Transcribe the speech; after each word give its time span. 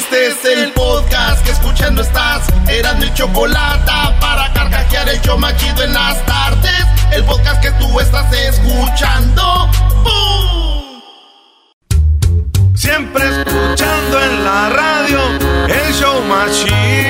Este 0.00 0.28
es 0.28 0.44
el 0.46 0.72
podcast 0.72 1.44
que 1.44 1.50
escuchando 1.50 2.00
estás. 2.00 2.46
Eran 2.68 2.98
mi 3.00 3.12
chocolate 3.12 3.92
para 4.18 4.50
carcajear 4.54 5.06
el 5.10 5.20
yo 5.20 5.36
machido 5.36 5.82
en 5.82 5.92
las 5.92 6.24
tardes. 6.24 6.86
El 7.12 7.22
podcast 7.24 7.60
que 7.60 7.70
tú 7.72 8.00
estás 8.00 8.32
escuchando. 8.32 9.68
¡Bum! 10.02 11.02
Siempre 12.74 13.24
escuchando 13.28 14.22
en 14.22 14.42
la 14.42 14.70
radio 14.70 15.20
el 15.68 15.92
show 15.92 16.22
machido. 16.22 17.09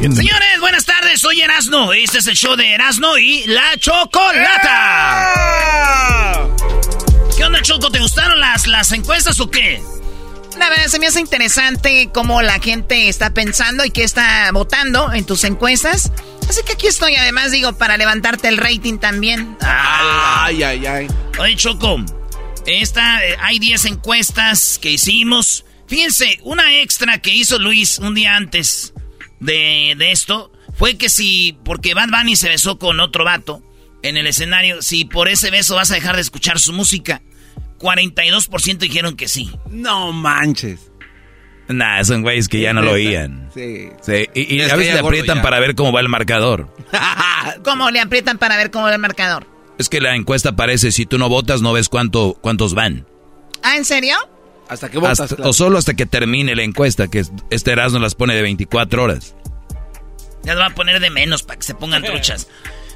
Señores, 0.00 0.60
buenas 0.60 0.84
tardes, 0.84 1.18
soy 1.20 1.40
Erasno. 1.40 1.92
Este 1.92 2.18
es 2.18 2.26
el 2.28 2.36
show 2.36 2.54
de 2.54 2.72
Erasno 2.72 3.18
y 3.18 3.44
la 3.46 3.76
Chocolata. 3.78 5.34
¿Qué 7.36 7.42
onda, 7.42 7.60
Choco? 7.62 7.90
¿Te 7.90 7.98
gustaron 7.98 8.38
las, 8.38 8.68
las 8.68 8.92
encuestas 8.92 9.40
o 9.40 9.50
qué? 9.50 9.82
La 10.56 10.70
verdad, 10.70 10.86
se 10.86 11.00
me 11.00 11.08
hace 11.08 11.18
interesante 11.18 12.10
cómo 12.14 12.42
la 12.42 12.60
gente 12.60 13.08
está 13.08 13.34
pensando 13.34 13.84
y 13.84 13.90
qué 13.90 14.04
está 14.04 14.48
votando 14.52 15.12
en 15.12 15.26
tus 15.26 15.42
encuestas. 15.42 16.12
Así 16.48 16.60
que 16.64 16.74
aquí 16.74 16.86
estoy, 16.86 17.16
además, 17.16 17.50
digo, 17.50 17.72
para 17.72 17.96
levantarte 17.96 18.46
el 18.46 18.56
rating 18.56 18.98
también. 18.98 19.56
Ay, 19.62 20.62
ay, 20.62 20.86
ay. 20.86 21.08
Oye, 21.40 21.56
Choco, 21.56 22.04
esta, 22.66 23.26
eh, 23.26 23.36
hay 23.40 23.58
10 23.58 23.86
encuestas 23.86 24.78
que 24.80 24.92
hicimos. 24.92 25.64
Fíjense, 25.88 26.38
una 26.44 26.78
extra 26.78 27.18
que 27.18 27.30
hizo 27.30 27.58
Luis 27.58 27.98
un 27.98 28.14
día 28.14 28.36
antes 28.36 28.92
de, 29.40 29.94
de 29.96 30.12
esto 30.12 30.52
fue 30.74 30.96
que 30.96 31.08
si, 31.08 31.58
porque 31.64 31.94
Bad 31.94 32.08
Bunny 32.10 32.36
se 32.36 32.48
besó 32.48 32.78
con 32.78 33.00
otro 33.00 33.24
vato 33.24 33.62
en 34.02 34.16
el 34.16 34.26
escenario, 34.26 34.82
si 34.82 35.04
por 35.04 35.28
ese 35.28 35.50
beso 35.50 35.74
vas 35.74 35.90
a 35.90 35.94
dejar 35.94 36.16
de 36.16 36.22
escuchar 36.22 36.58
su 36.58 36.72
música. 36.72 37.22
42% 37.78 38.78
dijeron 38.78 39.16
que 39.16 39.28
sí. 39.28 39.50
No 39.70 40.12
manches. 40.12 40.90
Nah, 41.68 42.02
son 42.02 42.22
güeyes 42.22 42.48
que 42.48 42.60
ya 42.60 42.72
no 42.72 42.80
lo 42.80 42.92
oían. 42.92 43.50
Sí. 43.52 43.90
Sí, 44.00 44.26
y, 44.34 44.56
y 44.56 44.62
a 44.62 44.74
veces 44.74 44.94
le 44.94 45.00
aprietan 45.00 45.36
ya. 45.36 45.42
para 45.42 45.60
ver 45.60 45.74
cómo 45.74 45.92
va 45.92 46.00
el 46.00 46.08
marcador. 46.08 46.74
¿Cómo 47.64 47.90
le 47.90 48.00
aprietan 48.00 48.38
para 48.38 48.56
ver 48.56 48.70
cómo 48.70 48.86
va 48.86 48.92
el 48.94 48.98
marcador? 48.98 49.46
Es 49.78 49.88
que 49.88 50.00
la 50.00 50.14
encuesta 50.16 50.56
parece, 50.56 50.90
si 50.92 51.06
tú 51.06 51.18
no 51.18 51.28
votas, 51.28 51.60
no 51.60 51.72
ves 51.72 51.88
cuánto, 51.88 52.38
cuántos 52.40 52.74
van. 52.74 53.06
¿Ah, 53.62 53.76
en 53.76 53.84
serio? 53.84 54.16
Hasta 54.68 54.90
que 54.90 54.98
votas. 54.98 55.20
Hasta- 55.20 55.36
claro. 55.36 55.50
O 55.50 55.52
solo 55.52 55.78
hasta 55.78 55.94
que 55.94 56.06
termine 56.06 56.54
la 56.54 56.62
encuesta, 56.62 57.08
que 57.08 57.20
es- 57.20 57.32
este 57.50 57.72
Erasmo 57.72 57.98
las 57.98 58.14
pone 58.14 58.34
de 58.34 58.42
24 58.42 59.02
horas. 59.02 59.34
Ya 60.44 60.54
lo 60.54 60.60
va 60.60 60.66
a 60.66 60.74
poner 60.74 61.00
de 61.00 61.10
menos 61.10 61.42
para 61.42 61.58
que 61.58 61.64
se 61.66 61.74
pongan 61.74 62.02
truchas. 62.02 62.48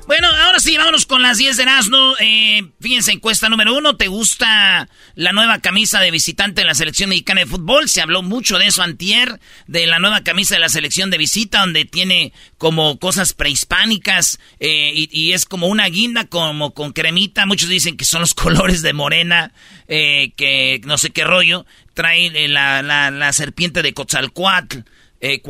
Bueno, 0.04 0.26
ahora 0.26 0.58
sí, 0.58 0.76
vámonos 0.76 1.06
con 1.06 1.22
las 1.22 1.38
10 1.38 1.56
de 1.56 1.62
Erasmo. 1.62 2.14
Eh, 2.18 2.62
fíjense, 2.80 3.12
encuesta 3.12 3.48
número 3.48 3.76
uno. 3.76 3.96
¿Te 3.96 4.08
gusta 4.08 4.88
la 5.14 5.32
nueva 5.32 5.60
camisa 5.60 6.00
de 6.00 6.10
visitante 6.10 6.62
de 6.62 6.66
la 6.66 6.74
selección 6.74 7.10
mexicana 7.10 7.42
de 7.42 7.46
fútbol? 7.46 7.88
Se 7.88 8.00
habló 8.00 8.20
mucho 8.20 8.58
de 8.58 8.66
eso 8.66 8.82
antier, 8.82 9.38
de 9.68 9.86
la 9.86 10.00
nueva 10.00 10.22
camisa 10.22 10.56
de 10.56 10.60
la 10.60 10.68
selección 10.68 11.10
de 11.10 11.18
visita, 11.18 11.60
donde 11.60 11.84
tiene 11.84 12.32
como 12.58 12.98
cosas 12.98 13.32
prehispánicas 13.32 14.40
eh, 14.58 14.90
y, 14.92 15.32
es 15.32 15.46
como 15.46 15.68
una 15.68 15.86
guinda 15.86 16.24
como 16.24 16.74
con 16.74 16.92
cremita. 16.92 17.46
Muchos 17.46 17.68
dicen 17.68 17.96
que 17.96 18.04
son 18.04 18.22
los 18.22 18.34
colores 18.34 18.82
de 18.82 18.94
morena, 18.94 19.52
eh, 19.86 20.32
que 20.36 20.80
no 20.84 20.98
sé 20.98 21.10
qué 21.10 21.22
rollo. 21.22 21.64
Trae 21.94 22.26
eh, 22.26 22.48
la, 22.48 22.82
la, 22.82 23.12
la 23.12 23.32
serpiente 23.32 23.82
de 23.82 23.94
Cotzalcoatl. 23.94 24.80
Eh. 25.24 25.40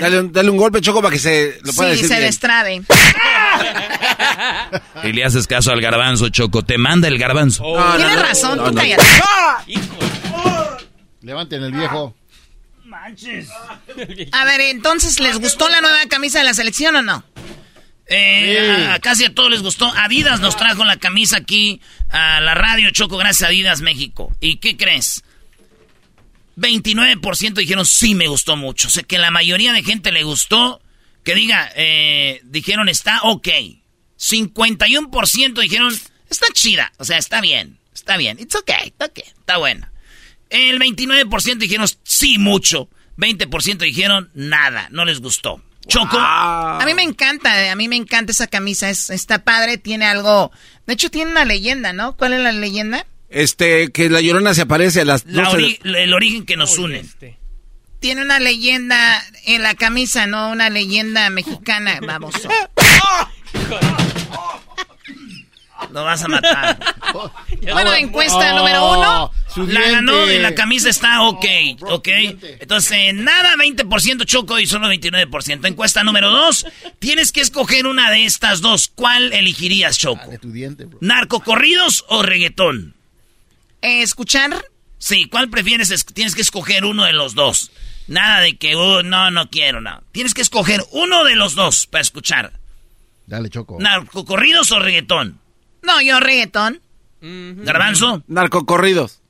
Dale 0.00 0.20
un, 0.20 0.32
dale 0.32 0.48
un 0.50 0.56
golpe, 0.56 0.80
Choco, 0.80 1.02
para 1.02 1.12
que 1.12 1.18
se 1.18 1.58
lo 1.64 1.72
pueda 1.72 1.90
Sí, 1.90 1.96
decir 1.96 2.08
se 2.08 2.14
bien. 2.14 2.26
destrabe. 2.26 2.82
Y 5.04 5.12
le 5.12 5.24
haces 5.24 5.46
caso 5.46 5.72
al 5.72 5.80
garbanzo, 5.80 6.28
Choco. 6.28 6.62
Te 6.64 6.78
manda 6.78 7.08
el 7.08 7.18
garbanzo. 7.18 7.62
No, 7.64 7.96
Tienes 7.96 8.14
no, 8.14 8.22
no. 8.22 8.28
razón, 8.28 8.58
No, 8.58 8.64
tú 8.64 8.70
no. 8.72 8.80
cállate. 8.80 9.02
Levanten 11.22 11.62
el 11.64 11.72
viejo. 11.72 12.14
A 14.32 14.44
ver, 14.44 14.60
entonces, 14.62 15.18
¿les 15.20 15.38
gustó 15.38 15.68
la 15.68 15.80
nueva 15.80 15.98
camisa 16.08 16.38
de 16.38 16.44
la 16.44 16.54
selección 16.54 16.96
o 16.96 17.02
no? 17.02 17.24
Eh, 18.08 18.88
a- 18.92 18.98
casi 19.00 19.24
a 19.24 19.34
todos 19.34 19.50
les 19.50 19.62
gustó. 19.62 19.92
Adidas 19.96 20.40
nos 20.40 20.56
trajo 20.56 20.84
la 20.84 20.96
camisa 20.96 21.38
aquí 21.38 21.80
a 22.10 22.40
la 22.40 22.54
radio 22.54 22.90
Choco, 22.90 23.16
gracias 23.16 23.42
a 23.42 23.46
Adidas 23.48 23.80
México. 23.80 24.32
¿Y 24.40 24.58
qué 24.58 24.76
crees? 24.76 25.24
29% 26.56 27.54
dijeron 27.54 27.84
sí 27.84 28.14
me 28.14 28.28
gustó 28.28 28.56
mucho. 28.56 28.88
O 28.88 28.90
sea 28.90 29.02
que 29.02 29.18
la 29.18 29.30
mayoría 29.30 29.72
de 29.72 29.82
gente 29.82 30.12
le 30.12 30.22
gustó. 30.22 30.80
Que 31.22 31.34
diga, 31.34 31.70
eh, 31.74 32.40
dijeron 32.44 32.88
está 32.88 33.20
ok. 33.22 33.48
51% 34.18 35.60
dijeron 35.60 35.92
está 36.30 36.46
chida. 36.52 36.92
O 36.98 37.04
sea, 37.04 37.18
está 37.18 37.40
bien. 37.40 37.78
Está 37.92 38.16
bien. 38.16 38.38
It's 38.38 38.54
okay. 38.54 38.88
Está 38.88 39.06
okay. 39.06 39.24
Está 39.26 39.56
buena. 39.56 39.92
El 40.50 40.78
29% 40.78 41.58
dijeron 41.58 41.88
sí 42.04 42.38
mucho. 42.38 42.88
20% 43.16 43.78
dijeron 43.78 44.30
nada. 44.34 44.88
No 44.90 45.04
les 45.04 45.20
gustó. 45.20 45.62
Choco. 45.88 46.18
A 46.18 46.82
mí 46.84 46.94
me 46.94 47.02
encanta, 47.02 47.64
eh, 47.64 47.70
a 47.70 47.76
mí 47.76 47.88
me 47.88 47.96
encanta 47.96 48.32
esa 48.32 48.48
camisa, 48.48 48.90
es, 48.90 49.10
está 49.10 49.44
padre, 49.44 49.78
tiene 49.78 50.04
algo... 50.04 50.50
De 50.86 50.94
hecho, 50.94 51.10
tiene 51.10 51.30
una 51.30 51.44
leyenda, 51.44 51.92
¿no? 51.92 52.16
¿Cuál 52.16 52.32
es 52.32 52.40
la 52.40 52.52
leyenda? 52.52 53.06
Este, 53.28 53.90
que 53.90 54.08
la 54.08 54.20
llorona 54.20 54.54
se 54.54 54.62
aparece 54.62 55.00
a 55.00 55.04
las 55.04 55.24
La 55.26 55.44
12 55.44 55.56
de- 55.56 55.62
ori- 55.64 55.78
el 55.96 56.14
origen 56.14 56.44
que 56.46 56.56
nos 56.56 56.78
une. 56.78 57.04
Tiene 58.00 58.22
una 58.22 58.38
leyenda 58.38 59.22
en 59.46 59.62
la 59.62 59.74
camisa, 59.74 60.26
no 60.26 60.50
una 60.50 60.70
leyenda 60.70 61.28
mexicana, 61.30 61.98
vamos. 62.06 62.34
Lo 65.92 66.04
vas 66.04 66.22
a 66.24 66.28
matar. 66.28 66.78
bueno, 67.72 67.92
encuesta 67.94 68.54
número 68.54 68.92
uno. 68.98 69.30
La 69.68 69.80
ganó 69.90 70.26
en 70.28 70.42
la 70.42 70.54
camisa 70.54 70.88
está 70.90 71.22
ok, 71.22 71.44
ok. 71.82 72.08
Entonces, 72.60 73.14
nada 73.14 73.54
20% 73.56 74.24
Choco 74.24 74.58
y 74.58 74.66
solo 74.66 74.88
29%. 74.90 75.66
Encuesta 75.66 76.02
número 76.02 76.30
dos. 76.30 76.66
Tienes 76.98 77.30
que 77.30 77.40
escoger 77.40 77.86
una 77.86 78.10
de 78.10 78.24
estas 78.24 78.60
dos. 78.62 78.88
¿Cuál 78.94 79.32
elegirías, 79.32 79.98
Choco? 79.98 80.30
Ah. 80.32 80.38
¿Narcocorridos 81.00 82.04
o 82.08 82.22
reggaetón? 82.22 82.95
Eh, 83.86 84.02
¿Escuchar? 84.02 84.64
Sí, 84.98 85.26
¿cuál 85.28 85.48
prefieres? 85.48 85.90
Es- 85.90 86.04
Tienes 86.06 86.34
que 86.34 86.42
escoger 86.42 86.84
uno 86.84 87.04
de 87.04 87.12
los 87.12 87.34
dos. 87.34 87.70
Nada 88.08 88.40
de 88.40 88.56
que, 88.56 88.74
oh, 88.76 89.02
no, 89.02 89.30
no 89.30 89.48
quiero, 89.50 89.80
no. 89.80 90.02
Tienes 90.12 90.34
que 90.34 90.42
escoger 90.42 90.80
uno 90.92 91.24
de 91.24 91.36
los 91.36 91.54
dos 91.54 91.86
para 91.86 92.02
escuchar. 92.02 92.52
Dale, 93.26 93.50
Choco. 93.50 93.78
¿Narcocorridos 93.80 94.70
o 94.72 94.78
reggaetón? 94.78 95.40
No, 95.82 96.00
yo 96.00 96.20
reggaetón. 96.20 96.80
¿Garbanzo? 97.20 98.22
Narcocorridos. 98.28 99.20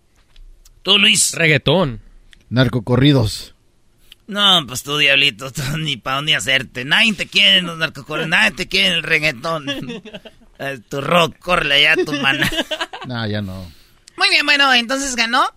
¿Tú, 0.82 0.99
Luis? 0.99 1.32
Reggaetón. 1.35 2.00
Narcocorridos. 2.50 3.55
No, 4.26 4.64
pues 4.67 4.82
tú, 4.82 4.99
diablito, 4.99 5.50
tú 5.52 5.62
ni 5.79 5.97
para 5.97 6.17
dónde 6.17 6.35
hacerte. 6.37 6.85
Nadie 6.85 7.14
te 7.14 7.26
quiere 7.26 7.59
en 7.59 7.67
los 7.67 7.79
narcocorridos, 7.79 8.29
nadie 8.29 8.50
te 8.52 8.69
quiere 8.69 8.88
en 8.88 8.94
el 8.94 9.02
reggaetón. 9.02 9.67
Eh, 10.59 10.79
tu 10.88 11.02
rock, 11.02 11.38
córrele 11.38 11.87
allá 11.87 12.02
tu 12.02 12.14
mana. 12.14 12.50
Nah, 13.06 13.26
ya 13.26 13.43
no. 13.43 13.70
Muy 14.16 14.28
bien, 14.30 14.44
bueno, 14.46 14.72
entonces 14.74 15.16
ganó. 15.16 15.52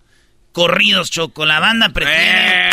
Corridos, 0.51 1.11
Choco, 1.11 1.45
la 1.45 1.59
banda 1.59 1.89
prefiere 1.89 2.71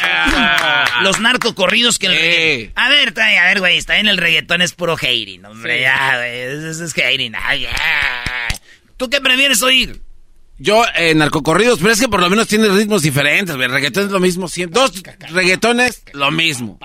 los 1.02 1.20
narcocorridos 1.20 1.98
que 1.98 2.06
el 2.06 2.12
Eh. 2.16 2.72
A 2.74 2.88
ver, 2.88 3.12
trae, 3.12 3.38
a 3.38 3.44
ver, 3.44 3.60
güey, 3.60 3.76
está 3.76 3.98
en 3.98 4.08
el 4.08 4.16
reggaetón, 4.16 4.62
es 4.62 4.72
puro 4.72 4.94
hating, 4.96 5.44
hombre, 5.44 5.82
ya, 5.82 6.16
güey, 6.16 6.40
eso 6.40 6.84
es 6.84 6.92
hating, 6.92 7.34
ay, 7.36 7.62
ya. 7.62 8.48
¿Tú 8.96 9.10
qué 9.10 9.20
prefieres 9.20 9.62
oír? 9.62 10.00
Yo, 10.58 10.84
eh, 10.96 11.14
narcocorridos, 11.14 11.78
pero 11.80 11.92
es 11.92 12.00
que 12.00 12.08
por 12.08 12.20
lo 12.20 12.30
menos 12.30 12.48
tiene 12.48 12.68
ritmos 12.68 13.02
diferentes. 13.02 13.54
güey. 13.54 13.66
El 13.66 13.72
reggaetón 13.74 14.06
es 14.06 14.10
lo 14.10 14.20
mismo 14.20 14.48
siempre. 14.48 14.80
Dos 14.80 15.02
reggaetones, 15.30 16.02
lo 16.12 16.30
mismo. 16.30 16.78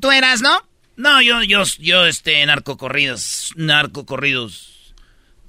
¿Tú 0.00 0.10
eras, 0.12 0.40
no? 0.40 0.62
No, 0.96 1.20
yo, 1.20 1.42
yo, 1.42 1.64
yo, 1.80 2.06
este, 2.06 2.44
narcocorridos, 2.46 3.52
narcocorridos. 3.56 4.71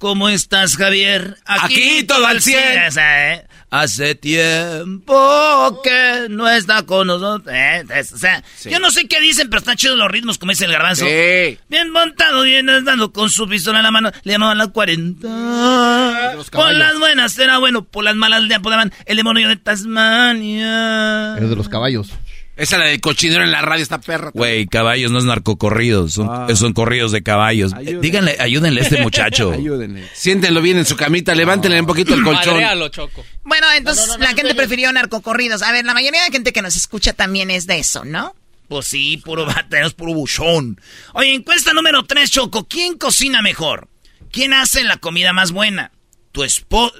¿Cómo 0.04 0.28
estás, 0.28 0.76
Javier? 0.76 1.38
Aquí 1.46 2.04
todo 2.04 2.26
al 2.26 2.42
cien. 2.42 2.60
¿eh? 3.00 3.46
Hace 3.70 4.14
tiempo 4.14 5.80
que 5.82 6.26
no 6.28 6.46
está 6.46 6.82
con 6.82 7.06
nosotros. 7.06 7.48
¿eh? 7.56 7.82
Es- 7.88 8.12
O 8.12 8.18
sea, 8.18 8.44
Sí. 8.54 8.68
yo 8.68 8.80
no 8.80 8.90
sé 8.90 9.08
qué 9.08 9.18
dicen, 9.22 9.48
pero 9.48 9.60
están 9.60 9.78
chidos 9.78 9.96
los 9.96 10.10
ritmos, 10.10 10.36
como 10.36 10.50
dice 10.52 10.66
el 10.66 10.72
garbanzo. 10.72 11.06
Sí. 11.06 11.58
Bien 11.70 11.90
montado, 11.90 12.42
bien 12.42 12.68
andando 12.68 13.12
con 13.14 13.30
su 13.30 13.48
pistola 13.48 13.78
en 13.78 13.84
la 13.84 13.90
mano. 13.92 14.10
Le 14.24 14.32
llamaban 14.32 14.58
las 14.58 14.68
40. 14.68 16.34
los 16.36 16.50
Por 16.50 16.74
las 16.74 16.98
buenas 16.98 17.38
era 17.38 17.56
bueno, 17.56 17.82
por 17.84 18.04
las 18.04 18.14
malas 18.14 18.42
le 18.42 18.54
apodaban 18.56 18.92
el 19.06 19.16
demonio 19.16 19.48
de 19.48 19.56
Tasmania. 19.56 21.34
Eres 21.38 21.48
de 21.48 21.56
los 21.56 21.70
caballos. 21.70 22.10
Esa 22.56 22.78
la 22.78 22.84
del 22.86 23.00
cochinero 23.00 23.42
en 23.42 23.50
la 23.50 23.62
radio, 23.62 23.82
esta 23.82 24.00
perra. 24.00 24.30
Güey, 24.32 24.66
caballos 24.66 25.10
no 25.10 25.18
es 25.18 25.24
narcocorridos, 25.24 26.12
son, 26.12 26.28
Ah. 26.30 26.46
son 26.54 26.72
corridos 26.72 27.10
de 27.10 27.22
caballos. 27.22 27.72
Ayúdenle. 27.72 28.00
Díganle, 28.00 28.36
ayúdenle 28.38 28.80
a 28.80 28.84
este 28.84 29.02
muchacho. 29.02 29.50
Ayúdenle. 29.54 30.08
Siéntenlo 30.14 30.62
bien 30.62 30.78
en 30.78 30.86
su 30.86 30.96
camita, 30.96 31.34
levántenle 31.34 31.80
un 31.80 31.86
poquito 31.86 32.14
el 32.14 32.22
colchón. 32.22 32.54
Madréalo, 32.54 32.88
Choco. 32.90 33.24
Bueno, 33.42 33.66
entonces 33.76 34.08
la 34.20 34.28
gente 34.34 34.54
prefirió 34.54 34.92
narcocorridos. 34.92 35.62
A 35.62 35.72
ver, 35.72 35.84
la 35.84 35.94
mayoría 35.94 36.22
de 36.24 36.30
gente 36.30 36.52
que 36.52 36.62
nos 36.62 36.76
escucha 36.76 37.12
también 37.12 37.50
es 37.50 37.66
de 37.66 37.78
eso, 37.80 38.04
¿no? 38.04 38.34
Pues 38.68 38.86
sí, 38.86 39.16
puro 39.18 39.46
tenemos 39.68 39.92
puro 39.94 40.14
buchón. 40.14 40.80
Oye, 41.12 41.34
encuesta 41.34 41.72
número 41.72 42.04
3, 42.04 42.30
Choco. 42.30 42.66
¿Quién 42.68 42.96
cocina 42.98 43.42
mejor? 43.42 43.88
¿Quién 44.30 44.52
hace 44.54 44.84
la 44.84 44.96
comida 44.96 45.32
más 45.32 45.52
buena? 45.52 45.90
Tu 46.32 46.42
esposa, 46.44 46.94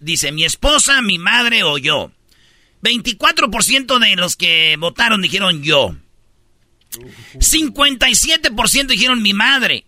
dice, 0.00 0.32
mi 0.32 0.44
esposa, 0.44 1.00
mi 1.02 1.18
madre 1.18 1.62
o 1.62 1.78
yo. 1.78 2.10
24% 2.86 3.98
de 3.98 4.16
los 4.16 4.36
que 4.36 4.76
votaron 4.78 5.20
dijeron 5.22 5.62
yo. 5.62 5.96
57% 7.34 8.86
dijeron 8.86 9.22
mi 9.22 9.34
madre. 9.34 9.86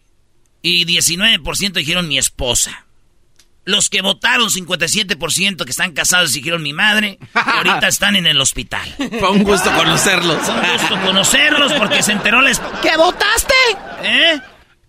Y 0.60 0.84
19% 0.84 1.72
dijeron 1.72 2.08
mi 2.08 2.18
esposa. 2.18 2.86
Los 3.64 3.90
que 3.90 4.00
votaron, 4.00 4.48
57% 4.50 5.64
que 5.64 5.70
están 5.70 5.92
casados, 5.92 6.32
dijeron 6.32 6.62
mi 6.62 6.72
madre. 6.72 7.18
Ahorita 7.34 7.86
están 7.88 8.16
en 8.16 8.26
el 8.26 8.40
hospital. 8.40 8.92
Fue 8.96 9.30
un 9.30 9.44
gusto 9.44 9.70
conocerlos. 9.72 10.44
Fue 10.44 10.54
un 10.54 10.72
gusto 10.72 11.00
conocerlos 11.02 11.72
porque 11.74 12.02
se 12.02 12.12
enteró 12.12 12.40
la 12.40 12.50
¿Que 12.82 12.96
votaste? 12.96 13.54
¿Eh? 14.02 14.40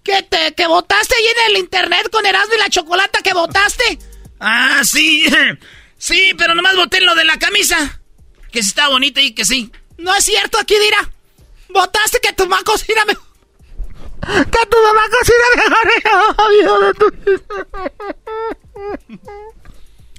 ¿Que, 0.03 0.23
te, 0.23 0.53
¿Que 0.55 0.65
votaste 0.65 1.13
ahí 1.13 1.25
en 1.25 1.51
el 1.51 1.61
internet 1.61 2.09
con 2.11 2.25
Erasmo 2.25 2.55
y 2.55 2.57
la 2.57 2.69
Chocolata 2.69 3.19
que 3.21 3.33
votaste? 3.33 3.99
Ah, 4.39 4.81
sí. 4.83 5.25
Sí, 5.99 6.31
pero 6.37 6.55
nomás 6.55 6.77
voté 6.77 6.99
en 6.99 7.05
lo 7.05 7.13
de 7.13 7.25
la 7.25 7.37
camisa. 7.37 7.98
Que 8.51 8.61
sí 8.63 8.69
está 8.69 8.89
bonita 8.89 9.21
y 9.21 9.31
que 9.33 9.45
sí. 9.45 9.71
No 9.97 10.13
es 10.15 10.23
cierto, 10.23 10.57
aquí 10.59 10.75
dirá. 10.79 11.11
Votaste 11.69 12.19
que 12.21 12.33
tu 12.33 12.43
mamá 12.43 12.63
cocina 12.63 13.05
mejor. 13.05 13.23
Que 14.21 14.65
tu 14.69 14.77
mamá 14.83 15.01
cocina 15.17 15.45
mejor. 15.55 16.95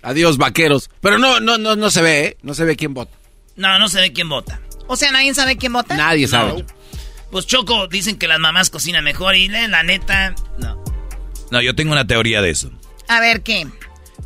Adiós, 0.02 0.38
vaqueros. 0.38 0.90
Pero 1.00 1.18
no, 1.18 1.40
no, 1.40 1.58
no, 1.58 1.76
no 1.76 1.90
se 1.90 2.02
ve, 2.02 2.24
¿eh? 2.24 2.36
No 2.42 2.54
se 2.54 2.64
ve 2.64 2.76
quién 2.76 2.94
vota. 2.94 3.16
No, 3.56 3.78
no 3.78 3.88
sé 3.88 4.00
de 4.00 4.12
quién 4.12 4.28
vota. 4.28 4.60
O 4.86 4.96
sea, 4.96 5.12
¿nadie 5.12 5.34
sabe 5.34 5.56
quién 5.56 5.72
vota? 5.72 5.96
Nadie 5.96 6.26
sabe. 6.26 6.64
Pues 7.30 7.46
Choco, 7.46 7.86
dicen 7.86 8.18
que 8.18 8.26
las 8.26 8.40
mamás 8.40 8.70
cocinan 8.70 9.04
mejor 9.04 9.36
y 9.36 9.48
la 9.48 9.68
la 9.68 9.82
neta, 9.82 10.34
no. 10.58 10.82
No, 11.50 11.60
yo 11.60 11.74
tengo 11.74 11.92
una 11.92 12.06
teoría 12.06 12.42
de 12.42 12.50
eso. 12.50 12.70
A 13.08 13.20
ver, 13.20 13.42
¿qué? 13.42 13.66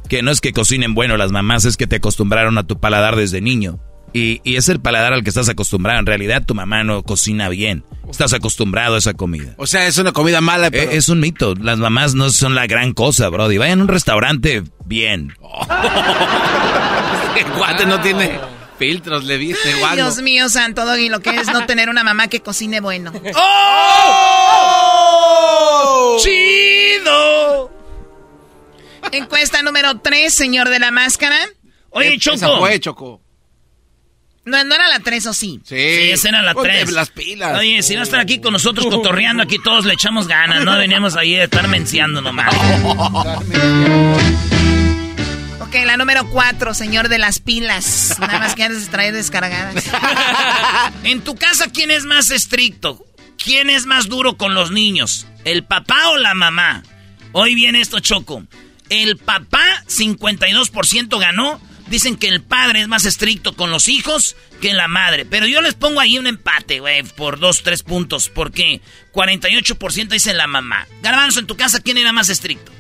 Que 0.08 0.22
no 0.22 0.30
es 0.30 0.40
que 0.40 0.52
cocinen 0.52 0.94
bueno 0.94 1.16
las 1.16 1.32
mamás, 1.32 1.64
es 1.64 1.76
que 1.76 1.86
te 1.86 1.96
acostumbraron 1.96 2.56
a 2.58 2.66
tu 2.66 2.78
paladar 2.78 3.16
desde 3.16 3.40
niño. 3.40 3.78
Y, 4.14 4.40
y 4.44 4.56
es 4.56 4.69
el 4.69 4.81
paladar 4.81 5.12
al 5.12 5.22
que 5.25 5.28
estás 5.31 5.49
acostumbrado. 5.49 5.99
En 5.99 6.06
realidad 6.06 6.44
tu 6.46 6.55
mamá 6.55 6.84
no 6.84 7.02
cocina 7.02 7.49
bien. 7.49 7.84
Estás 8.08 8.32
acostumbrado 8.32 8.94
a 8.94 8.99
esa 8.99 9.12
comida. 9.14 9.55
O 9.58 9.66
sea, 9.66 9.87
es 9.88 9.99
una 9.99 10.12
comida 10.12 10.40
mala, 10.40 10.70
pero... 10.70 10.90
Eh, 10.93 10.96
Es 10.96 11.08
un 11.08 11.19
mito. 11.19 11.55
Las 11.56 11.78
mamás 11.78 12.14
no 12.14 12.31
son 12.31 12.55
la 12.55 12.66
gran 12.69 12.93
cosa, 12.93 13.28
brody. 13.28 13.58
Vayan 13.58 13.81
a 13.81 13.82
un 13.82 13.88
restaurante 13.88 14.62
bien. 14.84 15.34
El 17.37 17.44
guate 17.56 17.87
no 17.87 18.00
tiene 18.00 18.38
filtros, 18.78 19.25
le 19.25 19.37
viste, 19.37 19.69
Ay, 19.72 19.81
guapo. 19.81 19.96
Dios 19.96 20.22
mío, 20.22 20.49
santo 20.49 20.84
Doggy, 20.87 21.08
lo 21.08 21.19
que 21.20 21.31
es 21.31 21.49
no 21.49 21.66
tener 21.66 21.88
una 21.88 22.05
mamá 22.05 22.28
que 22.28 22.40
cocine 22.40 22.78
bueno. 22.81 23.12
¡Oh! 24.94 26.19
¡Chido! 26.22 27.70
Encuesta 29.12 29.62
número 29.62 29.99
3, 30.00 30.32
señor 30.32 30.69
de 30.69 30.78
la 30.78 30.90
máscara. 30.90 31.37
Oye, 31.90 32.14
Esa 32.14 32.37
Choco. 32.37 32.58
fue, 32.58 32.78
Choco. 32.81 33.20
No, 34.46 34.62
no 34.64 34.75
era 34.75 34.88
la 34.88 35.00
3 35.00 35.26
o 35.26 35.33
sí. 35.33 35.61
Sí, 35.64 35.75
Sí, 35.75 36.11
esa 36.11 36.28
era 36.28 36.42
la 36.42 36.52
Ponte 36.54 36.68
3. 36.71 36.92
las 36.92 37.11
pilas. 37.11 37.59
Oye, 37.59 37.83
si 37.83 37.95
va 37.95 38.02
a 38.02 38.04
estar 38.04 38.21
aquí 38.21 38.40
con 38.40 38.52
nosotros 38.52 38.87
cotorreando, 38.87 39.42
aquí 39.42 39.57
todos 39.62 39.85
le 39.87 39.95
echamos 39.95 40.28
ganas, 40.28 40.64
no 40.64 40.76
veníamos 40.76 41.16
ahí 41.16 41.35
a 41.37 41.45
estar 41.45 41.66
menciando 41.68 42.21
nomás. 42.21 42.54
Ok, 45.61 45.75
la 45.87 45.97
número 45.97 46.28
4, 46.30 46.75
señor 46.75 47.09
de 47.09 47.18
las 47.18 47.38
pilas. 47.40 48.16
Nada 48.21 48.38
más 48.38 48.54
que 48.54 48.62
antes 48.64 48.85
de 48.87 48.92
traer 48.92 49.14
descargadas. 49.14 49.85
En 51.04 51.23
tu 51.23 51.35
casa, 51.35 51.66
¿quién 51.73 51.90
es 51.90 52.04
más 52.04 52.30
estricto? 52.30 53.04
¿Quién 53.42 53.71
es 53.71 53.87
más 53.87 54.09
duro 54.09 54.37
con 54.37 54.54
los 54.54 54.71
niños? 54.71 55.26
¿El 55.45 55.64
papá 55.64 56.11
o 56.11 56.16
la 56.16 56.35
mamá? 56.35 56.83
Hoy 57.33 57.54
viene 57.54 57.80
esto, 57.80 58.00
Choco. 58.00 58.45
El 58.88 59.16
papá, 59.16 59.83
52% 59.88 61.18
ganó. 61.18 61.61
Dicen 61.88 62.17
que 62.17 62.29
el 62.29 62.41
padre 62.43 62.81
es 62.81 62.88
más 62.88 63.05
estricto 63.05 63.55
con 63.55 63.71
los 63.71 63.88
hijos 63.88 64.37
que 64.61 64.73
la 64.73 64.88
madre. 64.88 65.26
Pero 65.26 65.47
yo 65.47 65.61
les 65.61 65.75
pongo 65.75 66.00
ahí 66.00 66.19
un 66.19 66.26
empate, 66.26 66.81
güey, 66.81 67.03
por 67.03 67.38
dos, 67.38 67.62
tres 67.62 67.83
puntos. 67.83 68.31
Porque 68.31 68.81
48% 69.12 70.09
dice 70.09 70.33
la 70.35 70.47
mamá. 70.47 70.87
Garbanzo, 71.03 71.41
en 71.41 71.47
tu 71.47 71.57
casa, 71.57 71.81
¿quién 71.81 71.99
era 71.99 72.12
más 72.12 72.29
estricto? 72.31 72.73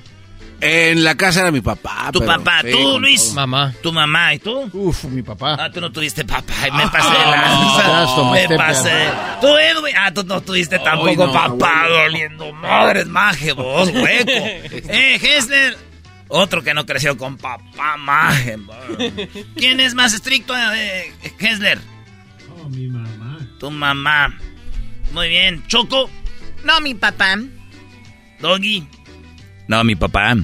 En 0.60 1.04
la 1.04 1.14
casa 1.16 1.40
era 1.40 1.50
mi 1.50 1.60
papá. 1.60 2.08
Tu 2.12 2.20
pero- 2.20 2.32
papá, 2.32 2.60
sí, 2.62 2.70
tú, 2.70 2.98
Luis. 2.98 3.22
todo. 3.24 3.34
Mamá. 3.34 3.74
Tu 3.82 3.92
mamá 3.92 4.34
y 4.34 4.38
tú. 4.38 4.70
Uf, 4.72 5.04
mi 5.04 5.22
papá. 5.22 5.56
Ah, 5.60 5.70
tú 5.70 5.80
no 5.80 5.92
tuviste 5.92 6.24
papá. 6.24 6.54
Me 6.72 6.88
pasé 6.88 7.10
de 7.10 7.24
lanza. 7.26 7.82
Gasto, 7.82 8.24
me 8.30 8.38
Master, 8.40 8.56
pasé. 8.56 9.08
Tú, 9.42 9.48
Edwin. 9.58 9.94
Ah, 9.98 10.14
tú 10.14 10.22
no 10.24 10.40
tuviste 10.40 10.78
tampoco 10.78 11.26
no, 11.26 11.32
papá. 11.32 11.86
Doliendo 11.88 12.50
madres, 12.52 13.06
maje, 13.06 13.52
vos, 13.52 13.90
hueco. 13.90 14.30
eh, 14.30 15.18
Hessler. 15.20 15.76
Otro 16.28 16.62
que 16.62 16.74
no 16.74 16.86
creció 16.86 17.16
con 17.16 17.36
papá, 17.36 17.96
maje. 17.96 18.58
¿Quién 19.56 19.80
es 19.80 19.94
más 19.94 20.14
estricto, 20.14 20.54
eh, 20.56 21.12
Hessler? 21.38 21.78
Oh, 22.56 22.68
mi 22.68 22.86
mamá. 22.88 23.38
Tu 23.60 23.70
mamá. 23.70 24.38
Muy 25.12 25.28
bien. 25.28 25.64
Choco, 25.68 26.10
No, 26.64 26.80
mi 26.80 26.94
papá. 26.94 27.36
Doggy. 28.40 28.86
No, 29.68 29.84
mi 29.84 29.94
papá. 29.94 30.34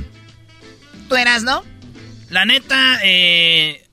¿Tú 1.08 1.16
eras, 1.16 1.42
no? 1.42 1.64
La 2.28 2.44
neta, 2.44 3.00
eh, 3.02 3.84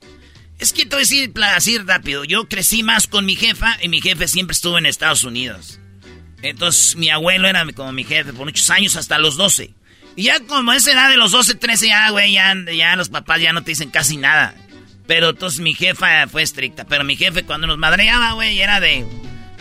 es 0.58 0.72
que 0.72 0.82
te 0.84 0.90
voy 0.90 0.98
a 0.98 1.00
decir 1.00 1.32
así 1.54 1.78
rápido. 1.78 2.24
Yo 2.24 2.48
crecí 2.48 2.82
más 2.82 3.06
con 3.06 3.26
mi 3.26 3.34
jefa 3.34 3.76
y 3.82 3.88
mi 3.88 4.00
jefe 4.00 4.28
siempre 4.28 4.52
estuvo 4.52 4.78
en 4.78 4.86
Estados 4.86 5.24
Unidos. 5.24 5.80
Entonces 6.42 6.96
mi 6.96 7.10
abuelo 7.10 7.48
era 7.48 7.66
como 7.72 7.92
mi 7.92 8.04
jefe 8.04 8.32
por 8.32 8.46
muchos 8.46 8.70
años, 8.70 8.94
hasta 8.96 9.18
los 9.18 9.36
12. 9.36 9.74
Y 10.18 10.24
ya 10.24 10.40
como 10.40 10.72
esa 10.72 10.90
edad 10.90 11.10
de 11.10 11.16
los 11.16 11.30
12, 11.30 11.54
13, 11.54 11.86
ya, 11.86 12.10
güey, 12.10 12.32
ya, 12.32 12.52
ya 12.76 12.96
los 12.96 13.08
papás 13.08 13.40
ya 13.40 13.52
no 13.52 13.62
te 13.62 13.70
dicen 13.70 13.88
casi 13.88 14.16
nada. 14.16 14.52
Pero 15.06 15.28
entonces 15.28 15.60
mi 15.60 15.74
jefa 15.74 16.26
fue 16.26 16.42
estricta. 16.42 16.84
Pero 16.86 17.04
mi 17.04 17.14
jefe 17.14 17.44
cuando 17.44 17.68
nos 17.68 17.78
madreaba, 17.78 18.32
güey, 18.32 18.60
era 18.60 18.80
de... 18.80 19.06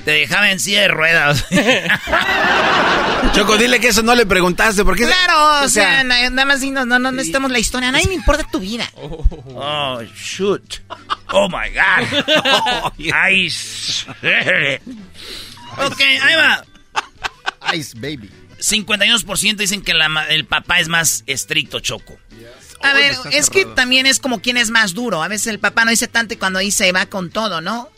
Te 0.03 0.09
dejaba 0.13 0.49
en 0.49 0.59
silla 0.59 0.81
de 0.81 0.87
ruedas. 0.87 1.45
Choco, 3.35 3.55
dile 3.57 3.79
que 3.79 3.89
eso 3.89 4.01
no 4.01 4.15
le 4.15 4.25
preguntaste, 4.25 4.83
porque... 4.83 5.05
Claro, 5.05 5.63
o, 5.63 5.69
sea, 5.69 6.03
nada 6.03 6.45
más 6.45 6.63
no, 6.63 6.85
no, 6.85 6.97
no 6.97 7.11
necesitamos 7.11 7.51
la 7.51 7.59
historia. 7.59 7.89
A 7.89 7.91
nadie 7.91 8.07
me 8.07 8.15
importa 8.15 8.43
tu 8.51 8.59
vida. 8.59 8.89
Oh, 8.95 10.01
shoot. 10.15 10.81
Oh, 11.33 11.47
my 11.49 11.69
God. 11.69 12.93
Ice. 13.31 14.07
ok, 15.77 16.01
ahí 16.01 16.35
va. 16.35 16.65
Ice 17.75 17.93
Baby. 17.95 18.46
52% 18.59 19.55
dicen 19.55 19.81
que 19.81 19.93
el 20.29 20.45
papá 20.45 20.79
es 20.79 20.87
más 20.87 21.23
estricto, 21.27 21.79
Choco. 21.79 22.17
A 22.81 22.93
ver, 22.93 23.15
es 23.31 23.49
que 23.49 23.65
también 23.65 24.05
es 24.05 24.19
como 24.19 24.41
quien 24.41 24.57
es 24.57 24.69
más 24.69 24.93
duro. 24.93 25.23
A 25.23 25.27
veces 25.27 25.47
el 25.47 25.59
papá 25.59 25.85
no 25.85 25.91
dice 25.91 26.07
tanto 26.07 26.33
y 26.33 26.37
cuando 26.37 26.59
dice 26.59 26.91
va 26.91 27.07
con 27.07 27.29
todo, 27.29 27.61
¿no? 27.61 27.89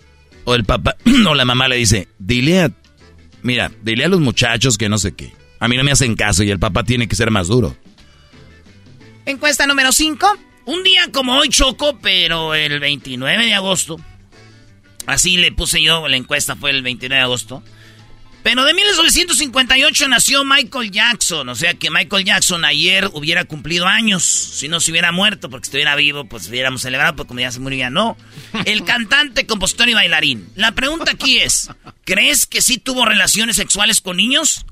O 0.45 0.55
el 0.55 0.63
papá 0.63 0.95
o 1.27 1.35
la 1.35 1.45
mamá 1.45 1.67
le 1.67 1.75
dice, 1.75 2.07
dile 2.17 2.61
a, 2.61 2.71
mira, 3.41 3.71
dile 3.81 4.05
a 4.05 4.07
los 4.07 4.19
muchachos 4.19 4.77
que 4.77 4.89
no 4.89 4.97
sé 4.97 5.13
qué. 5.15 5.33
A 5.59 5.67
mí 5.67 5.75
no 5.75 5.83
me 5.83 5.91
hacen 5.91 6.15
caso 6.15 6.43
y 6.43 6.51
el 6.51 6.59
papá 6.59 6.83
tiene 6.83 7.07
que 7.07 7.15
ser 7.15 7.31
más 7.31 7.47
duro. 7.47 7.75
Encuesta 9.25 9.67
número 9.67 9.91
5. 9.91 10.39
Un 10.65 10.83
día 10.83 11.09
como 11.11 11.35
hoy 11.35 11.49
Choco, 11.49 11.99
pero 11.99 12.53
el 12.53 12.79
29 12.79 13.45
de 13.45 13.53
agosto. 13.53 13.97
Así 15.05 15.37
le 15.37 15.51
puse 15.51 15.83
yo, 15.83 16.07
la 16.07 16.17
encuesta 16.17 16.55
fue 16.55 16.71
el 16.71 16.83
29 16.83 17.15
de 17.15 17.21
agosto. 17.21 17.63
Pero 18.41 18.63
de 18.63 18.73
1958 18.73 20.07
nació 20.07 20.45
Michael 20.45 20.91
Jackson. 20.91 21.49
O 21.49 21.55
sea 21.55 21.73
que 21.73 21.89
Michael 21.89 22.25
Jackson 22.25 22.63
ayer 22.63 23.09
hubiera 23.13 23.45
cumplido 23.45 23.85
años. 23.85 24.23
Si 24.23 24.67
no 24.67 24.79
se 24.79 24.91
hubiera 24.91 25.11
muerto, 25.11 25.49
porque 25.49 25.65
estuviera 25.65 25.95
vivo, 25.95 26.25
pues 26.25 26.47
hubiéramos 26.47 26.81
celebrado, 26.81 27.15
porque 27.15 27.27
como 27.27 27.41
ya 27.41 27.51
se 27.51 27.59
murió, 27.59 27.79
ya 27.79 27.89
no. 27.89 28.17
El 28.65 28.85
cantante, 28.85 29.45
compositor 29.45 29.89
y 29.89 29.93
bailarín. 29.93 30.49
La 30.55 30.71
pregunta 30.71 31.11
aquí 31.11 31.39
es: 31.39 31.69
¿crees 32.05 32.45
que 32.45 32.61
sí 32.61 32.77
tuvo 32.77 33.05
relaciones 33.05 33.57
sexuales 33.57 33.99
con 34.01 34.17
niños? 34.17 34.65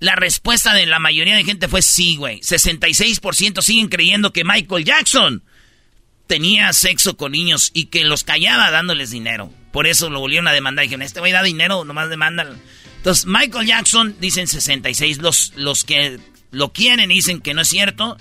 La 0.00 0.14
respuesta 0.14 0.74
de 0.74 0.86
la 0.86 0.98
mayoría 0.98 1.36
de 1.36 1.44
gente 1.44 1.68
fue 1.68 1.82
sí, 1.82 2.16
güey. 2.16 2.40
66% 2.40 3.62
siguen 3.62 3.88
creyendo 3.88 4.32
que 4.32 4.44
Michael 4.44 4.84
Jackson 4.84 5.42
tenía 6.28 6.72
sexo 6.72 7.16
con 7.16 7.32
niños 7.32 7.70
y 7.72 7.86
que 7.86 8.04
los 8.04 8.22
callaba 8.22 8.70
dándoles 8.70 9.10
dinero. 9.10 9.52
Por 9.72 9.86
eso 9.86 10.10
lo 10.10 10.20
volvieron 10.20 10.48
a 10.48 10.52
demandar. 10.52 10.84
Dijeron, 10.84 11.02
este 11.02 11.20
güey 11.20 11.32
da 11.32 11.42
dinero, 11.42 11.84
nomás 11.84 12.08
demandan. 12.10 12.60
Entonces, 12.96 13.26
Michael 13.26 13.66
Jackson, 13.66 14.16
dicen 14.20 14.46
66. 14.46 15.18
Los, 15.18 15.52
los 15.56 15.84
que 15.84 16.18
lo 16.50 16.72
quieren 16.72 17.08
dicen 17.10 17.40
que 17.40 17.54
no 17.54 17.62
es 17.62 17.68
cierto. 17.68 18.16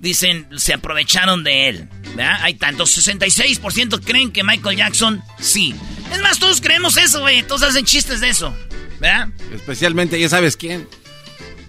Dicen, 0.00 0.48
se 0.56 0.74
aprovecharon 0.74 1.44
de 1.44 1.68
él. 1.68 1.88
¿verdad? 2.14 2.38
Hay 2.42 2.54
tantos. 2.54 2.96
66% 2.96 4.00
creen 4.04 4.32
que 4.32 4.44
Michael 4.44 4.76
Jackson 4.76 5.22
sí. 5.40 5.74
Es 6.12 6.20
más, 6.20 6.38
todos 6.38 6.60
creemos 6.60 6.96
eso, 6.96 7.20
güey. 7.20 7.42
Todos 7.42 7.62
hacen 7.62 7.84
chistes 7.84 8.20
de 8.20 8.30
eso. 8.30 8.54
¿Verdad? 9.00 9.28
Especialmente, 9.52 10.18
ya 10.18 10.28
sabes 10.28 10.56
quién. 10.56 10.88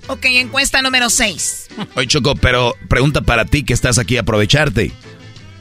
Ok, 0.07 0.25
encuesta 0.25 0.81
número 0.81 1.09
6. 1.09 1.67
Oye, 1.95 2.07
Choco, 2.07 2.35
pero 2.35 2.73
pregunta 2.87 3.21
para 3.21 3.45
ti 3.45 3.63
que 3.63 3.73
estás 3.73 3.99
aquí, 3.99 4.17
aprovecharte. 4.17 4.91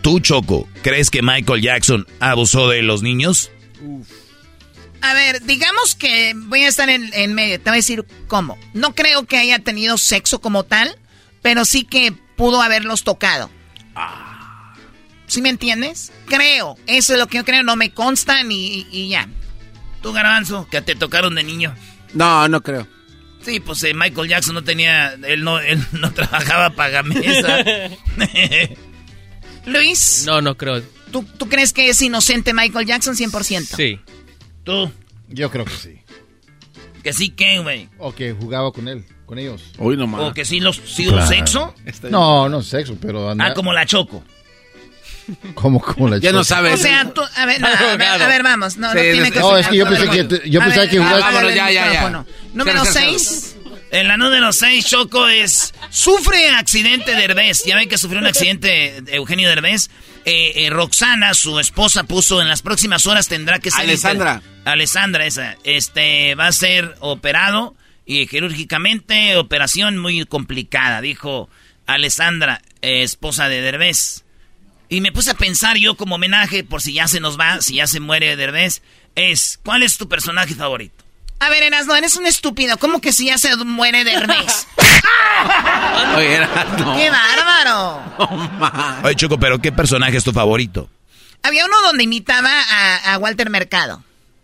¿Tú, 0.03 0.21
Choco, 0.21 0.69
crees 0.83 1.11
que 1.11 1.23
Michael 1.23 1.63
Jackson 1.63 2.07
abusó 2.21 2.69
de 2.69 2.83
los 2.83 3.03
niños? 3.03 3.51
A 5.01 5.15
ver, 5.15 5.43
digamos 5.45 5.95
que 5.95 6.33
voy 6.35 6.65
a 6.65 6.69
estar 6.69 6.89
en, 6.89 7.35
medio. 7.35 7.59
Te 7.61 7.71
voy 7.71 7.77
a 7.77 7.83
decir 7.83 8.05
cómo. 8.27 8.59
No 8.75 8.95
creo 8.95 9.27
que 9.27 9.37
haya 9.37 9.59
tenido 9.61 9.99
sexo 9.99 10.41
como 10.41 10.65
tal, 10.65 10.97
pero 11.43 11.65
sí 11.65 11.85
que 11.85 12.13
pudo 12.37 12.63
haberlos 12.63 13.05
tocado. 13.05 13.51
¿Sí 15.27 15.43
me 15.43 15.51
entiendes? 15.51 16.13
Creo. 16.27 16.77
Eso 16.87 17.13
es 17.13 17.19
lo 17.19 17.27
que 17.27 17.39
yo 17.39 17.45
creo. 17.45 17.63
No 17.63 17.77
me 17.77 17.91
consta 17.91 18.43
ni 18.43 18.87
y 18.91 19.09
ya. 19.09 19.29
¿Tú, 20.03 20.13
Garbanzo, 20.13 20.67
que 20.71 20.81
te 20.81 20.95
tocaron 20.95 21.35
de 21.35 21.43
niño? 21.43 21.75
No, 22.15 22.49
no 22.49 22.63
creo. 22.63 22.87
Sí, 23.43 23.61
pues 23.61 23.83
eh, 23.85 23.95
Michael 23.95 24.29
Jackson 24.29 24.55
no 24.55 24.65
tenía... 24.65 25.15
Él 25.27 25.45
no, 25.45 25.59
él 25.61 25.85
no 25.93 26.13
trabajaba 26.15 26.71
para 26.71 27.03
mesa. 27.03 27.59
Luis. 29.69 30.25
No, 30.27 30.41
no 30.41 30.57
creo. 30.57 30.83
¿Tú, 31.11 31.25
¿Tú 31.39 31.49
crees 31.49 31.73
que 31.73 31.89
es 31.89 32.01
inocente 32.03 32.53
Michael 32.53 32.87
Jackson 32.87 33.15
100%? 33.15 33.77
Sí. 33.77 34.01
¿Tú? 34.65 34.91
Yo 35.29 35.51
creo 35.51 35.65
que 35.65 35.73
sí. 35.73 35.99
¿Que 37.03 37.13
sí 37.13 37.31
qué, 37.31 37.59
güey? 37.61 37.89
O 37.99 38.15
que 38.15 38.33
jugaba 38.33 38.73
con 38.73 38.89
él, 38.89 39.05
con 39.25 39.39
ellos. 39.39 39.63
Uy, 39.79 39.97
no 39.97 40.05
¿O 40.27 40.35
que 40.35 40.45
sí 40.45 40.61
los 40.61 40.77
sido 40.77 41.25
sexo? 41.27 41.75
No, 42.11 42.49
no 42.49 42.63
sexo, 42.63 42.97
pero... 43.01 43.31
Ah, 43.39 43.55
como 43.55 43.73
la 43.73 43.87
Choco. 43.87 44.23
¿Cómo, 45.55 45.81
cómo 45.81 46.09
la 46.09 46.19
Ya 46.19 46.33
no 46.33 46.43
sabes. 46.43 46.75
O 46.75 46.77
sea, 46.77 47.13
tú, 47.13 47.21
a 47.37 47.47
ver, 47.47 47.61
no, 47.61 47.67
a, 47.69 47.97
ver 47.97 48.03
a 48.03 48.27
ver, 48.27 48.43
vamos. 48.43 48.77
No, 48.79 48.89
no 48.89 49.01
tiene 49.01 49.31
que 49.31 49.39
No, 49.39 49.57
es 49.57 49.69
que 49.69 49.77
yo 49.77 49.87
pensé 49.87 50.09
que, 50.09 50.51
yo 50.51 50.61
pensé 50.61 50.89
que 50.89 50.99
jugaba... 50.99 51.19
Vámonos, 51.21 51.55
ya, 51.55 51.71
ya, 51.71 51.93
ya. 51.93 52.25
Número 52.55 52.85
6. 52.85 53.48
En 53.91 54.07
la 54.07 54.17
número 54.17 54.53
6, 54.53 54.87
Choco, 54.87 55.29
es... 55.29 55.75
Sufre 55.91 56.51
accidente 56.51 57.15
Derbez. 57.15 57.65
Ya 57.65 57.77
ven 57.77 57.89
que 57.89 57.97
sufrió 57.97 58.21
un 58.21 58.27
accidente 58.27 59.03
Eugenio 59.07 59.49
Derbez. 59.49 59.89
Eh, 60.25 60.67
eh, 60.67 60.71
Roxana, 60.71 61.33
su 61.33 61.59
esposa, 61.59 62.05
puso 62.05 62.43
en 62.43 62.49
las 62.49 62.61
próximas 62.61 63.07
horas 63.07 63.29
tendrá 63.29 63.59
que 63.59 63.71
ser... 63.71 63.81
Alessandra. 63.81 64.43
Alessandra, 64.65 65.25
esa. 65.25 65.57
Este, 65.65 66.35
va 66.35 66.49
a 66.49 66.53
ser 66.53 66.97
operado 67.01 67.75
y 68.05 68.27
quirúrgicamente, 68.27 69.37
operación 69.37 69.99
muy 69.99 70.25
complicada, 70.25 71.03
dijo 71.03 71.51
Alessandra, 71.87 72.63
eh, 72.81 73.03
esposa 73.03 73.49
de 73.49 73.61
Derbez. 73.61 74.25
Y 74.89 75.03
me 75.03 75.13
puse 75.13 75.33
a 75.33 75.35
pensar 75.35 75.77
yo 75.77 75.95
como 75.95 76.15
homenaje, 76.15 76.65
por 76.65 76.81
si 76.81 76.95
ya 76.95 77.07
se 77.07 77.21
nos 77.21 77.39
va, 77.39 77.61
si 77.61 77.75
ya 77.75 77.87
se 77.87 78.01
muere 78.01 78.35
Derbez, 78.37 78.81
es, 79.15 79.61
¿cuál 79.63 79.83
es 79.83 79.99
tu 79.99 80.09
personaje 80.09 80.55
favorito? 80.55 81.05
A 81.41 81.49
ver, 81.51 81.63
Erasno, 81.63 81.95
eres 81.95 82.17
un 82.17 82.27
estúpido. 82.27 82.77
¿Cómo 82.79 83.01
que 83.01 83.13
si 83.13 83.27
ya 83.27 83.39
se 83.39 83.55
muere 83.57 84.05
Derbez? 84.05 84.67
Oye, 86.17 86.35
Erasno. 86.35 86.97
¡Qué 86.97 87.11
bárbaro! 87.11 89.03
Oye, 89.05 89.15
Choco, 89.15 89.39
pero 89.39 89.61
¿qué 89.61 89.71
personaje 89.71 90.17
es 90.17 90.25
tu 90.25 90.33
favorito? 90.33 90.91
Había 91.43 91.65
uno 91.65 91.77
donde 91.85 92.05
imitaba 92.05 92.51
a, 93.05 93.19
Walter 93.19 93.51
Mercado. 93.51 94.03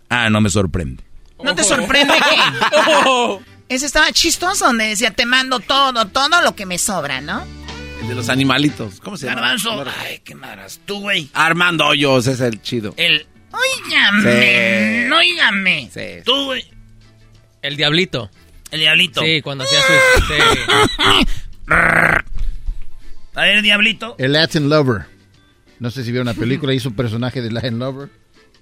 Ah, 0.08 0.30
no 0.30 0.40
me 0.40 0.50
sorprende. 0.50 1.02
¿No 1.42 1.54
te 1.54 1.64
sorprende 1.64 2.14
qué? 2.14 3.38
Ese 3.74 3.86
estaba 3.86 4.12
chistoso, 4.12 4.66
donde 4.66 4.88
decía, 4.88 5.10
te 5.10 5.26
mando 5.26 5.58
todo, 5.58 6.06
todo 6.06 6.42
lo 6.42 6.54
que 6.54 6.66
me 6.66 6.78
sobra, 6.78 7.20
¿no? 7.20 7.44
El 8.00 8.08
de 8.08 8.14
los 8.14 8.28
animalitos. 8.28 9.00
¿Cómo 9.00 9.16
se 9.16 9.26
llama? 9.26 9.40
Garbanzo. 9.40 9.84
Ay, 10.00 10.20
qué 10.20 10.34
maras. 10.34 10.80
Tú, 10.84 11.00
güey. 11.00 11.28
Armando 11.32 11.86
Hoyos 11.86 12.26
es 12.26 12.40
el 12.40 12.62
chido. 12.62 12.94
El... 12.96 13.26
Óigame. 13.50 15.06
Sí. 15.06 15.12
Óigame. 15.12 15.90
Sí. 15.92 16.22
Tú, 16.24 16.44
güey. 16.44 16.73
El 17.64 17.78
diablito. 17.78 18.30
El 18.70 18.80
diablito. 18.80 19.22
Sí, 19.22 19.40
cuando 19.40 19.64
hacía 19.64 19.78
su... 19.80 21.72
A 23.34 23.40
ver, 23.40 23.62
diablito. 23.62 24.16
El 24.18 24.34
Latin 24.34 24.68
Lover. 24.68 25.06
No 25.78 25.90
sé 25.90 26.04
si 26.04 26.10
vieron 26.10 26.28
una 26.28 26.38
película, 26.38 26.74
hizo 26.74 26.90
un 26.90 26.94
personaje 26.94 27.40
de 27.40 27.50
Latin 27.50 27.78
Lover. 27.78 28.10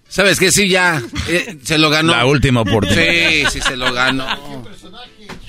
¿Sabes 0.07 0.39
qué? 0.39 0.53
Sí, 0.53 0.69
ya. 0.69 1.03
Eh, 1.29 1.59
se 1.65 1.79
lo 1.79 1.91
ganó. 1.91 2.13
La 2.13 2.27
última 2.27 2.61
oportunidad. 2.61 3.29
Sí, 3.29 3.45
sí, 3.51 3.61
se 3.61 3.77
lo 3.77 3.93
ganó. 3.93 4.25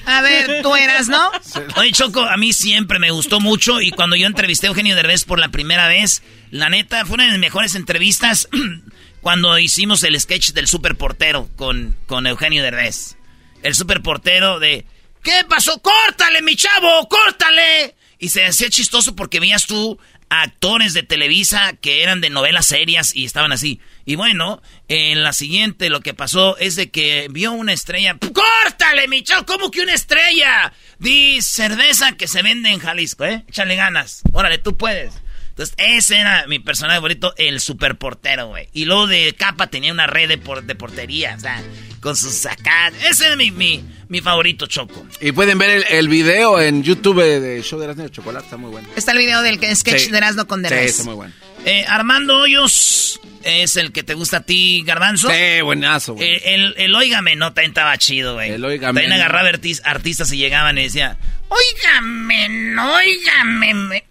A 0.08 0.22
ver, 0.24 0.64
tú 0.64 0.76
eras, 0.76 1.08
¿no? 1.08 1.30
Oye, 1.78 1.92
Choco, 1.92 2.22
a 2.22 2.38
mí 2.38 2.54
siempre 2.54 2.98
me 2.98 3.12
gustó 3.12 3.40
mucho 3.40 3.82
y 3.82 3.92
cuando 3.92 4.16
yo 4.16 4.26
entrevisté 4.26 4.66
a 4.66 4.70
Eugenio 4.70 4.96
Derbez 4.96 5.26
por 5.26 5.38
la 5.38 5.50
primera 5.50 5.88
vez, 5.88 6.24
la 6.50 6.70
neta, 6.70 7.06
fue 7.06 7.16
una 7.16 7.26
de 7.26 7.32
las 7.34 7.40
mejores 7.40 7.76
entrevistas 7.76 8.50
cuando 9.22 9.60
hicimos 9.60 10.02
el 10.02 10.20
sketch 10.20 10.54
del 10.54 10.66
superportero 10.66 11.48
con, 11.56 11.96
con 12.08 12.26
Eugenio 12.26 12.64
Derbez 12.64 13.16
el 13.64 13.76
superportero 13.76 14.60
de 14.60 14.86
¿Qué 15.24 15.46
pasó? 15.48 15.82
¡Córtale, 15.82 16.42
mi 16.42 16.56
chavo! 16.56 17.08
¡Córtale! 17.08 17.96
Y 18.20 18.30
se 18.30 18.46
hacía 18.46 18.70
chistoso 18.70 19.16
porque 19.16 19.40
veías 19.40 19.66
tú 19.66 19.98
actores 20.30 20.94
de 20.94 21.04
Televisa 21.04 21.74
que 21.82 22.04
eran 22.04 22.20
de 22.20 22.30
novelas 22.30 22.66
serias 22.66 23.16
y 23.16 23.24
estaban 23.24 23.54
así. 23.54 23.80
Y 24.06 24.16
bueno, 24.16 24.62
en 24.90 25.24
la 25.24 25.32
siguiente 25.32 25.90
lo 25.90 26.02
que 26.02 26.14
pasó 26.14 26.58
es 26.58 26.76
de 26.76 26.92
que 26.92 27.28
vio 27.30 27.54
una 27.54 27.72
estrella. 27.72 28.18
¡Córtale, 28.20 29.08
mi 29.08 29.24
chavo! 29.24 29.46
¿Cómo 29.46 29.72
que 29.72 29.82
una 29.82 29.94
estrella? 29.94 30.74
Di 31.00 31.42
cerveza 31.42 32.18
que 32.18 32.28
se 32.28 32.42
vende 32.42 32.70
en 32.70 32.80
Jalisco, 32.80 33.24
¿eh? 33.24 33.46
Échale 33.48 33.78
ganas. 33.78 34.24
Órale, 34.34 34.58
tú 34.58 34.76
puedes. 34.76 35.14
Entonces, 35.50 35.76
ese 35.78 36.18
era 36.18 36.48
mi 36.48 36.60
personaje 36.60 36.98
favorito, 36.98 37.34
el 37.38 37.62
superportero, 37.62 38.48
güey. 38.48 38.68
Y 38.74 38.86
luego 38.86 39.08
de 39.08 39.34
capa 39.38 39.68
tenía 39.68 39.94
una 39.94 40.08
red 40.08 40.28
de, 40.28 40.62
de 40.64 40.76
portería, 40.76 41.36
o 41.38 41.40
sea, 41.40 41.64
con 42.04 42.16
sus 42.18 42.34
sacadas. 42.34 42.94
Ese 43.10 43.32
es 43.32 43.38
mi, 43.38 43.82
mi, 44.10 44.22
favorito, 44.22 44.68
Choco. 44.68 45.08
Y 45.22 45.32
pueden 45.32 45.58
ver 45.58 45.70
el, 45.70 45.86
el, 45.90 46.08
video 46.10 46.62
en 46.62 46.84
YouTube 46.84 47.24
de 47.24 47.64
Show 47.64 47.80
de 47.80 47.86
Erasmo 47.86 48.04
de 48.04 48.12
Chocolate, 48.12 48.46
está 48.46 48.58
muy 48.58 48.70
bueno. 48.70 48.88
Está 48.96 49.14
el 49.14 49.18
video 49.20 49.42
del 49.42 49.58
sketch 49.76 50.10
de 50.10 50.18
Erasmo 50.18 50.46
con 50.46 50.62
Derbez. 50.62 50.82
Sí, 50.82 50.88
está 50.90 51.04
muy 51.06 51.16
bueno. 51.16 51.34
Eh, 51.66 51.86
Armando 51.88 52.42
Hoyos 52.42 53.22
es 53.44 53.78
el 53.78 53.94
que 53.94 54.04
te 54.04 54.14
gusta 54.14 54.38
a 54.38 54.42
ti, 54.42 54.84
Garbanzo. 54.86 55.30
Sí, 55.30 55.62
buenazo, 55.62 56.16
güey. 56.16 56.28
Eh, 56.28 56.56
el, 56.56 56.76
el, 56.78 56.94
Óigame 56.94 57.38
no 57.38 57.54
estaba 57.56 57.98
chido, 57.98 58.36
güey. 58.36 58.52
El 58.52 58.66
Óigame. 58.66 59.02
También 59.02 59.14
agarraba 59.14 59.50
artistas 59.50 60.32
y 60.34 60.38
llegaban 60.38 60.78
y 60.78 60.84
decía, 60.84 61.18
Óigame, 61.48 62.50
no, 62.50 62.96
óigame. 62.96 63.74
Me, 63.74 64.04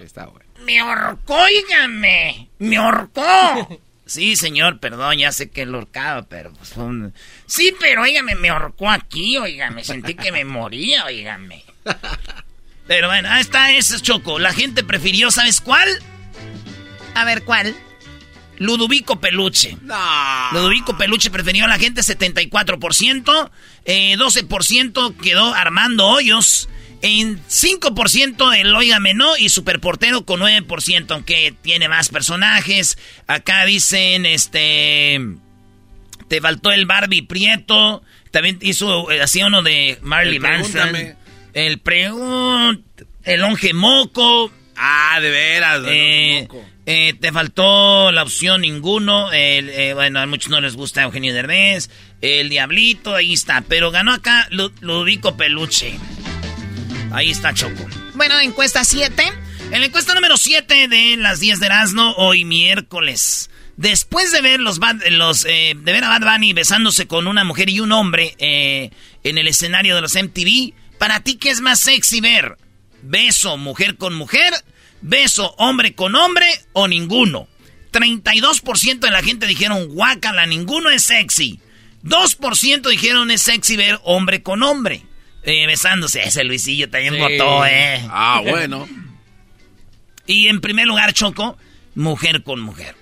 Está 0.00 0.26
bueno. 0.26 0.46
me 0.64 0.78
ahorcó, 0.78 1.34
óigame. 1.34 2.48
Me 2.58 2.76
ahorcó. 2.76 3.80
Sí, 4.08 4.36
señor, 4.36 4.80
perdón, 4.80 5.18
ya 5.18 5.30
sé 5.32 5.50
que 5.50 5.66
lo 5.66 5.78
horcaba, 5.78 6.22
pero 6.22 6.50
pues 6.54 6.76
un- 6.78 7.12
Sí, 7.46 7.74
pero 7.78 8.02
óigame, 8.02 8.34
me 8.36 8.48
ahorcó 8.48 8.90
aquí, 8.90 9.36
óigame. 9.36 9.84
Sentí 9.84 10.14
que 10.14 10.32
me 10.32 10.44
moría, 10.46 11.04
óigame. 11.04 11.62
Pero 12.86 13.08
bueno, 13.08 13.28
ahí 13.30 13.42
está 13.42 13.70
ese 13.72 14.00
choco. 14.00 14.38
La 14.38 14.52
gente 14.54 14.82
prefirió, 14.82 15.30
¿sabes 15.30 15.60
cuál? 15.60 15.88
A 17.14 17.24
ver, 17.24 17.44
¿cuál? 17.44 17.76
Ludovico 18.56 19.20
Peluche. 19.20 19.76
Ludovico 20.52 20.96
Peluche 20.96 21.30
prefirió 21.30 21.66
a 21.66 21.68
la 21.68 21.78
gente 21.78 22.02
74%. 22.02 23.50
eh, 23.84 24.16
12% 24.16 25.16
quedó 25.22 25.54
Armando 25.54 26.06
Hoyos. 26.06 26.68
En 27.00 27.40
5% 27.46 28.56
el 28.58 28.74
Óigame 28.74 29.14
No 29.14 29.36
y 29.36 29.48
Superportero 29.50 30.24
con 30.24 30.40
9%, 30.40 31.06
aunque 31.10 31.54
tiene 31.62 31.88
más 31.88 32.08
personajes. 32.08 32.98
Acá 33.26 33.64
dicen, 33.64 34.26
este... 34.26 35.20
Te 36.28 36.40
faltó 36.40 36.72
el 36.72 36.86
Barbie 36.86 37.22
Prieto. 37.22 38.02
También 38.30 38.58
hizo, 38.60 39.10
eh, 39.10 39.22
hacía 39.22 39.46
uno 39.46 39.62
de 39.62 39.98
Marley 40.02 40.38
Manson. 40.40 41.16
El 41.54 41.78
Pregunt... 41.78 42.84
El 43.24 43.42
Onge 43.42 43.74
Moco. 43.74 44.50
Ah, 44.76 45.18
de 45.20 45.30
veras. 45.30 45.80
Eh, 45.86 46.40
loco. 46.42 46.64
eh, 46.86 47.14
te 47.20 47.30
faltó 47.32 48.10
la 48.12 48.22
opción 48.22 48.60
ninguno. 48.62 49.32
El, 49.32 49.68
eh, 49.70 49.92
bueno, 49.94 50.20
a 50.20 50.26
muchos 50.26 50.50
no 50.50 50.60
les 50.60 50.76
gusta 50.76 51.02
Eugenio 51.02 51.34
Derbez. 51.34 51.90
El 52.20 52.48
Diablito, 52.48 53.14
ahí 53.14 53.32
está. 53.34 53.62
Pero 53.68 53.90
ganó 53.90 54.12
acá 54.12 54.46
Lu- 54.50 54.72
Ludovico 54.80 55.36
Peluche. 55.36 55.98
Ahí 57.10 57.30
está 57.30 57.54
Choco. 57.54 57.86
Bueno, 58.14 58.38
encuesta 58.40 58.84
7. 58.84 59.22
En 59.70 59.80
la 59.80 59.86
encuesta 59.86 60.14
número 60.14 60.36
7 60.36 60.88
de 60.88 61.16
las 61.16 61.40
10 61.40 61.60
de 61.60 61.66
Erasmo, 61.66 62.14
hoy 62.16 62.44
miércoles. 62.44 63.50
Después 63.76 64.32
de 64.32 64.40
ver 64.40 64.60
los, 64.60 64.78
eh, 65.44 65.74
de 65.76 65.92
ver 65.92 66.04
a 66.04 66.08
Bad 66.08 66.32
Bunny 66.32 66.52
besándose 66.52 67.06
con 67.06 67.26
una 67.26 67.44
mujer 67.44 67.70
y 67.70 67.80
un 67.80 67.92
hombre 67.92 68.34
eh, 68.38 68.90
en 69.22 69.38
el 69.38 69.46
escenario 69.46 69.94
de 69.94 70.00
los 70.00 70.14
MTV, 70.14 70.74
¿para 70.98 71.20
ti 71.20 71.36
qué 71.36 71.50
es 71.50 71.60
más 71.60 71.80
sexy 71.80 72.20
ver? 72.20 72.56
¿Beso 73.02 73.56
mujer 73.56 73.96
con 73.96 74.14
mujer? 74.14 74.52
¿Beso 75.00 75.54
hombre 75.58 75.94
con 75.94 76.16
hombre 76.16 76.46
o 76.72 76.88
ninguno? 76.88 77.46
32% 77.92 78.98
de 78.98 79.10
la 79.10 79.22
gente 79.22 79.46
dijeron 79.46 79.88
guácala, 79.88 80.44
ninguno 80.46 80.90
es 80.90 81.04
sexy. 81.04 81.60
2% 82.04 82.88
dijeron 82.88 83.30
es 83.30 83.42
sexy 83.42 83.76
ver 83.76 84.00
hombre 84.02 84.42
con 84.42 84.62
hombre. 84.62 85.04
Eh, 85.50 85.66
besándose. 85.66 86.20
Ese 86.22 86.44
Luisillo 86.44 86.88
también 86.90 87.14
Sí. 87.14 87.20
votó, 87.20 87.64
eh. 87.66 88.04
Ah, 88.10 88.40
bueno. 88.44 88.86
Y 90.26 90.48
en 90.48 90.60
primer 90.60 90.86
lugar, 90.86 91.14
Choco, 91.14 91.56
mujer 91.94 92.42
con 92.42 92.60
mujer. 92.60 92.94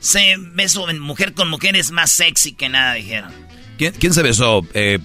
Se 0.00 0.36
beso 0.38 0.88
en 0.88 0.98
mujer 0.98 1.34
con 1.34 1.50
mujer 1.50 1.76
es 1.76 1.90
más 1.90 2.10
sexy 2.10 2.52
que 2.54 2.70
nada, 2.70 2.94
dijeron. 2.94 3.30
¿Quién, 3.76 3.92
quién 3.92 4.14
se 4.14 4.22
besó? 4.22 4.66
Eh, 4.72 4.98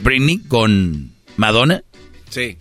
¿Britney 0.00 0.38
con 0.48 1.12
Madonna? 1.36 1.82
Sí. 2.30 2.56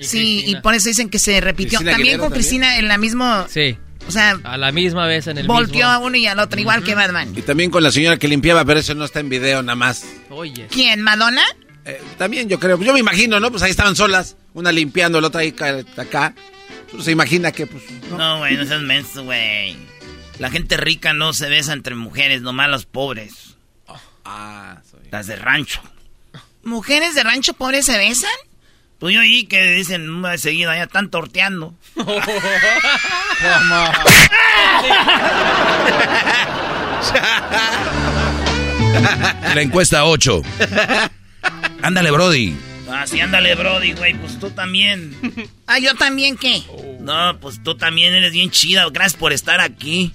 Sí, 0.00 0.42
y 0.48 0.56
por 0.56 0.74
eso 0.74 0.88
dicen 0.88 1.10
que 1.10 1.18
se 1.20 1.40
repitió. 1.40 1.78
Cristina 1.78 1.92
También 1.92 2.14
Aguilera 2.14 2.18
con 2.18 2.28
también. 2.32 2.40
Cristina 2.42 2.78
en 2.78 2.88
la 2.88 2.98
misma... 2.98 3.46
Sí. 3.48 3.76
O 4.08 4.10
sea, 4.10 4.38
A 4.42 4.56
la 4.56 4.72
misma 4.72 5.06
vez 5.06 5.26
en 5.28 5.38
el 5.38 5.46
volteó 5.46 5.86
a 5.86 5.92
mismo. 5.94 6.06
uno 6.06 6.16
y 6.16 6.26
al 6.26 6.38
otro, 6.40 6.58
igual 6.58 6.82
que 6.82 6.94
Batman. 6.96 7.32
Y 7.36 7.42
también 7.42 7.70
con 7.70 7.82
la 7.84 7.92
señora 7.92 8.16
que 8.16 8.26
limpiaba, 8.26 8.64
pero 8.64 8.80
eso 8.80 8.94
no 8.94 9.04
está 9.04 9.20
en 9.20 9.28
video 9.28 9.62
nada 9.62 9.76
más. 9.76 10.04
Oye. 10.30 10.66
¿Quién? 10.72 11.02
¿Madonna? 11.02 11.42
Eh, 11.88 12.00
también 12.18 12.50
yo 12.50 12.60
creo, 12.60 12.78
yo 12.78 12.92
me 12.92 13.00
imagino, 13.00 13.40
¿no? 13.40 13.50
Pues 13.50 13.62
ahí 13.62 13.70
estaban 13.70 13.96
solas, 13.96 14.36
una 14.52 14.70
limpiando, 14.70 15.22
la 15.22 15.28
otra 15.28 15.40
ahí 15.40 15.54
acá. 15.96 16.34
Pues 16.90 17.04
se 17.04 17.12
imagina 17.12 17.50
que, 17.50 17.66
pues, 17.66 17.82
no. 18.10 18.38
Güey, 18.38 18.58
no 18.58 18.66
seas 18.66 18.82
menso, 18.82 19.24
güey. 19.24 19.74
La 20.38 20.50
gente 20.50 20.76
rica 20.76 21.14
no 21.14 21.32
se 21.32 21.48
besa 21.48 21.72
entre 21.72 21.94
mujeres, 21.94 22.42
nomás 22.42 22.68
los 22.68 22.84
pobres. 22.84 23.56
Ah, 24.26 24.82
soy... 24.90 25.00
Las 25.10 25.28
de 25.28 25.36
rancho. 25.36 25.80
¿Mujeres 26.62 27.14
de 27.14 27.22
rancho 27.22 27.54
pobres 27.54 27.86
se 27.86 27.96
besan? 27.96 28.28
Pues 28.98 29.14
yo 29.14 29.20
oí 29.20 29.46
que 29.46 29.72
dicen 29.72 30.10
una 30.10 30.32
vez 30.32 30.42
seguida, 30.42 30.76
ya 30.76 30.82
están 30.82 31.08
torteando. 31.08 31.74
La 39.54 39.62
encuesta 39.62 40.04
8. 40.04 40.42
Ándale, 41.82 42.10
Brody. 42.10 42.54
Así 42.90 43.20
ándale, 43.20 43.54
Brody, 43.54 43.92
güey, 43.92 44.14
pues 44.14 44.38
tú 44.38 44.50
también. 44.50 45.14
Ah, 45.70 45.78
¿yo 45.78 45.94
también 45.94 46.38
qué? 46.38 46.62
No, 47.00 47.38
pues 47.40 47.62
tú 47.62 47.76
también 47.76 48.14
eres 48.14 48.32
bien 48.32 48.50
chida. 48.50 48.88
Gracias 48.90 49.20
por 49.20 49.34
estar 49.34 49.60
aquí. 49.60 50.12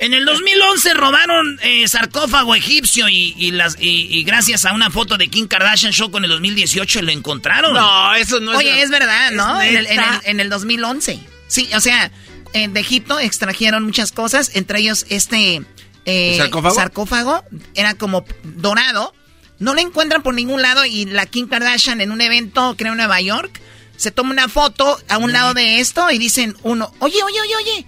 En 0.00 0.12
el 0.12 0.24
2011 0.24 0.94
robaron 0.94 1.60
eh, 1.62 1.86
sarcófago 1.86 2.56
egipcio 2.56 3.08
y, 3.08 3.32
y 3.38 3.52
las, 3.52 3.76
y, 3.80 4.08
y 4.10 4.24
gracias 4.24 4.64
a 4.64 4.72
una 4.72 4.90
foto 4.90 5.16
de 5.16 5.28
Kim 5.28 5.46
Kardashian 5.46 5.92
Show 5.92 6.10
con 6.10 6.24
el 6.24 6.30
2018 6.30 7.02
lo 7.02 7.12
encontraron. 7.12 7.74
No, 7.74 8.12
eso 8.16 8.40
no 8.40 8.50
es... 8.54 8.58
Oye, 8.58 8.82
es 8.82 8.90
verdad, 8.90 9.30
¿no? 9.30 9.60
Es 9.62 9.70
En 9.70 9.76
el, 9.76 9.86
en, 9.86 10.00
el, 10.00 10.06
en 10.24 10.40
el 10.40 10.50
2011. 10.50 11.20
Sí, 11.46 11.68
o 11.76 11.80
sea, 11.80 12.10
eh, 12.54 12.66
de 12.66 12.80
Egipto 12.80 13.20
extrajeron 13.20 13.84
muchas 13.84 14.10
cosas, 14.10 14.50
entre 14.56 14.80
ellos 14.80 15.06
este 15.10 15.62
eh, 16.06 16.32
¿El 16.32 16.38
sarcófago? 16.38 16.74
sarcófago, 16.74 17.44
era 17.76 17.94
como 17.94 18.24
dorado. 18.42 19.14
No 19.62 19.74
lo 19.74 19.80
encuentran 19.80 20.22
por 20.22 20.34
ningún 20.34 20.60
lado 20.62 20.84
y 20.84 21.04
la 21.06 21.26
Kim 21.26 21.46
Kardashian 21.48 22.00
en 22.00 22.10
un 22.10 22.20
evento, 22.20 22.74
creo 22.76 22.92
en 22.92 22.98
Nueva 22.98 23.20
York, 23.20 23.60
se 23.96 24.10
toma 24.10 24.30
una 24.30 24.48
foto 24.48 24.98
a 25.08 25.18
un 25.18 25.32
lado 25.32 25.54
de 25.54 25.80
esto 25.80 26.10
y 26.10 26.18
dicen 26.18 26.56
uno, 26.62 26.92
oye, 26.98 27.22
oye, 27.22 27.40
oye, 27.40 27.56
oye, 27.56 27.86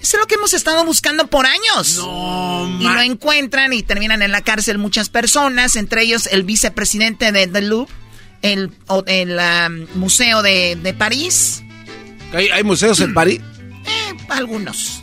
eso 0.00 0.16
es 0.16 0.20
lo 0.20 0.26
que 0.26 0.34
hemos 0.34 0.52
estado 0.52 0.84
buscando 0.84 1.28
por 1.28 1.46
años. 1.46 1.96
No, 1.98 2.78
Y 2.80 2.84
lo 2.84 3.00
encuentran 3.02 3.72
y 3.72 3.82
terminan 3.84 4.20
en 4.22 4.32
la 4.32 4.40
cárcel 4.42 4.78
muchas 4.78 5.08
personas, 5.08 5.76
entre 5.76 6.02
ellos 6.02 6.26
el 6.26 6.42
vicepresidente 6.42 7.30
de 7.30 7.46
The 7.46 7.62
Louvre, 7.62 7.92
el, 8.42 8.72
o- 8.88 9.04
el 9.06 9.38
um, 9.38 9.86
Museo 10.00 10.42
de, 10.42 10.76
de 10.82 10.92
París, 10.94 11.62
¿Hay, 12.32 12.48
hay 12.48 12.64
museos 12.64 12.98
en 13.00 13.14
París? 13.14 13.40
eh, 13.84 14.16
algunos. 14.30 15.00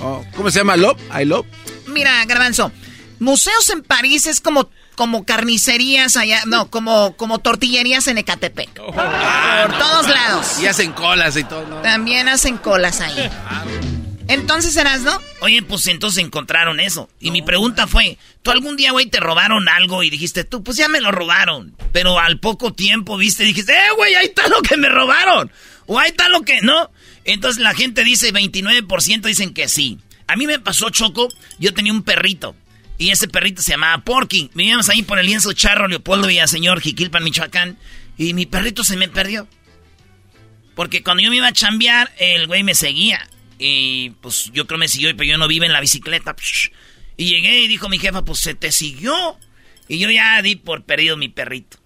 Oh, 0.00 0.24
¿Cómo 0.36 0.50
se 0.50 0.60
llama? 0.60 0.76
¿Love? 0.76 0.98
¿I 1.20 1.24
love? 1.26 1.44
Mira, 1.88 2.24
Garbanzo, 2.24 2.72
museos 3.18 3.68
en 3.70 3.82
París 3.82 4.26
es 4.26 4.40
como, 4.40 4.70
como 4.98 5.24
carnicerías 5.24 6.16
allá, 6.16 6.42
no, 6.46 6.70
como, 6.70 7.16
como 7.16 7.38
tortillerías 7.38 8.08
en 8.08 8.18
Ecatepec. 8.18 8.74
Por 8.74 9.78
todos 9.78 10.08
lados. 10.08 10.60
Y 10.60 10.66
hacen 10.66 10.90
colas 10.90 11.36
y 11.36 11.44
todo, 11.44 11.64
¿no? 11.68 11.76
También 11.82 12.26
hacen 12.28 12.58
colas 12.58 13.00
ahí. 13.00 13.30
Entonces, 14.26 14.74
¿serás, 14.74 15.02
no? 15.02 15.16
Oye, 15.40 15.62
pues 15.62 15.86
entonces 15.86 16.24
encontraron 16.24 16.80
eso. 16.80 17.08
Y 17.20 17.30
mi 17.30 17.42
pregunta 17.42 17.86
fue, 17.86 18.18
¿tú 18.42 18.50
algún 18.50 18.76
día, 18.76 18.90
güey, 18.90 19.06
te 19.06 19.20
robaron 19.20 19.68
algo 19.68 20.02
y 20.02 20.10
dijiste 20.10 20.42
tú, 20.42 20.64
pues 20.64 20.76
ya 20.76 20.88
me 20.88 21.00
lo 21.00 21.12
robaron? 21.12 21.76
Pero 21.92 22.18
al 22.18 22.40
poco 22.40 22.72
tiempo 22.72 23.16
viste 23.16 23.44
y 23.44 23.46
dijiste, 23.46 23.74
eh, 23.74 23.92
güey, 23.96 24.16
ahí 24.16 24.26
está 24.26 24.48
lo 24.48 24.60
que 24.62 24.76
me 24.76 24.88
robaron. 24.88 25.52
O 25.86 26.00
ahí 26.00 26.10
está 26.10 26.28
lo 26.28 26.42
que, 26.42 26.60
¿no? 26.60 26.90
Entonces 27.24 27.62
la 27.62 27.72
gente 27.72 28.02
dice, 28.02 28.34
29% 28.34 29.20
dicen 29.20 29.54
que 29.54 29.68
sí. 29.68 29.98
A 30.26 30.34
mí 30.34 30.48
me 30.48 30.58
pasó, 30.58 30.90
Choco, 30.90 31.28
yo 31.60 31.72
tenía 31.72 31.92
un 31.92 32.02
perrito. 32.02 32.56
Y 32.98 33.10
ese 33.10 33.28
perrito 33.28 33.62
se 33.62 33.70
llamaba 33.70 34.02
Porky. 34.04 34.50
Vivíamos 34.54 34.88
ahí 34.88 35.02
por 35.02 35.18
el 35.18 35.26
lienzo 35.26 35.52
Charro, 35.52 35.86
Leopoldo 35.86 36.26
Villaseñor, 36.26 36.80
Jiquilpan, 36.80 37.22
Michoacán. 37.22 37.78
Y 38.16 38.34
mi 38.34 38.44
perrito 38.44 38.82
se 38.82 38.96
me 38.96 39.08
perdió. 39.08 39.46
Porque 40.74 41.02
cuando 41.04 41.22
yo 41.22 41.30
me 41.30 41.36
iba 41.36 41.46
a 41.46 41.52
chambear, 41.52 42.12
el 42.18 42.48
güey 42.48 42.64
me 42.64 42.74
seguía. 42.74 43.28
Y 43.58 44.10
pues 44.20 44.50
yo 44.52 44.66
creo 44.66 44.78
me 44.78 44.88
siguió, 44.88 45.16
pero 45.16 45.30
yo 45.30 45.38
no 45.38 45.46
vivo 45.48 45.64
en 45.64 45.72
la 45.72 45.80
bicicleta. 45.80 46.34
Y 47.16 47.26
llegué 47.26 47.60
y 47.62 47.68
dijo 47.68 47.88
mi 47.88 47.98
jefa, 47.98 48.24
pues 48.24 48.40
se 48.40 48.54
te 48.54 48.72
siguió. 48.72 49.38
Y 49.88 49.98
yo 49.98 50.10
ya 50.10 50.42
di 50.42 50.56
por 50.56 50.84
perdido 50.84 51.16
mi 51.16 51.28
perrito. 51.28 51.78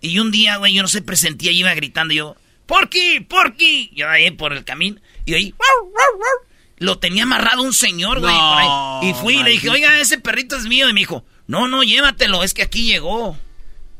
Y 0.00 0.18
un 0.18 0.30
día, 0.30 0.58
güey, 0.58 0.74
yo 0.74 0.82
no 0.82 0.88
sé, 0.88 1.02
presentía 1.02 1.50
y 1.50 1.60
iba 1.60 1.74
gritando 1.74 2.14
yo, 2.14 2.36
¡Porky! 2.66 3.20
¡Porky! 3.20 3.90
Yo 3.94 4.08
ahí 4.08 4.30
por 4.30 4.52
el 4.52 4.64
camino. 4.64 5.00
Y 5.24 5.34
ahí, 5.34 5.54
"Ruau, 5.58 5.90
ruau, 5.90 6.12
ruau". 6.12 6.47
Lo 6.78 6.98
tenía 6.98 7.24
amarrado 7.24 7.62
un 7.62 7.72
señor, 7.72 8.20
güey. 8.20 8.32
No, 8.32 8.38
por 8.38 8.58
ahí. 8.58 9.10
Y 9.10 9.14
fui 9.14 9.36
y 9.38 9.42
le 9.42 9.50
dije, 9.50 9.70
oiga, 9.70 10.00
ese 10.00 10.18
perrito 10.18 10.56
es 10.56 10.64
mío. 10.64 10.88
Y 10.88 10.92
me 10.92 11.00
dijo, 11.00 11.24
no, 11.46 11.68
no, 11.68 11.82
llévatelo, 11.82 12.42
es 12.42 12.54
que 12.54 12.62
aquí 12.62 12.84
llegó. 12.86 13.36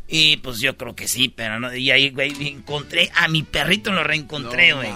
Y 0.06 0.38
pues 0.38 0.60
yo 0.60 0.76
creo 0.76 0.96
que 0.96 1.06
sí, 1.06 1.28
pero 1.28 1.60
no. 1.60 1.74
Y 1.74 1.90
ahí, 1.90 2.10
güey, 2.10 2.32
encontré 2.48 3.10
a 3.14 3.28
mi 3.28 3.42
perrito, 3.42 3.92
lo 3.92 4.02
reencontré, 4.04 4.72
güey. 4.72 4.90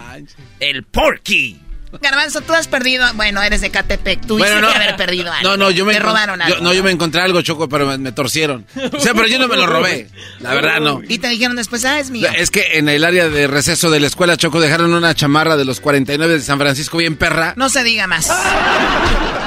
el 0.61 0.85
Porky. 0.85 1.59
Garbanzo, 2.01 2.41
tú 2.41 2.55
has 2.55 2.69
perdido, 2.69 3.07
bueno, 3.15 3.43
eres 3.43 3.61
de 3.61 3.71
Catepec, 3.71 4.27
tuviste 4.27 4.51
que 4.51 4.67
haber 4.67 4.97
perdido 4.97 5.31
algo. 5.33 5.51
No, 5.51 5.57
no, 5.57 5.71
yo 5.71 5.85
me 5.85 5.93
Te 5.93 5.99
robaron 6.01 6.41
algo. 6.41 6.57
yo- 6.57 6.63
no, 6.63 6.73
yo 6.73 6.83
me 6.83 6.91
encontré 6.91 7.21
algo, 7.21 7.43
Choco, 7.43 7.69
pero 7.69 7.87
me, 7.87 7.99
me 7.99 8.13
torcieron. 8.13 8.65
O 8.93 8.99
sea, 9.01 9.13
pero 9.15 9.27
yo 9.29 9.39
no 9.39 9.47
me 9.47 9.57
lo 9.57 9.67
robé. 9.67 10.09
La 10.41 10.55
verdad, 10.55 10.81
no. 10.81 11.01
Y 11.07 11.19
te 11.19 11.29
dijeron 11.29 11.55
después, 11.57 11.85
ah, 11.85 12.01
es 12.01 12.11
mío. 12.11 12.29
Es 12.37 12.51
que 12.51 12.79
en 12.79 12.89
el 12.89 13.05
área 13.05 13.29
de 13.29 13.47
receso 13.47 13.91
de 13.91 14.01
la 14.01 14.07
escuela, 14.07 14.37
Choco, 14.37 14.61
dejaron 14.61 14.95
una 14.95 15.15
chamarra 15.15 15.57
de 15.57 15.65
los 15.65 15.81
49 15.81 16.35
de 16.35 16.41
San 16.41 16.59
Francisco 16.59 16.97
bien 16.97 17.17
perra. 17.17 17.53
No 17.57 17.69
se 17.69 17.85
diga 17.85 18.07
más. 18.07 18.27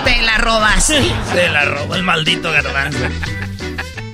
Te 0.06 0.22
la 0.22 0.38
robas. 0.38 0.86
Se 0.86 1.50
la 1.50 1.66
robó 1.66 1.96
el 1.96 2.04
maldito 2.04 2.52
garbanzo. 2.52 3.00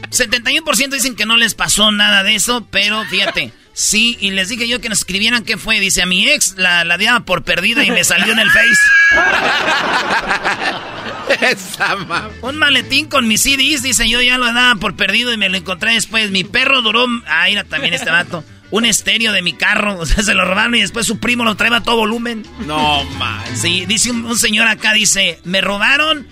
71% 0.09 0.89
dicen 0.89 1.15
que 1.15 1.25
no 1.25 1.37
les 1.37 1.53
pasó 1.53 1.91
nada 1.91 2.23
de 2.23 2.35
eso, 2.35 2.65
pero 2.69 3.03
fíjate, 3.05 3.53
Sí, 3.73 4.17
y 4.19 4.31
les 4.31 4.49
dije 4.49 4.67
yo 4.67 4.81
que 4.81 4.89
nos 4.89 4.99
escribieran 4.99 5.43
qué 5.43 5.57
fue. 5.57 5.79
Dice, 5.79 6.01
a 6.01 6.05
mi 6.05 6.29
ex 6.29 6.55
la, 6.57 6.83
la 6.83 6.97
daba 6.97 7.21
por 7.21 7.43
perdida 7.43 7.83
y 7.83 7.91
me 7.91 8.03
salió 8.03 8.33
en 8.33 8.39
el 8.39 8.49
Face. 8.49 9.11
Un 12.41 12.57
maletín 12.57 13.07
con 13.07 13.27
mis 13.27 13.41
CDs, 13.41 13.81
dice, 13.81 14.07
yo 14.09 14.21
ya 14.21 14.37
lo 14.37 14.51
daba 14.53 14.75
por 14.75 14.95
perdido 14.95 15.33
y 15.33 15.37
me 15.37 15.49
lo 15.49 15.57
encontré 15.57 15.93
después. 15.93 16.31
Mi 16.31 16.43
perro 16.43 16.81
duró... 16.81 17.05
Ah, 17.25 17.45
mira, 17.47 17.63
también 17.63 17.93
este 17.93 18.09
vato. 18.09 18.43
Un 18.69 18.85
estéreo 18.85 19.31
de 19.31 19.41
mi 19.41 19.53
carro, 19.53 19.99
o 19.99 20.05
sea, 20.05 20.23
se 20.23 20.33
lo 20.33 20.45
robaron 20.45 20.75
y 20.75 20.81
después 20.81 21.07
su 21.07 21.19
primo 21.19 21.43
lo 21.43 21.55
traía 21.55 21.77
a 21.77 21.83
todo 21.83 21.97
volumen. 21.97 22.45
No, 22.65 23.03
man. 23.17 23.43
Sí, 23.55 23.85
dice 23.85 24.11
un, 24.11 24.25
un 24.25 24.37
señor 24.37 24.67
acá, 24.67 24.93
dice, 24.93 25.39
me 25.43 25.61
robaron 25.61 26.27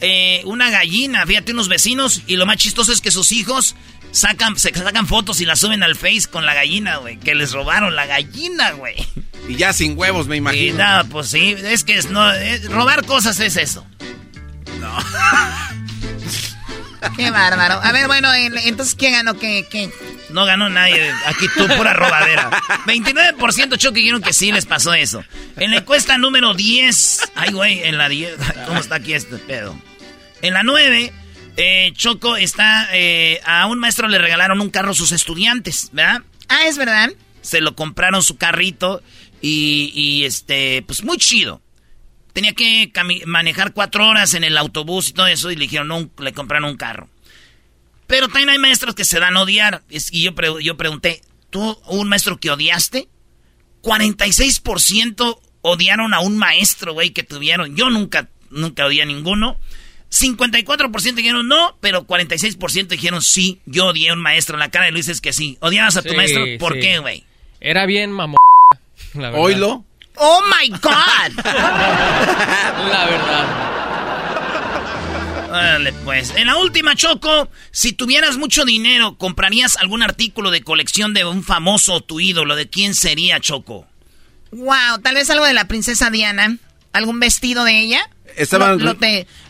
eh, 0.00 0.42
una 0.44 0.70
gallina, 0.70 1.26
fíjate, 1.26 1.52
unos 1.52 1.68
vecinos, 1.68 2.22
y 2.26 2.36
lo 2.36 2.46
más 2.46 2.56
chistoso 2.56 2.92
es 2.92 3.00
que 3.00 3.10
sus 3.10 3.32
hijos 3.32 3.76
sacan, 4.14 4.58
se 4.58 4.72
sacan 4.72 5.06
fotos 5.06 5.40
y 5.40 5.44
las 5.44 5.60
suben 5.60 5.82
al 5.82 5.96
Face 5.96 6.28
con 6.30 6.46
la 6.46 6.54
gallina, 6.54 6.96
güey. 6.96 7.18
Que 7.18 7.34
les 7.34 7.52
robaron 7.52 7.94
la 7.94 8.06
gallina, 8.06 8.72
güey. 8.72 8.94
Y 9.48 9.56
ya 9.56 9.72
sin 9.72 9.98
huevos, 9.98 10.26
me 10.26 10.36
imagino. 10.36 10.74
Y 10.74 10.76
nada, 10.78 11.04
pues 11.04 11.28
sí, 11.28 11.54
es 11.58 11.84
que 11.84 11.98
es, 11.98 12.10
no, 12.10 12.24
robar 12.70 13.04
cosas 13.04 13.38
es 13.40 13.56
eso. 13.56 13.86
No. 14.80 14.96
Qué 17.16 17.30
bárbaro. 17.30 17.80
A 17.82 17.92
ver, 17.92 18.06
bueno, 18.06 18.32
entonces, 18.32 18.94
¿quién 18.94 19.12
ganó? 19.12 19.38
¿Qué, 19.38 19.66
qué? 19.70 19.90
No 20.30 20.46
ganó 20.46 20.70
nadie. 20.70 21.12
Aquí 21.26 21.46
tú, 21.54 21.66
pura 21.76 21.92
robadera. 21.92 22.50
29% 22.86 23.76
Choco 23.76 23.94
dijeron 23.94 24.22
que 24.22 24.32
sí 24.32 24.50
les 24.50 24.64
pasó 24.64 24.94
eso. 24.94 25.22
En 25.56 25.70
la 25.70 25.78
encuesta 25.78 26.16
número 26.16 26.54
10. 26.54 27.32
Ay, 27.34 27.52
güey, 27.52 27.82
en 27.82 27.98
la 27.98 28.08
10. 28.08 28.36
¿Cómo 28.66 28.80
está 28.80 28.96
aquí 28.96 29.12
este 29.12 29.36
pedo? 29.36 29.78
En 30.40 30.54
la 30.54 30.62
9, 30.62 31.12
eh, 31.56 31.92
Choco 31.94 32.36
está. 32.36 32.88
Eh, 32.92 33.40
a 33.44 33.66
un 33.66 33.78
maestro 33.78 34.08
le 34.08 34.18
regalaron 34.18 34.60
un 34.60 34.70
carro 34.70 34.90
a 34.90 34.94
sus 34.94 35.12
estudiantes, 35.12 35.90
¿verdad? 35.92 36.22
Ah, 36.48 36.66
es 36.66 36.76
verdad. 36.76 37.10
Se 37.42 37.60
lo 37.60 37.74
compraron 37.74 38.22
su 38.22 38.36
carrito 38.36 39.02
y, 39.40 39.92
y 39.94 40.24
este, 40.24 40.82
pues 40.86 41.04
muy 41.04 41.18
chido. 41.18 41.60
Tenía 42.32 42.52
que 42.52 42.90
manejar 43.26 43.72
cuatro 43.72 44.08
horas 44.08 44.34
en 44.34 44.42
el 44.42 44.56
autobús 44.56 45.08
y 45.08 45.12
todo 45.12 45.28
eso 45.28 45.50
y 45.50 45.56
le 45.56 45.62
dijeron, 45.62 45.86
no, 45.88 46.10
le 46.18 46.32
compraron 46.32 46.70
un 46.70 46.76
carro. 46.76 47.08
Pero 48.06 48.26
también 48.28 48.50
hay 48.50 48.58
maestros 48.58 48.94
que 48.94 49.04
se 49.04 49.20
dan 49.20 49.36
a 49.36 49.42
odiar. 49.42 49.82
Y 49.88 50.22
yo, 50.22 50.60
yo 50.60 50.76
pregunté, 50.76 51.22
¿tú 51.50 51.78
un 51.86 52.08
maestro 52.08 52.38
que 52.38 52.50
odiaste? 52.50 53.08
46% 53.82 55.38
odiaron 55.62 56.14
a 56.14 56.20
un 56.20 56.36
maestro, 56.36 56.92
güey, 56.92 57.10
que 57.10 57.22
tuvieron. 57.22 57.76
Yo 57.76 57.90
nunca, 57.90 58.28
nunca 58.50 58.86
odié 58.86 59.02
a 59.02 59.06
ninguno. 59.06 59.58
54% 60.14 61.14
dijeron 61.14 61.48
no, 61.48 61.76
pero 61.80 62.06
46% 62.06 62.86
dijeron 62.86 63.20
sí, 63.20 63.58
yo 63.66 63.86
odié 63.86 64.10
a 64.10 64.12
un 64.12 64.22
maestro. 64.22 64.56
La 64.56 64.70
cara 64.70 64.86
de 64.86 64.92
Luis 64.92 65.08
es 65.08 65.20
que 65.20 65.32
sí. 65.32 65.58
¿Odiabas 65.60 65.96
a 65.96 66.02
tu 66.02 66.14
maestro? 66.14 66.44
¿Por 66.58 66.78
qué, 66.78 66.98
güey? 66.98 67.24
Era 67.60 67.84
bien 67.86 68.12
mamón. 68.12 68.38
¿Oilo? 69.34 69.84
¡Oh, 70.16 70.40
my 70.42 70.68
God! 70.68 71.44
la 71.44 73.06
verdad. 73.10 73.74
Dale, 75.50 75.92
pues. 76.04 76.32
En 76.36 76.46
la 76.46 76.56
última, 76.58 76.94
Choco, 76.94 77.48
si 77.72 77.92
tuvieras 77.92 78.36
mucho 78.36 78.64
dinero, 78.64 79.16
¿comprarías 79.16 79.76
algún 79.76 80.04
artículo 80.04 80.52
de 80.52 80.62
colección 80.62 81.14
de 81.14 81.24
un 81.24 81.42
famoso 81.42 81.94
o 81.94 82.00
tu 82.00 82.20
ídolo? 82.20 82.54
¿De 82.54 82.68
quién 82.68 82.94
sería, 82.94 83.40
Choco? 83.40 83.86
Wow, 84.52 85.00
tal 85.02 85.16
vez 85.16 85.28
algo 85.30 85.44
de 85.44 85.54
la 85.54 85.66
princesa 85.66 86.10
Diana. 86.10 86.58
¿Algún 86.92 87.18
vestido 87.18 87.64
de 87.64 87.80
ella? 87.80 88.08
Estaban... 88.36 88.78
Lo, 88.78 88.96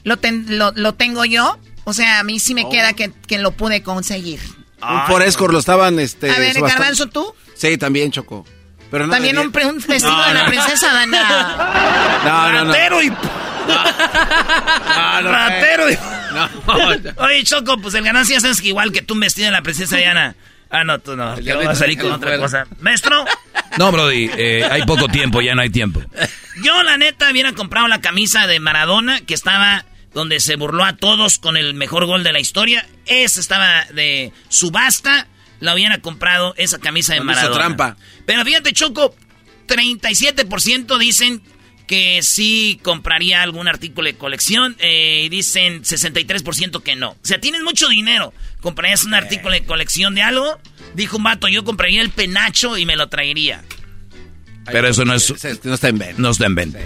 lo, 0.05 0.73
lo, 0.73 0.94
tengo 0.94 1.25
yo. 1.25 1.59
O 1.85 1.92
sea, 1.92 2.20
a 2.20 2.25
mí 2.25 2.40
sí 2.40 2.55
me 2.55 2.64
oh. 2.64 2.70
queda 2.70 2.92
que, 2.94 3.12
que, 3.27 3.38
lo 3.38 3.53
pude 3.53 3.83
conseguir. 3.83 4.40
Un 4.83 5.07
Forescore 5.07 5.53
lo 5.53 5.59
estaban, 5.59 5.99
este... 5.99 6.31
A 6.31 6.38
ver, 6.38 6.61
Garbanzo, 6.61 7.07
¿tú? 7.09 7.35
Sí, 7.55 7.79
también, 7.79 8.11
Choco. 8.11 8.44
Pero 8.90 9.09
También 9.09 9.38
un, 9.38 9.47
un, 9.47 9.53
vestido 9.53 10.25
de 10.29 10.35
la 10.35 10.47
princesa 10.47 10.90
Diana. 10.90 12.20
No, 12.25 12.53
no, 12.53 12.64
no. 12.64 12.73
Ratero 12.73 13.03
y... 13.03 13.12
Ratero 15.23 15.90
y... 15.90 15.99
Oye, 17.16 17.44
Choco, 17.44 17.79
pues 17.79 17.94
el 17.94 18.05
ganancia 18.05 18.37
es 18.37 18.61
que 18.61 18.68
igual 18.68 18.92
que 18.92 19.03
tú 19.03 19.14
un 19.14 19.20
vestido 19.20 19.47
de 19.47 19.53
la 19.53 19.62
princesa 19.62 19.97
Diana. 19.97 20.37
Ah, 20.75 20.83
no, 20.83 20.99
tú 20.99 21.15
no. 21.15 21.39
Yo 21.39 21.55
voy 21.57 21.67
a 21.67 21.75
salir 21.77 21.97
con 21.97 22.11
otra 22.11 22.37
cosa. 22.37 22.67
¿Maestro? 22.81 23.25
No, 23.79 23.93
Brody, 23.93 24.29
eh, 24.37 24.67
hay 24.69 24.83
poco 24.83 25.07
tiempo, 25.07 25.41
ya 25.41 25.55
no 25.55 25.63
hay 25.63 25.71
tiempo. 25.71 26.03
Yo, 26.65 26.83
la 26.83 26.97
neta, 26.99 27.31
hubiera 27.31 27.53
comprado 27.53 27.87
la 27.87 28.01
camisa 28.01 28.49
de 28.49 28.59
Maradona 28.59 29.21
que 29.21 29.35
estaba 29.35 29.85
donde 30.13 30.41
se 30.41 30.57
burló 30.57 30.85
a 30.85 30.97
todos 30.97 31.39
con 31.39 31.57
el 31.57 31.75
mejor 31.75 32.07
gol 32.07 32.25
de 32.25 32.33
la 32.33 32.41
historia. 32.41 32.89
Esa 33.07 33.39
estaba 33.41 33.85
de 33.95 34.33
subasta. 34.49 35.29
La 35.61 35.75
hubiera 35.75 35.99
comprado 35.99 36.55
esa 36.57 36.81
camisa 36.81 37.15
de 37.15 37.21
Maradona. 37.21 37.55
trampa. 37.55 37.97
Pero 38.27 38.45
fíjate, 38.45 38.73
Choco, 38.73 39.15
37% 39.69 40.99
dicen 40.99 41.41
que 41.87 42.23
sí 42.23 42.81
compraría 42.83 43.42
algún 43.42 43.68
artículo 43.68 44.07
de 44.07 44.16
colección 44.16 44.77
eh, 44.79 45.23
y 45.27 45.29
dicen 45.29 45.83
63% 45.83 46.83
que 46.83 46.97
no. 46.97 47.11
O 47.11 47.16
sea, 47.23 47.40
tienes 47.40 47.62
mucho 47.62 47.88
dinero. 47.88 48.33
¿Comprarías 48.61 49.05
un 49.05 49.14
artículo 49.14 49.53
de 49.53 49.64
colección 49.64 50.14
de 50.14 50.23
algo? 50.23 50.59
Dijo 50.94 51.18
un 51.18 51.25
vato, 51.25 51.49
yo 51.49 51.64
compraría 51.64 52.01
el 52.01 52.11
penacho 52.11 52.79
y 52.79 52.87
me 52.87 52.97
lo 52.97 53.09
traería. 53.09 53.62
Pero 54.66 54.88
eso 54.88 55.05
no 55.05 55.14
es... 55.14 55.33
No 55.64 55.75
está 55.75 55.88
en 55.88 55.99
venta. 55.99 56.14
No 56.23 56.31
está 56.31 56.47
en 56.47 56.55
venta. 56.55 56.79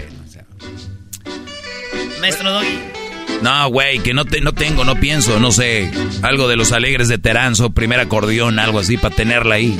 Maestro 2.19 2.51
Doggy. 2.51 2.79
No, 3.41 3.69
güey, 3.69 3.99
que 3.99 4.13
no, 4.13 4.25
te, 4.25 4.41
no 4.41 4.53
tengo, 4.53 4.83
no 4.83 4.99
pienso, 4.99 5.39
no 5.39 5.51
sé. 5.51 5.89
Algo 6.21 6.49
de 6.49 6.57
los 6.57 6.73
alegres 6.73 7.07
de 7.07 7.17
Teranzo, 7.17 7.69
primer 7.69 8.01
acordeón, 8.01 8.59
algo 8.59 8.79
así 8.79 8.97
para 8.97 9.15
tenerla 9.15 9.55
ahí. 9.55 9.79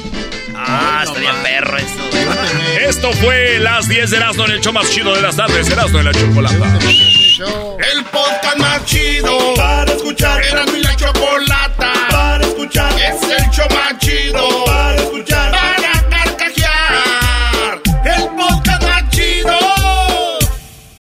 Ah, 0.68 1.04
estaría 1.06 1.32
perro 1.44 1.78
eso. 1.78 1.88
Esto 2.88 3.12
fue 3.14 3.60
las 3.60 3.88
10 3.88 4.10
de 4.10 4.18
Erasmo 4.18 4.46
en 4.46 4.52
el 4.52 4.62
show 4.62 4.74
más 4.74 4.90
chido 4.90 5.16
de 5.16 5.22
las 5.22 5.36
tardes, 5.36 5.70
Erasmo 5.70 6.00
en 6.00 6.06
la 6.06 6.12
Chocolata. 6.14 6.80
El 7.94 8.04
podcast 8.06 8.58
más 8.58 8.86
chido 8.86 9.54
para 9.56 9.92
escuchar. 9.94 10.44
Erasmo 10.44 10.78
y 10.78 10.82
la 10.82 10.96
Chocolata 10.96 11.94
para 12.10 12.46
escuchar. 12.46 12.92
Es 13.00 13.22
el 13.24 13.50
show 13.52 13.68
más 13.70 13.98
chido 14.00 14.66
para 14.66 14.89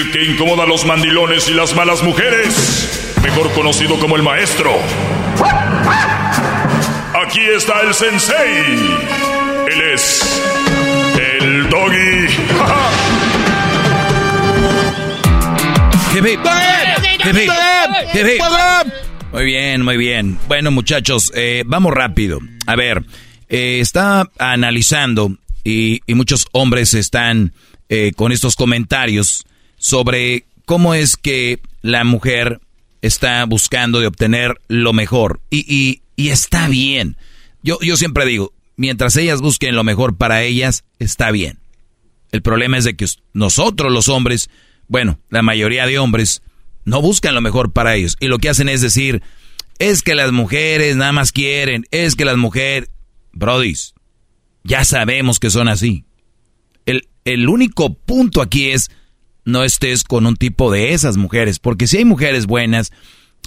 el 0.00 0.10
que 0.10 0.24
incomoda 0.24 0.62
a 0.64 0.66
los 0.66 0.86
mandilones 0.86 1.48
y 1.48 1.54
las 1.54 1.74
malas 1.74 2.02
mujeres. 2.02 3.12
mejor 3.22 3.52
conocido 3.52 3.98
como 3.98 4.16
el 4.16 4.22
maestro. 4.22 4.70
Aquí 7.22 7.40
está 7.40 7.82
el 7.82 7.92
sensei. 7.92 8.64
Él 9.70 9.80
es 9.92 10.42
el 11.18 11.68
doggy. 11.68 12.28
Muy 19.32 19.44
bien, 19.44 19.82
muy 19.82 19.96
bien. 19.98 20.38
Bueno, 20.48 20.70
muchachos, 20.70 21.30
eh, 21.34 21.62
vamos 21.66 21.92
rápido. 21.92 22.40
A 22.66 22.74
ver, 22.74 23.04
eh, 23.50 23.80
está 23.80 24.24
analizando 24.38 25.36
y, 25.62 26.00
y 26.06 26.14
muchos 26.14 26.46
hombres 26.52 26.94
están 26.94 27.52
eh, 27.90 28.12
con 28.16 28.32
estos 28.32 28.56
comentarios 28.56 29.44
sobre 29.80 30.44
cómo 30.66 30.94
es 30.94 31.16
que 31.16 31.58
la 31.80 32.04
mujer 32.04 32.60
está 33.00 33.42
buscando 33.46 33.98
de 33.98 34.06
obtener 34.06 34.60
lo 34.68 34.92
mejor. 34.92 35.40
Y, 35.48 35.64
y, 35.66 36.02
y 36.16 36.28
está 36.28 36.68
bien. 36.68 37.16
Yo, 37.62 37.78
yo 37.80 37.96
siempre 37.96 38.26
digo, 38.26 38.52
mientras 38.76 39.16
ellas 39.16 39.40
busquen 39.40 39.74
lo 39.74 39.82
mejor 39.82 40.16
para 40.16 40.42
ellas, 40.42 40.84
está 40.98 41.30
bien. 41.30 41.58
El 42.30 42.42
problema 42.42 42.76
es 42.76 42.84
de 42.84 42.94
que 42.94 43.06
nosotros 43.32 43.90
los 43.90 44.08
hombres, 44.08 44.50
bueno, 44.86 45.18
la 45.30 45.40
mayoría 45.40 45.86
de 45.86 45.98
hombres, 45.98 46.42
no 46.84 47.00
buscan 47.00 47.34
lo 47.34 47.40
mejor 47.40 47.72
para 47.72 47.96
ellos. 47.96 48.18
Y 48.20 48.26
lo 48.26 48.38
que 48.38 48.50
hacen 48.50 48.68
es 48.68 48.82
decir, 48.82 49.22
es 49.78 50.02
que 50.02 50.14
las 50.14 50.30
mujeres 50.30 50.94
nada 50.94 51.12
más 51.12 51.32
quieren, 51.32 51.86
es 51.90 52.14
que 52.16 52.26
las 52.26 52.36
mujeres... 52.36 52.90
Brodis, 53.32 53.94
ya 54.62 54.84
sabemos 54.84 55.38
que 55.38 55.50
son 55.50 55.68
así. 55.68 56.04
El, 56.84 57.08
el 57.24 57.48
único 57.48 57.94
punto 57.94 58.42
aquí 58.42 58.70
es, 58.72 58.90
no 59.44 59.64
estés 59.64 60.04
con 60.04 60.26
un 60.26 60.36
tipo 60.36 60.70
de 60.70 60.92
esas 60.92 61.16
mujeres, 61.16 61.58
porque 61.58 61.86
si 61.86 61.98
hay 61.98 62.04
mujeres 62.04 62.46
buenas, 62.46 62.92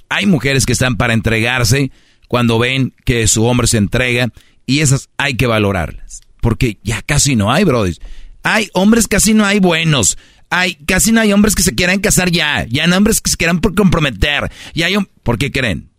hay 0.10 0.26
mujeres 0.26 0.66
que 0.66 0.74
están 0.74 0.96
para 0.96 1.14
entregarse 1.14 1.92
cuando 2.28 2.60
ven 2.60 2.94
que 3.06 3.28
su 3.28 3.46
hombre 3.46 3.68
se 3.68 3.78
entrega 3.78 4.30
y 4.66 4.80
esas 4.80 5.10
hay 5.18 5.36
que 5.36 5.48
valorarlas, 5.48 6.22
porque 6.42 6.78
ya 6.84 7.02
casi 7.02 7.36
no 7.36 7.52
hay, 7.52 7.64
brodis. 7.64 8.00
Hay 8.44 8.70
hombres 8.74 9.08
casi 9.08 9.34
no 9.34 9.46
hay 9.46 9.60
buenos 9.60 10.18
hay, 10.56 10.76
casi 10.76 11.12
no 11.12 11.20
hay 11.20 11.34
hombres 11.34 11.56
que 11.56 11.64
se 11.64 11.74
quieran 11.74 12.00
casar 12.00 12.30
ya. 12.30 12.66
Ya 12.70 12.86
no 12.86 12.96
hombres 12.96 13.22
que 13.22 13.32
se 13.32 13.38
quieran 13.38 13.60
comprometer. 13.60 14.52
Y 14.76 14.84
hay, 14.84 14.96
¿Por 15.24 15.40
qué 15.40 15.52
creen? 15.52 15.90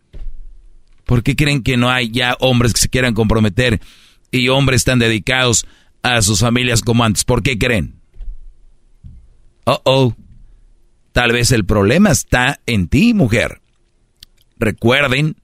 ¿Por 1.05 1.23
qué 1.23 1.35
creen 1.35 1.61
que 1.61 1.75
no 1.75 1.89
hay 1.89 2.09
ya 2.09 2.37
hombres 2.39 2.73
que 2.73 2.79
se 2.79 2.87
quieran 2.87 3.13
comprometer 3.13 3.81
y 4.31 4.47
hombres 4.47 4.85
tan 4.85 4.97
dedicados 4.97 5.67
a 6.03 6.21
sus 6.21 6.39
familias 6.39 6.81
como 6.81 7.03
antes? 7.03 7.25
¿Por 7.25 7.43
qué 7.43 7.57
creen? 7.57 7.94
Oh, 9.65 9.81
oh. 9.83 10.15
Tal 11.11 11.31
vez 11.31 11.51
el 11.51 11.65
problema 11.65 12.11
está 12.11 12.59
en 12.65 12.87
ti, 12.87 13.13
mujer. 13.13 13.61
Recuerden 14.57 15.35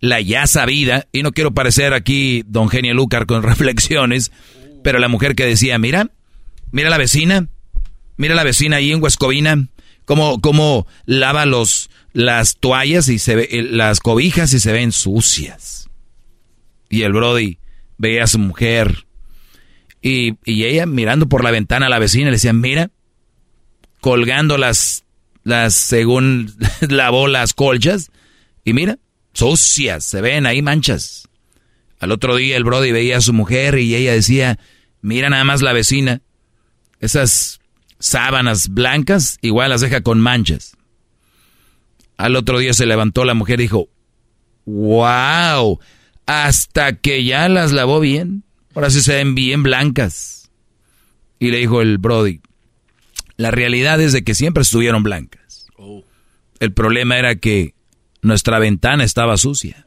la 0.00 0.20
ya 0.20 0.46
sabida, 0.46 1.06
y 1.12 1.22
no 1.22 1.32
quiero 1.32 1.52
parecer 1.52 1.94
aquí 1.94 2.42
don 2.46 2.68
Genio 2.68 2.94
Lucar 2.94 3.26
con 3.26 3.42
reflexiones, 3.44 4.32
pero 4.82 4.98
la 4.98 5.08
mujer 5.08 5.34
que 5.34 5.46
decía, 5.46 5.78
mira, 5.78 6.10
mira 6.72 6.90
la 6.90 6.98
vecina, 6.98 7.48
Mira 8.20 8.34
la 8.34 8.44
vecina 8.44 8.76
ahí 8.76 8.92
en 8.92 9.02
Huescovina, 9.02 9.68
cómo, 10.04 10.42
cómo 10.42 10.86
lava 11.06 11.46
los, 11.46 11.88
las 12.12 12.58
toallas 12.58 13.08
y 13.08 13.18
se 13.18 13.34
ve, 13.34 13.48
eh, 13.50 13.62
las 13.62 14.00
cobijas 14.00 14.52
y 14.52 14.60
se 14.60 14.72
ven 14.72 14.92
sucias. 14.92 15.88
Y 16.90 17.00
el 17.00 17.14
Brody 17.14 17.56
veía 17.96 18.24
a 18.24 18.26
su 18.26 18.38
mujer 18.38 19.06
y, 20.02 20.34
y 20.44 20.64
ella 20.64 20.84
mirando 20.84 21.30
por 21.30 21.42
la 21.42 21.50
ventana 21.50 21.86
a 21.86 21.88
la 21.88 21.98
vecina 21.98 22.26
le 22.26 22.32
decía, 22.32 22.52
mira, 22.52 22.90
colgando 24.00 24.58
las, 24.58 25.04
las, 25.44 25.74
según 25.74 26.54
lavó 26.88 27.28
las 27.28 27.54
colchas 27.54 28.10
y 28.64 28.72
mira, 28.72 28.98
sucias, 29.32 30.04
se 30.04 30.20
ven 30.20 30.46
ahí 30.46 30.62
manchas. 30.62 31.28
Al 31.98 32.12
otro 32.12 32.36
día 32.36 32.56
el 32.56 32.64
Brody 32.64 32.92
veía 32.92 33.18
a 33.18 33.20
su 33.20 33.32
mujer 33.32 33.78
y 33.78 33.94
ella 33.94 34.12
decía, 34.12 34.58
mira 35.02 35.28
nada 35.28 35.44
más 35.44 35.62
la 35.62 35.72
vecina, 35.72 36.22
esas 36.98 37.60
sábanas 37.98 38.70
blancas, 38.70 39.38
igual 39.42 39.70
las 39.70 39.82
deja 39.82 40.00
con 40.00 40.20
manchas. 40.20 40.76
Al 42.16 42.36
otro 42.36 42.58
día 42.58 42.72
se 42.74 42.86
levantó 42.86 43.24
la 43.24 43.34
mujer 43.34 43.60
y 43.60 43.64
dijo, 43.64 43.88
wow, 44.66 45.78
hasta 46.26 46.96
que 46.96 47.24
ya 47.24 47.48
las 47.48 47.72
lavó 47.72 48.00
bien, 48.00 48.44
ahora 48.74 48.90
sí 48.90 49.00
se 49.02 49.14
ven 49.14 49.34
bien 49.34 49.62
blancas. 49.62 50.50
Y 51.38 51.50
le 51.50 51.58
dijo 51.58 51.80
el 51.80 51.98
Brody, 51.98 52.40
la 53.40 53.50
realidad 53.50 54.00
es 54.02 54.12
de 54.12 54.22
que 54.22 54.34
siempre 54.34 54.62
estuvieron 54.62 55.02
blancas. 55.02 55.66
El 56.58 56.74
problema 56.74 57.16
era 57.16 57.36
que 57.36 57.74
nuestra 58.20 58.58
ventana 58.58 59.02
estaba 59.02 59.38
sucia. 59.38 59.86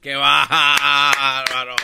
¡Qué 0.00 0.14
bárbaro! 0.14 1.74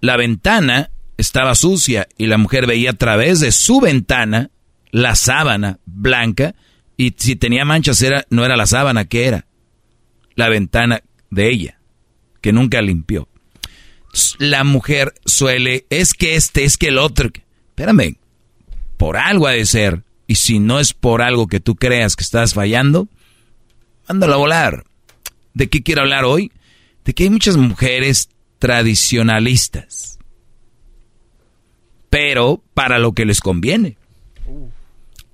La 0.00 0.16
ventana 0.16 0.90
estaba 1.18 1.54
sucia 1.54 2.08
y 2.16 2.24
la 2.26 2.38
mujer 2.38 2.66
veía 2.66 2.92
a 2.92 2.94
través 2.94 3.40
de 3.40 3.52
su 3.52 3.80
ventana 3.80 4.48
la 4.92 5.14
sábana 5.14 5.78
blanca 5.84 6.54
y 6.96 7.14
si 7.18 7.36
tenía 7.36 7.66
manchas 7.66 8.00
era, 8.00 8.24
no 8.30 8.46
era 8.46 8.56
la 8.56 8.66
sábana, 8.66 9.04
que 9.04 9.26
era? 9.26 9.44
La 10.36 10.48
ventana 10.48 11.02
de 11.30 11.50
ella, 11.50 11.80
que 12.40 12.52
nunca 12.52 12.80
limpió. 12.80 13.28
La 14.38 14.64
mujer 14.64 15.14
suele, 15.24 15.86
es 15.90 16.14
que 16.14 16.36
este, 16.36 16.64
es 16.64 16.76
que 16.76 16.88
el 16.88 16.98
otro. 16.98 17.30
Espérame, 17.70 18.16
por 18.96 19.16
algo 19.16 19.46
ha 19.46 19.52
de 19.52 19.66
ser. 19.66 20.04
Y 20.26 20.36
si 20.36 20.58
no 20.58 20.80
es 20.80 20.92
por 20.92 21.22
algo 21.22 21.46
que 21.46 21.60
tú 21.60 21.76
creas 21.76 22.16
que 22.16 22.24
estás 22.24 22.54
fallando, 22.54 23.08
mándalo 24.08 24.34
a 24.34 24.38
volar. 24.38 24.84
¿De 25.54 25.68
qué 25.68 25.82
quiero 25.82 26.02
hablar 26.02 26.24
hoy? 26.24 26.52
De 27.04 27.14
que 27.14 27.24
hay 27.24 27.30
muchas 27.30 27.56
mujeres 27.56 28.28
tradicionalistas. 28.58 30.18
Pero 32.10 32.62
para 32.74 32.98
lo 32.98 33.12
que 33.12 33.24
les 33.24 33.40
conviene. 33.40 33.96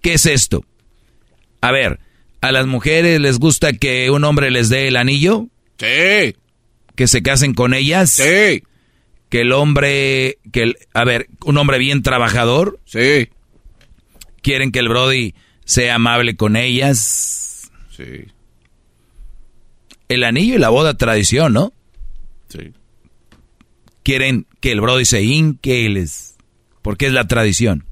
¿Qué 0.00 0.14
es 0.14 0.26
esto? 0.26 0.64
A 1.60 1.70
ver, 1.70 2.00
¿a 2.42 2.52
las 2.52 2.66
mujeres 2.66 3.18
les 3.18 3.38
gusta 3.38 3.72
que 3.72 4.10
un 4.10 4.24
hombre 4.24 4.50
les 4.50 4.68
dé 4.68 4.88
el 4.88 4.96
anillo? 4.96 5.48
Sí. 5.78 6.36
¿Que 6.94 7.06
se 7.06 7.22
casen 7.22 7.54
con 7.54 7.72
ellas? 7.72 8.10
Sí. 8.10 8.62
¿Que 9.30 9.40
el 9.40 9.52
hombre, 9.52 10.36
que 10.52 10.62
el, 10.64 10.76
a 10.92 11.04
ver, 11.04 11.28
un 11.46 11.56
hombre 11.56 11.78
bien 11.78 12.02
trabajador? 12.02 12.78
Sí. 12.84 13.30
¿Quieren 14.42 14.70
que 14.70 14.80
el 14.80 14.90
Brody 14.90 15.34
sea 15.64 15.94
amable 15.94 16.36
con 16.36 16.56
ellas? 16.56 17.70
Sí 17.96 18.26
el 20.12 20.24
anillo 20.24 20.56
y 20.56 20.58
la 20.58 20.68
boda 20.68 20.94
tradición, 20.94 21.52
¿no? 21.52 21.72
Sí. 22.48 22.72
Quieren 24.02 24.46
que 24.60 24.72
el 24.72 24.80
brody 24.80 25.04
se 25.04 25.22
hinque, 25.22 25.88
les, 25.88 26.36
porque 26.82 27.06
es 27.06 27.12
la 27.12 27.26
tradición. 27.26 27.84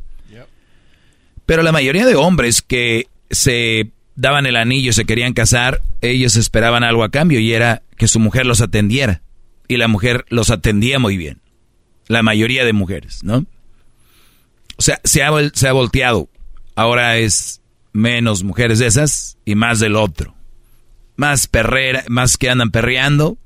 Pero 1.46 1.64
la 1.64 1.72
mayoría 1.72 2.06
de 2.06 2.14
hombres 2.14 2.62
que 2.62 3.08
se 3.28 3.90
daban 4.20 4.46
el 4.46 4.56
anillo 4.56 4.92
se 4.92 5.04
querían 5.04 5.32
casar, 5.32 5.82
ellos 6.00 6.36
esperaban 6.36 6.84
algo 6.84 7.04
a 7.04 7.10
cambio 7.10 7.40
y 7.40 7.52
era 7.52 7.82
que 7.96 8.08
su 8.08 8.20
mujer 8.20 8.46
los 8.46 8.60
atendiera. 8.60 9.22
Y 9.68 9.76
la 9.76 9.88
mujer 9.88 10.24
los 10.28 10.50
atendía 10.50 10.98
muy 10.98 11.16
bien. 11.16 11.40
La 12.08 12.22
mayoría 12.22 12.64
de 12.64 12.72
mujeres, 12.72 13.22
¿no? 13.22 13.46
O 14.76 14.82
sea, 14.82 15.00
se 15.04 15.22
ha, 15.22 15.30
se 15.52 15.68
ha 15.68 15.72
volteado. 15.72 16.28
Ahora 16.74 17.18
es 17.18 17.60
menos 17.92 18.42
mujeres 18.42 18.80
de 18.80 18.86
esas 18.86 19.38
y 19.44 19.54
más 19.54 19.78
del 19.78 19.96
otro 19.96 20.34
más 21.20 21.48
perrera, 21.48 22.02
más 22.08 22.38
que 22.38 22.48
andan 22.48 22.70
perreando, 22.70 23.36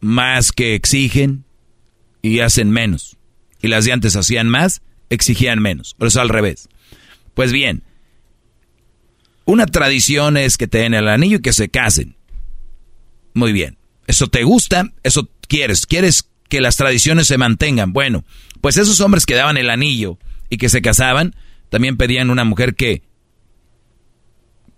más 0.00 0.52
que 0.52 0.74
exigen 0.74 1.44
y 2.22 2.40
hacen 2.40 2.70
menos. 2.70 3.18
Y 3.60 3.68
las 3.68 3.84
de 3.84 3.92
antes 3.92 4.16
hacían 4.16 4.48
más, 4.48 4.80
exigían 5.10 5.60
menos. 5.60 5.92
Por 5.92 6.08
eso 6.08 6.22
al 6.22 6.30
revés. 6.30 6.70
Pues 7.34 7.52
bien, 7.52 7.82
una 9.44 9.66
tradición 9.66 10.36
es 10.36 10.56
que 10.56 10.66
te 10.66 10.78
den 10.78 10.94
el 10.94 11.08
anillo 11.08 11.38
y 11.38 11.42
que 11.42 11.52
se 11.52 11.68
casen. 11.68 12.16
Muy 13.34 13.52
bien. 13.52 13.76
¿Eso 14.06 14.28
te 14.28 14.44
gusta? 14.44 14.92
¿Eso 15.02 15.28
quieres? 15.48 15.86
¿Quieres 15.86 16.28
que 16.48 16.60
las 16.60 16.76
tradiciones 16.76 17.26
se 17.26 17.38
mantengan? 17.38 17.92
Bueno, 17.92 18.24
pues 18.60 18.76
esos 18.76 19.00
hombres 19.00 19.26
que 19.26 19.34
daban 19.34 19.56
el 19.56 19.70
anillo 19.70 20.18
y 20.50 20.58
que 20.58 20.68
se 20.68 20.82
casaban, 20.82 21.34
también 21.68 21.96
pedían 21.96 22.30
una 22.30 22.44
mujer 22.44 22.74
que 22.74 23.02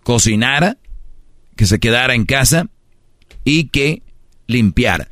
cocinara, 0.02 0.78
que 1.56 1.66
se 1.66 1.78
quedara 1.80 2.14
en 2.14 2.24
casa 2.24 2.68
y 3.44 3.68
que 3.68 4.02
limpiara. 4.46 5.10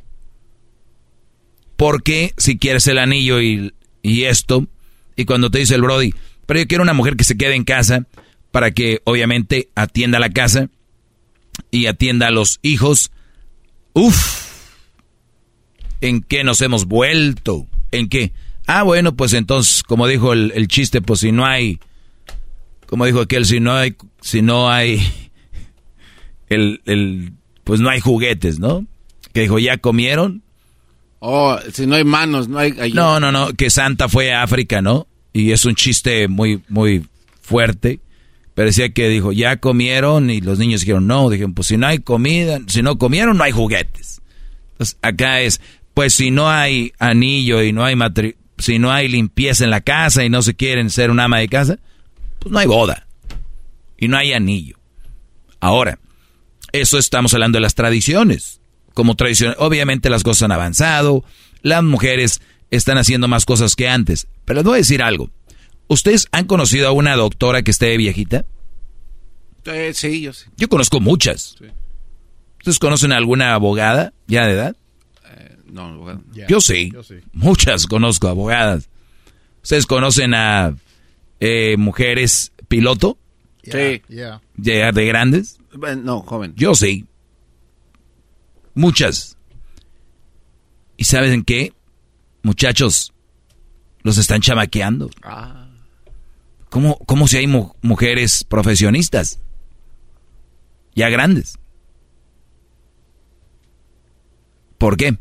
Porque 1.75 2.33
si 2.37 2.57
quieres 2.57 2.87
el 2.87 2.97
anillo 2.97 3.41
y, 3.41 3.73
esto, 4.03 4.67
y 5.15 5.25
cuando 5.25 5.51
te 5.51 5.59
dice 5.59 5.75
el 5.75 5.81
Brody, 5.81 6.13
pero 6.45 6.59
yo 6.59 6.67
quiero 6.67 6.83
una 6.83 6.93
mujer 6.93 7.17
que 7.17 7.23
se 7.23 7.37
quede 7.37 7.55
en 7.55 7.65
casa 7.65 8.07
para 8.55 8.71
que 8.71 9.01
obviamente 9.03 9.67
atienda 9.75 10.17
la 10.17 10.29
casa 10.29 10.69
y 11.71 11.87
atienda 11.87 12.27
a 12.27 12.31
los 12.31 12.59
hijos, 12.61 13.11
uff, 13.91 14.45
¿En 15.99 16.21
qué 16.21 16.45
nos 16.45 16.61
hemos 16.61 16.85
vuelto? 16.85 17.67
¿En 17.91 18.07
qué? 18.07 18.31
Ah, 18.65 18.83
bueno, 18.83 19.13
pues 19.13 19.33
entonces, 19.33 19.83
como 19.83 20.07
dijo 20.07 20.31
el, 20.31 20.53
el 20.55 20.69
chiste, 20.69 21.01
pues 21.01 21.19
si 21.19 21.33
no 21.33 21.45
hay, 21.45 21.79
como 22.85 23.05
dijo 23.05 23.19
aquel, 23.19 23.45
si 23.45 23.59
no 23.59 23.73
hay, 23.73 23.97
si 24.21 24.41
no 24.41 24.71
hay, 24.71 25.01
el, 26.47 26.79
el, 26.85 27.33
pues 27.65 27.81
no 27.81 27.89
hay 27.89 27.99
juguetes, 27.99 28.57
¿no? 28.57 28.85
Que 29.33 29.41
dijo, 29.41 29.59
¿ya 29.59 29.79
comieron? 29.79 30.43
Oh, 31.19 31.59
si 31.73 31.87
no 31.87 31.95
hay 31.95 32.05
manos, 32.05 32.47
no 32.47 32.59
hay... 32.59 32.71
No, 32.93 33.19
no, 33.19 33.33
no, 33.33 33.51
que 33.51 33.69
Santa 33.69 34.07
fue 34.07 34.31
a 34.31 34.43
África, 34.43 34.81
¿no? 34.81 35.07
Y 35.33 35.51
es 35.51 35.65
un 35.65 35.75
chiste 35.75 36.29
muy, 36.29 36.61
muy 36.69 37.05
fuerte. 37.41 37.99
Pero 38.55 38.67
decía 38.67 38.89
que 38.93 39.09
dijo, 39.09 39.31
ya 39.31 39.57
comieron 39.57 40.29
y 40.29 40.41
los 40.41 40.57
niños 40.57 40.81
dijeron, 40.81 41.05
no, 41.07 41.29
dijeron, 41.29 41.53
pues 41.53 41.67
si 41.67 41.77
no 41.77 41.87
hay 41.87 41.99
comida, 41.99 42.59
si 42.67 42.81
no 42.81 42.97
comieron, 42.97 43.37
no 43.37 43.43
hay 43.43 43.51
juguetes. 43.51 44.21
Entonces 44.71 44.97
acá 45.01 45.41
es, 45.41 45.61
pues 45.93 46.13
si 46.13 46.31
no 46.31 46.49
hay 46.49 46.93
anillo 46.97 47.61
y 47.61 47.73
no 47.73 47.83
hay 47.83 47.95
matri 47.95 48.35
si 48.57 48.79
no 48.79 48.91
hay 48.91 49.07
limpieza 49.07 49.63
en 49.63 49.69
la 49.69 49.81
casa 49.81 50.23
y 50.23 50.29
no 50.29 50.41
se 50.41 50.55
quieren 50.55 50.89
ser 50.89 51.11
un 51.11 51.19
ama 51.19 51.39
de 51.39 51.49
casa, 51.49 51.79
pues 52.39 52.51
no 52.51 52.59
hay 52.59 52.67
boda. 52.67 53.05
Y 53.97 54.07
no 54.07 54.17
hay 54.17 54.33
anillo. 54.33 54.77
Ahora, 55.59 55.99
eso 56.71 56.97
estamos 56.97 57.33
hablando 57.33 57.57
de 57.57 57.61
las 57.61 57.75
tradiciones. 57.75 58.61
Como 58.93 59.15
tradición, 59.15 59.55
obviamente 59.57 60.09
las 60.09 60.23
cosas 60.23 60.43
han 60.43 60.51
avanzado, 60.51 61.23
las 61.61 61.83
mujeres 61.83 62.41
están 62.71 62.97
haciendo 62.97 63.27
más 63.27 63.45
cosas 63.45 63.75
que 63.75 63.89
antes. 63.89 64.27
Pero 64.45 64.59
les 64.59 64.63
voy 64.63 64.73
a 64.75 64.77
decir 64.77 65.03
algo. 65.03 65.29
¿Ustedes 65.87 66.27
han 66.31 66.45
conocido 66.45 66.87
a 66.87 66.91
una 66.91 67.15
doctora 67.15 67.61
que 67.61 67.71
esté 67.71 67.95
viejita? 67.97 68.45
Eh, 69.65 69.91
sí, 69.93 70.21
yo 70.21 70.33
sí. 70.33 70.45
Yo 70.57 70.67
conozco 70.67 70.99
muchas. 70.99 71.55
¿Ustedes 72.59 72.79
conocen 72.79 73.11
a 73.11 73.17
alguna 73.17 73.53
abogada 73.53 74.13
ya 74.27 74.45
de 74.45 74.53
edad? 74.53 74.75
Eh, 75.31 75.57
no, 75.65 75.85
abogada. 75.85 76.21
Yo, 76.47 76.61
sí. 76.61 76.91
Muchas 77.33 77.87
conozco 77.87 78.27
abogadas. 78.27 78.89
¿Ustedes 79.61 79.85
conocen 79.85 80.33
a 80.33 80.75
eh, 81.39 81.77
mujeres 81.77 82.51
piloto? 82.67 83.17
Sí. 83.63 84.01
¿Ya 84.57 84.91
de 84.91 85.05
grandes? 85.05 85.59
No, 86.03 86.21
joven. 86.21 86.53
Yo 86.55 86.75
sí. 86.75 87.05
Muchas. 88.75 89.37
¿Y 90.97 91.03
saben 91.05 91.43
qué? 91.43 91.73
Muchachos, 92.43 93.13
los 94.03 94.17
están 94.17 94.41
chamaqueando. 94.41 95.09
Ah. 95.23 95.64
¿Cómo, 96.75 96.97
cómo 97.05 97.25
si 97.29 97.37
hay 97.37 97.47
mujeres 97.47 98.43
profesionistas? 98.43 99.39
Ya 100.93 101.07
grandes. 101.07 101.57
¿Por 104.77 104.97
qué? 104.97 105.17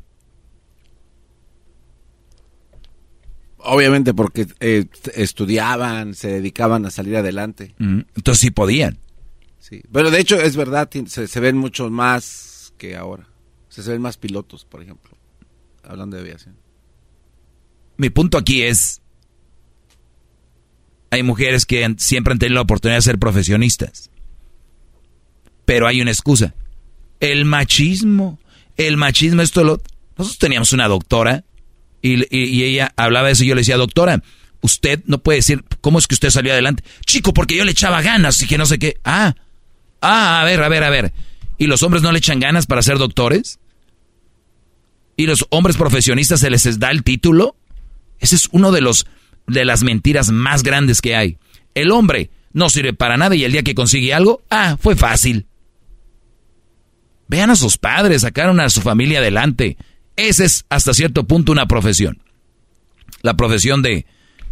Obviamente 3.58 4.14
porque 4.14 4.48
eh, 4.58 4.86
estudiaban, 5.14 6.14
se 6.14 6.26
dedicaban 6.26 6.86
a 6.86 6.90
salir 6.90 7.16
adelante. 7.16 7.76
Entonces 7.78 8.40
sí 8.40 8.50
podían. 8.50 8.98
Sí, 9.60 9.80
pero 9.92 10.10
de 10.10 10.18
hecho 10.18 10.40
es 10.40 10.56
verdad, 10.56 10.90
se, 11.06 11.28
se 11.28 11.38
ven 11.38 11.56
mucho 11.56 11.88
más 11.88 12.74
que 12.78 12.96
ahora. 12.96 13.28
Se, 13.68 13.84
se 13.84 13.92
ven 13.92 14.02
más 14.02 14.16
pilotos, 14.16 14.64
por 14.64 14.82
ejemplo, 14.82 15.16
hablando 15.84 16.16
de 16.16 16.22
aviación. 16.22 16.56
Mi 17.96 18.10
punto 18.10 18.38
aquí 18.38 18.62
es, 18.62 19.02
hay 21.14 21.22
mujeres 21.22 21.64
que 21.64 21.94
siempre 21.98 22.32
han 22.32 22.38
tenido 22.38 22.56
la 22.56 22.62
oportunidad 22.62 22.98
de 22.98 23.02
ser 23.02 23.18
profesionistas. 23.18 24.10
Pero 25.64 25.86
hay 25.86 26.00
una 26.00 26.10
excusa. 26.10 26.54
El 27.20 27.44
machismo. 27.44 28.38
El 28.76 28.96
machismo, 28.96 29.42
esto 29.42 29.64
lo... 29.64 29.80
Nosotros 30.16 30.38
teníamos 30.38 30.72
una 30.72 30.88
doctora 30.88 31.44
y, 32.02 32.62
ella 32.62 32.92
hablaba 32.96 33.28
de 33.28 33.32
eso 33.32 33.44
y 33.44 33.48
yo 33.48 33.54
le 33.54 33.62
decía, 33.62 33.76
doctora, 33.76 34.22
usted 34.60 35.00
no 35.06 35.18
puede 35.18 35.38
decir, 35.38 35.64
¿cómo 35.80 35.98
es 35.98 36.06
que 36.06 36.14
usted 36.14 36.30
salió 36.30 36.52
adelante? 36.52 36.84
Chico, 37.06 37.32
porque 37.32 37.56
yo 37.56 37.64
le 37.64 37.72
echaba 37.72 38.02
ganas 38.02 38.40
y 38.42 38.46
que 38.46 38.58
no 38.58 38.66
sé 38.66 38.78
qué. 38.78 38.98
Ah, 39.04 39.34
ah, 40.00 40.42
a 40.42 40.44
ver, 40.44 40.62
a 40.62 40.68
ver, 40.68 40.84
a 40.84 40.90
ver. 40.90 41.12
¿Y 41.58 41.66
los 41.66 41.82
hombres 41.82 42.02
no 42.02 42.12
le 42.12 42.18
echan 42.18 42.40
ganas 42.40 42.66
para 42.66 42.82
ser 42.82 42.98
doctores? 42.98 43.58
¿Y 45.16 45.26
los 45.26 45.46
hombres 45.50 45.76
profesionistas 45.76 46.40
se 46.40 46.50
les 46.50 46.78
da 46.78 46.90
el 46.90 47.02
título? 47.04 47.56
Ese 48.18 48.36
es 48.36 48.48
uno 48.52 48.70
de 48.70 48.80
los 48.80 49.06
de 49.46 49.64
las 49.64 49.82
mentiras 49.82 50.30
más 50.30 50.62
grandes 50.62 51.00
que 51.00 51.16
hay. 51.16 51.38
El 51.74 51.90
hombre 51.90 52.30
no 52.52 52.70
sirve 52.70 52.94
para 52.94 53.16
nada 53.16 53.34
y 53.34 53.44
el 53.44 53.52
día 53.52 53.62
que 53.62 53.74
consigue 53.74 54.14
algo, 54.14 54.42
ah, 54.50 54.76
fue 54.80 54.96
fácil. 54.96 55.46
Vean 57.26 57.50
a 57.50 57.56
sus 57.56 57.78
padres, 57.78 58.22
sacaron 58.22 58.60
a 58.60 58.70
su 58.70 58.80
familia 58.80 59.18
adelante. 59.18 59.76
Esa 60.16 60.44
es 60.44 60.64
hasta 60.68 60.94
cierto 60.94 61.24
punto 61.24 61.52
una 61.52 61.66
profesión. 61.66 62.22
La 63.22 63.34
profesión 63.34 63.82
de, 63.82 64.06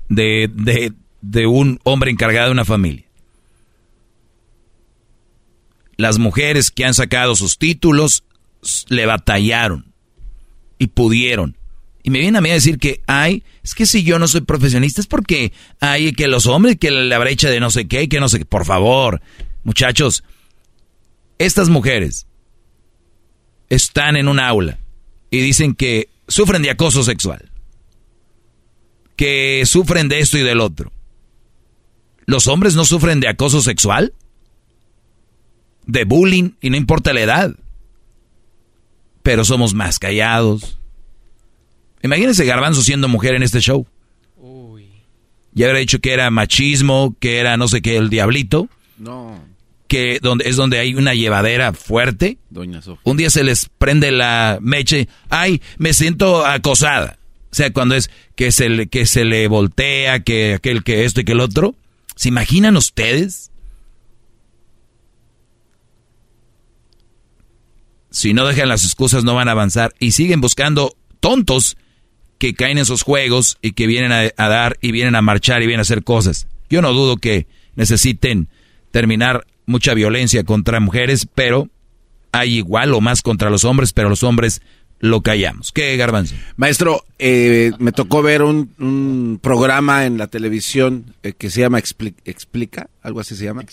de, 0.09 0.51
de, 0.53 0.93
de 1.21 1.47
un 1.47 1.79
hombre 1.85 2.11
encargado 2.11 2.47
de 2.47 2.53
una 2.53 2.65
familia. 2.65 3.05
Las 5.97 6.19
mujeres 6.19 6.71
que 6.71 6.85
han 6.85 6.95
sacado 6.95 7.37
sus 7.37 7.59
títulos 7.59 8.25
le 8.89 9.07
batallaron 9.07 9.93
y 10.79 10.89
pudieron. 10.89 11.57
Y 12.03 12.11
me 12.11 12.19
viene 12.19 12.39
a 12.39 12.41
mí 12.41 12.51
a 12.51 12.55
decir 12.55 12.79
que 12.79 13.01
hay, 13.07 13.45
es 13.63 13.75
que 13.75 13.87
si 13.87 14.03
yo 14.03 14.19
no 14.19 14.27
soy 14.27 14.41
profesionista 14.41 15.01
es 15.01 15.07
porque 15.07 15.53
hay 15.81 16.13
que 16.13 16.27
los 16.27 16.47
hombres, 16.47 16.77
que 16.79 16.91
la 16.91 17.19
brecha 17.19 17.49
de 17.49 17.61
no 17.61 17.71
sé 17.71 17.87
qué, 17.87 18.09
que 18.09 18.19
no 18.19 18.29
sé 18.29 18.41
qué. 18.41 18.45
Por 18.45 18.65
favor, 18.65 19.21
muchachos, 19.63 20.25
estas 21.39 21.69
mujeres 21.69 22.27
están 23.69 24.17
en 24.17 24.27
un 24.27 24.41
aula 24.41 24.79
y 25.31 25.41
dicen 25.41 25.75
que 25.75 26.09
sufren 26.27 26.63
de 26.63 26.71
acoso 26.71 27.05
sexual, 27.05 27.51
que 29.15 29.63
sufren 29.65 30.09
de 30.09 30.21
esto 30.21 30.39
y 30.39 30.43
del 30.43 30.61
otro. 30.61 30.93
¿Los 32.27 32.49
hombres 32.49 32.75
no 32.75 32.85
sufren 32.85 33.21
de 33.21 33.29
acoso 33.29 33.63
sexual? 33.63 34.13
De 35.87 36.05
bullying 36.05 36.53
y 36.61 36.71
no 36.71 36.77
importa 36.77 37.13
la 37.13 37.21
edad. 37.21 37.57
Pero 39.23 39.45
somos 39.45 39.75
más 39.75 39.99
callados 39.99 40.79
Imagínense 42.03 42.45
Garbanzo 42.45 42.83
siendo 42.83 43.09
mujer 43.09 43.35
en 43.35 43.43
este 43.43 43.61
show. 43.61 43.87
Uy. 44.37 44.89
Ya 45.53 45.67
habría 45.67 45.81
dicho 45.81 46.01
que 46.01 46.13
era 46.13 46.31
machismo, 46.31 47.15
que 47.21 47.39
era 47.39 47.57
no 47.57 47.69
sé 47.69 47.81
qué, 47.81 47.97
el 47.97 48.11
diablito. 48.11 48.69
No. 48.99 49.41
Que 49.87 50.19
donde, 50.21 50.49
es 50.49 50.57
donde 50.57 50.79
hay 50.79 50.95
una 50.95 51.15
llevadera 51.15 51.73
fuerte. 51.73 52.39
Doña 52.51 52.83
Sofía. 52.83 53.03
Un 53.05 53.17
día 53.17 53.31
se 53.31 53.45
les 53.45 53.69
prende 53.79 54.11
la 54.11 54.59
meche. 54.61 55.09
Ay, 55.29 55.63
me 55.79 55.93
siento 55.93 56.45
acosada. 56.47 57.19
O 57.53 57.55
sea, 57.55 57.71
cuando 57.73 57.95
es 57.95 58.11
que 58.35 58.51
se 58.51 58.71
le, 58.71 58.87
que 58.87 59.05
se 59.05 59.25
le 59.25 59.47
voltea, 59.47 60.21
que 60.21 60.55
aquel, 60.55 60.83
que 60.83 61.05
esto 61.05 61.21
y 61.21 61.25
que 61.25 61.33
el 61.33 61.41
otro. 61.41 61.75
¿Se 62.17 62.29
imaginan 62.29 62.77
ustedes? 62.77 63.51
Si 68.11 68.35
no 68.35 68.47
dejan 68.47 68.69
las 68.69 68.85
excusas 68.85 69.25
no 69.25 69.35
van 69.35 69.49
a 69.49 69.53
avanzar 69.53 69.95
y 69.99 70.13
siguen 70.13 70.41
buscando 70.41 70.95
tontos 71.21 71.77
que 72.43 72.55
caen 72.55 72.77
en 72.77 72.83
esos 72.83 73.03
juegos 73.03 73.57
y 73.63 73.71
que 73.71 73.87
vienen 73.87 74.11
a, 74.11 74.49
dar 74.49 74.77
y 74.81 74.91
vienen 74.91 75.15
a 75.15 75.23
marchar 75.23 75.63
y 75.63 75.67
vienen 75.69 75.79
a 75.79 75.83
hacer 75.83 76.03
cosas. 76.03 76.49
Yo 76.69 76.83
no 76.83 76.93
dudo 76.93 77.17
que 77.19 77.47
necesiten 77.77 78.49
terminar 78.91 79.47
mucha 79.65 79.95
violencia 79.95 80.43
contra 80.43 80.81
mujeres, 80.81 81.29
pero 81.33 81.69
hay 82.33 82.57
igual 82.57 82.95
o 82.95 83.01
más 83.01 83.23
contra 83.23 83.49
los 83.49 83.63
hombres, 83.63 83.93
pero 83.93 84.09
los 84.09 84.25
hombres 84.25 84.61
lo 84.99 85.21
callamos. 85.21 85.71
¿Qué, 85.71 85.97
Garbanzo? 85.97 86.35
Maestro, 86.57 87.05
eh, 87.21 87.71
me 87.79 87.93
tocó 87.93 88.23
ver 88.23 88.43
un, 88.43 89.39
programa 89.41 90.05
en 90.05 90.19
la 90.19 90.27
televisión 90.27 91.15
eh, 91.23 91.35
que 91.35 91.49
se 91.49 91.61
llama 91.61 91.79
Explica, 91.79 92.91
algo 93.03 93.21
así 93.21 93.37
se 93.37 93.45
llama, 93.45 93.65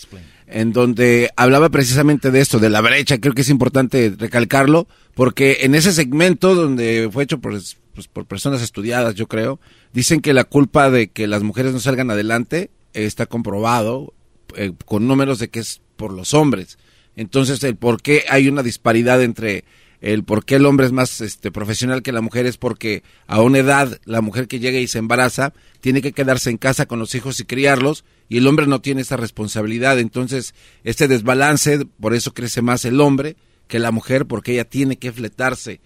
en 0.46 0.72
donde 0.72 1.30
hablaba 1.34 1.70
precisamente 1.70 2.30
de 2.30 2.40
esto, 2.40 2.60
de 2.60 2.70
la 2.70 2.80
brecha. 2.82 3.18
Creo 3.18 3.34
que 3.34 3.42
es 3.42 3.48
importante 3.48 4.14
recalcarlo, 4.16 4.86
porque 5.14 5.58
en 5.62 5.74
ese 5.74 5.92
segmento 5.92 6.54
donde 6.54 7.08
fue 7.12 7.24
hecho 7.24 7.40
por 7.40 7.60
pues, 8.00 8.08
por 8.08 8.26
personas 8.26 8.62
estudiadas, 8.62 9.14
yo 9.14 9.28
creo, 9.28 9.60
dicen 9.92 10.20
que 10.20 10.32
la 10.32 10.44
culpa 10.44 10.90
de 10.90 11.08
que 11.08 11.26
las 11.26 11.42
mujeres 11.42 11.72
no 11.72 11.80
salgan 11.80 12.10
adelante 12.10 12.70
está 12.94 13.26
comprobado 13.26 14.14
eh, 14.56 14.72
con 14.86 15.06
números 15.06 15.38
de 15.38 15.48
que 15.48 15.60
es 15.60 15.82
por 15.96 16.12
los 16.12 16.32
hombres. 16.32 16.78
Entonces, 17.14 17.62
el 17.62 17.76
por 17.76 18.00
qué 18.00 18.24
hay 18.30 18.48
una 18.48 18.62
disparidad 18.62 19.22
entre 19.22 19.64
el 20.00 20.24
por 20.24 20.46
qué 20.46 20.54
el 20.54 20.64
hombre 20.64 20.86
es 20.86 20.92
más 20.92 21.20
este, 21.20 21.52
profesional 21.52 22.02
que 22.02 22.12
la 22.12 22.22
mujer 22.22 22.46
es 22.46 22.56
porque 22.56 23.02
a 23.26 23.42
una 23.42 23.58
edad 23.58 24.00
la 24.06 24.22
mujer 24.22 24.48
que 24.48 24.58
llega 24.58 24.78
y 24.78 24.88
se 24.88 24.98
embaraza 24.98 25.52
tiene 25.82 26.00
que 26.00 26.12
quedarse 26.12 26.48
en 26.48 26.56
casa 26.56 26.86
con 26.86 26.98
los 26.98 27.14
hijos 27.14 27.38
y 27.38 27.44
criarlos 27.44 28.04
y 28.30 28.38
el 28.38 28.46
hombre 28.46 28.66
no 28.66 28.80
tiene 28.80 29.02
esa 29.02 29.18
responsabilidad. 29.18 29.98
Entonces, 29.98 30.54
este 30.84 31.06
desbalance, 31.06 31.84
por 32.00 32.14
eso 32.14 32.32
crece 32.32 32.62
más 32.62 32.86
el 32.86 32.98
hombre 32.98 33.36
que 33.68 33.78
la 33.78 33.90
mujer 33.90 34.24
porque 34.24 34.52
ella 34.52 34.64
tiene 34.64 34.96
que 34.96 35.12
fletarse 35.12 35.80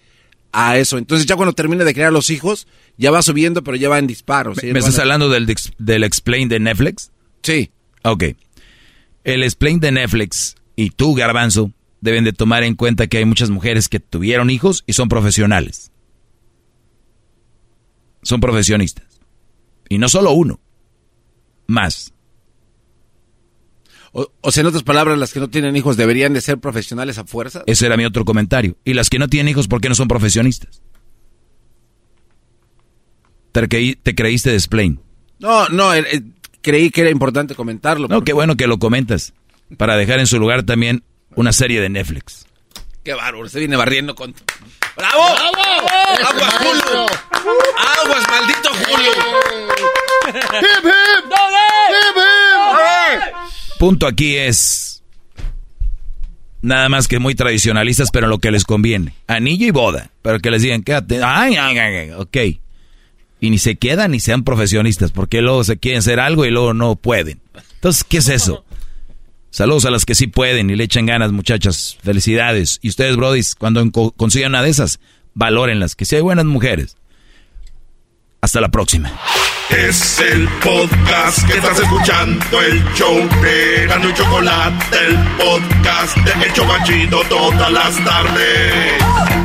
a 0.55 0.77
eso. 0.77 0.97
Entonces 0.97 1.27
ya 1.27 1.35
cuando 1.35 1.53
termine 1.53 1.83
de 1.83 1.93
crear 1.93 2.13
los 2.13 2.29
hijos, 2.29 2.65
ya 2.97 3.11
va 3.11 3.21
subiendo, 3.21 3.63
pero 3.63 3.75
ya 3.75 3.89
va 3.89 3.99
en 3.99 4.07
disparo. 4.07 4.53
¿Me, 4.61 4.79
estás 4.79 4.97
hablando 4.99 5.29
del, 5.29 5.53
del 5.77 6.03
Explain 6.03 6.47
de 6.47 6.59
Netflix? 6.59 7.11
Sí. 7.43 7.71
Ok. 8.03 8.23
El 9.25 9.43
Explain 9.43 9.79
de 9.81 9.91
Netflix 9.91 10.55
y 10.75 10.91
tú, 10.91 11.13
Garbanzo, 11.13 11.71
deben 11.99 12.23
de 12.23 12.31
tomar 12.31 12.63
en 12.63 12.75
cuenta 12.75 13.07
que 13.07 13.17
hay 13.17 13.25
muchas 13.25 13.49
mujeres 13.49 13.89
que 13.89 13.99
tuvieron 13.99 14.49
hijos 14.49 14.83
y 14.87 14.93
son 14.93 15.09
profesionales. 15.09 15.91
son 18.23 18.39
profesionistas. 18.39 19.05
Y 19.89 19.99
no 19.99 20.09
solo 20.09 20.31
uno, 20.31 20.59
más. 21.67 22.14
O, 24.17 24.31
o 24.39 24.51
sea, 24.51 24.61
en 24.61 24.67
otras 24.67 24.83
palabras, 24.83 25.17
las 25.17 25.33
que 25.33 25.41
no 25.41 25.49
tienen 25.49 25.75
hijos 25.75 25.97
deberían 25.97 26.33
de 26.33 26.39
ser 26.39 26.57
profesionales 26.57 27.17
a 27.17 27.25
fuerza. 27.25 27.63
Ese 27.67 27.85
era 27.85 27.97
mi 27.97 28.05
otro 28.05 28.23
comentario. 28.23 28.77
Y 28.85 28.93
las 28.93 29.09
que 29.09 29.19
no 29.19 29.27
tienen 29.27 29.49
hijos, 29.51 29.67
¿por 29.67 29.81
qué 29.81 29.89
no 29.89 29.95
son 29.95 30.07
profesionistas? 30.07 30.81
Te, 33.51 33.67
creí- 33.67 33.95
te 34.01 34.15
creíste 34.15 34.51
de 34.51 34.59
Splain. 34.59 35.01
No, 35.39 35.67
no, 35.67 35.93
eh, 35.93 36.05
eh, 36.11 36.21
creí 36.61 36.91
que 36.91 37.01
era 37.01 37.09
importante 37.09 37.55
comentarlo. 37.55 38.07
No, 38.07 38.23
qué 38.23 38.31
bueno 38.31 38.55
que 38.55 38.67
lo 38.67 38.79
comentas. 38.79 39.33
Para 39.77 39.97
dejar 39.97 40.19
en 40.19 40.27
su 40.27 40.39
lugar 40.39 40.63
también 40.63 41.03
una 41.35 41.51
serie 41.51 41.81
de 41.81 41.89
Netflix. 41.89 42.45
Qué 43.03 43.13
bárbaro, 43.13 43.49
se 43.49 43.59
viene 43.59 43.75
barriendo 43.75 44.15
con... 44.15 44.33
¡Bravo! 44.95 45.23
¡Aguas, 45.23 46.53
Julio! 46.57 47.05
¡Aguas, 47.31 48.23
maldito 48.29 48.69
Julio! 48.85 49.11
¡Hip, 50.27 50.85
hip! 50.85 51.25
¡Hip, 51.91 52.17
hip! 52.17 53.64
Punto 53.85 54.07
aquí 54.07 54.35
es 54.35 55.03
nada 56.63 56.89
más 56.89 57.07
que 57.07 57.19
muy 57.19 57.35
tradicionalistas, 57.35 58.09
pero 58.09 58.25
lo 58.25 58.39
que 58.39 58.49
les 58.49 58.63
conviene. 58.63 59.13
Anillo 59.27 59.67
y 59.67 59.69
boda. 59.69 60.09
Pero 60.23 60.39
que 60.39 60.49
les 60.49 60.63
digan, 60.63 60.81
quédate. 60.81 61.21
Ay, 61.23 61.55
ay, 61.57 61.77
ay, 61.77 62.11
ok. 62.17 62.37
Y 63.41 63.51
ni 63.51 63.59
se 63.59 63.75
quedan 63.75 64.09
ni 64.09 64.19
sean 64.19 64.43
profesionistas, 64.43 65.11
porque 65.11 65.39
luego 65.39 65.63
se 65.63 65.77
quieren 65.77 65.99
hacer 65.99 66.19
algo 66.19 66.47
y 66.47 66.49
luego 66.49 66.73
no 66.73 66.95
pueden. 66.95 67.41
Entonces, 67.75 68.03
¿qué 68.03 68.17
es 68.17 68.29
eso? 68.29 68.65
Saludos 69.51 69.85
a 69.85 69.91
las 69.91 70.03
que 70.05 70.15
sí 70.15 70.25
pueden 70.25 70.71
y 70.71 70.75
le 70.75 70.83
echan 70.83 71.05
ganas, 71.05 71.31
muchachas. 71.31 71.99
Felicidades. 72.01 72.79
Y 72.81 72.89
ustedes, 72.89 73.15
brodis, 73.15 73.53
cuando 73.53 73.87
consigan 73.91 74.53
una 74.53 74.63
de 74.63 74.71
esas, 74.71 74.99
valórenlas, 75.35 75.95
que 75.95 76.05
si 76.05 76.15
hay 76.15 76.23
buenas 76.23 76.45
mujeres. 76.45 76.97
Hasta 78.45 78.61
la 78.61 78.69
próxima. 78.69 79.11
Es 79.71 80.19
el 80.19 80.47
podcast 80.63 81.47
que 81.47 81.57
estás 81.57 81.79
escuchando, 81.79 82.61
el 82.61 82.83
show 82.93 83.27
de 83.41 83.87
Gano 83.87 84.07
y 84.07 84.13
Chocolate, 84.13 84.97
el 85.07 85.17
podcast 85.35 86.15
de 86.17 86.45
El 86.45 86.53
Chocachito 86.53 87.23
todas 87.27 87.71
las 87.71 87.95
tardes. 88.05 89.44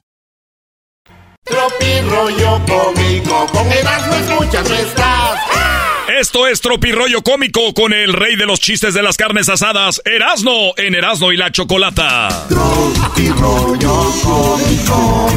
Tropi 1.43 2.01
rollo 2.07 2.61
cómico, 2.67 3.47
con 3.51 3.71
Erasmo 3.71 4.13
escuchas 4.13 4.69
no 4.69 4.75
estás. 4.75 5.39
Esto 6.19 6.45
es 6.45 6.61
Tropirollo 6.61 7.23
Cómico 7.23 7.73
con 7.73 7.93
el 7.93 8.13
rey 8.13 8.35
de 8.35 8.45
los 8.45 8.59
chistes 8.59 8.93
de 8.93 9.01
las 9.01 9.17
carnes 9.17 9.49
asadas, 9.49 10.03
Erasno, 10.05 10.73
en 10.77 10.93
Erasno 10.93 11.31
y 11.31 11.37
la 11.37 11.51
Chocolata. 11.51 12.45
Tropi 12.47 13.29
rollo 13.29 14.13
cómico, 14.23 15.31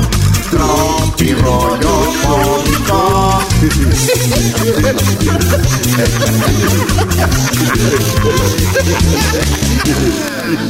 tropi 0.51 1.33
rollo 1.33 2.13
cómico. 2.23 3.43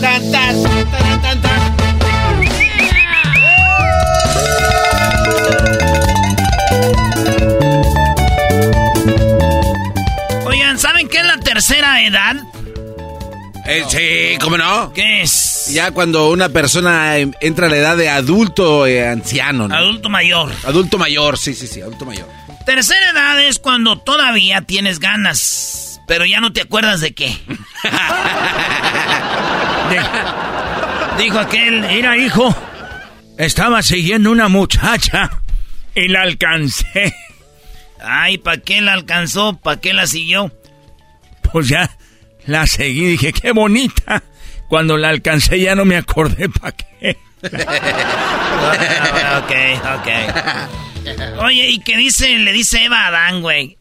Tan, 0.01 0.30
tan, 0.30 0.62
tan, 0.62 1.22
tan, 1.22 1.43
tan. 1.43 1.63
¿Saben 11.05 11.09
qué 11.09 11.18
es 11.18 11.26
la 11.26 11.38
tercera 11.38 12.02
edad? 12.02 12.36
Eh, 13.66 13.84
sí, 13.88 14.38
¿cómo 14.40 14.59
no? 14.59 14.92
¿Qué 14.92 15.22
es? 15.22 15.70
Ya 15.72 15.90
cuando 15.92 16.28
una 16.30 16.50
persona 16.50 17.16
eh, 17.18 17.30
entra 17.40 17.66
a 17.66 17.70
la 17.70 17.76
edad 17.76 17.96
de 17.96 18.11
adulto 18.11 18.86
eh, 18.86 19.09
anciano, 19.09 19.68
¿no? 19.68 19.74
Adulto 19.74 20.11
mayor. 20.11 20.52
Adulto 20.66 20.98
mayor, 20.98 21.38
sí, 21.38 21.55
sí, 21.55 21.66
sí, 21.66 21.80
adulto 21.80 22.05
mayor. 22.05 22.28
Tercera 22.66 23.11
edad 23.11 23.40
es 23.42 23.59
cuando 23.59 23.98
todavía 23.98 24.61
tienes 24.62 24.98
ganas, 25.00 26.00
pero 26.07 26.26
ya 26.26 26.40
no 26.40 26.52
te 26.52 26.61
acuerdas 26.62 27.00
de 27.00 27.14
qué. 27.14 27.28
De- 29.90 31.22
dijo 31.24 31.38
aquel, 31.38 31.80
mira 31.82 32.16
hijo, 32.18 32.55
estaba 33.38 33.82
siguiendo 33.82 34.30
una 34.30 34.48
muchacha 34.48 35.30
y 35.94 36.09
la 36.09 36.22
alcancé. 36.22 37.14
Ay, 38.07 38.36
¿para 38.38 38.59
qué 38.59 38.80
la 38.82 38.92
alcanzó? 38.92 39.57
¿Para 39.57 39.80
qué 39.80 39.94
la 39.94 40.07
siguió? 40.07 40.52
Pues 41.55 41.68
ya 41.68 41.88
la 42.46 42.66
seguí, 42.66 43.07
dije, 43.07 43.32
qué 43.32 43.52
bonita. 43.52 44.24
Cuando 44.68 44.96
la 44.96 45.11
alcancé 45.11 45.61
ya 45.61 45.76
no 45.76 45.84
me 45.84 45.96
acordé 45.96 46.48
para 46.48 46.72
qué. 46.72 47.16
ok, 49.38 49.52
ok. 49.94 50.09
Oye, 51.44 51.68
¿y 51.68 51.78
qué 51.78 51.96
dice? 51.96 52.36
Le 52.38 52.52
dice 52.52 52.82
Eva 52.86 53.05
a 53.05 53.07
Adán, 53.07 53.40
güey. 53.40 53.78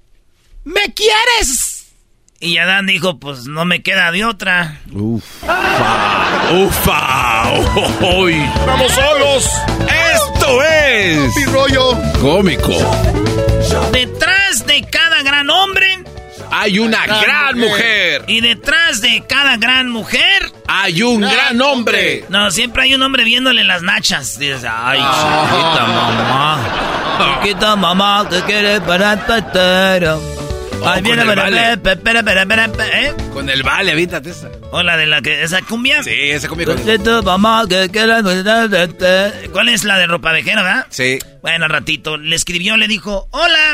¿Me 0.65 0.93
quieres? 0.93 1.87
Y 2.39 2.59
Adán 2.59 2.85
dijo, 2.85 3.19
pues 3.19 3.47
no 3.47 3.65
me 3.65 3.81
queda 3.81 4.11
de 4.11 4.23
otra. 4.23 4.79
Ufa, 4.91 6.51
ufa, 6.51 7.53
uy. 8.19 8.35
¡Vamos 8.67 8.91
solos! 8.91 9.49
Esto 10.13 10.61
es 10.61 11.51
rollo 11.51 11.97
cómico. 12.21 12.71
Detrás 13.91 14.63
de 14.67 14.83
cada 14.91 15.23
gran 15.23 15.49
hombre 15.49 16.02
Hay 16.55 16.77
una 16.79 17.05
gran 17.07 17.57
mujer. 17.57 18.25
y 18.27 18.41
detrás 18.41 19.01
de 19.01 19.23
cada 19.27 19.57
gran 19.57 19.89
mujer. 19.89 20.51
Hay 20.67 21.01
un 21.01 21.21
gran 21.21 21.59
hombre. 21.61 22.25
No, 22.29 22.51
siempre 22.51 22.83
hay 22.83 22.93
un 22.93 23.01
hombre 23.01 23.23
viéndole 23.23 23.63
las 23.63 23.81
nachas. 23.81 24.37
Dices, 24.37 24.63
ay, 24.69 24.99
chiquita 24.99 25.85
mamá. 25.87 27.39
Chiquita 27.43 27.75
mamá, 27.75 28.27
que 28.29 28.41
quiere 28.43 28.81
para 28.81 29.25
tatero. 29.25 30.21
Ay, 30.85 30.95
con 30.95 31.03
viene 31.03 31.21
el 31.21 31.27
para 31.29 31.43
vale. 31.43 31.77
pe- 31.77 31.95
pe- 31.95 33.07
¿eh? 33.07 33.13
Con 33.31 33.49
el 33.49 33.63
vale, 33.63 33.91
avítate 33.93 34.29
esa. 34.31 34.49
Hola, 34.71 34.97
de 34.97 35.05
la 35.07 35.21
que, 35.21 35.41
esa 35.41 35.61
cumbia. 35.61 36.03
Sí, 36.03 36.11
esa 36.13 36.47
comida 36.49 36.75
con. 36.75 36.83
¿Cuál 39.51 39.69
es 39.69 39.83
la 39.85 39.97
de 39.97 40.07
ropa 40.07 40.31
vejera, 40.33 40.61
verdad? 40.61 40.85
Sí. 40.89 41.19
Bueno, 41.41 41.65
al 41.65 41.71
ratito 41.71 42.17
le 42.17 42.35
escribió, 42.35 42.75
le 42.77 42.87
dijo, 42.87 43.27
hola. 43.31 43.73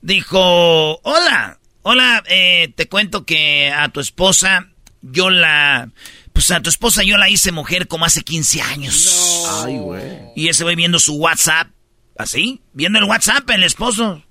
Dijo, 0.00 0.98
hola, 1.02 1.58
hola, 1.82 2.22
eh, 2.28 2.72
te 2.74 2.88
cuento 2.88 3.24
que 3.24 3.70
a 3.70 3.88
tu 3.88 4.00
esposa 4.00 4.68
yo 5.02 5.30
la... 5.30 5.90
Pues 6.32 6.50
a 6.50 6.62
tu 6.62 6.70
esposa 6.70 7.02
yo 7.02 7.18
la 7.18 7.28
hice 7.28 7.52
mujer 7.52 7.88
como 7.88 8.06
hace 8.06 8.22
15 8.22 8.62
años. 8.62 9.44
Ay, 9.64 9.76
güey. 9.76 10.20
Y 10.34 10.48
ese 10.48 10.64
voy 10.64 10.76
viendo 10.76 10.98
su 10.98 11.16
WhatsApp, 11.16 11.68
así, 12.16 12.62
viendo 12.72 12.98
el 12.98 13.04
WhatsApp, 13.04 13.48
el 13.50 13.64
esposo. 13.64 14.22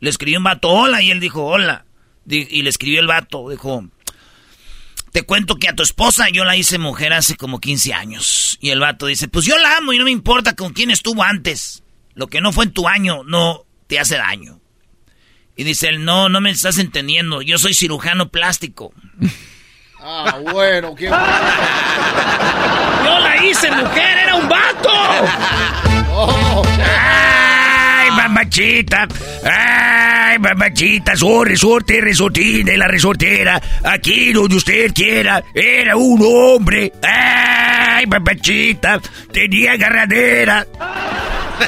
Le 0.00 0.08
escribió 0.08 0.38
un 0.38 0.44
vato, 0.44 0.70
hola, 0.70 1.02
y 1.02 1.10
él 1.10 1.20
dijo, 1.20 1.44
hola. 1.44 1.84
Y 2.26 2.62
le 2.62 2.70
escribió 2.70 3.00
el 3.00 3.06
vato, 3.06 3.50
dijo, 3.50 3.86
te 5.12 5.22
cuento 5.22 5.56
que 5.56 5.68
a 5.68 5.74
tu 5.74 5.82
esposa 5.82 6.28
yo 6.30 6.44
la 6.44 6.56
hice 6.56 6.78
mujer 6.78 7.12
hace 7.12 7.36
como 7.36 7.60
15 7.60 7.92
años. 7.92 8.58
Y 8.60 8.70
el 8.70 8.80
vato 8.80 9.06
dice, 9.06 9.28
pues 9.28 9.44
yo 9.44 9.58
la 9.58 9.76
amo 9.76 9.92
y 9.92 9.98
no 9.98 10.04
me 10.04 10.10
importa 10.10 10.56
con 10.56 10.72
quién 10.72 10.90
estuvo 10.90 11.22
antes. 11.22 11.84
Lo 12.14 12.28
que 12.28 12.40
no 12.40 12.52
fue 12.52 12.64
en 12.64 12.72
tu 12.72 12.88
año 12.88 13.22
no 13.22 13.66
te 13.86 14.00
hace 14.00 14.16
daño. 14.16 14.60
Y 15.56 15.64
dice 15.64 15.88
él, 15.88 16.04
no, 16.04 16.28
no 16.28 16.40
me 16.40 16.50
estás 16.50 16.78
entendiendo, 16.78 17.42
yo 17.42 17.58
soy 17.58 17.74
cirujano 17.74 18.28
plástico. 18.28 18.92
Ah, 20.00 20.38
bueno, 20.52 20.94
qué 20.94 21.04
Yo 23.04 23.18
la 23.20 23.44
hice 23.44 23.70
mujer, 23.70 24.18
era 24.18 24.34
un 24.34 24.48
vato. 24.48 24.90
Oh. 26.10 26.62
Ah. 26.80 28.16
papachita. 28.16 29.06
Ay, 29.44 30.38
papachita, 30.38 31.16
su 31.16 31.44
resorte, 31.44 32.00
resortín 32.00 32.66
de 32.66 32.76
la 32.76 32.88
resortera. 32.88 33.60
Aquí 33.84 34.32
donde 34.32 34.56
usted 34.56 34.92
quiera. 34.92 35.42
Era 35.54 35.96
un 35.96 36.20
hombre. 36.22 36.92
Ay, 37.02 38.06
papachita. 38.06 39.00
Tenía 39.32 39.72
agarradera. 39.72 40.66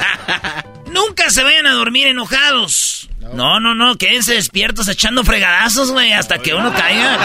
Nunca 0.91 1.29
se 1.29 1.43
vayan 1.43 1.67
a 1.67 1.73
dormir 1.73 2.07
enojados. 2.07 3.09
No, 3.33 3.59
no, 3.59 3.75
no, 3.75 3.97
quédense 3.97 4.33
despiertos 4.33 4.87
echando 4.87 5.23
fregadazos, 5.23 5.91
güey, 5.91 6.11
hasta 6.13 6.39
que 6.39 6.53
uno 6.53 6.73
caiga. 6.73 7.17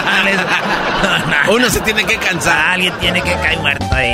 Uno 1.49 1.69
se 1.69 1.81
tiene 1.81 2.05
que 2.05 2.17
cansar. 2.17 2.71
Alguien 2.73 2.93
tiene 2.99 3.21
que 3.21 3.33
caer 3.33 3.59
muerto 3.59 3.85
ahí. 3.91 4.13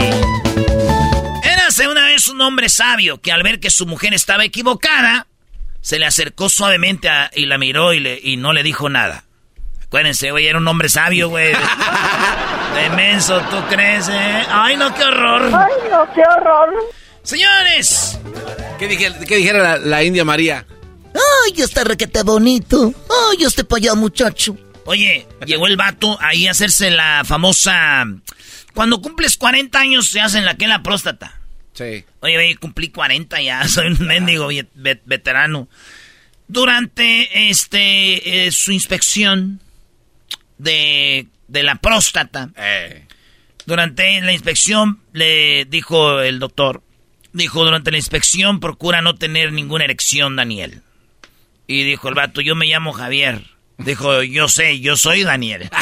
Érase 1.43 1.87
una 1.87 2.05
vez 2.05 2.27
un 2.27 2.41
hombre 2.41 2.69
sabio 2.69 3.19
que 3.21 3.31
al 3.31 3.43
ver 3.43 3.59
que 3.59 3.69
su 3.69 3.85
mujer 3.85 4.13
estaba 4.13 4.43
equivocada, 4.45 5.27
se 5.81 5.99
le 5.99 6.05
acercó 6.05 6.49
suavemente 6.49 7.09
a- 7.09 7.29
y 7.35 7.45
la 7.45 7.57
miró 7.57 7.93
y, 7.93 7.99
le, 7.99 8.19
y 8.21 8.37
no 8.37 8.53
le 8.53 8.63
dijo 8.63 8.89
nada. 8.89 9.23
Acuérdense, 9.85 10.31
güey, 10.31 10.47
era 10.47 10.57
un 10.57 10.67
hombre 10.67 10.89
sabio, 10.89 11.29
güey. 11.29 11.53
De 12.75 12.89
menso, 12.95 13.39
¿tú 13.49 13.57
crees, 13.69 14.07
eh? 14.09 14.43
Ay, 14.49 14.77
no, 14.77 14.93
qué 14.93 15.03
horror. 15.03 15.43
Ay, 15.53 15.89
no, 15.91 16.13
qué 16.13 16.21
horror. 16.21 16.69
Señores. 17.23 18.19
¿Qué, 18.77 18.87
dije- 18.87 19.13
qué 19.27 19.35
dijera 19.37 19.59
la, 19.59 19.77
la 19.77 20.03
India 20.03 20.23
María? 20.25 20.65
Ay, 21.13 21.61
está 21.61 21.83
requete 21.83 22.23
bonito. 22.23 22.93
Ay, 23.31 23.43
este 23.43 23.63
pa' 23.63 23.77
allá, 23.77 23.95
muchacho. 23.95 24.57
Oye, 24.85 25.27
llegó 25.45 25.67
el 25.67 25.77
vato 25.77 26.17
ahí 26.21 26.47
a 26.47 26.51
hacerse 26.51 26.89
la 26.91 27.23
famosa... 27.25 28.05
Cuando 28.73 29.01
cumples 29.01 29.35
40 29.37 29.79
años 29.79 30.07
se 30.09 30.21
hacen 30.21 30.45
la 30.45 30.55
que 30.55 30.67
la 30.67 30.83
próstata. 30.83 31.39
Sí. 31.73 32.05
Oye, 32.21 32.37
ve, 32.37 32.55
cumplí 32.59 32.89
40 32.89 33.41
ya, 33.41 33.67
soy 33.67 33.87
un 33.87 34.05
mendigo 34.07 34.47
ve- 34.47 34.67
ve- 34.75 35.01
veterano. 35.05 35.67
Durante 36.47 37.49
este 37.49 38.47
eh, 38.47 38.51
su 38.51 38.71
inspección 38.71 39.59
de, 40.57 41.27
de 41.47 41.63
la 41.63 41.75
próstata, 41.75 42.49
durante 43.65 44.19
la 44.21 44.31
inspección 44.33 44.99
le 45.13 45.65
dijo 45.65 46.21
el 46.21 46.39
doctor, 46.39 46.81
dijo, 47.33 47.63
durante 47.63 47.91
la 47.91 47.97
inspección 47.97 48.59
procura 48.59 49.01
no 49.01 49.15
tener 49.15 49.51
ninguna 49.53 49.83
erección, 49.83 50.35
Daniel. 50.35 50.81
Y 51.71 51.83
dijo 51.83 52.09
el 52.09 52.15
vato, 52.15 52.41
yo 52.41 52.55
me 52.55 52.65
llamo 52.65 52.93
Javier. 52.93 53.43
Dijo, 53.77 54.23
yo 54.23 54.47
sé, 54.47 54.79
yo 54.79 54.97
soy 54.97 55.23
Daniel. 55.23 55.69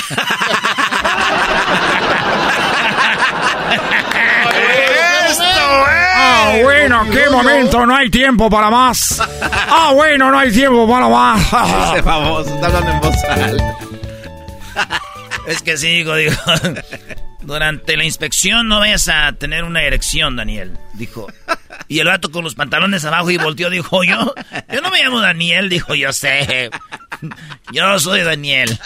Ah, 6.19 6.53
bueno, 6.63 7.05
qué 7.11 7.29
momento, 7.29 7.85
no 7.85 7.95
hay 7.95 8.09
tiempo 8.09 8.49
para 8.49 8.69
más. 8.69 9.21
Ah, 9.69 9.91
bueno, 9.93 10.31
no 10.31 10.39
hay 10.39 10.51
tiempo 10.51 10.89
para 10.89 11.07
más. 11.07 11.41
Ese 11.93 12.03
famoso, 12.03 12.55
está 12.55 12.67
hablando 12.67 12.91
en 12.91 13.01
voz 13.01 13.23
alta. 13.25 13.77
Es 15.45 15.61
que 15.61 15.77
sí, 15.77 15.87
digo, 15.97 16.15
digo. 16.15 16.35
Durante 17.47 17.95
la 17.95 18.03
inspección 18.03 18.67
no 18.67 18.79
vayas 18.79 19.07
a 19.07 19.31
tener 19.31 19.63
una 19.63 19.81
erección, 19.81 20.35
Daniel, 20.35 20.77
dijo. 20.95 21.27
Y 21.87 21.99
el 21.99 22.07
vato 22.07 22.29
con 22.29 22.43
los 22.43 22.55
pantalones 22.55 23.05
abajo 23.05 23.31
y 23.31 23.37
volteó, 23.37 23.69
dijo, 23.69 24.03
yo, 24.03 24.35
yo 24.69 24.81
no 24.81 24.91
me 24.91 25.01
llamo 25.01 25.21
Daniel, 25.21 25.69
dijo, 25.69 25.95
yo 25.95 26.11
sé. 26.11 26.69
Yo 27.71 27.99
soy 27.99 28.23
Daniel. 28.23 28.77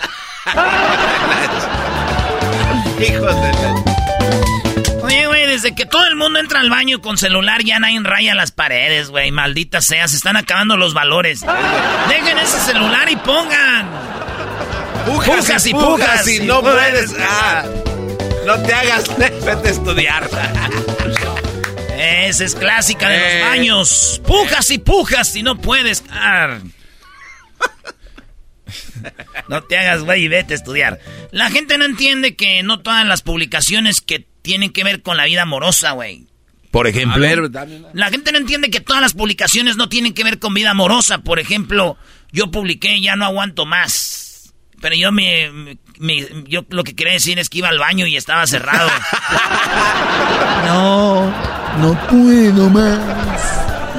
Hijos 2.99 3.35
de. 3.41 3.51
Oye, 5.01 5.25
güey, 5.25 5.47
desde 5.47 5.73
que 5.73 5.87
todo 5.87 6.05
el 6.05 6.15
mundo 6.15 6.39
entra 6.39 6.59
al 6.59 6.69
baño 6.69 7.01
con 7.01 7.17
celular, 7.17 7.63
ya 7.63 7.79
nadie 7.79 7.99
raya 8.03 8.35
las 8.35 8.51
paredes, 8.51 9.09
güey. 9.09 9.31
Maldita 9.31 9.81
sea, 9.81 10.07
se 10.07 10.17
están 10.17 10.37
acabando 10.37 10.77
los 10.77 10.93
valores. 10.93 11.43
Dejen 12.09 12.37
ese 12.37 12.59
celular 12.59 13.09
y 13.09 13.15
pongan. 13.15 13.89
Pujas 15.07 15.65
y 15.65 15.73
pujas. 15.73 16.27
y 16.27 16.41
no 16.41 16.61
puedes. 16.61 17.15
ah, 17.19 17.63
no 18.45 18.61
te 18.63 18.73
hagas, 18.73 19.17
vete 19.45 19.67
a 19.67 19.71
estudiar. 19.71 20.29
Esa 21.97 22.43
es 22.45 22.55
clásica 22.55 23.09
de 23.09 23.17
Eh. 23.17 23.39
los 23.39 23.49
baños. 23.49 24.21
Pujas 24.25 24.69
y 24.71 24.77
pujas 24.79 25.35
y 25.35 25.43
no 25.43 25.57
puedes. 25.59 26.03
Ah. 26.09 26.59
No 29.49 29.63
te 29.63 29.77
hagas, 29.77 30.03
güey, 30.03 30.23
y 30.23 30.27
vete 30.27 30.53
a 30.53 30.57
estudiar. 30.57 30.99
La 31.31 31.49
gente 31.49 31.77
no 31.77 31.85
entiende 31.85 32.35
que 32.35 32.63
no 32.63 32.79
todas 32.79 33.05
las 33.05 33.21
publicaciones 33.21 33.99
que 34.01 34.25
tienen 34.41 34.71
que 34.71 34.83
ver 34.83 35.01
con 35.01 35.17
la 35.17 35.25
vida 35.25 35.41
amorosa, 35.43 35.91
güey. 35.91 36.27
Por 36.71 36.87
ejemplo. 36.87 37.19
Ver. 37.19 37.39
La 37.93 38.09
gente 38.09 38.31
no 38.31 38.37
entiende 38.37 38.69
que 38.69 38.79
todas 38.79 39.01
las 39.01 39.13
publicaciones 39.13 39.75
no 39.75 39.89
tienen 39.89 40.13
que 40.13 40.23
ver 40.23 40.39
con 40.39 40.53
vida 40.53 40.71
amorosa. 40.71 41.17
Por 41.19 41.39
ejemplo, 41.39 41.97
yo 42.31 42.49
publiqué 42.49 43.01
Ya 43.01 43.15
no 43.15 43.25
aguanto 43.25 43.65
más. 43.65 44.30
Pero 44.81 44.95
yo 44.95 45.11
me, 45.11 45.75
me- 45.99 46.27
yo 46.47 46.65
lo 46.69 46.83
que 46.83 46.95
quería 46.95 47.13
decir 47.13 47.37
es 47.39 47.49
que 47.49 47.59
iba 47.59 47.69
al 47.69 47.79
baño 47.79 48.05
y 48.07 48.17
estaba 48.17 48.45
cerrado. 48.47 48.89
No, 50.65 51.25
no 51.79 52.07
puedo 52.07 52.69
más. 52.69 52.99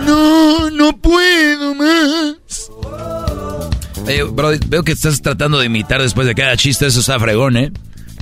No, 0.06 0.70
no 0.70 0.96
puedo 0.98 1.74
más. 1.74 2.36
Eh, 4.08 4.22
bro, 4.22 4.50
veo 4.66 4.82
que 4.82 4.92
estás 4.92 5.20
tratando 5.22 5.58
de 5.58 5.66
imitar 5.66 6.00
después 6.02 6.26
de 6.26 6.34
cada 6.34 6.56
chiste, 6.56 6.86
eso 6.86 7.00
está 7.00 7.18
fregón, 7.20 7.56
¿eh? 7.56 7.72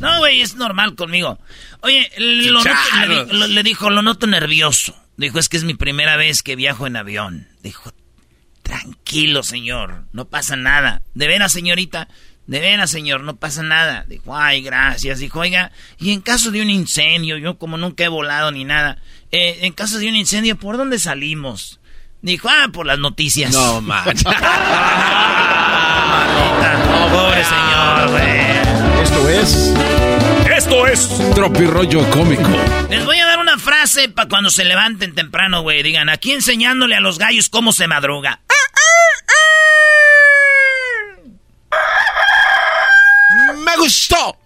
No, 0.00 0.18
güey, 0.18 0.40
es 0.40 0.54
normal 0.56 0.94
conmigo. 0.94 1.38
Oye, 1.82 2.10
lo 2.18 2.62
noto- 2.62 2.70
le, 3.06 3.24
di- 3.26 3.32
lo- 3.38 3.46
le 3.46 3.62
dijo, 3.62 3.90
lo 3.90 4.02
noto 4.02 4.26
nervioso. 4.26 4.94
Dijo, 5.16 5.38
es 5.38 5.48
que 5.48 5.56
es 5.58 5.64
mi 5.64 5.74
primera 5.74 6.16
vez 6.16 6.42
que 6.42 6.56
viajo 6.56 6.86
en 6.86 6.96
avión. 6.96 7.48
Dijo, 7.62 7.92
tranquilo, 8.62 9.42
señor, 9.42 10.04
no 10.12 10.24
pasa 10.26 10.56
nada. 10.56 11.02
De 11.14 11.26
veras, 11.28 11.52
señorita, 11.52 12.08
de 12.50 12.58
veras, 12.58 12.90
señor, 12.90 13.22
no 13.22 13.36
pasa 13.36 13.62
nada. 13.62 14.04
Dijo, 14.08 14.36
ay, 14.36 14.60
gracias. 14.60 15.20
Dijo, 15.20 15.38
oiga, 15.38 15.70
y 16.00 16.10
en 16.12 16.20
caso 16.20 16.50
de 16.50 16.60
un 16.60 16.68
incendio, 16.68 17.36
yo 17.36 17.58
como 17.58 17.76
nunca 17.76 18.02
he 18.02 18.08
volado 18.08 18.50
ni 18.50 18.64
nada, 18.64 18.98
eh, 19.30 19.58
en 19.62 19.72
caso 19.72 19.98
de 19.98 20.08
un 20.08 20.16
incendio, 20.16 20.56
¿por 20.56 20.76
dónde 20.76 20.98
salimos? 20.98 21.78
Dijo, 22.22 22.48
ah, 22.50 22.66
por 22.72 22.86
las 22.86 22.98
noticias. 22.98 23.52
No, 23.52 23.80
manches. 23.80 24.24
Pobre 27.12 27.44
señor, 27.44 28.10
güey. 28.10 28.40
Esto 29.00 29.28
es. 29.28 29.72
Esto 30.56 30.86
es 30.88 31.08
Tropirollo 31.36 32.10
cómico. 32.10 32.50
Les 32.90 33.04
voy 33.04 33.18
a 33.20 33.26
dar 33.26 33.38
una 33.38 33.58
frase 33.58 34.08
para 34.08 34.28
cuando 34.28 34.50
se 34.50 34.64
levanten 34.64 35.14
temprano, 35.14 35.62
güey. 35.62 35.84
Digan, 35.84 36.08
aquí 36.08 36.32
enseñándole 36.32 36.96
a 36.96 37.00
los 37.00 37.18
gallos 37.18 37.48
cómo 37.48 37.70
se 37.70 37.86
madruga. 37.86 38.40
¡Me 43.64 43.69
gustó! 43.80 44.36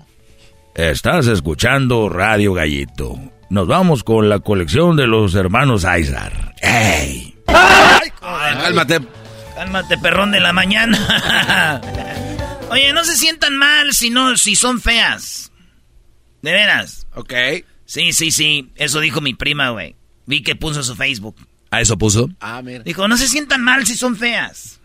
Estás 0.76 1.26
escuchando 1.26 2.08
Radio 2.08 2.54
Gallito. 2.54 3.18
Nos 3.50 3.66
vamos 3.66 4.04
con 4.04 4.28
la 4.28 4.38
colección 4.38 4.96
de 4.96 5.08
los 5.08 5.34
hermanos 5.34 5.84
Aizar. 5.84 6.54
¡Ey! 6.62 7.34
Cálmate. 8.20 9.00
Cálmate, 9.56 9.98
perrón 9.98 10.30
de 10.30 10.40
la 10.40 10.52
mañana. 10.52 11.80
Oye, 12.70 12.92
no 12.92 13.04
se 13.04 13.16
sientan 13.16 13.56
mal 13.56 13.92
si 13.92 14.10
no, 14.10 14.36
si 14.36 14.54
son 14.54 14.80
feas. 14.80 15.50
De 16.42 16.52
veras. 16.52 17.06
Ok. 17.14 17.32
Sí, 17.86 18.12
sí, 18.12 18.30
sí. 18.30 18.70
Eso 18.76 19.00
dijo 19.00 19.20
mi 19.20 19.34
prima, 19.34 19.70
güey. 19.70 19.96
Vi 20.26 20.42
que 20.42 20.54
puso 20.54 20.82
su 20.82 20.94
Facebook. 20.94 21.36
¿A 21.70 21.80
eso 21.80 21.98
puso? 21.98 22.30
Ah, 22.40 22.62
mira. 22.62 22.84
Dijo, 22.84 23.08
no 23.08 23.16
se 23.16 23.28
sientan 23.28 23.62
mal 23.62 23.84
si 23.84 23.96
son 23.96 24.16
feas. 24.16 24.80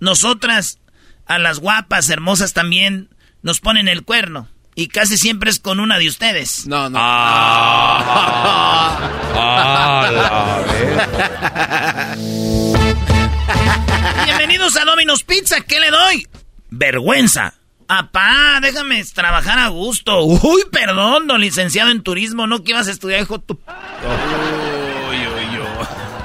Nosotras, 0.00 0.78
a 1.26 1.38
las 1.38 1.60
guapas, 1.60 2.10
hermosas 2.10 2.52
también, 2.52 3.08
nos 3.46 3.60
ponen 3.60 3.86
el 3.86 4.02
cuerno. 4.02 4.48
Y 4.74 4.88
casi 4.88 5.16
siempre 5.16 5.50
es 5.50 5.60
con 5.60 5.78
una 5.78 5.98
de 5.98 6.08
ustedes. 6.08 6.66
No, 6.66 6.90
no. 6.90 6.98
Bienvenidos 14.24 14.76
a 14.76 14.84
Domino's 14.84 15.22
Pizza. 15.22 15.60
¿Qué 15.60 15.78
le 15.78 15.92
doy? 15.92 16.26
Vergüenza. 16.70 17.54
Apá, 17.86 18.58
déjame 18.60 19.04
trabajar 19.04 19.60
a 19.60 19.68
gusto. 19.68 20.24
Uy, 20.24 20.64
perdón, 20.72 21.28
don 21.28 21.40
licenciado 21.40 21.92
en 21.92 22.02
turismo, 22.02 22.48
no 22.48 22.64
que 22.64 22.72
ibas 22.72 22.88
a 22.88 22.90
estudiar, 22.90 23.22
hijo 23.22 23.38
tu... 23.38 23.60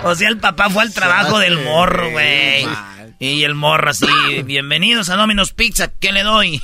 O 0.04 0.16
sea, 0.16 0.28
el 0.28 0.40
papá 0.40 0.72
fue 0.72 0.82
al 0.82 0.92
trabajo 0.92 1.38
del 1.38 1.64
morro, 1.64 2.10
güey. 2.10 2.66
Y 3.22 3.44
el 3.44 3.54
morro 3.54 3.92
así, 3.92 4.08
bienvenidos 4.46 5.10
a 5.10 5.16
Domino's 5.16 5.54
Pizza, 5.54 5.92
¿qué 6.00 6.12
le 6.12 6.24
doy? 6.24 6.60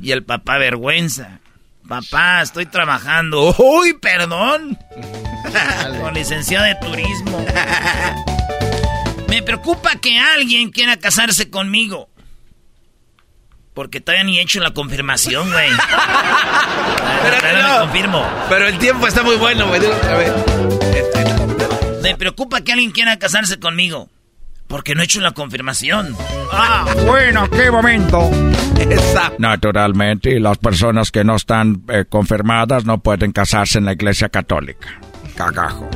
Y 0.00 0.12
el 0.12 0.22
papá, 0.22 0.56
vergüenza. 0.56 1.40
Papá, 1.88 2.40
estoy 2.40 2.66
trabajando. 2.66 3.52
Uy, 3.58 3.94
perdón. 3.94 4.78
Con 6.00 6.14
licenciado 6.14 6.66
de 6.66 6.76
turismo. 6.76 7.44
Me 9.28 9.42
preocupa 9.42 9.96
que 9.96 10.16
alguien 10.20 10.70
quiera 10.70 10.98
casarse 10.98 11.50
conmigo. 11.50 12.08
Porque 13.74 14.00
todavía 14.00 14.22
ni 14.22 14.38
he 14.38 14.42
hecho 14.42 14.60
la 14.60 14.72
confirmación, 14.72 15.50
güey. 15.50 15.70
Todavía 17.40 17.62
no 17.62 17.72
me 17.72 17.78
confirmo. 17.80 18.24
Pero 18.48 18.68
el 18.68 18.78
tiempo 18.78 19.08
está 19.08 19.24
muy 19.24 19.34
bueno, 19.34 19.66
güey. 19.66 19.80
Me 22.02 22.16
preocupa 22.16 22.60
que 22.60 22.72
alguien 22.72 22.92
quiera 22.92 23.18
casarse 23.18 23.58
conmigo. 23.58 24.08
Porque 24.68 24.94
no 24.94 25.00
he 25.00 25.04
hecho 25.04 25.20
la 25.20 25.32
confirmación. 25.32 26.14
Ah, 26.52 26.86
bueno, 27.06 27.48
qué 27.50 27.70
momento. 27.70 28.30
Naturalmente, 29.38 30.38
las 30.38 30.58
personas 30.58 31.10
que 31.10 31.24
no 31.24 31.36
están 31.36 31.82
eh, 31.88 32.04
confirmadas 32.08 32.84
no 32.84 32.98
pueden 32.98 33.32
casarse 33.32 33.78
en 33.78 33.86
la 33.86 33.92
iglesia 33.92 34.28
católica. 34.28 35.00
Cagajo. 35.34 35.88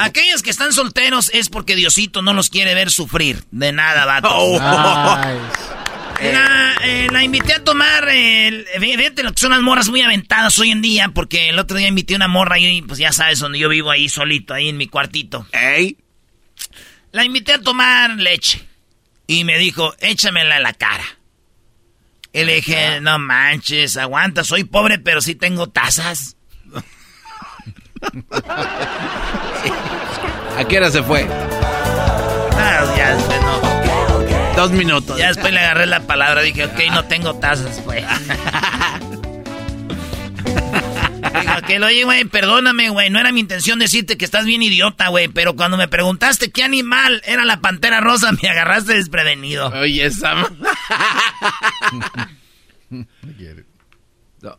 Aquellos 0.00 0.42
que 0.42 0.50
están 0.50 0.72
solteros 0.72 1.30
es 1.34 1.48
porque 1.48 1.76
Diosito 1.76 2.22
no 2.22 2.32
los 2.32 2.50
quiere 2.50 2.74
ver 2.74 2.90
sufrir. 2.90 3.44
De 3.50 3.72
nada, 3.72 4.04
vato. 4.04 4.28
Oh. 4.30 4.58
La, 4.58 6.74
eh, 6.84 7.08
la 7.10 7.24
invité 7.24 7.54
a 7.54 7.64
tomar, 7.64 8.08
el, 8.08 8.64
fíjate 8.78 9.24
lo 9.24 9.32
que 9.32 9.40
son 9.40 9.50
las 9.50 9.60
morras 9.60 9.88
muy 9.88 10.02
aventadas 10.02 10.56
hoy 10.60 10.70
en 10.70 10.80
día, 10.80 11.10
porque 11.12 11.48
el 11.48 11.58
otro 11.58 11.76
día 11.76 11.88
invité 11.88 12.14
a 12.14 12.16
una 12.16 12.28
morra 12.28 12.60
y 12.60 12.80
pues 12.82 13.00
ya 13.00 13.10
sabes 13.10 13.40
donde 13.40 13.58
yo 13.58 13.68
vivo 13.68 13.90
ahí 13.90 14.08
solito, 14.08 14.54
ahí 14.54 14.68
en 14.68 14.76
mi 14.76 14.86
cuartito. 14.86 15.46
¡Ey! 15.52 15.96
La 17.12 17.24
invité 17.24 17.52
a 17.52 17.60
tomar 17.60 18.10
leche 18.16 18.66
y 19.26 19.44
me 19.44 19.58
dijo, 19.58 19.94
échamela 19.98 20.56
en 20.56 20.62
la 20.62 20.72
cara. 20.72 21.04
Y 22.32 22.44
le 22.44 22.54
dije, 22.56 23.00
no 23.02 23.18
manches, 23.18 23.98
aguanta, 23.98 24.44
soy 24.44 24.64
pobre 24.64 24.98
pero 24.98 25.20
sí 25.20 25.34
tengo 25.34 25.68
tazas. 25.68 26.36
¿A 30.58 30.64
qué 30.66 30.78
hora 30.78 30.90
se 30.90 31.02
fue? 31.02 31.26
Ah, 31.30 32.94
ya 32.96 33.14
después 33.16 33.42
no. 33.42 33.60
Dos 34.56 34.70
minutos. 34.70 35.18
Ya 35.18 35.28
después 35.28 35.52
le 35.52 35.60
agarré 35.60 35.86
la 35.86 36.00
palabra, 36.06 36.40
dije, 36.42 36.64
ok, 36.64 36.80
no 36.92 37.04
tengo 37.04 37.34
tazas, 37.34 37.82
güey. 37.84 38.02
Lo 41.78 41.86
oye, 41.86 42.04
güey, 42.04 42.24
perdóname, 42.24 42.90
güey, 42.90 43.10
no 43.10 43.18
era 43.18 43.32
mi 43.32 43.40
intención 43.40 43.78
decirte 43.78 44.16
que 44.16 44.24
estás 44.24 44.44
bien 44.44 44.62
idiota, 44.62 45.08
güey, 45.08 45.28
pero 45.28 45.56
cuando 45.56 45.76
me 45.76 45.88
preguntaste 45.88 46.50
qué 46.52 46.62
animal 46.62 47.22
era 47.24 47.44
la 47.44 47.60
pantera 47.60 48.00
rosa, 48.00 48.30
me 48.40 48.48
agarraste 48.48 48.94
desprevenido. 48.94 49.68
Oye, 49.68 50.04
esa... 50.06 50.34
no. 54.40 54.58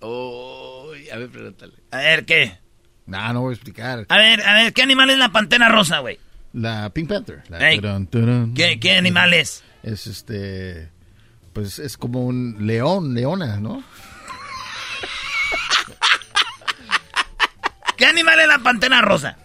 Uy, 0.00 1.10
a 1.10 1.16
ver, 1.18 1.28
pregúntale. 1.28 1.72
A 1.90 1.98
ver, 1.98 2.24
¿qué? 2.24 2.58
No, 3.06 3.32
no 3.32 3.40
voy 3.40 3.52
a 3.52 3.54
explicar. 3.54 4.06
A 4.08 4.16
ver, 4.16 4.46
a 4.46 4.54
ver, 4.54 4.72
¿qué 4.72 4.82
animal 4.82 5.10
es 5.10 5.18
la 5.18 5.30
pantera 5.30 5.68
rosa, 5.68 5.98
güey? 5.98 6.18
La 6.52 6.90
Pink 6.90 7.08
Panther. 7.08 7.42
La 7.48 7.70
Ey, 7.70 7.80
turun, 7.80 8.06
turun. 8.06 8.54
¿qué, 8.54 8.78
¿Qué 8.78 8.96
animal 8.96 9.34
es? 9.34 9.64
Es 9.82 10.06
este. 10.06 10.88
Pues 11.52 11.78
es 11.78 11.96
como 11.96 12.24
un 12.24 12.56
león, 12.66 13.14
leona, 13.14 13.58
¿no? 13.58 13.82
¿Qué 18.00 18.06
animal 18.06 18.40
es 18.40 18.48
la 18.48 18.58
pantera 18.60 19.02
rosa? 19.02 19.36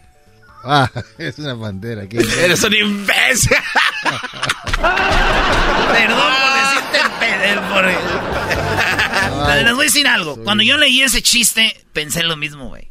Ah, 0.63 0.89
es 1.17 1.37
una 1.39 1.59
pantera. 1.59 2.07
¿qué? 2.07 2.17
Eres 2.41 2.63
un 2.63 2.73
imbécil. 2.73 3.51
Perdón 5.91 6.33
por 6.41 6.55
decirte 6.55 7.51
el 7.51 7.59
por... 7.59 7.85
Les 9.63 9.73
voy 9.73 9.81
a 9.81 9.83
decir 9.83 10.07
algo. 10.07 10.41
Cuando 10.45 10.63
yo 10.63 10.77
leí 10.77 11.01
ese 11.01 11.21
chiste, 11.21 11.85
pensé 11.91 12.23
lo 12.23 12.37
mismo, 12.37 12.69
güey. 12.69 12.87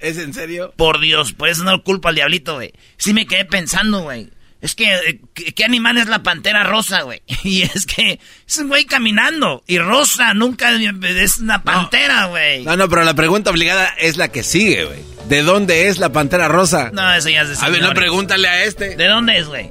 ¿Es 0.00 0.18
en 0.18 0.34
serio? 0.34 0.74
Por 0.76 1.00
Dios, 1.00 1.32
por 1.32 1.48
eso 1.48 1.64
no 1.64 1.82
culpo 1.82 2.08
al 2.08 2.14
diablito, 2.16 2.56
güey. 2.56 2.74
Sí 2.98 3.14
me 3.14 3.26
quedé 3.26 3.46
pensando, 3.46 4.02
güey. 4.02 4.28
Es 4.60 4.74
que, 4.74 4.94
eh, 4.94 5.20
¿qué, 5.34 5.64
animal 5.64 5.98
es 5.98 6.08
la 6.08 6.22
pantera 6.22 6.64
rosa, 6.64 7.02
güey? 7.02 7.22
Y 7.44 7.62
es 7.62 7.86
que 7.86 8.18
es 8.46 8.58
un 8.58 8.68
güey 8.68 8.84
caminando. 8.84 9.62
Y 9.66 9.78
rosa 9.78 10.34
nunca 10.34 10.70
es 10.72 11.38
una 11.38 11.62
pantera, 11.62 12.26
güey. 12.26 12.64
No, 12.64 12.76
no, 12.76 12.88
pero 12.88 13.04
la 13.04 13.14
pregunta 13.14 13.50
obligada 13.50 13.88
es 13.98 14.16
la 14.16 14.28
que 14.28 14.42
sigue, 14.42 14.84
güey. 14.84 15.00
¿De 15.28 15.42
dónde 15.42 15.88
es 15.88 15.98
la 15.98 16.10
pantera 16.12 16.48
rosa? 16.48 16.90
No, 16.92 17.12
eso 17.12 17.28
ya 17.28 17.42
es 17.42 17.48
de 17.60 17.66
A 17.66 17.68
ver, 17.68 17.82
no, 17.82 17.92
pregúntale 17.92 18.48
a 18.48 18.64
este. 18.64 18.96
¿De 18.96 19.06
dónde 19.06 19.38
es, 19.38 19.46
güey? 19.46 19.70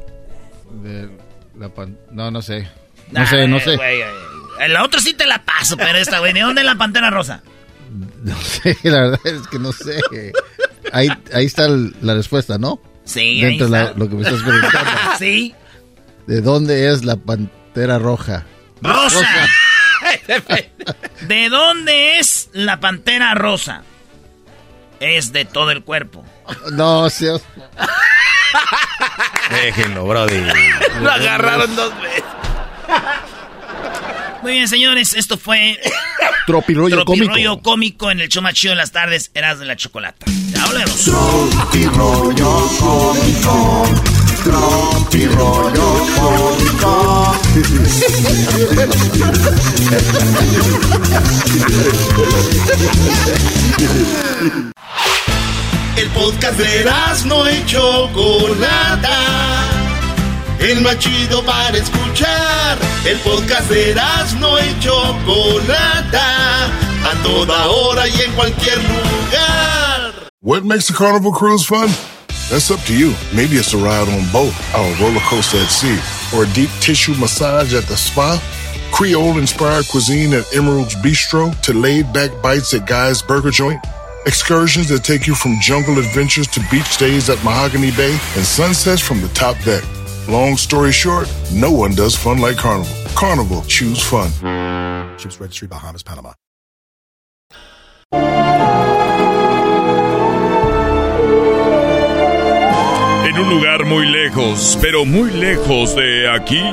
De 0.83 1.09
la 1.57 1.69
pan- 1.69 1.97
No, 2.11 2.29
no 2.29 2.41
sé. 2.41 2.67
No 3.11 3.25
sé, 3.25 3.47
no 3.47 3.59
sé. 3.59 3.77
La 4.67 4.83
otra 4.83 5.01
sí 5.01 5.13
te 5.13 5.25
la 5.25 5.43
paso, 5.43 5.77
pero 5.77 5.97
esta, 5.97 6.19
güey. 6.19 6.33
¿De 6.33 6.41
dónde 6.41 6.61
es 6.61 6.65
la 6.65 6.75
pantera 6.75 7.09
rosa? 7.09 7.41
No 8.23 8.35
sé, 8.41 8.75
la 8.83 9.01
verdad 9.01 9.19
es 9.23 9.47
que 9.47 9.59
no 9.59 9.71
sé. 9.71 10.01
Ahí, 10.91 11.07
ahí 11.31 11.45
está 11.45 11.67
la 11.67 12.15
respuesta, 12.15 12.57
¿no? 12.57 12.81
Sí, 13.05 13.41
Dentro 13.41 13.65
ahí 13.67 13.71
de 13.71 13.77
la- 13.77 13.83
está. 13.85 13.97
lo 13.99 14.09
que 14.09 14.15
me 14.15 14.21
estás 14.23 14.41
preguntando. 14.41 14.91
Sí. 15.19 15.55
¿De 16.27 16.41
dónde 16.41 16.91
es 16.91 17.05
la 17.05 17.15
pantera 17.17 17.99
roja? 17.99 18.45
¡Rosa! 18.81 19.47
¿De 21.21 21.49
dónde 21.49 22.19
es 22.19 22.49
la 22.53 22.79
pantera 22.79 23.33
rosa? 23.35 23.83
Es 24.99 25.31
de 25.33 25.45
todo 25.45 25.71
el 25.71 25.83
cuerpo. 25.83 26.23
No, 26.73 27.09
sí. 27.09 27.27
Déjenlo, 29.51 30.05
brody. 30.07 30.41
Lo 31.01 31.11
agarraron 31.11 31.75
dos 31.75 31.93
veces. 32.01 32.23
Muy 34.45 34.53
bien, 34.53 34.67
señores, 34.67 35.15
esto 35.15 35.39
fue 35.39 35.79
Tropirollo 36.45 37.03
cómico. 37.03 37.25
Tropirollo 37.25 37.63
cómico 37.63 38.11
en 38.11 38.19
el 38.19 38.29
show 38.29 38.43
más 38.43 38.53
chido 38.53 38.73
de 38.73 38.75
las 38.75 38.91
tardes, 38.91 39.31
Eras 39.33 39.57
de 39.57 39.65
la 39.65 39.75
Chocolata. 39.75 40.23
Ya 40.51 40.63
volvemos. 40.67 41.03
Tropirollo 41.03 42.67
cómico. 42.79 43.89
Tropirollo 44.43 46.05
cómico. 46.15 47.35
El 55.97 56.09
podcast 56.09 56.59
de 56.59 56.85
no 57.25 57.49
y 57.49 57.65
Chocolata. 57.65 59.15
El 60.65 60.81
más 60.81 60.97
chido 60.97 61.43
para 61.45 61.77
escuchar. 61.77 62.79
El 63.05 63.19
podcast 63.19 63.69
de 63.69 63.93
no 64.39 64.57
y 64.57 64.79
Chocolata. 64.79 66.65
A 67.05 67.13
toda 67.21 67.67
hora 67.67 68.07
y 68.07 68.21
en 68.21 68.31
cualquier 68.31 68.77
lugar. 68.79 70.31
What 70.41 70.63
makes 70.63 70.89
a 70.89 70.93
carnival 70.93 71.31
cruise 71.31 71.67
fun? 71.67 71.89
That's 72.49 72.71
up 72.71 72.79
to 72.87 72.97
you. 72.97 73.13
Maybe 73.31 73.57
it's 73.57 73.75
a 73.75 73.77
ride 73.77 74.09
on 74.09 74.25
boat, 74.31 74.53
a 74.73 74.95
roller 74.99 75.21
coaster 75.29 75.59
at 75.59 75.69
sea, 75.69 75.99
or 76.35 76.45
a 76.45 76.53
deep 76.53 76.71
tissue 76.79 77.13
massage 77.13 77.75
at 77.75 77.83
the 77.83 77.95
spa. 77.95 78.41
Creole 78.91 79.37
inspired 79.37 79.85
cuisine 79.89 80.33
at 80.33 80.51
Emerald's 80.55 80.95
Bistro 80.95 81.53
to 81.61 81.73
laid 81.73 82.11
back 82.11 82.31
bites 82.41 82.73
at 82.73 82.87
Guy's 82.87 83.21
Burger 83.21 83.51
Joint. 83.51 83.79
Excursions 84.25 84.89
that 84.89 85.03
take 85.03 85.27
you 85.27 85.35
from 85.35 85.59
jungle 85.61 85.99
adventures 85.99 86.47
to 86.47 86.59
beach 86.71 86.97
days 86.97 87.29
at 87.29 87.37
Mahogany 87.43 87.91
Bay 87.91 88.17
and 88.35 88.43
sunsets 88.43 88.99
from 89.01 89.21
the 89.21 89.29
top 89.29 89.55
deck. 89.63 89.83
Long 90.27 90.57
story 90.57 90.91
short, 90.91 91.31
no 91.53 91.71
one 91.71 91.93
does 91.93 92.15
fun 92.15 92.39
like 92.39 92.57
Carnival. 92.57 92.91
Carnival, 93.15 93.61
choose 93.67 94.01
fun. 94.01 94.31
Ships 95.19 95.39
Registry, 95.39 95.67
Bahamas, 95.67 96.01
Panama. 96.01 96.33
En 103.27 103.39
un 103.39 103.49
lugar 103.49 103.85
muy 103.85 104.07
lejos, 104.07 104.79
pero 104.81 105.05
muy 105.05 105.29
lejos 105.29 105.95
de 105.95 106.27
aquí, 106.27 106.63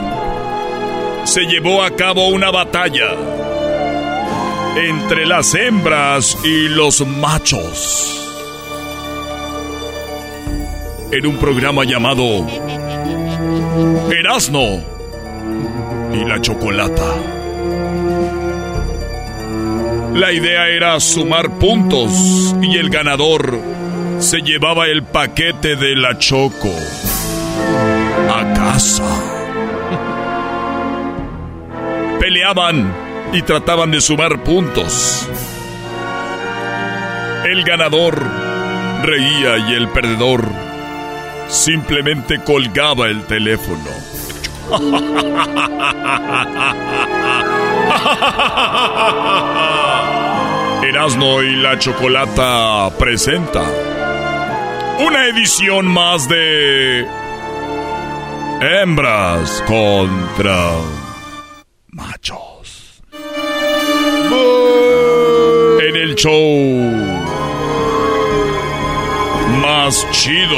se 1.24 1.42
llevó 1.42 1.82
a 1.82 1.90
cabo 1.94 2.28
una 2.28 2.50
batalla 2.50 3.14
entre 4.76 5.26
las 5.26 5.54
hembras 5.54 6.38
y 6.42 6.68
los 6.68 7.06
machos. 7.06 8.18
En 11.10 11.26
un 11.26 11.36
programa 11.36 11.84
llamado 11.84 12.46
Erasno 14.10 14.82
y 16.12 16.24
la 16.24 16.40
Chocolata. 16.40 17.14
La 20.14 20.30
idea 20.32 20.68
era 20.68 21.00
sumar 21.00 21.58
puntos 21.58 22.54
y 22.60 22.76
el 22.76 22.90
ganador 22.90 23.58
se 24.18 24.40
llevaba 24.42 24.86
el 24.86 25.02
paquete 25.02 25.74
de 25.76 25.96
la 25.96 26.18
Choco 26.18 26.70
a 28.30 28.52
casa. 28.54 29.08
Peleaban 32.20 32.94
y 33.32 33.42
trataban 33.42 33.90
de 33.90 34.00
sumar 34.00 34.42
puntos. 34.44 35.28
El 37.44 37.64
ganador 37.64 38.22
reía 39.02 39.58
y 39.70 39.74
el 39.74 39.88
perdedor 39.88 40.71
simplemente 41.52 42.42
colgaba 42.42 43.08
el 43.08 43.24
teléfono. 43.26 43.90
Erasmo 50.82 51.42
y 51.42 51.56
la 51.56 51.78
Chocolata 51.78 52.90
presenta 52.98 53.62
una 54.98 55.26
edición 55.26 55.86
más 55.86 56.28
de 56.28 57.06
Hembras 58.60 59.62
contra 59.66 60.70
Machos. 61.88 63.02
En 65.80 65.96
el 65.96 66.14
show 66.14 67.21
más 69.92 70.10
chido. 70.12 70.56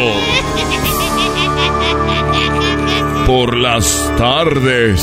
Por 3.26 3.57
las 3.57 4.12
tardes. 4.16 5.01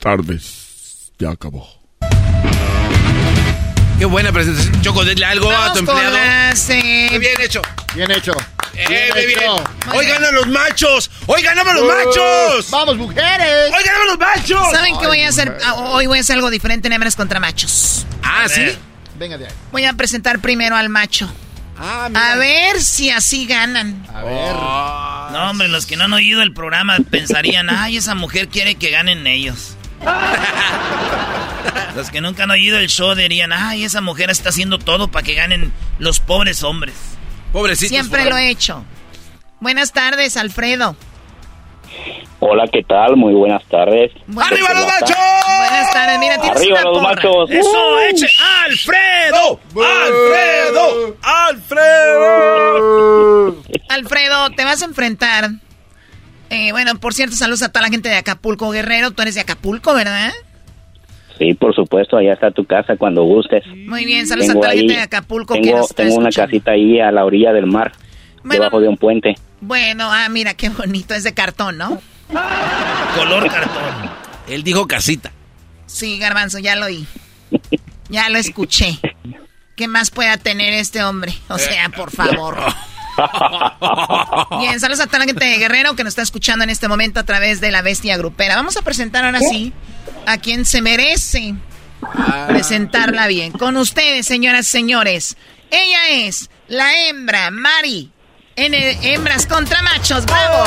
Tardes. 0.00 1.12
Ya 1.20 1.30
acabó. 1.30 1.68
Qué 3.98 4.06
buena 4.06 4.32
presentación. 4.32 4.82
Choco, 4.82 5.04
denle 5.04 5.24
algo 5.24 5.50
a 5.52 5.54
tu 5.54 5.58
Vamos 5.58 5.72
con 5.74 5.88
empleado. 5.90 6.16
las, 6.16 6.70
eh, 6.70 7.06
Muy 7.10 7.18
bien 7.20 7.40
hecho. 7.40 7.62
Bien 7.94 8.10
hecho. 8.10 8.32
Eh, 8.74 9.10
bien. 9.26 9.50
Hoy 9.94 10.06
ganan 10.06 10.34
los 10.34 10.48
machos. 10.48 11.10
Hoy 11.26 11.42
ganamos 11.42 11.74
los 11.74 11.84
machos. 11.84 12.70
¡Vamos, 12.70 12.96
mujeres! 12.96 13.72
Hoy 13.72 13.84
ganamos 13.84 14.06
los 14.08 14.18
machos. 14.18 14.72
¿Saben 14.72 14.98
qué 14.98 15.06
voy 15.06 15.22
a 15.22 15.28
hacer? 15.28 15.56
Ah, 15.64 15.74
Hoy 15.74 16.06
voy 16.06 16.18
a 16.18 16.22
hacer 16.22 16.34
algo 16.36 16.50
diferente 16.50 16.88
en 16.88 16.94
hembras 16.94 17.14
contra 17.14 17.38
machos. 17.38 18.04
Ah, 18.24 18.48
¿sí? 18.48 18.76
Venga 19.16 19.38
de 19.38 19.46
ahí. 19.46 19.52
Voy 19.70 19.84
a 19.84 19.92
presentar 19.92 20.40
primero 20.40 20.74
al 20.74 20.88
macho. 20.88 21.32
Ah, 21.84 22.08
A 22.14 22.36
ver 22.36 22.80
si 22.80 23.10
así 23.10 23.44
ganan. 23.44 24.06
A 24.14 24.22
ver. 24.22 24.54
No, 25.32 25.50
hombre, 25.50 25.66
los 25.68 25.84
que 25.86 25.96
no 25.96 26.04
han 26.04 26.12
oído 26.12 26.40
el 26.42 26.52
programa 26.52 26.96
pensarían, 27.10 27.70
ay, 27.70 27.96
esa 27.96 28.14
mujer 28.14 28.48
quiere 28.48 28.76
que 28.76 28.90
ganen 28.90 29.26
ellos. 29.26 29.76
Los 31.94 32.10
que 32.10 32.20
nunca 32.20 32.44
han 32.44 32.50
oído 32.50 32.78
el 32.78 32.88
show 32.88 33.14
dirían, 33.14 33.52
ay, 33.52 33.84
esa 33.84 34.00
mujer 34.00 34.30
está 34.30 34.48
haciendo 34.48 34.78
todo 34.78 35.08
para 35.08 35.24
que 35.24 35.34
ganen 35.34 35.72
los 35.98 36.20
pobres 36.20 36.62
hombres. 36.62 36.94
Pobrecitos. 37.52 37.90
Siempre 37.90 38.24
lo 38.24 38.36
he 38.36 38.48
hecho. 38.48 38.84
Buenas 39.60 39.92
tardes, 39.92 40.36
Alfredo. 40.38 40.96
Hola, 42.40 42.66
¿qué 42.72 42.82
tal? 42.82 43.16
Muy 43.16 43.34
buenas 43.34 43.62
tardes. 43.66 44.10
¡Arriba 44.36 44.74
los 44.74 44.86
machos! 44.86 45.16
Buenas 45.58 45.92
tardes. 45.92 46.18
Mira, 46.18 46.38
tienes 46.40 46.56
Arriba 46.60 46.80
una 46.80 46.90
los 46.90 46.98
porra. 46.98 47.14
machos. 47.14 47.50
¡Eso, 47.50 48.00
eche! 48.10 48.26
¡Alfredo! 48.64 49.60
¡Alfredo! 49.76 51.16
¡Alfredo! 52.32 53.56
Alfredo, 53.88 54.50
te 54.56 54.64
vas 54.64 54.82
a 54.82 54.86
enfrentar. 54.86 55.50
Eh, 56.50 56.72
bueno, 56.72 56.96
por 57.00 57.14
cierto, 57.14 57.36
saludos 57.36 57.62
a 57.62 57.68
toda 57.70 57.82
la 57.86 57.90
gente 57.90 58.08
de 58.08 58.16
Acapulco, 58.16 58.70
Guerrero. 58.70 59.12
Tú 59.12 59.22
eres 59.22 59.34
de 59.36 59.40
Acapulco, 59.42 59.94
¿verdad? 59.94 60.32
Sí, 61.38 61.54
por 61.54 61.74
supuesto, 61.74 62.16
allá 62.16 62.34
está 62.34 62.50
tu 62.50 62.64
casa 62.66 62.96
cuando 62.96 63.22
gustes. 63.22 63.64
Muy 63.86 64.04
bien, 64.04 64.26
saludos 64.26 64.50
a 64.50 64.52
Tengo 64.52 64.60
toda 64.62 64.74
la 64.74 64.78
gente 64.80 64.94
de 64.94 65.00
Acapulco 65.00 65.54
que 65.54 65.60
Tengo, 65.62 65.78
nos 65.78 65.90
está 65.90 66.02
tengo 66.02 66.16
una 66.16 66.28
escuchando. 66.28 66.50
casita 66.50 66.70
ahí 66.72 67.00
a 67.00 67.10
la 67.10 67.24
orilla 67.24 67.52
del 67.52 67.66
mar, 67.66 67.92
Bueno. 68.44 68.64
debajo 68.64 68.80
de 68.80 68.88
un 68.88 68.96
puente. 68.96 69.34
Bueno, 69.60 70.10
ah, 70.10 70.28
mira, 70.28 70.54
qué 70.54 70.68
bonito. 70.68 71.14
Es 71.14 71.24
de 71.24 71.34
cartón, 71.34 71.78
¿no? 71.78 72.00
Color 73.14 73.48
cartón. 73.50 74.10
Él 74.48 74.62
dijo 74.62 74.86
casita. 74.86 75.32
Sí, 75.86 76.18
Garbanzo, 76.18 76.58
ya 76.58 76.76
lo 76.76 76.86
oí. 76.86 77.06
Ya 78.08 78.28
lo 78.28 78.38
escuché. 78.38 78.98
¿Qué 79.76 79.88
más 79.88 80.10
pueda 80.10 80.36
tener 80.36 80.74
este 80.74 81.02
hombre? 81.02 81.34
O 81.48 81.58
sea, 81.58 81.88
por 81.90 82.10
favor. 82.10 82.58
Bien, 84.58 84.80
saludos 84.80 85.00
a 85.00 85.06
toda 85.06 85.20
la 85.20 85.24
gente 85.26 85.44
de 85.44 85.58
Guerrero 85.58 85.94
que 85.94 86.04
nos 86.04 86.12
está 86.12 86.22
escuchando 86.22 86.64
en 86.64 86.70
este 86.70 86.88
momento 86.88 87.20
a 87.20 87.24
través 87.24 87.60
de 87.60 87.70
la 87.70 87.82
bestia 87.82 88.16
grupera. 88.16 88.56
Vamos 88.56 88.76
a 88.76 88.82
presentar 88.82 89.24
ahora 89.24 89.40
sí 89.40 89.72
a 90.26 90.38
quien 90.38 90.64
se 90.64 90.82
merece 90.82 91.54
presentarla 92.48 93.26
bien. 93.26 93.52
Con 93.52 93.76
ustedes, 93.76 94.26
señoras 94.26 94.66
y 94.68 94.70
señores. 94.70 95.36
Ella 95.70 96.26
es 96.26 96.50
la 96.68 97.08
hembra, 97.08 97.50
Mari. 97.50 98.11
En 98.56 98.74
el 98.74 98.96
Hembras 99.04 99.46
contra 99.46 99.82
Machos, 99.82 100.24
¡bravo! 100.26 100.64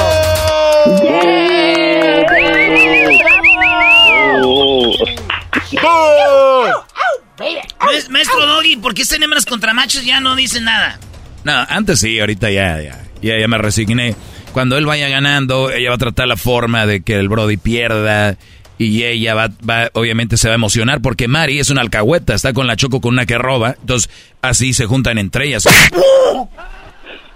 Maes- 7.80 8.10
Maestro 8.10 8.46
Doggy, 8.46 8.78
¿por 8.78 8.94
qué 8.94 9.02
están 9.04 9.24
hembras 9.24 9.46
contra 9.46 9.74
machos 9.74 10.04
ya 10.06 10.20
no 10.20 10.36
dicen 10.36 10.64
nada? 10.66 11.00
No, 11.44 11.54
antes 11.70 12.00
sí, 12.00 12.20
ahorita 12.20 12.50
ya, 12.52 12.82
ya, 12.82 13.04
ya, 13.22 13.40
ya 13.40 13.48
me 13.48 13.58
resigné. 13.58 14.16
Cuando 14.52 14.78
él 14.78 14.86
vaya 14.86 15.10
ganando, 15.10 15.70
ella 15.72 15.90
va 15.90 15.96
a 15.96 16.00
tratar 16.00 16.28
la 16.28 16.38
forma 16.38 16.86
de 16.86 17.02
que 17.02 17.16
el 17.20 17.28
Brody 17.30 17.58
pierda 17.58 18.38
y 18.78 19.04
ella 19.04 19.36
va, 19.36 19.50
va, 19.70 19.90
obviamente 19.94 20.38
se 20.38 20.48
va 20.48 20.54
a 20.54 20.56
emocionar 20.56 21.02
porque 21.02 21.28
Mari 21.28 21.60
es 21.60 21.70
una 21.70 21.82
alcahueta, 21.82 22.34
está 22.34 22.54
con 22.54 22.68
la 22.68 22.76
Choco 22.76 23.00
con 23.02 23.14
una 23.14 23.26
que 23.26 23.38
roba, 23.38 23.76
entonces 23.80 24.10
así 24.42 24.74
se 24.74 24.86
juntan 24.86 25.18
entre 25.18 25.48
ellas. 25.48 25.68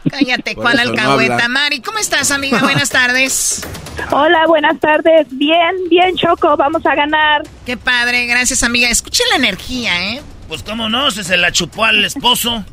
Cállate, 0.10 0.56
Por 0.56 0.64
¿cuál 0.64 0.76
no 0.78 0.82
alcahueta? 0.84 1.48
Mari, 1.48 1.82
¿cómo 1.82 2.00
estás, 2.00 2.32
amiga? 2.32 2.60
Buenas 2.64 2.90
tardes. 2.90 3.66
Hola, 4.12 4.46
buenas 4.48 4.80
tardes. 4.80 5.28
Bien, 5.32 5.76
bien, 5.90 6.16
Choco, 6.16 6.56
vamos 6.58 6.86
a 6.86 6.96
ganar. 6.96 7.44
Qué 7.66 7.76
padre, 7.78 8.26
gracias, 8.26 8.64
amiga. 8.64 8.90
Escuchen 8.90 9.26
la 9.32 9.36
energía, 9.38 10.14
¿eh? 10.14 10.22
Pues 10.48 10.64
cómo 10.64 10.90
no, 10.90 11.12
si 11.12 11.24
se 11.24 11.38
la 11.38 11.52
chupó 11.52 11.86
al 11.86 12.04
esposo. 12.06 12.64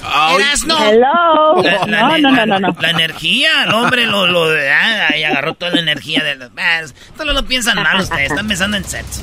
Hello. 0.00 1.62
La, 1.62 1.86
la 1.86 2.00
No, 2.00 2.08
ne- 2.12 2.20
no, 2.20 2.30
no, 2.32 2.46
no, 2.46 2.60
no. 2.60 2.76
la 2.80 2.90
energía, 2.90 3.64
el 3.64 3.72
hombre 3.72 4.06
lo, 4.06 4.26
lo 4.26 4.44
ah, 4.44 5.16
y 5.16 5.22
agarró 5.24 5.54
toda 5.54 5.72
la 5.72 5.80
energía 5.80 6.22
de 6.22 6.34
los. 6.34 6.50
Ah, 6.58 6.80
Esto 6.80 7.24
no 7.24 7.32
lo 7.32 7.44
piensan 7.46 7.76
mal 7.82 8.00
ustedes, 8.00 8.30
están 8.30 8.46
pensando 8.46 8.76
en 8.76 8.84
sexo. 8.84 9.22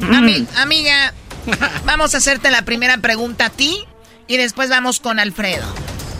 Ami- 0.00 0.46
amiga, 0.58 1.14
vamos 1.86 2.14
a 2.14 2.18
hacerte 2.18 2.50
la 2.50 2.62
primera 2.62 2.98
pregunta 2.98 3.46
a 3.46 3.50
ti 3.50 3.84
y 4.26 4.36
después 4.36 4.68
vamos 4.68 5.00
con 5.00 5.18
Alfredo. 5.18 5.64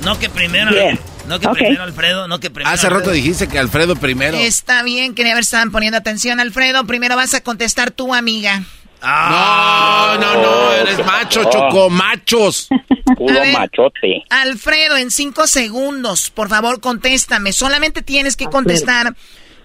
No 0.02 0.18
que 0.18 0.28
primero. 0.28 0.70
Bien. 0.70 0.98
No 1.26 1.40
que 1.40 1.48
primero 1.48 1.82
Alfredo, 1.82 2.28
no 2.28 2.38
que 2.40 2.50
primero. 2.50 2.74
Hace 2.74 2.88
rato 2.88 2.96
Alfredo. 2.96 3.14
dijiste 3.14 3.48
que 3.48 3.58
Alfredo 3.58 3.96
primero. 3.96 4.36
Está 4.36 4.82
bien, 4.82 5.14
quería 5.14 5.34
ver 5.34 5.44
si 5.44 5.48
estaban 5.48 5.70
poniendo 5.70 5.96
atención, 5.96 6.40
Alfredo. 6.40 6.86
Primero 6.86 7.16
vas 7.16 7.32
a 7.34 7.40
contestar 7.42 7.90
tú, 7.90 8.12
amiga. 8.14 8.62
No, 9.02 10.18
no, 10.18 10.34
no, 10.42 10.72
eres 10.72 11.04
macho, 11.04 11.44
Choco, 11.44 11.90
machos. 11.90 12.68
Puro 13.18 13.34
ver. 13.34 13.52
machote. 13.52 14.24
Alfredo, 14.30 14.96
en 14.96 15.10
cinco 15.10 15.46
segundos, 15.46 16.30
por 16.30 16.48
favor, 16.48 16.80
contéstame. 16.80 17.52
Solamente 17.52 18.02
tienes 18.02 18.36
que 18.36 18.46
contestar 18.46 19.14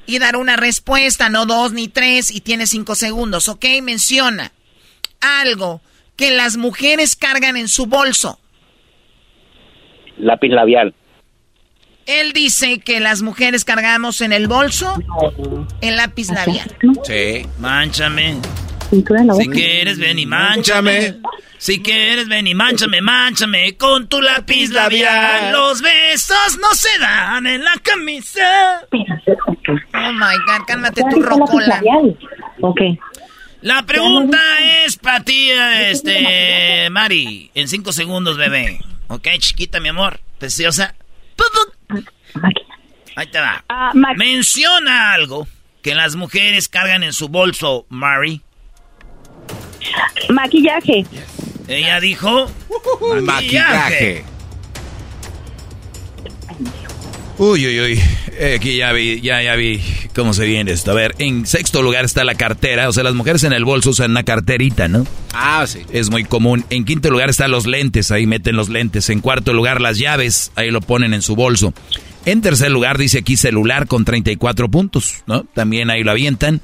y 0.05 0.19
dar 0.19 0.35
una 0.35 0.55
respuesta, 0.57 1.29
no 1.29 1.45
dos 1.45 1.71
ni 1.71 1.87
tres, 1.87 2.31
y 2.31 2.41
tienes 2.41 2.71
cinco 2.71 2.95
segundos, 2.95 3.47
¿ok? 3.47 3.65
Menciona 3.81 4.51
algo 5.21 5.81
que 6.15 6.31
las 6.31 6.57
mujeres 6.57 7.15
cargan 7.15 7.55
en 7.55 7.69
su 7.69 7.85
bolso. 7.85 8.39
Lápiz 10.19 10.49
labial. 10.49 10.93
Él 12.05 12.33
dice 12.33 12.79
que 12.79 12.99
las 12.99 13.21
mujeres 13.21 13.63
cargamos 13.65 14.21
en 14.21 14.33
el 14.33 14.47
bolso 14.47 14.95
el 15.81 15.95
lápiz 15.95 16.29
labial. 16.31 16.75
Sí. 17.03 17.45
La 17.61 19.35
Si 19.35 19.47
quieres, 19.47 19.99
ven 19.99 20.17
y 20.17 20.25
manchame. 20.25 21.17
Si 21.59 21.81
quieres, 21.81 22.27
ven 22.27 22.47
y 22.47 22.55
manchame, 22.55 23.01
manchame 23.01 23.77
con 23.77 24.07
tu 24.07 24.21
lápiz 24.21 24.71
labial. 24.71 25.51
Los 25.51 25.81
besos 25.81 26.57
no 26.59 26.73
se 26.73 26.97
dan 26.99 27.45
en 27.45 27.63
la 27.63 27.73
camisa. 27.83 28.81
Oh 28.91 30.13
my 30.13 30.35
God, 30.47 30.65
cálmate 30.65 31.03
tu 31.11 31.21
rocola. 31.21 31.81
Ok. 32.61 32.81
La 33.61 33.83
pregunta 33.83 34.39
es 34.85 34.97
para 34.97 35.23
ti, 35.23 35.51
este, 35.51 36.89
Mari. 36.89 37.51
En 37.53 37.67
cinco 37.67 37.91
segundos, 37.91 38.37
bebé. 38.37 38.79
Ok, 39.09 39.27
chiquita, 39.39 39.79
mi 39.79 39.89
amor. 39.89 40.19
Preciosa. 40.37 40.95
Ahí 43.15 43.27
te 43.27 43.39
va. 43.39 43.63
Ah, 43.67 43.91
Menciona 44.15 45.13
algo 45.13 45.47
que 45.81 45.95
las 45.95 46.15
mujeres 46.15 46.67
cargan 46.69 47.03
en 47.03 47.13
su 47.13 47.27
bolso, 47.27 47.85
Mari. 47.89 48.41
Maquillaje. 50.29 51.05
Ella 51.67 51.99
dijo... 51.99 52.49
Maquillaje. 53.23 54.23
Uy, 57.39 57.65
uy, 57.65 57.79
uy. 57.79 57.99
Eh, 58.37 58.55
aquí 58.57 58.75
ya 58.75 58.91
vi, 58.91 59.21
ya, 59.21 59.41
ya 59.41 59.55
vi 59.55 59.81
cómo 60.13 60.33
se 60.33 60.45
viene 60.45 60.73
esto. 60.73 60.91
A 60.91 60.93
ver, 60.93 61.15
en 61.19 61.45
sexto 61.45 61.81
lugar 61.81 62.03
está 62.03 62.25
la 62.25 62.35
cartera. 62.35 62.89
O 62.89 62.91
sea, 62.91 63.01
las 63.05 63.13
mujeres 63.15 63.45
en 63.45 63.53
el 63.53 63.63
bolso 63.63 63.91
usan 63.91 64.11
una 64.11 64.23
carterita, 64.23 64.89
¿no? 64.89 65.07
Ah, 65.33 65.65
sí. 65.65 65.79
Es 65.93 66.09
muy 66.09 66.25
común. 66.25 66.65
En 66.69 66.83
quinto 66.83 67.09
lugar 67.09 67.29
están 67.29 67.51
los 67.51 67.65
lentes, 67.65 68.11
ahí 68.11 68.27
meten 68.27 68.57
los 68.57 68.67
lentes. 68.67 69.09
En 69.09 69.21
cuarto 69.21 69.53
lugar 69.53 69.79
las 69.79 69.97
llaves, 69.97 70.51
ahí 70.55 70.69
lo 70.69 70.81
ponen 70.81 71.13
en 71.13 71.21
su 71.21 71.37
bolso. 71.37 71.73
En 72.25 72.41
tercer 72.41 72.71
lugar 72.71 72.97
dice 72.97 73.19
aquí 73.19 73.37
celular 73.37 73.87
con 73.87 74.03
34 74.03 74.69
puntos, 74.69 75.23
¿no? 75.25 75.45
También 75.53 75.89
ahí 75.89 76.03
lo 76.03 76.11
avientan. 76.11 76.59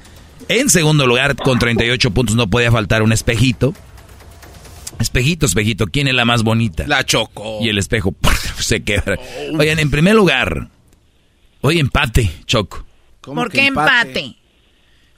En 0.50 0.68
segundo 0.68 1.06
lugar, 1.06 1.36
con 1.36 1.58
38 1.58 2.10
puntos, 2.10 2.36
no 2.36 2.48
podía 2.48 2.70
faltar 2.70 3.02
un 3.02 3.12
espejito. 3.12 3.72
Espejito, 4.98 5.46
espejito, 5.46 5.86
¿quién 5.86 6.08
es 6.08 6.14
la 6.14 6.24
más 6.24 6.42
bonita? 6.42 6.86
La 6.86 7.04
Choco. 7.04 7.58
Y 7.60 7.68
el 7.68 7.78
espejo 7.78 8.14
se 8.58 8.82
quebra. 8.82 9.18
Oigan, 9.58 9.78
en 9.78 9.90
primer 9.90 10.14
lugar, 10.14 10.68
hoy 11.60 11.78
empate, 11.78 12.30
Choco. 12.46 12.84
¿Por 13.20 13.50
qué 13.50 13.66
empate? 13.66 14.36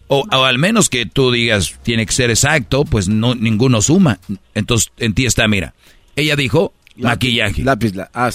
O, 0.08 0.24
o 0.30 0.44
al 0.44 0.58
menos 0.58 0.88
que 0.88 1.04
tú 1.06 1.30
digas, 1.30 1.78
tiene 1.82 2.06
que 2.06 2.12
ser 2.12 2.30
exacto, 2.30 2.84
pues 2.84 3.08
no 3.08 3.34
ninguno 3.34 3.82
suma. 3.82 4.18
Entonces, 4.54 4.90
en 4.98 5.14
ti 5.14 5.26
está, 5.26 5.46
mira. 5.48 5.74
Ella 6.16 6.34
dijo 6.34 6.72
maquillaje. 6.96 7.62
Lápiz 7.62 7.94
la, 7.94 8.10
ah, 8.14 8.30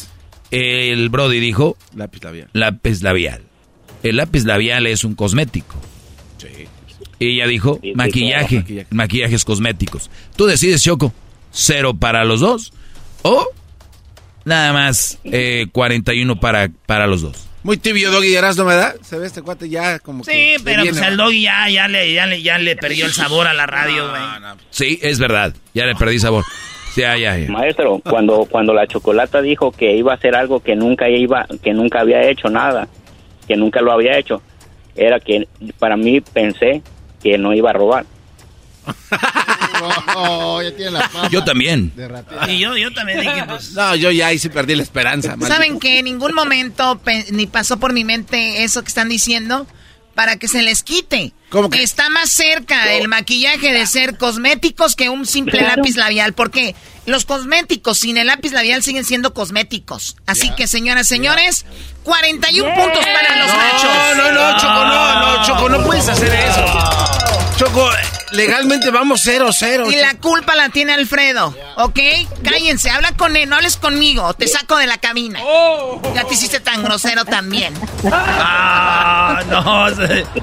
El 0.52 1.10
Brody 1.10 1.40
dijo 1.40 1.76
lápiz 1.96 2.24
labial. 2.24 2.50
lápiz 2.54 3.02
labial. 3.02 3.42
El 4.04 4.18
lápiz 4.18 4.44
labial 4.46 4.86
es 4.86 5.04
un 5.04 5.16
cosmético. 5.16 5.76
Sí. 6.38 6.68
Ella 7.20 7.48
dijo 7.48 7.80
Sí, 7.82 7.90
sí, 7.90 7.96
maquillaje. 7.96 8.48
claro, 8.48 8.62
maquillaje. 8.62 8.88
Maquillajes 8.92 9.44
cosméticos. 9.44 10.12
Tú 10.36 10.46
decides, 10.46 10.84
Choco, 10.84 11.12
cero 11.54 11.94
para 11.94 12.26
los 12.26 12.42
dos 12.42 12.74
o 13.22 13.48
Nada 14.46 14.74
más 14.74 15.20
eh, 15.24 15.68
41 15.72 16.38
para, 16.38 16.70
para 16.86 17.08
los 17.08 17.22
dos. 17.22 17.48
Muy 17.64 17.78
tibio, 17.78 18.12
Doggy, 18.12 18.36
¿no 18.58 18.66
me 18.66 18.76
da? 18.76 18.94
Se 19.02 19.18
ve 19.18 19.26
este 19.26 19.42
cuate 19.42 19.70
ya 19.70 20.00
como 20.00 20.26
Sí, 20.26 20.32
que... 20.32 20.56
se 20.60 20.64
pero 20.66 20.84
pues 20.84 20.98
el 20.98 21.18
¿va? 21.18 21.24
doggy 21.24 21.44
ya, 21.44 21.70
ya, 21.70 21.88
le, 21.88 22.14
ya, 22.14 22.26
le, 22.26 22.42
ya 22.42 22.58
le 22.58 22.76
perdió 22.76 23.06
el 23.06 23.14
sabor 23.14 23.48
a 23.48 23.54
la 23.54 23.66
radio, 23.66 24.10
güey. 24.10 24.22
Sí, 24.70 25.00
es 25.02 25.18
verdad. 25.18 25.54
Ya 25.74 25.86
le 25.86 25.96
perdí 25.96 26.20
sabor. 26.20 26.44
Ya, 26.98 27.16
ya, 27.18 27.38
ya. 27.38 27.50
Maestro, 27.50 28.00
cuando 28.00 28.46
cuando 28.52 28.74
la 28.74 28.86
chocolata 28.86 29.42
dijo 29.42 29.72
que 29.72 29.96
iba 29.96 30.12
a 30.12 30.16
hacer 30.16 30.36
algo 30.36 30.60
que 30.60 30.76
nunca 30.76 31.08
iba, 31.10 31.48
que 31.64 31.74
nunca 31.74 32.02
había 32.02 32.30
hecho 32.30 32.50
nada, 32.50 32.90
que 33.48 33.56
nunca 33.56 33.82
lo 33.82 33.94
había 33.94 34.18
hecho, 34.20 34.42
era 34.96 35.22
que 35.22 35.48
para 35.80 35.96
mí 35.96 36.20
pensé 36.20 36.84
que 37.24 37.38
no 37.38 37.54
iba 37.54 37.70
a 37.70 37.74
robar. 37.74 38.06
Oh, 40.16 40.62
ya 40.62 40.76
tiene 40.76 40.92
la 40.92 41.10
fama. 41.10 41.30
Yo 41.30 41.44
también. 41.44 41.92
de. 41.96 42.10
Y 42.54 42.60
yo, 42.60 42.78
yo 42.78 42.94
también 42.94 43.20
dije, 43.20 43.44
pues... 43.48 43.72
No, 43.72 43.96
yo 43.96 44.12
ya 44.12 44.28
ahí 44.28 44.40
sí 44.40 44.50
perdí 44.50 44.76
la 44.76 44.84
esperanza. 44.84 45.30
maldito. 45.30 45.48
¿Saben 45.54 45.80
que 45.80 46.00
en 46.00 46.06
ningún 46.06 46.34
momento 46.34 47.02
ni 47.32 47.48
pasó 47.48 47.78
por 47.78 47.94
mi 47.94 48.04
mente 48.04 48.64
eso 48.64 48.82
que 48.82 48.88
están 48.90 49.10
diciendo? 49.10 49.68
Para 50.16 50.38
que 50.38 50.48
se 50.48 50.62
les 50.62 50.84
quite. 50.84 51.34
Está 51.74 52.10
más 52.10 52.30
cerca 52.30 52.94
el 52.94 53.08
maquillaje 53.08 53.72
de 53.74 53.86
ser 53.88 54.18
cosméticos 54.18 54.96
que 54.96 55.10
un 55.10 55.26
simple 55.26 55.58
Claro. 55.60 55.78
lápiz 55.78 55.96
labial. 55.96 56.34
Porque 56.34 56.76
los 57.08 57.26
cosméticos 57.26 57.98
sin 57.98 58.18
el 58.18 58.28
lápiz 58.28 58.52
labial 58.52 58.84
siguen 58.84 59.06
siendo 59.06 59.34
cosméticos. 59.34 60.16
Así 60.28 60.52
que, 60.56 60.68
señoras, 60.68 61.08
señores, 61.08 61.66
41 62.04 62.74
puntos 62.76 63.04
para 63.04 63.40
los 63.40 63.48
machos. 63.56 64.18
No, 64.18 64.32
no, 64.32 64.52
no, 64.52 64.58
Choco, 64.60 64.86
no, 64.86 65.20
no, 65.38 65.46
Choco, 65.48 65.70
no 65.70 65.84
puedes 65.84 66.08
hacer 66.08 66.32
eso. 66.32 66.66
Choco, 67.58 67.90
legalmente 68.34 68.90
vamos 68.92 69.26
0-0. 69.26 69.92
Y 69.92 69.96
la 69.96 70.16
culpa 70.16 70.56
la 70.56 70.70
tiene 70.70 70.94
Alfredo, 70.94 71.56
¿ok? 71.78 72.00
Cállense, 72.44 72.90
habla 72.90 73.12
con 73.14 73.36
él, 73.36 73.48
no 73.50 73.56
hables 73.56 73.78
conmigo, 73.78 74.34
te 74.34 74.48
saco 74.48 74.78
de 74.78 74.88
la 74.88 74.98
cabina. 74.98 75.40
Ya 76.14 76.24
te 76.26 76.34
hiciste 76.34 76.60
tan 76.60 76.84
grosero 76.84 77.26
también. 77.26 77.74
Ah, 78.12 79.42
no. 79.50 79.90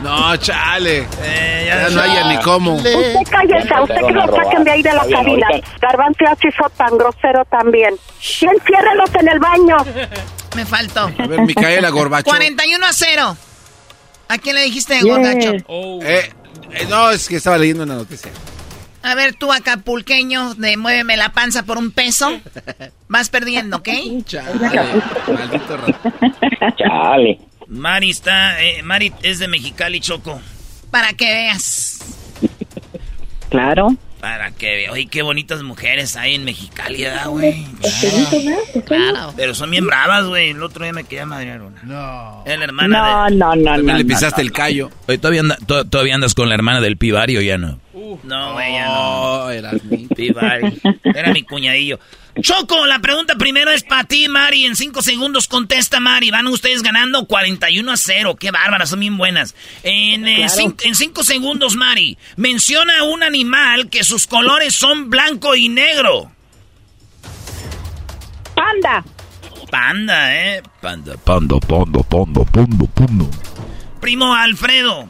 No, 0.03 0.37
chale. 0.37 1.07
Eh, 1.23 1.65
ya 1.67 1.89
no 1.91 2.01
haya 2.01 2.25
ni 2.29 2.39
cómo. 2.39 2.75
Usted 2.77 3.15
cállese, 3.31 3.75
a 3.75 3.83
usted 3.83 3.97
que 4.07 4.13
lo 4.13 4.27
saquen 4.35 4.65
de 4.65 4.71
ahí 4.71 4.83
de 4.83 4.93
la 4.93 5.07
cabina. 5.07 5.47
Garbanzo 5.81 6.19
ya 6.25 6.37
se 6.37 6.49
hizo 6.49 6.69
tan 6.77 6.97
grosero 6.97 7.45
también. 7.51 7.95
Y 8.41 8.45
enciérrelos 8.47 9.11
en 9.19 9.29
el 9.29 9.39
baño. 9.39 9.77
Me 10.57 10.65
faltó. 10.67 11.11
A 11.19 11.27
ver, 11.27 11.41
Micaela 11.43 11.91
Gorbacho. 11.91 12.29
41 12.29 12.85
a 12.87 12.93
0. 12.93 13.37
¿A 14.29 14.39
quién 14.39 14.55
le 14.55 14.63
dijiste 14.63 15.01
Yeah. 15.01 15.17
gordacho? 15.17 15.51
Eh, 15.69 15.99
eh, 16.03 16.33
no, 16.89 17.11
es 17.11 17.29
que 17.29 17.37
estaba 17.37 17.59
leyendo 17.59 17.85
una 17.85 17.95
noticia. 17.95 18.31
A 19.03 19.15
ver, 19.15 19.35
tú 19.35 19.51
acapulqueño 19.53 20.55
de 20.55 20.77
muéveme 20.77 21.17
la 21.17 21.33
panza 21.33 21.63
por 21.63 21.79
un 21.79 21.91
peso. 21.91 22.39
Vas 23.09 23.31
perdiendo, 23.31 23.79
¿ok? 23.79 23.89
Maldito 25.29 25.77
rato. 25.77 25.99
Chale. 26.77 27.41
Mari 27.69 28.11
está... 28.11 28.63
eh, 28.63 28.83
Mari 28.83 29.13
es 29.23 29.39
de 29.39 29.49
Mexicali, 29.49 30.01
Choco. 30.01 30.41
Para 30.91 31.13
que 31.15 31.25
veas. 31.25 32.01
Claro. 33.49 33.97
Para 34.21 34.51
que 34.51 34.67
vea. 34.77 34.93
Oye, 34.93 35.07
qué 35.07 35.23
bonitas 35.23 35.63
mujeres 35.63 36.15
hay 36.17 36.35
en 36.35 36.45
Mexicali, 36.45 37.05
¿verdad, 37.05 37.29
güey? 37.29 37.67
Claro. 38.87 39.33
Pero 39.37 39.55
son 39.55 39.71
bien 39.71 39.87
bravas, 39.87 40.27
güey. 40.27 40.51
El 40.51 40.63
otro 40.63 40.85
día 40.85 40.93
me 40.93 41.05
quería 41.05 41.27
madrear 41.27 41.63
una. 41.63 41.83
No. 41.83 42.43
Es 42.47 42.59
la 42.59 42.65
hermana 42.65 42.99
No, 42.99 43.25
de... 43.25 43.37
no, 43.37 43.57
no, 43.57 43.77
no. 43.83 43.97
le 43.97 44.05
no, 44.05 44.09
pisaste 44.09 44.43
el 44.43 44.53
callo. 44.53 44.91
Oye, 45.09 45.19
¿todavía, 45.19 45.41
anda- 45.41 45.59
to- 45.67 45.85
¿todavía 45.87 46.15
andas 46.15 46.35
con 46.35 46.49
la 46.49 46.55
hermana 46.55 46.81
del 46.81 46.97
pibario 46.97 47.41
ya 47.41 47.59
no? 47.59 47.81
No, 48.25 48.53
güey, 48.55 48.73
ya 48.73 48.85
no. 48.87 48.93
Oh, 49.45 49.51
Erasmi. 49.51 50.09
Pivari. 50.15 50.81
Era 51.05 51.33
mi 51.33 51.43
cuñadillo. 51.43 51.99
Choco, 52.43 52.87
la 52.87 52.99
pregunta 53.01 53.35
primero 53.37 53.71
es 53.71 53.83
para 53.83 54.05
ti, 54.05 54.29
Mari. 54.29 54.67
En 54.67 54.77
cinco 54.77 55.03
segundos 55.03 55.49
contesta, 55.49 56.01
Mari. 56.01 56.31
Van 56.31 56.47
ustedes 56.47 56.83
ganando 56.83 57.27
41 57.27 57.93
a 57.93 57.97
0. 57.97 58.37
Qué 58.37 58.51
bárbaras, 58.51 58.91
son 58.91 59.01
bien 59.01 59.17
buenas. 59.17 59.55
En, 59.83 60.27
eh, 60.27 60.47
Claro. 60.53 60.75
en 60.83 60.95
cinco 60.95 61.25
segundos, 61.25 61.77
Mari. 61.77 62.19
Menciona 62.37 63.05
un 63.05 63.23
animal 63.23 63.89
que 63.91 64.05
sus 64.05 64.27
colores 64.27 64.75
son 64.75 65.11
blanco 65.11 65.55
y 65.57 65.69
negro. 65.69 66.31
Panda. 68.55 69.05
Panda, 69.71 70.35
¿eh? 70.37 70.63
Panda, 70.81 71.17
panda, 71.25 71.59
panda, 71.61 72.03
panda, 72.03 72.45
panda, 72.45 72.87
panda. 72.95 73.25
Primo 74.01 74.35
Alfredo. 74.35 75.09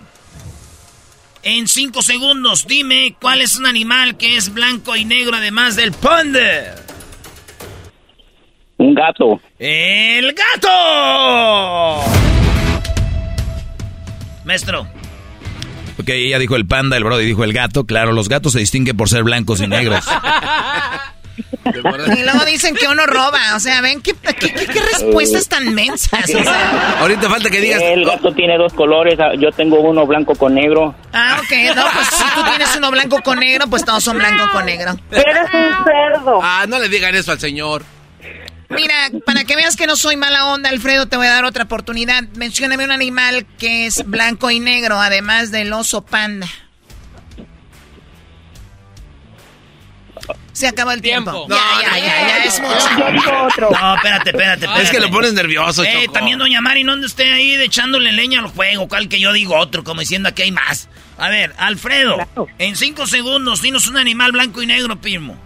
En 1.42 1.66
cinco 1.68 2.02
segundos, 2.02 2.66
dime 2.66 3.16
cuál 3.18 3.40
es 3.40 3.56
un 3.56 3.64
animal 3.64 4.18
que 4.18 4.36
es 4.36 4.52
blanco 4.52 4.94
y 4.96 5.06
negro 5.06 5.36
además 5.36 5.74
del 5.76 5.92
panda. 5.92 6.76
Un 8.80 8.94
gato. 8.94 9.38
¡El 9.58 10.32
gato! 10.34 12.00
Maestro. 14.44 14.86
Ok, 16.00 16.08
ella 16.08 16.38
dijo 16.38 16.56
el 16.56 16.66
panda, 16.66 16.96
el 16.96 17.04
brody 17.04 17.26
dijo 17.26 17.44
el 17.44 17.52
gato. 17.52 17.84
Claro, 17.84 18.12
los 18.12 18.30
gatos 18.30 18.54
se 18.54 18.58
distinguen 18.60 18.96
por 18.96 19.10
ser 19.10 19.22
blancos 19.22 19.60
y 19.60 19.66
negros. 19.66 20.02
Y 21.66 22.22
luego 22.22 22.44
dicen 22.46 22.74
que 22.74 22.88
uno 22.88 23.04
roba. 23.04 23.38
O 23.54 23.60
sea, 23.60 23.82
ven 23.82 24.00
qué, 24.00 24.14
qué, 24.14 24.34
qué- 24.50 24.66
qué 24.66 24.80
respuestas 24.80 25.46
tan 25.48 25.74
mensas. 25.74 26.24
O 26.24 26.42
sea. 26.42 26.96
Ahorita 27.00 27.28
falta 27.28 27.50
que 27.50 27.60
digas. 27.60 27.82
El 27.82 28.06
gato 28.06 28.32
tiene 28.32 28.56
dos 28.56 28.72
colores. 28.72 29.18
ah, 29.20 29.32
Yo 29.38 29.50
tengo 29.52 29.78
uno 29.80 30.06
blanco 30.06 30.34
con 30.34 30.54
negro. 30.54 30.94
Ah, 31.12 31.36
ok. 31.38 31.76
No, 31.76 31.84
pues 31.92 32.06
si 32.06 32.24
tú 32.34 32.42
tienes 32.48 32.74
uno 32.76 32.90
blanco 32.90 33.20
con 33.22 33.38
negro, 33.40 33.66
pues 33.68 33.84
todos 33.84 34.02
son 34.02 34.16
blanco 34.16 34.44
con 34.52 34.64
negro. 34.64 34.92
Eres 35.10 35.36
un 35.52 35.84
cerdo. 35.84 36.40
Ah, 36.42 36.64
no 36.66 36.78
le 36.78 36.88
digan 36.88 37.14
eso 37.14 37.30
al 37.32 37.38
señor. 37.38 37.82
Mira, 38.70 38.94
para 39.26 39.44
que 39.44 39.56
veas 39.56 39.74
que 39.76 39.86
no 39.86 39.96
soy 39.96 40.16
mala 40.16 40.46
onda, 40.46 40.70
Alfredo, 40.70 41.06
te 41.06 41.16
voy 41.16 41.26
a 41.26 41.30
dar 41.32 41.44
otra 41.44 41.64
oportunidad. 41.64 42.22
Mencióname 42.36 42.84
un 42.84 42.92
animal 42.92 43.44
que 43.58 43.86
es 43.86 44.04
blanco 44.06 44.50
y 44.50 44.60
negro, 44.60 45.00
además 45.00 45.50
del 45.50 45.72
oso 45.72 46.02
panda. 46.04 46.46
Se 50.52 50.68
acabó 50.68 50.90
el 50.92 51.00
tiempo. 51.00 51.46
Tiempo. 51.46 51.48
Ya, 51.48 51.82
ya, 51.82 51.98
ya, 51.98 52.28
ya, 52.28 52.44
es 52.44 52.60
mucho. 52.60 52.74
Yo 52.98 53.12
digo 53.12 53.42
otro. 53.46 53.70
No, 53.70 53.94
espérate, 53.96 54.30
espérate, 54.30 54.64
espérate. 54.66 54.82
Es 54.82 54.90
que 54.90 55.00
lo 55.00 55.10
pones 55.10 55.32
nervioso, 55.32 55.82
Eh, 55.82 56.00
Choco. 56.04 56.12
también 56.12 56.38
doña 56.38 56.60
Mari, 56.60 56.84
no 56.84 56.94
esté 57.04 57.32
ahí 57.32 57.56
de 57.56 57.64
echándole 57.64 58.12
leña 58.12 58.40
al 58.40 58.48
juego, 58.48 58.86
cual 58.86 59.08
que 59.08 59.18
yo 59.18 59.32
digo 59.32 59.56
otro, 59.56 59.82
como 59.84 60.00
diciendo 60.00 60.28
aquí 60.28 60.42
hay 60.42 60.52
más. 60.52 60.88
A 61.16 61.28
ver, 61.28 61.54
Alfredo, 61.58 62.16
Claro. 62.16 62.46
en 62.58 62.76
cinco 62.76 63.06
segundos, 63.06 63.62
dinos 63.62 63.88
un 63.88 63.96
animal 63.96 64.32
blanco 64.32 64.62
y 64.62 64.66
negro, 64.66 65.00
primo. 65.00 65.36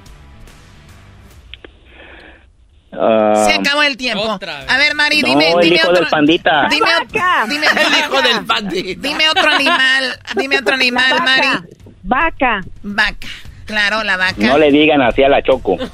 Ah, 3.01 3.45
Se 3.47 3.55
acabó 3.55 3.83
el 3.83 3.97
tiempo. 3.97 4.39
A 4.69 4.77
ver, 4.79 4.95
Mari, 4.95 5.21
No, 5.23 5.29
dime, 5.29 5.53
el 5.53 5.61
dime 5.61 5.77
hijo 5.77 5.89
otro. 5.89 6.01
del 6.01 6.09
pandita. 6.11 6.69
Dime, 6.71 6.87
Vaca. 6.99 7.47
dime, 7.49 7.67
El 7.77 7.99
hijo 7.99 8.23
del 8.23 8.45
pandita. 8.47 9.01
dime 9.09 9.29
otro 9.31 9.51
animal. 9.51 10.19
Dime 10.37 10.59
otro 10.59 10.75
animal, 10.75 11.11
Vaca. 11.11 11.25
Mari. 11.25 11.49
Vaca. 12.03 12.61
Vaca. 12.83 13.29
Claro, 13.67 14.05
la 14.05 14.19
vaca. 14.19 14.35
no 14.47 14.59
le 14.59 14.71
digan 14.71 15.01
así 15.01 15.23
a 15.23 15.29
la 15.31 15.43
Choco. 15.43 15.79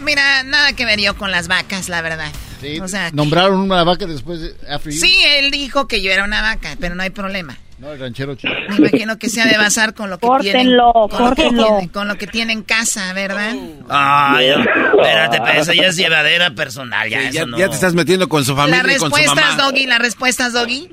Mira, 0.00 0.42
nada 0.44 0.72
que 0.72 0.84
ver 0.84 1.00
yo 1.00 1.16
con 1.16 1.30
las 1.30 1.48
vacas, 1.48 1.88
la 1.88 2.02
verdad. 2.02 2.30
Sí, 2.60 2.80
O 2.80 2.88
sea, 2.88 3.10
nombraron 3.12 3.60
una 3.60 3.84
vaca 3.84 4.06
después 4.06 4.40
de 4.40 4.54
You. 4.84 4.92
sí, 4.92 5.18
él 5.38 5.50
dijo 5.50 5.86
que 5.88 6.02
yo 6.02 6.10
era 6.10 6.24
una 6.24 6.42
vaca, 6.42 6.76
pero 6.80 6.94
no 6.94 7.02
hay 7.02 7.10
problema. 7.10 7.56
No, 7.78 7.92
el 7.92 7.98
ranchero 8.00 8.34
chico. 8.34 8.54
Me 8.70 8.76
imagino 8.88 9.18
que 9.18 9.28
se 9.28 9.42
ha 9.42 9.46
de 9.46 9.58
basar 9.58 9.92
con 9.92 10.08
lo 10.08 10.18
que 10.18 10.26
Córtenlo, 10.26 10.52
tienen, 10.92 11.08
con 11.10 11.24
lo 11.24 11.34
que 11.36 11.42
córtenlo. 11.42 11.66
tiene, 11.66 11.92
con 11.92 12.08
lo 12.08 12.14
que 12.16 12.26
tiene 12.26 12.52
en 12.54 12.62
casa, 12.62 13.12
¿verdad? 13.12 13.54
Ay, 13.90 14.48
espérate, 14.48 15.38
pero 15.44 15.60
eso 15.60 15.72
ya 15.74 15.88
es 15.88 15.96
llevadera 15.96 16.54
personal, 16.54 17.08
ya 17.10 17.20
Sí, 17.20 17.26
eso 17.26 17.34
ya, 17.34 17.46
no. 17.46 17.58
ya 17.58 17.68
te 17.68 17.74
estás 17.74 17.92
metiendo 17.94 18.28
con 18.30 18.44
su 18.46 18.56
familia 18.56 18.82
Las 18.82 18.96
y 18.96 18.98
con 18.98 19.10
su 19.10 19.16
respuestas, 19.16 19.56
mamá. 19.56 19.62
Doggy, 19.62 19.86
las 19.86 19.98
respuestas, 19.98 20.52
Doggy. 20.54 20.88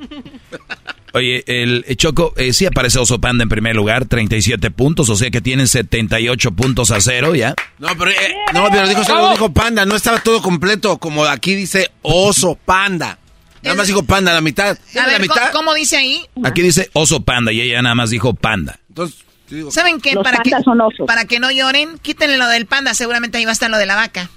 Oye, 1.14 1.44
el 1.46 1.86
eh, 1.88 1.96
Choco, 1.96 2.34
eh, 2.38 2.54
sí 2.54 2.66
aparece 2.66 2.98
Oso 3.00 3.22
Panda 3.22 3.44
en 3.44 3.50
primer 3.50 3.76
lugar, 3.76 4.06
37 4.06 4.72
puntos, 4.72 5.10
o 5.10 5.16
sea 5.16 5.30
que 5.30 5.42
tienen 5.42 5.68
78 5.68 6.52
puntos 6.52 6.90
a 6.92 7.00
cero, 7.02 7.36
¿ya? 7.36 7.54
No, 7.78 7.90
pero, 7.98 8.10
eh, 8.12 8.36
no, 8.54 8.68
pero 8.72 8.88
dijo, 8.90 9.04
solo 9.04 9.30
dijo 9.30 9.54
panda, 9.54 9.86
no 9.86 9.96
estaba 9.96 10.20
todo 10.22 10.42
completo, 10.42 10.98
como 10.98 11.24
aquí 11.26 11.54
dice 11.54 11.92
oso 12.02 12.58
panda. 12.66 13.20
Nada 13.64 13.76
más 13.76 13.88
dijo 13.88 14.04
panda, 14.04 14.34
la 14.34 14.42
mitad. 14.42 14.78
A 14.78 14.96
la 14.96 15.06
ver, 15.08 15.22
mitad? 15.22 15.52
¿cómo, 15.52 15.74
dice 15.74 15.98
ahí? 15.98 16.22
Aquí 16.44 16.62
dice 16.62 16.90
Oso 16.94 17.22
Panda 17.22 17.52
y 17.52 17.62
ella 17.62 17.82
nada 17.82 17.96
más 17.96 18.10
dijo 18.10 18.34
Panda. 18.34 18.80
Entonces, 18.90 19.20
digo, 19.50 19.72
¿Saben 19.72 20.02
qué? 20.02 20.14
Los 20.14 20.24
Para 20.24 20.38
que, 20.44 20.52
pandas 20.52 20.66
son 20.66 20.82
osos. 20.82 21.08
para 21.08 21.26
que 21.26 21.40
no 21.40 21.50
lloren, 21.52 21.98
quítenle 22.00 22.38
lo 22.38 22.48
del 22.48 22.66
panda, 22.66 22.94
seguramente 22.94 23.38
ahí 23.38 23.46
va 23.46 23.52
a 23.52 23.54
estar 23.54 23.70
lo 23.70 23.78
de 23.78 23.86
la 23.86 23.96
vaca. 23.96 24.30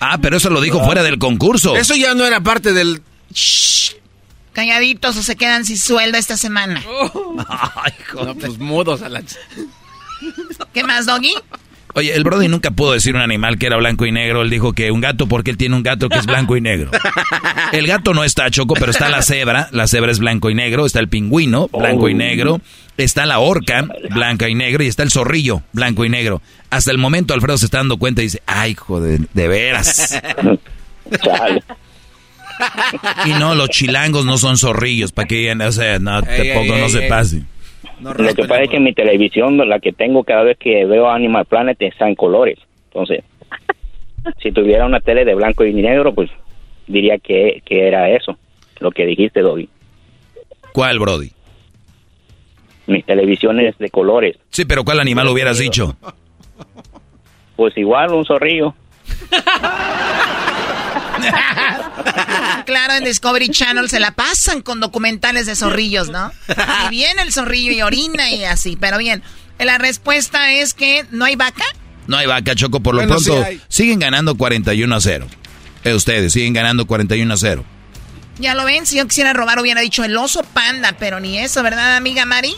Ah, 0.00 0.18
pero 0.20 0.36
eso 0.36 0.48
lo 0.50 0.60
dijo 0.60 0.82
fuera 0.84 1.02
del 1.02 1.18
concurso. 1.18 1.76
eso 1.76 1.94
ya 1.94 2.14
no 2.14 2.24
era 2.24 2.40
parte 2.40 2.72
del... 2.72 3.02
Calladitos 4.52 5.16
o 5.16 5.22
se 5.22 5.36
quedan 5.36 5.64
sin 5.64 5.78
sueldo 5.78 6.18
esta 6.18 6.36
semana. 6.36 6.82
No, 8.14 8.34
pues 8.34 8.58
mudos 8.58 9.02
a 9.02 9.08
la... 9.08 9.22
¿Qué 10.72 10.84
más, 10.84 11.06
Doggy? 11.06 11.34
Oye, 11.94 12.14
el 12.14 12.24
Brody 12.24 12.48
nunca 12.48 12.70
pudo 12.70 12.92
decir 12.92 13.14
un 13.14 13.20
animal 13.20 13.58
que 13.58 13.66
era 13.66 13.76
blanco 13.76 14.06
y 14.06 14.12
negro. 14.12 14.42
Él 14.42 14.50
dijo 14.50 14.72
que 14.72 14.90
un 14.90 15.00
gato 15.00 15.26
porque 15.26 15.50
él 15.50 15.56
tiene 15.56 15.76
un 15.76 15.82
gato 15.82 16.08
que 16.08 16.18
es 16.18 16.26
blanco 16.26 16.56
y 16.56 16.60
negro. 16.60 16.90
El 17.72 17.86
gato 17.86 18.12
no 18.12 18.24
está 18.24 18.50
choco, 18.50 18.74
pero 18.74 18.90
está 18.90 19.08
la 19.08 19.22
cebra. 19.22 19.68
La 19.72 19.86
cebra 19.86 20.12
es 20.12 20.18
blanco 20.18 20.50
y 20.50 20.54
negro. 20.54 20.84
Está 20.84 21.00
el 21.00 21.08
pingüino, 21.08 21.68
blanco 21.68 22.08
y 22.08 22.14
negro. 22.14 22.60
Está 22.98 23.24
la 23.24 23.38
orca, 23.38 23.86
blanca 24.10 24.48
y 24.48 24.54
negro. 24.54 24.84
Y 24.84 24.88
está 24.88 25.02
el 25.02 25.10
zorrillo, 25.10 25.62
blanco 25.72 26.04
y 26.04 26.10
negro. 26.10 26.42
Hasta 26.68 26.90
el 26.90 26.98
momento 26.98 27.32
Alfredo 27.32 27.56
se 27.56 27.64
está 27.64 27.78
dando 27.78 27.96
cuenta 27.96 28.20
y 28.20 28.26
dice, 28.26 28.42
ay, 28.46 28.74
joder, 28.74 29.20
de 29.32 29.48
veras. 29.48 30.20
Y 33.24 33.30
no, 33.30 33.54
los 33.54 33.70
chilangos 33.70 34.24
no 34.24 34.38
son 34.38 34.56
zorrillos, 34.56 35.10
para 35.10 35.26
que 35.26 35.52
o 35.52 35.72
sea, 35.72 35.98
no, 35.98 36.22
tampoco 36.22 36.76
no 36.76 36.88
se 36.88 37.02
pase. 37.02 37.42
Lo 38.02 38.34
que 38.34 38.44
pasa 38.44 38.62
es 38.62 38.70
que 38.70 38.80
mi 38.80 38.92
televisión, 38.92 39.56
la 39.68 39.78
que 39.78 39.92
tengo 39.92 40.24
cada 40.24 40.42
vez 40.42 40.58
que 40.58 40.84
veo 40.84 41.08
Animal 41.08 41.44
Planet, 41.46 41.80
está 41.80 42.08
en 42.08 42.14
colores. 42.14 42.58
Entonces, 42.86 43.24
si 44.42 44.52
tuviera 44.52 44.86
una 44.86 45.00
tele 45.00 45.24
de 45.24 45.34
blanco 45.34 45.64
y 45.64 45.72
negro, 45.72 46.12
pues 46.14 46.30
diría 46.86 47.18
que, 47.18 47.62
que 47.64 47.86
era 47.86 48.10
eso, 48.10 48.36
lo 48.80 48.90
que 48.90 49.06
dijiste, 49.06 49.40
Dobby. 49.40 49.68
¿Cuál, 50.72 50.98
Brody? 50.98 51.30
Mis 52.86 53.04
televisiones 53.04 53.78
de 53.78 53.90
colores. 53.90 54.36
Sí, 54.50 54.64
pero 54.64 54.84
¿cuál 54.84 55.00
animal 55.00 55.28
hubieras 55.28 55.58
dicho? 55.58 55.96
Pues 57.56 57.76
igual, 57.76 58.12
un 58.12 58.24
zorrillo. 58.24 58.74
claro, 62.66 62.94
en 62.94 63.04
Discovery 63.04 63.48
Channel 63.50 63.88
se 63.88 64.00
la 64.00 64.12
pasan 64.12 64.62
con 64.62 64.80
documentales 64.80 65.46
de 65.46 65.56
zorrillos, 65.56 66.08
¿no? 66.08 66.32
Y 66.86 66.90
viene 66.90 67.22
el 67.22 67.32
zorrillo 67.32 67.72
y 67.72 67.82
orina 67.82 68.30
y 68.30 68.44
así, 68.44 68.76
pero 68.80 68.98
bien. 68.98 69.22
La 69.58 69.78
respuesta 69.78 70.52
es 70.52 70.74
que 70.74 71.06
no 71.10 71.24
hay 71.24 71.36
vaca. 71.36 71.64
No 72.06 72.16
hay 72.16 72.26
vaca, 72.26 72.54
Choco, 72.54 72.80
por 72.80 72.94
lo 72.94 73.06
pronto 73.06 73.44
siguen 73.68 74.00
ganando 74.00 74.36
41 74.36 74.94
a 74.94 75.00
0. 75.00 75.26
Eh, 75.84 75.94
ustedes 75.94 76.32
siguen 76.32 76.52
ganando 76.52 76.86
41 76.86 77.32
a 77.32 77.36
0. 77.36 77.64
Ya 78.38 78.54
lo 78.54 78.64
ven, 78.64 78.86
si 78.86 78.96
yo 78.96 79.06
quisiera 79.06 79.32
robar 79.32 79.60
hubiera 79.60 79.80
dicho 79.80 80.04
el 80.04 80.16
oso 80.16 80.42
panda, 80.42 80.96
pero 80.98 81.20
ni 81.20 81.38
eso, 81.38 81.62
¿verdad, 81.62 81.96
amiga 81.96 82.24
Mari? 82.24 82.54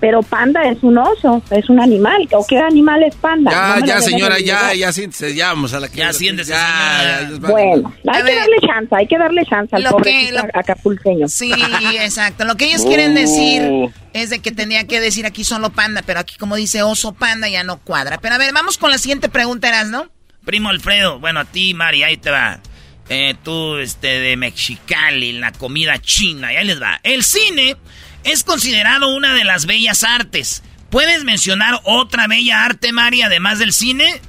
Pero 0.00 0.22
panda 0.22 0.62
es 0.64 0.82
un 0.82 0.96
oso, 0.96 1.42
es 1.50 1.68
un 1.68 1.78
animal. 1.78 2.26
¿O 2.32 2.46
qué 2.46 2.58
animal 2.58 3.02
es 3.02 3.14
panda? 3.16 3.50
Ya, 3.50 3.86
ya, 3.86 4.00
señora, 4.00 4.38
ya, 4.38 4.72
ya 4.74 4.92
siéntese, 4.92 5.34
ya 5.34 5.48
vamos 5.48 5.74
a 5.74 5.80
la 5.80 5.88
que... 5.88 5.98
Ya 5.98 6.12
siéntese, 6.12 6.52
ya, 6.52 7.30
Bueno, 7.38 7.92
hay 8.08 8.22
que 8.22 8.34
darle 8.34 8.56
chance, 8.66 8.96
hay 8.96 9.06
que 9.06 9.18
darle 9.18 9.44
chance 9.44 9.76
al 9.76 9.84
pobre 9.84 10.30
acapulqueño. 10.54 11.28
Sí, 11.28 11.52
exacto. 12.00 12.44
Lo 12.44 12.56
que 12.56 12.66
ellos 12.66 12.82
quieren 12.84 13.14
decir 13.14 13.90
es 14.12 14.30
de 14.30 14.40
que 14.40 14.52
tendría 14.52 14.86
que 14.86 15.00
decir 15.00 15.26
aquí 15.26 15.44
solo 15.44 15.70
panda, 15.70 16.02
pero 16.04 16.20
aquí 16.20 16.36
como 16.38 16.56
dice 16.56 16.82
oso 16.82 17.12
panda 17.12 17.48
ya 17.48 17.62
no 17.62 17.78
cuadra. 17.78 18.18
Pero 18.18 18.34
a 18.34 18.38
ver, 18.38 18.52
vamos 18.54 18.78
con 18.78 18.90
la 18.90 18.98
siguiente 18.98 19.28
pregunta, 19.28 19.68
Eras, 19.68 19.88
¿no? 19.88 20.08
Primo 20.44 20.70
Alfredo, 20.70 21.20
bueno, 21.20 21.40
a 21.40 21.44
ti, 21.44 21.74
Mari, 21.74 22.02
ahí 22.02 22.16
te 22.16 22.30
va. 22.30 22.60
Eh, 23.08 23.34
tú, 23.42 23.76
este, 23.76 24.20
de 24.20 24.36
Mexicali, 24.36 25.32
la 25.32 25.52
comida 25.52 25.98
china, 26.00 26.52
y 26.52 26.56
ahí 26.56 26.64
les 26.64 26.80
va. 26.80 27.00
El 27.02 27.24
cine 27.24 27.76
es 28.24 28.44
considerado 28.44 29.14
una 29.14 29.34
de 29.34 29.44
las 29.44 29.66
bellas 29.66 30.04
artes. 30.04 30.62
¿Puedes 30.90 31.24
mencionar 31.24 31.80
otra 31.84 32.26
bella 32.26 32.64
arte, 32.64 32.92
Mari, 32.92 33.22
además 33.22 33.58
del 33.58 33.72
cine? 33.72 34.20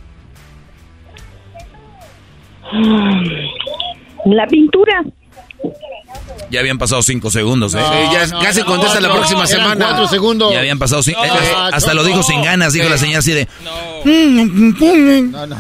La 4.26 4.48
pintura. 4.48 5.04
Ya 6.52 6.60
habían 6.60 6.78
pasado 6.78 7.02
cinco 7.02 7.32
segundos, 7.32 7.74
¿eh? 7.74 7.80
sí, 7.80 7.96
ya 8.12 8.30
casi 8.40 8.62
contesta 8.64 9.00
la 9.00 9.10
próxima 9.10 9.48
semana. 9.48 9.86
Cuatro 9.88 10.08
segundos. 10.10 10.52
Ya 10.52 10.60
habían 10.60 10.78
pasado 10.78 11.02
cinco. 11.02 11.24
Eh, 11.24 11.30
hasta 11.72 11.94
lo 11.94 12.04
dijo 12.04 12.22
sin 12.24 12.44
ganas, 12.44 12.74
dijo 12.74 12.90
la 12.90 12.98
señora 12.98 13.20
así 13.20 13.32
de. 13.32 13.48
No, 13.64 13.72
no. 14.06 15.46
no, 15.46 15.56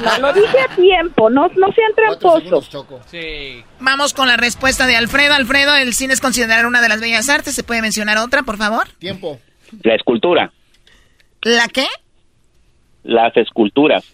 no, 0.00 0.18
lo 0.20 0.32
dije 0.32 0.58
a 0.58 0.74
tiempo. 0.74 1.28
No, 1.28 1.48
no 1.48 1.66
sean 1.72 1.92
tramposos. 1.94 2.70
Sí. 3.10 3.62
Vamos 3.78 4.14
con 4.14 4.26
la 4.26 4.38
respuesta 4.38 4.86
de 4.86 4.96
Alfredo. 4.96 5.34
Alfredo, 5.34 5.76
el 5.76 5.92
cine 5.92 6.14
es 6.14 6.22
considerado 6.22 6.66
una 6.66 6.80
de 6.80 6.88
las 6.88 7.00
bellas 7.00 7.28
artes. 7.28 7.54
¿Se 7.54 7.62
puede 7.62 7.82
mencionar 7.82 8.16
otra, 8.16 8.42
por 8.42 8.56
favor? 8.56 8.88
Tiempo. 8.98 9.38
La 9.82 9.94
escultura. 9.94 10.50
¿La 11.42 11.68
qué? 11.68 11.86
Las 13.02 13.36
esculturas 13.36 14.04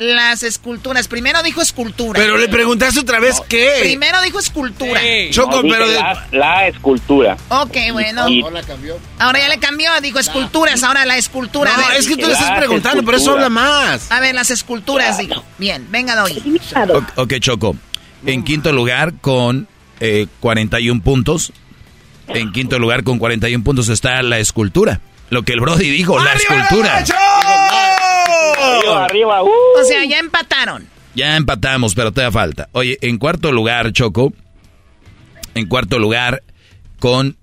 las 0.00 0.42
esculturas. 0.42 1.06
Primero 1.08 1.42
dijo 1.42 1.60
escultura. 1.60 2.18
Pero 2.18 2.38
le 2.38 2.48
preguntaste 2.48 3.00
otra 3.00 3.20
vez 3.20 3.40
qué. 3.48 3.76
Primero 3.82 4.20
dijo 4.22 4.38
escultura. 4.38 5.00
Choco, 5.30 5.60
pero. 5.62 5.86
La, 6.32 6.66
escultura. 6.66 7.36
Ok, 7.50 7.76
bueno. 7.92 8.22
Ahora 8.22 8.62
cambió. 8.62 8.98
Ahora 9.18 9.38
ya 9.38 9.48
le 9.48 9.58
cambió, 9.58 9.90
dijo 10.02 10.18
esculturas. 10.18 10.82
Ahora 10.82 11.04
la 11.04 11.18
escultura. 11.18 11.76
No, 11.76 11.90
es 11.92 12.08
que 12.08 12.16
tú 12.16 12.26
le 12.26 12.32
estás 12.32 12.58
preguntando, 12.58 13.04
pero 13.04 13.18
eso 13.18 13.32
habla 13.32 13.50
más. 13.50 14.10
A 14.10 14.20
ver, 14.20 14.34
las 14.34 14.50
esculturas, 14.50 15.18
dijo. 15.18 15.44
Bien, 15.58 15.86
venga, 15.90 16.16
doy. 16.16 16.60
Ok, 17.16 17.34
Choco. 17.38 17.76
En 18.24 18.42
quinto 18.42 18.72
lugar 18.72 19.14
con 19.20 19.68
eh, 20.00 20.26
41 20.40 21.02
puntos. 21.02 21.52
En 22.28 22.52
quinto 22.52 22.78
lugar 22.78 23.04
con 23.04 23.18
41 23.18 23.62
puntos 23.62 23.88
está 23.90 24.22
la 24.22 24.38
escultura. 24.38 25.00
Lo 25.30 25.42
que 25.42 25.52
el 25.52 25.60
Brody 25.60 25.90
dijo, 25.90 26.18
la 26.18 26.32
escultura. 26.32 27.04
Arriba, 28.96 29.42
uh. 29.42 29.48
O 29.80 29.84
sea, 29.84 30.04
ya 30.04 30.18
empataron. 30.18 30.86
Ya 31.14 31.36
empatamos, 31.36 31.94
pero 31.94 32.12
te 32.12 32.20
da 32.20 32.30
falta. 32.30 32.68
Oye, 32.72 32.98
en 33.00 33.18
cuarto 33.18 33.52
lugar, 33.52 33.92
Choco. 33.92 34.32
En 35.54 35.66
cuarto 35.66 35.98
lugar, 35.98 36.42
con. 36.98 37.36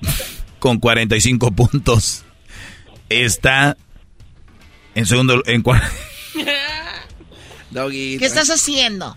con 0.58 0.78
45 0.78 1.52
puntos. 1.52 2.24
Está. 3.08 3.76
En 4.94 5.06
segundo. 5.06 5.42
En 5.46 5.62
¿Qué 7.90 8.18
estás 8.20 8.50
haciendo? 8.50 9.16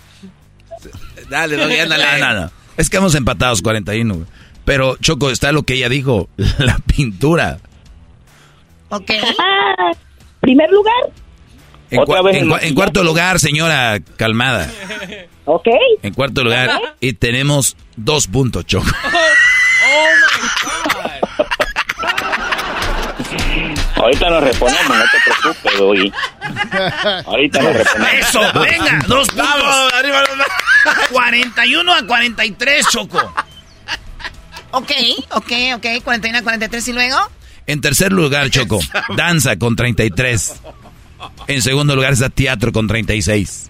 Dale, 1.29 1.55
Doggy, 1.57 1.79
ándale. 1.79 2.05
No, 2.19 2.51
Es 2.75 2.89
que 2.89 2.97
hemos 2.97 3.15
empatados 3.15 3.61
41. 3.61 4.25
Pero, 4.65 4.97
Choco, 4.97 5.29
está 5.29 5.51
lo 5.51 5.63
que 5.63 5.75
ella 5.75 5.89
dijo: 5.89 6.29
la 6.57 6.79
pintura. 6.79 7.59
Ok. 8.89 9.11
¿Primer 10.41 10.69
lugar? 10.69 10.93
En, 11.89 12.75
cuarto 12.75 13.03
lugar, 13.03 13.39
señora, 13.39 13.99
calmada. 14.17 14.69
Ok. 15.45 15.67
En 16.03 16.13
cuarto 16.13 16.43
lugar, 16.43 16.95
y 16.99 17.13
tenemos 17.13 17.77
dos 17.95 18.27
puntos, 18.27 18.65
Choco. 18.65 18.87
Oh, 19.89 20.07
my 20.33 20.49
God. 20.63 21.27
Ahorita 23.95 24.29
nos 24.29 24.43
reponemos, 24.43 24.97
no 24.97 25.03
te 25.11 25.17
preocupes, 25.41 25.79
güey. 25.79 26.13
Ahorita 27.25 27.61
nos 27.61 27.75
reponemos. 27.75 28.13
Eso, 28.13 28.39
venga, 28.59 28.99
dos 29.07 29.27
puntos. 29.29 29.47
Vamos, 29.47 29.93
arriba, 29.93 30.23
41 31.11 31.93
a 31.93 32.05
43, 32.05 32.87
Choco. 32.89 33.33
Ok, 34.71 34.91
ok, 35.31 35.51
ok, 35.75 35.85
41 36.03 36.37
a 36.37 36.41
43 36.43 36.87
y 36.87 36.93
luego. 36.93 37.17
En 37.67 37.81
tercer 37.81 38.13
lugar, 38.13 38.49
Choco, 38.49 38.79
danza 39.17 39.57
con 39.57 39.75
33. 39.75 40.55
En 41.47 41.61
segundo 41.61 41.95
lugar 41.95 42.13
está 42.13 42.29
teatro 42.29 42.71
con 42.71 42.87
36. 42.87 43.69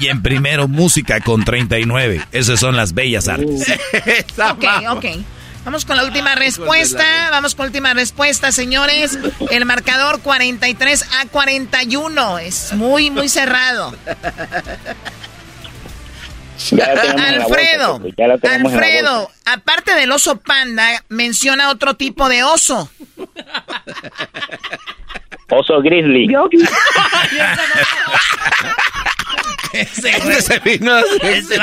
Y 0.00 0.08
en 0.08 0.22
primero, 0.22 0.68
música 0.68 1.20
con 1.20 1.44
39. 1.44 2.26
Esas 2.32 2.58
son 2.58 2.76
las 2.76 2.94
bellas 2.94 3.28
artes. 3.28 3.66
ok, 4.38 4.64
ok. 4.90 5.04
Vamos 5.64 5.84
con 5.84 5.96
la 5.96 6.04
última 6.04 6.34
respuesta. 6.34 7.04
Vamos 7.30 7.54
con 7.54 7.66
la 7.66 7.68
última 7.68 7.94
respuesta, 7.94 8.50
señores. 8.50 9.18
El 9.50 9.64
marcador 9.64 10.20
43 10.20 11.04
a 11.20 11.26
41. 11.26 12.38
Es 12.40 12.72
muy, 12.72 13.10
muy 13.10 13.28
cerrado. 13.28 13.94
Alfredo, 16.70 18.00
Alfredo, 18.42 19.30
aparte 19.44 19.94
del 19.94 20.12
oso 20.12 20.36
panda, 20.36 21.02
menciona 21.08 21.70
otro 21.70 21.94
tipo 21.94 22.28
de 22.28 22.44
oso. 22.44 22.88
Oso 25.50 25.82
grizzly. 25.82 26.28
ese, 29.72 30.42
se 30.42 30.58
vino. 30.60 31.00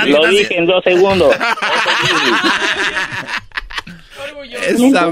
Lo 0.08 0.28
dije 0.28 0.58
en 0.58 0.66
dos 0.66 0.84
segundos. 0.84 1.34
Esa 4.62 5.08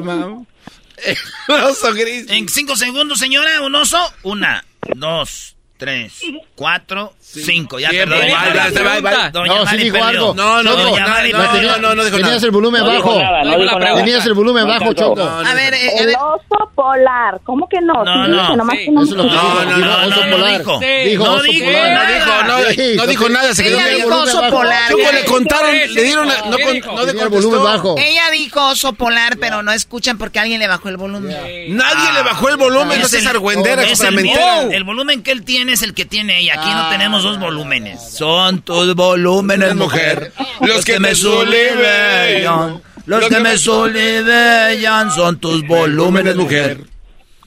oso 1.48 1.94
gris. 1.94 2.26
En 2.30 2.50
cinco 2.50 2.76
segundos, 2.76 3.20
señora, 3.20 3.62
un 3.62 3.76
oso. 3.76 4.00
Una, 4.24 4.66
dos, 4.96 5.56
tres, 5.78 6.14
cuatro, 6.56 7.14
cinco. 7.20 7.80
Ya 7.80 7.90
perdón. 7.92 8.20
Vale, 8.20 8.54
vale, 8.58 8.84
vale, 8.84 9.02
vale. 9.02 9.32
Doña 9.32 9.56
No, 9.56 9.68
sí 9.68 9.78
dijo 9.78 9.94
perdió. 9.94 10.08
algo. 10.10 10.34
No, 10.34 10.64
no, 10.64 10.76
no, 10.76 10.84
no, 10.84 10.98
no, 10.98 11.78
no, 11.80 11.96
no 11.96 12.04
dijo 12.04 12.18
Tenías 12.18 12.44
el 12.44 12.52
volumen 12.52 12.84
bajo. 12.84 13.20
nada, 13.22 13.44
no 13.44 13.60
dijo 13.60 13.80
nada. 13.80 13.96
Tenías 13.96 14.26
el 14.26 14.34
volumen 14.34 14.64
No 14.68 14.70
bajo. 14.74 14.94
Choco. 14.94 15.22
A 15.24 15.54
ver, 15.54 15.74
eh, 15.74 15.92
El 16.00 16.16
oso 16.16 16.72
polar. 16.76 17.40
¿Cómo 17.44 17.68
que 17.70 17.80
no? 17.82 18.04
No, 18.04 18.28
no. 18.28 18.56
no 18.56 18.64
oso 19.02 19.16
no, 19.16 19.24
no 19.24 20.38
polar. 20.38 20.58
dijo. 20.58 20.80
Dijo 20.80 21.26
No 21.26 21.34
oso 21.34 21.44
dijo 21.44 21.66
polar. 21.66 21.92
nada. 21.94 22.08
No 22.08 22.14
dijo, 22.14 22.44
no, 22.44 22.58
Sí, 22.74 22.96
no 22.98 23.08
dijo 23.08 23.30
nada. 23.30 23.54
Se 23.56 23.64
quedó 23.64 23.78
Ella 23.80 23.90
en 23.90 24.02
el 24.02 24.12
oso 24.12 24.50
polar. 24.50 24.90
Choco, 24.90 25.02
¿Qué 25.04 25.14
le 25.14 25.26
contaron, 25.26 25.72
¿Qué 25.72 25.88
le 25.88 26.04
dieron, 26.04 26.28
no, 26.28 26.34
no 26.52 26.58
el 26.58 27.30
volumen 27.30 27.64
bajo. 27.64 27.96
Ella 27.98 28.32
dijo 28.32 28.68
oso 28.68 28.94
polar, 28.94 29.38
pero 29.40 29.64
no 29.64 29.72
escuchan 29.72 30.18
porque 30.18 30.40
alguien 30.40 30.60
le 30.60 30.68
bajó 30.68 30.90
el 30.90 30.98
volumen. 30.98 31.36
Nadie 31.76 32.12
le 32.14 32.24
bajó 32.24 32.50
el 32.50 32.58
volumen, 32.58 33.00
no 33.00 33.06
Es 33.06 33.26
argüendera, 33.28 33.84
el 33.84 34.84
volumen 34.84 35.24
que 35.24 35.32
él 35.32 35.44
tiene 35.44 35.67
es 35.70 35.82
el 35.82 35.94
que 35.94 36.06
tiene 36.06 36.40
ella. 36.40 36.56
Aquí 36.60 36.70
no 36.70 36.90
tenemos 36.90 37.24
dos 37.24 37.40
volúmenes. 37.40 38.02
Son 38.14 38.62
tus 38.62 38.96
volúmenes, 38.96 39.76
mujer. 39.76 40.32
Los 40.62 40.86
que 40.86 41.00
me 41.00 41.16
solivellan. 41.16 42.82
Los 43.06 43.28
que 43.30 43.40
me 43.40 43.58
solivellan 43.58 45.12
son 45.12 45.40
tus 45.40 45.66
volúmenes, 45.66 46.36
mujer. 46.36 46.80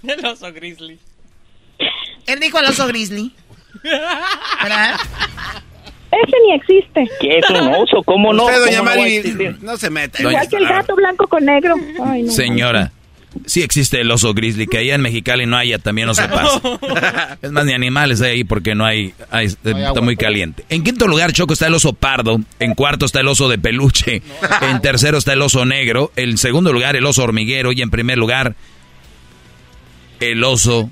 El 0.03 0.25
oso 0.25 0.53
grizzly. 0.53 0.99
Él 2.27 2.41
dijo 2.41 2.59
el 2.59 2.67
oso 2.67 2.87
grizzly. 2.87 3.35
¿Verdad? 3.83 4.95
Ese 6.11 6.37
ni 6.47 6.55
existe. 6.55 7.09
¿Qué 7.21 7.39
es 7.39 7.51
un 7.51 7.69
oso? 7.75 8.03
¿Cómo 8.05 8.33
no? 8.33 8.47
Usted, 8.47 8.61
doña 8.61 8.79
¿Cómo 8.79 8.91
no 8.91 8.97
Mari, 8.97 9.17
existir? 9.17 9.59
no 9.63 9.77
se 9.77 9.91
meta. 9.91 10.21
Igual 10.21 10.49
que 10.49 10.57
el 10.57 10.67
gato 10.67 10.97
blanco 10.97 11.27
con 11.29 11.45
negro. 11.45 11.77
Ay, 12.05 12.23
no. 12.25 12.33
Señora, 12.33 12.91
sí 13.47 13.63
existe 13.63 14.01
el 14.01 14.11
oso 14.11 14.35
grizzly, 14.35 14.67
que 14.67 14.79
allá 14.79 14.95
en 14.95 15.03
Mexicali 15.03 15.47
no 15.47 15.57
haya, 15.57 15.79
también 15.79 16.07
no 16.07 16.15
se 16.15 16.27
pasa. 16.29 16.61
Es 17.43 17.51
más, 17.53 17.65
ni 17.65 17.73
animales 17.73 18.21
hay 18.21 18.31
ahí 18.33 18.45
porque 18.45 18.75
no 18.75 18.85
hay, 18.85 19.15
hay- 19.31 19.47
está 19.47 20.01
muy 20.01 20.17
caliente. 20.17 20.65
En 20.69 20.83
quinto 20.85 21.07
lugar, 21.07 21.33
Choco, 21.33 21.53
está 21.53 21.67
el 21.67 21.75
oso 21.75 21.93
pardo. 21.93 22.41
En 22.59 22.75
cuarto 22.75 23.07
está 23.07 23.21
el 23.21 23.29
oso 23.29 23.49
de 23.49 23.59
peluche. 23.59 24.23
En 24.63 24.81
tercero 24.81 25.19
está 25.19 25.33
el 25.33 25.43
oso 25.43 25.65
negro. 25.65 26.13
En 26.17 26.39
segundo 26.39 26.73
lugar, 26.73 26.97
el 26.97 27.07
oso 27.07 27.23
hormiguero. 27.23 27.73
Y 27.73 27.83
en 27.83 27.91
primer 27.91 28.19
lugar, 28.19 28.55
el 30.21 30.45
oso... 30.45 30.91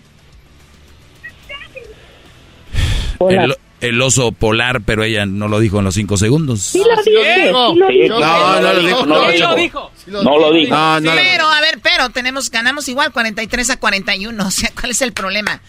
El, 3.31 3.57
el 3.81 4.01
oso 4.03 4.33
polar, 4.33 4.81
pero 4.83 5.05
ella 5.05 5.27
no 5.27 5.49
lo 5.49 5.61
dijo 5.61 5.79
en 5.79 5.85
los 5.85 5.95
cinco 5.95 6.17
segundos. 6.17 6.61
Sí 6.61 6.79
lo 6.79 7.03
dije. 7.03 7.53
No, 7.53 7.75
no 7.75 7.89
lo 7.89 8.83
dijo. 8.83 9.07
No 9.07 9.19
lo 9.19 9.31
dijo. 9.31 9.55
dijo. 9.55 9.91
No 10.07 10.39
lo 10.39 10.53
dijo. 10.53 10.75
No, 10.75 11.01
no. 11.01 11.13
Pero, 11.15 11.49
a 11.49 11.61
ver, 11.61 11.79
pero 11.83 12.11
tenemos, 12.11 12.51
ganamos 12.51 12.89
igual 12.89 13.13
43 13.13 13.71
a 13.71 13.77
41. 13.79 14.39
O 14.49 14.51
sea, 14.51 14.71
¿cuál 14.79 14.93
es 14.93 15.03
el 15.03 15.13
problema? 15.13 15.61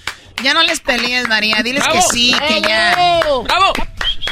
Ya 0.42 0.54
no 0.54 0.64
les 0.64 0.80
pelees, 0.80 1.28
María. 1.28 1.62
Diles 1.64 1.84
que 1.92 2.02
sí, 2.02 2.34
que 2.48 2.62
ya. 2.62 3.20
¡Bravo! 3.44 3.74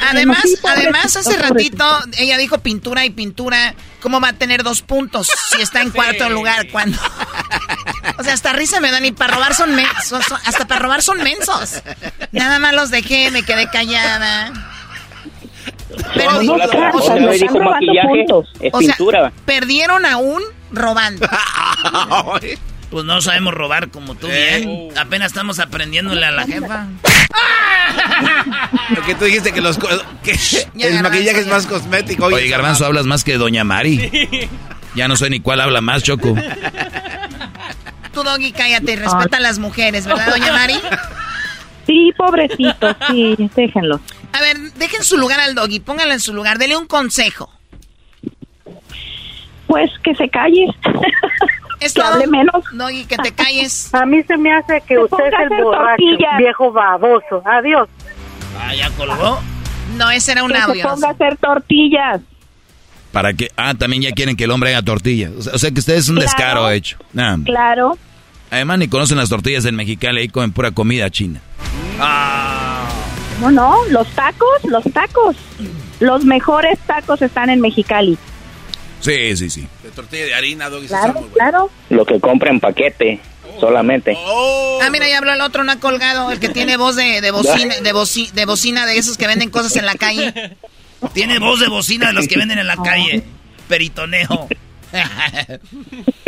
Además, 0.10 0.44
además 0.64 1.16
hace 1.18 1.38
ratito 1.38 1.84
ella 2.18 2.38
dijo 2.38 2.60
pintura 2.60 3.06
y 3.06 3.10
pintura. 3.10 3.76
¿Cómo 4.00 4.22
va 4.22 4.30
a 4.30 4.34
tener 4.34 4.64
dos 4.64 4.84
puntos 4.84 5.28
si 5.50 5.62
está 5.62 5.82
en 5.82 5.90
cuarto 5.90 6.30
lugar? 6.30 6.70
Cuando. 6.70 6.98
O 8.18 8.24
sea, 8.24 8.34
hasta 8.34 8.54
risa 8.54 8.80
me 8.82 8.92
dan 8.92 9.06
y 9.06 9.12
para 9.12 9.36
robar 9.36 9.54
son 9.54 9.76
mensos. 9.76 10.26
Hasta 10.46 10.68
para 10.68 10.80
robar 10.82 11.02
son 11.02 11.22
mensos. 11.24 11.82
Nada 12.32 12.60
más 12.60 12.74
los 12.74 12.90
dejé, 12.92 13.32
me 13.32 13.44
quedé 13.44 13.70
callada. 13.70 14.52
Pero, 16.16 16.32
No, 16.34 16.40
digo, 16.40 16.54
o 16.56 16.98
o 16.98 17.02
sea, 17.02 17.16
no 17.16 17.28
le 17.28 17.36
están 17.36 17.54
dijo 17.54 17.60
maquillaje, 17.64 18.08
puntos. 18.08 18.50
es 18.60 18.74
O 18.74 18.82
sea, 18.82 18.96
pintura. 18.96 19.32
perdieron 19.46 20.06
aún 20.06 20.42
robando. 20.72 21.28
Pues 22.90 23.06
no 23.06 23.22
sabemos 23.22 23.54
robar 23.54 23.90
como 23.90 24.16
tú 24.16 24.28
bien. 24.28 24.90
Apenas 24.98 25.28
estamos 25.28 25.60
aprendiéndole 25.60 26.26
a 26.26 26.32
la 26.32 26.46
jefa. 26.46 26.88
Porque 28.96 29.16
tú 29.16 29.26
dijiste 29.26 29.52
que, 29.54 29.62
los, 29.62 29.78
que 30.24 30.32
el 30.32 30.94
Garbanzo, 30.94 31.04
maquillaje 31.04 31.40
es 31.40 31.48
más 31.48 31.66
cosmético. 31.66 32.26
Oye, 32.26 32.48
Garbanzo, 32.48 32.86
hablas 32.86 33.06
más 33.06 33.24
que 33.24 33.38
Doña 33.38 33.64
Mari. 33.64 34.50
Ya 34.96 35.08
no 35.08 35.16
sé 35.16 35.30
ni 35.30 35.40
cuál 35.40 35.62
habla 35.62 35.82
más, 35.82 36.04
Choco. 36.04 36.36
Tú, 38.18 38.24
Doggy, 38.24 38.52
cállate, 38.52 38.96
respeta 38.96 39.38
a 39.38 39.40
las 39.40 39.60
mujeres, 39.60 40.08
¿verdad, 40.08 40.30
doña 40.32 40.52
Mari? 40.52 40.74
Sí, 41.86 42.12
pobrecito, 42.18 42.96
sí, 43.08 43.36
déjenlo. 43.56 44.00
A 44.34 44.42
ver, 44.42 44.58
dejen 44.74 45.04
su 45.04 45.18
lugar 45.18 45.40
al 45.40 45.54
Doggy, 45.54 45.80
póngalo 45.80 46.14
en 46.14 46.20
su 46.20 46.34
lugar, 46.34 46.58
dele 46.58 46.76
un 46.76 46.88
consejo. 46.88 47.48
Pues 49.68 49.92
que 50.04 50.16
se 50.16 50.28
calle. 50.30 50.66
¿Es 51.80 51.94
que 51.94 52.02
todo? 52.02 52.14
hable 52.14 52.26
menos. 52.26 52.64
Doggy, 52.74 53.06
que 53.06 53.18
te 53.18 53.32
calles. 53.34 53.94
A 53.94 54.04
mí 54.08 54.24
se 54.24 54.36
me 54.36 54.52
hace 54.52 54.82
que 54.88 54.96
Se 54.96 55.00
usted 55.04 55.28
es 55.28 55.52
el 55.52 55.64
borracho, 55.64 55.86
tortillas. 55.98 56.38
viejo 56.40 56.72
baboso. 56.72 57.44
Adiós. 57.46 57.88
Ah, 58.60 58.74
ya 58.74 58.90
colgó. 58.98 59.40
No, 59.96 60.10
ese 60.10 60.32
era 60.32 60.44
un 60.44 60.50
Que 60.52 60.58
se 60.58 60.64
audio. 60.64 60.84
ponga 60.90 61.10
a 61.10 61.12
hacer 61.12 61.38
tortillas. 61.38 62.22
¿Para 63.12 63.34
qué? 63.34 63.50
Ah, 63.56 63.74
también 63.76 64.02
ya 64.02 64.12
quieren 64.12 64.36
que 64.36 64.46
el 64.46 64.52
hombre 64.52 64.72
haga 64.72 64.82
tortillas. 64.84 65.32
O 65.38 65.42
sea, 65.44 65.54
o 65.54 65.58
sea 65.60 65.72
que 65.72 65.80
ustedes 65.80 66.00
es 66.06 66.10
un 66.10 66.16
Claro. 66.16 66.30
descaro 66.32 66.70
hecho. 66.72 66.98
Nah. 67.14 67.38
Claro. 67.46 67.98
Además, 68.52 68.80
ni 68.80 68.88
conocen 68.88 69.18
las 69.18 69.30
tortillas 69.30 69.66
en 69.66 69.76
Mexicali, 69.76 70.22
ahí 70.22 70.28
comen 70.30 70.52
pura 70.54 70.72
comida 70.72 71.10
china. 71.10 71.42
No, 73.42 73.52
no, 73.52 73.76
los 73.90 74.08
tacos, 74.10 74.64
los 74.64 74.84
tacos. 74.94 75.36
Los 76.00 76.24
mejores 76.26 76.78
tacos 76.88 77.22
están 77.22 77.50
en 77.50 77.60
Mexicali. 77.62 78.18
Sí, 79.00 79.36
sí, 79.38 79.50
sí. 79.50 79.68
De 79.84 79.90
tortilla 79.92 80.26
de 80.26 80.34
harina, 80.36 80.70
Doggy. 80.70 80.88
Claro, 80.88 81.28
claro. 81.34 81.70
Lo 81.90 82.06
que 82.06 82.20
compra 82.20 82.50
en 82.50 82.60
paquete, 82.60 83.20
solamente. 83.60 84.16
Ah, 84.82 84.90
mira, 84.92 85.08
ya 85.08 85.20
habló 85.20 85.34
el 85.34 85.42
otro, 85.42 85.64
no 85.64 85.72
ha 85.72 85.80
colgado, 85.80 86.32
el 86.32 86.40
que 86.40 86.50
tiene 86.50 86.78
voz 86.78 86.96
de, 86.96 87.22
de 87.22 87.32
bocina, 87.32 87.76
de, 87.82 87.94
boci- 87.94 88.32
de 88.32 88.46
bocina 88.46 88.86
de 88.86 88.98
esos 88.98 89.18
que 89.18 89.28
venden 89.28 89.50
cosas 89.50 89.76
en 89.76 89.86
la 89.86 89.96
calle. 89.96 90.56
Tiene 91.14 91.38
voz 91.40 91.60
de 91.60 91.68
bocina 91.68 92.08
de 92.08 92.14
los 92.14 92.28
que 92.28 92.38
venden 92.38 92.58
en 92.60 92.68
la 92.68 92.78
calle. 92.78 93.24
Peritoneo. 93.68 94.48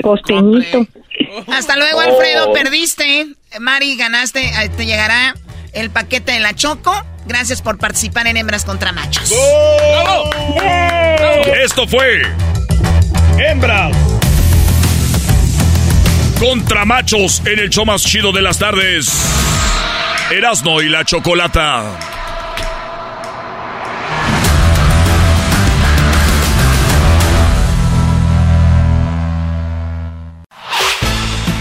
Costeñito. 0.03 0.85
Hasta 1.47 1.75
luego, 1.75 1.99
Alfredo, 1.99 2.53
perdiste. 2.53 3.27
Mari, 3.59 3.95
ganaste, 3.95 4.45
eh, 4.45 4.69
te 4.69 4.85
llegará 4.85 5.35
el 5.73 5.89
paquete 5.89 6.33
de 6.33 6.39
la 6.39 6.55
Choco. 6.55 6.93
Gracias 7.25 7.61
por 7.61 7.77
participar 7.77 8.27
en 8.27 8.37
Hembras 8.37 8.65
contra 8.65 8.91
Machos. 8.91 9.31
Esto 11.63 11.87
fue 11.87 12.23
Hembras 13.37 13.95
contra 16.39 16.85
machos 16.85 17.41
en 17.45 17.59
el 17.59 17.69
show 17.69 17.85
más 17.85 18.01
chido 18.01 18.31
de 18.31 18.41
las 18.41 18.57
tardes. 18.57 19.11
Erasno 20.31 20.81
y 20.81 20.89
la 20.89 21.03
chocolata. 21.03 22.18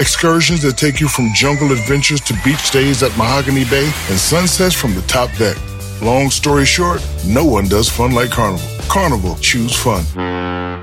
Excursions 0.00 0.62
that 0.62 0.76
take 0.76 1.00
you 1.00 1.08
from 1.08 1.32
jungle 1.34 1.72
adventures 1.72 2.20
to 2.20 2.34
beach 2.44 2.60
stays 2.60 3.02
at 3.02 3.10
Mahogany 3.16 3.64
Bay 3.64 3.90
and 4.08 4.16
sunsets 4.16 4.72
from 4.72 4.94
the 4.94 5.02
top 5.08 5.28
deck. 5.38 5.56
Long 6.00 6.30
story 6.30 6.64
short, 6.64 7.04
no 7.26 7.44
one 7.44 7.66
does 7.66 7.88
fun 7.88 8.12
like 8.12 8.30
Carnival. 8.30 8.64
Carnival, 8.88 9.36
choose 9.40 9.74
fun. 9.74 10.04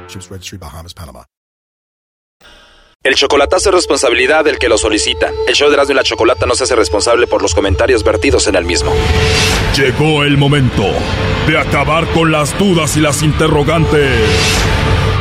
Ships 0.10 0.30
Registry, 0.30 0.58
Bahamas, 0.58 0.94
Panama. 0.94 1.24
El 3.06 3.16
chocolatazo 3.16 3.70
es 3.70 3.76
responsabilidad 3.76 4.44
del 4.44 4.58
que 4.58 4.68
lo 4.68 4.78
solicita. 4.78 5.32
El 5.48 5.56
show 5.56 5.70
de 5.70 5.76
Erasmo 5.76 5.94
y 5.94 5.96
la 5.96 6.04
Chocolata 6.04 6.46
no 6.46 6.56
se 6.56 6.66
hace 6.66 6.76
responsable 6.76 7.26
por 7.26 7.42
los 7.42 7.54
comentarios 7.54 8.04
vertidos 8.04 8.48
en 8.48 8.56
el 8.56 8.66
mismo. 8.66 8.92
Llegó 9.78 10.24
el 10.24 10.38
momento 10.38 10.84
de 11.48 11.58
acabar 11.58 12.06
con 12.14 12.34
las 12.34 12.58
dudas 12.58 12.98
y 12.98 13.00
las 13.00 13.24
interrogantes. 13.24 14.20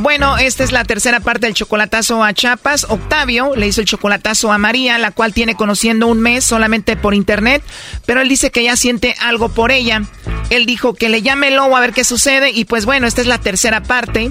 Bueno, 0.00 0.38
esta 0.38 0.62
es 0.62 0.70
la 0.70 0.84
tercera 0.84 1.18
parte 1.18 1.46
del 1.46 1.54
chocolatazo 1.54 2.22
a 2.22 2.32
Chapas. 2.32 2.86
Octavio 2.88 3.56
le 3.56 3.66
hizo 3.66 3.80
el 3.80 3.86
chocolatazo 3.86 4.52
a 4.52 4.58
María, 4.58 4.96
la 4.96 5.10
cual 5.10 5.34
tiene 5.34 5.56
conociendo 5.56 6.06
un 6.06 6.20
mes 6.20 6.44
solamente 6.44 6.96
por 6.96 7.14
internet, 7.14 7.64
pero 8.06 8.20
él 8.20 8.28
dice 8.28 8.52
que 8.52 8.62
ya 8.62 8.76
siente 8.76 9.16
algo 9.20 9.48
por 9.48 9.72
ella. 9.72 10.02
Él 10.50 10.66
dijo 10.66 10.94
que 10.94 11.08
le 11.08 11.20
llame 11.20 11.48
el 11.48 11.56
lobo 11.56 11.76
a 11.76 11.80
ver 11.80 11.92
qué 11.92 12.04
sucede 12.04 12.50
y 12.50 12.64
pues 12.64 12.86
bueno, 12.86 13.08
esta 13.08 13.22
es 13.22 13.26
la 13.26 13.38
tercera 13.38 13.82
parte. 13.82 14.30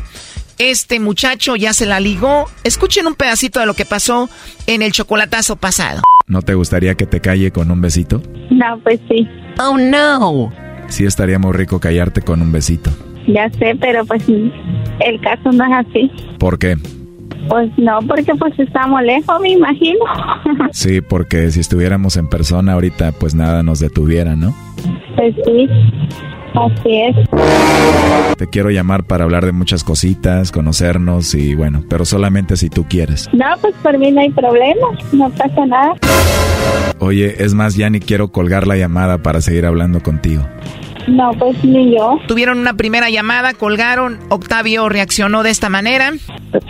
Este 0.57 1.01
muchacho 1.01 1.57
ya 1.57 1.73
se 1.73 1.85
la 1.85 1.99
ligó. 1.99 2.49
Escuchen 2.63 3.05
un 3.05 3.15
pedacito 3.15 3.59
de 3.59 3.65
lo 3.65 3.73
que 3.73 3.85
pasó 3.85 4.29
en 4.67 4.81
el 4.81 4.93
chocolatazo 4.93 5.57
pasado. 5.57 6.01
¿No 6.27 6.41
te 6.43 6.53
gustaría 6.53 6.95
que 6.95 7.05
te 7.05 7.19
calle 7.19 7.51
con 7.51 7.71
un 7.71 7.81
besito? 7.81 8.23
No, 8.51 8.79
pues 8.83 9.01
sí. 9.09 9.27
Oh, 9.59 9.77
no. 9.77 10.51
Sí 10.87 11.05
estaría 11.05 11.37
muy 11.39 11.51
rico 11.51 11.81
callarte 11.81 12.21
con 12.21 12.41
un 12.41 12.53
besito. 12.53 12.89
Ya 13.27 13.49
sé, 13.51 13.75
pero 13.79 14.05
pues 14.05 14.23
el 14.29 15.21
caso 15.21 15.51
no 15.51 15.65
es 15.65 15.87
así. 15.87 16.11
¿Por 16.39 16.57
qué? 16.57 16.77
Pues 17.49 17.69
no, 17.77 17.99
porque 18.07 18.33
pues 18.35 18.57
estamos 18.59 19.01
lejos, 19.03 19.39
me 19.41 19.51
imagino. 19.51 19.99
Sí, 20.71 21.01
porque 21.01 21.49
si 21.51 21.59
estuviéramos 21.59 22.17
en 22.17 22.27
persona 22.27 22.73
ahorita 22.73 23.11
pues 23.13 23.35
nada 23.35 23.63
nos 23.63 23.79
detuviera, 23.79 24.35
¿no? 24.35 24.53
Pues 25.15 25.33
sí, 25.45 25.67
así 26.53 27.01
es. 27.01 28.37
Te 28.37 28.47
quiero 28.47 28.69
llamar 28.69 29.03
para 29.03 29.23
hablar 29.23 29.45
de 29.45 29.51
muchas 29.51 29.83
cositas, 29.83 30.51
conocernos 30.51 31.33
y 31.35 31.55
bueno, 31.55 31.83
pero 31.89 32.05
solamente 32.05 32.57
si 32.57 32.69
tú 32.69 32.85
quieres. 32.87 33.29
No, 33.33 33.45
pues 33.61 33.73
por 33.81 33.97
mí 33.97 34.11
no 34.11 34.21
hay 34.21 34.29
problema, 34.29 34.87
no 35.13 35.29
pasa 35.31 35.65
nada. 35.65 35.93
Oye, 36.99 37.43
es 37.43 37.53
más, 37.53 37.75
ya 37.75 37.89
ni 37.89 37.99
quiero 37.99 38.31
colgar 38.31 38.67
la 38.67 38.75
llamada 38.75 39.19
para 39.19 39.41
seguir 39.41 39.65
hablando 39.65 40.01
contigo. 40.01 40.43
No, 41.07 41.31
pues 41.39 41.63
ni 41.63 41.95
yo. 41.95 42.19
Tuvieron 42.27 42.59
una 42.59 42.73
primera 42.73 43.09
llamada, 43.09 43.53
colgaron. 43.53 44.19
Octavio 44.29 44.89
reaccionó 44.89 45.41
de 45.41 45.49
esta 45.49 45.69
manera. 45.69 46.11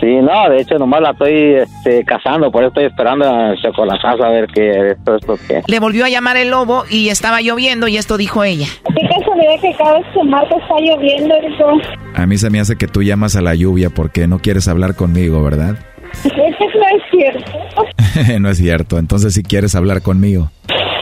Sí, 0.00 0.16
no, 0.22 0.50
de 0.50 0.62
hecho 0.62 0.78
nomás 0.78 1.00
la 1.00 1.10
estoy 1.10 1.54
este, 1.54 2.04
cazando, 2.04 2.50
por 2.50 2.62
eso 2.62 2.68
estoy 2.68 2.84
esperando 2.84 3.24
el 3.26 3.60
chocolatazo 3.60 4.24
a 4.24 4.30
ver 4.30 4.46
qué 4.48 4.90
esto 4.90 5.16
es 5.16 5.26
lo 5.26 5.36
que... 5.36 5.62
Le 5.66 5.80
volvió 5.80 6.04
a 6.04 6.08
llamar 6.08 6.36
el 6.36 6.50
lobo 6.50 6.84
y 6.90 7.08
estaba 7.08 7.40
lloviendo 7.40 7.88
y 7.88 7.96
esto 7.96 8.16
dijo 8.16 8.44
ella. 8.44 8.66
Qué 8.94 9.08
casualidad 9.08 9.60
que 9.60 9.74
cada 9.76 9.98
vez 9.98 10.06
que 10.12 10.24
marco 10.24 10.58
está 10.58 10.74
lloviendo, 10.80 11.34
eso. 11.34 11.70
A 12.14 12.26
mí 12.26 12.36
se 12.36 12.50
me 12.50 12.60
hace 12.60 12.76
que 12.76 12.86
tú 12.86 13.02
llamas 13.02 13.36
a 13.36 13.40
la 13.40 13.54
lluvia 13.54 13.90
porque 13.90 14.26
no 14.26 14.38
quieres 14.38 14.68
hablar 14.68 14.94
conmigo, 14.94 15.42
¿verdad? 15.42 15.76
Eso 16.24 16.34
no 16.34 16.86
es 16.96 17.02
cierto. 17.10 18.40
no 18.40 18.48
es 18.48 18.58
cierto, 18.58 18.98
entonces 18.98 19.34
si 19.34 19.42
quieres 19.42 19.74
hablar 19.74 20.02
conmigo. 20.02 20.50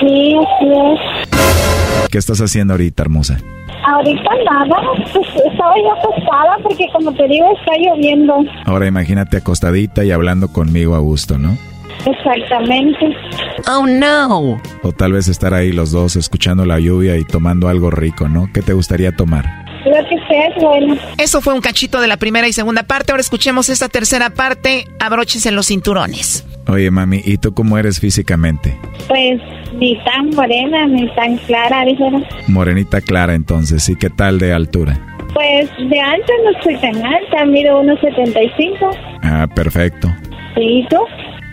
Sí, 0.00 0.36
sí 0.60 0.68
es. 0.68 1.75
¿Qué 2.16 2.20
estás 2.20 2.40
haciendo 2.40 2.72
ahorita, 2.72 3.02
hermosa? 3.02 3.36
Ahorita 3.86 4.30
nada, 4.46 4.76
pues 5.12 5.26
estaba 5.52 5.74
yo 5.76 5.92
acostada 5.92 6.56
porque 6.62 6.86
como 6.90 7.12
te 7.12 7.28
digo 7.28 7.46
está 7.60 7.72
lloviendo. 7.76 8.36
Ahora 8.64 8.86
imagínate 8.86 9.36
acostadita 9.36 10.02
y 10.02 10.12
hablando 10.12 10.48
conmigo 10.48 10.94
a 10.94 11.00
gusto, 11.00 11.36
¿no? 11.36 11.58
Exactamente. 12.06 13.14
Oh 13.68 13.86
no. 13.86 14.58
O 14.82 14.92
tal 14.92 15.12
vez 15.12 15.28
estar 15.28 15.52
ahí 15.52 15.72
los 15.72 15.90
dos 15.90 16.16
escuchando 16.16 16.64
la 16.64 16.80
lluvia 16.80 17.18
y 17.18 17.24
tomando 17.24 17.68
algo 17.68 17.90
rico, 17.90 18.30
¿no? 18.30 18.48
¿Qué 18.50 18.62
te 18.62 18.72
gustaría 18.72 19.14
tomar? 19.14 19.44
Lo 19.84 20.08
que 20.08 20.16
sea 20.26 20.46
es 20.46 20.62
bueno. 20.62 20.96
Eso 21.18 21.42
fue 21.42 21.52
un 21.52 21.60
cachito 21.60 22.00
de 22.00 22.06
la 22.06 22.16
primera 22.16 22.48
y 22.48 22.54
segunda 22.54 22.84
parte. 22.84 23.12
Ahora 23.12 23.20
escuchemos 23.20 23.68
esta 23.68 23.90
tercera 23.90 24.30
parte. 24.30 24.86
Abróchense 25.00 25.50
los 25.50 25.66
cinturones. 25.66 26.46
Oye, 26.68 26.90
mami, 26.90 27.20
¿y 27.24 27.38
tú 27.38 27.54
cómo 27.54 27.78
eres 27.78 28.00
físicamente? 28.00 28.76
Pues 29.08 29.40
ni 29.78 29.96
tan 30.04 30.30
morena 30.30 30.86
ni 30.86 31.08
tan 31.14 31.36
clara, 31.38 31.84
dijeron. 31.84 32.24
Morenita 32.48 33.00
clara, 33.00 33.34
entonces. 33.34 33.88
¿Y 33.88 33.96
qué 33.96 34.10
tal 34.10 34.38
de 34.38 34.52
altura? 34.52 34.98
Pues 35.32 35.70
de 35.90 36.00
alta 36.00 36.32
no 36.44 36.62
soy 36.62 36.76
tan 36.76 36.96
alta, 36.96 37.44
mido 37.46 37.82
1,75. 37.82 38.96
Ah, 39.22 39.46
perfecto. 39.54 40.12
¿Y 40.56 40.86
tú? 40.88 40.96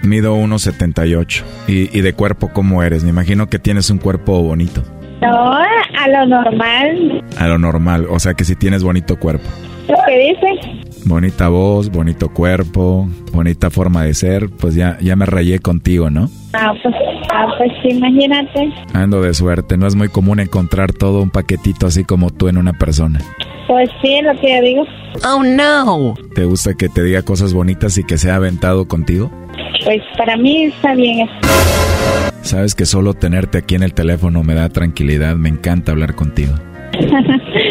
Mido 0.03 0.35
1,78. 0.35 1.44
¿Y, 1.68 1.98
¿Y 1.98 2.02
de 2.02 2.14
cuerpo 2.14 2.49
cómo 2.53 2.81
eres? 2.81 3.03
Me 3.03 3.10
imagino 3.10 3.48
que 3.49 3.60
tienes 3.60 3.90
un 3.90 3.99
cuerpo 3.99 4.41
bonito. 4.41 4.84
No, 5.22 5.53
a 5.53 6.07
lo 6.10 6.26
normal. 6.26 7.23
A 7.38 7.48
lo 7.48 7.57
normal, 7.57 8.07
o 8.10 8.19
sea 8.19 8.34
que 8.34 8.44
si 8.44 8.56
tienes 8.56 8.84
bonito 8.84 9.18
cuerpo. 9.18 9.48
Lo 9.88 9.95
que 10.05 10.18
dice. 10.18 10.84
Bonita 11.05 11.49
voz, 11.49 11.89
bonito 11.89 12.30
cuerpo, 12.30 13.07
bonita 13.34 13.69
forma 13.69 14.03
de 14.03 14.14
ser, 14.14 14.49
pues 14.49 14.76
ya, 14.76 14.97
ya 15.01 15.15
me 15.15 15.26
rayé 15.26 15.60
contigo, 15.60 16.10
¿no? 16.10 16.30
Ah, 16.53 16.73
pues, 16.81 16.95
ah, 17.31 17.47
pues 17.57 17.72
imagínate. 17.84 18.72
Ando 18.93 19.22
de 19.22 19.34
suerte, 19.34 19.77
no 19.77 19.85
es 19.85 19.95
muy 19.95 20.07
común 20.07 20.39
encontrar 20.39 20.93
todo 20.93 21.22
un 21.22 21.30
paquetito 21.30 21.88
así 21.88 22.05
como 22.05 22.30
tú 22.30 22.47
en 22.47 22.57
una 22.57 22.73
persona. 22.73 23.19
Pues 23.68 23.89
sí, 24.01 24.14
es 24.15 24.23
lo 24.23 24.39
que 24.39 24.55
yo 24.55 24.61
digo. 24.61 24.85
Oh 25.26 25.43
no. 25.43 26.14
¿Te 26.35 26.45
gusta 26.45 26.73
que 26.73 26.89
te 26.89 27.03
diga 27.03 27.22
cosas 27.22 27.53
bonitas 27.53 27.97
y 27.97 28.03
que 28.03 28.18
sea 28.18 28.35
aventado 28.35 28.88
contigo? 28.88 29.31
Pues 29.84 30.01
para 30.18 30.38
mí 30.38 30.65
está 30.65 30.95
bien 30.95 31.27
eso. 31.27 31.34
Sabes 32.41 32.76
que 32.76 32.85
solo 32.85 33.14
tenerte 33.14 33.57
aquí 33.57 33.76
en 33.76 33.84
el 33.84 33.93
teléfono 33.93 34.43
me 34.43 34.53
da 34.53 34.69
tranquilidad, 34.69 35.35
me 35.35 35.49
encanta 35.49 35.91
hablar 35.91 36.15
contigo. 36.15 36.53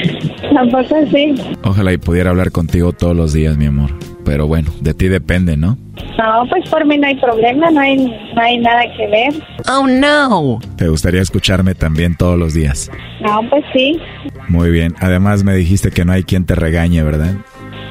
Tampoco 0.54 0.94
sí. 1.12 1.34
Ojalá 1.64 1.92
y 1.92 1.98
pudiera 1.98 2.30
hablar 2.30 2.50
contigo 2.50 2.92
todos 2.92 3.16
los 3.16 3.32
días, 3.32 3.56
mi 3.56 3.66
amor. 3.66 3.90
Pero 4.24 4.46
bueno, 4.46 4.70
de 4.80 4.94
ti 4.94 5.08
depende, 5.08 5.56
¿no? 5.56 5.78
No, 6.18 6.46
pues 6.48 6.68
por 6.68 6.84
mí 6.86 6.98
no 6.98 7.06
hay 7.06 7.16
problema, 7.16 7.70
no 7.70 7.80
hay, 7.80 7.96
no 7.96 8.40
hay 8.40 8.58
nada 8.58 8.82
que 8.96 9.06
ver. 9.08 9.34
Oh 9.68 9.86
no. 9.86 10.60
¿Te 10.76 10.88
gustaría 10.88 11.20
escucharme 11.20 11.74
también 11.74 12.16
todos 12.16 12.38
los 12.38 12.54
días? 12.54 12.90
No, 13.20 13.40
pues 13.50 13.64
sí. 13.72 13.98
Muy 14.48 14.70
bien. 14.70 14.94
Además 15.00 15.42
me 15.44 15.54
dijiste 15.54 15.90
que 15.90 16.04
no 16.04 16.12
hay 16.12 16.22
quien 16.22 16.44
te 16.44 16.54
regañe, 16.54 17.02
¿verdad? 17.02 17.34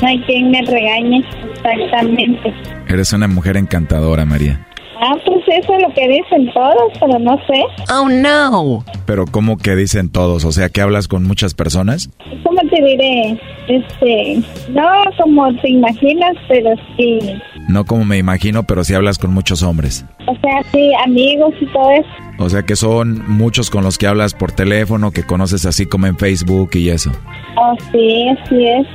No 0.02 0.08
hay 0.08 0.20
quien 0.24 0.52
me 0.52 0.62
regañe, 0.62 1.24
exactamente. 1.64 2.54
Eres 2.88 3.14
una 3.14 3.28
mujer 3.28 3.58
encantadora, 3.58 4.26
María. 4.26 4.68
Ah, 5.04 5.16
pues 5.26 5.40
eso 5.48 5.74
es 5.74 5.82
lo 5.82 5.92
que 5.96 6.08
dicen 6.08 6.52
todos, 6.54 6.94
pero 7.00 7.18
no 7.18 7.36
sé. 7.48 7.64
Oh 7.92 8.08
no. 8.08 8.86
Pero 9.08 9.26
¿cómo 9.26 9.58
que 9.58 9.76
dicen 9.76 10.12
todos? 10.12 10.46
O 10.46 10.52
sea, 10.52 10.70
que 10.70 10.80
hablas 10.80 11.08
con 11.08 11.24
muchas 11.24 11.56
personas. 11.56 12.12
¿Cómo 12.44 12.62
te 12.70 12.84
diré? 12.84 13.40
Este, 13.68 14.44
no 14.70 14.84
como 15.18 15.52
te 15.56 15.72
imaginas, 15.72 16.36
pero 16.48 16.70
sí. 16.96 17.20
No 17.68 17.84
como 17.84 18.06
me 18.06 18.20
imagino, 18.20 18.64
pero 18.64 18.84
sí 18.84 18.94
hablas 18.94 19.18
con 19.18 19.34
muchos 19.34 19.64
hombres. 19.64 20.06
O 20.28 20.36
sea, 20.40 20.62
sí, 20.72 20.92
amigos 21.04 21.56
y 21.60 21.66
todo 21.68 21.90
eso. 21.92 22.10
O 22.38 22.50
sea, 22.50 22.62
que 22.62 22.76
son 22.76 23.24
muchos 23.28 23.72
con 23.72 23.84
los 23.84 23.98
que 23.98 24.06
hablas 24.06 24.36
por 24.36 24.52
teléfono, 24.52 25.10
que 25.10 25.24
conoces 25.24 25.66
así 25.66 25.88
como 25.88 26.06
en 26.06 26.18
Facebook 26.18 26.72
y 26.74 26.90
eso. 26.90 27.12
Oh, 27.58 27.76
sí, 27.92 28.28
así 28.30 28.68
es. 28.68 28.88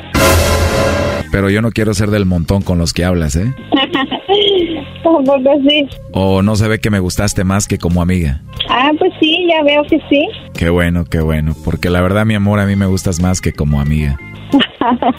Pero 1.32 1.50
yo 1.50 1.62
no 1.62 1.72
quiero 1.72 1.94
ser 1.94 2.10
del 2.10 2.26
montón 2.26 2.62
con 2.62 2.78
los 2.78 2.92
que 2.92 3.04
hablas, 3.04 3.34
¿eh? 3.34 3.52
O 6.12 6.42
no 6.42 6.56
se 6.56 6.68
ve 6.68 6.80
que 6.80 6.90
me 6.90 6.98
gustaste 6.98 7.44
más 7.44 7.66
que 7.68 7.78
como 7.78 8.02
amiga. 8.02 8.40
Ah, 8.68 8.90
pues 8.98 9.12
sí, 9.20 9.46
ya 9.48 9.62
veo 9.62 9.82
que 9.84 10.00
sí. 10.08 10.26
Qué 10.54 10.70
bueno, 10.70 11.04
qué 11.04 11.20
bueno. 11.20 11.54
Porque 11.64 11.90
la 11.90 12.00
verdad, 12.00 12.26
mi 12.26 12.34
amor, 12.34 12.58
a 12.58 12.66
mí 12.66 12.76
me 12.76 12.86
gustas 12.86 13.20
más 13.20 13.40
que 13.40 13.52
como 13.52 13.80
amiga. 13.80 14.18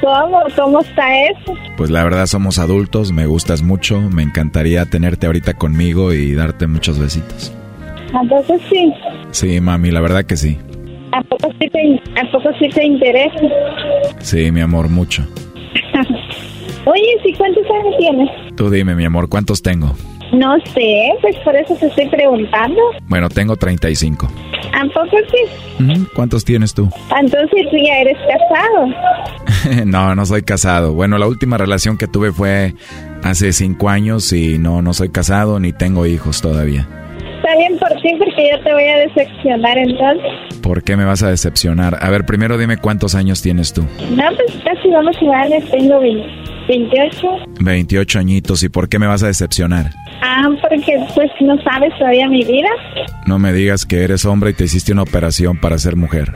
¿Cómo? 0.00 0.40
¿Cómo 0.56 0.80
está 0.80 1.24
eso? 1.24 1.54
Pues 1.76 1.90
la 1.90 2.02
verdad 2.04 2.26
somos 2.26 2.58
adultos, 2.58 3.12
me 3.12 3.26
gustas 3.26 3.62
mucho, 3.62 4.00
me 4.00 4.22
encantaría 4.22 4.86
tenerte 4.86 5.26
ahorita 5.26 5.54
conmigo 5.54 6.12
y 6.12 6.34
darte 6.34 6.66
muchos 6.66 6.98
besitos. 6.98 7.52
Entonces 8.20 8.60
sí. 8.70 8.92
Sí, 9.30 9.60
mami, 9.60 9.90
la 9.90 10.00
verdad 10.00 10.24
que 10.24 10.36
sí. 10.36 10.58
¿A 11.12 11.22
poco 11.22 11.52
sí 11.60 11.68
te, 11.68 12.00
a 12.20 12.30
poco 12.30 12.50
sí 12.58 12.68
te 12.68 12.84
interesa? 12.86 13.40
Sí, 14.20 14.50
mi 14.50 14.60
amor, 14.60 14.88
mucho. 14.88 15.26
Oye, 16.86 17.18
¿sí 17.22 17.32
cuántos 17.36 17.64
años 17.64 17.94
tienes? 17.98 18.28
Tú 18.56 18.70
dime, 18.70 18.94
mi 18.94 19.04
amor, 19.04 19.28
¿cuántos 19.28 19.62
tengo? 19.62 19.94
No 20.32 20.56
sé, 20.74 21.12
pues 21.20 21.36
por 21.44 21.54
eso 21.56 21.74
te 21.74 21.86
estoy 21.86 22.08
preguntando. 22.08 22.80
Bueno, 23.08 23.28
tengo 23.28 23.56
35. 23.56 24.28
¿A 24.72 24.84
poco 24.86 25.16
sí? 25.30 26.04
¿Cuántos 26.14 26.44
tienes 26.44 26.72
tú? 26.72 26.88
Entonces 27.18 27.66
tú 27.70 27.76
ya 27.76 28.00
eres 28.00 28.16
casado. 28.16 29.84
no, 29.86 30.14
no 30.14 30.24
soy 30.24 30.42
casado. 30.42 30.94
Bueno, 30.94 31.18
la 31.18 31.26
última 31.26 31.58
relación 31.58 31.98
que 31.98 32.06
tuve 32.06 32.32
fue 32.32 32.74
hace 33.24 33.52
cinco 33.52 33.88
años 33.88 34.32
y 34.32 34.58
no, 34.58 34.82
no 34.82 34.94
soy 34.94 35.10
casado 35.10 35.58
ni 35.58 35.72
tengo 35.72 36.06
hijos 36.06 36.40
todavía. 36.40 36.86
Está 37.36 37.56
bien 37.56 37.76
por 37.78 37.90
ti 38.00 38.14
porque 38.18 38.50
yo 38.52 38.62
te 38.62 38.72
voy 38.72 38.84
a 38.84 38.98
decepcionar 38.98 39.76
entonces. 39.78 40.60
¿Por 40.62 40.84
qué 40.84 40.96
me 40.96 41.04
vas 41.04 41.22
a 41.24 41.30
decepcionar? 41.30 41.98
A 42.00 42.08
ver, 42.08 42.24
primero 42.24 42.56
dime 42.56 42.76
cuántos 42.76 43.14
años 43.16 43.42
tienes 43.42 43.72
tú. 43.72 43.82
No, 43.82 44.24
pues 44.36 44.62
casi 44.62 44.88
vamos 44.90 45.16
iguales, 45.20 45.68
tengo 45.70 45.98
20 45.98 46.50
28. 46.70 47.28
28 47.60 48.18
añitos. 48.20 48.62
¿Y 48.62 48.68
por 48.68 48.88
qué 48.88 48.98
me 49.00 49.06
vas 49.08 49.22
a 49.24 49.26
decepcionar? 49.26 49.90
Ah, 50.22 50.48
porque 50.68 50.96
pues 51.14 51.30
no 51.40 51.60
sabes 51.62 51.92
todavía 51.98 52.28
mi 52.28 52.44
vida. 52.44 52.68
No 53.26 53.38
me 53.40 53.52
digas 53.52 53.84
que 53.84 54.04
eres 54.04 54.24
hombre 54.24 54.50
y 54.50 54.52
te 54.54 54.64
hiciste 54.64 54.92
una 54.92 55.02
operación 55.02 55.58
para 55.58 55.78
ser 55.78 55.96
mujer. 55.96 56.32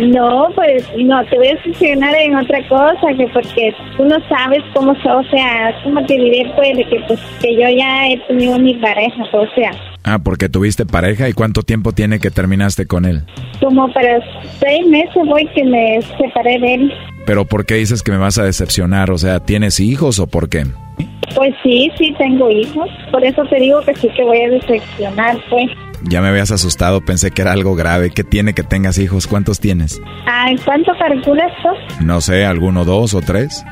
No, 0.00 0.48
pues 0.54 0.84
no, 0.98 1.24
te 1.26 1.36
voy 1.38 1.48
a 1.48 1.54
decepcionar 1.54 2.14
en 2.16 2.36
otra 2.36 2.66
cosa, 2.68 3.06
que 3.16 3.26
porque 3.28 3.72
tú 3.96 4.04
no 4.04 4.16
sabes 4.28 4.62
cómo, 4.74 4.94
so- 5.02 5.18
o 5.18 5.24
sea, 5.30 5.72
cómo 5.84 6.04
te 6.06 6.14
diré, 6.14 6.50
pues, 6.56 6.76
de 6.76 6.84
que, 6.84 7.00
pues, 7.06 7.20
que 7.40 7.54
yo 7.54 7.68
ya 7.76 8.08
he 8.08 8.16
tenido 8.28 8.58
mi 8.58 8.74
pareja, 8.74 9.22
o 9.32 9.46
sea. 9.54 9.70
Ah, 10.10 10.18
porque 10.18 10.48
tuviste 10.48 10.86
pareja 10.86 11.28
y 11.28 11.34
cuánto 11.34 11.62
tiempo 11.62 11.92
tiene 11.92 12.18
que 12.18 12.30
terminaste 12.30 12.86
con 12.86 13.04
él. 13.04 13.24
Como 13.60 13.92
para 13.92 14.18
seis 14.58 14.86
meses 14.86 15.16
voy 15.26 15.46
que 15.54 15.62
me 15.64 16.00
separé 16.16 16.58
de 16.58 16.74
él. 16.74 16.92
Pero 17.26 17.44
¿por 17.44 17.66
qué 17.66 17.74
dices 17.74 18.02
que 18.02 18.10
me 18.10 18.16
vas 18.16 18.38
a 18.38 18.44
decepcionar? 18.44 19.10
O 19.10 19.18
sea, 19.18 19.40
¿tienes 19.40 19.80
hijos 19.80 20.18
o 20.18 20.26
por 20.26 20.48
qué? 20.48 20.64
Pues 21.34 21.54
sí, 21.62 21.90
sí 21.98 22.14
tengo 22.16 22.50
hijos. 22.50 22.88
Por 23.10 23.22
eso 23.22 23.42
te 23.50 23.56
digo 23.56 23.82
que 23.82 23.94
sí 23.96 24.08
que 24.16 24.24
voy 24.24 24.40
a 24.40 24.48
decepcionar, 24.48 25.36
pues. 25.50 25.66
Ya 26.04 26.22
me 26.22 26.28
habías 26.28 26.52
asustado, 26.52 27.02
pensé 27.02 27.30
que 27.30 27.42
era 27.42 27.52
algo 27.52 27.74
grave. 27.74 28.10
¿Qué 28.10 28.24
tiene 28.24 28.54
que 28.54 28.62
tengas 28.62 28.96
hijos? 28.96 29.26
¿Cuántos 29.26 29.60
tienes? 29.60 30.00
Ah, 30.26 30.48
¿cuánto 30.64 30.92
calculas 30.98 31.52
tú? 31.62 32.04
No 32.04 32.22
sé, 32.22 32.46
¿alguno 32.46 32.86
dos 32.86 33.12
o 33.12 33.20
tres? 33.20 33.62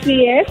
Así 0.00 0.24
es. 0.26 0.46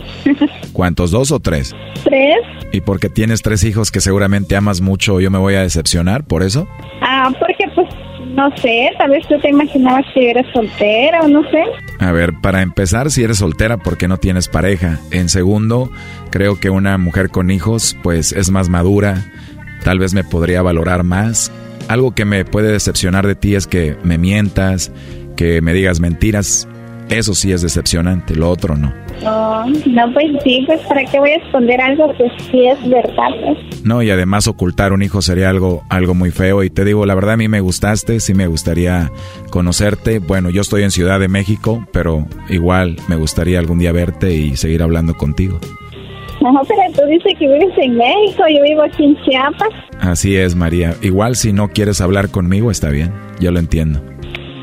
¿Cuántos, 0.74 1.12
dos 1.12 1.32
o 1.32 1.40
tres? 1.40 1.76
¿Tres? 2.04 2.38
¿Y 2.72 2.82
porque 2.82 3.10
tienes 3.10 3.42
tres 3.42 3.64
hijos 3.64 3.92
que 3.92 4.02
seguramente 4.02 4.56
amas 4.56 4.82
mucho, 4.82 5.20
yo 5.20 5.32
me 5.32 5.38
voy 5.38 5.56
a 5.56 5.62
decepcionar 5.62 6.26
por 6.26 6.44
eso? 6.44 6.68
Ah, 7.02 7.32
porque 7.40 7.66
pues, 7.74 7.88
no 8.36 8.56
sé, 8.58 8.92
tal 8.98 9.12
vez 9.12 9.26
tú 9.28 9.40
te 9.40 9.50
imaginabas 9.50 10.06
que 10.14 10.32
eres 10.32 10.46
soltera 10.54 11.22
o 11.22 11.28
no 11.28 11.42
sé. 11.50 11.64
A 12.00 12.12
ver, 12.12 12.34
para 12.42 12.62
empezar, 12.62 13.10
si 13.12 13.24
eres 13.24 13.38
soltera, 13.38 13.78
porque 13.78 14.08
no 14.08 14.18
tienes 14.18 14.50
pareja? 14.50 15.00
En 15.12 15.30
segundo, 15.30 15.90
creo 16.32 16.60
que 16.60 16.70
una 16.70 16.98
mujer 16.98 17.30
con 17.30 17.50
hijos, 17.50 17.98
pues 18.04 18.34
es 18.34 18.52
más 18.52 18.68
madura, 18.68 19.26
tal 19.84 20.00
vez 20.00 20.14
me 20.14 20.24
podría 20.24 20.62
valorar 20.62 21.04
más. 21.04 21.52
Algo 21.88 22.14
que 22.14 22.26
me 22.26 22.44
puede 22.44 22.72
decepcionar 22.72 23.26
de 23.26 23.36
ti 23.36 23.56
es 23.56 23.68
que 23.68 23.96
me 24.04 24.18
mientas, 24.18 24.92
que 25.38 25.62
me 25.62 25.74
digas 25.74 26.00
mentiras. 26.00 26.68
Eso 27.10 27.36
sí 27.36 27.52
es 27.52 27.62
decepcionante, 27.62 28.36
lo 28.36 28.50
otro 28.50 28.76
no. 28.76 28.94
No, 29.24 29.66
no, 29.66 30.14
pues 30.14 30.26
sí, 30.44 30.64
pues 30.66 30.82
¿para 30.82 31.06
qué 31.06 31.20
voy 31.20 31.32
a 31.32 31.36
esconder 31.36 31.80
algo 31.80 32.12
que 32.18 32.30
sí 32.50 32.66
es 32.66 32.90
verdad? 32.90 33.30
Pues? 33.44 33.86
No, 33.86 34.02
y 34.02 34.10
además 34.10 34.48
ocultar 34.48 34.92
un 34.92 35.04
hijo 35.04 35.22
sería 35.22 35.50
algo, 35.50 35.84
algo 35.90 36.14
muy 36.16 36.32
feo. 36.32 36.64
Y 36.64 36.70
te 36.70 36.84
digo, 36.84 37.06
la 37.06 37.16
verdad 37.16 37.34
a 37.34 37.38
mí 37.38 37.48
me 37.48 37.62
gustaste, 37.62 38.20
sí 38.20 38.34
me 38.34 38.48
gustaría 38.48 39.12
conocerte. 39.52 40.20
Bueno, 40.20 40.50
yo 40.50 40.62
estoy 40.62 40.84
en 40.84 40.92
Ciudad 40.92 41.20
de 41.20 41.28
México, 41.28 41.88
pero 41.92 42.26
igual 42.50 42.98
me 43.08 43.16
gustaría 43.16 43.60
algún 43.60 43.80
día 43.80 43.92
verte 43.92 44.34
y 44.34 44.56
seguir 44.58 44.82
hablando 44.82 45.16
contigo. 45.16 45.60
No, 46.42 46.62
pero 46.68 46.82
tú 46.94 47.08
dices 47.10 47.34
que 47.40 47.48
vives 47.48 47.74
en 47.78 47.98
México, 47.98 48.44
yo 48.50 48.62
vivo 48.64 48.84
aquí 48.84 49.04
en 49.04 49.16
Chiapas. 49.24 49.70
Así 50.00 50.36
es, 50.36 50.56
María. 50.56 50.96
Igual 51.02 51.36
si 51.36 51.54
no 51.54 51.70
quieres 51.70 52.02
hablar 52.02 52.30
conmigo, 52.30 52.72
está 52.72 52.90
bien, 52.90 53.14
yo 53.40 53.52
lo 53.52 53.60
entiendo. 53.60 54.02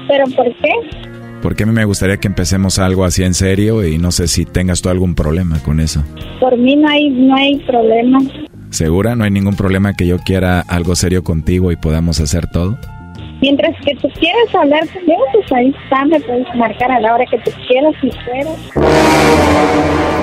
¿Pero 0.09 0.25
por 0.37 0.47
qué? 0.57 1.12
Porque 1.43 1.65
a 1.65 1.67
mí 1.67 1.73
me 1.73 1.85
gustaría 1.85 2.19
que 2.19 2.29
empecemos 2.29 2.79
algo 2.79 3.05
así 3.05 3.25
en 3.25 3.35
serio 3.35 3.85
y 3.85 3.99
no 3.99 4.13
sé 4.13 4.29
si 4.29 4.45
tengas 4.45 4.81
tú 4.81 4.89
algún 4.89 5.17
problema 5.17 5.59
con 5.59 5.81
eso. 5.81 6.05
Por 6.41 6.57
mí 6.57 6.77
no 6.77 6.89
hay, 6.89 7.11
no 7.11 7.35
hay 7.35 7.59
problema. 7.67 8.21
¿Segura? 8.71 9.17
¿No 9.17 9.25
hay 9.25 9.31
ningún 9.31 9.57
problema 9.57 9.93
que 9.95 10.07
yo 10.07 10.19
quiera 10.19 10.61
algo 10.61 10.95
serio 10.95 11.25
contigo 11.25 11.73
y 11.73 11.77
podamos 11.77 12.21
hacer 12.21 12.47
todo? 12.47 12.79
Mientras 13.43 13.75
que 13.85 13.97
tú 13.97 14.09
quieras 14.21 14.55
hablar 14.55 14.89
conmigo, 14.89 15.21
pues 15.33 15.53
ahí 15.53 15.75
está, 15.83 16.05
me 16.05 16.21
puedes 16.21 16.47
marcar 16.55 16.93
a 16.93 17.01
la 17.01 17.15
hora 17.15 17.25
que 17.29 17.39
tú 17.39 17.51
quieras 17.67 17.95
y 18.01 18.09
quieras. 18.09 18.57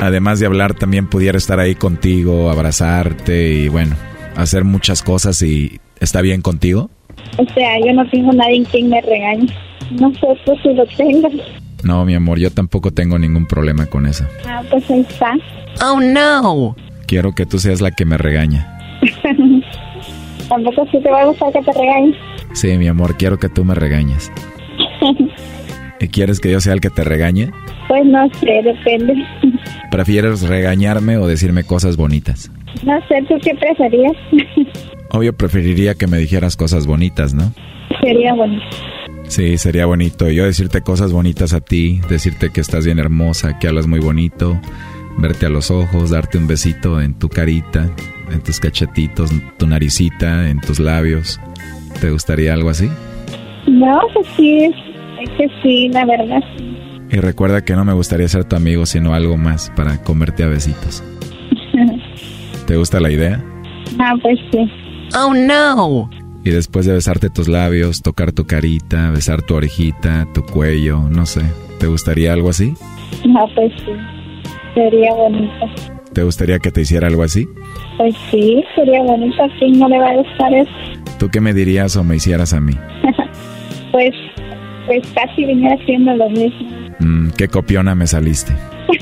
Además 0.01 0.39
de 0.39 0.45
hablar, 0.45 0.73
también 0.73 1.09
pudiera 1.09 1.37
estar 1.37 1.59
ahí 1.59 1.75
contigo, 1.75 2.49
abrazarte 2.49 3.49
y 3.49 3.67
bueno, 3.67 3.97
hacer 4.37 4.63
muchas 4.63 5.03
cosas 5.03 5.41
y 5.41 5.81
¿está 5.99 6.21
bien 6.21 6.41
contigo? 6.41 6.89
O 7.37 7.45
sea, 7.53 7.79
yo 7.85 7.93
no 7.93 8.07
tengo 8.09 8.31
nadie 8.33 8.57
en 8.57 8.65
quien 8.65 8.89
me 8.89 9.01
regañe. 9.01 9.47
No 9.91 10.11
sé 10.13 10.27
tú 10.45 10.53
si 10.61 10.73
lo 10.73 10.85
tengas. 10.85 11.31
No, 11.83 12.03
mi 12.05 12.13
amor, 12.13 12.39
yo 12.39 12.51
tampoco 12.51 12.91
tengo 12.91 13.17
ningún 13.17 13.45
problema 13.45 13.85
con 13.85 14.05
eso. 14.05 14.25
Ah, 14.45 14.61
pues 14.69 14.89
ahí 14.91 15.01
está. 15.01 15.33
Oh, 15.83 15.99
no. 15.99 16.75
Quiero 17.07 17.33
que 17.33 17.45
tú 17.45 17.57
seas 17.59 17.81
la 17.81 17.91
que 17.91 18.05
me 18.05 18.17
regaña. 18.17 18.77
Tampoco 20.49 20.85
sí 20.91 20.99
te 21.01 21.09
va 21.09 21.21
a 21.21 21.25
gustar 21.25 21.53
que 21.53 21.61
te 21.61 21.71
regañe. 21.71 22.13
Sí, 22.53 22.77
mi 22.77 22.87
amor, 22.87 23.15
quiero 23.17 23.37
que 23.37 23.49
tú 23.49 23.63
me 23.63 23.75
regañes. 23.75 24.31
¿Y 26.01 26.07
quieres 26.07 26.39
que 26.39 26.51
yo 26.51 26.59
sea 26.59 26.73
el 26.73 26.81
que 26.81 26.89
te 26.89 27.03
regañe? 27.03 27.51
pues 27.89 28.05
no 28.05 28.29
sé, 28.35 28.61
depende. 28.63 29.15
¿Prefieres 29.89 30.47
regañarme 30.47 31.17
o 31.17 31.27
decirme 31.27 31.63
cosas 31.63 31.97
bonitas? 31.97 32.51
No 32.83 32.99
sé, 33.07 33.23
¿tú 33.27 33.35
qué 33.41 33.55
preferías? 33.55 34.13
Obvio 35.11 35.33
preferiría 35.35 35.95
que 35.95 36.07
me 36.07 36.17
dijeras 36.17 36.55
cosas 36.55 36.85
bonitas, 36.85 37.33
¿no? 37.33 37.51
Sería 38.01 38.33
bonito. 38.33 38.65
Sí, 39.27 39.57
sería 39.57 39.85
bonito. 39.85 40.29
Yo 40.29 40.45
decirte 40.45 40.81
cosas 40.81 41.11
bonitas 41.11 41.53
a 41.53 41.61
ti, 41.61 42.01
decirte 42.09 42.51
que 42.51 42.61
estás 42.61 42.85
bien 42.85 42.99
hermosa, 42.99 43.59
que 43.59 43.67
hablas 43.67 43.87
muy 43.87 43.99
bonito, 43.99 44.59
verte 45.17 45.45
a 45.45 45.49
los 45.49 45.71
ojos, 45.71 46.09
darte 46.09 46.37
un 46.37 46.47
besito 46.47 47.01
en 47.01 47.13
tu 47.13 47.29
carita, 47.29 47.89
en 48.31 48.41
tus 48.41 48.59
cachetitos, 48.59 49.31
tu 49.57 49.67
naricita, 49.67 50.49
en 50.49 50.59
tus 50.59 50.79
labios. 50.79 51.39
¿Te 52.01 52.09
gustaría 52.11 52.53
algo 52.53 52.69
así? 52.69 52.89
No, 53.67 53.99
pues 54.13 54.27
sí, 54.35 54.71
es 55.21 55.29
que 55.37 55.47
sí, 55.61 55.89
la 55.89 56.05
verdad. 56.05 56.41
Y 57.11 57.17
recuerda 57.17 57.63
que 57.63 57.73
no 57.73 57.83
me 57.85 57.93
gustaría 57.93 58.27
ser 58.27 58.45
tu 58.45 58.55
amigo, 58.55 58.85
sino 58.85 59.13
algo 59.13 59.37
más 59.37 59.71
para 59.75 60.01
comerte 60.03 60.43
a 60.43 60.47
besitos. 60.47 61.03
¿Te 62.67 62.77
gusta 62.77 62.99
la 62.99 63.11
idea? 63.11 63.43
Ah, 63.99 64.13
pues 64.21 64.39
sí. 64.51 64.71
Oh, 65.15 65.33
no. 65.33 66.09
Y 66.43 66.51
después 66.51 66.85
de 66.85 66.93
besarte 66.93 67.29
tus 67.29 67.47
labios, 67.47 68.01
tocar 68.01 68.31
tu 68.31 68.45
carita, 68.45 69.11
besar 69.11 69.41
tu 69.41 69.55
orejita, 69.55 70.27
tu 70.33 70.43
cuello, 70.43 71.01
no 71.09 71.25
sé. 71.25 71.41
¿Te 71.79 71.87
gustaría 71.87 72.33
algo 72.33 72.49
así? 72.49 72.73
No, 73.27 73.45
pues 73.55 73.71
sí. 73.77 73.91
Sería 74.73 75.13
bonito. 75.13 75.65
¿Te 76.13 76.23
gustaría 76.23 76.59
que 76.59 76.71
te 76.71 76.81
hiciera 76.81 77.07
algo 77.07 77.23
así? 77.23 77.47
Pues 77.97 78.15
sí, 78.31 78.63
sería 78.75 79.01
bonito. 79.03 79.43
¿A 79.43 79.49
quién 79.59 79.77
no 79.79 79.89
le 79.89 79.99
va 79.99 80.09
a 80.09 80.15
gustar 80.15 80.53
eso? 80.53 80.71
¿Tú 81.19 81.29
qué 81.29 81.41
me 81.41 81.53
dirías 81.53 81.95
o 81.97 82.03
me 82.03 82.15
hicieras 82.15 82.53
a 82.53 82.61
mí? 82.61 82.73
pues, 83.91 84.11
pues 84.87 85.01
casi 85.13 85.45
venía 85.45 85.75
haciendo 85.79 86.15
lo 86.15 86.29
mismo. 86.29 86.69
Mm, 86.99 87.29
qué 87.37 87.47
copiona 87.47 87.95
me 87.95 88.07
saliste. 88.07 88.53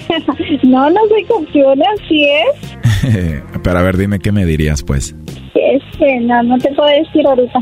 no, 0.63 0.89
no 0.89 0.99
soy 1.09 1.23
copiona, 1.25 1.85
sí 2.07 2.27
es. 2.29 3.43
Pero 3.63 3.77
a 3.77 3.81
ver, 3.83 3.97
dime 3.97 4.19
qué 4.19 4.31
me 4.31 4.45
dirías, 4.45 4.83
pues. 4.83 5.15
Es 5.55 5.81
que 5.97 6.19
no, 6.21 6.43
no 6.43 6.57
te 6.57 6.69
puedo 6.73 6.89
decir 6.89 7.25
ahorita. 7.27 7.59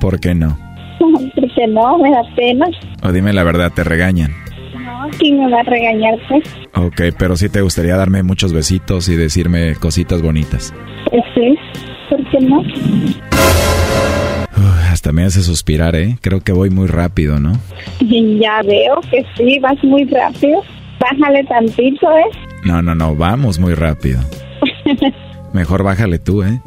¿Por 0.00 0.20
qué 0.20 0.34
no? 0.34 0.56
Porque 1.34 1.66
no, 1.68 1.98
me 1.98 2.10
da 2.10 2.22
pena. 2.36 2.66
O 3.02 3.12
dime 3.12 3.32
la 3.32 3.44
verdad, 3.44 3.72
¿te 3.74 3.84
regañan? 3.84 4.32
No, 4.74 5.08
¿quién 5.18 5.38
me 5.38 5.50
va 5.50 5.60
a 5.60 5.64
regañar, 5.64 6.18
pues? 6.28 6.44
Ok, 6.74 7.14
pero 7.18 7.36
sí 7.36 7.48
te 7.48 7.60
gustaría 7.60 7.96
darme 7.96 8.22
muchos 8.22 8.52
besitos 8.52 9.08
y 9.08 9.16
decirme 9.16 9.74
cositas 9.76 10.22
bonitas. 10.22 10.74
Pues 11.10 11.22
sí, 11.34 11.56
¿por 12.10 12.30
qué 12.30 12.40
no? 12.40 12.60
Uf, 14.56 14.92
hasta 14.92 15.12
me 15.12 15.24
hace 15.24 15.42
suspirar, 15.42 15.94
¿eh? 15.94 16.16
Creo 16.20 16.40
que 16.40 16.52
voy 16.52 16.70
muy 16.70 16.86
rápido, 16.86 17.38
¿no? 17.38 17.52
Ya 18.00 18.62
veo 18.62 19.00
que 19.10 19.24
sí, 19.36 19.58
vas 19.60 19.82
muy 19.84 20.04
rápido. 20.04 20.62
Bájale 20.98 21.44
tantito, 21.44 22.10
¿eh? 22.10 22.24
No, 22.64 22.82
no, 22.82 22.94
no, 22.94 23.14
vamos 23.14 23.58
muy 23.58 23.74
rápido. 23.74 24.20
Mejor 25.52 25.82
bájale 25.84 26.18
tú, 26.18 26.42
¿eh? 26.42 26.60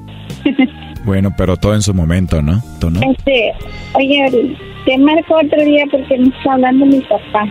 Bueno, 1.04 1.34
pero 1.36 1.58
todo 1.58 1.74
en 1.74 1.82
su 1.82 1.94
momento, 1.94 2.42
¿no? 2.42 2.62
¿Tú 2.80 2.90
no? 2.90 3.00
Este, 3.12 3.54
oye, 3.94 4.56
te 4.86 4.98
marco 4.98 5.36
otro 5.36 5.64
día 5.64 5.84
porque 5.92 6.18
me 6.18 6.28
está 6.28 6.54
hablando 6.54 6.86
mi 6.86 7.02
papá. 7.02 7.50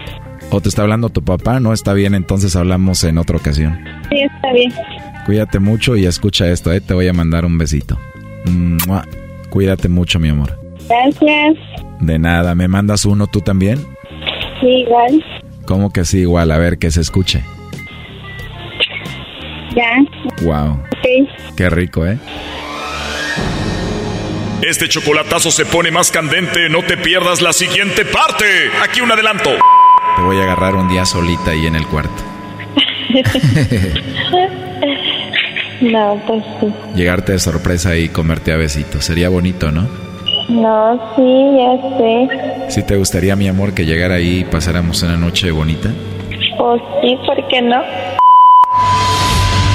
¿O 0.50 0.60
te 0.60 0.68
está 0.68 0.82
hablando 0.82 1.08
tu 1.10 1.22
papá? 1.22 1.60
No, 1.60 1.72
está 1.72 1.92
bien, 1.92 2.14
entonces 2.14 2.56
hablamos 2.56 3.04
en 3.04 3.18
otra 3.18 3.36
ocasión. 3.36 3.78
Sí, 4.10 4.20
está 4.20 4.52
bien. 4.52 4.72
Cuídate 5.26 5.58
mucho 5.58 5.96
y 5.96 6.06
escucha 6.06 6.48
esto, 6.48 6.72
¿eh? 6.72 6.80
Te 6.80 6.94
voy 6.94 7.06
a 7.08 7.12
mandar 7.12 7.44
un 7.44 7.58
besito. 7.58 7.98
Mua. 8.46 9.04
Cuídate 9.50 9.88
mucho, 9.88 10.18
mi 10.18 10.28
amor. 10.28 10.58
Gracias. 10.88 11.56
De 12.00 12.18
nada, 12.18 12.54
¿me 12.54 12.66
mandas 12.68 13.04
uno 13.04 13.26
tú 13.26 13.40
también? 13.40 13.78
Sí, 14.60 14.66
igual. 14.66 15.24
¿Cómo 15.66 15.90
que 15.92 16.04
sí, 16.04 16.20
igual? 16.20 16.50
A 16.50 16.58
ver, 16.58 16.78
que 16.78 16.90
se 16.90 17.00
escuche. 17.00 17.44
Ya. 19.76 20.44
Wow. 20.44 20.80
Sí. 21.04 21.28
Qué 21.56 21.70
rico, 21.70 22.06
¿eh? 22.06 22.18
Este 24.62 24.88
chocolatazo 24.88 25.50
se 25.50 25.64
pone 25.64 25.90
más 25.90 26.10
candente, 26.10 26.68
no 26.68 26.82
te 26.82 26.98
pierdas 26.98 27.40
la 27.40 27.54
siguiente 27.54 28.04
parte. 28.04 28.44
Aquí 28.82 29.00
un 29.00 29.10
adelanto. 29.10 29.50
Te 30.16 30.22
voy 30.22 30.38
a 30.38 30.42
agarrar 30.42 30.74
un 30.74 30.86
día 30.88 31.06
solita 31.06 31.52
ahí 31.52 31.66
en 31.66 31.76
el 31.76 31.86
cuarto. 31.86 32.22
no, 35.80 36.20
pues 36.26 36.44
sí. 36.60 36.66
Llegarte 36.94 37.32
de 37.32 37.38
sorpresa 37.38 37.96
y 37.96 38.10
comerte 38.10 38.52
a 38.52 38.56
besitos. 38.56 39.02
Sería 39.04 39.30
bonito, 39.30 39.70
¿no? 39.70 39.88
No, 40.50 41.14
sí, 41.16 41.56
ya 41.56 41.78
sé. 41.96 42.28
¿Sí 42.70 42.82
te 42.82 42.96
gustaría, 42.96 43.34
mi 43.36 43.48
amor, 43.48 43.72
que 43.72 43.86
llegara 43.86 44.16
ahí 44.16 44.40
y 44.40 44.44
pasáramos 44.44 45.02
una 45.02 45.16
noche 45.16 45.50
bonita? 45.50 45.88
Pues 46.58 46.82
sí, 47.00 47.16
¿por 47.24 47.48
qué 47.48 47.62
no? 47.62 47.82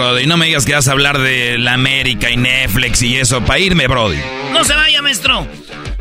Brody, 0.00 0.24
no 0.24 0.38
me 0.38 0.46
digas 0.46 0.64
que 0.64 0.74
vas 0.74 0.88
a 0.88 0.92
hablar 0.92 1.18
de 1.18 1.58
la 1.58 1.74
América 1.74 2.30
y 2.30 2.36
Netflix 2.38 3.02
y 3.02 3.18
eso, 3.18 3.44
para 3.44 3.58
irme, 3.58 3.86
Brody. 3.86 4.16
No 4.50 4.64
se 4.64 4.74
vaya, 4.74 5.02
maestro. 5.02 5.46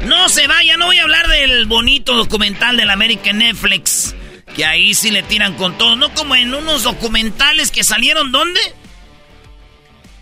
No 0.06 0.30
se 0.30 0.48
vaya, 0.48 0.78
no 0.78 0.86
voy 0.86 1.00
a 1.00 1.04
hablar 1.04 1.28
del 1.28 1.66
bonito 1.66 2.16
documental 2.16 2.78
de 2.78 2.86
la 2.86 2.94
América 2.94 3.32
en 3.32 3.40
Netflix. 3.40 4.16
Que 4.56 4.64
ahí 4.64 4.94
sí 4.94 5.12
le 5.12 5.22
tiran 5.22 5.56
con 5.56 5.78
todo, 5.78 5.98
no 5.98 6.14
como 6.14 6.38
en 6.38 6.54
unos 6.54 6.84
documentales 6.84 7.72
que 7.72 7.84
salieron, 7.84 8.32
¿dónde? 8.32 8.62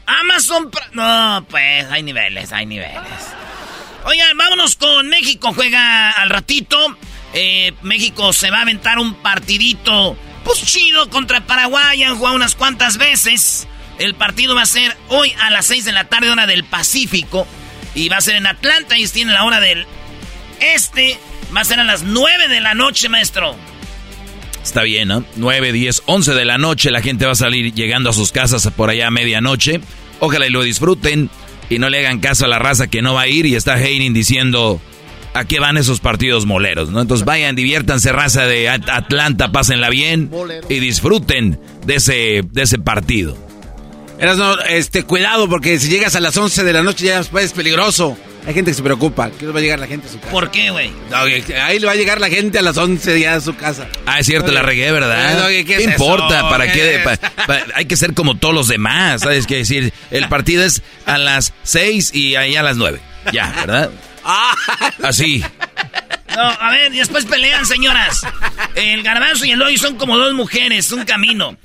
Amazon. 0.07 0.71
No, 0.93 1.45
pues 1.47 1.85
hay 1.91 2.01
niveles, 2.01 2.51
hay 2.53 2.65
niveles. 2.65 2.97
Oigan, 4.05 4.35
vámonos 4.37 4.75
con 4.75 5.07
México. 5.07 5.53
Juega 5.53 6.09
al 6.13 6.31
ratito. 6.31 6.97
Eh, 7.35 7.73
México 7.83 8.33
se 8.33 8.49
va 8.49 8.57
a 8.57 8.61
aventar 8.61 8.97
un 8.97 9.13
partidito, 9.21 10.17
pues 10.47 10.65
chido, 10.65 11.09
contra 11.09 11.45
Paraguay. 11.45 12.01
Han 12.03 12.15
jugado 12.15 12.35
unas 12.35 12.55
cuantas 12.55 12.97
veces. 12.97 13.67
El 13.99 14.15
partido 14.15 14.55
va 14.55 14.61
a 14.63 14.65
ser 14.65 14.95
hoy 15.09 15.33
a 15.41 15.49
las 15.49 15.65
6 15.67 15.85
de 15.85 15.91
la 15.91 16.05
tarde, 16.05 16.29
hora 16.29 16.47
del 16.47 16.63
Pacífico. 16.63 17.45
Y 17.93 18.09
va 18.09 18.17
a 18.17 18.21
ser 18.21 18.35
en 18.35 18.47
Atlanta, 18.47 18.97
y 18.97 19.07
tiene 19.07 19.33
la 19.33 19.43
hora 19.43 19.59
del 19.59 19.85
este. 20.59 21.19
Va 21.55 21.61
a 21.61 21.65
ser 21.65 21.79
a 21.79 21.83
las 21.83 22.03
9 22.03 22.47
de 22.47 22.61
la 22.61 22.73
noche, 22.73 23.09
maestro. 23.09 23.55
Está 24.63 24.83
bien, 24.83 25.07
¿no? 25.07 25.23
9, 25.35 25.71
10, 25.71 26.03
11 26.05 26.33
de 26.33 26.45
la 26.45 26.57
noche. 26.57 26.91
La 26.91 27.01
gente 27.01 27.25
va 27.25 27.31
a 27.33 27.35
salir 27.35 27.73
llegando 27.73 28.09
a 28.09 28.13
sus 28.13 28.31
casas 28.31 28.67
por 28.75 28.89
allá 28.89 29.07
a 29.07 29.11
medianoche. 29.11 29.81
Ojalá 30.19 30.47
y 30.47 30.49
lo 30.49 30.63
disfruten. 30.63 31.29
Y 31.69 31.79
no 31.79 31.89
le 31.89 31.99
hagan 31.99 32.19
caso 32.19 32.45
a 32.45 32.47
la 32.47 32.59
raza 32.59 32.87
que 32.87 33.01
no 33.01 33.13
va 33.13 33.21
a 33.21 33.27
ir. 33.27 33.45
Y 33.45 33.55
está 33.55 33.79
Heining 33.79 34.13
diciendo 34.13 34.81
a 35.37 35.45
qué 35.45 35.59
van 35.59 35.77
esos 35.77 35.99
partidos 35.99 36.45
moleros, 36.45 36.89
¿no? 36.89 37.01
Entonces 37.01 37.25
vayan, 37.25 37.55
diviértanse, 37.55 38.11
raza 38.11 38.45
de 38.45 38.69
Atlanta, 38.69 39.51
pásenla 39.51 39.89
bien 39.89 40.31
y 40.69 40.79
disfruten 40.79 41.59
de 41.85 41.95
ese, 41.95 42.43
de 42.51 42.61
ese 42.63 42.79
partido. 42.79 43.37
Eras 44.19 44.37
no, 44.37 44.59
este, 44.61 45.03
cuidado, 45.03 45.47
porque 45.47 45.79
si 45.79 45.89
llegas 45.89 46.15
a 46.15 46.19
las 46.19 46.35
11 46.35 46.63
de 46.63 46.73
la 46.73 46.81
noche 46.81 47.05
ya 47.05 47.19
es 47.19 47.53
peligroso. 47.53 48.17
Hay 48.47 48.53
gente 48.53 48.71
que 48.71 48.75
se 48.75 48.81
preocupa. 48.81 49.29
¿Qué 49.29 49.45
va 49.45 49.59
a 49.59 49.61
llegar 49.61 49.77
la 49.77 49.87
gente 49.87 50.07
a 50.07 50.09
su 50.09 50.19
casa? 50.19 50.31
¿Por 50.31 50.49
qué, 50.51 50.71
güey? 50.71 50.89
ahí 51.11 51.79
le 51.79 51.85
va 51.85 51.91
a 51.91 51.95
llegar 51.95 52.21
la 52.21 52.29
gente 52.29 52.57
a 52.57 52.61
las 52.61 52.77
11 52.77 53.19
ya 53.19 53.35
a 53.35 53.41
su 53.41 53.55
casa. 53.57 53.89
Ah, 54.05 54.19
es 54.19 54.25
cierto, 54.25 54.53
la 54.53 54.61
regué, 54.61 54.89
¿verdad? 54.91 55.47
¿Qué, 55.49 55.83
importa? 55.83 56.49
¿Para 56.49 56.71
qué? 56.71 57.03
hay 57.75 57.85
que 57.85 57.97
ser 57.97 58.13
como 58.13 58.37
todos 58.37 58.55
los 58.55 58.69
demás, 58.69 59.21
¿sabes? 59.21 59.45
qué 59.45 59.57
decir, 59.57 59.93
el 60.11 60.29
partido 60.29 60.63
es 60.63 60.81
a 61.05 61.17
las 61.17 61.53
6 61.63 62.15
y 62.15 62.35
ahí 62.35 62.55
a 62.55 62.63
las 62.63 62.77
9. 62.77 62.99
Ya, 63.33 63.53
¿verdad? 63.59 63.91
Así. 65.03 65.43
No, 66.35 66.41
a 66.43 66.71
ver, 66.71 66.91
después 66.91 67.25
pelean, 67.25 67.65
señoras. 67.65 68.21
El 68.75 69.01
garbanzo 69.03 69.45
y 69.45 69.51
el 69.51 69.61
hoy 69.61 69.77
son 69.77 69.95
como 69.95 70.17
dos 70.17 70.33
mujeres, 70.33 70.91
un 70.91 71.05
camino. 71.05 71.57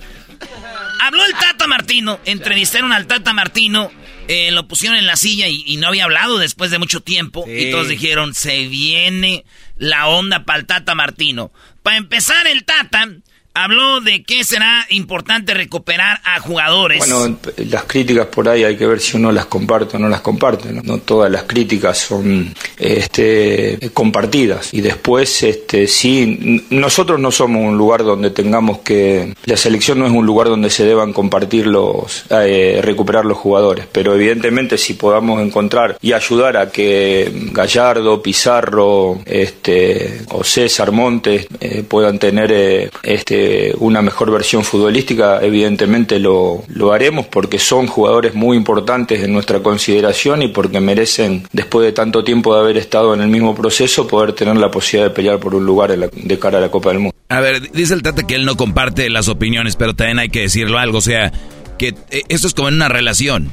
Habló 1.01 1.24
el 1.24 1.32
Tata 1.34 1.66
Martino, 1.66 2.20
entrevistaron 2.24 2.93
al 2.93 3.06
Tata 3.06 3.32
Martino, 3.32 3.90
eh, 4.28 4.51
lo 4.52 4.68
pusieron 4.68 4.97
en 4.97 5.06
la 5.06 5.16
silla 5.16 5.48
y, 5.48 5.76
no 5.76 5.89
había 5.89 6.05
hablado 6.05 6.39
después 6.39 6.70
de 6.70 6.78
mucho 6.78 7.01
tiempo. 7.01 7.44
Y 7.47 7.70
todos 7.70 7.89
dijeron, 7.89 8.34
se 8.34 8.66
viene 8.68 9.44
la 9.76 10.06
onda 10.06 10.44
para 10.44 10.60
el 10.60 10.66
Tata 10.66 10.94
Martino. 10.94 11.52
Para 11.82 11.97
empezar, 11.97 12.47
el 12.47 12.64
Tata 12.64 13.09
habló 13.55 14.01
de 14.01 14.23
que 14.23 14.45
será 14.45 14.87
importante 14.91 15.55
recuperar 15.55 16.20
a 16.24 16.41
jugadores. 16.41 16.99
Bueno, 16.99 17.39
las 17.70 17.85
críticas 17.85 18.27
por 18.27 18.49
ahí 18.49 18.65
hay 18.65 18.77
que 18.77 18.87
ver 18.87 19.01
si 19.01 19.16
uno 19.16 19.33
las 19.33 19.47
comparte 19.47 19.97
o 19.97 20.01
no 20.01 20.09
las 20.09 20.20
comparte. 20.20 20.73
No, 20.73 20.99
todas 20.99 21.31
las 21.31 21.45
críticas 21.45 21.99
son 21.99 22.55
este, 22.79 23.91
compartidas. 23.93 24.73
Y 24.73 24.81
después, 24.81 25.43
este, 25.43 25.87
sí, 25.87 26.65
nosotros 26.70 27.20
no 27.20 27.31
somos 27.31 27.62
un 27.62 27.77
lugar 27.77 28.05
donde 28.05 28.31
tengamos 28.31 28.79
que... 28.79 29.35
La 29.45 29.57
selección 29.57 29.99
no 29.99 30.07
es 30.07 30.12
un 30.12 30.24
lugar 30.24 30.49
donde 30.49 30.70
se 30.70 30.85
deban 30.85 31.12
compartir 31.12 31.66
los... 31.66 32.24
Eh, 32.31 32.81
recuperar 32.83 33.24
los 33.24 33.39
jugadores. 33.39 33.87
Pero 33.91 34.15
evidentemente 34.15 34.79
si 34.79 34.95
podamos 34.95 35.43
encontrar 35.43 35.99
y 36.01 36.12
ayudar 36.12 36.57
a 36.57 36.70
que 36.70 37.31
Gallardo, 37.53 38.23
Pizarro 38.23 39.20
este, 39.27 40.23
o 40.31 40.43
César 40.43 40.93
Montes 40.93 41.47
eh, 41.61 41.85
puedan 41.87 42.19
tener... 42.19 42.53
Eh, 42.53 42.91
este, 43.03 43.41
una 43.78 44.02
mejor 44.02 44.31
versión 44.31 44.64
futbolística, 44.64 45.40
evidentemente 45.43 46.19
lo, 46.19 46.64
lo 46.69 46.93
haremos 46.93 47.27
porque 47.27 47.59
son 47.59 47.86
jugadores 47.86 48.35
muy 48.35 48.56
importantes 48.56 49.23
en 49.23 49.32
nuestra 49.32 49.60
consideración 49.60 50.43
y 50.43 50.48
porque 50.48 50.81
merecen, 50.81 51.47
después 51.52 51.86
de 51.86 51.93
tanto 51.93 52.24
tiempo 52.24 52.55
de 52.55 52.60
haber 52.60 52.77
estado 52.77 53.14
en 53.14 53.20
el 53.20 53.28
mismo 53.28 53.55
proceso, 53.55 54.06
poder 54.06 54.32
tener 54.32 54.56
la 54.56 54.70
posibilidad 54.70 55.10
de 55.10 55.14
pelear 55.14 55.39
por 55.39 55.55
un 55.55 55.64
lugar 55.64 55.97
de 55.97 56.39
cara 56.39 56.59
a 56.59 56.60
la 56.60 56.70
Copa 56.70 56.90
del 56.90 56.98
Mundo. 56.98 57.16
A 57.28 57.40
ver, 57.40 57.73
dice 57.73 57.94
el 57.94 58.02
Tata 58.02 58.27
que 58.27 58.35
él 58.35 58.44
no 58.44 58.56
comparte 58.56 59.09
las 59.09 59.28
opiniones, 59.28 59.77
pero 59.77 59.94
también 59.94 60.19
hay 60.19 60.28
que 60.28 60.40
decirlo 60.40 60.78
algo, 60.78 60.98
o 60.98 61.02
sea, 61.02 61.32
que 61.78 61.94
eh, 62.10 62.23
esto 62.28 62.47
es 62.47 62.55
como 62.55 62.69
en 62.69 62.74
una 62.74 62.89
relación, 62.89 63.51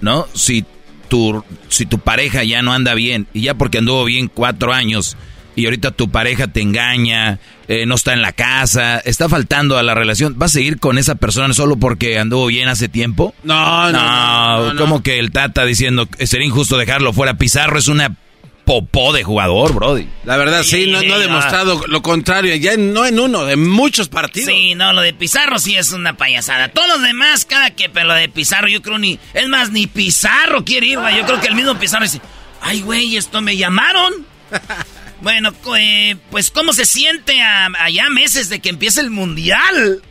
¿no? 0.00 0.26
Si 0.32 0.64
tu, 1.08 1.42
si 1.68 1.86
tu 1.86 1.98
pareja 1.98 2.44
ya 2.44 2.62
no 2.62 2.72
anda 2.72 2.94
bien, 2.94 3.26
y 3.34 3.42
ya 3.42 3.54
porque 3.54 3.78
anduvo 3.78 4.04
bien 4.04 4.30
cuatro 4.32 4.72
años, 4.72 5.16
y 5.56 5.64
ahorita 5.64 5.90
tu 5.90 6.08
pareja 6.10 6.46
te 6.48 6.62
engaña, 6.62 7.40
eh, 7.70 7.86
no 7.86 7.94
está 7.94 8.14
en 8.14 8.20
la 8.20 8.32
casa, 8.32 8.98
está 8.98 9.28
faltando 9.28 9.78
a 9.78 9.84
la 9.84 9.94
relación, 9.94 10.34
¿vas 10.36 10.50
a 10.50 10.54
seguir 10.54 10.80
con 10.80 10.98
esa 10.98 11.14
persona 11.14 11.54
solo 11.54 11.76
porque 11.76 12.18
anduvo 12.18 12.46
bien 12.46 12.66
hace 12.66 12.88
tiempo? 12.88 13.32
No, 13.44 13.92
no. 13.92 14.72
No, 14.72 14.76
como 14.76 15.04
que 15.04 15.20
el 15.20 15.30
Tata 15.30 15.64
diciendo 15.64 16.06
que 16.06 16.26
sería 16.26 16.48
injusto 16.48 16.76
dejarlo 16.76 17.12
fuera. 17.12 17.34
Pizarro 17.34 17.78
es 17.78 17.86
una 17.86 18.16
popó 18.64 19.12
de 19.12 19.22
jugador, 19.22 19.72
Brody. 19.72 20.08
La 20.24 20.36
verdad, 20.36 20.64
sí, 20.64 20.88
no, 20.88 20.98
ha 20.98 21.18
demostrado 21.20 21.80
lo 21.86 22.02
contrario. 22.02 22.56
Ya 22.56 22.76
no 22.76 23.06
en 23.06 23.20
uno, 23.20 23.48
en 23.48 23.68
muchos 23.68 24.08
partidos. 24.08 24.52
Sí, 24.52 24.74
no, 24.74 24.92
lo 24.92 25.02
de 25.02 25.14
Pizarro 25.14 25.60
sí 25.60 25.76
es 25.76 25.92
una 25.92 26.16
payasada. 26.16 26.70
Todos 26.70 26.88
los 26.88 27.02
demás, 27.02 27.44
cada 27.44 27.70
que, 27.70 27.88
pero 27.88 28.08
lo 28.08 28.14
de 28.14 28.28
Pizarro, 28.28 28.66
yo 28.66 28.82
creo 28.82 28.98
ni. 28.98 29.20
Es 29.32 29.46
más, 29.46 29.70
ni 29.70 29.86
Pizarro 29.86 30.64
quiere 30.64 30.88
ir, 30.88 30.98
Yo 31.16 31.24
creo 31.24 31.40
que 31.40 31.46
el 31.46 31.54
mismo 31.54 31.78
Pizarro 31.78 32.02
dice: 32.02 32.20
Ay, 32.60 32.80
güey, 32.80 33.16
esto 33.16 33.40
me 33.40 33.56
llamaron. 33.56 34.12
Bueno, 35.20 35.52
eh, 35.78 36.16
pues 36.30 36.50
¿cómo 36.50 36.72
se 36.72 36.84
siente 36.84 37.40
allá 37.42 38.08
meses 38.08 38.48
de 38.48 38.60
que 38.60 38.70
empiece 38.70 39.00
el 39.00 39.10
mundial? 39.10 40.02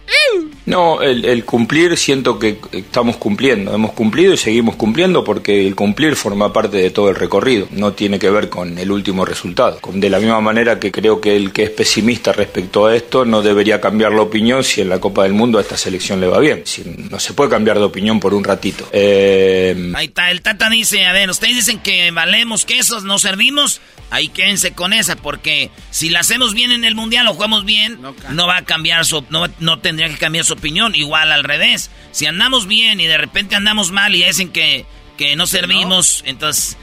No, 0.66 1.02
el, 1.02 1.44
cumplir 1.46 1.98
siento 1.98 2.38
que 2.38 2.60
estamos 2.72 3.18
cumpliendo, 3.18 3.74
hemos 3.74 3.92
cumplido 3.94 4.34
y 4.34 4.38
seguimos 4.38 4.76
cumpliendo 4.76 5.24
porque 5.24 5.66
el 5.66 5.76
cumplir 5.76 6.16
forma 6.16 6.54
parte 6.54 6.78
de 6.78 6.92
todo 6.92 7.10
el 7.10 7.16
recorrido, 7.16 7.68
no 7.72 7.94
tiene 7.94 8.20
que 8.20 8.30
ver 8.30 8.50
con 8.50 8.78
el 8.78 8.92
último 8.92 9.26
resultado. 9.26 9.80
De 9.94 10.10
la 10.10 10.20
misma 10.20 10.42
manera 10.42 10.80
que 10.80 10.92
creo 10.92 11.20
que 11.20 11.36
el 11.36 11.52
que 11.52 11.64
es 11.64 11.70
pesimista 11.72 12.32
respecto 12.34 12.86
a 12.86 12.96
esto 12.96 13.26
no 13.26 13.42
debería 13.42 13.82
cambiar 13.82 14.12
la 14.12 14.22
opinión 14.22 14.64
si 14.64 14.82
en 14.82 14.90
la 14.90 15.00
Copa 15.00 15.24
del 15.24 15.34
Mundo 15.34 15.58
a 15.58 15.62
esta 15.62 15.78
selección 15.78 16.22
le 16.22 16.28
va 16.28 16.40
bien. 16.40 16.62
Si 16.66 16.84
no 17.10 17.20
se 17.20 17.34
puede 17.34 17.50
cambiar 17.50 17.80
de 17.80 17.86
opinión 17.86 18.20
por 18.20 18.34
un 18.36 18.44
ratito. 18.44 18.88
Eh... 18.92 19.92
Ahí 19.96 20.08
está, 20.08 20.30
el 20.30 20.42
Tata 20.42 20.70
dice, 20.70 21.06
a 21.06 21.14
ver, 21.14 21.30
ustedes 21.32 21.56
dicen 21.56 21.80
que 21.80 22.12
valemos 22.12 22.66
quesos, 22.66 23.04
no 23.04 23.18
servimos, 23.18 23.82
ahí 24.10 24.30
quédense 24.30 24.74
con 24.74 24.94
esa 24.94 25.16
porque 25.16 25.70
si 25.92 26.10
la 26.10 26.22
hacemos 26.22 26.54
bien 26.54 26.72
en 26.72 26.84
el 26.84 26.96
Mundial 26.96 27.28
o 27.28 27.34
jugamos 27.34 27.66
bien, 27.66 28.00
no, 28.32 28.48
va 28.48 28.58
a 28.58 28.66
cambiar 28.66 29.06
su... 29.06 29.24
No, 29.30 29.48
no 29.60 29.80
tendría 29.80 30.10
que 30.10 30.18
cambiar 30.18 30.46
su 30.46 30.54
opinión. 30.54 30.96
Igual 30.96 31.32
al 31.32 31.44
revés. 31.44 31.90
Si 32.12 32.26
andamos 32.26 32.68
bien 32.68 33.00
y 33.00 33.06
de 33.06 33.18
repente 33.18 33.56
andamos 33.56 33.92
mal 33.92 34.16
y 34.16 34.24
dicen 34.24 34.50
que, 34.50 34.86
que 35.18 35.36
no 35.36 35.48
servimos, 35.48 36.24
entonces 36.26 36.78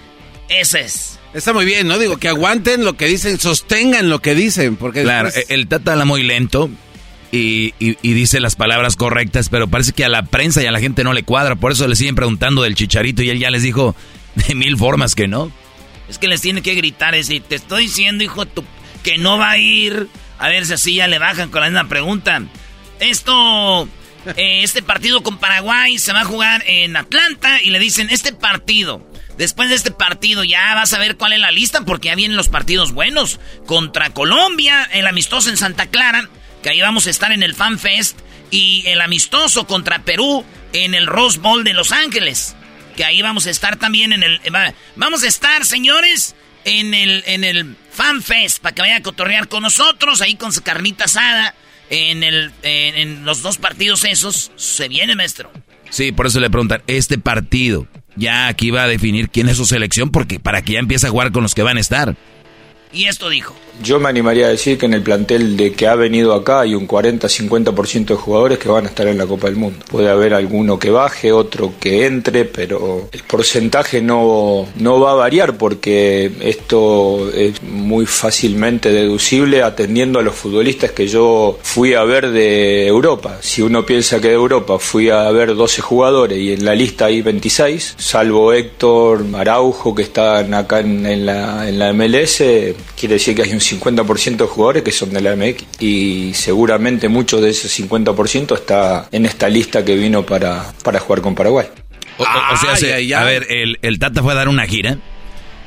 ese 0.48 0.80
es. 0.80 1.18
Está 1.34 1.52
muy 1.52 1.64
bien, 1.66 1.86
¿no? 1.86 1.98
Digo, 1.98 2.16
que 2.16 2.28
aguanten 2.28 2.84
lo 2.84 2.94
que 2.94 3.06
dicen, 3.06 3.38
sostengan 3.38 4.08
lo 4.08 4.20
que 4.20 4.34
dicen. 4.34 4.76
Porque 4.76 5.02
claro, 5.02 5.28
el 5.48 5.68
Tata 5.68 5.92
habla 5.92 6.04
muy 6.04 6.22
lento 6.22 6.70
y, 7.32 7.74
y, 7.78 8.12
dice 8.14 8.40
las 8.40 8.56
palabras 8.56 8.96
correctas, 8.96 9.48
pero 9.48 9.68
parece 9.68 9.92
que 9.92 10.04
a 10.04 10.08
la 10.08 10.22
prensa 10.22 10.62
y 10.62 10.66
a 10.66 10.72
la 10.72 10.80
gente 10.80 11.04
no 11.04 11.12
le 11.12 11.24
cuadra. 11.24 11.56
Por 11.56 11.72
eso 11.72 11.86
le 11.88 11.96
siguen 11.96 12.14
preguntando 12.14 12.62
del 12.62 12.74
chicharito 12.74 13.22
y 13.22 13.30
él 13.30 13.38
ya 13.38 13.50
les 13.50 13.62
dijo 13.62 13.94
de 14.34 14.54
mil 14.54 14.76
formas 14.76 15.14
que 15.14 15.28
no. 15.28 15.52
Es 16.08 16.18
que 16.18 16.28
les 16.28 16.40
tiene 16.40 16.62
que 16.62 16.74
gritar, 16.74 17.14
es 17.14 17.28
decir, 17.28 17.42
te 17.42 17.56
estoy 17.56 17.84
diciendo, 17.84 18.22
hijo, 18.22 18.46
tu, 18.46 18.64
que 19.02 19.18
no 19.18 19.38
va 19.38 19.50
a 19.50 19.58
ir. 19.58 20.08
A 20.38 20.48
ver 20.48 20.66
si 20.66 20.74
así 20.74 20.94
ya 20.96 21.08
le 21.08 21.18
bajan 21.18 21.50
con 21.50 21.62
la 21.62 21.68
misma 21.68 21.88
pregunta. 21.88 22.42
Esto, 23.00 23.88
eh, 24.36 24.62
este 24.62 24.82
partido 24.82 25.22
con 25.22 25.38
Paraguay 25.38 25.98
se 25.98 26.12
va 26.12 26.20
a 26.20 26.24
jugar 26.24 26.62
en 26.66 26.96
Atlanta 26.96 27.60
y 27.62 27.70
le 27.70 27.78
dicen, 27.78 28.10
este 28.10 28.32
partido, 28.32 29.06
después 29.38 29.68
de 29.68 29.74
este 29.74 29.90
partido 29.90 30.44
ya 30.44 30.74
vas 30.74 30.92
a 30.92 30.98
ver 30.98 31.16
cuál 31.16 31.32
es 31.32 31.40
la 31.40 31.50
lista 31.50 31.82
porque 31.82 32.08
ya 32.08 32.14
vienen 32.14 32.36
los 32.36 32.48
partidos 32.48 32.92
buenos. 32.92 33.40
Contra 33.66 34.10
Colombia, 34.10 34.88
el 34.92 35.06
amistoso 35.06 35.50
en 35.50 35.56
Santa 35.56 35.86
Clara, 35.86 36.28
que 36.62 36.70
ahí 36.70 36.80
vamos 36.80 37.06
a 37.06 37.10
estar 37.10 37.32
en 37.32 37.42
el 37.42 37.54
Fan 37.54 37.78
Fest, 37.78 38.20
y 38.50 38.84
el 38.86 39.00
amistoso 39.00 39.66
contra 39.66 40.04
Perú 40.04 40.44
en 40.72 40.94
el 40.94 41.06
Rose 41.06 41.40
Bowl 41.40 41.64
de 41.64 41.74
Los 41.74 41.90
Ángeles 41.90 42.54
que 42.96 43.04
ahí 43.04 43.22
vamos 43.22 43.46
a 43.46 43.50
estar 43.50 43.76
también 43.76 44.12
en 44.12 44.22
el... 44.22 44.40
Vamos 44.96 45.22
a 45.22 45.28
estar, 45.28 45.64
señores, 45.64 46.34
en 46.64 46.94
el, 46.94 47.22
en 47.26 47.44
el 47.44 47.76
Fan 47.92 48.22
Fest, 48.22 48.60
para 48.60 48.74
que 48.74 48.82
vaya 48.82 48.96
a 48.96 49.02
cotorrear 49.02 49.48
con 49.48 49.62
nosotros, 49.62 50.20
ahí 50.20 50.34
con 50.34 50.52
su 50.52 50.62
carnita 50.62 51.04
asada, 51.04 51.54
en, 51.90 52.24
el, 52.24 52.52
en, 52.62 53.24
los 53.24 53.42
dos 53.42 53.58
partidos 53.58 54.04
esos. 54.04 54.50
Se 54.56 54.88
viene, 54.88 55.14
maestro. 55.14 55.52
Sí, 55.90 56.10
por 56.10 56.26
eso 56.26 56.40
le 56.40 56.50
preguntan, 56.50 56.82
este 56.88 57.18
partido, 57.18 57.86
ya 58.16 58.48
aquí 58.48 58.70
va 58.70 58.82
a 58.82 58.88
definir 58.88 59.30
quién 59.30 59.48
es 59.48 59.56
su 59.56 59.66
selección, 59.66 60.10
porque 60.10 60.40
para 60.40 60.62
que 60.62 60.72
ya 60.72 60.80
empiece 60.80 61.06
a 61.06 61.10
jugar 61.10 61.30
con 61.30 61.42
los 61.44 61.54
que 61.54 61.62
van 61.62 61.76
a 61.76 61.80
estar. 61.80 62.16
Y 62.92 63.04
esto 63.04 63.28
dijo. 63.28 63.56
Yo 63.82 64.00
me 64.00 64.08
animaría 64.08 64.46
a 64.46 64.50
decir 64.50 64.78
que 64.78 64.86
en 64.86 64.94
el 64.94 65.02
plantel 65.02 65.56
de 65.56 65.72
que 65.72 65.86
ha 65.86 65.94
venido 65.94 66.34
acá 66.34 66.60
hay 66.60 66.74
un 66.74 66.88
40-50% 66.88 68.06
de 68.06 68.14
jugadores 68.14 68.58
que 68.58 68.68
van 68.68 68.86
a 68.86 68.88
estar 68.88 69.06
en 69.06 69.18
la 69.18 69.26
Copa 69.26 69.48
del 69.48 69.56
Mundo. 69.56 69.78
Puede 69.90 70.08
haber 70.08 70.34
alguno 70.34 70.78
que 70.78 70.90
baje, 70.90 71.32
otro 71.32 71.74
que 71.78 72.06
entre, 72.06 72.44
pero 72.44 73.08
el 73.12 73.22
porcentaje 73.24 74.00
no, 74.00 74.66
no 74.76 75.00
va 75.00 75.12
a 75.12 75.14
variar 75.14 75.58
porque 75.58 76.30
esto 76.40 77.30
es 77.34 77.62
muy 77.62 78.06
fácilmente 78.06 78.90
deducible 78.90 79.62
atendiendo 79.62 80.18
a 80.18 80.22
los 80.22 80.34
futbolistas 80.34 80.92
que 80.92 81.06
yo 81.06 81.58
fui 81.62 81.94
a 81.94 82.04
ver 82.04 82.30
de 82.30 82.86
Europa. 82.86 83.38
Si 83.40 83.62
uno 83.62 83.84
piensa 83.84 84.20
que 84.20 84.28
de 84.28 84.34
Europa 84.34 84.78
fui 84.78 85.10
a 85.10 85.30
ver 85.30 85.54
12 85.54 85.82
jugadores 85.82 86.38
y 86.38 86.52
en 86.52 86.64
la 86.64 86.74
lista 86.74 87.06
hay 87.06 87.22
26, 87.22 87.94
salvo 87.98 88.52
Héctor, 88.52 89.24
Araujo 89.34 89.94
que 89.94 90.02
están 90.02 90.54
acá 90.54 90.80
en, 90.80 91.26
la, 91.26 91.68
en 91.68 91.78
la 91.78 91.92
MLS, 91.92 92.38
quiere 92.98 93.14
decir 93.14 93.34
que 93.34 93.42
hay 93.42 93.52
un 93.52 93.60
50% 93.72 94.36
de 94.36 94.46
jugadores 94.46 94.82
que 94.82 94.92
son 94.92 95.12
de 95.12 95.20
la 95.20 95.36
MX 95.36 95.64
y 95.80 96.32
seguramente 96.34 97.08
muchos 97.08 97.42
de 97.42 97.50
ese 97.50 97.68
50% 97.68 98.54
está 98.54 99.08
en 99.12 99.26
esta 99.26 99.48
lista 99.48 99.84
que 99.84 99.96
vino 99.96 100.24
para, 100.24 100.72
para 100.82 101.00
jugar 101.00 101.22
con 101.22 101.34
Paraguay. 101.34 101.66
O, 102.18 102.24
sea, 102.76 103.20
a 103.20 103.24
ver, 103.24 103.46
el, 103.50 103.78
el 103.82 103.98
Tata 103.98 104.22
fue 104.22 104.32
a 104.32 104.36
dar 104.36 104.48
una 104.48 104.66
gira. 104.66 104.98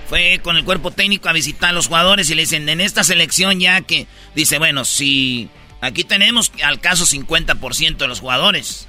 Fue 0.07 0.39
con 0.41 0.57
el 0.57 0.63
cuerpo 0.63 0.89
técnico 0.89 1.29
a 1.29 1.33
visitar 1.33 1.69
a 1.69 1.73
los 1.73 1.87
jugadores 1.87 2.29
y 2.31 2.35
le 2.35 2.41
dicen, 2.41 2.67
en 2.67 2.81
esta 2.81 3.03
selección 3.03 3.59
ya 3.59 3.81
que, 3.81 4.07
dice, 4.33 4.57
bueno, 4.57 4.83
si 4.83 5.49
aquí 5.81 6.03
tenemos 6.03 6.51
al 6.63 6.79
caso 6.79 7.05
50% 7.05 7.97
de 7.97 8.07
los 8.07 8.19
jugadores. 8.19 8.87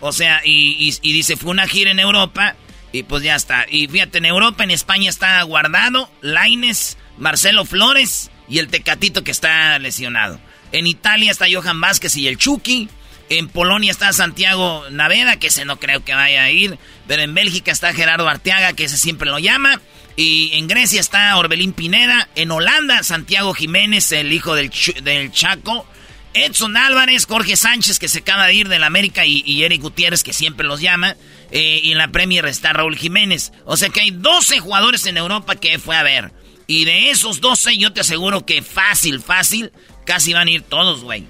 O 0.00 0.12
sea, 0.12 0.40
y, 0.44 0.94
y, 1.02 1.12
dice, 1.12 1.36
fue 1.36 1.50
una 1.50 1.66
gira 1.66 1.90
en 1.90 1.98
Europa 1.98 2.56
y 2.92 3.02
pues 3.02 3.22
ya 3.22 3.34
está. 3.34 3.66
Y 3.68 3.88
fíjate, 3.88 4.18
en 4.18 4.26
Europa, 4.26 4.64
en 4.64 4.70
España 4.70 5.10
está 5.10 5.42
guardado, 5.42 6.08
Laines, 6.22 6.96
Marcelo 7.18 7.64
Flores 7.64 8.30
y 8.48 8.58
el 8.58 8.68
Tecatito 8.68 9.24
que 9.24 9.30
está 9.30 9.78
lesionado. 9.78 10.40
En 10.72 10.86
Italia 10.86 11.30
está 11.30 11.46
Johan 11.50 11.80
Vázquez 11.80 12.16
y 12.16 12.28
el 12.28 12.38
Chucky. 12.38 12.88
En 13.30 13.48
Polonia 13.48 13.90
está 13.90 14.12
Santiago 14.12 14.84
Naveda, 14.90 15.36
que 15.36 15.48
ese 15.48 15.64
no 15.64 15.78
creo 15.78 16.02
que 16.04 16.14
vaya 16.14 16.44
a 16.44 16.50
ir. 16.50 16.78
Pero 17.06 17.22
en 17.22 17.34
Bélgica 17.34 17.72
está 17.72 17.92
Gerardo 17.92 18.28
Arteaga, 18.28 18.72
que 18.72 18.84
ese 18.84 18.96
siempre 18.96 19.28
lo 19.28 19.38
llama. 19.38 19.80
Y 20.16 20.50
en 20.54 20.66
Grecia 20.66 21.00
está 21.00 21.36
Orbelín 21.36 21.72
Pineda. 21.72 22.28
En 22.34 22.50
Holanda, 22.50 23.02
Santiago 23.02 23.54
Jiménez, 23.54 24.10
el 24.12 24.32
hijo 24.32 24.54
del, 24.54 24.70
del 25.02 25.30
Chaco. 25.30 25.86
Edson 26.34 26.76
Álvarez, 26.76 27.26
Jorge 27.26 27.56
Sánchez, 27.56 27.98
que 27.98 28.08
se 28.08 28.20
acaba 28.20 28.46
de 28.46 28.54
ir 28.54 28.68
del 28.68 28.84
América, 28.84 29.24
y, 29.26 29.62
Eric 29.62 29.82
Gutiérrez, 29.82 30.22
que 30.22 30.32
siempre 30.32 30.66
los 30.66 30.80
llama. 30.80 31.16
Eh, 31.50 31.80
y 31.82 31.92
en 31.92 31.98
la 31.98 32.08
Premier 32.08 32.46
está 32.46 32.72
Raúl 32.72 32.96
Jiménez. 32.96 33.52
O 33.64 33.76
sea 33.76 33.88
que 33.88 34.00
hay 34.00 34.10
12 34.10 34.60
jugadores 34.60 35.06
en 35.06 35.16
Europa 35.16 35.56
que 35.56 35.78
fue 35.78 35.96
a 35.96 36.02
ver. 36.02 36.32
Y 36.70 36.84
de 36.84 37.10
esos 37.10 37.40
12, 37.40 37.78
yo 37.78 37.94
te 37.94 38.02
aseguro 38.02 38.44
que 38.44 38.60
fácil, 38.60 39.22
fácil, 39.22 39.72
casi 40.04 40.34
van 40.34 40.48
a 40.48 40.50
ir 40.50 40.60
todos, 40.60 41.02
güey. 41.02 41.24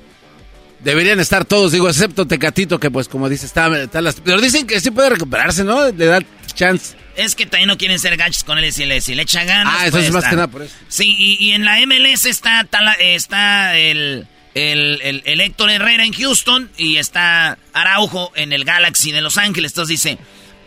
Deberían 0.80 1.20
estar 1.20 1.44
todos, 1.44 1.70
digo, 1.70 1.88
excepto 1.88 2.26
Tecatito, 2.26 2.80
que 2.80 2.90
pues 2.90 3.08
como 3.08 3.28
dice, 3.28 3.46
está, 3.46 3.68
las... 3.68 4.20
Pero 4.20 4.40
dicen 4.40 4.66
que 4.66 4.80
sí 4.80 4.90
puede 4.90 5.10
recuperarse, 5.10 5.62
¿no? 5.62 5.92
Le 5.92 6.06
da 6.06 6.20
chance. 6.54 6.96
Es 7.14 7.36
que 7.36 7.46
también 7.46 7.68
no 7.68 7.78
quieren 7.78 8.00
ser 8.00 8.16
gachos 8.16 8.42
con 8.42 8.58
él 8.58 8.64
y 8.64 8.72
si 8.72 8.84
le, 8.84 9.00
si 9.00 9.14
le 9.14 9.22
echa 9.22 9.44
ganas. 9.44 9.74
Ah, 9.78 9.86
eso 9.86 9.98
es 9.98 10.10
más 10.10 10.24
que 10.24 10.34
nada 10.34 10.48
por 10.48 10.62
eso. 10.62 10.74
Sí, 10.88 11.14
y, 11.16 11.52
en 11.52 11.64
la 11.64 11.78
MLS 11.86 12.26
está, 12.26 12.66
está 12.98 13.78
el, 13.78 14.26
el, 14.54 15.22
el, 15.24 15.40
Héctor 15.40 15.70
Herrera 15.70 16.04
en 16.04 16.14
Houston 16.14 16.68
y 16.76 16.96
está 16.96 17.58
Araujo 17.72 18.32
en 18.34 18.52
el 18.52 18.64
Galaxy 18.64 19.12
de 19.12 19.20
Los 19.20 19.38
Ángeles. 19.38 19.70
Entonces 19.70 20.00
dice, 20.02 20.18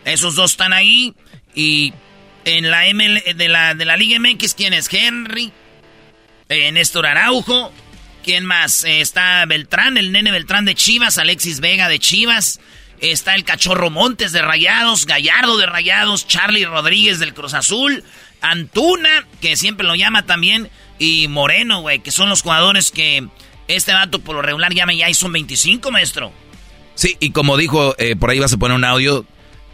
esos 0.06 0.34
dos 0.34 0.52
están 0.52 0.72
ahí 0.72 1.14
y 1.54 1.92
en 2.44 2.70
la 2.70 2.86
ML, 2.92 3.22
de 3.36 3.48
la, 3.48 3.74
de 3.74 3.84
la 3.84 3.96
Liga 3.96 4.18
MX, 4.18 4.54
¿quién 4.54 4.72
es? 4.72 4.92
Henry. 4.92 5.52
Eh, 6.48 6.72
Néstor 6.72 7.06
Araujo. 7.06 7.72
¿Quién 8.22 8.44
más? 8.44 8.84
Eh, 8.84 9.00
está 9.00 9.44
Beltrán, 9.46 9.96
el 9.96 10.12
nene 10.12 10.30
Beltrán 10.30 10.64
de 10.64 10.74
Chivas. 10.74 11.18
Alexis 11.18 11.60
Vega 11.60 11.88
de 11.88 11.98
Chivas. 11.98 12.60
Está 13.00 13.34
el 13.34 13.44
Cachorro 13.44 13.90
Montes 13.90 14.32
de 14.32 14.42
Rayados. 14.42 15.06
Gallardo 15.06 15.56
de 15.58 15.66
Rayados. 15.66 16.26
Charlie 16.26 16.64
Rodríguez 16.64 17.18
del 17.18 17.34
Cruz 17.34 17.54
Azul. 17.54 18.04
Antuna, 18.40 19.26
que 19.40 19.56
siempre 19.56 19.86
lo 19.86 19.94
llama 19.94 20.26
también. 20.26 20.70
Y 20.98 21.28
Moreno, 21.28 21.80
güey, 21.80 22.00
que 22.00 22.10
son 22.10 22.28
los 22.28 22.42
jugadores 22.42 22.90
que 22.90 23.26
este 23.68 23.92
vato 23.92 24.18
por 24.20 24.36
lo 24.36 24.42
regular 24.42 24.72
llama 24.74 24.92
ya 24.92 25.08
y 25.08 25.14
son 25.14 25.32
25, 25.32 25.90
maestro. 25.90 26.32
Sí, 26.94 27.16
y 27.20 27.30
como 27.30 27.56
dijo, 27.56 27.94
eh, 27.98 28.16
por 28.16 28.30
ahí 28.30 28.38
vas 28.38 28.52
a 28.52 28.58
poner 28.58 28.76
un 28.76 28.84
audio. 28.84 29.24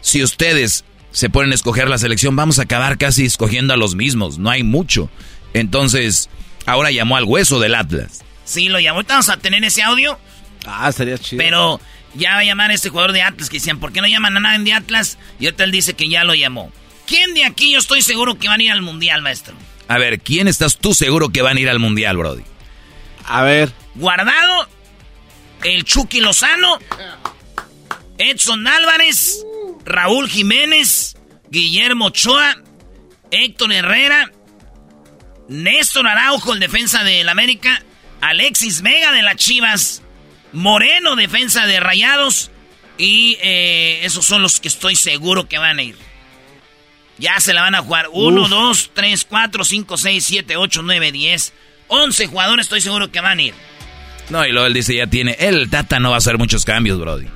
Si 0.01 0.23
ustedes 0.23 0.85
se 1.11 1.29
pueden 1.29 1.53
escoger 1.53 1.89
la 1.89 1.97
selección, 1.97 2.35
vamos 2.35 2.59
a 2.59 2.63
acabar 2.63 2.97
casi 2.97 3.25
escogiendo 3.25 3.73
a 3.73 3.77
los 3.77 3.95
mismos, 3.95 4.37
no 4.37 4.49
hay 4.49 4.63
mucho. 4.63 5.09
Entonces, 5.53 6.29
ahora 6.65 6.91
llamó 6.91 7.17
al 7.17 7.23
hueso 7.23 7.59
del 7.59 7.75
Atlas. 7.75 8.21
Sí, 8.45 8.69
lo 8.69 8.79
llamó, 8.79 8.97
ahorita 8.97 9.13
vamos 9.15 9.29
a 9.29 9.37
tener 9.37 9.63
ese 9.63 9.81
audio. 9.83 10.19
Ah, 10.65 10.91
sería 10.91 11.17
chido. 11.17 11.41
Pero 11.41 11.79
ya 12.15 12.33
va 12.33 12.39
a 12.39 12.43
llamar 12.43 12.71
a 12.71 12.73
este 12.73 12.89
jugador 12.89 13.11
de 13.11 13.21
Atlas 13.21 13.49
que 13.49 13.57
decían, 13.57 13.79
¿por 13.79 13.91
qué 13.91 14.01
no 14.01 14.07
llaman 14.07 14.37
a 14.37 14.39
nadie 14.39 14.63
de 14.63 14.73
Atlas? 14.73 15.17
Y 15.39 15.45
ahorita 15.45 15.63
él 15.63 15.71
dice 15.71 15.93
que 15.93 16.09
ya 16.09 16.23
lo 16.23 16.33
llamó. 16.35 16.71
¿Quién 17.05 17.33
de 17.33 17.45
aquí 17.45 17.71
yo 17.71 17.79
estoy 17.79 18.01
seguro 18.01 18.37
que 18.37 18.47
van 18.47 18.59
a 18.59 18.63
ir 18.63 18.71
al 18.71 18.81
Mundial, 18.81 19.21
maestro? 19.21 19.55
A 19.87 19.97
ver, 19.97 20.19
¿quién 20.19 20.47
estás 20.47 20.77
tú 20.77 20.93
seguro 20.93 21.29
que 21.29 21.41
van 21.41 21.57
a 21.57 21.59
ir 21.59 21.69
al 21.69 21.79
Mundial, 21.79 22.17
Brody? 22.17 22.43
A 23.25 23.41
ver. 23.41 23.71
Guardado, 23.95 24.67
el 25.63 25.83
Chucky 25.83 26.21
Lozano, 26.21 26.77
Edson 28.17 28.67
Álvarez, 28.67 29.43
Raúl 29.89 30.29
Jiménez, 30.29 31.17
Guillermo 31.49 32.05
Ochoa, 32.05 32.55
Héctor 33.31 33.73
Herrera, 33.73 34.31
Néstor 35.47 36.07
Araujo, 36.07 36.53
el 36.53 36.59
defensa 36.59 37.03
del 37.03 37.27
América, 37.27 37.83
Alexis 38.21 38.83
Vega 38.83 39.11
de 39.11 39.23
las 39.23 39.35
Chivas, 39.35 40.03
Moreno, 40.53 41.15
defensa 41.15 41.65
de 41.65 41.79
Rayados, 41.79 42.51
y 42.99 43.37
eh, 43.41 44.01
esos 44.03 44.25
son 44.25 44.43
los 44.43 44.59
que 44.59 44.67
estoy 44.67 44.95
seguro 44.95 45.49
que 45.49 45.57
van 45.57 45.79
a 45.79 45.83
ir. 45.83 45.95
Ya 47.17 47.39
se 47.39 47.53
la 47.53 47.61
van 47.61 47.75
a 47.75 47.81
jugar. 47.81 48.07
1, 48.11 48.47
2, 48.47 48.91
3, 48.93 49.25
4, 49.25 49.63
5, 49.63 49.97
6, 49.97 50.23
7, 50.25 50.55
8, 50.55 50.81
9, 50.83 51.11
10. 51.11 51.53
11 51.87 52.27
jugadores 52.27 52.65
estoy 52.65 52.81
seguro 52.81 53.11
que 53.11 53.21
van 53.21 53.39
a 53.39 53.41
ir. 53.41 53.53
No, 54.29 54.45
y 54.45 54.51
luego 54.51 54.67
él 54.67 54.73
dice, 54.73 54.95
ya 54.95 55.07
tiene... 55.07 55.35
El 55.39 55.69
Tata 55.69 55.99
no 55.99 56.09
va 56.09 56.15
a 56.15 56.17
hacer 56.19 56.37
muchos 56.37 56.63
cambios, 56.63 56.99
Brody. 56.99 57.27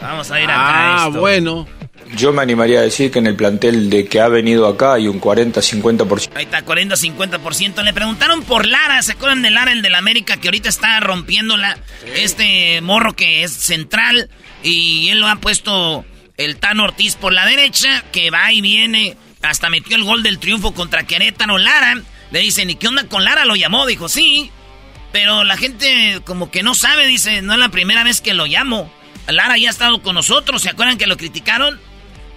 Vamos 0.00 0.30
a 0.30 0.40
ir 0.40 0.48
acá. 0.48 1.04
Ah, 1.04 1.08
bueno. 1.08 1.66
Yo 2.16 2.32
me 2.32 2.42
animaría 2.42 2.80
a 2.80 2.82
decir 2.82 3.10
que 3.10 3.20
en 3.20 3.26
el 3.26 3.36
plantel 3.36 3.88
de 3.88 4.06
que 4.06 4.20
ha 4.20 4.28
venido 4.28 4.66
acá 4.66 4.94
hay 4.94 5.06
un 5.06 5.20
40-50%. 5.20 6.30
Ahí 6.34 6.44
está, 6.44 6.64
40-50%. 6.64 7.82
Le 7.82 7.92
preguntaron 7.92 8.42
por 8.42 8.66
Lara, 8.66 9.00
¿se 9.02 9.12
acuerdan 9.12 9.42
de 9.42 9.50
Lara, 9.50 9.72
el 9.72 9.82
del 9.82 9.94
América, 9.94 10.36
que 10.36 10.48
ahorita 10.48 10.68
está 10.68 10.98
rompiéndola? 11.00 11.78
Este 12.16 12.80
morro 12.80 13.14
que 13.14 13.44
es 13.44 13.52
central 13.52 14.28
y 14.62 15.08
él 15.10 15.20
lo 15.20 15.28
ha 15.28 15.36
puesto 15.36 16.04
el 16.36 16.56
Tan 16.56 16.80
Ortiz 16.80 17.16
por 17.16 17.32
la 17.32 17.46
derecha, 17.46 18.02
que 18.12 18.30
va 18.30 18.52
y 18.52 18.60
viene, 18.60 19.16
hasta 19.42 19.70
metió 19.70 19.96
el 19.96 20.04
gol 20.04 20.22
del 20.22 20.38
triunfo 20.38 20.72
contra 20.72 21.04
Querétaro. 21.04 21.58
Lara, 21.58 22.00
le 22.30 22.40
dicen, 22.40 22.70
¿y 22.70 22.74
qué 22.74 22.88
onda 22.88 23.04
con 23.04 23.24
Lara? 23.24 23.44
Lo 23.44 23.56
llamó, 23.56 23.86
dijo, 23.86 24.08
sí, 24.08 24.50
pero 25.12 25.44
la 25.44 25.56
gente 25.56 26.20
como 26.24 26.50
que 26.50 26.62
no 26.62 26.74
sabe, 26.74 27.06
dice, 27.06 27.42
no 27.42 27.52
es 27.52 27.58
la 27.58 27.68
primera 27.68 28.04
vez 28.04 28.20
que 28.20 28.34
lo 28.34 28.46
llamo. 28.46 28.92
Lara 29.28 29.58
ya 29.58 29.68
ha 29.68 29.70
estado 29.70 30.02
con 30.02 30.14
nosotros, 30.14 30.62
¿se 30.62 30.70
acuerdan 30.70 30.98
que 30.98 31.06
lo 31.06 31.16
criticaron? 31.16 31.78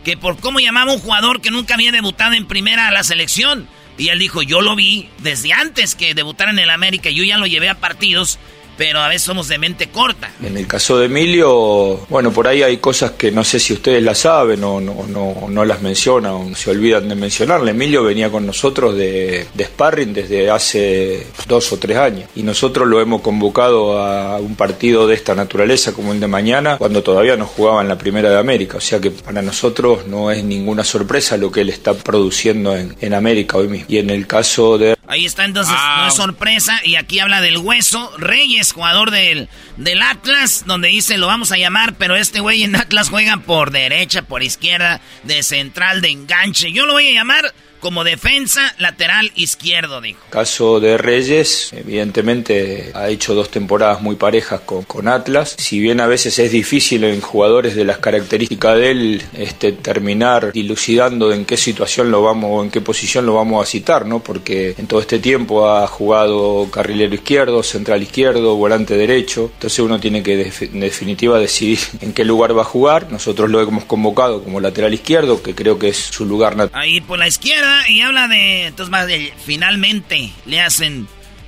Que 0.03 0.17
por 0.17 0.39
cómo 0.39 0.59
llamaba 0.59 0.93
un 0.93 0.99
jugador 0.99 1.41
que 1.41 1.51
nunca 1.51 1.75
había 1.75 1.91
debutado 1.91 2.33
en 2.33 2.47
primera 2.47 2.87
a 2.87 2.91
la 2.91 3.03
selección. 3.03 3.67
Y 3.97 4.09
él 4.09 4.19
dijo, 4.19 4.41
yo 4.41 4.61
lo 4.61 4.75
vi 4.75 5.09
desde 5.19 5.53
antes 5.53 5.95
que 5.95 6.13
debutara 6.13 6.51
en 6.51 6.59
el 6.59 6.69
América, 6.69 7.09
yo 7.09 7.23
ya 7.23 7.37
lo 7.37 7.45
llevé 7.45 7.69
a 7.69 7.79
partidos 7.79 8.39
pero 8.77 8.99
a 8.99 9.07
veces 9.07 9.23
somos 9.23 9.47
de 9.47 9.57
mente 9.57 9.89
corta. 9.89 10.31
En 10.41 10.57
el 10.57 10.67
caso 10.67 10.97
de 10.97 11.05
Emilio, 11.05 12.05
bueno, 12.09 12.31
por 12.31 12.47
ahí 12.47 12.63
hay 12.63 12.77
cosas 12.77 13.11
que 13.11 13.31
no 13.31 13.43
sé 13.43 13.59
si 13.59 13.73
ustedes 13.73 14.03
las 14.03 14.19
saben 14.19 14.63
o 14.63 14.79
no, 14.79 15.05
no, 15.07 15.47
no 15.49 15.65
las 15.65 15.81
mencionan 15.81 16.31
o 16.31 16.55
se 16.55 16.71
olvidan 16.71 17.09
de 17.09 17.15
mencionarle. 17.15 17.71
Emilio 17.71 18.03
venía 18.03 18.29
con 18.29 18.45
nosotros 18.45 18.95
de, 18.95 19.47
de 19.53 19.65
sparring 19.65 20.13
desde 20.13 20.49
hace 20.49 21.27
dos 21.47 21.71
o 21.71 21.79
tres 21.79 21.97
años 21.97 22.29
y 22.35 22.43
nosotros 22.43 22.87
lo 22.87 23.01
hemos 23.01 23.21
convocado 23.21 24.01
a 24.01 24.37
un 24.37 24.55
partido 24.55 25.07
de 25.07 25.15
esta 25.15 25.35
naturaleza 25.35 25.93
como 25.93 26.13
el 26.13 26.19
de 26.19 26.27
mañana 26.27 26.77
cuando 26.77 27.03
todavía 27.03 27.35
no 27.35 27.45
jugaba 27.45 27.81
en 27.81 27.87
la 27.87 27.97
Primera 27.97 28.29
de 28.29 28.37
América. 28.37 28.77
O 28.77 28.81
sea 28.81 28.99
que 28.99 29.11
para 29.11 29.41
nosotros 29.41 30.07
no 30.07 30.31
es 30.31 30.43
ninguna 30.43 30.83
sorpresa 30.83 31.37
lo 31.37 31.51
que 31.51 31.61
él 31.61 31.69
está 31.69 31.93
produciendo 31.93 32.75
en, 32.75 32.95
en 33.01 33.13
América 33.13 33.57
hoy 33.57 33.67
mismo. 33.67 33.85
Y 33.89 33.97
en 33.97 34.09
el 34.09 34.27
caso 34.27 34.77
de... 34.77 34.95
Ahí 35.07 35.25
está 35.25 35.45
entonces, 35.45 35.75
no 35.97 36.07
es 36.07 36.13
sorpresa. 36.13 36.79
Y 36.83 36.95
aquí 36.95 37.19
habla 37.19 37.41
del 37.41 37.57
hueso. 37.57 38.11
Reyes, 38.17 38.62
jugador 38.71 39.11
del, 39.11 39.49
del 39.77 40.01
Atlas, 40.01 40.63
donde 40.65 40.87
dice 40.87 41.17
lo 41.17 41.27
vamos 41.27 41.51
a 41.51 41.57
llamar, 41.57 41.95
pero 41.97 42.15
este 42.15 42.39
güey 42.39 42.63
en 42.63 42.75
Atlas 42.75 43.09
juega 43.09 43.37
por 43.37 43.71
derecha, 43.71 44.21
por 44.21 44.43
izquierda, 44.43 45.01
de 45.23 45.43
central, 45.43 46.01
de 46.01 46.09
enganche. 46.09 46.71
Yo 46.71 46.85
lo 46.85 46.93
voy 46.93 47.09
a 47.09 47.13
llamar 47.13 47.53
como 47.83 48.05
defensa 48.05 48.73
lateral 48.79 49.29
izquierdo, 49.35 49.99
dijo. 49.99 50.19
Caso 50.29 50.79
de 50.79 50.97
Reyes, 50.97 51.73
evidentemente 51.73 52.91
ha 52.95 53.09
hecho 53.09 53.35
dos 53.35 53.51
temporadas 53.51 54.01
muy 54.01 54.15
parejas 54.15 54.61
con, 54.61 54.83
con 54.83 55.09
Atlas. 55.09 55.55
Si 55.59 55.81
bien 55.81 55.99
a 55.99 56.07
veces 56.07 56.39
es 56.39 56.49
difícil 56.49 57.03
en 57.03 57.19
jugadores 57.19 57.75
de 57.75 57.83
las 57.83 57.97
características 57.97 58.77
de 58.77 58.91
él 58.91 59.23
este, 59.37 59.73
terminar 59.73 60.53
dilucidando 60.53 61.33
en 61.33 61.43
qué 61.43 61.57
situación 61.57 62.09
lo 62.09 62.23
vamos 62.23 62.49
o 62.53 62.63
en 62.63 62.71
qué 62.71 62.79
posición 62.79 63.25
lo 63.25 63.35
vamos 63.35 63.61
a 63.61 63.69
citar, 63.69 64.05
¿no? 64.05 64.23
Porque 64.23 64.75
en 64.77 64.87
todo 64.87 65.01
este 65.01 65.19
tiempo 65.19 65.69
ha 65.69 65.85
jugado 65.85 66.69
carrilero 66.71 67.13
izquierdo, 67.13 67.63
central 67.63 68.01
izquierdo, 68.01 68.55
volante 68.55 68.95
derecho. 68.95 69.51
Entonces 69.55 69.79
uno 69.79 69.99
tiene 69.99 70.23
que 70.23 70.51
en 70.61 70.79
definitiva 70.79 71.37
decidir 71.37 71.79
en 71.99 72.13
qué 72.13 72.23
lugar 72.23 72.57
va 72.57 72.61
a 72.61 72.65
jugar. 72.65 73.11
Nosotros 73.11 73.49
lo 73.49 73.59
hemos 73.59 73.83
convocado 73.83 74.41
como 74.41 74.61
lateral 74.61 74.93
izquierdo, 74.93 75.43
que 75.43 75.53
creo 75.53 75.77
que 75.77 75.89
es 75.89 75.97
su 75.97 76.25
lugar 76.25 76.55
natural. 76.55 76.81
Ahí 76.81 77.01
por 77.01 77.19
la 77.19 77.27
izquierda 77.27 77.72
y 77.87 78.01
habla 78.01 78.27
de. 78.27 78.67
Entonces, 78.67 78.91
más 78.91 79.07
de. 79.07 79.33
Finalmente 79.45 80.31
le 80.45 80.61
hacen 80.61 81.07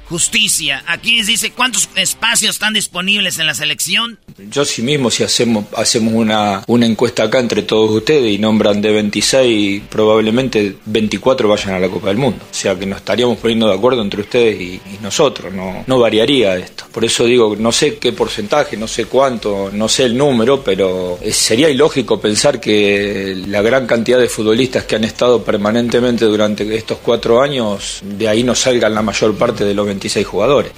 justicia. 0.09 0.83
Aquí 0.87 1.21
dice 1.23 1.51
cuántos 1.51 1.89
espacios 1.95 2.55
están 2.55 2.73
disponibles 2.73 3.39
en 3.39 3.47
la 3.47 3.53
selección. 3.53 4.19
Yo 4.49 4.65
sí 4.65 4.81
mismo, 4.81 5.09
si 5.09 5.23
hacemos, 5.23 5.65
hacemos 5.75 6.13
una, 6.13 6.63
una 6.67 6.85
encuesta 6.85 7.23
acá 7.23 7.39
entre 7.39 7.63
todos 7.63 7.89
ustedes 7.91 8.33
y 8.33 8.37
nombran 8.37 8.81
de 8.81 8.91
26, 8.91 9.83
probablemente 9.89 10.75
24 10.85 11.47
vayan 11.47 11.73
a 11.75 11.79
la 11.79 11.89
Copa 11.89 12.07
del 12.09 12.17
Mundo. 12.17 12.39
O 12.49 12.53
sea 12.53 12.75
que 12.77 12.85
nos 12.85 12.97
estaríamos 12.99 13.37
poniendo 13.37 13.67
de 13.67 13.73
acuerdo 13.75 14.01
entre 14.01 14.21
ustedes 14.21 14.59
y, 14.61 14.81
nosotros, 15.01 15.53
no, 15.53 15.83
no 15.85 15.99
variaría 15.99 16.57
esto. 16.57 16.85
Por 16.91 17.05
eso 17.05 17.25
digo, 17.25 17.55
no 17.57 17.71
sé 17.71 17.97
qué 17.97 18.11
porcentaje, 18.11 18.75
no 18.77 18.87
sé 18.87 19.05
cuánto, 19.05 19.69
no 19.71 19.87
sé 19.87 20.05
el 20.05 20.17
número, 20.17 20.63
pero 20.63 21.19
es- 21.21 21.35
sería 21.37 21.69
ilógico 21.69 22.19
pensar 22.19 22.59
que 22.59 23.43
la 23.47 23.61
gran 23.61 23.85
cantidad 23.85 24.17
de 24.19 24.27
futbolistas 24.29 24.85
que 24.85 24.95
han 24.95 25.03
estado 25.03 25.43
permanentemente 25.43 26.25
durante 26.25 26.75
estos 26.75 26.97
cuatro 26.99 27.41
años, 27.41 27.99
de 28.03 28.27
ahí 28.27 28.43
no 28.43 28.55
salgan 28.55 28.95
la 28.95 29.01
mayor 29.01 29.35
parte 29.35 29.63
de 29.63 29.73
los 29.73 29.87
26 29.95 30.27
jugadores. 30.27 30.71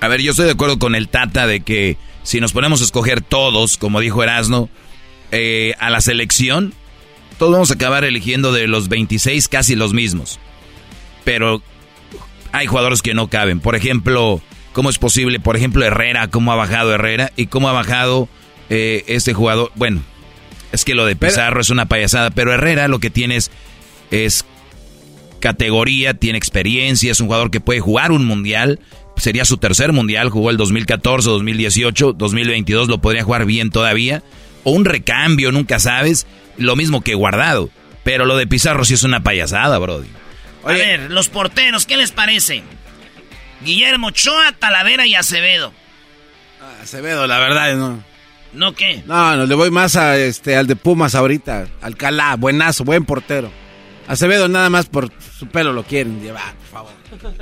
A 0.00 0.08
ver, 0.08 0.22
yo 0.22 0.30
estoy 0.30 0.46
de 0.46 0.52
acuerdo 0.52 0.78
con 0.78 0.94
el 0.94 1.08
Tata 1.08 1.46
de 1.46 1.60
que 1.60 1.96
si 2.22 2.40
nos 2.40 2.52
ponemos 2.52 2.80
a 2.80 2.84
escoger 2.84 3.20
todos, 3.20 3.76
como 3.76 4.00
dijo 4.00 4.22
Erasno, 4.22 4.68
eh, 5.32 5.74
a 5.78 5.90
la 5.90 6.00
selección, 6.00 6.72
todos 7.38 7.52
vamos 7.52 7.70
a 7.70 7.74
acabar 7.74 8.04
eligiendo 8.04 8.52
de 8.52 8.66
los 8.66 8.88
26 8.88 9.48
casi 9.48 9.76
los 9.76 9.92
mismos. 9.92 10.38
Pero 11.24 11.62
hay 12.52 12.66
jugadores 12.66 13.02
que 13.02 13.14
no 13.14 13.28
caben. 13.28 13.60
Por 13.60 13.76
ejemplo, 13.76 14.40
¿cómo 14.72 14.90
es 14.90 14.98
posible? 14.98 15.40
Por 15.40 15.56
ejemplo, 15.56 15.84
Herrera, 15.84 16.28
¿cómo 16.28 16.52
ha 16.52 16.56
bajado 16.56 16.94
Herrera? 16.94 17.32
¿Y 17.36 17.46
cómo 17.46 17.68
ha 17.68 17.72
bajado 17.72 18.28
eh, 18.68 19.04
este 19.06 19.34
jugador? 19.34 19.70
Bueno, 19.74 20.02
es 20.72 20.84
que 20.84 20.94
lo 20.94 21.04
de 21.04 21.16
Pizarro 21.16 21.60
es 21.60 21.70
una 21.70 21.86
payasada, 21.86 22.30
pero 22.30 22.52
Herrera 22.52 22.88
lo 22.88 23.00
que 23.00 23.10
tiene 23.10 23.36
es, 23.36 23.50
es 24.10 24.44
categoría, 25.40 26.14
tiene 26.14 26.38
experiencia, 26.38 27.10
es 27.10 27.20
un 27.20 27.26
jugador 27.26 27.50
que 27.50 27.60
puede 27.60 27.80
jugar 27.80 28.12
un 28.12 28.24
mundial. 28.24 28.80
Sería 29.16 29.44
su 29.44 29.58
tercer 29.58 29.92
mundial, 29.92 30.30
jugó 30.30 30.50
el 30.50 30.56
2014, 30.56 31.28
2018, 31.28 32.12
2022, 32.12 32.88
lo 32.88 33.00
podría 33.00 33.24
jugar 33.24 33.44
bien 33.44 33.70
todavía. 33.70 34.22
O 34.64 34.70
un 34.72 34.84
recambio, 34.84 35.52
nunca 35.52 35.78
sabes. 35.78 36.26
Lo 36.56 36.76
mismo 36.76 37.02
que 37.02 37.14
guardado. 37.14 37.70
Pero 38.04 38.24
lo 38.24 38.36
de 38.36 38.46
Pizarro 38.46 38.84
sí 38.84 38.94
es 38.94 39.02
una 39.02 39.22
payasada, 39.22 39.78
Brody. 39.78 40.08
A 40.64 40.72
ver, 40.72 41.10
los 41.10 41.28
porteros, 41.28 41.86
¿qué 41.86 41.96
les 41.96 42.12
parece? 42.12 42.62
Guillermo 43.62 44.08
Ochoa, 44.08 44.52
Talavera 44.58 45.06
y 45.06 45.14
Acevedo. 45.14 45.72
Acevedo, 46.82 47.26
la 47.26 47.38
verdad, 47.38 47.74
no. 47.76 48.02
¿No 48.52 48.74
qué? 48.74 49.02
No, 49.06 49.36
no, 49.36 49.46
le 49.46 49.54
voy 49.54 49.70
más 49.70 49.96
a 49.96 50.16
este 50.18 50.56
al 50.56 50.66
de 50.66 50.76
Pumas 50.76 51.14
ahorita. 51.14 51.68
Alcalá, 51.80 52.36
buenazo, 52.36 52.84
buen 52.84 53.04
portero. 53.04 53.50
Acevedo 54.10 54.48
nada 54.48 54.70
más 54.70 54.86
por 54.86 55.08
su 55.38 55.46
pelo 55.46 55.72
lo 55.72 55.84
quieren 55.84 56.20
llevar, 56.20 56.52
por 56.54 56.66
favor. 56.68 56.90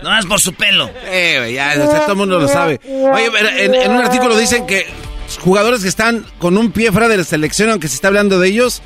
No 0.02 0.10
más 0.10 0.26
por 0.26 0.38
su 0.40 0.52
pelo. 0.52 0.90
Eh, 1.06 1.36
güey, 1.38 1.54
ya, 1.54 1.72
o 1.78 1.90
sea, 1.90 2.00
todo 2.02 2.12
el 2.12 2.18
mundo 2.18 2.38
lo 2.38 2.46
sabe. 2.48 2.78
Oye, 2.86 3.30
pero 3.32 3.48
en, 3.48 3.74
en 3.74 3.90
un 3.92 3.98
artículo 4.02 4.36
dicen 4.36 4.66
que 4.66 4.86
jugadores 5.40 5.80
que 5.82 5.88
están 5.88 6.26
con 6.38 6.58
un 6.58 6.70
pie 6.70 6.92
fuera 6.92 7.08
de 7.08 7.16
la 7.16 7.24
selección, 7.24 7.70
aunque 7.70 7.88
se 7.88 7.94
está 7.94 8.08
hablando 8.08 8.38
de 8.38 8.48
ellos, 8.48 8.82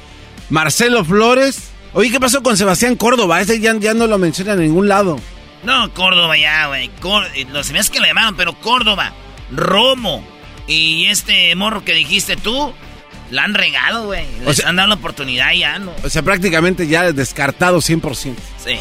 Marcelo 0.49 1.05
Flores. 1.05 1.71
Oye, 1.93 2.11
¿qué 2.11 2.21
pasó 2.21 2.43
con 2.43 2.57
Sebastián 2.57 2.95
Córdoba? 2.97 3.41
Ese 3.41 3.59
ya, 3.59 3.75
ya 3.79 3.95
no 3.95 4.07
lo 4.07 4.17
mencionan 4.17 4.59
en 4.61 4.67
ningún 4.67 4.89
lado. 4.89 5.19
No, 5.65 5.93
Córdoba 5.93 6.37
ya, 6.39 6.69
güey. 6.69 6.89
Cór- 7.01 7.29
eh, 7.35 7.47
Los 7.53 7.67
se 7.67 7.73
me 7.73 7.81
hace 7.81 7.91
que 7.91 7.99
le 8.01 8.07
llamaron, 8.09 8.37
pero 8.37 8.55
Córdoba, 8.61 9.13
Romo 9.51 10.25
y 10.69 11.07
este 11.07 11.55
morro 11.57 11.85
que 11.85 11.95
dijiste 11.95 12.37
tú, 12.37 12.73
la 13.33 13.45
han 13.45 13.55
regado, 13.55 14.05
güey. 14.05 14.27
Les 14.45 14.65
han 14.65 14.77
dado 14.77 14.89
la 14.89 14.95
oportunidad 14.95 15.53
ya, 15.55 15.79
¿no? 15.79 15.93
O 16.05 16.09
sea, 16.11 16.23
prácticamente 16.23 16.87
ya 16.87 17.11
descartado 17.13 17.79
100%. 17.79 18.37
Sí. 18.63 18.77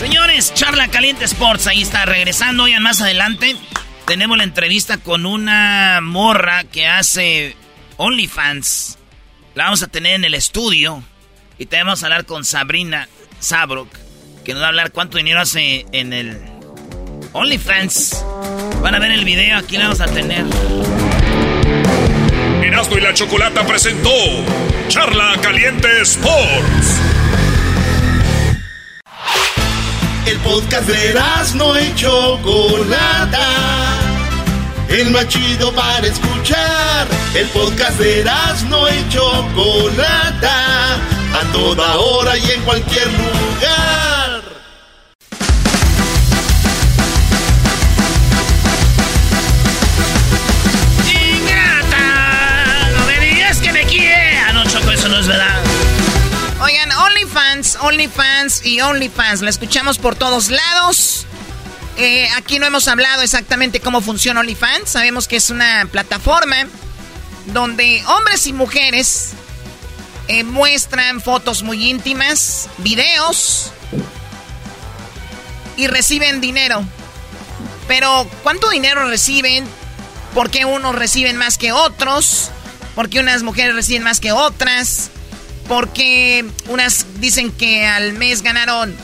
Señores, 0.00 0.52
Charla 0.52 0.88
Caliente 0.88 1.24
Sports, 1.24 1.68
ahí 1.68 1.82
está 1.82 2.04
regresando. 2.04 2.64
Oigan, 2.64 2.82
más 2.82 3.00
adelante 3.00 3.56
tenemos 4.04 4.36
la 4.36 4.44
entrevista 4.44 4.98
con 4.98 5.24
una 5.24 6.00
morra 6.02 6.64
que 6.64 6.88
hace 6.88 7.54
OnlyFans. 7.96 8.98
La 9.54 9.64
vamos 9.64 9.84
a 9.84 9.86
tener 9.86 10.14
en 10.14 10.24
el 10.24 10.34
estudio. 10.34 11.02
Y 11.56 11.66
también 11.66 11.86
vamos 11.86 12.02
a 12.02 12.06
hablar 12.06 12.26
con 12.26 12.44
Sabrina 12.44 13.08
Sabrok, 13.38 13.88
que 14.44 14.52
nos 14.52 14.62
va 14.62 14.66
a 14.66 14.68
hablar 14.70 14.90
cuánto 14.90 15.16
dinero 15.16 15.40
hace 15.40 15.86
en 15.92 16.12
el 16.12 16.36
OnlyFans. 17.32 18.24
Van 18.82 18.96
a 18.96 18.98
ver 18.98 19.12
el 19.12 19.24
video, 19.24 19.58
aquí 19.58 19.76
la 19.76 19.84
vamos 19.84 20.00
a 20.00 20.06
tener. 20.06 20.44
Erasmo 22.66 22.98
y 22.98 23.00
la 23.00 23.14
Chocolata 23.14 23.64
presentó 23.64 24.10
Charla 24.88 25.34
Caliente 25.40 25.86
Sports. 26.02 27.00
El 30.26 30.36
podcast 30.38 30.88
de 30.88 31.14
no 31.54 31.80
y 31.80 31.94
Chocolata. 31.94 33.46
El 34.88 35.10
más 35.12 35.28
chido 35.28 35.72
para 35.74 36.08
escuchar. 36.08 37.06
El 37.36 37.46
podcast 37.50 38.00
de 38.00 38.24
no 38.68 38.88
y 38.88 39.08
Chocolata. 39.10 40.94
A 40.94 41.52
toda 41.52 41.98
hora 41.98 42.36
y 42.36 42.50
en 42.50 42.62
cualquier 42.62 43.06
lugar. 43.06 44.15
OnlyFans, 57.36 57.76
OnlyFans 57.82 58.64
y 58.64 58.80
OnlyFans. 58.80 59.42
La 59.42 59.50
escuchamos 59.50 59.98
por 59.98 60.16
todos 60.16 60.48
lados. 60.48 61.26
Eh, 61.98 62.26
aquí 62.34 62.58
no 62.58 62.64
hemos 62.64 62.88
hablado 62.88 63.20
exactamente 63.20 63.80
cómo 63.80 64.00
funciona 64.00 64.40
OnlyFans. 64.40 64.88
Sabemos 64.88 65.28
que 65.28 65.36
es 65.36 65.50
una 65.50 65.86
plataforma 65.92 66.66
donde 67.52 68.02
hombres 68.06 68.46
y 68.46 68.54
mujeres 68.54 69.32
eh, 70.28 70.44
muestran 70.44 71.20
fotos 71.20 71.62
muy 71.62 71.90
íntimas, 71.90 72.70
videos 72.78 73.70
y 75.76 75.88
reciben 75.88 76.40
dinero. 76.40 76.82
Pero, 77.86 78.26
¿cuánto 78.42 78.70
dinero 78.70 79.06
reciben? 79.08 79.66
¿Por 80.32 80.50
qué 80.50 80.64
unos 80.64 80.94
reciben 80.94 81.36
más 81.36 81.58
que 81.58 81.72
otros? 81.72 82.50
¿Por 82.94 83.10
qué 83.10 83.20
unas 83.20 83.42
mujeres 83.42 83.74
reciben 83.74 84.04
más 84.04 84.20
que 84.20 84.32
otras? 84.32 85.10
Porque 85.68 86.44
unas 86.68 87.06
dicen 87.20 87.50
que 87.50 87.86
al 87.86 88.12
mes 88.12 88.42
ganaron, 88.42 88.94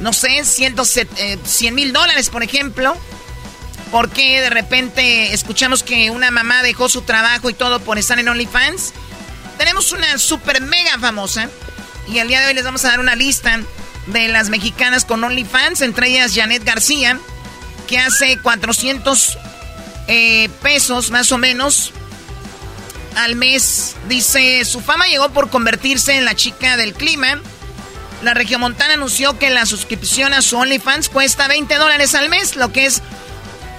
no 0.00 0.12
sé, 0.12 0.44
100 0.44 1.74
mil 1.74 1.92
dólares, 1.92 2.28
por 2.30 2.42
ejemplo. 2.42 2.96
Porque 3.90 4.40
de 4.40 4.50
repente 4.50 5.34
escuchamos 5.34 5.82
que 5.82 6.10
una 6.10 6.30
mamá 6.30 6.62
dejó 6.62 6.88
su 6.88 7.02
trabajo 7.02 7.50
y 7.50 7.54
todo 7.54 7.80
por 7.80 7.98
estar 7.98 8.18
en 8.18 8.28
OnlyFans. 8.28 8.92
Tenemos 9.58 9.92
una 9.92 10.18
super 10.18 10.60
mega 10.60 10.98
famosa. 10.98 11.48
Y 12.08 12.18
el 12.18 12.28
día 12.28 12.40
de 12.40 12.48
hoy 12.48 12.54
les 12.54 12.64
vamos 12.64 12.84
a 12.84 12.88
dar 12.88 13.00
una 13.00 13.14
lista 13.14 13.60
de 14.06 14.28
las 14.28 14.48
mexicanas 14.48 15.04
con 15.04 15.22
OnlyFans. 15.22 15.82
Entre 15.82 16.08
ellas 16.08 16.32
Janet 16.34 16.64
García, 16.64 17.18
que 17.86 17.98
hace 17.98 18.38
400 18.38 19.38
eh, 20.08 20.48
pesos 20.62 21.10
más 21.10 21.30
o 21.32 21.38
menos 21.38 21.92
al 23.16 23.36
mes. 23.36 23.96
Dice, 24.08 24.64
su 24.64 24.80
fama 24.80 25.06
llegó 25.06 25.30
por 25.30 25.50
convertirse 25.50 26.16
en 26.16 26.24
la 26.24 26.34
chica 26.34 26.76
del 26.76 26.94
clima. 26.94 27.40
La 28.22 28.34
Regiomontana 28.34 28.94
anunció 28.94 29.38
que 29.38 29.50
la 29.50 29.66
suscripción 29.66 30.32
a 30.32 30.42
su 30.42 30.56
OnlyFans 30.56 31.08
cuesta 31.08 31.48
20 31.48 31.74
dólares 31.76 32.14
al 32.14 32.28
mes, 32.28 32.56
lo 32.56 32.72
que 32.72 32.86
es 32.86 33.02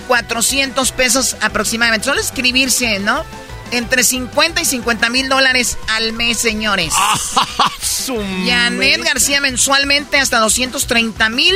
400 0.08 0.92
pesos 0.92 1.38
aproximadamente. 1.42 2.06
Solo 2.06 2.20
escribirse, 2.20 3.00
¿no? 3.00 3.24
Entre 3.72 4.04
50 4.04 4.62
y 4.62 4.66
50 4.66 5.10
mil 5.10 5.30
dólares 5.30 5.78
al 5.90 6.14
mes, 6.14 6.38
señores. 6.38 6.94
Janet 8.46 9.04
García 9.04 9.40
mensualmente 9.40 10.18
hasta 10.18 10.40
230 10.40 11.30
mil 11.30 11.56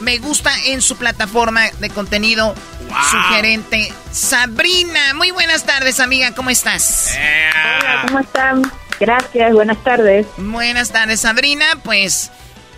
me 0.00 0.18
gusta 0.18 0.50
en 0.64 0.82
su 0.82 0.96
plataforma 0.96 1.68
de 1.78 1.90
contenido 1.90 2.54
sugerente. 3.10 3.92
Sabrina, 4.12 5.14
muy 5.14 5.30
buenas 5.30 5.64
tardes, 5.64 6.00
amiga, 6.00 6.34
¿cómo 6.34 6.50
estás? 6.50 7.16
Hola, 7.16 8.02
¿cómo 8.06 8.18
están? 8.20 8.72
Gracias, 8.98 9.52
buenas 9.54 9.82
tardes. 9.82 10.26
Buenas 10.36 10.90
tardes, 10.90 11.20
Sabrina. 11.20 11.64
Pues 11.82 12.30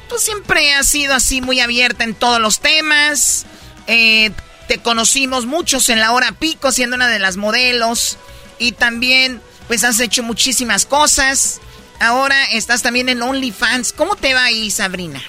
tú 0.09 0.17
siempre 0.19 0.75
has 0.75 0.87
sido 0.87 1.15
así 1.15 1.41
muy 1.41 1.61
abierta 1.61 2.05
en 2.05 2.15
todos 2.15 2.41
los 2.41 2.61
temas. 2.61 3.47
Eh, 3.89 4.31
te 4.69 4.79
conocimos 4.79 5.47
muchos 5.47 5.89
en 5.89 5.99
la 5.99 6.13
hora 6.13 6.33
pico 6.39 6.71
siendo 6.71 6.97
una 6.97 7.09
de 7.09 7.19
las 7.19 7.37
modelos 7.37 8.19
y 8.59 8.73
también 8.73 9.41
pues 9.67 9.83
has 9.83 9.99
hecho 9.99 10.23
muchísimas 10.23 10.87
cosas. 10.87 11.61
Ahora 11.99 12.37
estás 12.53 12.83
también 12.83 13.09
en 13.09 13.23
OnlyFans. 13.23 13.93
¿Cómo 13.93 14.15
te 14.15 14.35
va 14.35 14.45
ahí, 14.45 14.71
Sabrina? 14.71 15.21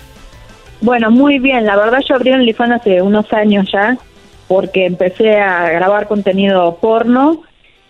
Bueno, 0.81 1.09
muy 1.09 1.39
bien. 1.39 1.65
La 1.65 1.75
verdad 1.75 1.99
yo 2.07 2.15
abrí 2.15 2.31
OnlyFans 2.31 2.81
hace 2.81 3.01
unos 3.01 3.31
años 3.33 3.67
ya 3.71 3.97
porque 4.53 4.85
empecé 4.85 5.39
a 5.39 5.67
grabar 5.71 6.07
contenido 6.07 6.77
porno 6.79 7.41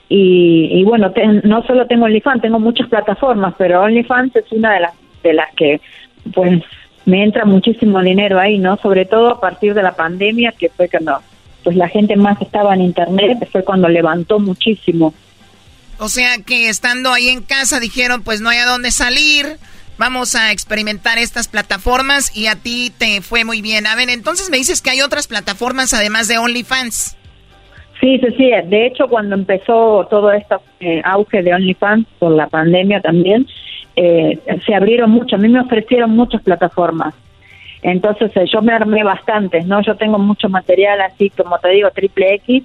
y, 0.07 0.81
bueno, 0.85 1.11
no 1.43 1.61
solo 1.63 1.87
tengo 1.87 2.05
OnlyFans, 2.05 2.41
tengo 2.41 2.57
muchas 2.57 2.87
plataformas, 2.87 3.53
pero 3.57 3.81
OnlyFans 3.81 4.33
es 4.37 4.49
una 4.53 4.75
de 4.75 4.79
las 4.79 4.93
de 5.23 5.33
las 5.33 5.53
que 5.55 5.81
pues 6.33 6.63
me 7.05 7.21
entra 7.21 7.43
muchísimo 7.43 8.01
dinero 8.01 8.39
ahí, 8.39 8.59
¿no? 8.59 8.77
Sobre 8.77 9.03
todo 9.03 9.29
a 9.29 9.41
partir 9.41 9.73
de 9.73 9.83
la 9.83 9.93
pandemia, 9.93 10.53
que 10.57 10.69
fue 10.69 10.87
cuando 10.87 11.19
pues 11.65 11.75
la 11.75 11.89
gente 11.89 12.15
más 12.15 12.41
estaba 12.41 12.73
en 12.75 12.81
internet, 12.81 13.45
fue 13.51 13.65
cuando 13.65 13.89
levantó 13.89 14.39
muchísimo. 14.39 15.13
O 15.99 16.07
sea 16.07 16.37
que 16.45 16.69
estando 16.69 17.11
ahí 17.11 17.27
en 17.27 17.41
casa 17.41 17.81
dijeron, 17.81 18.23
pues 18.23 18.39
no 18.39 18.47
hay 18.47 18.59
a 18.59 18.65
dónde 18.65 18.91
salir, 18.91 19.57
vamos 19.97 20.35
a 20.35 20.51
experimentar 20.51 21.17
estas 21.17 21.47
plataformas 21.47 22.35
y 22.35 22.47
a 22.47 22.55
ti 22.55 22.91
te 22.97 23.21
fue 23.21 23.45
muy 23.45 23.61
bien. 23.61 23.87
A 23.87 23.95
ver, 23.95 24.09
entonces 24.09 24.49
me 24.49 24.57
dices 24.57 24.81
que 24.81 24.89
hay 24.89 25.01
otras 25.01 25.27
plataformas 25.27 25.93
además 25.93 26.27
de 26.27 26.37
OnlyFans. 26.37 27.17
Sí, 27.99 28.19
sí, 28.19 28.27
sí. 28.37 28.51
De 28.65 28.87
hecho, 28.87 29.07
cuando 29.07 29.35
empezó 29.35 30.07
todo 30.09 30.31
este 30.31 30.55
auge 31.05 31.41
de 31.41 31.53
OnlyFans 31.53 32.05
por 32.19 32.31
la 32.31 32.47
pandemia 32.47 33.01
también, 33.01 33.47
eh, 33.95 34.39
se 34.65 34.75
abrieron 34.75 35.11
mucho. 35.11 35.35
A 35.35 35.39
mí 35.39 35.47
me 35.47 35.61
ofrecieron 35.61 36.11
muchas 36.11 36.41
plataformas. 36.41 37.13
Entonces 37.83 38.31
eh, 38.35 38.45
yo 38.51 38.61
me 38.61 38.73
armé 38.73 39.03
bastantes, 39.03 39.65
¿no? 39.65 39.81
Yo 39.81 39.95
tengo 39.95 40.17
mucho 40.17 40.49
material 40.49 41.01
así, 41.01 41.29
como 41.29 41.59
te 41.59 41.69
digo, 41.69 41.91
triple 41.91 42.35
X, 42.35 42.63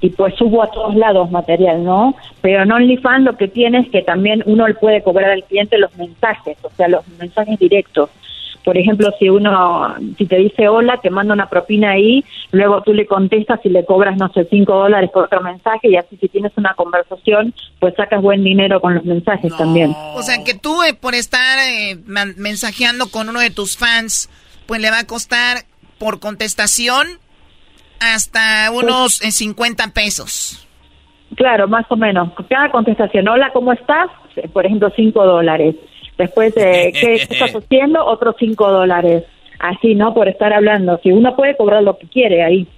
y 0.00 0.10
pues 0.10 0.34
subo 0.36 0.62
a 0.62 0.70
todos 0.70 0.94
lados 0.94 1.30
material, 1.30 1.84
¿no? 1.84 2.14
Pero 2.40 2.62
en 2.62 2.72
OnlyFans 2.72 3.24
lo 3.24 3.36
que 3.36 3.48
tiene 3.48 3.80
es 3.80 3.88
que 3.90 4.02
también 4.02 4.42
uno 4.46 4.68
le 4.68 4.74
puede 4.74 5.02
cobrar 5.02 5.30
al 5.30 5.44
cliente 5.44 5.78
los 5.78 5.94
mensajes, 5.96 6.56
o 6.62 6.70
sea, 6.70 6.88
los 6.88 7.06
mensajes 7.18 7.58
directos. 7.58 8.10
Por 8.64 8.76
ejemplo, 8.76 9.10
si 9.20 9.28
uno, 9.28 9.94
si 10.18 10.26
te 10.26 10.38
dice 10.38 10.68
hola, 10.68 10.98
te 11.00 11.08
manda 11.08 11.32
una 11.32 11.48
propina 11.48 11.92
ahí, 11.92 12.24
luego 12.50 12.82
tú 12.82 12.92
le 12.92 13.06
contestas 13.06 13.60
y 13.62 13.68
le 13.68 13.84
cobras, 13.84 14.16
no 14.16 14.28
sé, 14.32 14.44
cinco 14.50 14.74
dólares 14.74 15.08
por 15.12 15.24
otro 15.24 15.40
mensaje 15.40 15.88
y 15.88 15.96
así 15.96 16.16
si 16.16 16.28
tienes 16.28 16.50
una 16.56 16.74
conversación, 16.74 17.54
pues 17.78 17.94
sacas 17.94 18.20
buen 18.20 18.42
dinero 18.42 18.80
con 18.80 18.96
los 18.96 19.04
mensajes 19.04 19.56
también. 19.56 19.94
O 20.16 20.22
sea, 20.22 20.42
que 20.42 20.54
tú 20.54 20.82
eh, 20.82 20.94
por 20.94 21.14
estar 21.14 21.60
eh, 21.60 21.96
mensajeando 22.36 23.08
con 23.08 23.28
uno 23.28 23.38
de 23.38 23.50
tus 23.50 23.76
fans, 23.76 24.28
pues 24.66 24.80
le 24.80 24.90
va 24.90 24.98
a 24.98 25.06
costar 25.06 25.58
por 25.98 26.18
contestación 26.18 27.06
hasta 28.00 28.70
unos 28.70 29.14
50 29.14 29.84
pues 29.84 29.92
pesos. 29.92 30.68
Claro, 31.34 31.68
más 31.68 31.84
o 31.90 31.96
menos. 31.96 32.32
Cada 32.48 32.70
contestación, 32.70 33.28
hola, 33.28 33.50
¿cómo 33.52 33.72
estás? 33.72 34.08
Por 34.52 34.66
ejemplo, 34.66 34.92
5 34.94 35.24
dólares. 35.24 35.74
Después, 36.16 36.54
de 36.54 36.92
¿qué 37.00 37.14
estás 37.14 37.52
haciendo? 37.52 38.04
Otros 38.04 38.36
5 38.38 38.70
dólares. 38.70 39.24
Así, 39.58 39.94
¿no? 39.94 40.14
Por 40.14 40.28
estar 40.28 40.52
hablando. 40.52 41.00
Si 41.02 41.10
uno 41.10 41.34
puede 41.34 41.56
cobrar 41.56 41.82
lo 41.82 41.98
que 41.98 42.06
quiere 42.08 42.44
ahí. 42.44 42.68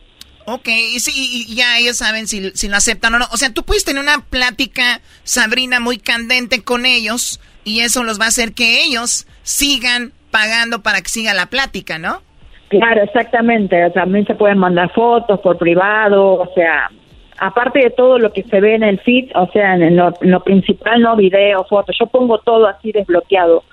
Ok, 0.46 0.68
y, 0.68 1.00
sí, 1.00 1.12
y 1.14 1.54
ya 1.54 1.78
ellos 1.78 1.98
saben 1.98 2.26
si, 2.26 2.50
si 2.52 2.68
lo 2.68 2.76
aceptan 2.76 3.14
o 3.14 3.18
no. 3.18 3.26
O 3.32 3.36
sea, 3.36 3.52
tú 3.52 3.64
puedes 3.64 3.84
tener 3.84 4.02
una 4.02 4.20
plática, 4.20 5.02
Sabrina, 5.22 5.78
muy 5.78 5.98
candente 5.98 6.62
con 6.62 6.86
ellos 6.86 7.38
y 7.64 7.80
eso 7.80 8.02
los 8.02 8.18
va 8.18 8.24
a 8.24 8.28
hacer 8.28 8.54
que 8.54 8.82
ellos 8.82 9.26
sigan 9.42 10.14
pagando 10.30 10.82
para 10.82 11.02
que 11.02 11.10
siga 11.10 11.34
la 11.34 11.46
plática, 11.46 11.98
¿no? 11.98 12.22
Claro, 12.68 13.02
exactamente. 13.02 13.90
También 13.90 14.26
se 14.26 14.34
pueden 14.34 14.58
mandar 14.58 14.90
fotos 14.92 15.40
por 15.40 15.56
privado, 15.56 16.34
o 16.34 16.52
sea, 16.54 16.90
aparte 17.38 17.80
de 17.80 17.90
todo 17.90 18.18
lo 18.18 18.32
que 18.32 18.42
se 18.42 18.60
ve 18.60 18.74
en 18.74 18.82
el 18.82 18.98
feed, 19.00 19.30
o 19.34 19.48
sea, 19.52 19.74
en 19.74 19.96
lo, 19.96 20.40
principal, 20.40 21.00
no 21.00 21.16
video, 21.16 21.64
fotos, 21.64 21.96
yo 21.98 22.06
pongo 22.06 22.38
todo 22.38 22.66
así 22.66 22.92
desbloqueado, 22.92 23.64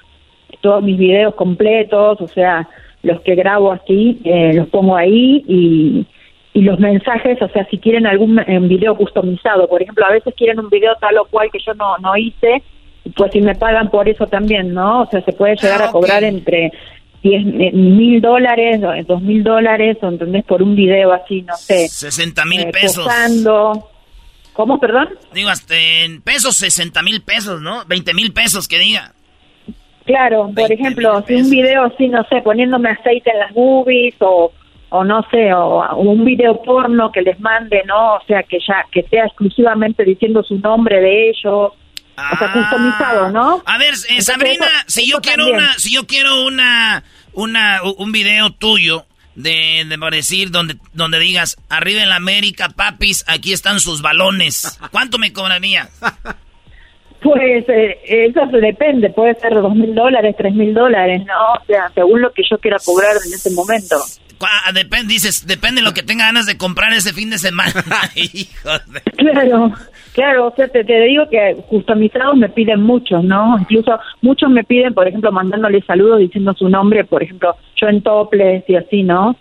todos 0.61 0.81
mis 0.81 0.97
videos 0.97 1.35
completos, 1.35 2.21
o 2.21 2.27
sea, 2.27 2.67
los 3.03 3.21
que 3.21 3.35
grabo 3.35 3.71
aquí, 3.71 4.19
eh, 4.23 4.53
los 4.53 4.67
pongo 4.69 4.95
ahí 4.95 5.43
y, 5.47 6.05
y 6.53 6.61
los 6.61 6.79
mensajes, 6.79 7.41
o 7.41 7.49
sea, 7.49 7.65
si 7.65 7.77
quieren 7.79 8.07
algún 8.07 8.39
video 8.69 8.95
customizado, 8.95 9.67
por 9.67 9.81
ejemplo, 9.81 10.05
a 10.05 10.11
veces 10.11 10.33
quieren 10.35 10.59
un 10.59 10.69
video 10.69 10.95
tal 10.95 11.17
o 11.17 11.25
cual 11.25 11.49
que 11.51 11.59
yo 11.59 11.73
no, 11.73 11.97
no 11.97 12.15
hice, 12.15 12.63
pues 13.15 13.31
si 13.31 13.41
me 13.41 13.55
pagan 13.55 13.89
por 13.89 14.07
eso 14.07 14.25
también, 14.27 14.73
¿no? 14.73 15.01
O 15.01 15.05
sea, 15.07 15.21
se 15.21 15.33
puede 15.33 15.55
llegar 15.57 15.81
a 15.81 15.89
ah, 15.89 15.91
cobrar 15.91 16.23
entre 16.23 16.71
10 17.25 17.73
mil 17.73 18.21
dólares, 18.21 18.79
dos 19.07 19.19
mil 19.19 19.43
dólares, 19.43 19.97
o 20.03 20.09
entendés, 20.09 20.45
por 20.45 20.61
un 20.61 20.75
video 20.75 21.11
así, 21.11 21.41
no 21.41 21.55
sé. 21.55 21.87
60 21.87 22.45
mil 22.45 22.61
eh, 22.61 22.71
pesos. 22.71 23.07
¿Cómo, 24.53 24.79
perdón? 24.79 25.09
Digo, 25.33 25.49
hasta 25.49 25.75
en 25.75 26.21
pesos, 26.21 26.55
60 26.57 27.01
mil 27.01 27.23
pesos, 27.23 27.61
¿no? 27.61 27.83
20 27.87 28.13
mil 28.13 28.31
pesos, 28.31 28.67
que 28.67 28.77
diga. 28.77 29.11
Claro, 30.05 30.51
por 30.55 30.71
ejemplo, 30.71 31.23
si 31.27 31.33
un 31.33 31.49
video 31.49 31.85
así, 31.85 32.07
no 32.09 32.23
sé, 32.25 32.41
poniéndome 32.43 32.91
aceite 32.91 33.31
en 33.31 33.39
las 33.39 33.51
boobies 33.53 34.13
o, 34.19 34.51
o 34.89 35.03
no 35.03 35.23
sé, 35.31 35.51
o, 35.51 35.95
un 35.95 36.23
video 36.23 36.61
porno 36.61 37.11
que 37.11 37.23
les 37.23 37.39
mande, 37.39 37.81
¿no? 37.87 38.17
O 38.17 38.21
sea, 38.27 38.43
que 38.43 38.59
ya, 38.59 38.85
que 38.91 39.01
sea 39.01 39.25
exclusivamente 39.25 40.03
diciendo 40.03 40.43
su 40.43 40.59
nombre 40.59 41.01
de 41.01 41.29
ellos 41.29 41.73
o 42.17 42.37
sea, 42.37 42.51
customizado, 42.51 43.29
¿no? 43.31 43.63
A 43.65 43.77
ver, 43.77 43.93
eh, 44.09 44.21
Sabrina, 44.21 44.67
si 44.87 45.09
yo 45.09 45.21
quiero 45.21 45.47
una, 45.47 45.73
si 45.77 45.93
yo 45.93 46.07
quiero 46.07 46.45
una, 46.45 47.03
una, 47.33 47.81
un 47.83 48.11
video 48.11 48.51
tuyo 48.51 49.05
de, 49.35 49.85
de 49.87 49.97
por 49.97 50.13
decir 50.13 50.51
donde, 50.51 50.77
donde 50.93 51.19
digas 51.19 51.57
arriba 51.69 52.01
en 52.01 52.09
la 52.09 52.15
América, 52.15 52.69
papis, 52.69 53.25
aquí 53.27 53.53
están 53.53 53.79
sus 53.79 54.01
balones. 54.01 54.79
¿Cuánto 54.91 55.17
me 55.17 55.33
cobraría? 55.33 55.89
Pues 57.21 57.67
eh, 57.69 57.97
eso 58.07 58.45
depende, 58.51 59.09
puede 59.09 59.33
ser 59.35 59.55
dos 59.55 59.73
mil 59.73 59.95
dólares, 59.95 60.35
tres 60.37 60.53
mil 60.53 60.73
dólares, 60.73 61.23
¿no? 61.25 61.53
O 61.59 61.65
sea, 61.65 61.91
según 61.95 62.21
lo 62.21 62.31
que 62.31 62.43
yo 62.49 62.57
quiera 62.59 62.77
cobrar 62.83 63.15
en 63.25 63.33
ese 63.33 63.49
momento. 63.49 63.97
Ah, 64.41 64.71
depende, 64.71 65.13
dices, 65.13 65.47
depende 65.47 65.81
de 65.81 65.87
lo 65.87 65.93
que 65.93 66.03
tenga 66.03 66.25
ganas 66.25 66.45
de 66.45 66.57
comprar 66.57 66.93
ese 66.93 67.13
fin 67.13 67.29
de 67.29 67.39
semana. 67.39 67.83
Claro, 69.17 69.73
claro, 70.15 70.47
o 70.47 70.55
sea, 70.55 70.67
te, 70.69 70.83
digo 70.83 71.29
que 71.29 71.57
customizados 71.67 72.35
me 72.37 72.49
piden 72.49 72.81
muchos, 72.81 73.23
¿no? 73.23 73.57
Incluso 73.59 73.99
muchos 74.21 74.49
me 74.49 74.63
piden, 74.63 74.93
por 74.93 75.07
ejemplo, 75.07 75.31
mandándole 75.31 75.81
saludos 75.81 76.19
diciendo 76.19 76.53
su 76.57 76.69
nombre, 76.69 77.03
por 77.03 77.21
ejemplo, 77.21 77.55
yo 77.75 77.87
en 77.87 78.01
toples 78.01 78.63
y 78.67 78.75
así, 78.75 79.03
¿no? 79.03 79.35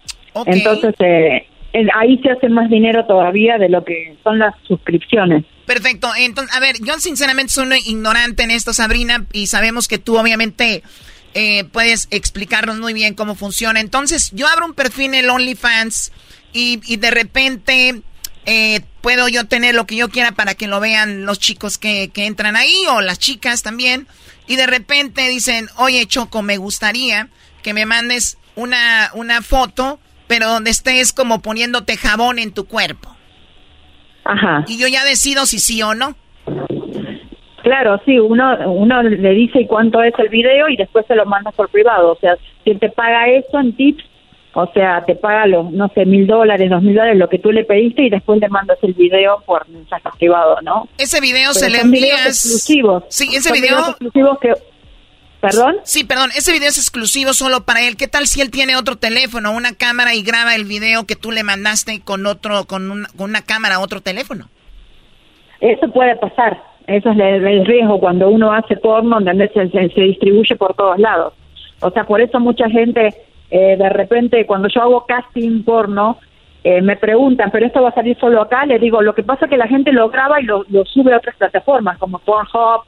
Entonces, 0.46 0.94
eh, 0.98 1.46
ahí 1.94 2.18
se 2.18 2.30
hace 2.30 2.48
más 2.48 2.68
dinero 2.68 3.06
todavía 3.06 3.56
de 3.56 3.68
lo 3.68 3.84
que 3.84 4.16
son 4.24 4.40
las 4.40 4.54
suscripciones. 4.66 5.44
Perfecto. 5.64 6.08
Entonces, 6.18 6.54
a 6.54 6.60
ver, 6.60 6.76
yo 6.84 6.94
sinceramente 6.98 7.52
soy 7.52 7.68
ignorante 7.86 8.42
en 8.42 8.50
esto, 8.50 8.72
Sabrina, 8.72 9.24
y 9.32 9.46
sabemos 9.46 9.86
que 9.86 9.98
tú 9.98 10.18
obviamente 10.18 10.82
eh, 11.34 11.64
puedes 11.64 12.08
explicarnos 12.10 12.78
muy 12.80 12.92
bien 12.92 13.14
cómo 13.14 13.36
funciona. 13.36 13.80
Entonces, 13.80 14.32
yo 14.34 14.46
abro 14.48 14.66
un 14.66 14.74
perfil 14.74 15.14
en 15.14 15.30
OnlyFans 15.30 16.12
y, 16.52 16.80
y 16.86 16.96
de 16.96 17.10
repente 17.12 18.02
eh, 18.46 18.80
puedo 19.00 19.28
yo 19.28 19.46
tener 19.46 19.74
lo 19.74 19.86
que 19.86 19.96
yo 19.96 20.08
quiera 20.08 20.32
para 20.32 20.54
que 20.54 20.66
lo 20.66 20.80
vean 20.80 21.26
los 21.26 21.38
chicos 21.38 21.78
que, 21.78 22.10
que 22.12 22.26
entran 22.26 22.56
ahí 22.56 22.74
o 22.90 23.00
las 23.00 23.18
chicas 23.18 23.62
también. 23.62 24.06
Y 24.46 24.56
de 24.56 24.66
repente 24.66 25.28
dicen, 25.28 25.68
oye 25.76 26.06
Choco, 26.06 26.42
me 26.42 26.56
gustaría 26.58 27.28
que 27.62 27.72
me 27.72 27.86
mandes 27.86 28.38
una, 28.56 29.10
una 29.14 29.42
foto, 29.42 29.98
pero 30.26 30.48
donde 30.48 30.70
estés 30.70 31.12
como 31.12 31.40
poniéndote 31.40 31.96
jabón 31.96 32.38
en 32.38 32.52
tu 32.52 32.66
cuerpo. 32.66 33.14
Ajá. 34.24 34.64
Y 34.68 34.78
yo 34.78 34.86
ya 34.88 35.04
decido 35.04 35.46
si 35.46 35.58
sí 35.58 35.82
o 35.82 35.94
no. 35.94 36.16
Claro, 37.62 37.98
sí, 38.04 38.18
uno, 38.18 38.58
uno 38.70 39.02
le 39.02 39.30
dice 39.30 39.66
cuánto 39.66 40.02
es 40.02 40.12
el 40.18 40.28
video 40.28 40.68
y 40.68 40.76
después 40.76 41.06
se 41.06 41.14
lo 41.14 41.24
manda 41.24 41.50
por 41.50 41.70
privado. 41.70 42.12
O 42.12 42.18
sea, 42.18 42.36
si 42.62 42.74
te 42.74 42.90
paga 42.90 43.28
eso 43.28 43.58
en 43.58 43.74
tips, 43.74 44.04
O 44.56 44.66
sea, 44.72 45.04
te 45.04 45.16
paga 45.16 45.46
los, 45.46 45.70
no 45.72 45.88
sé, 45.94 46.04
mil 46.06 46.26
dólares, 46.26 46.70
dos 46.70 46.80
mil 46.82 46.94
dólares, 46.94 47.18
lo 47.18 47.28
que 47.28 47.38
tú 47.40 47.50
le 47.50 47.64
pediste 47.64 48.02
y 48.02 48.10
después 48.10 48.40
le 48.40 48.48
mandas 48.48 48.78
el 48.82 48.94
video 48.94 49.42
por 49.46 49.68
mensaje 49.68 50.08
privado, 50.16 50.58
¿no? 50.62 50.88
Ese 50.96 51.20
video 51.20 51.50
Pero 51.52 51.64
se 51.66 51.70
le 51.70 51.82
videos 51.82 51.84
envías... 51.84 52.26
exclusivos. 52.26 53.04
Sí, 53.08 53.28
ese 53.34 53.48
Son 53.48 53.52
video... 53.54 53.70
videos 53.76 53.88
exclusivos 53.90 54.38
que... 54.40 54.52
¿Perdón? 55.40 55.76
Sí, 55.82 56.04
perdón, 56.04 56.30
ese 56.34 56.52
video 56.52 56.68
es 56.70 56.78
exclusivo 56.78 57.34
solo 57.34 57.64
para 57.64 57.82
él. 57.82 57.96
¿Qué 57.98 58.06
tal 58.08 58.26
si 58.26 58.40
él 58.40 58.50
tiene 58.50 58.76
otro 58.76 58.96
teléfono, 58.96 59.52
una 59.52 59.74
cámara 59.74 60.14
y 60.14 60.22
graba 60.22 60.54
el 60.54 60.64
video 60.64 61.04
que 61.04 61.16
tú 61.16 61.32
le 61.32 61.42
mandaste 61.42 62.00
con 62.00 62.24
otro, 62.24 62.64
con, 62.64 62.90
un- 62.90 63.06
con 63.16 63.28
una 63.28 63.42
cámara 63.42 63.80
otro 63.80 64.00
teléfono? 64.00 64.48
Eso 65.60 65.90
puede 65.92 66.16
pasar. 66.16 66.62
Eso 66.86 67.10
es 67.10 67.18
el, 67.18 67.46
el 67.46 67.66
riesgo 67.66 67.98
cuando 68.00 68.28
uno 68.30 68.52
hace 68.54 68.76
porno, 68.76 69.20
donde 69.20 69.48
se, 69.48 69.68
se, 69.68 69.88
se 69.90 70.00
distribuye 70.00 70.54
por 70.56 70.74
todos 70.76 70.98
lados. 70.98 71.34
O 71.80 71.90
sea, 71.90 72.04
por 72.04 72.22
eso 72.22 72.40
mucha 72.40 72.68
gente, 72.70 73.14
eh, 73.56 73.76
de 73.78 73.88
repente, 73.88 74.46
cuando 74.46 74.66
yo 74.66 74.82
hago 74.82 75.06
casting 75.06 75.62
porno, 75.62 76.18
eh, 76.64 76.82
me 76.82 76.96
preguntan, 76.96 77.52
¿pero 77.52 77.66
esto 77.66 77.82
va 77.82 77.90
a 77.90 77.94
salir 77.94 78.18
solo 78.18 78.42
acá? 78.42 78.66
Le 78.66 78.80
digo, 78.80 79.00
lo 79.00 79.14
que 79.14 79.22
pasa 79.22 79.44
es 79.44 79.50
que 79.50 79.56
la 79.56 79.68
gente 79.68 79.92
lo 79.92 80.08
graba 80.08 80.40
y 80.40 80.44
lo, 80.44 80.64
lo 80.70 80.84
sube 80.86 81.14
a 81.14 81.18
otras 81.18 81.36
plataformas, 81.36 81.96
como 81.98 82.18
Pornhub, 82.18 82.82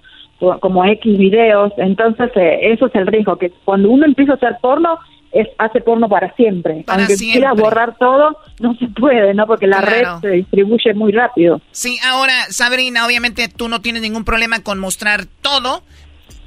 como 0.60 0.84
X 0.84 1.18
videos. 1.18 1.72
Entonces, 1.76 2.32
eh, 2.34 2.72
eso 2.72 2.86
es 2.86 2.94
el 2.96 3.06
riesgo, 3.06 3.36
que 3.36 3.52
cuando 3.64 3.90
uno 3.90 4.06
empieza 4.06 4.32
a 4.32 4.36
hacer 4.36 4.56
porno, 4.60 4.98
es, 5.30 5.46
hace 5.58 5.80
porno 5.82 6.08
para 6.08 6.34
siempre. 6.34 6.82
Para 6.84 7.00
Aunque 7.02 7.16
siempre. 7.16 7.40
quiera 7.40 7.52
borrar 7.52 7.96
todo, 7.98 8.36
no 8.58 8.74
se 8.74 8.88
puede, 8.88 9.34
¿no? 9.34 9.46
Porque 9.46 9.68
la 9.68 9.82
Claro. 9.82 10.18
red 10.20 10.20
se 10.30 10.36
distribuye 10.36 10.94
muy 10.94 11.12
rápido. 11.12 11.60
Sí, 11.70 11.98
ahora, 12.10 12.32
Sabrina, 12.50 13.06
obviamente 13.06 13.48
tú 13.48 13.68
no 13.68 13.80
tienes 13.80 14.02
ningún 14.02 14.24
problema 14.24 14.62
con 14.64 14.80
mostrar 14.80 15.26
todo. 15.42 15.82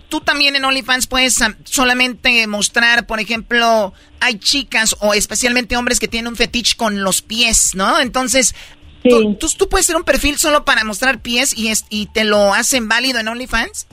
Tú 0.09 0.21
también 0.21 0.55
en 0.55 0.65
OnlyFans 0.65 1.07
puedes 1.07 1.41
am, 1.41 1.55
solamente 1.63 2.45
mostrar, 2.47 3.05
por 3.05 3.19
ejemplo, 3.19 3.93
hay 4.19 4.39
chicas 4.39 4.95
o 5.01 5.13
especialmente 5.13 5.77
hombres 5.77 5.99
que 5.99 6.07
tienen 6.07 6.29
un 6.29 6.35
fetiche 6.35 6.75
con 6.75 7.03
los 7.03 7.21
pies, 7.21 7.75
¿no? 7.75 7.99
Entonces, 7.99 8.55
tú, 9.03 9.35
tú, 9.35 9.47
tú 9.57 9.69
puedes 9.69 9.85
hacer 9.85 9.95
un 9.95 10.03
perfil 10.03 10.37
solo 10.37 10.65
para 10.65 10.83
mostrar 10.83 11.21
pies 11.21 11.57
y, 11.57 11.69
es, 11.69 11.85
y 11.89 12.07
te 12.07 12.23
lo 12.23 12.53
hacen 12.53 12.89
válido 12.89 13.19
en 13.19 13.27
OnlyFans. 13.27 13.87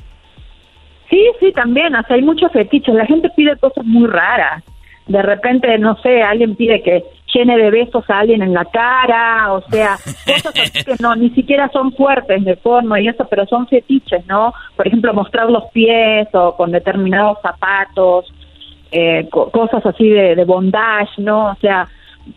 Sí, 1.10 1.20
sí, 1.40 1.52
también. 1.52 1.94
O 1.94 2.02
sea, 2.02 2.16
hay 2.16 2.22
muchos 2.22 2.50
fetiches. 2.52 2.94
La 2.94 3.06
gente 3.06 3.30
pide 3.36 3.56
cosas 3.58 3.84
muy 3.84 4.08
raras. 4.08 4.64
De 5.06 5.22
repente, 5.22 5.78
no 5.78 5.96
sé, 6.02 6.22
alguien 6.22 6.56
pide 6.56 6.82
que 6.82 7.04
llene 7.34 7.56
de 7.56 7.70
besos 7.70 8.08
a 8.08 8.20
alguien 8.20 8.42
en 8.42 8.52
la 8.54 8.64
cara, 8.66 9.52
o 9.52 9.62
sea, 9.70 9.96
cosas 10.26 10.46
así 10.56 10.84
que 10.84 10.94
no, 11.00 11.14
ni 11.16 11.30
siquiera 11.30 11.68
son 11.72 11.92
fuertes 11.92 12.44
de 12.44 12.56
porno 12.56 12.96
y 12.96 13.08
eso, 13.08 13.26
pero 13.28 13.46
son 13.46 13.66
fetiches, 13.66 14.26
¿no? 14.26 14.52
Por 14.76 14.86
ejemplo, 14.86 15.12
mostrar 15.14 15.50
los 15.50 15.64
pies 15.72 16.28
o 16.32 16.56
con 16.56 16.70
determinados 16.72 17.38
zapatos, 17.42 18.32
eh, 18.92 19.28
co- 19.30 19.50
cosas 19.50 19.84
así 19.84 20.08
de, 20.08 20.34
de 20.36 20.44
bondage, 20.44 21.10
¿no? 21.18 21.50
O 21.50 21.54
sea, 21.60 21.88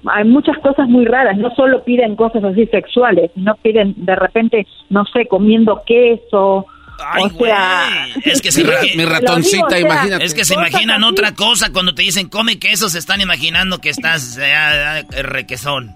hay 0.08 0.24
muchas 0.24 0.58
cosas 0.60 0.88
muy 0.88 1.06
raras, 1.06 1.38
no 1.38 1.50
solo 1.56 1.84
piden 1.84 2.16
cosas 2.16 2.44
así 2.44 2.66
sexuales, 2.68 3.32
sino 3.36 3.56
piden 3.56 3.94
de 3.98 4.16
repente, 4.16 4.68
no 4.90 5.04
sé, 5.06 5.26
comiendo 5.28 5.82
queso, 5.86 6.66
o 7.22 7.30
sea, 7.44 8.08
Es 8.24 8.42
que 8.42 8.52
se 8.52 8.64
mi 8.64 9.06
ratoncita, 9.06 9.66
o 9.66 9.70
sea, 9.70 9.80
imagínate. 9.80 10.24
Es 10.26 10.34
que 10.34 10.46
se 10.46 10.54
imaginan 10.54 11.04
así. 11.04 11.12
otra 11.12 11.34
cosa 11.36 11.72
cuando 11.72 11.94
te 11.96 12.02
dicen 12.04 12.30
come 12.30 12.60
queso, 12.60 12.90
se 12.90 13.00
están 13.00 13.22
imaginando 13.22 13.80
que 13.80 13.90
estás 13.90 14.38
eh, 14.38 14.54
ah, 14.54 15.02
requesón. 15.22 15.96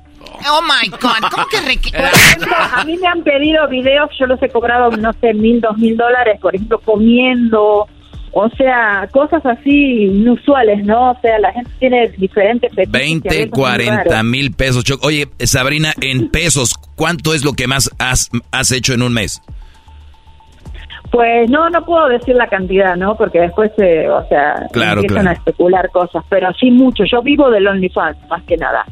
Oh 0.49 0.61
my 0.61 0.89
God, 0.89 1.29
¿cómo 1.31 1.47
que 1.47 1.57
reque- 1.57 1.91
Por 1.91 2.05
ejemplo, 2.05 2.55
a 2.55 2.83
mí 2.85 2.97
me 2.97 3.07
han 3.07 3.23
pedido 3.23 3.67
videos, 3.67 4.09
yo 4.19 4.25
los 4.25 4.41
he 4.41 4.49
cobrado, 4.49 4.89
no 4.91 5.11
sé, 5.21 5.33
mil, 5.33 5.59
dos 5.61 5.77
mil 5.77 5.95
dólares, 5.97 6.39
por 6.41 6.55
ejemplo, 6.55 6.79
comiendo, 6.79 7.87
o 8.31 8.49
sea, 8.57 9.07
cosas 9.11 9.45
así 9.45 10.05
inusuales, 10.05 10.83
¿no? 10.85 11.11
O 11.11 11.17
sea, 11.21 11.37
la 11.39 11.51
gente 11.51 11.69
tiene 11.79 12.07
diferentes 12.17 12.73
fetiches 12.73 12.93
y 12.93 12.97
a 12.97 12.99
20, 13.05 13.29
veces 13.29 13.41
muy 13.51 13.59
40 13.59 14.03
raros. 14.05 14.23
mil 14.23 14.51
pesos. 14.53 14.83
Choc. 14.85 15.03
Oye, 15.03 15.27
Sabrina, 15.39 15.93
en 16.01 16.29
pesos, 16.29 16.73
¿cuánto 16.95 17.33
es 17.33 17.43
lo 17.43 17.53
que 17.53 17.67
más 17.67 17.91
has, 17.99 18.29
has 18.51 18.71
hecho 18.71 18.93
en 18.93 19.01
un 19.03 19.13
mes? 19.13 19.41
Pues 21.13 21.47
no, 21.47 21.69
no 21.69 21.85
puedo 21.85 22.07
decir 22.07 22.33
la 22.33 22.47
cantidad, 22.47 22.95
¿no? 22.95 23.15
Porque 23.15 23.39
después, 23.39 23.69
eh, 23.77 24.09
o 24.09 24.27
sea, 24.29 24.65
Claro, 24.71 25.01
empiezan 25.01 25.25
claro. 25.25 25.29
a 25.29 25.33
especular 25.33 25.89
cosas, 25.91 26.23
pero 26.27 26.51
sí 26.59 26.71
mucho. 26.71 27.03
Yo 27.05 27.21
vivo 27.21 27.51
del 27.51 27.67
OnlyFans, 27.67 28.17
más 28.31 28.41
que 28.45 28.57
nada. 28.57 28.83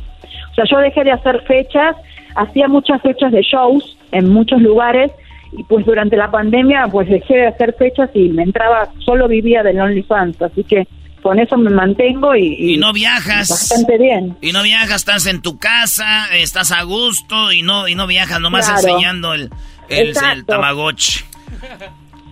O 0.52 0.54
sea, 0.54 0.66
yo 0.70 0.78
dejé 0.78 1.04
de 1.04 1.14
hacer 1.14 1.42
fechas, 1.48 1.96
hacía 2.36 2.68
muchas 2.68 3.02
fechas 3.02 3.32
de 3.32 3.42
shows 3.42 3.98
en 4.12 4.30
muchos 4.32 4.62
lugares 4.62 5.12
y 5.52 5.64
pues 5.64 5.84
durante 5.84 6.16
la 6.16 6.30
pandemia 6.30 6.86
pues 6.92 7.10
dejé 7.10 7.38
de 7.38 7.48
hacer 7.48 7.74
fechas 7.80 8.12
y 8.14 8.30
me 8.30 8.44
entraba, 8.44 8.88
solo 9.04 9.28
vivía 9.28 9.64
del 9.64 9.80
OnlyFans, 9.82 10.40
así 10.44 10.64
que 10.64 10.88
con 11.24 11.40
eso 11.40 11.58
me 11.58 11.72
mantengo 11.72 12.36
y, 12.36 12.74
Y 12.76 12.78
no 12.78 12.94
viajas. 12.94 13.50
bastante 13.50 13.98
bien. 13.98 14.38
Y 14.42 14.52
no 14.52 14.62
viajas, 14.62 14.98
estás 14.98 15.26
en 15.26 15.42
tu 15.42 15.58
casa, 15.58 16.28
estás 16.36 16.72
a 16.72 16.84
gusto 16.84 17.52
y 17.52 17.64
no 17.64 17.88
y 17.88 17.96
no 17.96 18.06
viajas, 18.06 18.40
nomás 18.40 18.68
Claro. 18.70 18.80
enseñando 18.88 19.34
el, 19.34 19.50
el, 19.90 20.14
el 20.32 20.46
tamagotchi. 20.46 21.26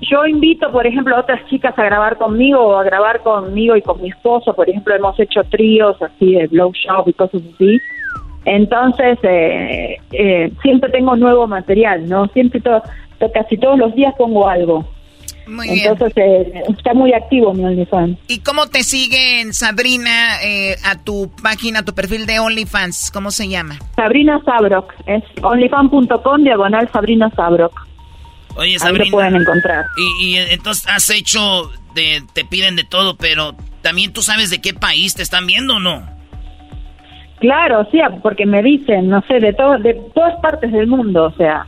Yo 0.02 0.26
invito, 0.26 0.72
por 0.72 0.88
ejemplo, 0.88 1.16
a 1.16 1.20
otras 1.20 1.46
chicas 1.50 1.78
a 1.78 1.84
grabar 1.84 2.18
conmigo 2.18 2.60
o 2.60 2.78
a 2.78 2.84
grabar 2.84 3.22
conmigo 3.22 3.76
y 3.76 3.82
con 3.82 4.02
mi 4.02 4.10
esposo. 4.10 4.54
Por 4.54 4.70
ejemplo, 4.70 4.96
hemos 4.96 5.20
hecho 5.20 5.42
tríos 5.50 6.02
así 6.02 6.34
de 6.36 6.48
blow 6.48 6.72
shop 6.74 7.08
y 7.10 7.14
cosas 7.14 7.42
así. 7.56 7.80
Entonces, 8.46 9.18
eh, 9.24 9.98
eh, 10.12 10.52
siempre 10.62 10.90
tengo 10.92 11.16
nuevo 11.16 11.48
material, 11.48 12.08
¿no? 12.08 12.28
Siempre, 12.30 12.62
to- 12.62 12.82
to- 13.20 13.32
casi 13.34 13.58
todos 13.58 13.78
los 13.78 13.94
días 13.96 14.14
pongo 14.18 14.48
algo. 14.48 14.86
Muy 15.46 15.68
bien. 15.68 15.88
Entonces, 15.92 16.14
eh, 16.16 16.64
está 16.70 16.94
muy 16.94 17.12
activo 17.12 17.54
mi 17.54 17.66
OnlyFans. 17.66 18.18
¿Y 18.28 18.40
cómo 18.42 18.68
te 18.68 18.84
siguen, 18.84 19.52
Sabrina, 19.54 20.42
eh, 20.44 20.76
a 20.86 21.04
tu 21.04 21.30
página, 21.44 21.80
a 21.80 21.84
tu 21.84 21.94
perfil 21.94 22.26
de 22.28 22.40
OnlyFans? 22.40 23.12
¿Cómo 23.12 23.32
se 23.32 23.50
llama? 23.50 23.76
Sabrina 23.96 24.40
Sabrok, 24.46 24.94
es 25.08 25.24
onlyfans.com 25.42 26.44
diagonal 26.44 26.88
Sabrina 26.94 27.30
Sabrok. 27.36 27.89
Oye, 28.60 28.72
Ahí 28.72 28.74
lo 28.74 28.80
Sabrina. 28.80 29.12
pueden 29.12 29.36
encontrar. 29.38 29.86
Y, 29.98 30.26
y 30.26 30.38
entonces 30.38 30.86
has 30.88 31.10
hecho, 31.10 31.72
de, 31.96 32.24
te 32.34 32.44
piden 32.46 32.76
de 32.76 32.84
todo, 32.84 33.16
pero 33.16 33.54
también 33.82 34.12
tú 34.14 34.22
sabes 34.22 34.50
de 34.50 34.60
qué 34.62 34.74
país 34.74 35.16
te 35.16 35.24
están 35.24 35.48
viendo 35.48 35.78
o 35.78 35.80
no. 35.80 36.04
Claro, 37.40 37.88
sí, 37.90 38.00
porque 38.22 38.46
me 38.46 38.62
dicen, 38.62 39.08
no 39.10 39.22
sé, 39.28 39.40
de, 39.40 39.54
todo, 39.54 39.78
de 39.78 39.94
todas 40.14 40.36
partes 40.42 40.72
del 40.74 40.88
mundo, 40.88 41.26
o 41.26 41.32
sea, 41.38 41.66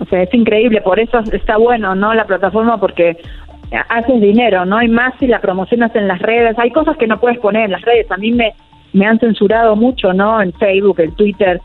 o 0.00 0.04
sea, 0.06 0.22
es 0.22 0.32
increíble, 0.32 0.80
por 0.80 1.00
eso 1.00 1.18
está 1.32 1.56
bueno, 1.56 1.96
¿no? 1.96 2.14
La 2.14 2.26
plataforma 2.26 2.78
porque 2.78 3.16
haces 3.88 4.20
dinero, 4.20 4.64
¿no? 4.64 4.80
Y 4.80 4.88
más 4.88 5.14
si 5.18 5.26
la 5.26 5.40
promocionas 5.40 5.94
en 5.96 6.06
las 6.06 6.20
redes, 6.20 6.56
hay 6.58 6.70
cosas 6.70 6.96
que 6.96 7.08
no 7.08 7.18
puedes 7.18 7.38
poner 7.40 7.64
en 7.64 7.72
las 7.72 7.82
redes, 7.82 8.08
a 8.12 8.16
mí 8.16 8.30
me, 8.30 8.54
me 8.92 9.04
han 9.04 9.18
censurado 9.18 9.74
mucho, 9.74 10.12
¿no? 10.12 10.40
En 10.40 10.52
Facebook, 10.52 11.00
el 11.00 11.12
Twitter, 11.16 11.60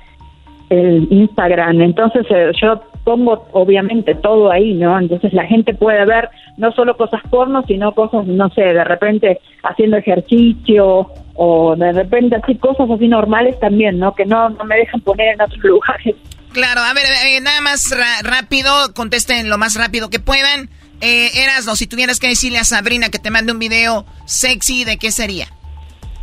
el 0.70 1.08
Instagram, 1.12 1.82
entonces 1.82 2.26
eh, 2.32 2.52
yo 2.60 2.82
pongo 3.04 3.48
obviamente 3.52 4.16
todo 4.16 4.52
ahí, 4.52 4.74
¿no? 4.74 4.98
Entonces 4.98 5.34
la 5.34 5.46
gente 5.46 5.74
puede 5.74 6.06
ver 6.06 6.30
no 6.58 6.72
solo 6.72 6.96
cosas 6.96 7.22
porno, 7.30 7.64
sino 7.68 7.94
cosas, 7.94 8.26
no 8.26 8.50
sé, 8.50 8.62
de 8.62 8.84
repente 8.84 9.40
haciendo 9.64 9.98
ejercicio 9.98 11.12
o 11.36 11.76
de 11.76 11.92
repente 11.92 12.36
así 12.36 12.56
cosas 12.56 12.90
así 12.90 13.08
normales 13.08 13.60
también, 13.60 14.00
¿no? 14.00 14.14
Que 14.14 14.26
no, 14.26 14.50
no 14.50 14.64
me 14.66 14.78
dejan 14.78 15.02
poner 15.02 15.34
en 15.34 15.42
otros 15.42 15.60
lugares. 15.64 16.16
Claro, 16.54 16.82
a 16.82 16.94
ver, 16.94 17.06
eh, 17.26 17.42
nada 17.42 17.62
más 17.62 17.94
rápido, 18.24 18.94
contesten 18.94 19.50
lo 19.50 19.58
más 19.58 19.76
rápido 19.76 20.10
que 20.10 20.20
puedan. 20.20 20.70
Eh, 21.02 21.32
Erasno, 21.44 21.76
si 21.76 21.88
tuvieras 21.88 22.20
que 22.20 22.28
decirle 22.28 22.60
a 22.60 22.64
Sabrina 22.64 23.10
que 23.10 23.20
te 23.20 23.32
mande 23.32 23.52
un 23.52 23.60
video 23.60 24.06
sexy, 24.26 24.86
¿de 24.86 24.98
qué 24.98 25.12
sería? 25.12 25.48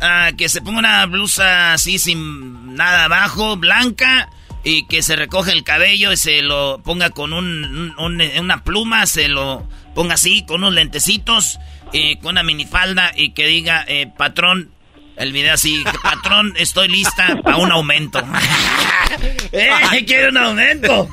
Ah, 0.01 0.31
que 0.35 0.49
se 0.49 0.61
ponga 0.61 0.79
una 0.79 1.05
blusa 1.05 1.73
así 1.73 1.99
sin 1.99 2.73
nada 2.75 3.05
abajo, 3.05 3.57
blanca, 3.57 4.29
y 4.63 4.85
que 4.87 5.01
se 5.01 5.15
recoge 5.15 5.51
el 5.51 5.63
cabello 5.63 6.11
y 6.11 6.17
se 6.17 6.41
lo 6.41 6.81
ponga 6.83 7.09
con 7.09 7.33
un, 7.33 7.93
un- 7.97 8.21
un- 8.21 8.39
una 8.39 8.63
pluma, 8.63 9.05
se 9.07 9.27
lo 9.27 9.67
ponga 9.95 10.13
así, 10.15 10.45
con 10.45 10.57
unos 10.57 10.73
lentecitos, 10.73 11.59
eh, 11.93 12.17
con 12.19 12.31
una 12.31 12.43
minifalda 12.43 13.11
y 13.15 13.31
que 13.31 13.47
diga, 13.47 13.83
eh, 13.87 14.07
patrón, 14.17 14.71
el 15.17 15.33
video 15.33 15.53
así, 15.55 15.83
patrón, 16.03 16.53
estoy 16.57 16.87
lista 16.87 17.37
para 17.43 17.57
un 17.57 17.71
aumento. 17.71 18.23
¡Eh, 19.51 19.69
quiero 20.07 20.29
un 20.29 20.37
aumento! 20.37 21.09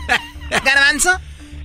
¿Garbanzo? 0.64 1.10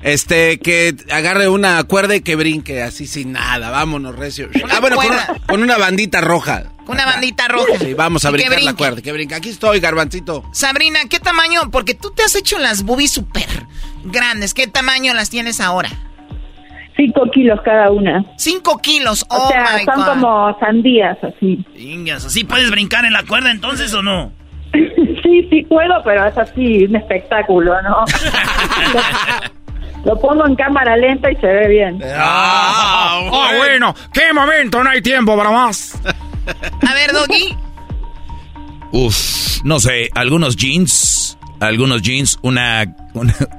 Este, 0.03 0.59
que 0.59 0.95
agarre 1.11 1.47
una 1.47 1.81
cuerda 1.85 2.15
y 2.15 2.21
que 2.21 2.35
brinque 2.35 2.83
así 2.83 3.07
sin 3.07 3.31
nada. 3.31 3.71
Vámonos, 3.71 4.15
recio. 4.15 4.49
Ah, 4.69 4.79
bueno, 4.81 4.97
con 4.97 5.05
una, 5.05 5.27
con 5.47 5.63
una 5.63 5.77
bandita 5.77 6.19
roja. 6.21 6.63
Con 6.85 6.95
una 6.95 7.05
bandita 7.05 7.47
roja. 7.47 7.79
Sí, 7.79 7.93
vamos 7.93 8.25
a 8.25 8.29
Y 8.29 8.33
brincar 8.33 8.61
la 8.61 8.73
cuerda. 8.73 9.01
Que 9.01 9.13
brinque. 9.13 9.35
Aquí 9.35 9.49
estoy, 9.49 9.79
garbancito. 9.79 10.43
Sabrina, 10.51 10.99
¿qué 11.09 11.19
tamaño? 11.19 11.71
Porque 11.71 11.93
tú 11.93 12.11
te 12.11 12.23
has 12.23 12.35
hecho 12.35 12.59
las 12.59 12.83
boobies 12.83 13.11
súper 13.11 13.47
grandes. 14.03 14.53
¿Qué 14.53 14.67
tamaño 14.67 15.13
las 15.13 15.29
tienes 15.29 15.61
ahora? 15.61 15.89
Cinco 16.97 17.23
kilos 17.31 17.59
cada 17.63 17.89
una. 17.89 18.23
Cinco 18.37 18.77
kilos, 18.79 19.25
O 19.29 19.37
oh 19.37 19.47
sea, 19.47 19.77
my 19.77 19.85
son 19.85 19.95
God. 19.95 20.05
como 20.05 20.59
sandías 20.59 21.17
así. 21.23 21.65
Ingas, 21.75 22.25
¿así 22.25 22.43
puedes 22.43 22.69
brincar 22.69 23.05
en 23.05 23.13
la 23.13 23.23
cuerda 23.23 23.51
entonces 23.51 23.93
o 23.93 24.03
no? 24.03 24.31
sí, 24.73 25.47
sí 25.49 25.63
puedo, 25.67 26.03
pero 26.03 26.25
es 26.25 26.37
así 26.37 26.83
un 26.83 26.95
espectáculo, 26.95 27.81
¿no? 27.81 28.03
Lo 30.05 30.19
pongo 30.19 30.45
en 30.45 30.55
cámara 30.55 30.97
lenta 30.97 31.31
y 31.31 31.35
se 31.37 31.47
ve 31.47 31.67
bien. 31.69 32.01
Ah, 32.15 33.51
bueno, 33.57 33.95
qué 34.11 34.33
momento, 34.33 34.83
no 34.83 34.89
hay 34.89 35.01
tiempo 35.01 35.37
para 35.37 35.51
más. 35.51 35.99
A 36.87 36.93
ver, 36.93 37.11
Doggy. 37.13 37.55
Uf, 38.91 39.63
no 39.63 39.79
sé, 39.79 40.09
algunos 40.13 40.55
jeans, 40.55 41.37
algunos 41.59 42.01
jeans, 42.01 42.37
una, 42.41 42.95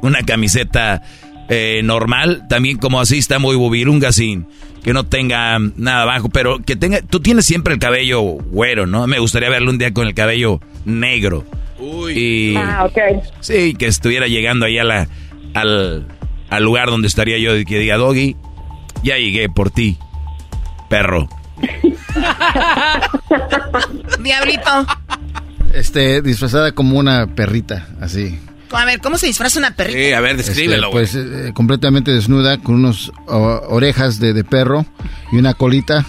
una, 0.03 0.23
camiseta 0.23 1.03
eh, 1.49 1.81
normal, 1.83 2.47
también 2.49 2.79
como 2.79 3.01
así 3.01 3.19
está 3.19 3.39
muy 3.39 3.57
bubirunga 3.57 4.13
sin 4.13 4.47
que 4.85 4.93
no 4.93 5.05
tenga 5.05 5.59
nada 5.77 6.03
abajo, 6.03 6.29
pero 6.29 6.59
que 6.59 6.77
tenga, 6.77 7.01
tú 7.01 7.21
tienes 7.21 7.47
siempre 7.47 7.73
el 7.73 7.81
cabello 7.81 8.21
güero, 8.21 8.87
¿no? 8.87 9.07
Me 9.07 9.19
gustaría 9.19 9.49
verlo 9.49 9.71
un 9.71 9.79
día 9.79 9.95
con 9.95 10.07
el 10.07 10.15
cabello 10.15 10.61
negro. 10.85 11.45
Uy. 11.79 12.55
ah, 12.57 12.85
ok. 12.85 13.25
Sí, 13.41 13.75
que 13.75 13.87
estuviera 13.87 14.27
llegando 14.29 14.67
ahí 14.67 14.79
a 14.79 14.85
la, 14.85 15.09
al, 15.55 16.07
al 16.51 16.65
lugar 16.65 16.89
donde 16.89 17.09
estaría 17.09 17.39
yo 17.39 17.57
y 17.57 17.65
que 17.65 17.79
diga, 17.79 17.97
Doggy, 17.97 18.37
ya 19.03 19.17
llegué 19.17 19.49
por 19.49 19.71
ti, 19.71 19.99
perro. 20.89 21.29
Diablito. 24.23 24.87
Este, 25.73 26.23
disfrazada 26.23 26.73
como 26.73 26.99
una 26.99 27.35
perrita, 27.35 27.89
así. 28.01 28.39
A 28.71 28.85
ver, 28.85 29.01
¿cómo 29.01 29.19
se 29.19 29.27
disfraza 29.27 29.59
una 29.59 29.73
perrita? 29.73 29.99
Sí, 29.99 30.13
a 30.13 30.21
ver, 30.21 30.37
descríbelo. 30.37 30.87
Este, 30.87 30.93
pues 30.93 31.15
eh, 31.15 31.53
completamente 31.55 32.11
desnuda, 32.11 32.59
con 32.59 32.77
unos 32.77 33.13
orejas 33.27 34.19
de, 34.19 34.33
de, 34.33 34.45
perro 34.45 34.87
y 35.33 35.37
una 35.37 35.55
colita. 35.55 36.05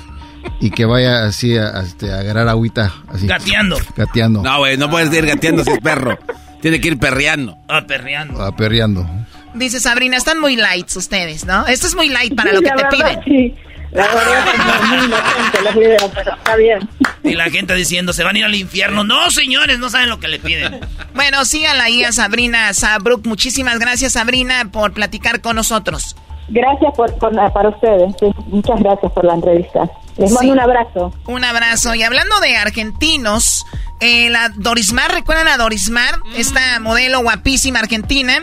Y 0.61 0.69
que 0.69 0.85
vaya 0.85 1.25
así 1.25 1.57
a, 1.57 1.81
este, 1.81 2.11
a 2.11 2.19
agarrar 2.19 2.47
agüita. 2.47 2.93
Así, 3.07 3.25
gateando. 3.25 3.77
Gateando. 3.95 4.43
No, 4.43 4.59
güey, 4.59 4.77
no 4.77 4.89
puedes 4.89 5.11
ir 5.11 5.25
gateando 5.25 5.63
si 5.63 5.71
es 5.71 5.79
perro. 5.79 6.19
Tiene 6.61 6.79
que 6.79 6.89
ir 6.89 6.99
perreando. 6.99 7.57
Ah, 7.67 7.85
perreando. 7.87 8.41
Ah, 8.41 8.55
perreando. 8.55 9.09
Dice 9.55 9.79
Sabrina, 9.79 10.17
están 10.17 10.39
muy 10.39 10.55
lights 10.55 10.95
ustedes, 10.97 11.45
¿no? 11.45 11.65
Esto 11.67 11.87
es 11.87 11.95
muy 11.95 12.09
light 12.09 12.35
para 12.35 12.51
lo 12.51 12.61
que 12.61 12.71
te 12.71 12.85
piden. 12.85 13.23
Sí. 13.23 13.55
La 13.91 14.07
verdad 14.07 14.45
es 14.53 14.89
muy 14.89 15.05
inocente 15.05 15.61
los 15.63 15.75
videos, 15.75 16.11
pero 16.13 16.35
está 16.35 16.55
bien. 16.57 16.89
Y 17.23 17.33
la 17.33 17.49
gente 17.49 17.73
diciendo, 17.75 18.11
se 18.11 18.25
van 18.25 18.35
a 18.35 18.39
ir 18.39 18.45
al 18.45 18.55
infierno. 18.55 19.05
No, 19.05 19.31
señores, 19.31 19.79
no 19.79 19.89
saben 19.89 20.09
lo 20.09 20.19
que 20.19 20.27
le 20.27 20.39
piden. 20.39 20.81
Bueno, 21.13 21.45
síganla 21.45 21.85
ahí 21.85 22.03
a 22.03 22.11
Sabrina 22.11 22.73
Sabruk. 22.73 23.25
Muchísimas 23.25 23.79
gracias, 23.79 24.13
Sabrina, 24.13 24.69
por 24.69 24.91
platicar 24.91 25.39
con 25.39 25.55
nosotros. 25.55 26.17
Gracias 26.49 26.93
por, 26.93 27.17
para 27.17 27.69
ustedes. 27.69 28.13
muchas 28.47 28.79
gracias 28.81 29.11
por 29.13 29.23
la 29.23 29.35
entrevista. 29.35 29.89
Les 30.17 30.31
mando 30.31 30.51
un 30.51 30.59
abrazo. 30.59 31.13
Un 31.25 31.43
abrazo. 31.45 31.95
Y 31.95 32.03
hablando 32.03 32.39
de 32.41 32.57
argentinos, 32.57 33.65
eh, 34.01 34.29
la 34.29 34.49
Dorismar, 34.49 35.11
¿recuerdan 35.11 35.47
a 35.47 35.57
Dorismar? 35.57 36.19
Mm. 36.19 36.35
Esta 36.35 36.79
modelo 36.81 37.21
guapísima 37.21 37.79
argentina. 37.79 38.41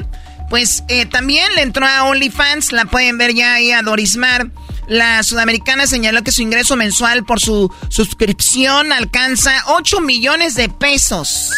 Pues 0.52 0.84
eh, 0.88 1.06
también 1.06 1.50
le 1.54 1.62
entró 1.62 1.86
a 1.86 2.04
OnlyFans, 2.04 2.72
la 2.72 2.84
pueden 2.84 3.16
ver 3.16 3.32
ya 3.32 3.54
ahí 3.54 3.72
a 3.72 3.80
Dorismar. 3.80 4.50
La 4.86 5.22
sudamericana 5.22 5.86
señaló 5.86 6.22
que 6.22 6.30
su 6.30 6.42
ingreso 6.42 6.76
mensual 6.76 7.24
por 7.24 7.40
su 7.40 7.74
suscripción 7.88 8.92
alcanza 8.92 9.50
8 9.68 10.02
millones 10.02 10.54
de 10.54 10.68
pesos. 10.68 11.50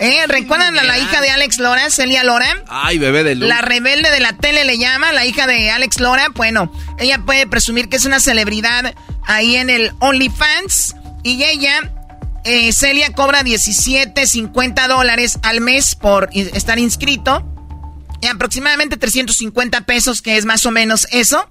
¿Eh? 0.00 0.24
¿Recuerdan 0.26 0.76
a 0.80 0.82
la 0.82 0.98
hija 0.98 1.20
de 1.20 1.30
Alex 1.30 1.58
Lora, 1.58 1.88
Celia 1.90 2.24
Lora? 2.24 2.60
Ay, 2.66 2.98
bebé 2.98 3.22
de 3.22 3.36
luz. 3.36 3.48
La 3.48 3.60
rebelde 3.60 4.10
de 4.10 4.18
la 4.18 4.32
tele 4.32 4.64
le 4.64 4.76
llama, 4.76 5.12
la 5.12 5.24
hija 5.24 5.46
de 5.46 5.70
Alex 5.70 6.00
Lora. 6.00 6.26
Bueno, 6.34 6.72
ella 6.98 7.20
puede 7.24 7.46
presumir 7.46 7.88
que 7.88 7.98
es 7.98 8.04
una 8.04 8.18
celebridad 8.18 8.96
ahí 9.22 9.54
en 9.54 9.70
el 9.70 9.92
OnlyFans. 10.00 10.96
Y 11.22 11.44
ella, 11.44 11.88
eh, 12.42 12.72
Celia, 12.72 13.12
cobra 13.12 13.44
17.50 13.44 14.88
dólares 14.88 15.38
al 15.44 15.60
mes 15.60 15.94
por 15.94 16.30
estar 16.32 16.80
inscrito. 16.80 17.46
Aproximadamente 18.28 18.96
350 18.96 19.86
pesos, 19.86 20.22
que 20.22 20.36
es 20.36 20.44
más 20.44 20.66
o 20.66 20.70
menos 20.70 21.06
eso 21.10 21.48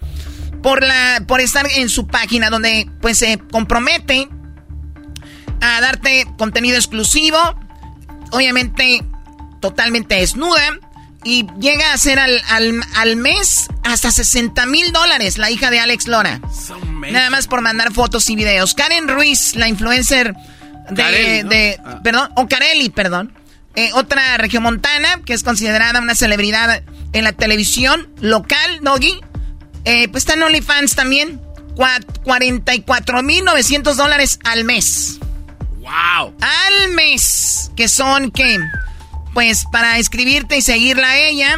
por 0.61 0.83
la 0.83 1.23
por 1.27 1.41
estar 1.41 1.67
en 1.75 1.89
su 1.89 2.07
página 2.07 2.49
donde 2.49 2.89
pues 3.01 3.17
se 3.17 3.39
compromete 3.51 4.27
a 5.61 5.81
darte 5.81 6.27
contenido 6.37 6.77
exclusivo, 6.77 7.37
obviamente 8.31 9.03
totalmente 9.61 10.15
desnuda 10.15 10.79
y 11.23 11.45
llega 11.59 11.91
a 11.91 11.97
ser 11.97 12.17
al, 12.17 12.41
al, 12.95 13.15
mes 13.17 13.67
hasta 13.83 14.09
60 14.09 14.65
mil 14.67 14.91
dólares 14.93 15.37
la 15.37 15.51
hija 15.51 15.69
de 15.69 15.79
Alex 15.79 16.07
Lora. 16.07 16.39
Nada 17.11 17.29
más 17.29 17.47
por 17.47 17.61
mandar 17.61 17.91
fotos 17.91 18.29
y 18.29 18.35
videos. 18.35 18.73
Karen 18.73 19.07
Ruiz, 19.07 19.55
la 19.55 19.67
influencer 19.67 20.33
de, 20.91 21.43
de 21.43 21.79
ah. 21.83 21.99
perdón, 22.03 22.31
o 22.35 22.47
Carelli, 22.47 22.89
perdón. 22.89 23.33
Eh, 23.75 23.91
otra 23.93 24.37
regiomontana 24.37 25.21
que 25.25 25.33
es 25.33 25.43
considerada 25.43 25.99
una 25.99 26.15
celebridad 26.15 26.81
en 27.13 27.23
la 27.23 27.33
televisión 27.33 28.09
local, 28.19 28.79
Doggy, 28.81 29.21
eh, 29.85 30.09
pues 30.09 30.23
está 30.23 30.33
en 30.33 30.41
OnlyFans 30.43 30.95
también. 30.95 31.39
44.900 31.75 33.95
dólares 33.95 34.39
al 34.43 34.65
mes. 34.65 35.19
¡Wow! 35.77 36.35
Al 36.41 36.89
mes. 36.91 37.71
Que 37.75 37.87
son, 37.87 38.31
¿qué? 38.31 38.59
Pues 39.33 39.63
para 39.71 39.97
escribirte 39.97 40.57
y 40.57 40.61
seguirla 40.61 41.11
a 41.11 41.17
ella, 41.17 41.57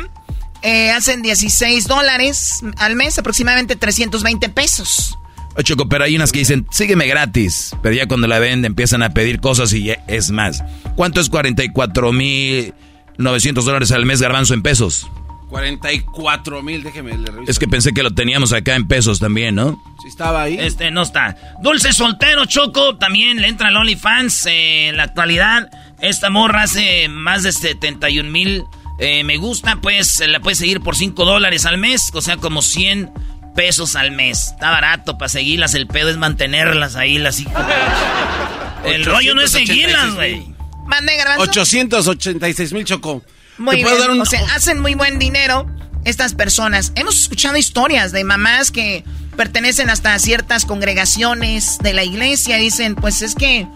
eh, 0.61 0.91
hacen 0.91 1.23
16 1.23 1.87
dólares 1.87 2.59
al 2.77 2.95
mes, 2.95 3.17
aproximadamente 3.17 3.75
320 3.75 4.49
pesos. 4.49 5.17
Choco, 5.63 5.89
pero 5.89 6.05
hay 6.05 6.15
unas 6.15 6.31
que 6.31 6.39
dicen, 6.39 6.65
sígueme 6.71 7.05
gratis. 7.07 7.75
Pero 7.81 7.93
ya 7.95 8.07
cuando 8.07 8.27
la 8.27 8.39
venden 8.39 8.71
empiezan 8.71 9.03
a 9.03 9.09
pedir 9.11 9.39
cosas 9.39 9.71
y 9.73 9.93
es 10.07 10.31
más. 10.31 10.63
¿Cuánto 10.95 11.21
es 11.21 11.31
44.900 11.31 13.63
dólares 13.63 13.91
al 13.91 14.05
mes, 14.05 14.21
garbanzo, 14.21 14.53
en 14.53 14.61
pesos? 14.61 15.09
44 15.49 16.63
mil, 16.63 16.81
déjeme 16.81 17.17
le 17.17 17.29
Es 17.45 17.59
que 17.59 17.67
pensé 17.67 17.93
que 17.93 18.03
lo 18.03 18.11
teníamos 18.11 18.53
acá 18.53 18.75
en 18.75 18.87
pesos 18.87 19.19
también, 19.19 19.55
¿no? 19.55 19.83
Sí, 20.01 20.07
estaba 20.07 20.43
ahí. 20.43 20.55
Este, 20.57 20.91
no 20.91 21.01
está. 21.01 21.35
Dulce 21.61 21.91
Soltero 21.91 22.45
Choco 22.45 22.95
también 22.95 23.41
le 23.41 23.49
entra 23.49 23.67
al 23.67 23.75
OnlyFans 23.75 24.45
eh, 24.45 24.87
en 24.87 24.95
la 24.95 25.03
actualidad. 25.03 25.69
Esta 25.99 26.29
morra 26.29 26.63
hace 26.63 27.09
más 27.09 27.43
de 27.43 27.51
71 27.51 28.29
mil 28.29 28.63
eh, 29.03 29.23
me 29.23 29.37
gusta, 29.37 29.79
pues 29.81 30.21
la 30.27 30.39
puedes 30.39 30.59
seguir 30.59 30.79
por 30.79 30.95
5 30.95 31.25
dólares 31.25 31.65
al 31.65 31.79
mes, 31.79 32.11
o 32.13 32.21
sea, 32.21 32.37
como 32.37 32.61
100 32.61 33.09
pesos 33.55 33.95
al 33.95 34.11
mes. 34.11 34.49
Está 34.49 34.71
barato 34.71 35.17
para 35.17 35.29
seguirlas, 35.29 35.73
el 35.75 35.87
pedo 35.87 36.09
es 36.09 36.17
mantenerlas 36.17 36.95
ahí, 36.95 37.17
las 37.17 37.39
El 38.85 39.05
rollo 39.05 39.35
no 39.35 39.41
es 39.41 39.51
seguirlas, 39.51 40.15
güey. 40.15 40.45
Mande 40.87 41.13
886 41.37 42.73
mil 42.73 42.85
Choco. 42.85 43.23
Muy 43.57 43.77
bien. 43.77 43.87
O 44.19 44.25
sea, 44.25 44.41
hacen 44.55 44.79
muy 44.79 44.95
buen 44.95 45.19
dinero 45.19 45.67
estas 46.03 46.33
personas. 46.33 46.91
Hemos 46.95 47.19
escuchado 47.19 47.57
historias 47.57 48.11
de 48.11 48.23
mamás 48.23 48.71
que 48.71 49.03
pertenecen 49.37 49.89
hasta 49.89 50.13
a 50.13 50.19
ciertas 50.19 50.65
congregaciones 50.65 51.77
de 51.79 51.93
la 51.93 52.03
iglesia. 52.03 52.57
Dicen, 52.57 52.95
pues 52.95 53.21
es 53.21 53.35
que 53.35 53.67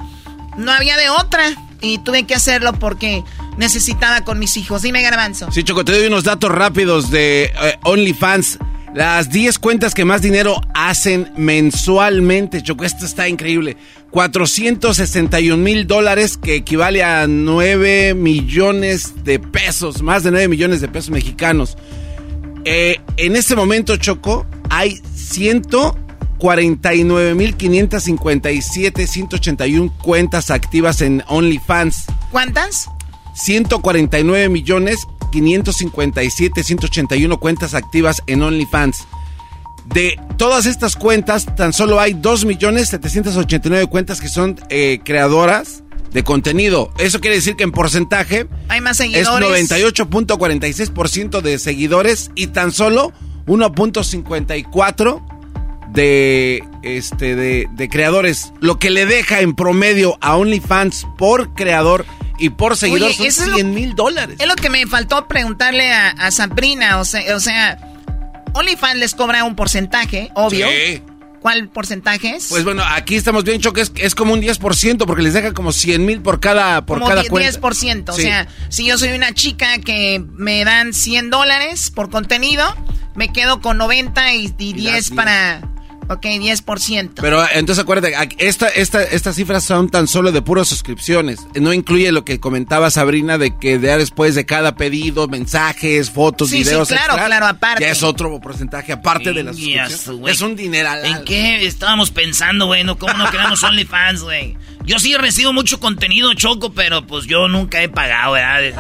no 0.58 0.72
había 0.72 0.98
de 0.98 1.10
otra 1.10 1.54
y 1.82 2.00
tuve 2.00 2.26
que 2.26 2.36
hacerlo 2.36 2.74
porque 2.74 3.24
necesitaba 3.58 4.22
con 4.22 4.40
mis 4.40 4.58
hijos. 4.58 4.82
Dime, 4.82 5.02
Garbanzo. 5.02 5.52
Sí, 5.52 5.64
Choco, 5.64 5.86
te 5.86 5.94
doy 5.94 6.08
unos 6.08 6.24
datos 6.24 6.52
rápidos 6.52 7.12
de 7.12 7.46
eh, 7.46 7.80
OnlyFans. 7.84 8.60
Las 8.96 9.30
10 9.30 9.60
cuentas 9.60 9.94
que 9.94 10.06
más 10.06 10.22
dinero 10.22 10.62
hacen 10.74 11.30
mensualmente, 11.36 12.64
Choco, 12.64 12.86
esto 12.86 13.06
está 13.06 13.28
increíble. 13.28 13.76
461 14.12 15.62
mil 15.62 15.86
dólares, 15.86 16.38
que 16.38 16.56
equivale 16.56 17.04
a 17.04 17.28
9 17.28 18.14
millones 18.14 19.26
de 19.26 19.40
pesos, 19.40 20.02
más 20.02 20.24
de 20.24 20.32
9 20.32 20.48
millones 20.48 20.80
de 20.80 20.88
pesos 20.88 21.10
mexicanos. 21.10 21.78
Eh, 22.64 23.02
en 23.18 23.36
este 23.36 23.58
momento, 23.58 23.98
Choco, 23.98 24.46
hay 24.70 25.02
149 25.14 27.36
mil 27.36 27.58
557, 27.58 29.08
181 29.08 29.94
cuentas 30.02 30.50
activas 30.50 31.02
en 31.02 31.22
OnlyFans. 31.28 32.06
¿Cuántas? 32.32 32.88
149 33.34 34.48
millones 34.48 35.06
557, 35.42 36.64
181 36.64 37.40
cuentas 37.40 37.74
activas 37.74 38.22
en 38.28 38.42
OnlyFans. 38.42 39.06
De 39.86 40.18
todas 40.38 40.66
estas 40.66 40.96
cuentas, 40.96 41.46
tan 41.56 41.74
solo 41.74 42.00
hay 42.00 42.14
2.789 42.14 43.90
cuentas 43.90 44.22
que 44.22 44.30
son 44.30 44.60
eh, 44.70 45.00
creadoras 45.04 45.84
de 46.12 46.24
contenido. 46.24 46.92
Eso 46.98 47.20
quiere 47.20 47.36
decir 47.36 47.58
que 47.58 47.66
en 47.66 47.72
porcentaje 47.72 48.48
hay 48.70 48.80
más 48.80 48.98
seguidores. 48.98 49.28
Es 49.28 49.70
98.46% 49.70 51.42
de 51.42 51.60
seguidores 51.60 52.32
y 52.34 52.48
tan 52.48 52.72
solo 52.72 53.12
1.54 53.46 55.22
de 55.92 56.64
este 56.82 57.36
de, 57.36 57.68
de 57.72 57.90
creadores, 57.90 58.54
lo 58.62 58.80
que 58.80 58.90
le 58.90 59.06
deja 59.06 59.42
en 59.42 59.56
promedio 59.56 60.18
a 60.22 60.36
OnlyFans 60.38 61.06
por 61.18 61.54
creador 61.54 62.06
y 62.38 62.50
por 62.50 62.78
seguidor 62.78 63.14
son 63.14 63.54
100 63.56 63.74
mil 63.74 63.96
dólares. 63.96 64.38
Es 64.40 64.48
lo 64.48 64.56
que 64.56 64.70
me 64.70 64.86
faltó 64.88 65.28
preguntarle 65.28 65.92
a, 65.92 66.10
a 66.10 66.32
Sabrina. 66.32 67.00
O 67.00 67.06
sea, 67.06 67.36
o 67.36 67.40
sea, 67.40 67.78
OnlyFans 68.54 68.96
les 68.98 69.16
cobra 69.16 69.44
un 69.44 69.56
porcentaje, 69.56 70.32
obvio. 70.36 70.68
Sí. 70.70 71.02
¿Cuál 71.42 71.70
porcentaje 71.70 72.38
es? 72.38 72.48
Pues 72.50 72.64
bueno, 72.64 72.84
aquí 72.84 73.16
estamos 73.16 73.44
bien 73.44 73.62
choque, 73.62 73.82
es, 73.82 73.92
es 73.98 74.16
como 74.16 74.34
un 74.34 74.42
10% 74.42 75.06
porque 75.06 75.22
les 75.22 75.36
deja 75.36 75.54
como 75.54 75.72
100 75.72 76.04
mil 76.04 76.22
por 76.22 76.40
cada, 76.40 76.84
por 76.88 76.98
como 76.98 77.08
cada 77.08 77.22
10, 77.22 77.30
cuenta. 77.30 77.62
10%, 77.62 78.10
o 78.10 78.14
sea, 78.14 78.48
si 78.70 78.88
yo 78.88 78.98
soy 78.98 79.10
una 79.10 79.32
chica 79.32 79.78
que 79.78 80.26
me 80.28 80.66
dan 80.66 80.92
100 80.92 81.30
dólares 81.30 81.92
por 81.92 82.10
contenido, 82.10 82.66
me 83.14 83.32
quedo 83.32 83.62
con 83.62 83.78
90 83.78 84.34
y, 84.34 84.56
y 84.58 84.74
10 84.74 85.12
para 85.12 85.62
Ok, 86.08 86.22
10%. 86.26 87.12
Pero 87.20 87.44
entonces 87.54 87.82
acuérdate, 87.84 88.14
esta, 88.38 88.68
esta, 88.70 89.04
estas 89.04 89.36
cifras 89.36 89.64
son 89.64 89.90
tan 89.90 90.08
solo 90.08 90.32
de 90.32 90.42
puras 90.42 90.68
suscripciones. 90.68 91.40
No 91.60 91.74
incluye 91.74 92.12
lo 92.12 92.24
que 92.24 92.40
comentaba 92.40 92.92
Sabrina 92.92 93.38
de 93.38 93.58
que 93.58 93.80
ya 93.80 93.98
después 93.98 94.36
de 94.36 94.46
cada 94.46 94.76
pedido, 94.76 95.28
mensajes, 95.28 96.12
fotos, 96.12 96.50
Sí, 96.50 96.58
sí, 96.58 96.64
videos. 96.70 96.88
claro, 96.90 97.14
extra, 97.14 97.26
claro, 97.26 97.46
aparte. 97.48 97.84
Ya 97.84 97.90
es 97.90 98.04
otro 98.04 98.40
porcentaje 98.40 98.92
aparte 98.94 99.34
de 99.34 99.44
la 99.44 99.52
Ingas, 99.52 99.90
suscripción. 99.92 100.18
güey. 100.20 100.34
Es 100.34 100.42
un 100.42 100.56
dineral. 100.56 101.06
¿En 101.06 101.24
qué 101.26 101.66
estábamos 101.66 102.12
pensando, 102.12 102.68
güey? 102.68 102.84
¿Cómo 102.98 103.14
no 103.14 103.26
creamos 103.32 103.64
OnlyFans, 103.64 104.22
güey? 104.22 104.56
Yo 104.86 105.00
sí 105.00 105.16
recibo 105.16 105.52
mucho 105.52 105.80
contenido, 105.80 106.34
Choco, 106.34 106.72
pero 106.72 107.06
pues 107.08 107.26
yo 107.26 107.48
nunca 107.48 107.82
he 107.82 107.90
pagado, 107.90 108.34
¿verdad? 108.34 108.74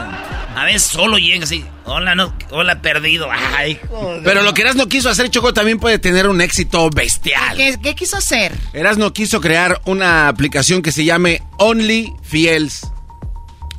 A 0.55 0.63
veces 0.65 0.83
solo 0.83 1.17
llega 1.17 1.43
así, 1.43 1.65
hola, 1.83 2.15
no, 2.15 2.33
hola, 2.51 2.81
perdido. 2.81 3.27
Ay, 3.31 3.79
joder. 3.89 4.23
Pero 4.23 4.43
lo 4.43 4.53
que 4.53 4.61
Erasmo 4.61 4.87
quiso 4.87 5.09
hacer, 5.09 5.29
Choco, 5.29 5.53
también 5.53 5.79
puede 5.79 5.99
tener 5.99 6.27
un 6.29 6.41
éxito 6.41 6.89
bestial. 6.89 7.57
¿Qué, 7.57 7.77
qué 7.81 7.95
quiso 7.95 8.17
hacer? 8.17 8.53
Erasmo 8.73 9.11
quiso 9.13 9.41
crear 9.41 9.81
una 9.85 10.27
aplicación 10.27 10.81
que 10.81 10.91
se 10.91 11.05
llame 11.05 11.41
Only 11.57 12.13
Fiels. 12.23 12.87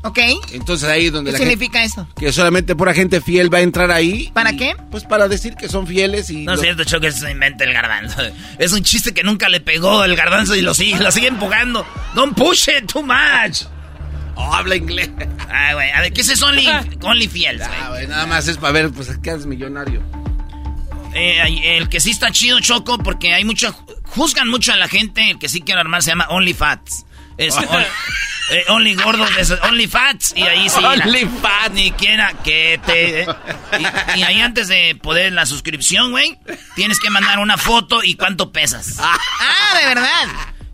¿Ok? 0.06 0.18
Entonces 0.52 0.88
ahí 0.88 1.10
donde 1.10 1.30
¿Qué 1.30 1.32
la 1.32 1.38
gente, 1.38 1.52
significa 1.54 1.84
eso? 1.84 2.08
que 2.16 2.32
solamente 2.32 2.74
pura 2.76 2.94
gente 2.94 3.20
fiel 3.20 3.52
va 3.52 3.58
a 3.58 3.62
entrar 3.62 3.90
ahí. 3.90 4.30
¿Para 4.32 4.52
qué? 4.54 4.74
Pues 4.90 5.04
para 5.04 5.28
decir 5.28 5.54
que 5.56 5.68
son 5.68 5.86
fieles 5.86 6.30
y 6.30 6.44
No 6.44 6.52
es 6.52 6.58
lo- 6.58 6.62
cierto, 6.62 6.84
Choco, 6.84 7.06
eso 7.06 7.20
se 7.26 7.30
inventa 7.30 7.64
el 7.64 7.72
garbanzo. 7.72 8.22
Es 8.58 8.72
un 8.72 8.82
chiste 8.82 9.12
que 9.14 9.22
nunca 9.22 9.48
le 9.48 9.60
pegó 9.60 10.04
el 10.04 10.14
garbanzo 10.16 10.54
y 10.54 10.62
lo 10.62 10.74
sigue, 10.74 10.98
lo 10.98 11.10
sigue 11.10 11.28
empujando. 11.28 11.86
Don't 12.14 12.36
push 12.36 12.68
it 12.68 12.90
too 12.92 13.02
much. 13.02 13.62
Oh, 14.36 14.52
habla 14.54 14.76
inglés. 14.76 15.08
Ay, 15.48 15.74
güey, 15.74 15.90
a 15.92 16.00
ver, 16.02 16.12
¿qué 16.12 16.20
es 16.20 16.28
eso 16.28 16.46
Only, 16.46 16.66
only 17.02 17.26
güey? 17.26 17.58
Ah, 17.62 17.88
güey, 17.88 18.06
nada 18.06 18.26
más 18.26 18.46
es 18.48 18.58
para 18.58 18.72
ver, 18.72 18.90
pues 18.90 19.08
que 19.22 19.30
eres 19.30 19.46
millonario. 19.46 20.02
Eh, 21.14 21.78
el 21.78 21.88
que 21.88 21.98
sí 22.00 22.10
está 22.10 22.30
chido, 22.30 22.60
Choco, 22.60 22.98
porque 22.98 23.32
hay 23.32 23.44
mucho... 23.44 23.72
Juzgan 24.04 24.48
mucho 24.48 24.72
a 24.72 24.76
la 24.76 24.88
gente, 24.88 25.30
el 25.30 25.38
que 25.38 25.48
sí 25.48 25.62
quiere 25.62 25.80
armar 25.80 26.02
se 26.02 26.10
llama 26.10 26.26
Only 26.28 26.52
Fats. 26.52 27.05
Es 27.38 27.54
on- 27.56 27.84
eh, 28.52 28.64
Only 28.68 28.94
Gordos, 28.94 29.28
es 29.38 29.50
Only 29.50 29.88
Fats, 29.88 30.32
y 30.36 30.42
ahí 30.42 30.68
sí... 30.68 30.78
Only 30.84 31.28
Fats. 31.42 31.72
Ni 31.74 31.90
quiera 31.90 32.32
que 32.44 32.80
te... 32.86 33.22
eh. 33.22 33.26
Y, 34.14 34.18
y 34.20 34.22
ahí 34.22 34.40
antes 34.40 34.68
de 34.68 34.96
poder 35.02 35.32
la 35.32 35.46
suscripción, 35.46 36.12
güey, 36.12 36.38
tienes 36.76 37.00
que 37.00 37.10
mandar 37.10 37.40
una 37.40 37.58
foto 37.58 38.04
y 38.04 38.14
cuánto 38.14 38.52
pesas. 38.52 38.98
Ah, 39.00 39.78
de 39.80 39.86
verdad. 39.88 40.28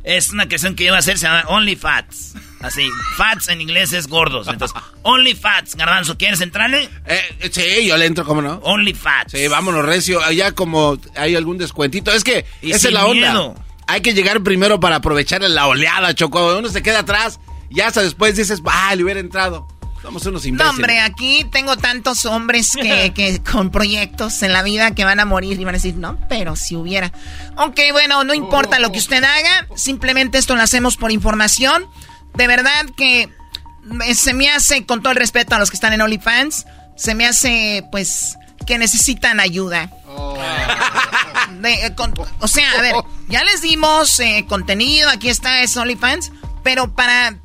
Es 0.05 0.31
una 0.31 0.49
canción 0.49 0.75
que 0.75 0.85
iba 0.85 0.97
a 0.97 0.99
hacer, 0.99 1.17
se 1.17 1.27
llama 1.27 1.45
Only 1.47 1.77
Fats. 1.77 2.35
Así, 2.61 2.89
Fats 3.17 3.49
en 3.49 3.61
inglés 3.61 3.93
es 3.93 4.07
gordos. 4.09 4.49
Entonces, 4.49 4.77
Only 5.03 5.35
Fats, 5.35 5.75
Garbanzo, 5.77 6.19
¿quieres 6.19 6.41
entrarle? 6.41 6.89
Eh, 7.07 7.51
sí, 7.53 7.87
yo 7.87 7.97
le 7.97 8.07
entro, 8.07 8.25
¿cómo 8.25 8.43
no? 8.43 8.55
Only 8.65 8.95
Fats. 8.95 9.33
Sí, 9.33 9.47
vámonos, 9.49 9.85
Recio. 9.85 10.23
Allá 10.23 10.53
como 10.53 10.99
hay 11.17 11.37
algún 11.37 11.57
descuentito. 11.59 12.13
Es 12.13 12.23
que 12.25 12.45
Y 12.61 12.73
esa 12.73 12.89
es 12.89 12.95
la 12.95 13.07
onda. 13.07 13.29
miedo. 13.33 13.55
Hay 13.87 14.01
que 14.01 14.15
llegar 14.15 14.43
primero 14.43 14.81
para 14.81 14.97
aprovechar 14.97 15.43
la 15.43 15.67
oleada, 15.67 16.15
Choco. 16.15 16.57
Uno 16.59 16.69
se 16.69 16.83
queda 16.83 17.01
atrás 17.01 17.41
y 17.71 17.81
hasta 17.81 18.03
después 18.03 18.37
dices, 18.37 18.63
ah, 18.67 18.95
le 18.95 19.05
hubiera 19.05 19.21
entrado. 19.21 19.67
Somos 20.01 20.27
unos 20.27 20.43
No, 20.43 20.49
imbéciles. 20.49 20.75
hombre, 20.75 21.01
aquí 21.01 21.47
tengo 21.53 21.77
tantos 21.77 22.27
hombres 22.27 22.73
que, 22.81 23.13
que 23.15 23.41
con 23.43 23.71
proyectos 23.71 24.43
en 24.43 24.53
la 24.53 24.63
vida 24.63 24.95
que 24.97 25.05
van 25.05 25.21
a 25.21 25.25
morir 25.25 25.61
y 25.61 25.65
van 25.65 25.75
a 25.75 25.79
decir, 25.79 25.95
no, 25.95 26.19
pero 26.29 26.57
si 26.57 26.75
hubiera. 26.75 27.13
Ok, 27.57 27.79
bueno, 27.93 28.25
no 28.25 28.35
importa 28.35 28.79
lo 28.81 28.91
que 28.91 28.99
usted 28.99 29.23
haga, 29.23 29.67
simplemente 29.77 30.39
esto 30.39 30.57
lo 30.57 30.63
hacemos 30.63 30.97
por 30.97 31.13
información. 31.13 31.87
De 32.35 32.47
verdad 32.49 32.87
que 32.97 33.29
eh, 34.07 34.15
se 34.15 34.35
me 34.35 34.51
hace, 34.51 34.85
con 34.87 35.03
todo 35.03 35.13
el 35.13 35.19
respeto 35.19 35.55
a 35.55 35.59
los 35.59 35.71
que 35.71 35.77
están 35.77 35.93
en 35.93 36.01
OnlyFans, 36.01 36.67
se 36.97 37.15
me 37.15 37.27
hace, 37.27 37.85
pues, 37.93 38.37
que 38.67 38.79
necesitan 38.79 39.39
ayuda. 39.39 39.91
De, 41.63 41.73
eh, 41.87 41.95
con- 41.95 42.15
o 42.41 42.49
sea, 42.49 42.71
a 42.79 42.83
ver, 42.83 42.95
ya 43.29 43.45
les 43.45 43.63
dimos 43.63 44.19
eh, 44.21 44.45
contenido, 44.49 45.09
aquí 45.09 45.29
está, 45.29 45.63
es 45.63 45.77
OnlyFans, 45.77 46.33
pero 46.63 46.95
para 46.95 47.39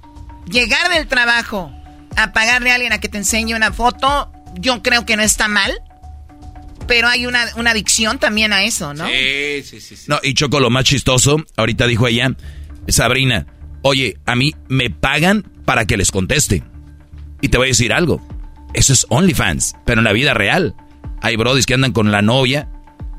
llegar 0.49 0.89
del 0.89 1.07
trabajo 1.07 1.71
a 2.15 2.33
pagarle 2.33 2.71
a 2.71 2.75
alguien 2.75 2.93
a 2.93 2.99
que 2.99 3.09
te 3.09 3.17
enseñe 3.17 3.53
una 3.55 3.71
foto, 3.71 4.31
yo 4.55 4.81
creo 4.81 5.05
que 5.05 5.15
no 5.15 5.23
está 5.23 5.47
mal, 5.47 5.71
pero 6.87 7.07
hay 7.07 7.25
una, 7.25 7.45
una 7.57 7.71
adicción 7.71 8.17
también 8.17 8.53
a 8.53 8.63
eso, 8.63 8.93
¿no? 8.93 9.05
Sí, 9.07 9.61
sí, 9.63 9.79
sí. 9.81 9.95
No, 10.07 10.19
y 10.23 10.33
Choco, 10.33 10.59
lo 10.59 10.69
más 10.69 10.85
chistoso, 10.85 11.37
ahorita 11.57 11.85
dijo 11.85 12.07
ella, 12.07 12.31
Sabrina, 12.87 13.45
oye, 13.81 14.17
a 14.25 14.35
mí 14.35 14.55
me 14.69 14.89
pagan 14.89 15.43
para 15.65 15.85
que 15.85 15.97
les 15.97 16.11
conteste. 16.11 16.63
Y 17.41 17.49
te 17.49 17.57
voy 17.57 17.67
a 17.67 17.69
decir 17.69 17.93
algo, 17.93 18.25
eso 18.73 18.93
es 18.93 19.05
OnlyFans, 19.09 19.75
pero 19.85 19.99
en 19.99 20.05
la 20.05 20.13
vida 20.13 20.33
real. 20.33 20.75
Hay 21.21 21.35
brodis 21.35 21.65
que 21.65 21.73
andan 21.73 21.91
con 21.91 22.11
la 22.11 22.21
novia 22.21 22.69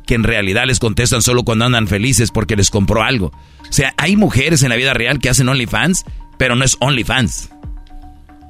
que 0.09 0.15
en 0.15 0.25
realidad 0.25 0.65
les 0.67 0.79
contestan 0.81 1.21
solo 1.23 1.45
cuando 1.45 1.67
andan 1.67 1.87
felices 1.87 2.31
porque 2.33 2.57
les 2.57 2.71
compró 2.71 3.03
algo. 3.03 3.27
O 3.27 3.73
sea, 3.73 3.93
hay 3.99 4.17
mujeres 4.17 4.63
en 4.63 4.71
la 4.71 4.77
vida 4.77 4.95
real 4.95 5.19
que 5.21 5.29
hacen 5.29 5.49
OnlyFans, 5.51 6.05
pero 6.39 6.57
no 6.57 6.65
es 6.65 6.77
OnlyFans. 6.81 7.51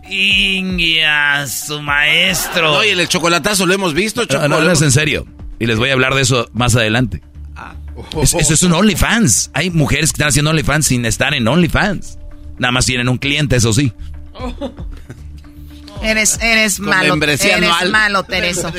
Ingia, 0.08 1.46
su 1.48 1.82
maestro. 1.82 2.74
No, 2.74 2.84
y 2.84 2.90
en 2.90 3.00
el 3.00 3.08
chocolatazo 3.08 3.66
lo 3.66 3.74
hemos 3.74 3.92
visto, 3.92 4.24
Choco. 4.24 4.48
No, 4.48 4.60
no, 4.60 4.64
no, 4.64 4.70
es 4.72 4.82
en 4.82 4.92
serio. 4.92 5.26
Y 5.58 5.66
les 5.66 5.78
voy 5.78 5.90
a 5.90 5.94
hablar 5.94 6.14
de 6.14 6.22
eso 6.22 6.48
más 6.52 6.76
adelante. 6.76 7.22
Es- 8.22 8.34
eso 8.34 8.54
es 8.54 8.62
un 8.62 8.72
OnlyFans. 8.72 9.50
Hay 9.52 9.70
mujeres 9.70 10.12
que 10.12 10.18
están 10.18 10.28
haciendo 10.28 10.50
OnlyFans 10.52 10.86
sin 10.86 11.04
estar 11.04 11.34
en 11.34 11.46
OnlyFans. 11.48 12.18
Nada 12.58 12.70
más 12.70 12.86
tienen 12.86 13.08
un 13.08 13.18
cliente, 13.18 13.56
eso 13.56 13.72
sí. 13.72 13.92
Eres, 16.02 16.38
eres 16.40 16.76
Con 16.78 16.88
malo. 16.88 17.14
Eres 17.14 17.44
anual. 17.44 17.90
malo, 17.90 18.22
Tereso. 18.24 18.72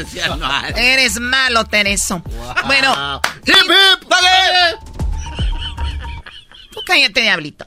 Eres 0.75 1.19
malo, 1.19 1.65
Tereso. 1.65 2.21
Bueno. 2.65 3.21
¡Hip, 3.45 3.55
hip! 3.55 4.09
¡Dale! 4.09 4.77
Tú 6.71 6.79
cállate, 6.85 7.21
diablito. 7.21 7.65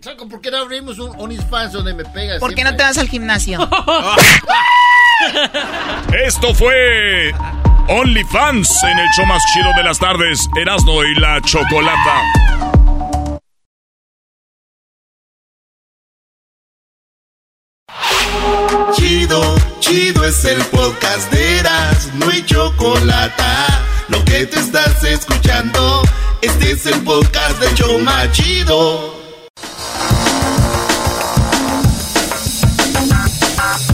Choco, 0.00 0.28
¿por 0.28 0.40
qué 0.40 0.50
no 0.50 0.58
abrimos 0.58 0.98
un 0.98 1.18
OnlyFans 1.18 1.72
donde 1.72 1.92
me 1.94 2.04
pegas? 2.04 2.38
¿Por 2.38 2.54
qué 2.54 2.62
no 2.62 2.76
te 2.76 2.82
vas 2.82 2.96
al 2.98 3.08
gimnasio? 3.08 3.58
Esto 6.26 6.54
fue 6.54 7.32
OnlyFans 7.88 8.84
en 8.84 8.98
el 8.98 9.08
show 9.16 9.26
más 9.26 9.42
chido 9.52 9.72
de 9.76 9.82
las 9.82 9.98
tardes, 9.98 10.48
Erasmo 10.56 11.02
y 11.04 11.14
la 11.16 11.40
Chocolata. 11.40 12.75
Chido, 18.94 19.56
chido 19.80 20.24
es 20.24 20.44
el 20.44 20.62
podcast 20.66 21.30
de 21.32 21.58
Eras, 21.58 22.10
no 22.14 22.28
hay 22.30 22.44
chocolate. 22.44 23.42
Lo 24.08 24.24
que 24.24 24.46
te 24.46 24.58
estás 24.58 25.02
escuchando, 25.04 26.02
este 26.40 26.72
es 26.72 26.86
el 26.86 27.02
podcast 27.02 27.58
de 27.60 27.74
Choma 27.74 28.30
Chido. 28.32 29.16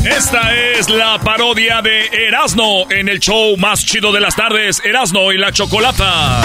Esta 0.05 0.55
es 0.55 0.89
la 0.89 1.19
parodia 1.21 1.81
de 1.81 2.07
Erasmo 2.29 2.87
en 2.91 3.09
el 3.09 3.21
show 3.21 3.57
más 3.57 3.85
chido 3.85 4.13
de 4.13 4.21
las 4.21 4.35
tardes, 4.35 4.83
Erasmo 4.85 5.33
y 5.33 5.39
la 5.39 5.53
Chocolata. 5.53 6.43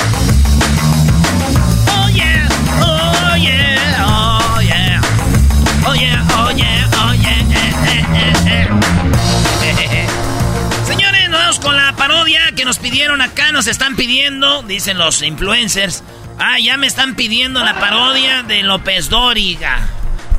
Que 12.55 12.65
nos 12.65 12.77
pidieron 12.77 13.21
acá, 13.21 13.53
nos 13.53 13.67
están 13.67 13.95
pidiendo, 13.95 14.61
dicen 14.63 14.97
los 14.97 15.21
influencers. 15.21 16.03
Ah, 16.37 16.59
ya 16.59 16.75
me 16.75 16.85
están 16.85 17.15
pidiendo 17.15 17.63
la 17.63 17.79
parodia 17.79 18.43
de 18.43 18.63
López 18.63 19.09
Dóriga. 19.09 19.87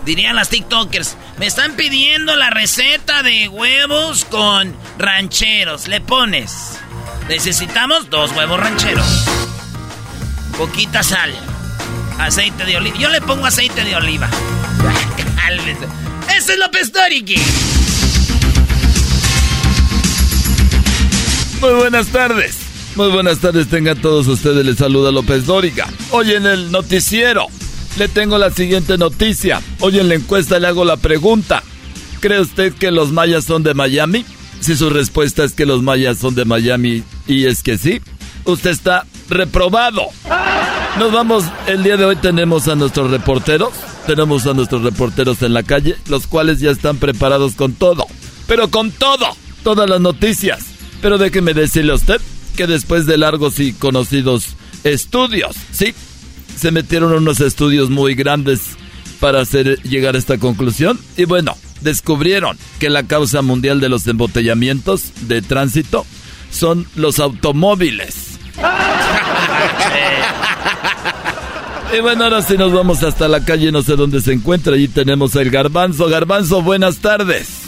Dirían 0.05 0.37
las 0.37 0.51
TikTokers. 0.51 1.17
Me 1.39 1.47
están 1.47 1.77
pidiendo 1.77 2.37
la 2.37 2.51
receta 2.51 3.23
de 3.23 3.49
huevos 3.49 4.27
con 4.27 4.77
rancheros. 4.99 5.89
Le 5.89 6.03
pones. 6.03 6.79
Necesitamos 7.29 8.11
dos 8.11 8.33
huevos 8.33 8.61
rancheros. 8.61 9.25
Poquita 10.59 11.03
sal. 11.03 11.35
Aceite 12.19 12.67
de 12.67 12.77
oliva. 12.77 12.99
Yo 12.99 13.09
le 13.09 13.23
pongo 13.23 13.47
aceite 13.47 13.83
de 13.85 13.97
oliva. 13.97 14.29
Ese 16.37 16.53
es 16.53 16.59
López 16.59 16.93
Dóriga. 16.93 17.41
Muy 21.61 21.73
buenas 21.73 22.07
tardes. 22.09 22.57
Muy 22.95 23.11
buenas 23.11 23.39
tardes, 23.39 23.69
tengan 23.69 24.01
todos 24.01 24.29
ustedes. 24.29 24.65
Les 24.65 24.77
saluda 24.77 25.11
López 25.11 25.45
Dóriga. 25.45 25.89
Hoy 26.13 26.33
en 26.33 26.47
el 26.47 26.71
noticiero 26.71 27.47
le 27.99 28.07
tengo 28.07 28.39
la 28.39 28.51
siguiente 28.51 28.97
noticia. 28.97 29.61
Hoy 29.81 29.99
en 29.99 30.09
la 30.09 30.15
encuesta 30.15 30.61
le 30.61 30.69
hago 30.69 30.85
la 30.85 30.97
pregunta. 30.97 31.65
¿Cree 32.21 32.41
usted 32.41 32.73
que 32.75 32.93
los 32.93 33.11
mayas 33.11 33.45
son 33.45 33.65
de 33.65 33.75
Miami? 33.75 34.25
Si 34.61 34.77
su 34.77 34.89
respuesta 34.89 35.43
es 35.43 35.53
que 35.53 35.67
los 35.67 35.83
mayas 35.83 36.19
son 36.19 36.37
de 36.37 36.45
Miami 36.45 37.03
y 37.27 37.47
es 37.47 37.63
que 37.63 37.77
sí, 37.77 38.01
usted 38.45 38.71
está 38.71 39.05
reprobado. 39.29 40.03
Nos 40.99 41.13
vamos, 41.13 41.45
el 41.67 41.83
día 41.83 41.97
de 41.97 42.05
hoy 42.05 42.17
tenemos 42.17 42.69
a 42.69 42.77
nuestros 42.77 43.11
reporteros. 43.11 43.73
Tenemos 44.07 44.47
a 44.47 44.55
nuestros 44.55 44.83
reporteros 44.83 45.43
en 45.43 45.55
la 45.55 45.65
calle, 45.65 45.97
los 46.09 46.27
cuales 46.29 46.61
ya 46.61 46.71
están 46.71 46.99
preparados 46.99 47.57
con 47.57 47.73
todo. 47.73 48.07
Pero 48.47 48.71
con 48.71 48.91
todo, 48.93 49.27
todas 49.63 49.91
las 49.91 50.01
noticias. 50.01 50.68
Pero 51.01 51.19
déjeme 51.19 51.55
decirle 51.55 51.93
a 51.93 51.97
usted 51.97 52.21
que 52.57 52.67
después 52.67 53.07
de 53.07 53.19
largos 53.19 53.61
y 53.61 53.73
conocidos 53.73 54.57
estudios, 54.85 55.57
sí, 55.71 55.95
se 56.57 56.73
metieron 56.73 57.13
unos 57.13 57.41
estudios 57.41 57.91
muy 57.91 58.15
grandes 58.15 58.61
para 59.21 59.41
hacer 59.41 59.81
llegar 59.83 60.17
a 60.17 60.19
esta 60.19 60.39
conclusión. 60.39 60.99
Y 61.17 61.25
bueno, 61.25 61.57
descubrieron 61.81 62.59
que 62.79 62.91
la 62.91 63.05
causa 63.05 63.43
mundial 63.43 63.81
de 63.81 63.89
los 63.89 64.07
embotellamientos 64.07 65.13
de 65.29 65.43
tránsito 65.43 66.05
son 66.51 66.87
los 66.97 67.21
automóviles. 67.21 68.39
y 71.97 72.01
bueno, 72.01 72.25
ahora 72.25 72.43
sí 72.43 72.57
nos 72.57 72.73
vamos 72.73 73.03
hasta 73.03 73.29
la 73.29 73.45
calle, 73.45 73.71
no 73.71 73.83
sé 73.83 73.97
dónde 73.97 74.21
se 74.21 74.33
encuentra. 74.33 74.75
Allí 74.75 74.89
tenemos 74.89 75.37
el 75.37 75.51
garbanzo. 75.51 76.09
Garbanzo, 76.09 76.63
buenas 76.63 76.99
tardes. 76.99 77.68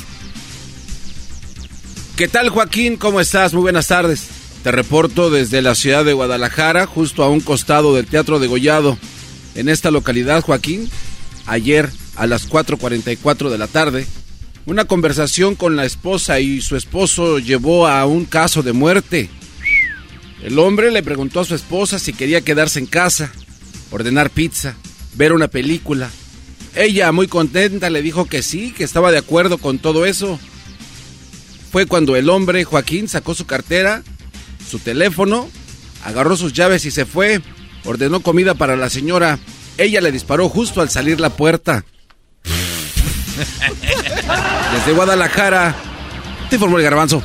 ¿Qué 2.21 2.29
tal 2.29 2.51
Joaquín? 2.51 2.99
¿Cómo 2.99 3.19
estás? 3.19 3.55
Muy 3.55 3.63
buenas 3.63 3.87
tardes. 3.87 4.29
Te 4.63 4.71
reporto 4.71 5.31
desde 5.31 5.63
la 5.63 5.75
ciudad 5.75 6.05
de 6.05 6.13
Guadalajara, 6.13 6.85
justo 6.85 7.25
a 7.25 7.31
un 7.31 7.41
costado 7.41 7.95
del 7.95 8.05
Teatro 8.05 8.39
de 8.39 8.47
Gollado. 8.47 8.99
En 9.55 9.71
esta 9.71 9.91
localidad, 9.91 10.43
Joaquín, 10.43 10.91
ayer 11.47 11.89
a 12.17 12.27
las 12.27 12.47
4.44 12.47 13.49
de 13.49 13.57
la 13.57 13.69
tarde, 13.69 14.07
una 14.67 14.85
conversación 14.85 15.55
con 15.55 15.77
la 15.77 15.87
esposa 15.87 16.41
y 16.41 16.61
su 16.61 16.77
esposo 16.77 17.39
llevó 17.39 17.87
a 17.87 18.05
un 18.05 18.27
caso 18.27 18.63
de 18.63 18.75
muerte. 18.75 19.31
El 20.43 20.59
hombre 20.59 20.91
le 20.91 21.03
preguntó 21.03 21.41
a 21.41 21.47
su 21.47 21.55
esposa 21.55 21.99
si 21.99 22.13
quería 22.13 22.43
quedarse 22.43 22.81
en 22.81 22.87
casa, 22.87 23.33
ordenar 23.91 24.29
pizza, 24.29 24.75
ver 25.15 25.33
una 25.33 25.49
película. 25.49 26.11
Ella, 26.77 27.13
muy 27.13 27.29
contenta, 27.29 27.89
le 27.89 28.03
dijo 28.03 28.27
que 28.27 28.43
sí, 28.43 28.75
que 28.77 28.85
estaba 28.85 29.11
de 29.11 29.17
acuerdo 29.17 29.57
con 29.57 29.79
todo 29.79 30.05
eso. 30.05 30.39
Fue 31.71 31.87
cuando 31.87 32.17
el 32.17 32.29
hombre, 32.29 32.65
Joaquín, 32.65 33.09
sacó 33.09 33.35
su 33.35 33.47
cartera, 33.47 34.03
su 34.69 34.79
teléfono, 34.79 35.49
agarró 36.05 36.37
sus 36.37 36.53
llaves 36.53 36.85
y 36.85 36.91
se 36.91 37.07
fue. 37.07 37.41
Ordenó 37.85 38.21
comida 38.21 38.55
para 38.55 38.77
la 38.77 38.91
señora. 38.91 39.39
Ella 39.79 40.01
le 40.01 40.13
disparó 40.13 40.49
justo 40.49 40.81
al 40.81 40.91
salir 40.91 41.21
la 41.21 41.31
puerta. 41.31 41.85
Desde 44.75 44.93
Guadalajara, 44.93 45.75
te 46.49 46.57
informó 46.57 46.79
el 46.79 46.85
garbanzo. 46.85 47.23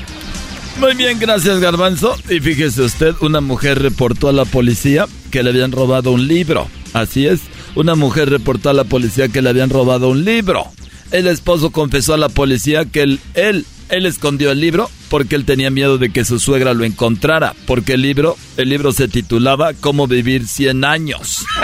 Muy 0.79 0.93
bien, 0.93 1.19
gracias 1.19 1.59
Garbanzo. 1.59 2.15
Y 2.29 2.39
fíjese 2.39 2.81
usted, 2.81 3.15
una 3.21 3.41
mujer 3.41 3.81
reportó 3.81 4.27
a 4.27 4.33
la 4.33 4.45
policía 4.45 5.07
que 5.31 5.41
le 5.41 5.49
habían 5.49 5.71
robado 5.71 6.11
un 6.11 6.27
libro. 6.27 6.67
Así 6.93 7.25
es, 7.27 7.41
una 7.75 7.95
mujer 7.95 8.29
reportó 8.29 8.69
a 8.69 8.73
la 8.73 8.83
policía 8.83 9.27
que 9.29 9.41
le 9.41 9.49
habían 9.49 9.69
robado 9.69 10.09
un 10.09 10.23
libro. 10.25 10.65
El 11.11 11.27
esposo 11.27 11.71
confesó 11.71 12.13
a 12.13 12.17
la 12.17 12.29
policía 12.29 12.85
que 12.85 13.03
él, 13.03 13.19
él, 13.35 13.65
él 13.89 14.05
escondió 14.05 14.51
el 14.51 14.59
libro 14.59 14.89
porque 15.09 15.35
él 15.35 15.45
tenía 15.45 15.69
miedo 15.69 15.97
de 15.97 16.09
que 16.09 16.25
su 16.25 16.39
suegra 16.39 16.73
lo 16.73 16.83
encontrara, 16.83 17.53
porque 17.65 17.93
el 17.93 18.01
libro, 18.01 18.37
el 18.57 18.69
libro 18.69 18.91
se 18.91 19.07
titulaba 19.07 19.73
Cómo 19.73 20.07
vivir 20.07 20.47
100 20.47 20.83
años. 20.83 21.45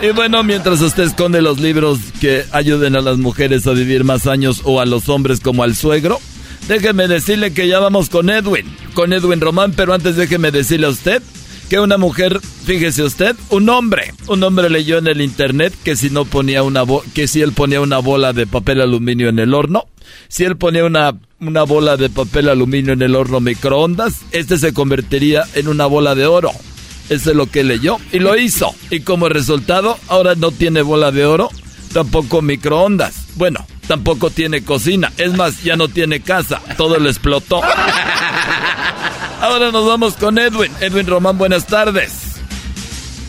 Y 0.00 0.10
bueno, 0.12 0.44
mientras 0.44 0.80
usted 0.80 1.02
esconde 1.02 1.42
los 1.42 1.58
libros 1.58 1.98
que 2.20 2.44
ayuden 2.52 2.94
a 2.94 3.00
las 3.00 3.18
mujeres 3.18 3.66
a 3.66 3.72
vivir 3.72 4.04
más 4.04 4.28
años 4.28 4.60
o 4.62 4.80
a 4.80 4.86
los 4.86 5.08
hombres 5.08 5.40
como 5.40 5.64
al 5.64 5.74
suegro, 5.74 6.20
déjeme 6.68 7.08
decirle 7.08 7.52
que 7.52 7.66
ya 7.66 7.80
vamos 7.80 8.08
con 8.08 8.30
Edwin, 8.30 8.66
con 8.94 9.12
Edwin 9.12 9.40
Román, 9.40 9.72
pero 9.72 9.92
antes 9.92 10.14
déjeme 10.14 10.52
decirle 10.52 10.86
a 10.86 10.90
usted 10.90 11.20
que 11.68 11.78
una 11.78 11.98
mujer, 11.98 12.40
fíjese 12.64 13.02
usted, 13.02 13.36
un 13.50 13.68
hombre, 13.68 14.14
un 14.26 14.42
hombre 14.42 14.70
leyó 14.70 14.98
en 14.98 15.06
el 15.06 15.20
internet 15.20 15.74
que 15.84 15.96
si 15.96 16.08
no 16.10 16.24
ponía 16.24 16.62
una 16.62 16.82
que 17.14 17.28
si 17.28 17.42
él 17.42 17.52
ponía 17.52 17.80
una 17.80 17.98
bola 17.98 18.32
de 18.32 18.46
papel 18.46 18.80
aluminio 18.80 19.28
en 19.28 19.38
el 19.38 19.52
horno, 19.52 19.86
si 20.28 20.44
él 20.44 20.56
ponía 20.56 20.84
una, 20.84 21.14
una 21.40 21.64
bola 21.64 21.96
de 21.96 22.08
papel 22.08 22.48
aluminio 22.48 22.94
en 22.94 23.02
el 23.02 23.14
horno 23.14 23.40
microondas, 23.40 24.22
este 24.32 24.56
se 24.56 24.72
convertiría 24.72 25.44
en 25.54 25.68
una 25.68 25.86
bola 25.86 26.14
de 26.14 26.26
oro. 26.26 26.52
Eso 27.10 27.30
es 27.30 27.36
lo 27.36 27.46
que 27.46 27.64
leyó 27.64 27.98
y 28.12 28.18
lo 28.18 28.36
hizo. 28.36 28.74
Y 28.90 29.00
como 29.00 29.28
resultado, 29.28 29.98
ahora 30.08 30.34
no 30.34 30.50
tiene 30.50 30.82
bola 30.82 31.10
de 31.10 31.24
oro, 31.24 31.50
tampoco 31.92 32.42
microondas. 32.42 33.26
Bueno, 33.36 33.66
tampoco 33.86 34.30
tiene 34.30 34.62
cocina. 34.62 35.12
Es 35.16 35.34
más, 35.34 35.62
ya 35.62 35.76
no 35.76 35.88
tiene 35.88 36.20
casa. 36.20 36.60
Todo 36.76 36.98
le 36.98 37.08
explotó. 37.08 37.62
Ahora 39.40 39.70
nos 39.70 39.86
vamos 39.86 40.14
con 40.14 40.36
Edwin. 40.38 40.72
Edwin 40.80 41.06
Román, 41.06 41.38
buenas 41.38 41.66
tardes. 41.66 42.12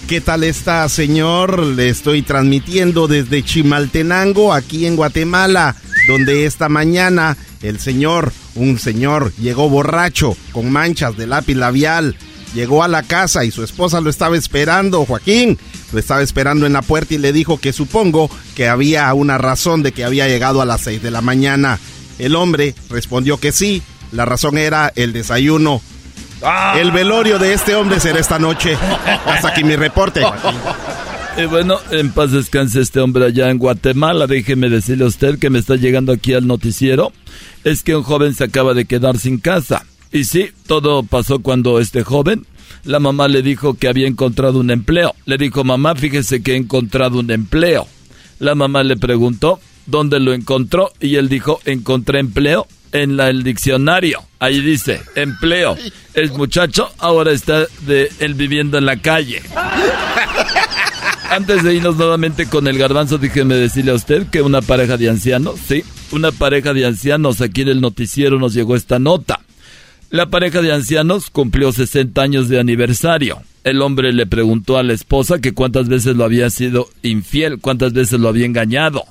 ¿Qué 0.07 0.21
tal 0.21 0.43
está, 0.43 0.89
señor? 0.89 1.59
Le 1.63 1.89
estoy 1.89 2.23
transmitiendo 2.23 3.07
desde 3.07 3.43
Chimaltenango, 3.43 4.53
aquí 4.53 4.87
en 4.87 4.95
Guatemala, 4.95 5.75
donde 6.07 6.45
esta 6.45 6.67
mañana 6.67 7.37
el 7.61 7.79
señor, 7.79 8.33
un 8.55 8.79
señor, 8.79 9.31
llegó 9.35 9.69
borracho, 9.69 10.35
con 10.51 10.71
manchas 10.71 11.15
de 11.15 11.27
lápiz 11.27 11.55
labial, 11.55 12.15
llegó 12.55 12.83
a 12.83 12.87
la 12.87 13.03
casa 13.03 13.45
y 13.45 13.51
su 13.51 13.63
esposa 13.63 14.01
lo 14.01 14.09
estaba 14.09 14.35
esperando, 14.35 15.05
Joaquín, 15.05 15.59
lo 15.91 15.99
estaba 15.99 16.23
esperando 16.23 16.65
en 16.65 16.73
la 16.73 16.81
puerta 16.81 17.13
y 17.13 17.19
le 17.19 17.31
dijo 17.31 17.59
que 17.59 17.71
supongo 17.71 18.31
que 18.55 18.67
había 18.67 19.13
una 19.13 19.37
razón 19.37 19.83
de 19.83 19.91
que 19.91 20.05
había 20.05 20.27
llegado 20.27 20.61
a 20.61 20.65
las 20.65 20.81
6 20.81 21.03
de 21.03 21.11
la 21.11 21.21
mañana. 21.21 21.79
El 22.17 22.35
hombre 22.35 22.73
respondió 22.89 23.37
que 23.37 23.51
sí, 23.51 23.83
la 24.11 24.25
razón 24.25 24.57
era 24.57 24.91
el 24.95 25.13
desayuno. 25.13 25.81
El 26.75 26.91
velorio 26.91 27.37
de 27.37 27.53
este 27.53 27.75
hombre 27.75 27.99
será 27.99 28.19
esta 28.19 28.39
noche. 28.39 28.77
Hasta 29.25 29.49
aquí 29.49 29.63
mi 29.63 29.75
reporte. 29.75 30.21
Y 31.37 31.45
bueno, 31.45 31.77
en 31.91 32.11
paz 32.11 32.31
descanse 32.31 32.81
este 32.81 32.99
hombre 32.99 33.25
allá 33.25 33.49
en 33.49 33.57
Guatemala. 33.57 34.27
Déjeme 34.27 34.69
decirle 34.69 35.05
a 35.05 35.07
usted 35.07 35.39
que 35.39 35.49
me 35.49 35.59
está 35.59 35.75
llegando 35.75 36.11
aquí 36.11 36.33
al 36.33 36.47
noticiero. 36.47 37.11
Es 37.63 37.83
que 37.83 37.95
un 37.95 38.03
joven 38.03 38.33
se 38.35 38.45
acaba 38.45 38.73
de 38.73 38.85
quedar 38.85 39.17
sin 39.17 39.37
casa. 39.37 39.85
Y 40.11 40.23
sí, 40.23 40.49
todo 40.65 41.03
pasó 41.03 41.39
cuando 41.39 41.79
este 41.79 42.03
joven, 42.03 42.45
la 42.83 42.99
mamá 42.99 43.27
le 43.27 43.41
dijo 43.41 43.75
que 43.75 43.87
había 43.87 44.07
encontrado 44.07 44.59
un 44.59 44.71
empleo. 44.71 45.13
Le 45.25 45.37
dijo, 45.37 45.63
mamá, 45.63 45.95
fíjese 45.95 46.41
que 46.41 46.53
he 46.53 46.55
encontrado 46.55 47.19
un 47.19 47.31
empleo. 47.31 47.87
La 48.39 48.55
mamá 48.55 48.83
le 48.83 48.97
preguntó 48.97 49.59
dónde 49.85 50.19
lo 50.19 50.33
encontró 50.33 50.91
y 50.99 51.15
él 51.15 51.29
dijo, 51.29 51.59
encontré 51.65 52.19
empleo 52.19 52.67
en 52.91 53.17
la, 53.17 53.29
el 53.29 53.43
diccionario. 53.43 54.28
Ahí 54.39 54.61
dice, 54.61 55.01
empleo. 55.15 55.77
El 56.13 56.31
muchacho 56.31 56.89
ahora 56.97 57.31
está 57.31 57.65
de 57.81 58.09
él 58.19 58.33
viviendo 58.33 58.77
en 58.77 58.85
la 58.85 58.97
calle. 58.97 59.41
Antes 61.29 61.63
de 61.63 61.75
irnos 61.75 61.97
nuevamente 61.97 62.47
con 62.47 62.67
el 62.67 62.77
garbanzo, 62.77 63.17
déjeme 63.17 63.55
decirle 63.55 63.91
a 63.91 63.95
usted 63.95 64.27
que 64.27 64.41
una 64.41 64.61
pareja 64.61 64.97
de 64.97 65.09
ancianos, 65.09 65.59
sí, 65.67 65.83
una 66.11 66.31
pareja 66.31 66.73
de 66.73 66.85
ancianos 66.85 67.41
aquí 67.41 67.61
en 67.61 67.67
el 67.67 67.81
noticiero 67.81 68.39
nos 68.39 68.53
llegó 68.53 68.75
esta 68.75 68.97
nota. 68.97 69.41
La 70.09 70.25
pareja 70.25 70.63
de 70.63 70.73
ancianos 70.73 71.29
cumplió 71.29 71.71
60 71.71 72.19
años 72.19 72.49
de 72.49 72.59
aniversario. 72.59 73.43
El 73.63 73.81
hombre 73.83 74.11
le 74.11 74.25
preguntó 74.25 74.77
a 74.77 74.83
la 74.83 74.93
esposa 74.93 75.39
que 75.39 75.53
cuántas 75.53 75.87
veces 75.87 76.15
lo 76.15 76.23
había 76.23 76.49
sido 76.49 76.89
infiel, 77.03 77.59
cuántas 77.59 77.93
veces 77.93 78.19
lo 78.19 78.29
había 78.29 78.47
engañado. 78.47 79.03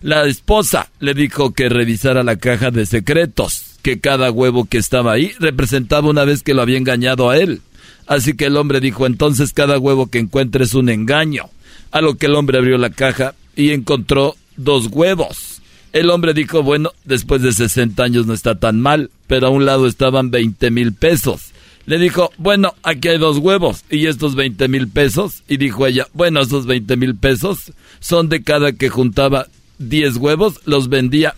La 0.00 0.24
esposa 0.24 0.90
le 0.98 1.12
dijo 1.12 1.52
que 1.52 1.68
revisara 1.68 2.22
la 2.22 2.36
caja 2.36 2.70
de 2.70 2.86
secretos, 2.86 3.65
que 3.86 4.00
cada 4.00 4.32
huevo 4.32 4.64
que 4.64 4.78
estaba 4.78 5.12
ahí 5.12 5.32
representaba 5.38 6.08
una 6.08 6.24
vez 6.24 6.42
que 6.42 6.54
lo 6.54 6.62
había 6.62 6.76
engañado 6.76 7.30
a 7.30 7.38
él. 7.38 7.62
Así 8.08 8.34
que 8.34 8.46
el 8.46 8.56
hombre 8.56 8.80
dijo 8.80 9.06
entonces 9.06 9.52
cada 9.52 9.78
huevo 9.78 10.08
que 10.08 10.18
encuentre 10.18 10.64
es 10.64 10.74
un 10.74 10.88
engaño. 10.88 11.50
A 11.92 12.00
lo 12.00 12.16
que 12.16 12.26
el 12.26 12.34
hombre 12.34 12.58
abrió 12.58 12.78
la 12.78 12.90
caja 12.90 13.36
y 13.54 13.70
encontró 13.70 14.34
dos 14.56 14.88
huevos. 14.90 15.62
El 15.92 16.10
hombre 16.10 16.34
dijo, 16.34 16.64
bueno, 16.64 16.94
después 17.04 17.42
de 17.42 17.52
60 17.52 18.02
años 18.02 18.26
no 18.26 18.34
está 18.34 18.56
tan 18.58 18.80
mal, 18.80 19.12
pero 19.28 19.46
a 19.46 19.50
un 19.50 19.64
lado 19.64 19.86
estaban 19.86 20.32
20 20.32 20.68
mil 20.72 20.92
pesos. 20.92 21.52
Le 21.84 21.98
dijo, 21.98 22.32
bueno, 22.38 22.74
aquí 22.82 23.06
hay 23.06 23.18
dos 23.18 23.38
huevos 23.38 23.84
y 23.88 24.06
estos 24.06 24.34
20 24.34 24.66
mil 24.66 24.88
pesos. 24.88 25.44
Y 25.46 25.58
dijo 25.58 25.86
ella, 25.86 26.08
bueno, 26.12 26.40
estos 26.40 26.66
20 26.66 26.96
mil 26.96 27.14
pesos 27.14 27.70
son 28.00 28.30
de 28.30 28.42
cada 28.42 28.72
que 28.72 28.88
juntaba 28.88 29.46
10 29.78 30.16
huevos, 30.16 30.60
los 30.64 30.88
vendía. 30.88 31.36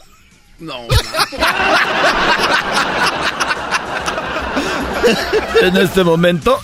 No. 0.59 0.75
en 5.63 5.77
este 5.77 6.05
momento, 6.05 6.59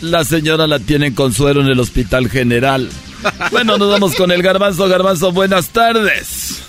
la 0.00 0.24
señora 0.24 0.66
la 0.66 0.78
tienen 0.78 1.14
con 1.14 1.32
suero 1.32 1.60
en 1.60 1.68
el 1.68 1.80
hospital 1.80 2.28
general. 2.28 2.88
Bueno, 3.50 3.78
nos 3.78 3.90
vamos 3.90 4.14
con 4.14 4.30
el 4.30 4.42
garbanzo. 4.42 4.88
Garbanzo, 4.88 5.32
buenas 5.32 5.68
tardes. 5.68 6.62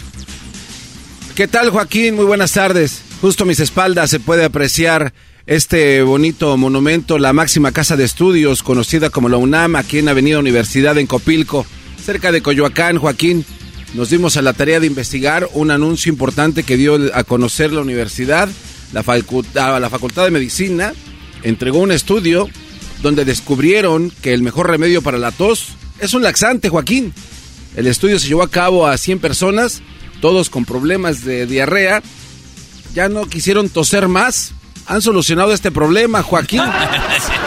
¿Qué 1.35 1.47
tal 1.47 1.69
Joaquín? 1.69 2.15
Muy 2.15 2.25
buenas 2.25 2.51
tardes. 2.51 3.01
Justo 3.21 3.43
a 3.43 3.47
mis 3.47 3.59
espaldas 3.59 4.09
se 4.09 4.19
puede 4.19 4.43
apreciar 4.43 5.13
este 5.45 6.01
bonito 6.03 6.55
monumento, 6.57 7.17
la 7.17 7.33
máxima 7.33 7.71
casa 7.71 7.97
de 7.97 8.03
estudios 8.03 8.63
conocida 8.63 9.09
como 9.09 9.29
la 9.29 9.37
UNAM, 9.37 9.75
aquí 9.75 9.99
en 9.99 10.09
Avenida 10.09 10.39
Universidad 10.39 10.97
en 10.97 11.07
Copilco, 11.07 11.65
cerca 12.03 12.31
de 12.31 12.41
Coyoacán, 12.41 12.97
Joaquín. 12.97 13.45
Nos 13.93 14.09
dimos 14.09 14.37
a 14.37 14.41
la 14.41 14.53
tarea 14.53 14.79
de 14.79 14.87
investigar 14.87 15.49
un 15.53 15.71
anuncio 15.71 16.11
importante 16.11 16.63
que 16.63 16.77
dio 16.77 16.97
a 17.13 17.23
conocer 17.23 17.71
la 17.71 17.81
universidad, 17.81 18.49
la, 18.91 19.03
facultad, 19.03 19.79
la 19.79 19.89
Facultad 19.89 20.23
de 20.23 20.31
Medicina, 20.31 20.93
entregó 21.43 21.79
un 21.79 21.91
estudio 21.91 22.49
donde 23.01 23.25
descubrieron 23.25 24.11
que 24.21 24.33
el 24.33 24.41
mejor 24.41 24.69
remedio 24.69 25.01
para 25.01 25.17
la 25.17 25.31
tos 25.31 25.69
es 25.99 26.13
un 26.13 26.23
laxante, 26.23 26.69
Joaquín. 26.69 27.13
El 27.75 27.87
estudio 27.87 28.19
se 28.19 28.27
llevó 28.27 28.43
a 28.43 28.49
cabo 28.49 28.87
a 28.87 28.97
100 28.97 29.19
personas 29.19 29.81
todos 30.21 30.49
con 30.49 30.63
problemas 30.63 31.25
de 31.25 31.45
diarrea, 31.45 32.01
ya 32.93 33.09
no 33.09 33.25
quisieron 33.25 33.69
toser 33.69 34.07
más 34.07 34.53
han 34.85 35.01
solucionado 35.01 35.53
este 35.53 35.71
problema, 35.71 36.23
Joaquín. 36.23 36.61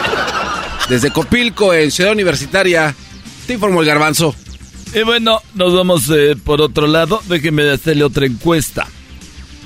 Desde 0.89 1.11
Copilco, 1.11 1.73
en 1.73 1.91
Ciudad 1.91 2.13
Universitaria, 2.13 2.95
te 3.45 3.53
informó 3.53 3.81
el 3.81 3.87
garbanzo. 3.87 4.33
Y 4.93 5.03
bueno, 5.03 5.41
nos 5.53 5.73
vamos 5.73 6.09
eh, 6.09 6.35
por 6.41 6.61
otro 6.61 6.87
lado. 6.87 7.21
Déjeme 7.27 7.69
hacerle 7.69 8.03
otra 8.05 8.25
encuesta. 8.25 8.87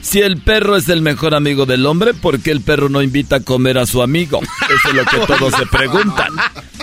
Si 0.01 0.19
el 0.19 0.41
perro 0.41 0.75
es 0.75 0.89
el 0.89 1.01
mejor 1.01 1.35
amigo 1.35 1.65
del 1.65 1.85
hombre, 1.85 2.13
¿por 2.13 2.39
qué 2.39 2.51
el 2.51 2.61
perro 2.61 2.89
no 2.89 3.01
invita 3.01 3.37
a 3.37 3.39
comer 3.41 3.77
a 3.77 3.85
su 3.85 4.01
amigo? 4.01 4.41
Eso 4.41 4.89
es 4.89 4.93
lo 4.93 5.05
que 5.05 5.33
todos 5.33 5.53
se 5.53 5.65
preguntan. 5.67 6.29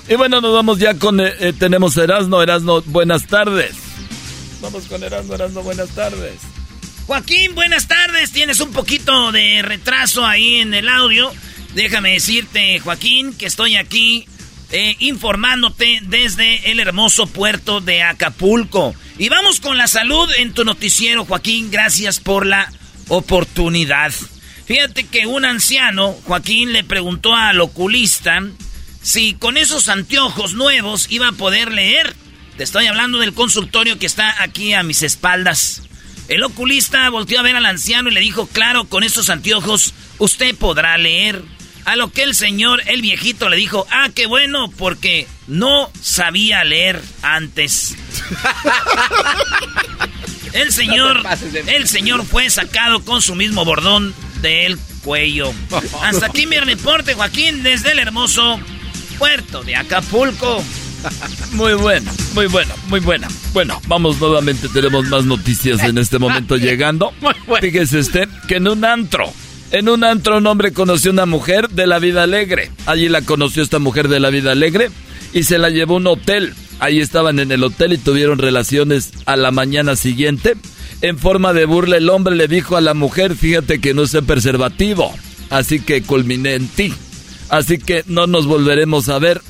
Y 0.09 0.15
bueno, 0.15 0.41
nos 0.41 0.55
vamos 0.55 0.79
ya 0.79 0.95
con... 0.95 1.21
Eh, 1.21 1.35
eh, 1.41 1.53
tenemos 1.53 1.97
Erasno. 1.97 2.43
Erasno, 2.43 2.81
buenas 2.83 3.27
tardes. 3.27 3.75
Vamos 4.63 4.85
con 4.85 5.03
Erasno, 5.03 5.35
Erasno, 5.35 5.63
buenas 5.63 5.91
tardes. 5.91 6.35
Joaquín, 7.07 7.55
buenas 7.55 7.89
tardes. 7.89 8.31
Tienes 8.33 8.61
un 8.61 8.71
poquito 8.71 9.33
de 9.33 9.63
retraso 9.63 10.25
ahí 10.25 10.57
en 10.57 10.73
el 10.73 10.89
audio. 10.89 11.33
Déjame 11.75 12.13
decirte, 12.13 12.79
Joaquín, 12.81 13.35
que 13.35 13.47
estoy 13.47 13.77
aquí 13.77 14.27
eh, 14.71 14.97
informándote 15.01 16.01
desde 16.03 16.71
el 16.71 16.81
hermoso 16.81 17.27
puerto 17.27 17.81
de 17.81 18.03
Acapulco. 18.03 18.95
Y 19.19 19.29
vamos 19.29 19.61
con 19.61 19.77
la 19.77 19.89
salud 19.89 20.29
en 20.39 20.53
tu 20.55 20.65
noticiero, 20.65 21.25
Joaquín. 21.25 21.71
Gracias 21.71 22.21
por 22.21 22.47
la 22.47 22.71
oportunidad. 23.09 24.13
Fíjate 24.67 25.07
que 25.07 25.27
un 25.27 25.45
anciano, 25.45 26.13
Joaquín, 26.25 26.73
le 26.73 26.85
preguntó 26.85 27.35
al 27.35 27.61
oculista 27.61 28.43
si 29.03 29.35
con 29.35 29.57
esos 29.57 29.89
anteojos 29.89 30.55
nuevos 30.55 31.07
iba 31.11 31.29
a 31.29 31.33
poder 31.33 31.73
leer. 31.73 32.15
Te 32.57 32.65
estoy 32.65 32.87
hablando 32.87 33.19
del 33.19 33.33
consultorio 33.33 33.99
que 33.99 34.07
está 34.07 34.43
aquí 34.43 34.75
a 34.75 34.83
mis 34.83 35.03
espaldas. 35.03 35.83
El 36.29 36.43
oculista 36.43 37.09
volteó 37.09 37.41
a 37.41 37.43
ver 37.43 37.57
al 37.57 37.65
anciano 37.65 38.11
y 38.11 38.15
le 38.15 38.21
dijo, 38.21 38.47
claro, 38.47 38.85
con 38.85 39.03
esos 39.03 39.31
anteojos 39.31 39.95
usted 40.19 40.55
podrá 40.55 40.99
leer. 40.99 41.43
A 41.87 41.97
lo 41.97 42.13
que 42.13 42.23
el 42.23 42.35
señor, 42.35 42.83
el 42.87 43.01
viejito, 43.01 43.49
le 43.49 43.57
dijo, 43.57 43.87
ah, 43.91 44.11
qué 44.15 44.27
bueno, 44.27 44.71
porque 44.77 45.27
no 45.47 45.91
sabía 46.03 46.63
leer 46.65 47.01
antes. 47.23 47.97
el 50.53 50.73
señor, 50.73 51.23
el 51.67 51.89
señor 51.89 52.25
fue 52.25 52.51
sacado 52.51 53.05
con 53.05 53.23
su 53.23 53.35
mismo 53.35 53.65
bordón 53.65 54.15
del 54.41 54.79
cuello. 55.03 55.53
Hasta 56.03 56.27
aquí 56.27 56.47
mi 56.47 56.59
reporte, 56.59 57.15
Joaquín, 57.15 57.63
desde 57.63 57.93
el 57.93 57.99
hermoso 57.99 58.61
puerto 59.19 59.63
de 59.63 59.77
Acapulco. 59.77 60.63
Muy 61.53 61.75
bueno, 61.75 62.11
muy 62.35 62.47
bueno, 62.47 62.75
muy 62.89 63.01
buena. 63.01 63.29
Bueno, 63.53 63.81
vamos 63.87 64.21
nuevamente, 64.21 64.69
tenemos 64.69 65.07
más 65.07 65.25
noticias 65.25 65.83
en 65.85 65.99
este 65.99 66.19
momento 66.19 66.57
llegando. 66.59 67.13
Fíjese 67.61 67.99
usted 67.99 68.29
que 68.47 68.57
en 68.57 68.69
un 68.69 68.85
antro, 68.85 69.33
en 69.71 69.89
un 69.89 70.05
antro 70.05 70.39
un 70.39 70.47
hombre 70.47 70.73
conoció 70.73 71.13
una 71.13 71.27
mujer 71.27 71.69
de 71.69 71.87
la 71.87 71.99
vida 71.99 72.25
alegre. 72.25 72.71
Allí 72.87 73.09
la 73.09 73.23
conoció 73.23 73.63
esta 73.63 73.79
mujer 73.79 74.09
de 74.09 74.21
la 74.21 74.31
vida 74.31 74.53
alegre 74.53 74.91
y 75.33 75.45
se 75.45 75.59
la 75.59 75.71
llevó 75.71 75.95
a 75.95 75.99
un 75.99 76.07
hotel. 76.09 76.55
Ahí 76.81 77.01
estaban 77.01 77.39
en 77.39 77.51
el 77.53 77.65
hotel 77.65 77.93
y 77.93 77.99
tuvieron 77.99 78.39
relaciones 78.39 79.13
a 79.27 79.37
la 79.37 79.51
mañana 79.51 79.97
siguiente. 79.97 80.55
En 81.01 81.19
forma 81.19 81.53
de 81.53 81.65
burla 81.65 81.97
el 81.97 82.11
hombre 82.11 82.37
le 82.37 82.49
dijo 82.49 82.77
a 82.77 82.81
la 82.81 82.95
mujer, 82.95 83.35
fíjate 83.35 83.81
que 83.81 83.95
no 83.95 84.07
sé 84.07 84.23
preservativo, 84.23 85.15
así 85.51 85.81
que 85.81 86.03
culminé 86.03 86.55
en 86.55 86.69
ti. 86.69 86.95
Así 87.49 87.79
que 87.79 88.05
no 88.07 88.27
nos 88.27 88.47
volveremos 88.47 89.09
a 89.09 89.19
ver 89.19 89.41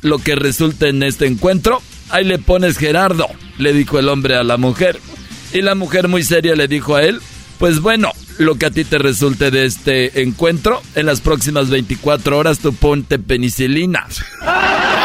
lo 0.00 0.18
que 0.18 0.34
resulta 0.34 0.88
en 0.88 1.02
este 1.02 1.26
encuentro. 1.26 1.82
Ahí 2.10 2.24
le 2.24 2.38
pones 2.38 2.78
Gerardo, 2.78 3.26
le 3.58 3.72
dijo 3.72 3.98
el 3.98 4.08
hombre 4.08 4.36
a 4.36 4.42
la 4.42 4.56
mujer. 4.56 4.98
Y 5.52 5.62
la 5.62 5.74
mujer 5.74 6.08
muy 6.08 6.22
seria 6.22 6.56
le 6.56 6.66
dijo 6.66 6.96
a 6.96 7.02
él, 7.02 7.20
pues 7.58 7.80
bueno, 7.80 8.10
lo 8.38 8.56
que 8.56 8.66
a 8.66 8.70
ti 8.70 8.84
te 8.84 8.98
resulte 8.98 9.50
de 9.50 9.66
este 9.66 10.22
encuentro, 10.22 10.82
en 10.94 11.06
las 11.06 11.20
próximas 11.20 11.70
24 11.70 12.38
horas 12.38 12.58
tú 12.58 12.72
ponte 12.72 13.18
penicilina. 13.18 14.06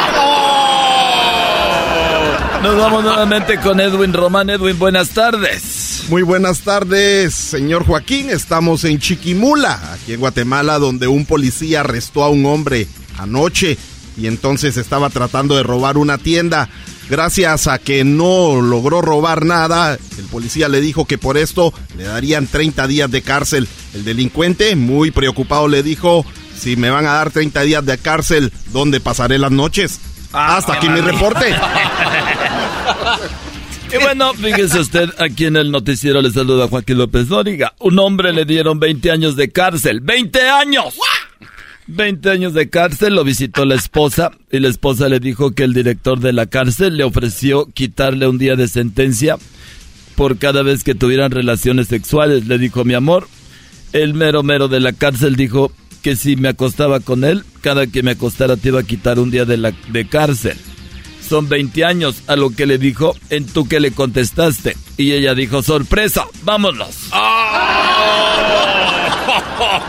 Nos 2.68 2.76
vamos 2.76 3.02
nuevamente 3.02 3.58
con 3.62 3.80
Edwin 3.80 4.12
Román. 4.12 4.50
Edwin, 4.50 4.78
buenas 4.78 5.12
tardes. 5.12 6.04
Muy 6.10 6.22
buenas 6.22 6.60
tardes, 6.60 7.34
señor 7.34 7.86
Joaquín. 7.86 8.30
Estamos 8.30 8.84
en 8.84 9.00
Chiquimula, 9.00 9.80
aquí 9.94 10.12
en 10.12 10.20
Guatemala, 10.20 10.78
donde 10.78 11.08
un 11.08 11.26
policía 11.26 11.80
arrestó 11.80 12.26
a 12.26 12.30
un 12.30 12.46
hombre 12.46 12.86
anoche 13.18 13.78
y 14.18 14.28
entonces 14.28 14.76
estaba 14.76 15.10
tratando 15.10 15.56
de 15.56 15.64
robar 15.64 15.98
una 15.98 16.18
tienda. 16.18 16.68
Gracias 17.10 17.68
a 17.68 17.80
que 17.80 18.04
no 18.04 18.62
logró 18.62 19.02
robar 19.02 19.46
nada, 19.46 19.94
el 20.18 20.26
policía 20.26 20.68
le 20.68 20.82
dijo 20.82 21.06
que 21.06 21.18
por 21.18 21.38
esto 21.38 21.74
le 21.98 22.04
darían 22.04 22.48
30 22.48 22.86
días 22.88 23.10
de 23.10 23.22
cárcel. 23.22 23.66
El 23.94 24.04
delincuente, 24.04 24.76
muy 24.76 25.12
preocupado, 25.12 25.70
le 25.70 25.84
dijo, 25.84 26.26
si 26.60 26.76
me 26.76 26.90
van 26.90 27.06
a 27.06 27.14
dar 27.14 27.32
30 27.32 27.62
días 27.62 27.86
de 27.86 27.98
cárcel, 27.98 28.52
¿dónde 28.74 29.00
pasaré 29.00 29.38
las 29.38 29.52
noches? 29.52 30.02
Hasta 30.34 30.74
aquí 30.74 30.90
mi 30.90 31.00
reporte. 31.00 31.56
Y 33.94 33.98
bueno, 34.04 34.34
fíjese 34.34 34.80
usted, 34.80 35.10
aquí 35.18 35.46
en 35.46 35.56
el 35.56 35.72
noticiero 35.72 36.22
le 36.22 36.30
saluda 36.32 36.68
Joaquín 36.68 36.98
López 36.98 37.30
Dóriga. 37.30 37.74
Un 37.80 37.98
hombre 38.00 38.34
le 38.34 38.44
dieron 38.44 38.80
20 38.82 39.12
años 39.12 39.38
de 39.38 39.50
cárcel. 39.50 40.04
¡20 40.04 40.40
años! 40.42 40.96
20 41.88 42.30
años 42.30 42.54
de 42.54 42.70
cárcel, 42.70 43.16
lo 43.16 43.24
visitó 43.24 43.64
la 43.64 43.76
esposa 43.76 44.32
y 44.52 44.60
la 44.60 44.68
esposa 44.68 45.08
le 45.08 45.22
dijo 45.22 45.52
que 45.52 45.64
el 45.64 45.74
director 45.74 46.20
de 46.20 46.34
la 46.34 46.48
cárcel 46.48 46.98
le 46.98 47.06
ofreció 47.06 47.68
quitarle 47.74 48.28
un 48.28 48.38
día 48.38 48.58
de 48.58 48.68
sentencia 48.68 49.38
por 50.16 50.38
cada 50.38 50.64
vez 50.64 50.84
que 50.84 50.96
tuvieran 50.96 51.32
relaciones 51.32 51.88
sexuales. 51.88 52.46
Le 52.48 52.58
dijo, 52.58 52.84
mi 52.84 52.94
amor, 52.94 53.30
el 53.94 54.14
mero 54.14 54.44
mero 54.44 54.68
de 54.68 54.82
la 54.82 54.92
cárcel 54.92 55.38
dijo 55.38 55.72
que 56.02 56.18
si 56.18 56.36
me 56.36 56.50
acostaba 56.50 57.00
con 57.00 57.24
él, 57.24 57.46
cada 57.62 57.88
que 57.88 58.04
me 58.04 58.12
acostara 58.12 58.58
te 58.58 58.68
iba 58.68 58.82
a 58.82 58.84
quitar 58.84 59.18
un 59.18 59.32
día 59.32 59.46
de, 59.46 59.56
la, 59.56 59.72
de 59.90 60.08
cárcel. 60.10 60.58
Son 61.28 61.50
20 61.50 61.84
años, 61.84 62.24
a 62.28 62.36
lo 62.38 62.52
que 62.52 62.66
le 62.66 62.78
dijo, 62.78 63.16
en 63.30 63.46
tú 63.46 63.68
que 63.68 63.80
le 63.80 63.92
contestaste. 63.92 64.78
Y 64.96 65.12
ella 65.12 65.36
dijo, 65.36 65.62
sorpresa, 65.62 66.26
vámonos. 66.44 66.96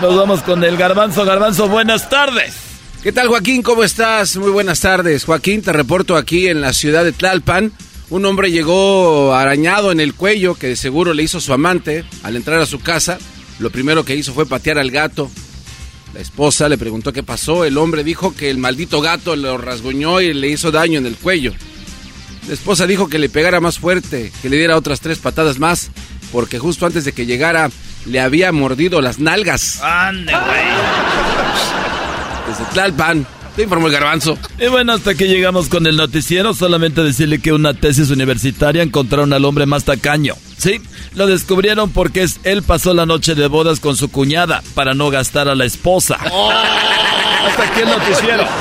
Nos 0.03 0.17
vamos 0.17 0.43
con 0.43 0.65
el 0.65 0.77
garbanzo. 0.77 1.25
Garbanzo, 1.25 1.69
buenas 1.69 2.11
tardes. 2.11 2.55
¿Qué 3.03 3.13
tal, 3.13 3.29
Joaquín? 3.29 3.63
¿Cómo 3.63 3.85
estás? 3.85 4.37
Muy 4.37 4.51
buenas 4.51 4.81
tardes. 4.81 5.25
Joaquín, 5.25 5.63
te 5.63 5.73
reporto 5.73 6.17
aquí 6.17 6.49
en 6.49 6.61
la 6.61 6.73
ciudad 6.73 7.05
de 7.05 7.13
Tlalpan. 7.13 7.73
Un 8.11 8.25
hombre 8.25 8.51
llegó 8.51 9.35
arañado 9.35 9.93
en 9.93 10.01
el 10.01 10.15
cuello, 10.15 10.57
que 10.57 10.69
de 10.69 10.77
seguro 10.77 11.15
le 11.15 11.23
hizo 11.23 11.41
su 11.41 11.53
amante 11.53 12.05
al 12.25 12.35
entrar 12.35 12.59
a 12.59 12.67
su 12.67 12.81
casa. 12.81 13.19
Lo 13.61 13.71
primero 13.71 14.05
que 14.05 14.17
hizo 14.17 14.33
fue 14.33 14.47
patear 14.47 14.79
al 14.79 14.91
gato. 14.91 15.31
La 16.15 16.21
esposa 16.21 16.69
le 16.69 16.79
preguntó 16.79 17.13
qué 17.13 17.23
pasó. 17.23 17.65
El 17.65 17.79
hombre 17.79 18.03
dijo 18.05 18.35
que 18.35 18.51
el 18.51 18.59
maldito 18.59 19.01
gato 19.01 19.37
lo 19.37 19.59
rasguñó 19.59 20.21
y 20.21 20.33
le 20.33 20.49
hizo 20.49 20.71
daño 20.71 20.99
en 20.99 21.07
el 21.07 21.17
cuello. 21.17 21.53
La 22.47 22.55
esposa 22.55 22.87
dijo 22.87 23.09
que 23.09 23.19
le 23.19 23.29
pegara 23.29 23.61
más 23.61 23.79
fuerte, 23.79 24.33
que 24.41 24.49
le 24.49 24.57
diera 24.57 24.77
otras 24.77 25.01
tres 25.01 25.19
patadas 25.19 25.59
más, 25.59 25.91
porque 26.33 26.59
justo 26.59 26.87
antes 26.87 27.05
de 27.05 27.13
que 27.13 27.27
llegara 27.27 27.71
le 28.07 28.21
había 28.21 28.53
mordido 28.53 29.03
las 29.03 29.19
nalgas. 29.19 29.83
Ande, 29.83 30.33
güey. 30.33 30.65
Desde 32.49 32.65
Tlalpan, 32.73 33.27
te 33.59 33.65
informó 33.65 33.89
el 33.89 33.93
garbanzo. 33.93 34.39
Y 34.61 34.69
bueno, 34.69 34.93
hasta 34.93 35.17
que 35.17 35.27
llegamos 35.27 35.69
con 35.69 35.89
el 35.89 35.97
noticiero, 35.97 36.55
solamente 36.55 37.03
decirle 37.03 37.41
que 37.41 37.53
una 37.53 37.75
tesis 37.75 38.09
universitaria 38.09 38.85
encontraron 38.85 39.33
al 39.33 39.45
hombre 39.45 39.67
más 39.67 39.83
tacaño. 39.83 40.37
Sí, 40.57 40.81
lo 41.15 41.27
descubrieron 41.27 41.91
porque 41.91 42.23
es, 42.23 42.39
él 42.45 42.63
pasó 42.63 42.95
la 42.95 43.05
noche 43.05 43.35
de 43.35 43.49
bodas 43.49 43.81
con 43.81 43.97
su 43.97 44.13
cuñada 44.13 44.63
para 44.75 44.95
no 44.95 45.11
gastar 45.11 45.49
a 45.49 45.57
la 45.57 45.65
esposa. 45.65 46.15
Hasta 46.15 47.65
aquí 47.65 47.81
el 47.81 47.89
noticiero. 47.89 48.47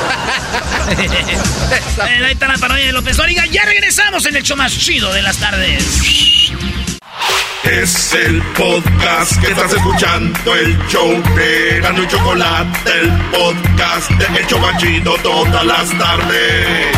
Eh, 0.87 2.23
ahí 2.23 2.31
está 2.31 2.47
la 2.47 2.57
parodia 2.57 2.85
de 2.85 2.93
López 2.93 3.17
Dóriga. 3.17 3.45
Ya 3.47 3.65
regresamos 3.65 4.25
en 4.25 4.37
el 4.37 4.43
show 4.43 4.55
más 4.55 4.71
chido 4.77 5.11
de 5.11 5.21
las 5.21 5.35
tardes. 5.37 6.53
Es 7.69 8.13
el 8.13 8.41
podcast 8.57 9.41
que 9.41 9.47
estás 9.47 9.73
escuchando, 9.73 10.55
el 10.55 10.77
show 10.87 11.11
de 11.35 11.81
Gano 11.81 12.01
y 12.01 12.07
Chocolate, 12.07 12.91
el 13.01 13.11
podcast 13.29 14.09
de 14.11 14.39
El 14.39 14.47
Chobachito 14.47 15.15
todas 15.21 15.65
las 15.65 15.89
tardes. 15.97 16.97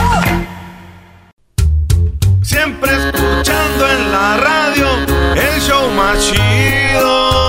Siempre 2.43 2.91
escuchando 2.91 3.89
en 3.89 4.11
la 4.11 4.37
radio 4.37 4.87
el 5.35 5.61
show 5.61 5.89
más 5.91 6.19
chido. 6.31 7.48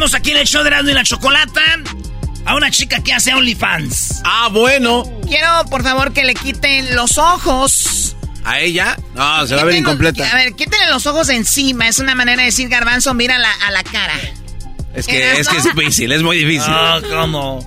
Tenemos 0.00 0.14
aquí 0.14 0.30
en 0.30 0.38
el 0.38 0.46
show 0.46 0.62
de 0.62 0.68
Erasmo 0.68 0.88
y 0.88 0.94
la 0.94 1.02
Chocolata 1.04 1.60
a 2.46 2.54
una 2.54 2.70
chica 2.70 3.02
que 3.02 3.12
hace 3.12 3.34
OnlyFans. 3.34 4.22
Ah, 4.24 4.48
bueno. 4.50 5.04
Quiero, 5.28 5.46
por 5.68 5.82
favor, 5.82 6.14
que 6.14 6.24
le 6.24 6.32
quiten 6.32 6.96
los 6.96 7.18
ojos. 7.18 8.16
¿A 8.42 8.60
ella? 8.60 8.96
No, 9.14 9.46
se 9.46 9.54
va 9.56 9.60
a 9.60 9.64
ver 9.64 9.74
incompleta. 9.74 10.26
A 10.30 10.34
ver, 10.36 10.54
quítenle 10.54 10.88
los 10.88 11.04
ojos 11.06 11.28
encima. 11.28 11.86
Es 11.86 11.98
una 11.98 12.14
manera 12.14 12.40
de 12.40 12.46
decir 12.46 12.70
garbanzo, 12.70 13.12
mira 13.12 13.36
la, 13.36 13.52
a 13.52 13.70
la 13.72 13.82
cara. 13.82 14.14
Es 14.94 15.06
que, 15.06 15.38
es 15.38 15.46
que 15.50 15.58
es 15.58 15.64
difícil, 15.64 16.12
es 16.12 16.22
muy 16.22 16.38
difícil. 16.38 16.72
No, 16.72 17.02
¿cómo? 17.10 17.62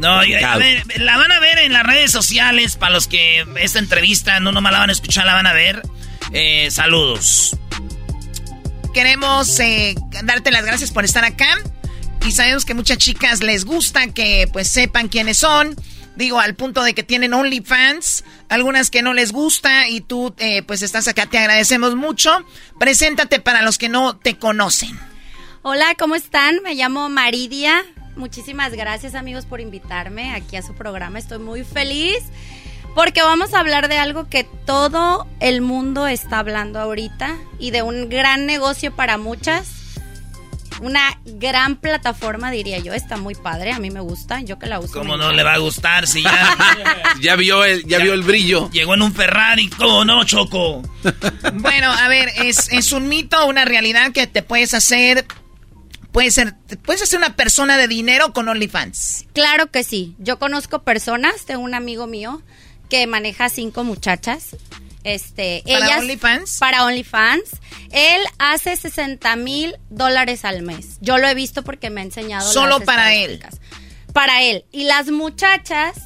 No, 0.00 0.24
y- 0.24 0.34
a 0.34 0.56
ver, 0.56 0.82
la 0.96 1.16
van 1.18 1.30
a 1.30 1.38
ver 1.38 1.58
en 1.58 1.72
las 1.72 1.84
redes 1.84 2.10
sociales. 2.10 2.74
Para 2.74 2.94
los 2.94 3.06
que 3.06 3.46
esta 3.60 3.78
entrevista 3.78 4.40
no 4.40 4.50
nomás 4.50 4.72
la 4.72 4.80
van 4.80 4.90
a 4.90 4.92
escuchar, 4.92 5.24
la 5.24 5.34
van 5.34 5.46
a 5.46 5.52
ver. 5.52 5.82
Eh, 6.32 6.66
saludos. 6.72 7.56
Queremos 8.92 9.60
eh, 9.60 9.94
darte 10.24 10.50
las 10.50 10.64
gracias 10.64 10.90
por 10.90 11.04
estar 11.04 11.22
acá. 11.24 11.46
Y 12.26 12.32
sabemos 12.32 12.64
que 12.64 12.74
muchas 12.74 12.98
chicas 12.98 13.40
les 13.40 13.64
gusta 13.64 14.08
que 14.08 14.48
pues 14.52 14.66
sepan 14.66 15.06
quiénes 15.06 15.38
son. 15.38 15.76
Digo, 16.16 16.40
al 16.40 16.56
punto 16.56 16.82
de 16.82 16.92
que 16.92 17.04
tienen 17.04 17.32
OnlyFans. 17.32 18.24
Algunas 18.48 18.90
que 18.90 19.00
no 19.00 19.14
les 19.14 19.30
gusta 19.30 19.88
y 19.88 20.00
tú 20.00 20.34
eh, 20.38 20.64
pues 20.64 20.82
estás 20.82 21.06
acá. 21.06 21.26
Te 21.26 21.38
agradecemos 21.38 21.94
mucho. 21.94 22.44
Preséntate 22.80 23.38
para 23.38 23.62
los 23.62 23.78
que 23.78 23.88
no 23.88 24.16
te 24.16 24.36
conocen. 24.38 24.98
Hola, 25.62 25.94
¿cómo 25.96 26.16
están? 26.16 26.60
Me 26.64 26.74
llamo 26.74 27.08
Maridia. 27.08 27.84
Muchísimas 28.16 28.72
gracias 28.72 29.14
amigos 29.14 29.46
por 29.46 29.60
invitarme 29.60 30.34
aquí 30.34 30.56
a 30.56 30.62
su 30.62 30.74
programa. 30.74 31.20
Estoy 31.20 31.38
muy 31.38 31.62
feliz 31.62 32.24
porque 32.96 33.22
vamos 33.22 33.54
a 33.54 33.60
hablar 33.60 33.88
de 33.88 33.98
algo 33.98 34.28
que 34.28 34.42
todo 34.64 35.28
el 35.38 35.60
mundo 35.60 36.08
está 36.08 36.40
hablando 36.40 36.80
ahorita 36.80 37.36
y 37.60 37.70
de 37.70 37.82
un 37.82 38.08
gran 38.08 38.46
negocio 38.46 38.96
para 38.96 39.16
muchas. 39.16 39.85
Una 40.80 41.18
gran 41.24 41.76
plataforma, 41.76 42.50
diría 42.50 42.78
yo. 42.78 42.92
Está 42.92 43.16
muy 43.16 43.34
padre, 43.34 43.72
a 43.72 43.78
mí 43.78 43.90
me 43.90 44.00
gusta. 44.00 44.40
Yo 44.42 44.58
que 44.58 44.66
la 44.66 44.78
uso. 44.78 44.92
¿Cómo 44.92 45.16
no 45.16 45.32
le 45.32 45.42
va 45.42 45.54
a 45.54 45.58
gustar 45.58 46.06
si 46.06 46.22
ya, 46.22 46.56
Ya 47.20 47.36
vio 47.36 47.64
el, 47.64 47.84
ya, 47.86 47.98
vio 47.98 48.12
el 48.12 48.22
brillo. 48.22 48.70
llegó 48.70 48.94
en 48.94 49.02
un 49.02 49.12
Ferrari? 49.14 49.68
¿Cómo 49.70 50.04
no, 50.04 50.24
Choco? 50.24 50.82
Bueno, 51.54 51.92
a 51.92 52.08
ver, 52.08 52.30
es, 52.36 52.70
es 52.72 52.92
un 52.92 53.08
mito 53.08 53.38
o 53.42 53.48
una 53.48 53.64
realidad 53.64 54.12
que 54.12 54.26
te 54.26 54.42
puedes 54.42 54.74
hacer. 54.74 55.24
Puedes 56.12 56.34
ser, 56.34 56.54
puedes 56.84 57.02
hacer 57.02 57.18
una 57.18 57.36
persona 57.36 57.76
de 57.76 57.88
dinero 57.88 58.32
con 58.32 58.48
OnlyFans. 58.48 59.26
Claro 59.32 59.70
que 59.70 59.84
sí. 59.84 60.14
Yo 60.18 60.38
conozco 60.38 60.82
personas, 60.82 61.44
tengo 61.44 61.60
un 61.62 61.74
amigo 61.74 62.06
mío 62.06 62.42
que 62.88 63.06
maneja 63.06 63.48
cinco 63.48 63.84
muchachas. 63.84 64.56
Este, 65.06 65.62
¿Para 65.64 65.86
ellas, 65.86 66.00
OnlyFans? 66.00 66.58
Para 66.58 66.84
OnlyFans. 66.84 67.44
Él 67.92 68.20
hace 68.40 68.76
60 68.76 69.36
mil 69.36 69.76
dólares 69.88 70.44
al 70.44 70.62
mes. 70.62 70.98
Yo 71.00 71.18
lo 71.18 71.28
he 71.28 71.34
visto 71.34 71.62
porque 71.62 71.90
me 71.90 72.00
ha 72.00 72.04
enseñado. 72.04 72.50
Solo 72.50 72.78
las 72.78 72.86
para 72.86 73.14
él. 73.14 73.40
Para 74.12 74.42
él. 74.42 74.64
Y 74.72 74.82
las 74.82 75.12
muchachas 75.12 75.96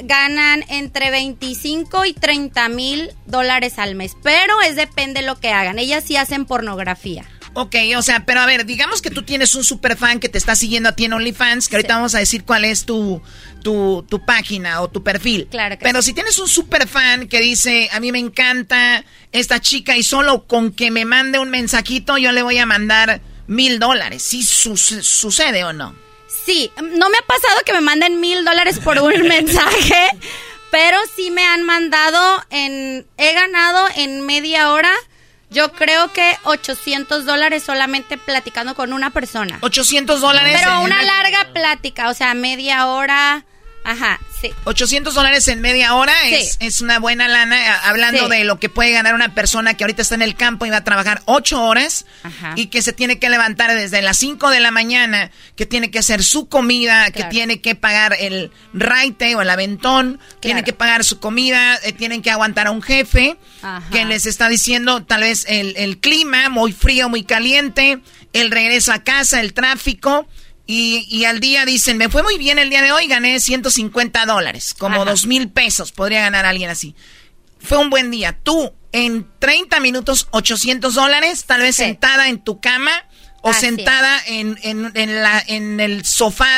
ganan 0.00 0.64
entre 0.68 1.12
25 1.12 2.04
y 2.04 2.14
30 2.14 2.68
mil 2.68 3.12
dólares 3.26 3.78
al 3.78 3.94
mes. 3.94 4.16
Pero 4.24 4.60
es 4.60 4.74
depende 4.74 5.22
lo 5.22 5.38
que 5.38 5.50
hagan. 5.50 5.78
Ellas 5.78 6.02
sí 6.04 6.16
hacen 6.16 6.46
pornografía. 6.46 7.24
Ok, 7.58 7.74
o 7.96 8.02
sea, 8.02 8.26
pero 8.26 8.40
a 8.40 8.46
ver, 8.46 8.66
digamos 8.66 9.00
que 9.00 9.10
tú 9.10 9.22
tienes 9.22 9.54
un 9.54 9.64
super 9.64 9.96
fan 9.96 10.20
que 10.20 10.28
te 10.28 10.36
está 10.36 10.54
siguiendo 10.54 10.90
a 10.90 10.92
ti 10.92 11.06
en 11.06 11.14
OnlyFans, 11.14 11.68
que 11.68 11.76
ahorita 11.76 11.94
vamos 11.96 12.14
a 12.14 12.18
decir 12.18 12.44
cuál 12.44 12.66
es 12.66 12.84
tu, 12.84 13.22
tu, 13.62 14.04
tu 14.10 14.22
página 14.26 14.82
o 14.82 14.88
tu 14.88 15.02
perfil. 15.02 15.48
Claro 15.50 15.78
que 15.78 15.82
Pero 15.82 16.02
si 16.02 16.12
tienes 16.12 16.38
un 16.38 16.48
super 16.48 16.86
fan 16.86 17.28
que 17.28 17.40
dice, 17.40 17.88
a 17.92 18.00
mí 18.00 18.12
me 18.12 18.18
encanta 18.18 19.04
esta 19.32 19.58
chica 19.60 19.96
y 19.96 20.02
solo 20.02 20.46
con 20.46 20.70
que 20.70 20.90
me 20.90 21.06
mande 21.06 21.38
un 21.38 21.48
mensajito 21.48 22.18
yo 22.18 22.30
le 22.32 22.42
voy 22.42 22.58
a 22.58 22.66
mandar 22.66 23.22
mil 23.46 23.78
dólares. 23.78 24.22
¿Sí 24.22 24.42
su- 24.42 24.76
sucede 24.76 25.64
o 25.64 25.72
no? 25.72 25.94
Sí, 26.44 26.70
no 26.78 27.08
me 27.08 27.16
ha 27.16 27.22
pasado 27.26 27.58
que 27.64 27.72
me 27.72 27.80
manden 27.80 28.20
mil 28.20 28.44
dólares 28.44 28.78
por 28.80 28.98
un 28.98 29.22
mensaje, 29.28 30.08
pero 30.70 30.98
sí 31.16 31.30
me 31.30 31.44
han 31.46 31.62
mandado 31.62 32.44
en... 32.50 33.06
He 33.16 33.32
ganado 33.32 33.86
en 33.96 34.26
media 34.26 34.72
hora, 34.72 34.92
yo 35.50 35.72
creo 35.72 36.12
que 36.12 36.36
800 36.44 37.24
dólares 37.24 37.62
solamente 37.62 38.18
platicando 38.18 38.74
con 38.74 38.92
una 38.92 39.10
persona. 39.10 39.58
800 39.62 40.20
dólares. 40.20 40.56
Pero 40.58 40.80
una 40.80 41.02
larga 41.02 41.52
plática, 41.52 42.08
o 42.08 42.14
sea, 42.14 42.34
media 42.34 42.86
hora... 42.86 43.44
Ajá, 43.86 44.20
sí. 44.40 44.50
800 44.64 45.14
dólares 45.14 45.46
en 45.48 45.60
media 45.60 45.94
hora 45.94 46.12
es, 46.28 46.52
Sí. 46.52 46.56
es 46.60 46.80
una 46.80 46.98
buena 46.98 47.28
lana, 47.28 47.56
a- 47.74 47.88
hablando 47.88 48.24
Sí. 48.24 48.30
de 48.36 48.44
lo 48.44 48.58
que 48.58 48.68
puede 48.68 48.90
ganar 48.90 49.14
una 49.14 49.32
persona 49.32 49.74
que 49.74 49.84
ahorita 49.84 50.02
está 50.02 50.16
en 50.16 50.22
el 50.22 50.34
campo 50.34 50.66
y 50.66 50.70
va 50.70 50.78
a 50.78 50.84
trabajar 50.84 51.22
8 51.26 51.62
horas 51.62 52.04
Ajá. 52.24 52.54
y 52.56 52.66
que 52.66 52.82
se 52.82 52.92
tiene 52.92 53.18
que 53.20 53.30
levantar 53.30 53.72
desde 53.74 54.02
las 54.02 54.16
5 54.16 54.50
de 54.50 54.58
la 54.58 54.72
mañana, 54.72 55.30
que 55.54 55.66
tiene 55.66 55.90
que 55.92 56.00
hacer 56.00 56.24
su 56.24 56.48
comida, 56.48 57.10
que 57.12 57.24
tiene 57.24 57.60
que 57.60 57.76
pagar 57.76 58.16
el 58.18 58.50
raite 58.72 59.36
o 59.36 59.42
el 59.42 59.50
aventón, 59.50 60.18
tiene 60.40 60.64
que 60.64 60.72
pagar 60.72 61.04
su 61.04 61.20
comida, 61.20 61.76
eh, 61.84 61.92
tienen 61.92 62.22
que 62.22 62.30
aguantar 62.32 62.66
a 62.66 62.72
un 62.72 62.82
jefe 62.82 63.36
Ajá. 63.62 63.88
que 63.92 64.04
les 64.04 64.26
está 64.26 64.48
diciendo 64.48 65.04
tal 65.04 65.20
vez 65.20 65.44
el, 65.48 65.76
el 65.76 65.98
clima, 65.98 66.48
muy 66.48 66.72
frío, 66.72 67.08
muy 67.08 67.22
caliente, 67.22 68.00
el 68.32 68.50
regreso 68.50 68.92
a 68.92 69.04
casa, 69.04 69.40
el 69.40 69.52
tráfico. 69.54 70.26
Y, 70.66 71.06
y 71.08 71.24
al 71.26 71.38
día 71.40 71.64
dicen, 71.64 71.96
me 71.96 72.08
fue 72.08 72.22
muy 72.24 72.38
bien 72.38 72.58
el 72.58 72.70
día 72.70 72.82
de 72.82 72.90
hoy, 72.92 73.06
gané 73.06 73.38
150 73.38 74.26
dólares, 74.26 74.74
como 74.76 74.96
Ajá. 75.02 75.10
dos 75.10 75.26
mil 75.26 75.48
pesos, 75.48 75.92
podría 75.92 76.22
ganar 76.22 76.44
alguien 76.44 76.70
así. 76.70 76.96
Fue 77.60 77.78
un 77.78 77.88
buen 77.88 78.10
día. 78.10 78.36
Tú, 78.42 78.74
en 78.92 79.28
30 79.38 79.78
minutos, 79.80 80.26
800 80.32 80.94
dólares, 80.94 81.44
tal 81.46 81.60
vez 81.60 81.76
sentada 81.76 82.28
en 82.28 82.42
tu 82.42 82.60
cama 82.60 82.90
o 83.42 83.50
Así 83.50 83.66
sentada 83.66 84.20
en, 84.26 84.58
en, 84.62 84.90
en 84.94 85.22
la, 85.22 85.42
en 85.46 85.78
el 85.78 86.04
sofá 86.04 86.48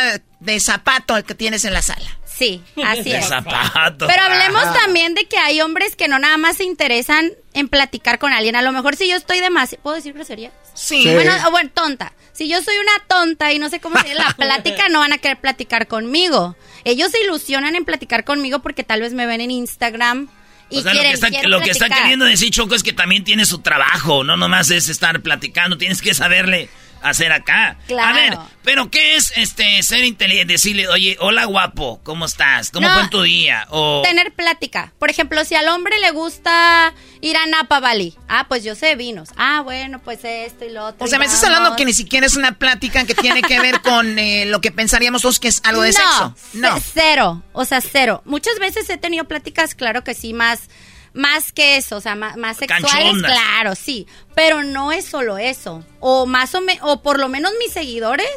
de 0.40 0.60
zapato 0.60 1.22
que 1.24 1.34
tienes 1.34 1.64
en 1.66 1.74
la 1.74 1.82
sala. 1.82 2.18
Sí, 2.24 2.62
así 2.84 3.02
De 3.10 3.18
es. 3.18 3.26
zapato. 3.26 4.06
Pero 4.06 4.22
hablemos 4.22 4.62
también 4.72 5.14
de 5.14 5.26
que 5.26 5.36
hay 5.38 5.60
hombres 5.60 5.96
que 5.96 6.06
no 6.08 6.18
nada 6.18 6.36
más 6.38 6.56
se 6.58 6.64
interesan 6.64 7.32
en 7.52 7.68
platicar 7.68 8.18
con 8.18 8.32
alguien. 8.32 8.54
A 8.54 8.62
lo 8.62 8.70
mejor 8.72 8.94
si 8.96 9.08
yo 9.08 9.16
estoy 9.16 9.40
demasiado... 9.40 9.82
¿Puedo 9.82 9.96
decir 9.96 10.12
grosería? 10.14 10.52
Sí. 10.78 11.02
Sí. 11.02 11.12
Bueno, 11.12 11.32
ah, 11.32 11.48
bueno, 11.50 11.70
tonta. 11.74 12.12
Si 12.32 12.48
yo 12.48 12.62
soy 12.62 12.76
una 12.78 13.04
tonta 13.08 13.52
y 13.52 13.58
no 13.58 13.68
sé 13.68 13.80
cómo 13.80 13.98
se 14.00 14.14
la 14.14 14.30
plática, 14.38 14.88
no 14.88 15.00
van 15.00 15.12
a 15.12 15.18
querer 15.18 15.40
platicar 15.40 15.88
conmigo. 15.88 16.56
Ellos 16.84 17.10
se 17.10 17.20
ilusionan 17.22 17.74
en 17.74 17.84
platicar 17.84 18.24
conmigo 18.24 18.60
porque 18.60 18.84
tal 18.84 19.00
vez 19.00 19.12
me 19.12 19.26
ven 19.26 19.40
en 19.40 19.50
Instagram 19.50 20.28
y 20.70 20.78
o 20.78 20.82
sea, 20.82 20.92
quieren, 20.92 21.12
lo 21.12 21.18
que, 21.18 21.26
está, 21.26 21.48
lo 21.48 21.60
que 21.60 21.70
está 21.70 21.88
queriendo 21.88 22.26
decir 22.26 22.50
Choco 22.50 22.74
es 22.74 22.82
que 22.82 22.92
también 22.92 23.24
tiene 23.24 23.46
su 23.46 23.58
trabajo, 23.58 24.22
no 24.22 24.36
nomás 24.36 24.70
es 24.70 24.88
estar 24.88 25.20
platicando, 25.22 25.78
tienes 25.78 26.02
que 26.02 26.12
saberle 26.12 26.68
hacer 27.02 27.32
acá. 27.32 27.76
Claro. 27.86 28.08
A 28.08 28.12
ver, 28.20 28.38
pero 28.62 28.90
¿qué 28.90 29.16
es 29.16 29.32
este 29.36 29.82
ser 29.82 30.04
inteligente? 30.04 30.52
Decirle, 30.52 30.88
oye, 30.88 31.16
hola 31.20 31.44
guapo, 31.44 32.00
¿cómo 32.02 32.26
estás? 32.26 32.70
¿Cómo 32.70 32.86
No, 32.88 32.94
fue 32.94 33.02
en 33.04 33.10
tu 33.10 33.22
día? 33.22 33.66
O 33.70 34.02
Tener 34.04 34.32
plática. 34.32 34.92
Por 34.98 35.10
ejemplo, 35.10 35.44
si 35.44 35.54
al 35.54 35.68
hombre 35.68 35.98
le 35.98 36.10
gusta 36.10 36.92
ir 37.20 37.36
a 37.36 37.46
Napa 37.46 37.80
Valley. 37.80 38.16
Ah, 38.28 38.46
pues 38.48 38.62
yo 38.64 38.74
sé 38.74 38.94
vinos. 38.96 39.30
Ah, 39.36 39.62
bueno, 39.62 40.00
pues 40.00 40.20
esto 40.24 40.64
y 40.64 40.70
lo 40.70 40.84
otro. 40.86 41.04
O 41.04 41.08
sea, 41.08 41.18
me 41.18 41.24
estás 41.24 41.42
hablando 41.44 41.76
que 41.76 41.84
ni 41.84 41.92
siquiera 41.92 42.26
es 42.26 42.36
una 42.36 42.52
plática 42.58 43.04
que 43.04 43.14
tiene 43.14 43.42
que 43.42 43.58
ver 43.60 43.80
con 43.80 44.18
eh, 44.18 44.44
lo 44.46 44.60
que 44.60 44.70
pensaríamos 44.70 45.22
todos 45.22 45.40
que 45.40 45.48
es 45.48 45.60
algo 45.64 45.82
de 45.82 45.92
no, 45.92 45.94
sexo. 45.98 46.34
No. 46.54 46.76
ce- 46.78 46.82
Cero, 46.94 47.42
o 47.52 47.64
sea, 47.64 47.80
cero. 47.80 48.22
Muchas 48.24 48.58
veces 48.58 48.88
he 48.90 48.96
tenido 48.98 49.24
pláticas, 49.24 49.74
claro 49.74 50.04
que 50.04 50.14
sí, 50.14 50.32
más, 50.34 50.68
más 51.18 51.52
que 51.52 51.76
eso, 51.76 51.96
o 51.96 52.00
sea, 52.00 52.14
más, 52.14 52.36
más 52.36 52.56
sexuales, 52.56 53.22
claro, 53.22 53.74
sí. 53.74 54.06
Pero 54.34 54.62
no 54.62 54.92
es 54.92 55.04
solo 55.04 55.36
eso. 55.36 55.84
O 56.00 56.26
más 56.26 56.54
o 56.54 56.60
menos, 56.60 56.82
o 56.88 57.02
por 57.02 57.18
lo 57.18 57.28
menos 57.28 57.52
mis 57.58 57.72
seguidores 57.72 58.30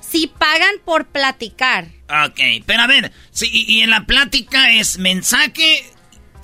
sí 0.00 0.26
pagan 0.26 0.74
por 0.84 1.06
platicar. 1.06 1.86
Ok, 2.26 2.40
pero 2.66 2.82
a 2.82 2.86
ver, 2.86 3.12
sí, 3.30 3.48
y, 3.50 3.78
y 3.78 3.82
en 3.82 3.90
la 3.90 4.04
plática 4.04 4.72
es 4.72 4.98
mensaje 4.98 5.84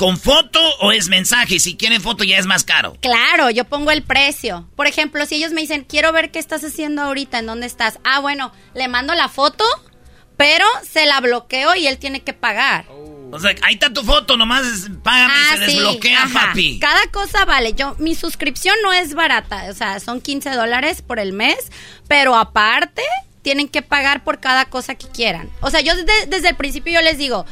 con 0.00 0.16
foto 0.16 0.60
o 0.78 0.92
es 0.92 1.08
mensaje? 1.08 1.58
Si 1.58 1.76
quieren 1.76 2.00
foto 2.00 2.24
ya 2.24 2.38
es 2.38 2.46
más 2.46 2.64
caro. 2.64 2.96
Claro, 3.02 3.50
yo 3.50 3.64
pongo 3.64 3.90
el 3.90 4.02
precio. 4.02 4.66
Por 4.74 4.86
ejemplo, 4.86 5.26
si 5.26 5.34
ellos 5.34 5.52
me 5.52 5.60
dicen, 5.60 5.84
quiero 5.84 6.10
ver 6.12 6.30
qué 6.30 6.38
estás 6.38 6.64
haciendo 6.64 7.02
ahorita, 7.02 7.40
en 7.40 7.46
dónde 7.46 7.66
estás. 7.66 7.98
Ah, 8.02 8.20
bueno, 8.20 8.50
le 8.74 8.88
mando 8.88 9.14
la 9.14 9.28
foto, 9.28 9.64
pero 10.38 10.64
se 10.90 11.04
la 11.04 11.20
bloqueo 11.20 11.74
y 11.74 11.86
él 11.86 11.98
tiene 11.98 12.22
que 12.22 12.32
pagar. 12.32 12.86
O 13.32 13.38
sea, 13.38 13.54
ahí 13.62 13.74
está 13.74 13.92
tu 13.92 14.02
foto, 14.02 14.36
nomás 14.36 14.62
págame 15.02 15.34
y 15.34 15.42
Ah, 15.52 15.56
se 15.58 15.66
sí, 15.66 15.72
desbloquea, 15.76 16.22
ajá. 16.24 16.46
papi. 16.48 16.78
Cada 16.80 17.06
cosa 17.12 17.44
vale. 17.44 17.74
Yo, 17.74 17.94
mi 17.98 18.14
suscripción 18.14 18.74
no 18.82 18.92
es 18.92 19.14
barata, 19.14 19.66
o 19.70 19.74
sea, 19.74 20.00
son 20.00 20.20
15 20.20 20.50
dólares 20.50 21.02
por 21.02 21.18
el 21.20 21.32
mes, 21.32 21.56
pero 22.08 22.34
aparte 22.36 23.02
tienen 23.42 23.68
que 23.68 23.82
pagar 23.82 24.24
por 24.24 24.40
cada 24.40 24.64
cosa 24.66 24.94
que 24.96 25.06
quieran. 25.08 25.48
O 25.60 25.70
sea, 25.70 25.80
yo 25.80 25.94
desde, 25.96 26.26
desde 26.26 26.48
el 26.50 26.56
principio 26.56 26.92
yo 26.92 27.02
les 27.02 27.18
digo, 27.18 27.46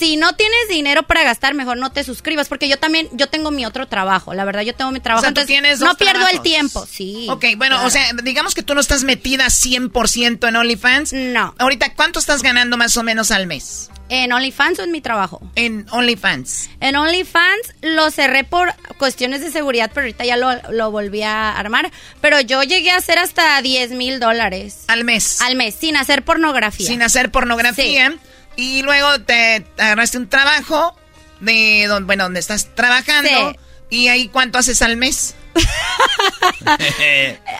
si 0.00 0.16
no 0.16 0.34
tienes 0.34 0.68
dinero 0.68 1.02
para 1.04 1.22
gastar, 1.22 1.54
mejor 1.54 1.76
no 1.76 1.92
te 1.92 2.02
suscribas, 2.02 2.48
porque 2.48 2.68
yo 2.68 2.78
también, 2.78 3.08
yo 3.12 3.28
tengo 3.28 3.50
mi 3.50 3.66
otro 3.66 3.86
trabajo, 3.86 4.32
la 4.34 4.44
verdad, 4.44 4.62
yo 4.62 4.74
tengo 4.74 4.90
mi 4.90 4.98
trabajo, 5.00 5.20
O 5.20 5.22
sea, 5.22 5.34
tú 5.34 5.40
entonces 5.42 5.46
tienes 5.46 5.78
dos 5.78 5.90
no 5.90 5.94
pierdo 5.94 6.26
el 6.26 6.40
tiempo, 6.40 6.86
sí. 6.90 7.26
Ok, 7.28 7.44
bueno, 7.56 7.76
claro. 7.76 7.86
o 7.86 7.90
sea, 7.90 8.10
digamos 8.24 8.54
que 8.54 8.62
tú 8.62 8.74
no 8.74 8.80
estás 8.80 9.04
metida 9.04 9.46
100% 9.46 10.48
en 10.48 10.56
OnlyFans. 10.56 11.12
No. 11.12 11.54
Ahorita, 11.58 11.94
¿cuánto 11.94 12.18
estás 12.18 12.42
ganando 12.42 12.76
más 12.78 12.96
o 12.96 13.02
menos 13.02 13.30
al 13.30 13.46
mes? 13.46 13.90
¿En 14.08 14.32
OnlyFans 14.32 14.80
o 14.80 14.82
en 14.82 14.90
mi 14.90 15.00
trabajo? 15.00 15.40
En 15.54 15.86
OnlyFans. 15.90 16.70
En 16.80 16.96
OnlyFans 16.96 17.74
lo 17.82 18.10
cerré 18.10 18.42
por 18.42 18.74
cuestiones 18.98 19.40
de 19.40 19.52
seguridad, 19.52 19.90
pero 19.94 20.04
ahorita 20.06 20.24
ya 20.24 20.36
lo, 20.36 20.50
lo 20.72 20.90
volví 20.90 21.22
a 21.22 21.56
armar. 21.56 21.92
Pero 22.20 22.40
yo 22.40 22.62
llegué 22.64 22.90
a 22.90 22.96
hacer 22.96 23.18
hasta 23.18 23.62
10 23.62 23.92
mil 23.92 24.18
dólares. 24.18 24.84
Al 24.88 25.04
mes. 25.04 25.40
Al 25.42 25.54
mes, 25.54 25.76
sin 25.76 25.96
hacer 25.96 26.24
pornografía. 26.24 26.88
Sin 26.88 27.02
hacer 27.02 27.30
pornografía. 27.30 28.12
Y 28.56 28.82
luego 28.82 29.20
te 29.20 29.64
agarraste 29.78 30.18
un 30.18 30.28
trabajo 30.28 30.96
de 31.40 31.86
donde, 31.88 32.06
bueno, 32.06 32.24
donde 32.24 32.40
estás 32.40 32.74
trabajando. 32.74 33.54
¿Y 33.88 34.08
ahí 34.08 34.28
cuánto 34.28 34.58
haces 34.58 34.82
al 34.82 34.96
mes? 34.96 35.34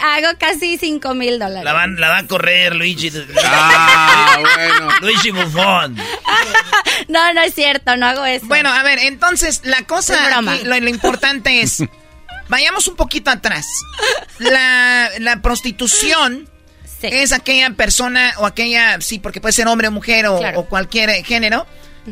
Hago 0.03 0.29
casi 0.39 0.79
5 0.79 1.15
mil 1.15 1.39
dólares. 1.39 1.65
La, 1.65 1.73
van- 1.73 1.99
la 2.01 2.09
va 2.09 2.19
a 2.19 2.27
correr 2.27 2.75
Luigi. 2.77 3.11
Ah, 3.43 4.39
bueno. 4.41 4.91
Luigi 5.01 5.31
Buffon. 5.31 5.97
No, 7.09 7.33
no 7.33 7.41
es 7.43 7.55
cierto, 7.55 7.97
no 7.97 8.07
hago 8.07 8.25
eso. 8.27 8.47
Bueno, 8.47 8.71
a 8.71 8.83
ver, 8.83 8.99
entonces 9.01 9.63
la 9.65 9.83
cosa, 9.87 10.37
aquí, 10.39 10.65
lo, 10.65 10.79
lo 10.79 10.89
importante 10.89 11.63
es, 11.63 11.83
vayamos 12.49 12.87
un 12.89 12.95
poquito 12.95 13.31
atrás. 13.31 13.67
La, 14.39 15.09
la 15.19 15.41
prostitución 15.41 16.49
es 17.03 17.33
aquella 17.33 17.71
persona 17.71 18.33
o 18.39 18.47
aquella, 18.47 19.01
sí, 19.01 19.19
porque 19.19 19.41
puede 19.41 19.53
ser 19.53 19.67
hombre 19.69 19.89
o 19.89 19.91
mujer 19.91 20.27
o, 20.27 20.39
Claro. 20.39 20.61
o 20.61 20.67
cualquier 20.67 21.11
género, 21.25 21.67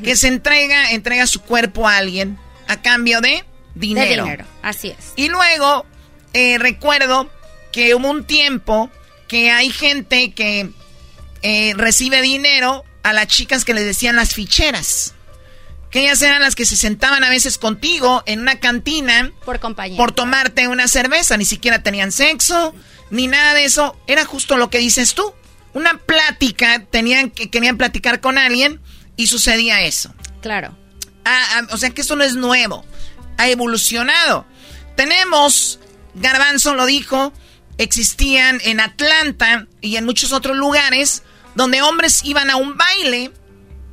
que 0.04 0.16
se 0.16 0.28
entrega, 0.28 0.92
entrega 0.92 1.26
su 1.26 1.40
cuerpo 1.42 1.88
a 1.88 1.96
alguien 1.96 2.38
a 2.68 2.80
cambio 2.82 3.20
de 3.20 3.44
dinero. 3.74 4.24
De 4.24 4.30
dinero, 4.30 4.44
así 4.62 4.88
es. 4.90 5.12
Y 5.16 5.28
luego 5.28 5.86
eh, 6.34 6.58
recuerdo 6.58 7.30
que 7.72 7.94
hubo 7.94 8.10
un 8.10 8.24
tiempo 8.24 8.90
que 9.26 9.50
hay 9.50 9.70
gente 9.70 10.32
que 10.32 10.70
eh, 11.42 11.72
recibe 11.76 12.22
dinero 12.22 12.84
a 13.02 13.12
las 13.12 13.26
chicas 13.28 13.64
que 13.64 13.74
les 13.74 13.84
decían 13.84 14.16
las 14.16 14.34
ficheras. 14.34 15.14
Que 15.90 16.00
ellas 16.00 16.20
eran 16.20 16.42
las 16.42 16.54
que 16.54 16.66
se 16.66 16.76
sentaban 16.76 17.24
a 17.24 17.30
veces 17.30 17.56
contigo 17.56 18.22
en 18.26 18.40
una 18.40 18.60
cantina 18.60 19.32
Por 19.46 19.58
compañía. 19.58 19.96
por 19.96 20.12
tomarte 20.12 20.68
una 20.68 20.86
cerveza. 20.86 21.36
Ni 21.38 21.46
siquiera 21.46 21.82
tenían 21.82 22.12
sexo, 22.12 22.74
ni 23.10 23.26
nada 23.26 23.54
de 23.54 23.64
eso. 23.64 23.96
Era 24.06 24.24
justo 24.24 24.56
lo 24.56 24.70
que 24.70 24.78
dices 24.78 25.14
tú. 25.14 25.32
Una 25.74 25.98
plática, 25.98 26.84
tenían 26.90 27.30
que 27.30 27.50
querían 27.50 27.76
platicar 27.76 28.20
con 28.20 28.38
alguien 28.38 28.80
y 29.16 29.26
sucedía 29.26 29.82
eso. 29.82 30.14
Claro. 30.40 30.76
Ah, 31.24 31.44
ah, 31.56 31.66
o 31.70 31.76
sea 31.76 31.90
que 31.90 32.00
esto 32.00 32.16
no 32.16 32.24
es 32.24 32.34
nuevo. 32.34 32.84
Ha 33.36 33.48
evolucionado. 33.48 34.46
Tenemos, 34.96 35.78
Garbanzo 36.14 36.74
lo 36.74 36.86
dijo, 36.86 37.32
existían 37.76 38.60
en 38.64 38.80
Atlanta 38.80 39.66
y 39.80 39.96
en 39.96 40.04
muchos 40.04 40.32
otros 40.32 40.56
lugares 40.56 41.22
donde 41.54 41.82
hombres 41.82 42.24
iban 42.24 42.50
a 42.50 42.56
un 42.56 42.76
baile 42.76 43.32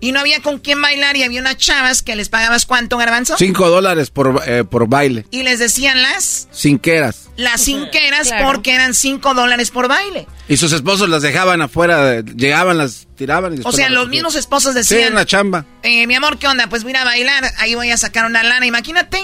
y 0.01 0.11
no 0.11 0.19
había 0.19 0.41
con 0.41 0.59
quién 0.59 0.81
bailar 0.81 1.15
y 1.17 1.23
había 1.23 1.39
unas 1.41 1.57
chavas 1.57 2.03
que 2.03 2.15
les 2.15 2.29
pagabas 2.29 2.65
cuánto, 2.65 2.97
Garbanzo? 2.97 3.37
Cinco 3.37 3.69
dólares 3.69 4.09
por, 4.11 4.43
eh, 4.45 4.63
por 4.63 4.87
baile. 4.87 5.25
Y 5.31 5.43
les 5.43 5.59
decían 5.59 6.01
las, 6.01 6.47
Cinqueras. 6.53 7.29
las 7.37 7.61
cinqueras 7.61 8.27
Claro. 8.27 8.45
porque 8.47 8.73
eran 8.75 8.93
cinco 8.93 9.33
dólares 9.33 9.71
por 9.71 9.87
baile. 9.87 10.27
Y 10.47 10.57
sus 10.57 10.73
esposos 10.73 11.09
las 11.09 11.21
dejaban 11.23 11.61
afuera, 11.61 12.15
eh, 12.17 12.23
llegaban, 12.35 12.77
las 12.77 13.07
tiraban 13.15 13.55
y 13.57 13.61
O 13.63 13.71
sea, 13.71 13.89
los 13.89 14.09
mismos 14.09 14.35
esposos 14.35 14.73
Sí, 14.73 14.79
decían, 14.79 15.07
en 15.09 15.15
la 15.15 15.25
chamba. 15.25 15.65
eh, 15.81 16.05
mi 16.07 16.13
amor, 16.15 16.37
¿qué 16.37 16.47
onda? 16.47 16.67
Pues 16.67 16.83
voy 16.83 16.91
a 16.91 16.95
ir 16.95 16.97
a 16.97 17.05
bailar, 17.05 17.43
ahí 17.57 17.73
voy 17.75 17.89
a 17.89 17.97
sacar 17.97 18.25
una 18.25 18.43
lana, 18.43 18.65
imagínate. 18.65 19.17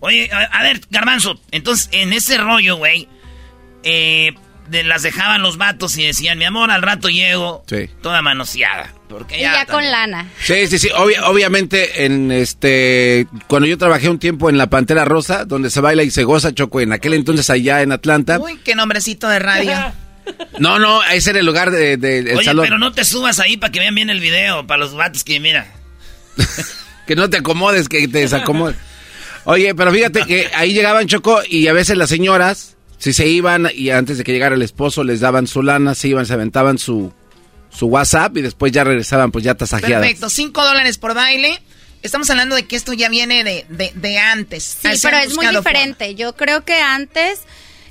Oye, 0.00 0.30
a, 0.32 0.38
a 0.44 0.62
ver, 0.62 0.80
Garbanzo, 0.90 1.40
entonces 1.50 1.88
en 1.92 2.12
ese 2.12 2.38
rollo, 2.38 2.76
güey, 2.76 3.08
eh, 3.84 4.32
de- 4.68 4.82
las 4.84 5.02
dejaban 5.02 5.42
los 5.42 5.58
vatos 5.58 5.96
y 5.96 6.04
decían, 6.06 6.38
mi 6.38 6.44
amor, 6.44 6.70
al 6.70 6.82
rato 6.82 7.08
llego 7.08 7.64
Sí. 7.68 7.88
toda 8.00 8.22
manoseada. 8.22 8.92
Porque 9.12 9.36
Y 9.38 9.40
ya, 9.42 9.66
con 9.66 9.84
lana. 9.90 10.28
Sí, 10.42 10.66
sí, 10.66 10.78
sí. 10.78 10.88
Obvi- 10.88 11.20
obviamente, 11.24 12.04
en 12.04 12.32
este, 12.32 13.26
cuando 13.46 13.66
yo 13.68 13.76
trabajé 13.78 14.08
un 14.08 14.18
tiempo 14.18 14.48
en 14.50 14.58
la 14.58 14.68
Pantera 14.68 15.04
Rosa, 15.04 15.44
donde 15.44 15.70
se 15.70 15.80
baila 15.80 16.02
y 16.02 16.10
se 16.10 16.24
goza, 16.24 16.52
Choco, 16.54 16.80
en 16.80 16.92
aquel 16.92 17.14
entonces 17.14 17.48
allá 17.50 17.82
en 17.82 17.92
Atlanta. 17.92 18.38
Uy, 18.38 18.58
qué 18.64 18.74
nombrecito 18.74 19.28
de 19.28 19.38
radio. 19.38 19.74
No, 20.58 20.78
no, 20.78 21.02
ese 21.04 21.30
era 21.30 21.40
el 21.40 21.46
lugar 21.46 21.70
de, 21.70 21.96
de- 21.96 22.18
el 22.20 22.36
Oye, 22.36 22.44
salón. 22.44 22.64
pero 22.64 22.78
no 22.78 22.92
te 22.92 23.04
subas 23.04 23.40
ahí 23.40 23.56
para 23.56 23.72
que 23.72 23.80
vean 23.80 23.94
bien 23.94 24.08
el 24.10 24.20
video, 24.20 24.66
para 24.66 24.78
los 24.78 24.94
vatos 24.94 25.24
que 25.24 25.38
mira. 25.40 25.66
Que 27.06 27.16
no 27.16 27.28
te 27.28 27.38
acomodes, 27.38 27.88
que 27.88 28.06
te 28.06 28.18
desacomodes. 28.18 28.76
Oye, 29.44 29.74
pero 29.74 29.90
fíjate 29.92 30.22
que 30.24 30.48
ahí 30.54 30.72
llegaban 30.72 31.08
Choco 31.08 31.40
y 31.48 31.66
a 31.66 31.72
veces 31.72 31.96
las 31.96 32.08
señoras, 32.08 32.76
si 32.98 33.12
se 33.12 33.26
iban 33.26 33.68
y 33.74 33.90
antes 33.90 34.18
de 34.18 34.24
que 34.24 34.32
llegara 34.32 34.54
el 34.54 34.62
esposo 34.62 35.02
les 35.02 35.18
daban 35.18 35.48
su 35.48 35.62
lana, 35.64 35.96
se 35.96 36.06
iban, 36.08 36.26
se 36.26 36.34
aventaban 36.34 36.78
su, 36.78 37.12
su 37.74 37.86
WhatsApp 37.86 38.36
y 38.36 38.42
después 38.42 38.72
ya 38.72 38.84
regresaban 38.84 39.30
pues 39.32 39.44
ya 39.44 39.54
tasajeadas. 39.54 40.00
Perfecto, 40.06 40.28
cinco 40.30 40.64
dólares 40.64 40.98
por 40.98 41.14
baile. 41.14 41.60
Estamos 42.02 42.28
hablando 42.30 42.56
de 42.56 42.66
que 42.66 42.76
esto 42.76 42.92
ya 42.92 43.08
viene 43.08 43.44
de, 43.44 43.64
de, 43.68 43.92
de 43.94 44.18
antes. 44.18 44.76
Sí, 44.82 44.88
Así 44.88 45.00
pero 45.02 45.18
es 45.18 45.34
muy 45.34 45.46
diferente. 45.46 46.14
Yo 46.14 46.34
creo 46.34 46.64
que 46.64 46.80
antes 46.80 47.40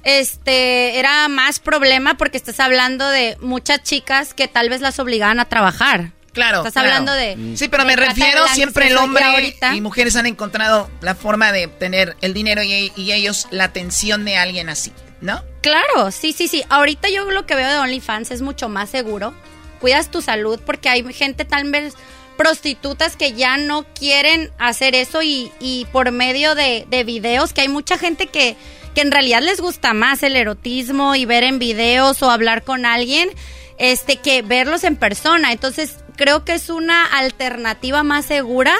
este 0.03 0.99
era 0.99 1.27
más 1.29 1.59
problema 1.59 2.15
porque 2.17 2.37
estás 2.37 2.59
hablando 2.59 3.07
de 3.09 3.37
muchas 3.41 3.83
chicas 3.83 4.33
que 4.33 4.47
tal 4.47 4.69
vez 4.69 4.81
las 4.81 4.99
obligaban 4.99 5.39
a 5.39 5.45
trabajar. 5.45 6.11
Claro. 6.33 6.59
Estás 6.59 6.73
claro. 6.73 6.89
hablando 6.89 7.13
de 7.13 7.57
Sí, 7.57 7.67
pero 7.67 7.83
de 7.83 7.87
me 7.87 7.95
refiero 7.95 8.47
siempre 8.49 8.87
el 8.87 8.97
hombre 8.97 9.23
ahorita- 9.23 9.75
y 9.75 9.81
mujeres 9.81 10.15
han 10.15 10.25
encontrado 10.25 10.89
la 11.01 11.13
forma 11.15 11.51
de 11.51 11.65
obtener 11.65 12.15
el 12.21 12.33
dinero 12.33 12.63
y, 12.63 12.91
y 12.95 13.11
ellos 13.11 13.47
la 13.51 13.65
atención 13.65 14.23
de 14.23 14.37
alguien 14.37 14.69
así, 14.69 14.93
¿no? 15.19 15.43
Claro, 15.61 16.09
sí, 16.11 16.31
sí, 16.33 16.47
sí. 16.47 16.63
Ahorita 16.69 17.09
yo 17.09 17.29
lo 17.31 17.45
que 17.45 17.55
veo 17.55 17.69
de 17.69 17.77
OnlyFans 17.79 18.31
es 18.31 18.41
mucho 18.41 18.69
más 18.69 18.89
seguro. 18.89 19.33
Cuidas 19.81 20.09
tu 20.09 20.21
salud 20.21 20.59
porque 20.65 20.87
hay 20.87 21.03
gente 21.13 21.43
tal 21.43 21.69
vez 21.69 21.95
prostitutas 22.37 23.15
que 23.15 23.33
ya 23.33 23.57
no 23.57 23.83
quieren 23.93 24.49
hacer 24.57 24.95
eso 24.95 25.21
y, 25.21 25.85
por 25.91 26.11
medio 26.11 26.55
de, 26.55 26.85
de 26.89 27.03
videos, 27.03 27.53
que 27.53 27.61
hay 27.61 27.67
mucha 27.67 27.97
gente 27.97 28.27
que, 28.27 28.55
que 28.95 29.01
en 29.01 29.11
realidad 29.11 29.41
les 29.41 29.59
gusta 29.59 29.93
más 29.93 30.23
el 30.23 30.35
erotismo 30.35 31.15
y 31.15 31.25
ver 31.25 31.43
en 31.43 31.59
videos 31.59 32.23
o 32.23 32.31
hablar 32.31 32.63
con 32.63 32.85
alguien 32.85 33.29
este 33.77 34.17
que 34.17 34.41
verlos 34.41 34.83
en 34.83 34.95
persona. 34.95 35.51
Entonces 35.51 35.97
creo 36.15 36.45
que 36.45 36.53
es 36.53 36.69
una 36.69 37.05
alternativa 37.05 38.03
más 38.03 38.25
segura 38.25 38.73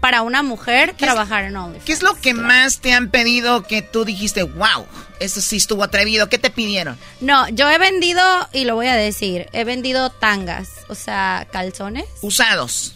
para 0.00 0.22
una 0.22 0.42
mujer 0.42 0.94
trabajar 0.96 1.44
en 1.44 1.56
OnlyFans. 1.56 1.84
¿Qué 1.84 1.92
es 1.92 2.02
lo 2.02 2.14
que 2.14 2.34
más 2.34 2.80
te 2.80 2.92
han 2.92 3.10
pedido 3.10 3.62
que 3.64 3.82
tú 3.82 4.04
dijiste, 4.04 4.42
wow, 4.44 4.86
eso 5.20 5.40
sí 5.40 5.56
estuvo 5.56 5.82
atrevido? 5.82 6.28
¿Qué 6.28 6.38
te 6.38 6.50
pidieron? 6.50 6.96
No, 7.20 7.48
yo 7.48 7.68
he 7.70 7.78
vendido, 7.78 8.22
y 8.52 8.64
lo 8.64 8.74
voy 8.76 8.86
a 8.86 8.94
decir, 8.94 9.48
he 9.52 9.64
vendido 9.64 10.10
tangas, 10.10 10.68
o 10.88 10.94
sea, 10.94 11.46
calzones. 11.50 12.04
Usados. 12.22 12.94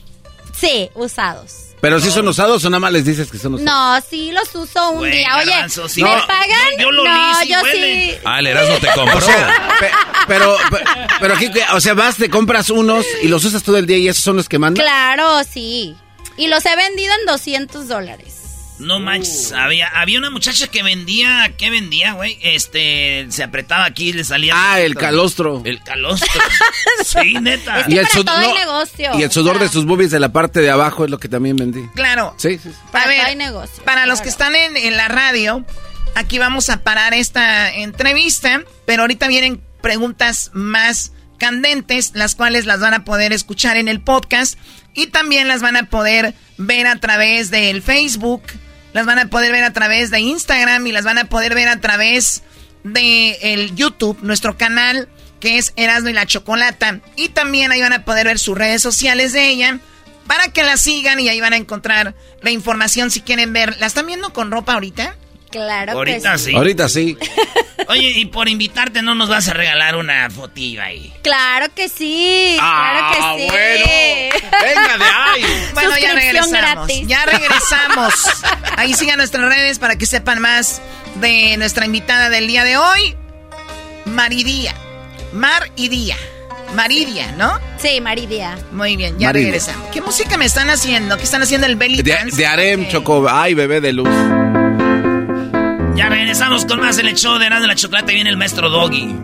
Sí, 0.56 0.90
usados. 0.94 1.54
Pero 1.80 1.98
si 1.98 2.12
son 2.12 2.28
usados 2.28 2.64
o 2.64 2.70
nada 2.70 2.78
más 2.78 2.92
les 2.92 3.04
dices 3.04 3.28
que 3.28 3.38
son 3.38 3.54
usados. 3.54 3.68
No, 4.04 4.06
sí 4.08 4.30
los 4.30 4.54
uso 4.54 4.90
un 4.92 4.98
Güey, 4.98 5.10
día. 5.18 5.36
Oye, 5.38 5.68
sí. 5.88 6.00
¿me 6.00 6.10
No, 6.10 6.26
pagan? 6.28 6.46
yo- 6.78 6.82
yo 6.84 6.90
lo 6.92 7.02
no, 7.04 7.42
yo 7.44 7.60
huele. 7.60 8.12
sí. 8.12 8.18
Ah, 8.24 8.38
el 8.38 8.46
Erasmo 8.46 8.76
te 8.78 8.86
compró. 8.94 9.18
O 9.18 9.20
sea, 9.20 9.76
pe- 9.80 9.90
pero, 10.28 10.56
pe- 10.70 10.84
pero 11.18 11.34
aquí, 11.34 11.50
o 11.72 11.80
sea, 11.80 11.94
vas, 11.94 12.16
te 12.18 12.30
compras 12.30 12.70
unos 12.70 13.04
y 13.24 13.26
los 13.26 13.44
usas 13.44 13.64
todo 13.64 13.78
el 13.78 13.86
día 13.86 13.96
y 13.98 14.06
esos 14.06 14.22
son 14.22 14.36
los 14.36 14.48
que 14.48 14.60
mandan. 14.60 14.84
Claro, 14.84 15.42
sí. 15.42 15.96
Y 16.36 16.48
los 16.48 16.64
he 16.66 16.74
vendido 16.76 17.12
en 17.20 17.26
200 17.26 17.88
dólares. 17.88 18.38
No 18.78 18.98
manches, 18.98 19.52
había, 19.52 19.86
había 19.88 20.18
una 20.18 20.30
muchacha 20.30 20.66
que 20.66 20.82
vendía, 20.82 21.54
¿qué 21.56 21.70
vendía, 21.70 22.14
güey? 22.14 22.36
Este, 22.42 23.26
se 23.30 23.44
apretaba 23.44 23.84
aquí 23.84 24.08
y 24.08 24.12
le 24.12 24.24
salía... 24.24 24.54
Ah, 24.56 24.80
el 24.80 24.96
calostro. 24.96 25.62
El 25.64 25.80
calostro. 25.84 26.40
sí, 27.04 27.34
neta. 27.34 27.80
Es 27.80 27.86
que 27.86 27.92
Y 27.94 27.98
el 27.98 28.04
para 28.06 28.14
sud- 28.16 28.24
todo 28.24 28.36
hay 28.38 28.48
no, 28.48 28.54
negocio. 28.58 29.10
Y 29.18 29.22
el 29.22 29.30
sudor 29.30 29.60
de 29.60 29.68
sus 29.68 29.84
boobies 29.86 30.10
de 30.10 30.18
la 30.18 30.32
parte 30.32 30.60
de 30.60 30.70
abajo 30.70 31.04
es 31.04 31.10
lo 31.10 31.18
que 31.18 31.28
también 31.28 31.54
vendí. 31.56 31.86
Claro. 31.94 32.34
Sí, 32.38 32.58
sí. 32.60 32.70
sí. 32.70 32.76
Para 32.90 33.04
A 33.04 33.08
ver, 33.08 33.18
todo 33.18 33.26
hay 33.28 33.36
negocio. 33.36 33.84
Para 33.84 34.06
los 34.06 34.20
que 34.20 34.30
están 34.30 34.56
en, 34.56 34.76
en 34.76 34.96
la 34.96 35.06
radio, 35.06 35.64
aquí 36.16 36.38
vamos 36.38 36.68
a 36.68 36.82
parar 36.82 37.14
esta 37.14 37.72
entrevista, 37.72 38.64
pero 38.84 39.02
ahorita 39.02 39.28
vienen 39.28 39.62
preguntas 39.80 40.50
más 40.54 41.12
candentes, 41.38 42.12
las 42.14 42.34
cuales 42.34 42.66
las 42.66 42.80
van 42.80 42.94
a 42.94 43.04
poder 43.04 43.32
escuchar 43.32 43.76
en 43.76 43.88
el 43.88 44.00
podcast 44.00 44.58
y 44.94 45.08
también 45.08 45.48
las 45.48 45.62
van 45.62 45.76
a 45.76 45.84
poder 45.84 46.34
ver 46.58 46.86
a 46.86 46.96
través 46.96 47.50
del 47.50 47.82
Facebook, 47.82 48.42
las 48.92 49.06
van 49.06 49.18
a 49.18 49.30
poder 49.30 49.52
ver 49.52 49.64
a 49.64 49.72
través 49.72 50.10
de 50.10 50.20
Instagram 50.20 50.86
y 50.86 50.92
las 50.92 51.04
van 51.04 51.18
a 51.18 51.24
poder 51.24 51.54
ver 51.54 51.68
a 51.68 51.80
través 51.80 52.42
de 52.84 53.38
el 53.40 53.74
YouTube, 53.74 54.18
nuestro 54.22 54.56
canal 54.56 55.08
que 55.42 55.58
es 55.58 55.72
Erasmo 55.74 56.08
y 56.08 56.12
la 56.12 56.24
Chocolata. 56.24 57.00
Y 57.16 57.30
también 57.30 57.72
ahí 57.72 57.80
van 57.80 57.92
a 57.92 58.04
poder 58.04 58.26
ver 58.26 58.38
sus 58.38 58.56
redes 58.56 58.80
sociales 58.80 59.32
de 59.32 59.48
ella 59.48 59.80
para 60.28 60.52
que 60.52 60.62
la 60.62 60.76
sigan 60.76 61.18
y 61.18 61.28
ahí 61.28 61.40
van 61.40 61.52
a 61.52 61.56
encontrar 61.56 62.14
la 62.42 62.50
información 62.52 63.10
si 63.10 63.22
quieren 63.22 63.52
ver. 63.52 63.76
¿La 63.80 63.86
están 63.86 64.06
viendo 64.06 64.32
con 64.32 64.52
ropa 64.52 64.74
ahorita? 64.74 65.16
Claro 65.52 65.92
Ahorita 65.92 66.32
que 66.32 66.38
sí. 66.38 66.54
Ahorita 66.56 66.88
sí. 66.88 67.16
Oye, 67.88 68.10
y 68.16 68.24
por 68.26 68.48
invitarte 68.48 69.02
no 69.02 69.14
nos 69.14 69.28
vas 69.28 69.48
a 69.48 69.52
regalar 69.52 69.96
una 69.96 70.28
fotiva 70.30 70.84
ahí. 70.84 71.12
Claro 71.22 71.66
que 71.74 71.88
sí. 71.88 72.56
Ah, 72.60 73.12
claro 73.16 73.36
que 73.38 73.42
sí. 73.44 73.50
bueno. 73.50 74.48
Venga 74.62 74.98
de 74.98 75.04
ahí. 75.04 75.70
Bueno, 75.74 75.98
ya 75.98 76.12
regresamos. 76.14 76.50
gratis. 76.52 77.06
Ya 77.06 77.26
regresamos. 77.26 78.14
Ahí 78.76 78.94
sigan 78.94 79.18
nuestras 79.18 79.44
redes 79.48 79.78
para 79.78 79.96
que 79.96 80.06
sepan 80.06 80.40
más 80.40 80.80
de 81.16 81.56
nuestra 81.58 81.84
invitada 81.86 82.30
del 82.30 82.46
día 82.46 82.64
de 82.64 82.76
hoy, 82.76 83.14
Maridía. 84.06 84.74
Mar 85.32 85.70
y 85.76 85.88
Día. 85.88 86.16
Maridia, 86.74 87.32
¿no? 87.32 87.58
Sí, 87.78 88.00
Maridia. 88.00 88.56
Muy 88.72 88.96
bien, 88.96 89.18
ya 89.18 89.28
Maridia. 89.28 89.46
regresamos. 89.48 89.88
¿Qué 89.92 90.00
música 90.00 90.38
me 90.38 90.46
están 90.46 90.70
haciendo? 90.70 91.16
¿Qué 91.18 91.24
están 91.24 91.42
haciendo 91.42 91.66
el 91.66 91.76
belly 91.76 92.00
De, 92.02 92.12
dance? 92.12 92.36
de 92.36 92.46
harem, 92.46 92.88
Choco. 92.88 93.26
Ay, 93.28 93.52
bebé 93.54 93.80
de 93.82 93.92
luz. 93.92 94.08
Ya 95.94 96.08
regresamos 96.08 96.64
con 96.64 96.80
más 96.80 96.98
en 96.98 97.06
el 97.06 97.14
show 97.14 97.38
de 97.38 97.46
Erasmo 97.46 97.66
la 97.66 97.74
Chocolate. 97.74 98.14
Viene 98.14 98.30
el 98.30 98.36
maestro 98.36 98.70
Doggy. 98.70 99.14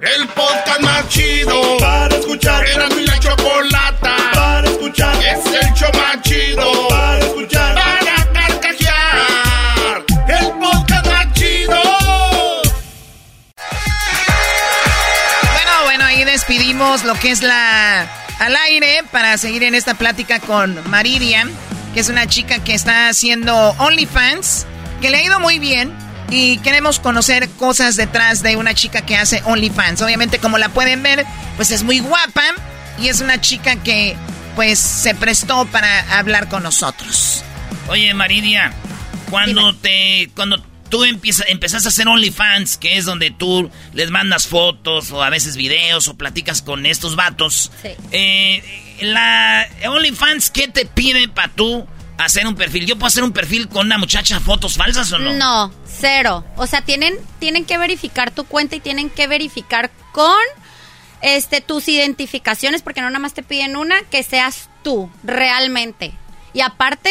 El 0.00 0.28
podcast 0.34 0.80
más 0.80 1.08
chido 1.08 1.76
para 1.78 2.14
escuchar. 2.16 2.66
Era 2.66 2.88
mi 2.88 3.06
la 3.06 3.18
chocolata 3.20 4.16
para 4.34 4.68
escuchar. 4.68 5.16
Es 5.16 5.46
el 5.46 5.72
show 5.74 5.90
más 5.94 6.20
chido 6.22 6.88
para 6.88 7.18
escuchar. 7.20 7.74
Para 7.74 8.32
carcajear. 8.32 10.04
El 10.28 10.46
podcast 10.58 11.06
más 11.06 11.32
chido. 11.34 11.82
Bueno, 15.52 15.84
bueno, 15.84 16.04
ahí 16.04 16.24
despidimos 16.24 17.04
lo 17.04 17.14
que 17.14 17.30
es 17.30 17.42
la 17.42 18.08
al 18.38 18.56
aire 18.56 19.02
para 19.12 19.38
seguir 19.38 19.62
en 19.62 19.74
esta 19.74 19.94
plática 19.94 20.40
con 20.40 20.78
Maridia, 20.90 21.48
que 21.94 22.00
es 22.00 22.08
una 22.08 22.26
chica 22.26 22.62
que 22.62 22.74
está 22.74 23.08
haciendo 23.08 23.70
OnlyFans, 23.78 24.66
que 25.00 25.10
le 25.10 25.18
ha 25.18 25.22
ido 25.22 25.40
muy 25.40 25.58
bien 25.58 25.92
y 26.30 26.58
queremos 26.58 26.98
conocer 26.98 27.48
cosas 27.50 27.96
detrás 27.96 28.42
de 28.42 28.56
una 28.56 28.74
chica 28.74 29.02
que 29.02 29.16
hace 29.16 29.42
OnlyFans. 29.44 30.02
Obviamente, 30.02 30.38
como 30.38 30.58
la 30.58 30.68
pueden 30.68 31.02
ver, 31.02 31.24
pues 31.56 31.70
es 31.70 31.82
muy 31.82 32.00
guapa 32.00 32.42
y 32.98 33.08
es 33.08 33.20
una 33.20 33.40
chica 33.40 33.76
que 33.76 34.16
pues 34.54 34.78
se 34.78 35.14
prestó 35.14 35.66
para 35.66 36.18
hablar 36.18 36.48
con 36.48 36.62
nosotros. 36.62 37.44
Oye, 37.88 38.12
Maridia, 38.14 38.72
cuando 39.30 39.74
te. 39.74 40.30
Cuando 40.34 40.62
tú 40.88 41.04
empiezas, 41.04 41.46
empezás 41.48 41.84
a 41.84 41.88
hacer 41.88 42.08
OnlyFans, 42.08 42.76
que 42.76 42.96
es 42.96 43.04
donde 43.04 43.30
tú 43.30 43.70
les 43.92 44.10
mandas 44.10 44.46
fotos 44.46 45.10
o 45.10 45.22
a 45.22 45.30
veces 45.30 45.56
videos 45.56 46.08
o 46.08 46.16
platicas 46.16 46.62
con 46.62 46.86
estos 46.86 47.16
vatos. 47.16 47.70
Sí. 47.82 47.90
eh, 48.12 48.96
la 49.00 49.68
OnlyFans, 49.88 50.50
¿qué 50.50 50.68
te 50.68 50.86
pide 50.86 51.28
para 51.28 51.48
tú 51.48 51.86
hacer 52.18 52.46
un 52.46 52.54
perfil? 52.54 52.86
¿Yo 52.86 52.96
puedo 52.96 53.06
hacer 53.06 53.24
un 53.24 53.32
perfil 53.32 53.68
con 53.68 53.86
una 53.86 53.98
muchacha 53.98 54.40
fotos 54.40 54.76
falsas 54.76 55.12
o 55.12 55.18
no? 55.18 55.32
No, 55.34 55.72
cero. 55.86 56.44
O 56.56 56.66
sea, 56.66 56.82
tienen, 56.82 57.14
tienen 57.38 57.64
que 57.64 57.78
verificar 57.78 58.30
tu 58.30 58.44
cuenta 58.44 58.76
y 58.76 58.80
tienen 58.80 59.10
que 59.10 59.26
verificar 59.26 59.90
con 60.12 60.40
este 61.22 61.60
tus 61.60 61.88
identificaciones, 61.88 62.82
porque 62.82 63.00
no 63.00 63.08
nada 63.08 63.18
más 63.18 63.34
te 63.34 63.42
piden 63.42 63.76
una, 63.76 64.02
que 64.10 64.22
seas 64.22 64.68
tú, 64.82 65.10
realmente. 65.22 66.12
Y 66.52 66.60
aparte, 66.60 67.10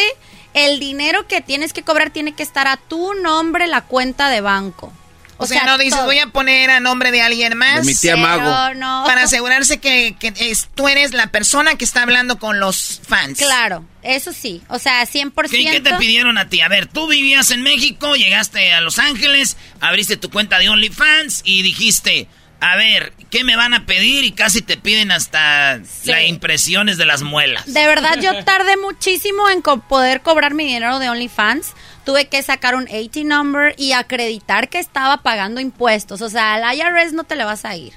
el 0.54 0.80
dinero 0.80 1.26
que 1.26 1.40
tienes 1.40 1.72
que 1.72 1.82
cobrar 1.82 2.10
tiene 2.10 2.34
que 2.34 2.42
estar 2.42 2.66
a 2.66 2.76
tu 2.76 3.14
nombre, 3.14 3.66
la 3.66 3.82
cuenta 3.82 4.28
de 4.28 4.40
banco. 4.40 4.92
O, 5.38 5.46
sea, 5.46 5.64
no 5.64 5.76
dices, 5.78 5.94
todo. 5.94 6.06
voy 6.06 6.18
a 6.18 6.28
poner 6.28 6.70
a 6.70 6.80
nombre 6.80 7.10
de 7.12 7.20
alguien 7.22 7.56
más. 7.58 7.80
De 7.80 7.84
mi 7.84 7.94
tía 7.94 8.16
Mago. 8.16 8.74
no. 8.74 9.04
Para 9.06 9.24
asegurarse 9.24 9.78
que, 9.78 10.16
que 10.18 10.32
es- 10.36 10.68
tú 10.74 10.88
eres 10.88 11.12
la 11.12 11.26
persona 11.28 11.76
que 11.76 11.84
está 11.84 12.02
hablando 12.02 12.38
con 12.38 12.58
los 12.60 13.00
fans. 13.06 13.38
Claro, 13.38 13.84
eso 14.02 14.32
sí. 14.32 14.62
O 14.68 14.78
sea, 14.78 15.02
100%. 15.06 15.50
¿Qué, 15.50 15.64
qué 15.70 15.80
te 15.80 15.94
pidieron 15.96 16.38
a 16.38 16.48
ti? 16.48 16.60
A 16.62 16.68
ver, 16.68 16.86
tú 16.86 17.06
vivías 17.08 17.50
en 17.50 17.62
México, 17.62 18.16
llegaste 18.16 18.72
a 18.72 18.80
Los 18.80 18.98
Ángeles, 18.98 19.56
abriste 19.80 20.16
tu 20.16 20.30
cuenta 20.30 20.58
de 20.58 20.68
OnlyFans 20.70 21.42
y 21.44 21.62
dijiste, 21.62 22.28
a 22.58 22.74
ver, 22.76 23.12
¿qué 23.30 23.44
me 23.44 23.54
van 23.56 23.74
a 23.74 23.84
pedir? 23.84 24.24
Y 24.24 24.32
casi 24.32 24.62
te 24.62 24.78
piden 24.78 25.10
hasta 25.12 25.76
las 26.04 26.24
impresiones 26.26 26.96
de 26.96 27.04
las 27.04 27.20
muelas. 27.22 27.70
De 27.72 27.86
verdad, 27.86 28.18
yo 28.20 28.42
tardé 28.44 28.78
muchísimo 28.78 29.50
en 29.50 29.60
co- 29.60 29.80
poder 29.80 30.22
cobrar 30.22 30.54
mi 30.54 30.64
dinero 30.64 30.98
de 30.98 31.10
OnlyFans. 31.10 31.74
Tuve 32.06 32.28
que 32.28 32.40
sacar 32.42 32.76
un 32.76 32.84
80 32.84 33.24
number 33.24 33.74
y 33.76 33.90
acreditar 33.90 34.68
que 34.68 34.78
estaba 34.78 35.22
pagando 35.24 35.60
impuestos. 35.60 36.22
O 36.22 36.30
sea, 36.30 36.54
al 36.54 36.78
IRS 36.78 37.12
no 37.12 37.24
te 37.24 37.34
le 37.34 37.44
vas 37.44 37.64
a 37.64 37.74
ir. 37.74 37.92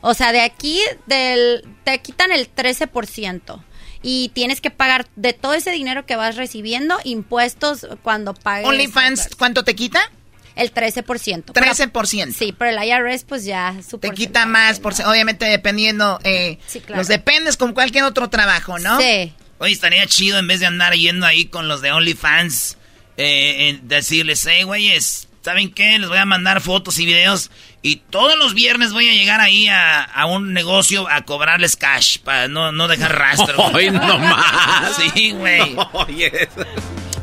O 0.00 0.12
sea, 0.12 0.32
de 0.32 0.40
aquí 0.40 0.80
del, 1.06 1.64
te 1.84 2.00
quitan 2.00 2.32
el 2.32 2.52
13%. 2.52 3.62
Y 4.02 4.32
tienes 4.34 4.60
que 4.60 4.70
pagar 4.70 5.06
de 5.16 5.32
todo 5.32 5.54
ese 5.54 5.70
dinero 5.70 6.04
que 6.04 6.16
vas 6.16 6.34
recibiendo 6.34 6.98
impuestos 7.04 7.86
cuando 8.02 8.34
pagues. 8.34 8.66
OnlyFans, 8.66 9.30
¿cuánto 9.38 9.62
te 9.62 9.76
quita? 9.76 10.10
El 10.56 10.74
13%. 10.74 11.44
13%. 11.44 12.32
sí, 12.32 12.52
pero 12.58 12.70
el 12.70 12.88
IRS 12.88 13.24
pues 13.24 13.44
ya 13.44 13.76
su 13.88 13.98
Te 13.98 14.10
quita 14.10 14.46
más, 14.46 14.80
por, 14.80 14.94
obviamente 15.06 15.46
dependiendo, 15.46 16.18
eh, 16.24 16.58
claro. 16.86 16.96
los 16.96 17.08
dependes 17.08 17.56
con 17.56 17.72
cualquier 17.72 18.02
otro 18.02 18.28
trabajo, 18.28 18.78
¿no? 18.80 19.00
Sí. 19.00 19.32
Oye, 19.58 19.72
estaría 19.72 20.04
chido 20.06 20.38
en 20.38 20.48
vez 20.48 20.60
de 20.60 20.66
andar 20.66 20.92
yendo 20.94 21.24
ahí 21.24 21.46
con 21.46 21.68
los 21.68 21.80
de 21.80 21.92
OnlyFans, 21.92 22.76
eh, 23.16 23.68
en 23.68 23.88
decirles, 23.88 24.46
hey, 24.48 24.62
güeyes, 24.64 25.28
¿saben 25.42 25.72
qué? 25.72 25.98
Les 25.98 26.08
voy 26.08 26.18
a 26.18 26.24
mandar 26.24 26.60
fotos 26.60 26.98
y 26.98 27.06
videos 27.06 27.50
y 27.82 27.96
todos 27.96 28.36
los 28.38 28.54
viernes 28.54 28.92
voy 28.92 29.08
a 29.08 29.12
llegar 29.12 29.40
ahí 29.40 29.68
a, 29.68 30.02
a 30.02 30.26
un 30.26 30.52
negocio 30.54 31.08
a 31.08 31.22
cobrarles 31.26 31.76
cash 31.76 32.18
para 32.18 32.48
no, 32.48 32.72
no 32.72 32.88
dejar 32.88 33.16
rastro. 33.18 33.56
Hoy 33.66 33.90
no 33.90 34.18
más. 34.18 34.96
Sí, 35.14 35.32
güey. 35.32 35.76
Oye. 35.92 36.48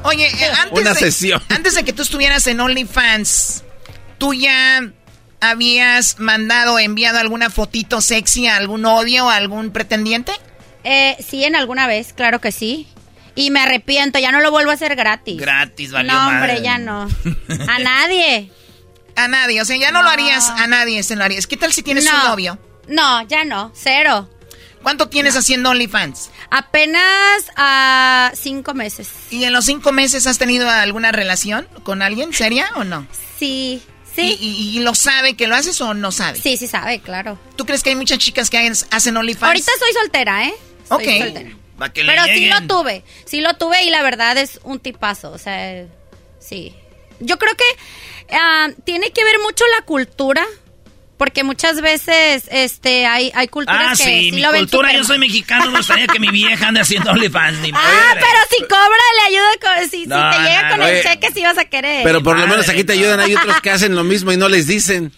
Oye, 0.04 0.28
eh, 0.28 0.52
antes, 0.60 0.80
Una 0.80 0.94
de, 0.94 1.00
sesión. 1.00 1.42
antes 1.50 1.76
de 1.76 1.84
que 1.84 1.94
tú 1.94 2.02
estuvieras 2.04 2.46
en 2.48 2.60
OnlyFans, 2.60 3.64
¿tú 4.18 4.34
ya 4.34 4.82
habías 5.40 6.20
mandado, 6.20 6.80
enviado 6.80 7.20
alguna 7.20 7.50
fotito 7.50 8.02
sexy 8.02 8.48
a 8.48 8.58
algún 8.58 8.82
novio 8.82 9.26
o 9.26 9.30
a 9.30 9.36
algún 9.36 9.72
pretendiente? 9.72 10.32
Eh, 10.84 11.16
sí, 11.28 11.44
en 11.44 11.56
alguna 11.56 11.86
vez, 11.88 12.14
claro 12.14 12.42
que 12.42 12.52
sí. 12.52 12.88
Y 13.36 13.50
me 13.52 13.62
arrepiento, 13.62 14.20
ya 14.20 14.32
no 14.32 14.42
lo 14.42 14.52
vuelvo 14.52 14.72
a 14.72 14.74
hacer 14.74 14.96
gratis. 14.96 15.40
Gratis, 15.40 15.92
valió 15.92 16.12
No, 16.14 16.28
hombre, 16.28 16.62
ya 16.62 16.78
no. 16.78 17.08
A 17.68 17.80
nadie. 17.80 18.52
A 19.16 19.28
nadie, 19.28 19.62
o 19.62 19.66
sea, 19.66 19.78
ya 19.78 19.92
no, 19.92 20.02
lo 20.04 20.10
harías 20.10 20.50
a 20.50 20.68
nadie, 20.68 21.04
se 21.04 21.16
lo 21.16 21.24
harías. 21.24 21.46
¿Qué 21.48 21.58
tal 21.58 21.74
si 21.74 21.84
tienes 21.84 22.06
No. 22.06 22.12
un 22.12 22.24
novio? 22.30 22.60
No, 22.88 23.26
ya 23.28 23.44
no, 23.44 23.72
cero. 23.76 24.30
¿Cuánto 24.84 25.10
tienes 25.10 25.36
haciendo 25.36 25.70
OnlyFans? 25.70 26.32
Apenas 26.50 27.44
a 27.56 28.32
cinco 28.34 28.74
meses. 28.74 29.10
¿Y 29.30 29.44
en 29.44 29.54
los 29.54 29.66
cinco 29.66 29.92
meses 29.92 30.26
has 30.28 30.38
tenido 30.38 30.70
alguna 30.70 31.12
relación 31.12 31.68
con 31.84 32.02
alguien 32.02 32.34
seria 32.34 32.70
o 32.76 32.84
no? 32.84 33.06
Sí, 33.38 33.82
sí. 34.16 34.38
¿Y, 34.40 34.46
y- 34.48 34.78
y 34.78 34.80
lo 34.82 34.96
sabe 34.96 35.36
que 35.36 35.48
lo 35.48 35.56
haces 35.56 35.80
o 35.82 35.94
no 35.94 36.12
sabe? 36.12 36.40
Sí, 36.42 36.58
sí 36.58 36.68
sabe, 36.68 37.00
claro. 37.02 37.38
¿Tú 37.58 37.66
crees 37.66 37.84
que 37.84 37.92
hay 37.92 37.96
muchas 37.96 38.18
chicas 38.18 38.50
que 38.50 38.58
hacen 38.92 39.18
OnlyFans? 39.18 39.44
Ahorita 39.50 39.72
soy 39.78 39.94
soltera, 39.94 40.46
¿eh? 40.48 40.54
Soy 40.90 41.06
Ok. 41.06 41.24
soltera. 41.26 41.50
Pa' 41.82 41.92
que 41.92 42.04
le 42.04 42.12
Pero 42.14 42.26
sí 42.26 42.48
lo 42.48 42.62
tuve, 42.68 43.04
sí 43.26 43.42
lo 43.42 43.56
tuve 43.56 43.82
y 43.86 43.90
la 43.90 44.04
verdad 44.04 44.38
es 44.38 44.60
un 44.64 44.80
tipazo, 44.80 45.32
o 45.32 45.40
sea, 45.40 45.84
sí. 46.40 46.76
Yo 47.20 47.40
creo 47.40 47.56
que 47.56 48.36
ah, 48.36 48.68
tiene 48.84 49.10
que 49.10 49.24
ver 49.24 49.40
mucho 49.42 49.64
la 49.80 49.84
cultura, 49.84 50.46
porque 51.18 51.44
muchas 51.44 51.82
veces 51.82 52.44
este 52.52 53.08
hay, 53.08 53.32
hay 53.34 53.48
culturas 53.48 53.94
Ah, 53.94 53.96
que 53.98 54.04
sí, 54.04 54.24
sí 54.26 54.32
mi 54.32 54.42
lo 54.44 54.52
cultura, 54.52 54.94
yo 54.94 55.04
soy 55.04 55.18
mexicano, 55.18 55.72
me 55.72 55.78
gustaría 55.80 56.06
que 56.06 56.20
mi 56.20 56.30
vieja 56.30 56.68
ande 56.68 56.82
haciendo 56.82 57.10
OnlyFans. 57.14 57.58
Ni 57.62 57.72
Ah, 57.74 58.14
pero 58.14 58.40
si 58.52 58.62
cobra, 58.62 59.04
le 59.18 59.36
ayuda 59.36 59.50
con, 59.76 59.90
si, 59.90 60.02
si 60.02 60.06
No, 60.06 60.30
te 60.30 60.38
llega 60.38 60.62
no, 60.62 60.70
con 60.70 60.80
no. 60.82 60.86
el 60.88 60.94
Oye, 60.94 61.04
cheque, 61.04 61.32
sí 61.34 61.42
vas 61.42 61.58
a 61.58 61.66
querer. 61.66 62.04
Pero 62.04 62.22
por 62.22 62.38
lo 62.38 62.46
menos 62.46 62.70
aquí 62.70 62.84
te 62.84 62.94
ayudan. 62.94 63.20
Hay 63.22 63.34
otros 63.36 63.60
que 63.60 63.72
hacen 63.72 63.96
lo 63.96 64.04
mismo 64.04 64.32
y 64.32 64.38
no 64.38 64.50
les 64.50 64.68
dicen. 64.68 65.12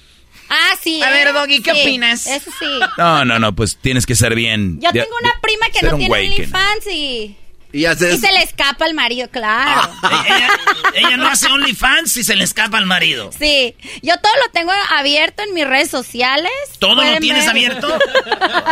Ah, 0.55 0.75
sí. 0.81 1.01
A 1.01 1.09
¿eh? 1.09 1.11
ver, 1.23 1.33
Doggy, 1.33 1.61
¿qué 1.61 1.73
Sí, 1.73 1.81
opinas? 1.81 2.27
Eso 2.27 2.51
sí. 2.59 2.79
No, 2.97 3.25
no, 3.25 3.39
no, 3.39 3.55
pues 3.55 3.77
tienes 3.77 4.05
que 4.05 4.15
ser 4.15 4.35
bien. 4.35 4.79
Yo 4.81 4.91
de- 4.91 5.01
tengo 5.01 5.15
una 5.21 5.33
prima 5.41 5.65
que 5.69 5.85
no 5.85 5.93
un 5.95 5.99
tiene 5.99 6.13
OnlyFans 6.15 6.87
y, 6.91 7.35
Y 7.71 7.85
haces. 7.85 8.15
y 8.15 8.17
se 8.19 8.31
le 8.31 8.43
escapa 8.43 8.85
al 8.85 8.93
marido, 8.93 9.27
claro. 9.31 9.89
ella, 10.27 10.49
ella 10.93 11.17
no 11.17 11.27
hace 11.27 11.47
OnlyFans 11.47 12.15
y 12.17 12.23
se 12.23 12.35
le 12.35 12.43
escapa 12.43 12.77
al 12.77 12.85
marido. 12.85 13.31
Sí, 13.37 13.75
yo 14.03 14.13
todo 14.17 14.31
lo 14.45 14.51
tengo 14.51 14.71
abierto 14.91 15.41
en 15.43 15.53
mis 15.55 15.65
redes 15.67 15.89
sociales. 15.89 16.51
¿Todo 16.79 17.03
lo 17.03 17.17
tienes 17.19 17.41
ver. 17.45 17.49
abierto? 17.49 17.97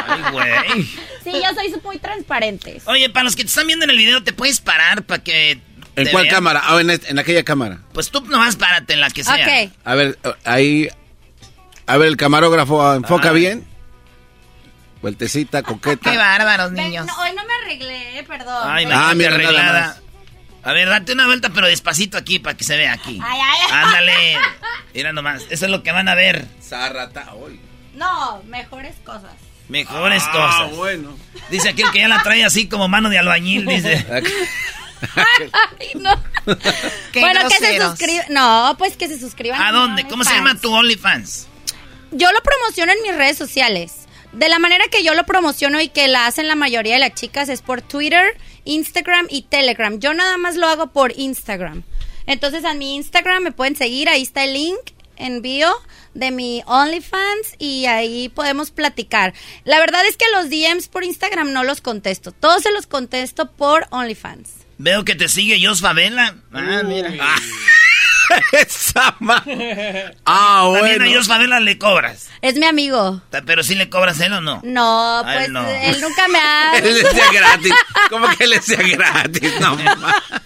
Ay, 0.05 0.21
güey. 0.31 0.83
Sí, 1.23 1.31
yo 1.33 1.53
soy 1.55 1.73
muy 1.83 1.97
transparente. 1.97 2.81
Oye, 2.85 3.09
para 3.09 3.23
los 3.23 3.35
que 3.35 3.43
te 3.43 3.47
están 3.49 3.65
viendo 3.67 3.85
en 3.85 3.91
el 3.91 3.97
video, 3.97 4.23
¿te 4.23 4.33
puedes 4.33 4.59
parar 4.59 5.03
para 5.03 5.23
que... 5.23 5.59
¿En 5.95 6.07
cuál 6.07 6.23
vean? 6.23 6.35
cámara? 6.35 6.61
Ah, 6.63 6.79
en, 6.79 6.89
este- 6.89 7.09
en 7.11 7.19
aquella 7.19 7.43
cámara. 7.43 7.81
Pues 7.93 8.09
tú 8.11 8.21
nomás 8.21 8.55
párate 8.55 8.93
en 8.93 9.01
la 9.01 9.09
que 9.09 9.23
sea. 9.25 9.35
Ok. 9.35 9.71
A 9.83 9.95
ver, 9.95 10.17
ahí. 10.45 10.87
A 11.91 11.97
ver, 11.97 12.07
el 12.07 12.17
camarógrafo 12.17 12.93
enfoca 12.93 13.29
Ah. 13.29 13.33
bien. 13.33 13.67
Vueltecita, 15.01 15.63
coqueta. 15.63 16.11
Qué 16.11 16.17
bárbaros, 16.17 16.71
Ven, 16.71 16.85
niños. 16.85 17.07
no, 17.07 17.21
hoy 17.23 17.31
no 17.35 17.43
me 17.45 17.53
arreglé, 17.63 18.19
eh, 18.19 18.23
perdón. 18.23 18.63
Ay, 18.69 18.85
Ah, 18.91 19.13
mira, 19.15 19.31
nada 19.31 19.35
arreglada. 19.49 19.97
A 20.63 20.73
ver, 20.73 20.87
date 20.89 21.13
una 21.13 21.25
vuelta, 21.25 21.49
pero 21.49 21.65
despacito 21.67 22.17
aquí 22.17 22.37
para 22.37 22.55
que 22.55 22.63
se 22.63 22.77
vea 22.77 22.93
aquí. 22.93 23.19
Ay, 23.23 23.39
ay, 23.43 23.59
ay. 23.65 23.69
Ándale. 23.83 24.37
Mira 24.93 25.11
nomás, 25.11 25.43
eso 25.49 25.65
es 25.65 25.71
lo 25.71 25.81
que 25.81 25.91
van 25.91 26.07
a 26.07 26.13
ver. 26.15 26.45
Zarrata, 26.61 27.33
hoy. 27.33 27.59
No, 27.95 28.43
mejores 28.43 28.95
cosas. 29.03 29.31
Mejores 29.69 30.23
Ah, 30.27 30.31
cosas. 30.31 30.75
bueno. 30.77 31.17
Dice 31.49 31.69
aquel 31.69 31.89
que 31.91 31.99
ya 31.99 32.07
la 32.07 32.21
trae 32.21 32.45
así 32.45 32.67
como 32.69 32.87
mano 32.87 33.09
de 33.09 33.17
albañil, 33.17 33.65
dice. 33.65 34.05
Ay, 35.15 35.87
no. 35.95 36.15
bueno, 36.45 37.39
que 37.49 37.57
se 37.57 37.81
suscriban. 37.81 38.25
No, 38.29 38.75
pues 38.77 38.95
que 38.97 39.07
se 39.07 39.19
suscriban. 39.19 39.59
¿A 39.61 39.71
dónde? 39.71 40.03
¿Cómo 40.07 40.23
se 40.23 40.33
llama 40.35 40.55
tu 40.59 40.71
OnlyFans? 40.71 41.47
Yo 42.11 42.31
lo 42.31 42.41
promociono 42.41 42.91
en 42.91 43.01
mis 43.03 43.15
redes 43.15 43.37
sociales. 43.37 43.93
De 44.33 44.49
la 44.49 44.59
manera 44.59 44.85
que 44.91 45.03
yo 45.03 45.13
lo 45.13 45.25
promociono 45.25 45.81
y 45.81 45.89
que 45.89 46.07
la 46.07 46.27
hacen 46.27 46.47
la 46.47 46.55
mayoría 46.55 46.93
de 46.93 46.99
las 46.99 47.15
chicas 47.15 47.49
es 47.49 47.61
por 47.61 47.81
Twitter, 47.81 48.37
Instagram 48.65 49.27
y 49.29 49.43
Telegram. 49.43 49.99
Yo 49.99 50.13
nada 50.13 50.37
más 50.37 50.55
lo 50.55 50.67
hago 50.67 50.87
por 50.87 51.17
Instagram. 51.17 51.83
Entonces 52.27 52.65
a 52.65 52.73
mi 52.73 52.95
Instagram 52.95 53.43
me 53.43 53.51
pueden 53.51 53.75
seguir, 53.75 54.09
ahí 54.09 54.21
está 54.21 54.43
el 54.43 54.53
link 54.53 54.79
en 55.17 55.41
bio 55.41 55.71
de 56.13 56.31
mi 56.31 56.63
OnlyFans 56.65 57.55
y 57.59 57.85
ahí 57.85 58.29
podemos 58.29 58.71
platicar. 58.71 59.33
La 59.63 59.79
verdad 59.79 60.05
es 60.05 60.17
que 60.17 60.25
los 60.33 60.49
DMs 60.49 60.87
por 60.87 61.03
Instagram 61.03 61.53
no 61.53 61.63
los 61.63 61.81
contesto, 61.81 62.31
todos 62.31 62.63
se 62.63 62.71
los 62.71 62.87
contesto 62.87 63.51
por 63.51 63.87
OnlyFans. 63.89 64.49
Veo 64.77 65.05
que 65.05 65.15
te 65.15 65.29
sigue 65.29 65.63
Jos 65.65 65.81
Favela. 65.81 66.35
Ah, 66.51 66.81
mira. 66.83 67.13
Esa 68.51 69.15
ma... 69.19 69.43
Ah, 70.25 70.65
bueno. 70.67 70.87
También 70.87 71.13
a 71.13 71.17
Jos 71.17 71.27
Favela 71.27 71.59
le 71.59 71.77
cobras. 71.77 72.29
Es 72.41 72.55
mi 72.55 72.65
amigo. 72.65 73.21
Pero 73.45 73.63
si 73.63 73.75
le 73.75 73.89
cobras 73.89 74.19
él 74.19 74.33
o 74.33 74.41
no. 74.41 74.61
No, 74.63 75.19
A 75.19 75.23
pues 75.23 75.45
él 75.47 75.53
no. 75.53 75.67
él 75.67 76.01
nunca 76.01 76.27
me 76.27 76.39
ha... 76.39 76.77
Él 76.77 76.83
le 76.93 77.03
decía 77.03 77.31
gratis. 77.33 77.73
¿Cómo 78.09 78.27
que 78.37 78.47
le 78.47 78.55
decía 78.57 78.77
gratis? 78.77 79.53
No, 79.59 79.75
ma. 79.75 80.23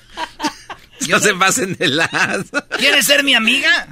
No 1.09 1.19
se 1.19 1.35
pasen 1.35 1.75
de 1.75 1.87
las. 1.89 2.09
¿Quieres 2.79 3.05
ser 3.05 3.23
mi 3.23 3.35
amiga? 3.35 3.85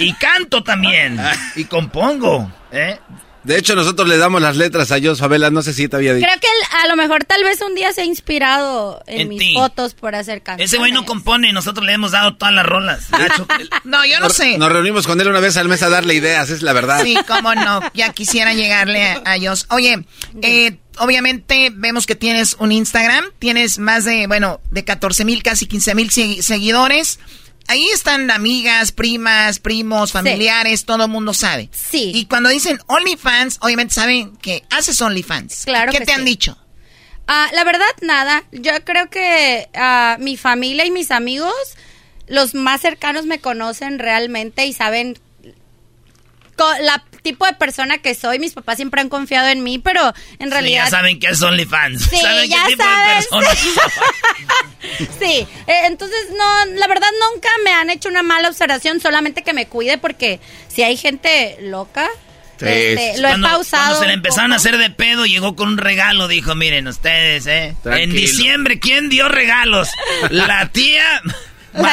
Y 0.00 0.12
canto 0.14 0.64
también. 0.64 1.20
Y 1.54 1.64
compongo. 1.66 2.50
¿eh? 2.72 2.98
De 3.44 3.56
hecho, 3.56 3.74
nosotros 3.74 4.08
le 4.08 4.18
damos 4.18 4.42
las 4.42 4.56
letras 4.56 4.90
a 4.92 5.00
Jos 5.00 5.20
Favela. 5.20 5.50
No 5.50 5.62
sé 5.62 5.72
si 5.72 5.88
te 5.88 5.96
había 5.96 6.12
dicho. 6.12 6.26
Creo 6.26 6.40
que 6.40 6.46
él, 6.46 6.80
a 6.84 6.88
lo 6.88 6.96
mejor 6.96 7.24
tal 7.24 7.44
vez 7.44 7.60
un 7.62 7.74
día 7.74 7.92
se 7.92 8.02
ha 8.02 8.04
inspirado 8.04 9.02
en, 9.06 9.20
En 9.22 9.28
mis 9.28 9.38
ti. 9.38 9.54
fotos 9.54 9.94
por 9.94 10.14
hacer 10.14 10.42
canciones. 10.42 10.70
Ese 10.70 10.78
güey 10.78 10.92
no 10.92 11.04
compone, 11.06 11.52
nosotros 11.52 11.86
le 11.86 11.92
hemos 11.92 12.10
dado 12.12 12.36
todas 12.36 12.52
las 12.54 12.66
rolas. 12.66 13.10
Nacho, 13.10 13.46
No, 13.84 14.04
yo 14.04 14.18
no 14.20 14.26
Nos- 14.26 14.36
sé. 14.36 14.58
Nos 14.58 14.70
reunimos 14.72 15.06
con 15.06 15.20
él 15.20 15.28
una 15.28 15.40
vez 15.40 15.56
al 15.56 15.68
mes 15.68 15.82
a 15.82 15.88
darle 15.88 16.14
ideas, 16.14 16.50
es 16.50 16.62
la 16.62 16.72
verdad. 16.72 17.02
Sí, 17.04 17.16
cómo 17.26 17.54
no. 17.54 17.80
Ya 17.94 18.12
quisiera 18.12 18.52
llegarle 18.54 19.02
a, 19.02 19.22
a 19.24 19.36
ellos. 19.36 19.66
Oye, 19.70 20.04
eh, 20.42 20.76
obviamente 20.98 21.70
vemos 21.74 22.06
que 22.06 22.16
tienes 22.16 22.56
un 22.58 22.72
Instagram. 22.72 23.24
Tienes 23.38 23.78
más 23.78 24.04
de, 24.04 24.26
bueno, 24.26 24.60
de 24.70 24.84
14 24.84 25.24
mil, 25.24 25.42
casi 25.42 25.66
15 25.66 25.94
mil 25.94 26.10
seguidores. 26.10 27.18
Ahí 27.68 27.86
están 27.90 28.30
amigas, 28.30 28.92
primas, 28.92 29.58
primos, 29.58 30.10
familiares, 30.12 30.86
todo 30.86 31.04
el 31.04 31.10
mundo 31.10 31.34
sabe. 31.34 31.68
Sí. 31.70 32.12
Y 32.14 32.24
cuando 32.24 32.48
dicen 32.48 32.80
OnlyFans, 32.86 33.58
obviamente 33.60 33.92
saben 33.94 34.36
que 34.38 34.64
haces 34.70 35.00
OnlyFans. 35.02 35.66
Claro 35.66 35.92
¿Qué 35.92 35.98
que 35.98 36.06
te 36.06 36.12
sí. 36.12 36.18
han 36.18 36.24
dicho? 36.24 36.58
Ah, 37.26 37.48
la 37.52 37.64
verdad, 37.64 37.84
nada. 38.00 38.42
Yo 38.52 38.72
creo 38.84 39.10
que 39.10 39.68
ah, 39.74 40.16
mi 40.18 40.38
familia 40.38 40.86
y 40.86 40.90
mis 40.90 41.10
amigos, 41.10 41.52
los 42.26 42.54
más 42.54 42.80
cercanos 42.80 43.26
me 43.26 43.38
conocen 43.38 43.98
realmente 43.98 44.64
y 44.64 44.72
saben 44.72 45.18
la 46.80 47.02
tipo 47.22 47.46
de 47.46 47.52
persona 47.54 47.98
que 47.98 48.14
soy. 48.14 48.38
Mis 48.38 48.54
papás 48.54 48.76
siempre 48.76 49.00
han 49.00 49.08
confiado 49.08 49.48
en 49.48 49.62
mí, 49.62 49.78
pero 49.78 50.14
en 50.38 50.46
Sí, 50.48 50.52
realidad... 50.52 50.84
ya 50.84 50.90
saben 50.90 51.18
que 51.20 51.26
es 51.28 51.42
OnlyFans. 51.42 52.02
Sí, 52.02 52.16
¿Saben 52.20 52.48
ya 52.48 52.64
qué 52.64 52.70
tipo 52.70 52.82
saben, 52.82 53.08
de 53.08 53.14
persona 53.14 53.54
sí. 53.54 55.08
Sí, 55.20 55.46
eh, 55.66 55.80
entonces 55.86 56.18
no, 56.36 56.64
la 56.76 56.86
verdad 56.86 57.08
nunca 57.32 57.48
me 57.64 57.72
han 57.72 57.90
hecho 57.90 58.08
una 58.08 58.22
mala 58.22 58.48
observación, 58.48 59.00
solamente 59.00 59.42
que 59.42 59.52
me 59.52 59.66
cuide 59.66 59.98
porque 59.98 60.40
si 60.68 60.82
hay 60.82 60.96
gente 60.96 61.56
loca, 61.62 62.08
este, 62.60 63.18
lo 63.20 63.28
he 63.28 63.38
pausado. 63.38 63.84
Cuando 63.84 64.00
se 64.00 64.06
le 64.06 64.12
empezaron 64.14 64.52
a 64.52 64.56
hacer 64.56 64.78
de 64.78 64.90
pedo, 64.90 65.26
llegó 65.26 65.54
con 65.54 65.68
un 65.68 65.78
regalo. 65.78 66.26
Dijo, 66.28 66.54
miren 66.54 66.88
ustedes, 66.88 67.46
¿eh? 67.46 67.76
En 67.84 68.10
diciembre, 68.10 68.80
¿quién 68.80 69.08
dio 69.08 69.28
regalos? 69.28 69.88
La 70.30 70.68
tía 70.68 71.22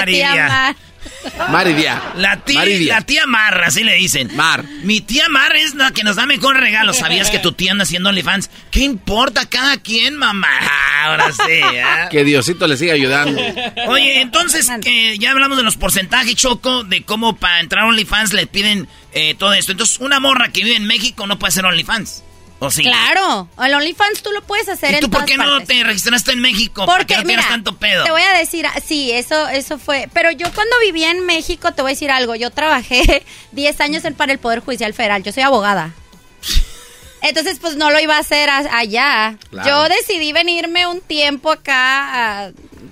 tía 0.06 0.48
Mar. 0.48 0.76
Maridia. 1.50 2.01
La 2.16 2.38
tía, 2.38 2.59
Maridia. 2.59 2.95
la 2.95 3.01
tía 3.01 3.25
Mar, 3.25 3.64
así 3.64 3.84
le 3.84 3.95
dicen. 3.95 4.35
Mar. 4.35 4.64
Mi 4.84 5.01
tía 5.01 5.30
Mar 5.30 5.56
es 5.56 5.75
la 5.75 5.92
que 5.92 6.03
nos 6.03 6.16
da 6.16 6.25
mejor 6.25 6.58
regalo. 6.58 6.93
¿Sabías 6.93 7.30
que 7.30 7.40
tu 7.40 7.51
tía 7.51 7.72
anda 7.72 7.84
haciendo 7.84 8.09
OnlyFans? 8.09 8.50
¿Qué 8.72 8.82
importa 8.82 9.45
cada 9.45 9.77
quien, 9.77 10.16
mamá? 10.17 10.48
Ahora 11.03 11.32
sí, 11.32 11.51
¿eh? 11.51 11.84
Que 12.11 12.24
Diosito 12.24 12.67
le 12.67 12.77
siga 12.77 12.93
ayudando. 12.93 13.42
Oye, 13.88 14.22
entonces, 14.22 14.69
que 14.82 15.17
ya 15.17 15.32
hablamos 15.32 15.58
de 15.58 15.64
los 15.64 15.77
porcentajes, 15.77 16.35
Choco, 16.35 16.84
de 16.84 17.03
cómo 17.03 17.35
para 17.35 17.59
entrar 17.59 17.84
a 17.84 17.88
OnlyFans 17.88 18.34
le 18.34 18.48
piden 18.48 18.88
eh, 19.14 19.35
todo 19.35 19.53
esto. 19.53 19.72
Entonces, 19.72 20.00
una 20.00 20.19
morra 20.19 20.50
que 20.50 20.64
vive 20.64 20.75
en 20.75 20.85
México 20.85 21.27
no 21.27 21.40
puede 21.40 21.50
hacer 21.50 21.66
OnlyFans. 21.66 22.25
¿O 22.66 22.72
sí? 22.72 22.84
Claro, 22.84 23.48
el 23.64 23.74
OnlyFans 23.74 24.22
tú 24.22 24.32
lo 24.32 24.42
puedes 24.44 24.68
hacer 24.69 24.92
¿Y 24.92 24.95
en 24.95 25.02
tú 25.02 25.10
por 25.10 25.19
todas 25.26 25.30
qué 25.32 25.38
no 25.38 25.64
te 25.64 25.84
registraste 25.84 26.32
en 26.32 26.40
México? 26.42 26.85
¿Para 26.85 26.98
Porque, 27.00 27.14
qué 27.16 27.22
no 27.22 27.27
mira, 27.27 27.42
tienes 27.42 27.50
tanto 27.50 27.77
pedo? 27.77 28.03
te 28.03 28.11
voy 28.11 28.22
a 28.22 28.34
decir, 28.34 28.66
ah, 28.68 28.80
sí, 28.85 29.11
eso, 29.11 29.48
eso 29.50 29.77
fue, 29.77 30.10
pero 30.14 30.32
yo 30.32 30.52
cuando 30.53 30.76
vivía 30.82 31.11
en 31.11 31.26
México, 31.26 31.72
te 31.74 31.82
voy 31.82 31.92
a 31.92 31.94
decir 31.94 32.11
algo, 32.11 32.35
yo 32.35 32.50
trabajé 32.52 33.26
10 33.52 33.82
años 33.82 34.06
en- 34.06 34.16
para 34.16 34.32
el 34.32 34.40
Poder 34.40 34.60
Judicial 34.61 34.94
Federal, 34.94 35.24
yo 35.24 35.32
soy 35.32 35.44
abogada. 35.44 35.94
Entonces, 37.22 37.58
pues 37.60 37.76
no 37.76 37.90
lo 37.90 38.00
iba 38.00 38.18
a 38.18 38.19
hacer 38.19 38.50
a- 38.50 38.77
allá. 38.77 39.38
Claro. 39.50 39.68
Yo 39.90 39.90
decidí 39.95 40.32
venirme 40.32 40.85
un 40.88 41.02
tiempo 41.02 41.52
acá, 41.52 42.45
a- 42.48 42.52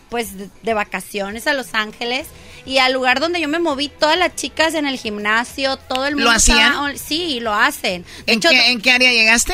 pues 0.10 0.38
de, 0.38 0.50
de 0.64 0.74
vacaciones 0.74 1.46
a 1.48 1.54
Los 1.54 1.74
Ángeles. 1.74 2.28
Y 2.66 2.78
al 2.78 2.94
lugar 2.94 3.20
donde 3.20 3.42
yo 3.42 3.48
me 3.50 3.60
moví, 3.60 3.90
todas 3.90 4.18
las 4.18 4.36
chicas 4.36 4.74
en 4.74 4.86
el 4.86 4.98
gimnasio, 4.98 5.76
todo 5.78 6.06
el 6.06 6.14
¿Lo 6.14 6.20
mundo. 6.22 6.32
hacían? 6.32 6.60
estaba- 6.72 6.96
sí, 6.98 7.40
lo 7.42 7.54
hacen. 7.54 8.06
¿En 8.26 8.38
hecho, 8.38 8.50
qué, 8.50 8.72
¿En 8.72 8.82
qué 8.82 8.92
área 8.92 9.12
llegaste? 9.12 9.54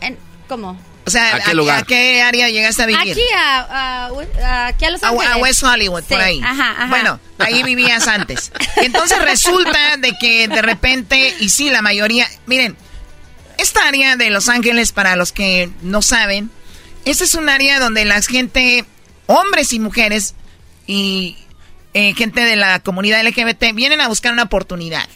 en- 0.00 0.18
¿Cómo? 0.48 0.78
O 1.04 1.10
sea, 1.10 1.34
¿A 1.34 1.40
qué 1.40 1.54
lugar? 1.54 1.80
¿a 1.80 1.82
qué 1.82 2.22
área 2.22 2.48
llegaste 2.48 2.84
a 2.84 2.86
vivir? 2.86 3.10
Aquí 3.12 3.20
a, 3.36 4.06
a- 4.06 4.66
aquí 4.68 4.84
a 4.84 4.90
Los 4.90 5.02
A, 5.02 5.08
Ángeles. 5.08 5.32
a 5.32 5.36
West 5.38 5.62
Hollywood, 5.64 6.04
por 6.04 6.20
ahí. 6.20 6.40
Ajá, 6.44 6.70
ajá. 6.70 6.86
Bueno, 6.90 7.18
ahí 7.38 7.62
vivías 7.64 8.06
antes. 8.06 8.52
Entonces 8.76 9.20
resulta 9.20 9.96
de 9.96 10.16
que 10.20 10.46
de 10.46 10.62
repente, 10.62 11.34
y 11.40 11.48
sí, 11.48 11.70
la 11.70 11.82
mayoría, 11.82 12.28
miren, 12.46 12.76
esta 13.58 13.88
área 13.88 14.14
de 14.16 14.30
Los 14.30 14.48
Ángeles, 14.48 14.92
para 14.92 15.16
los 15.16 15.32
que 15.32 15.70
no 15.82 16.02
saben, 16.02 16.50
esta 17.04 17.24
es 17.24 17.34
un 17.34 17.48
área 17.48 17.80
donde 17.80 18.04
la 18.04 18.22
gente, 18.22 18.84
hombres 19.26 19.72
y 19.72 19.80
mujeres, 19.80 20.36
y 20.86 21.36
eh, 21.94 22.14
gente 22.14 22.42
de 22.42 22.56
la 22.56 22.80
comunidad 22.80 23.22
LGBT, 23.26 23.74
vienen 23.74 24.00
a 24.00 24.08
buscar 24.08 24.32
una 24.32 24.44
oportunidad. 24.44 25.08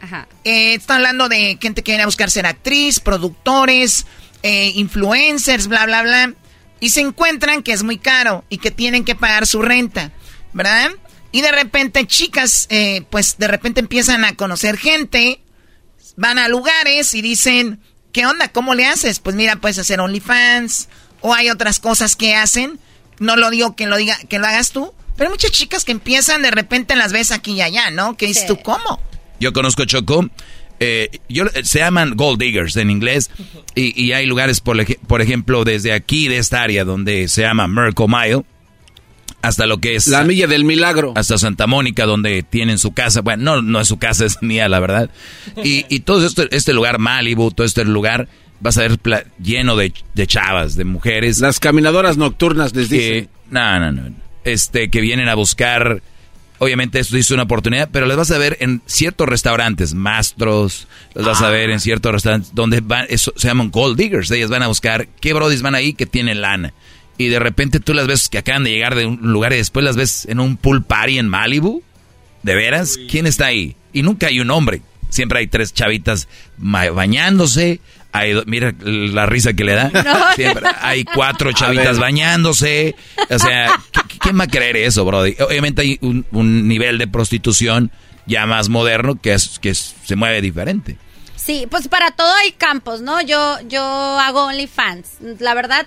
Ajá. 0.00 0.28
Eh, 0.44 0.74
está 0.74 0.96
hablando 0.96 1.28
de 1.28 1.58
gente 1.60 1.82
que 1.82 1.92
viene 1.92 2.02
a 2.02 2.06
buscar 2.06 2.30
ser 2.30 2.46
actriz, 2.46 3.00
productores, 3.00 4.06
eh, 4.42 4.72
influencers, 4.74 5.68
bla, 5.68 5.86
bla, 5.86 6.02
bla. 6.02 6.34
Y 6.80 6.90
se 6.90 7.00
encuentran 7.00 7.62
que 7.62 7.72
es 7.72 7.82
muy 7.82 7.96
caro 7.96 8.44
y 8.50 8.58
que 8.58 8.70
tienen 8.70 9.04
que 9.04 9.14
pagar 9.14 9.46
su 9.46 9.62
renta, 9.62 10.12
¿verdad? 10.52 10.90
Y 11.32 11.40
de 11.40 11.50
repente 11.50 12.06
chicas, 12.06 12.66
eh, 12.68 13.02
pues 13.10 13.38
de 13.38 13.48
repente 13.48 13.80
empiezan 13.80 14.24
a 14.24 14.36
conocer 14.36 14.76
gente, 14.76 15.40
van 16.16 16.38
a 16.38 16.48
lugares 16.48 17.14
y 17.14 17.22
dicen, 17.22 17.80
¿qué 18.12 18.26
onda? 18.26 18.48
¿Cómo 18.48 18.74
le 18.74 18.86
haces? 18.86 19.18
Pues 19.18 19.34
mira, 19.34 19.56
puedes 19.56 19.78
hacer 19.78 20.00
OnlyFans 20.00 20.88
o 21.22 21.32
hay 21.32 21.48
otras 21.48 21.80
cosas 21.80 22.14
que 22.14 22.36
hacen. 22.36 22.78
No 23.18 23.36
lo 23.36 23.48
digo 23.50 23.74
que 23.74 23.86
lo 23.86 23.96
diga, 23.96 24.18
que 24.28 24.38
lo 24.38 24.46
hagas 24.46 24.70
tú, 24.70 24.92
pero 25.16 25.28
hay 25.28 25.32
muchas 25.32 25.50
chicas 25.52 25.84
que 25.84 25.92
empiezan 25.92 26.42
de 26.42 26.50
repente 26.50 26.96
las 26.96 27.12
ves 27.12 27.30
aquí 27.32 27.52
y 27.52 27.60
allá, 27.62 27.90
¿no? 27.90 28.16
Que 28.16 28.26
dices 28.26 28.42
Sí. 28.42 28.48
tú, 28.48 28.60
¿cómo? 28.62 29.00
Yo 29.40 29.52
conozco 29.52 29.84
Choco. 29.84 30.28
eh, 30.80 31.08
yo, 31.28 31.44
se 31.62 31.78
llaman 31.78 32.14
gold 32.16 32.40
diggers 32.40 32.76
en 32.76 32.90
inglés. 32.90 33.30
Y, 33.74 34.00
y 34.00 34.12
hay 34.12 34.26
lugares, 34.26 34.60
por, 34.60 34.76
ej- 34.78 34.98
por 35.06 35.22
ejemplo, 35.22 35.64
desde 35.64 35.92
aquí, 35.92 36.28
de 36.28 36.38
esta 36.38 36.62
área, 36.62 36.84
donde 36.84 37.28
se 37.28 37.42
llama 37.42 37.68
Miracle 37.68 38.06
Mile, 38.08 38.42
hasta 39.40 39.66
lo 39.66 39.78
que 39.78 39.94
es. 39.96 40.06
La 40.08 40.24
milla 40.24 40.46
del 40.46 40.64
milagro. 40.64 41.12
Hasta 41.16 41.38
Santa 41.38 41.66
Mónica, 41.66 42.06
donde 42.06 42.42
tienen 42.42 42.78
su 42.78 42.92
casa. 42.92 43.20
Bueno, 43.20 43.56
no, 43.56 43.62
no 43.62 43.80
es 43.80 43.88
su 43.88 43.98
casa, 43.98 44.24
es 44.24 44.42
mía, 44.42 44.68
la 44.68 44.80
verdad. 44.80 45.10
Y, 45.62 45.84
y 45.94 46.00
todo 46.00 46.26
esto, 46.26 46.44
este 46.50 46.72
lugar, 46.72 46.98
Malibu, 46.98 47.50
todo 47.50 47.66
este 47.66 47.84
lugar, 47.84 48.26
vas 48.60 48.78
a 48.78 48.82
ver 48.82 48.98
lleno 49.42 49.76
de, 49.76 49.92
de 50.14 50.26
chavas, 50.26 50.74
de 50.76 50.84
mujeres. 50.84 51.38
Las 51.40 51.60
caminadoras 51.60 52.16
nocturnas 52.16 52.74
les 52.74 52.88
dicen. 52.88 53.28
no, 53.50 53.78
no, 53.80 53.92
no. 53.92 54.23
Este, 54.44 54.90
que 54.90 55.00
vienen 55.00 55.28
a 55.28 55.34
buscar. 55.34 56.02
Obviamente 56.58 57.00
esto 57.00 57.16
es 57.16 57.30
una 57.30 57.42
oportunidad, 57.42 57.88
pero 57.92 58.06
las 58.06 58.16
vas 58.16 58.30
a 58.30 58.38
ver 58.38 58.56
en 58.60 58.80
ciertos 58.86 59.28
restaurantes, 59.28 59.92
mastros, 59.92 60.86
las 61.14 61.26
vas 61.26 61.42
a 61.42 61.50
ver 61.50 61.70
en 61.70 61.80
ciertos 61.80 62.12
restaurantes 62.12 62.54
donde 62.54 62.80
van, 62.80 63.06
eso, 63.08 63.32
se 63.36 63.48
llaman 63.48 63.70
gold 63.70 63.98
diggers, 63.98 64.30
ellas 64.30 64.50
van 64.50 64.62
a 64.62 64.68
buscar 64.68 65.08
qué 65.20 65.32
brodis 65.32 65.62
van 65.62 65.74
ahí 65.74 65.94
que 65.94 66.06
tienen 66.06 66.40
lana. 66.40 66.72
Y 67.18 67.28
de 67.28 67.38
repente 67.38 67.80
tú 67.80 67.92
las 67.94 68.06
ves 68.06 68.28
que 68.28 68.38
acaban 68.38 68.64
de 68.64 68.70
llegar 68.70 68.94
de 68.94 69.06
un 69.06 69.32
lugar 69.32 69.52
y 69.52 69.56
después 69.56 69.84
las 69.84 69.96
ves 69.96 70.26
en 70.26 70.40
un 70.40 70.56
pool 70.56 70.82
party 70.82 71.18
en 71.18 71.28
Malibu. 71.28 71.82
¿De 72.42 72.54
veras? 72.54 72.98
¿Quién 73.10 73.26
está 73.26 73.46
ahí? 73.46 73.76
Y 73.92 74.02
nunca 74.02 74.26
hay 74.26 74.40
un 74.40 74.50
hombre. 74.50 74.82
Siempre 75.08 75.38
hay 75.38 75.46
tres 75.46 75.72
chavitas 75.72 76.28
bañándose. 76.58 77.80
Hay 78.14 78.32
mira 78.46 78.72
la 78.80 79.26
risa 79.26 79.52
que 79.54 79.64
le 79.64 79.74
da. 79.74 79.90
No. 79.92 80.32
Siempre 80.36 80.70
hay 80.80 81.04
cuatro 81.04 81.52
chavitas 81.52 81.98
bañándose. 81.98 82.94
O 83.28 83.38
sea, 83.38 83.74
¿qui- 83.92 84.18
¿quién 84.20 84.38
va 84.38 84.44
a 84.44 84.48
creer 84.48 84.76
eso, 84.76 85.04
Brody? 85.04 85.34
Obviamente 85.40 85.82
hay 85.82 85.98
un, 86.00 86.24
un 86.30 86.68
nivel 86.68 86.96
de 86.98 87.08
prostitución 87.08 87.90
ya 88.26 88.46
más 88.46 88.68
moderno 88.68 89.20
que, 89.20 89.34
es, 89.34 89.58
que 89.58 89.70
es- 89.70 89.94
se 90.04 90.14
mueve 90.16 90.40
diferente. 90.40 90.96
Sí, 91.36 91.66
pues 91.68 91.88
para 91.88 92.12
todo 92.12 92.32
hay 92.36 92.52
campos, 92.52 93.00
¿no? 93.02 93.20
Yo, 93.20 93.58
yo 93.68 93.82
hago 93.82 94.44
OnlyFans. 94.46 95.08
La 95.40 95.52
verdad, 95.54 95.86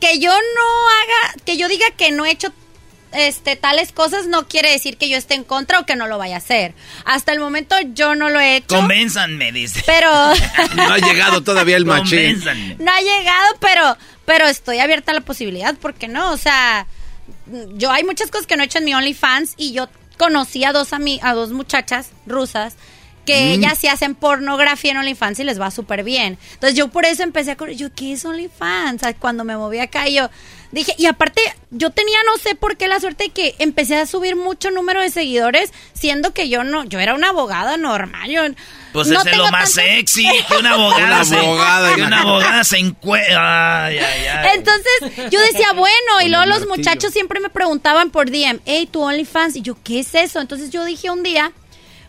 que 0.00 0.20
yo 0.20 0.30
no 0.30 0.36
haga, 0.38 1.34
que 1.44 1.56
yo 1.56 1.68
diga 1.68 1.86
que 1.96 2.12
no 2.12 2.24
he 2.24 2.30
hecho 2.30 2.52
este 3.12 3.56
tales 3.56 3.92
cosas 3.92 4.26
no 4.26 4.46
quiere 4.48 4.70
decir 4.70 4.96
que 4.96 5.08
yo 5.08 5.16
esté 5.16 5.34
en 5.34 5.44
contra 5.44 5.80
o 5.80 5.86
que 5.86 5.96
no 5.96 6.06
lo 6.06 6.18
vaya 6.18 6.36
a 6.36 6.38
hacer. 6.38 6.74
Hasta 7.04 7.32
el 7.32 7.40
momento 7.40 7.74
yo 7.94 8.14
no 8.14 8.28
lo 8.30 8.40
he 8.40 8.56
hecho. 8.56 8.76
Convénzanme, 8.76 9.52
dice. 9.52 9.82
Pero 9.86 10.10
No 10.74 10.92
ha 10.92 10.98
llegado 10.98 11.42
todavía 11.42 11.76
el 11.76 11.84
machín. 11.86 12.42
No 12.78 12.90
ha 12.92 13.00
llegado, 13.00 13.56
pero 13.60 13.96
pero 14.24 14.46
estoy 14.46 14.78
abierta 14.78 15.10
a 15.10 15.14
la 15.14 15.22
posibilidad, 15.22 15.74
¿por 15.76 15.94
qué 15.94 16.06
no? 16.06 16.30
O 16.32 16.36
sea, 16.36 16.86
yo 17.74 17.90
hay 17.90 18.04
muchas 18.04 18.30
cosas 18.30 18.46
que 18.46 18.56
no 18.56 18.62
he 18.62 18.66
hecho 18.66 18.78
en 18.78 18.84
mi 18.84 18.94
OnlyFans 18.94 19.54
y 19.56 19.72
yo 19.72 19.88
conocí 20.18 20.64
a 20.64 20.72
dos 20.72 20.92
ami- 20.92 21.18
a 21.22 21.32
dos 21.34 21.50
muchachas 21.50 22.10
rusas 22.26 22.76
que 23.26 23.34
Mm. 23.34 23.48
ellas 23.52 23.78
sí 23.78 23.86
hacen 23.88 24.14
pornografía 24.14 24.90
en 24.92 24.96
OnlyFans 24.98 25.38
y 25.40 25.44
les 25.44 25.60
va 25.60 25.70
súper 25.70 26.02
bien. 26.04 26.38
Entonces 26.54 26.76
yo 26.76 26.88
por 26.88 27.04
eso 27.04 27.22
empecé 27.22 27.52
a 27.52 27.56
correr. 27.56 27.76
Yo, 27.76 27.88
¿qué 27.94 28.12
es 28.12 28.24
OnlyFans? 28.24 29.02
O 29.02 29.06
sea, 29.06 29.14
Cuando 29.14 29.44
me 29.44 29.56
moví 29.56 29.78
acá 29.78 30.08
yo 30.08 30.30
dije, 30.72 30.94
y 30.98 31.06
aparte 31.06 31.40
yo 31.70 31.90
tenía 31.90 32.18
no 32.26 32.36
sé 32.38 32.54
por 32.54 32.76
qué 32.76 32.86
la 32.88 33.00
suerte 33.00 33.24
de 33.24 33.30
que 33.30 33.54
empecé 33.58 33.96
a 33.96 34.06
subir 34.06 34.36
mucho 34.36 34.70
número 34.70 35.00
de 35.02 35.10
seguidores, 35.10 35.72
siendo 35.92 36.32
que 36.32 36.48
yo 36.48 36.62
no, 36.64 36.84
yo 36.84 37.00
era 37.00 37.14
una 37.14 37.30
abogada 37.30 37.76
normal. 37.76 38.30
Yo, 38.30 38.42
Pues 38.92 39.08
no 39.08 39.20
ese 39.20 39.30
es 39.30 39.36
lo 39.36 39.44
más 39.50 39.72
tanto- 39.74 39.90
sexy, 39.90 40.26
que 40.48 40.56
una 40.56 40.72
abogada 40.74 41.06
Una 41.06 41.24
se, 41.24 41.36
abogada, 41.36 41.94
que 41.94 42.02
una 42.02 42.20
abogada 42.22 42.64
se 42.64 42.78
encuentra. 42.78 43.86
Ay, 43.86 43.98
ay, 43.98 44.26
ay. 44.26 44.48
Entonces 44.54 45.30
yo 45.30 45.40
decía, 45.40 45.72
bueno, 45.74 46.20
y 46.24 46.28
luego 46.28 46.46
los 46.46 46.66
muchachos 46.66 47.12
siempre 47.12 47.40
me 47.40 47.50
preguntaban 47.50 48.10
por 48.10 48.30
DM, 48.30 48.60
hey, 48.64 48.88
tu 48.90 49.02
OnlyFans, 49.02 49.56
y 49.56 49.62
yo, 49.62 49.76
¿qué 49.82 50.00
es 50.00 50.14
eso? 50.14 50.40
Entonces 50.40 50.70
yo 50.70 50.84
dije 50.84 51.10
un 51.10 51.22
día, 51.22 51.52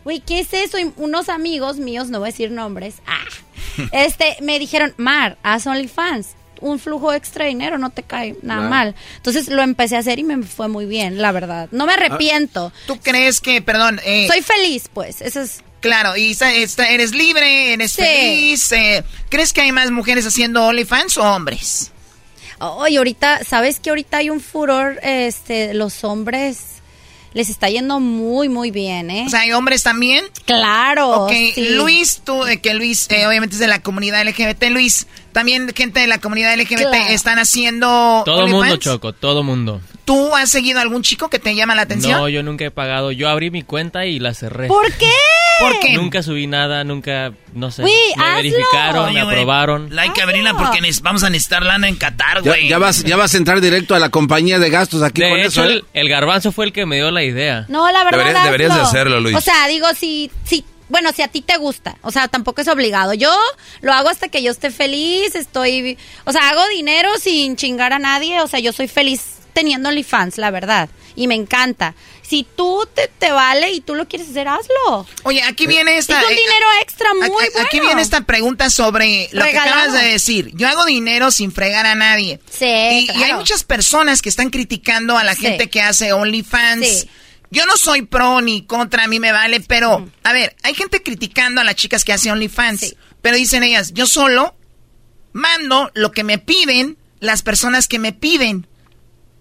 güey, 0.03 0.19
¿qué 0.19 0.39
es 0.39 0.53
eso? 0.53 0.77
Y 0.79 0.91
unos 0.97 1.29
amigos 1.29 1.77
míos, 1.77 2.09
no 2.09 2.19
voy 2.19 2.29
a 2.29 2.31
decir 2.31 2.51
nombres, 2.51 2.95
ah, 3.07 3.23
este, 3.91 4.37
me 4.41 4.59
dijeron, 4.59 4.93
Mar, 4.97 5.37
haz 5.43 5.67
OnlyFans. 5.67 6.27
Un 6.59 6.77
flujo 6.77 7.11
extra 7.11 7.45
de 7.45 7.49
dinero 7.49 7.79
no 7.79 7.89
te 7.89 8.03
cae 8.03 8.35
nada 8.43 8.59
Claro. 8.59 8.69
mal. 8.69 8.95
Entonces 9.17 9.47
lo 9.47 9.63
empecé 9.63 9.95
a 9.95 9.99
hacer 9.99 10.19
y 10.19 10.23
me 10.23 10.43
fue 10.43 10.67
muy 10.67 10.85
bien, 10.85 11.19
la 11.19 11.31
verdad. 11.31 11.67
No 11.71 11.87
me 11.87 11.93
arrepiento. 11.93 12.71
¿Tú 12.85 12.99
crees 12.99 13.41
que, 13.41 13.63
perdón, 13.63 13.99
eh, 14.05 14.27
Soy 14.27 14.43
feliz, 14.43 14.87
pues. 14.93 15.21
Eso 15.21 15.41
es. 15.41 15.63
Claro, 15.79 16.15
y 16.15 16.29
está- 16.33 16.53
está- 16.53 16.87
eres 16.89 17.15
libre, 17.15 17.73
eres 17.73 17.93
Sí. 17.93 18.03
feliz. 18.03 18.71
eh, 18.73 19.03
¿Crees 19.29 19.53
que 19.53 19.61
hay 19.61 19.71
más 19.71 19.89
mujeres 19.89 20.27
haciendo 20.27 20.63
OnlyFans 20.67 21.17
o 21.17 21.23
hombres? 21.23 21.91
Oye, 22.59 22.99
ahorita, 22.99 23.43
¿sabes 23.43 23.79
que 23.79 23.89
ahorita 23.89 24.17
hay 24.17 24.29
un 24.29 24.39
furor, 24.39 24.99
este, 25.01 25.73
los 25.73 26.03
hombres 26.03 26.80
les 27.33 27.49
está 27.49 27.69
yendo 27.69 27.99
muy, 27.99 28.49
muy 28.49 28.71
bien, 28.71 29.09
¿eh? 29.09 29.23
O 29.25 29.29
sea, 29.29 29.41
¿hay 29.41 29.51
hombres 29.53 29.83
también? 29.83 30.25
Claro. 30.45 31.25
Ok, 31.25 31.31
sí. 31.55 31.69
Luis, 31.75 32.21
tú, 32.25 32.45
eh, 32.45 32.59
que 32.59 32.73
Luis 32.73 33.07
eh, 33.09 33.25
obviamente 33.27 33.55
es 33.55 33.59
de 33.59 33.67
la 33.67 33.81
comunidad 33.81 34.21
LGBT. 34.27 34.63
Luis, 34.69 35.07
también 35.31 35.71
gente 35.75 35.99
de 36.01 36.07
la 36.07 36.19
comunidad 36.19 36.53
LGBT 36.57 36.79
Claro. 36.89 36.95
están 37.09 37.39
haciendo 37.39 38.23
Todo 38.25 38.39
OnlyFans? 38.43 38.51
mundo, 38.63 38.77
Choco, 38.77 39.13
todo 39.13 39.43
mundo. 39.43 39.81
¿Tú 40.03 40.35
has 40.35 40.49
seguido 40.49 40.79
algún 40.79 41.03
chico 41.03 41.29
que 41.29 41.39
te 41.39 41.55
llama 41.55 41.73
la 41.75 41.83
atención? 41.83 42.19
No, 42.19 42.27
yo 42.27 42.43
nunca 42.43 42.65
he 42.65 42.71
pagado. 42.71 43.11
Yo 43.11 43.29
abrí 43.29 43.49
mi 43.51 43.61
cuenta 43.63 44.05
y 44.07 44.19
la 44.19 44.33
cerré. 44.33 44.67
¿Por 44.67 44.91
qué? 44.93 45.11
¿Por 45.61 45.79
qué? 45.79 45.93
Nunca 45.93 46.21
subí 46.23 46.47
nada, 46.47 46.83
nunca, 46.83 47.33
no 47.53 47.71
sé. 47.71 47.83
Me 47.83 47.91
hazlo. 48.17 48.35
verificaron, 48.35 49.05
Oye, 49.05 49.13
me 49.13 49.23
güey, 49.23 49.35
aprobaron. 49.35 49.95
La 49.95 50.01
hay 50.03 50.09
que 50.11 50.21
abrirla 50.21 50.53
porque 50.55 50.79
vamos 51.01 51.23
a 51.23 51.29
necesitar 51.29 51.63
lana 51.63 51.87
en 51.87 51.95
Qatar, 51.95 52.41
Ya, 52.43 52.51
güey. 52.51 52.67
ya 52.67 52.77
vas, 52.77 53.03
ya 53.03 53.15
vas 53.17 53.33
a 53.33 53.37
entrar 53.37 53.61
directo 53.61 53.95
a 53.95 53.99
la 53.99 54.09
compañía 54.09 54.59
de 54.59 54.69
gastos 54.69 55.01
aquí 55.03 55.21
De 55.21 55.29
con 55.29 55.39
hecho, 55.39 55.47
eso, 55.63 55.65
¿eh? 55.65 55.73
el, 55.73 55.85
el 55.93 56.09
garbanzo 56.09 56.51
fue 56.51 56.65
el 56.65 56.73
que 56.73 56.85
me 56.85 56.97
dio 56.97 57.11
la 57.11 57.23
idea. 57.23 57.65
No, 57.69 57.91
la 57.91 58.03
verdad. 58.03 58.19
Deberías- 58.19 58.43
deberías 58.45 58.69
de 58.73 58.81
hazlo. 58.81 58.87
hacerlo, 58.87 59.19
Luis. 59.21 59.35
O 59.37 59.41
sea, 59.41 59.67
digo, 59.67 59.87
si, 59.97 60.29
si, 60.43 60.65
bueno, 60.89 61.11
si 61.13 61.21
a 61.21 61.27
ti 61.27 61.41
te 61.41 61.57
gusta. 61.57 61.95
O 62.01 62.11
sea, 62.11 62.27
tampoco 62.27 62.61
es 62.61 62.67
obligado. 62.67 63.13
Yo 63.13 63.33
lo 63.81 63.93
hago 63.93 64.09
hasta 64.09 64.27
que 64.29 64.43
yo 64.43 64.51
esté 64.51 64.71
feliz, 64.71 65.35
estoy, 65.35 65.97
o 66.25 66.31
sea, 66.31 66.49
hago 66.49 66.61
dinero 66.75 67.09
sin 67.19 67.55
chingar 67.55 67.93
a 67.93 67.99
nadie. 67.99 68.41
O 68.41 68.47
sea, 68.47 68.59
yo 68.59 68.73
soy 68.73 68.87
feliz 68.87 69.37
teniendo 69.53 69.89
OnlyFans, 69.89 70.37
la 70.37 70.51
verdad. 70.51 70.89
Y 71.15 71.27
me 71.27 71.35
encanta. 71.35 71.93
Si 72.31 72.47
tú 72.55 72.87
te, 72.93 73.09
te 73.09 73.29
vale 73.33 73.73
y 73.73 73.81
tú 73.81 73.93
lo 73.93 74.07
quieres 74.07 74.29
hacer, 74.29 74.47
hazlo. 74.47 75.05
Oye, 75.23 75.43
aquí 75.43 75.67
viene 75.67 75.97
esta... 75.97 76.17
Es 76.17 76.27
un 76.27 76.31
eh, 76.31 76.35
dinero 76.35 76.65
extra 76.81 77.13
muy 77.13 77.23
aquí, 77.23 77.31
bueno. 77.33 77.51
aquí 77.65 77.79
viene 77.81 78.01
esta 78.01 78.21
pregunta 78.21 78.69
sobre 78.69 79.27
lo 79.33 79.43
Regalado. 79.43 79.51
que 79.51 79.79
acabas 79.79 80.01
de 80.01 80.11
decir. 80.13 80.51
Yo 80.53 80.69
hago 80.69 80.85
dinero 80.85 81.29
sin 81.31 81.51
fregar 81.51 81.85
a 81.85 81.93
nadie. 81.93 82.39
Sí, 82.49 82.65
y, 82.65 83.09
hay 83.21 83.33
muchas 83.33 83.65
personas 83.65 84.21
que 84.21 84.29
están 84.29 84.49
criticando 84.49 85.17
a 85.17 85.25
la 85.25 85.35
Sí. 85.35 85.41
gente 85.41 85.69
que 85.69 85.81
hace 85.81 86.13
OnlyFans. 86.13 86.87
Sí. 86.87 87.09
Yo 87.49 87.65
no 87.65 87.75
soy 87.75 88.03
pro 88.03 88.39
ni 88.39 88.61
contra, 88.61 89.03
a 89.03 89.07
mí 89.07 89.19
me 89.19 89.33
vale, 89.33 89.59
pero, 89.59 90.09
a 90.23 90.31
ver, 90.31 90.55
hay 90.63 90.73
gente 90.73 91.03
criticando 91.03 91.59
a 91.59 91.65
las 91.65 91.75
chicas 91.75 92.05
que 92.05 92.13
hacen 92.13 92.31
OnlyFans. 92.31 92.95
Pero 93.21 93.35
dicen 93.35 93.61
ellas, 93.63 93.91
yo 93.93 94.05
solo 94.05 94.55
mando 95.33 95.91
lo 95.95 96.13
que 96.13 96.23
me 96.23 96.37
piden 96.37 96.97
las 97.19 97.41
personas 97.41 97.89
que 97.89 97.99
me 97.99 98.13
piden. 98.13 98.67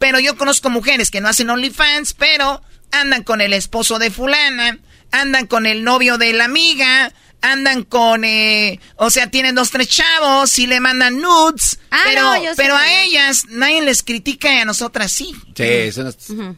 Pero 0.00 0.18
yo 0.18 0.36
conozco 0.36 0.70
mujeres 0.70 1.12
que 1.12 1.20
no 1.20 1.28
hacen 1.28 1.50
OnlyFans, 1.50 2.14
pero 2.14 2.62
andan 2.92 3.22
con 3.22 3.40
el 3.40 3.52
esposo 3.52 3.98
de 3.98 4.10
fulana, 4.10 4.78
andan 5.12 5.46
con 5.46 5.66
el 5.66 5.84
novio 5.84 6.18
de 6.18 6.32
la 6.32 6.44
amiga, 6.44 7.12
andan 7.42 7.84
con, 7.84 8.24
eh, 8.24 8.78
o 8.96 9.10
sea, 9.10 9.30
tienen 9.30 9.54
dos, 9.54 9.70
tres 9.70 9.88
chavos 9.88 10.58
y 10.58 10.66
le 10.66 10.80
mandan 10.80 11.20
nudes. 11.20 11.78
Ah, 11.90 12.00
pero 12.04 12.22
no, 12.22 12.42
yo 12.42 12.50
sé. 12.50 12.56
pero 12.56 12.76
a 12.76 13.02
ellas 13.02 13.44
nadie 13.48 13.82
les 13.82 14.02
critica 14.02 14.52
y 14.54 14.58
a 14.58 14.64
nosotras 14.64 15.10
sí. 15.10 15.34
Sí, 15.56 15.62
eso 15.64 16.04
no- 16.04 16.56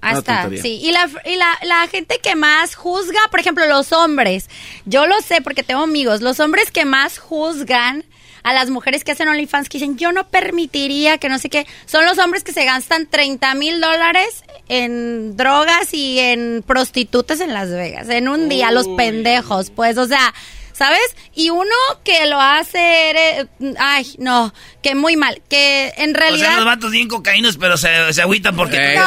Hasta, 0.00 0.48
sí. 0.50 0.80
Y, 0.82 0.92
la, 0.92 1.08
y 1.24 1.36
la, 1.36 1.58
la 1.62 1.88
gente 1.88 2.20
que 2.22 2.36
más 2.36 2.74
juzga, 2.74 3.20
por 3.30 3.40
ejemplo, 3.40 3.66
los 3.66 3.92
hombres. 3.92 4.48
Yo 4.84 5.06
lo 5.06 5.20
sé 5.20 5.40
porque 5.42 5.62
tengo 5.62 5.82
amigos. 5.82 6.20
Los 6.20 6.40
hombres 6.40 6.70
que 6.70 6.84
más 6.84 7.18
juzgan 7.18 8.04
a 8.44 8.52
las 8.52 8.70
mujeres 8.70 9.04
que 9.04 9.12
hacen 9.12 9.28
OnlyFans, 9.28 9.68
que 9.68 9.78
dicen, 9.78 9.98
yo 9.98 10.12
no 10.12 10.28
permitiría 10.28 11.18
que 11.18 11.28
no 11.28 11.38
sé 11.38 11.50
qué, 11.50 11.66
son 11.86 12.04
los 12.06 12.18
hombres 12.18 12.44
que 12.44 12.52
se 12.52 12.64
gastan 12.64 13.06
30 13.06 13.54
mil 13.54 13.80
dólares 13.80 14.44
en 14.68 15.36
drogas 15.36 15.92
y 15.92 16.18
en 16.18 16.64
prostitutas 16.66 17.40
en 17.40 17.52
Las 17.52 17.70
Vegas. 17.70 18.08
En 18.08 18.28
un 18.28 18.48
día, 18.48 18.70
los 18.70 18.88
pendejos, 18.88 19.70
pues, 19.70 19.98
o 19.98 20.06
sea... 20.06 20.34
¿Sabes? 20.78 21.00
Y 21.34 21.50
uno 21.50 21.74
que 22.04 22.26
lo 22.26 22.40
hace, 22.40 23.10
eres- 23.10 23.46
ay, 23.80 24.14
no, 24.18 24.54
que 24.80 24.94
muy 24.94 25.16
mal, 25.16 25.42
que 25.48 25.92
en 25.96 26.10
O 26.10 26.12
sea, 26.14 26.20
realidad... 26.20 26.56
los 26.56 26.64
vatos 26.64 26.92
bien 26.92 27.08
cocaínos, 27.08 27.56
pero 27.56 27.76
se, 27.76 28.12
se 28.12 28.22
agüitan 28.22 28.54
porque... 28.54 28.94
No, 28.96 29.04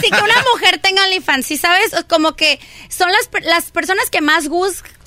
sí 0.00 0.08
que 0.10 0.16
una 0.22 0.42
mujer 0.54 0.78
tenga 0.78 1.04
OnlyFans, 1.04 1.44
¿sí 1.44 1.58
sabes? 1.58 1.94
Como 2.08 2.36
que 2.36 2.58
son 2.88 3.10
las, 3.12 3.28
las 3.44 3.70
personas 3.70 4.08
que 4.08 4.22
más 4.22 4.48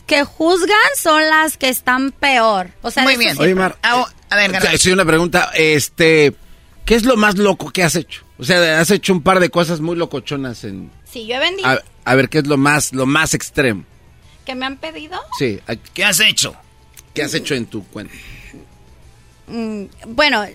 que 0.05 0.23
juzgan 0.23 0.77
son 1.01 1.27
las 1.27 1.57
que 1.57 1.69
están 1.69 2.11
peor. 2.11 2.69
O 2.83 2.91
sea, 2.91 3.01
Muy 3.01 3.17
bien. 3.17 3.35
Oye, 3.39 3.55
Mar. 3.55 3.77
a 3.81 4.05
ver, 4.35 4.77
Sí, 4.77 4.91
una 4.91 5.05
pregunta. 5.05 5.49
Este, 5.55 6.35
¿qué 6.85 6.93
es 6.93 7.05
lo 7.05 7.17
más 7.17 7.39
loco 7.39 7.71
que 7.71 7.83
has 7.83 7.95
hecho? 7.95 8.23
O 8.37 8.43
sea, 8.43 8.79
has 8.79 8.91
hecho 8.91 9.13
un 9.13 9.23
par 9.23 9.39
de 9.39 9.49
cosas 9.49 9.79
muy 9.79 9.95
locochonas 9.95 10.63
en... 10.63 10.91
Sí, 11.11 11.25
yo 11.25 11.35
he 11.35 11.39
vendido. 11.39 11.67
A, 11.69 11.79
a 12.05 12.15
ver, 12.15 12.29
¿qué 12.29 12.39
es 12.39 12.47
lo 12.47 12.57
más, 12.57 12.93
lo 12.93 13.05
más 13.07 13.33
extremo? 13.33 13.85
¿Que 14.45 14.55
me 14.55 14.65
han 14.65 14.77
pedido? 14.77 15.19
Sí. 15.39 15.59
¿Qué 15.93 16.03
has 16.05 16.19
hecho? 16.19 16.55
¿Qué 17.13 17.23
has 17.23 17.33
hecho 17.33 17.53
en 17.55 17.65
tu 17.65 17.85
cuenta? 17.87 18.13
Mm, 19.47 19.83
bueno, 20.07 20.45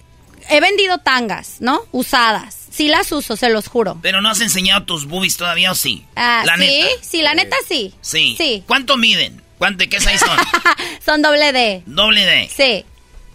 he 0.50 0.60
vendido 0.60 0.98
tangas, 0.98 1.56
¿no? 1.60 1.80
Usadas. 1.92 2.56
Sí 2.70 2.88
las 2.88 3.10
uso, 3.12 3.36
se 3.36 3.48
los 3.48 3.66
juro. 3.68 3.98
Pero 4.02 4.20
no 4.20 4.28
has 4.30 4.40
enseñado 4.40 4.84
tus 4.84 5.06
boobies 5.06 5.36
todavía, 5.36 5.72
¿o 5.72 5.74
sí? 5.74 6.04
Ah, 6.16 6.42
la 6.46 6.56
sí, 6.56 6.60
neta. 6.60 6.88
sí, 7.02 7.22
la 7.22 7.34
neta 7.34 7.56
sí. 7.66 7.94
Sí. 8.00 8.34
Sí. 8.38 8.64
¿Cuánto 8.66 8.96
miden? 8.96 9.42
¿Cuánto, 9.58 9.84
¿Qué 9.88 9.98
size 10.00 10.18
son? 10.18 10.38
Son 11.04 11.22
doble 11.22 11.52
D. 11.52 11.82
Doble 11.86 12.24
D. 12.24 12.48
Sí. 12.54 12.84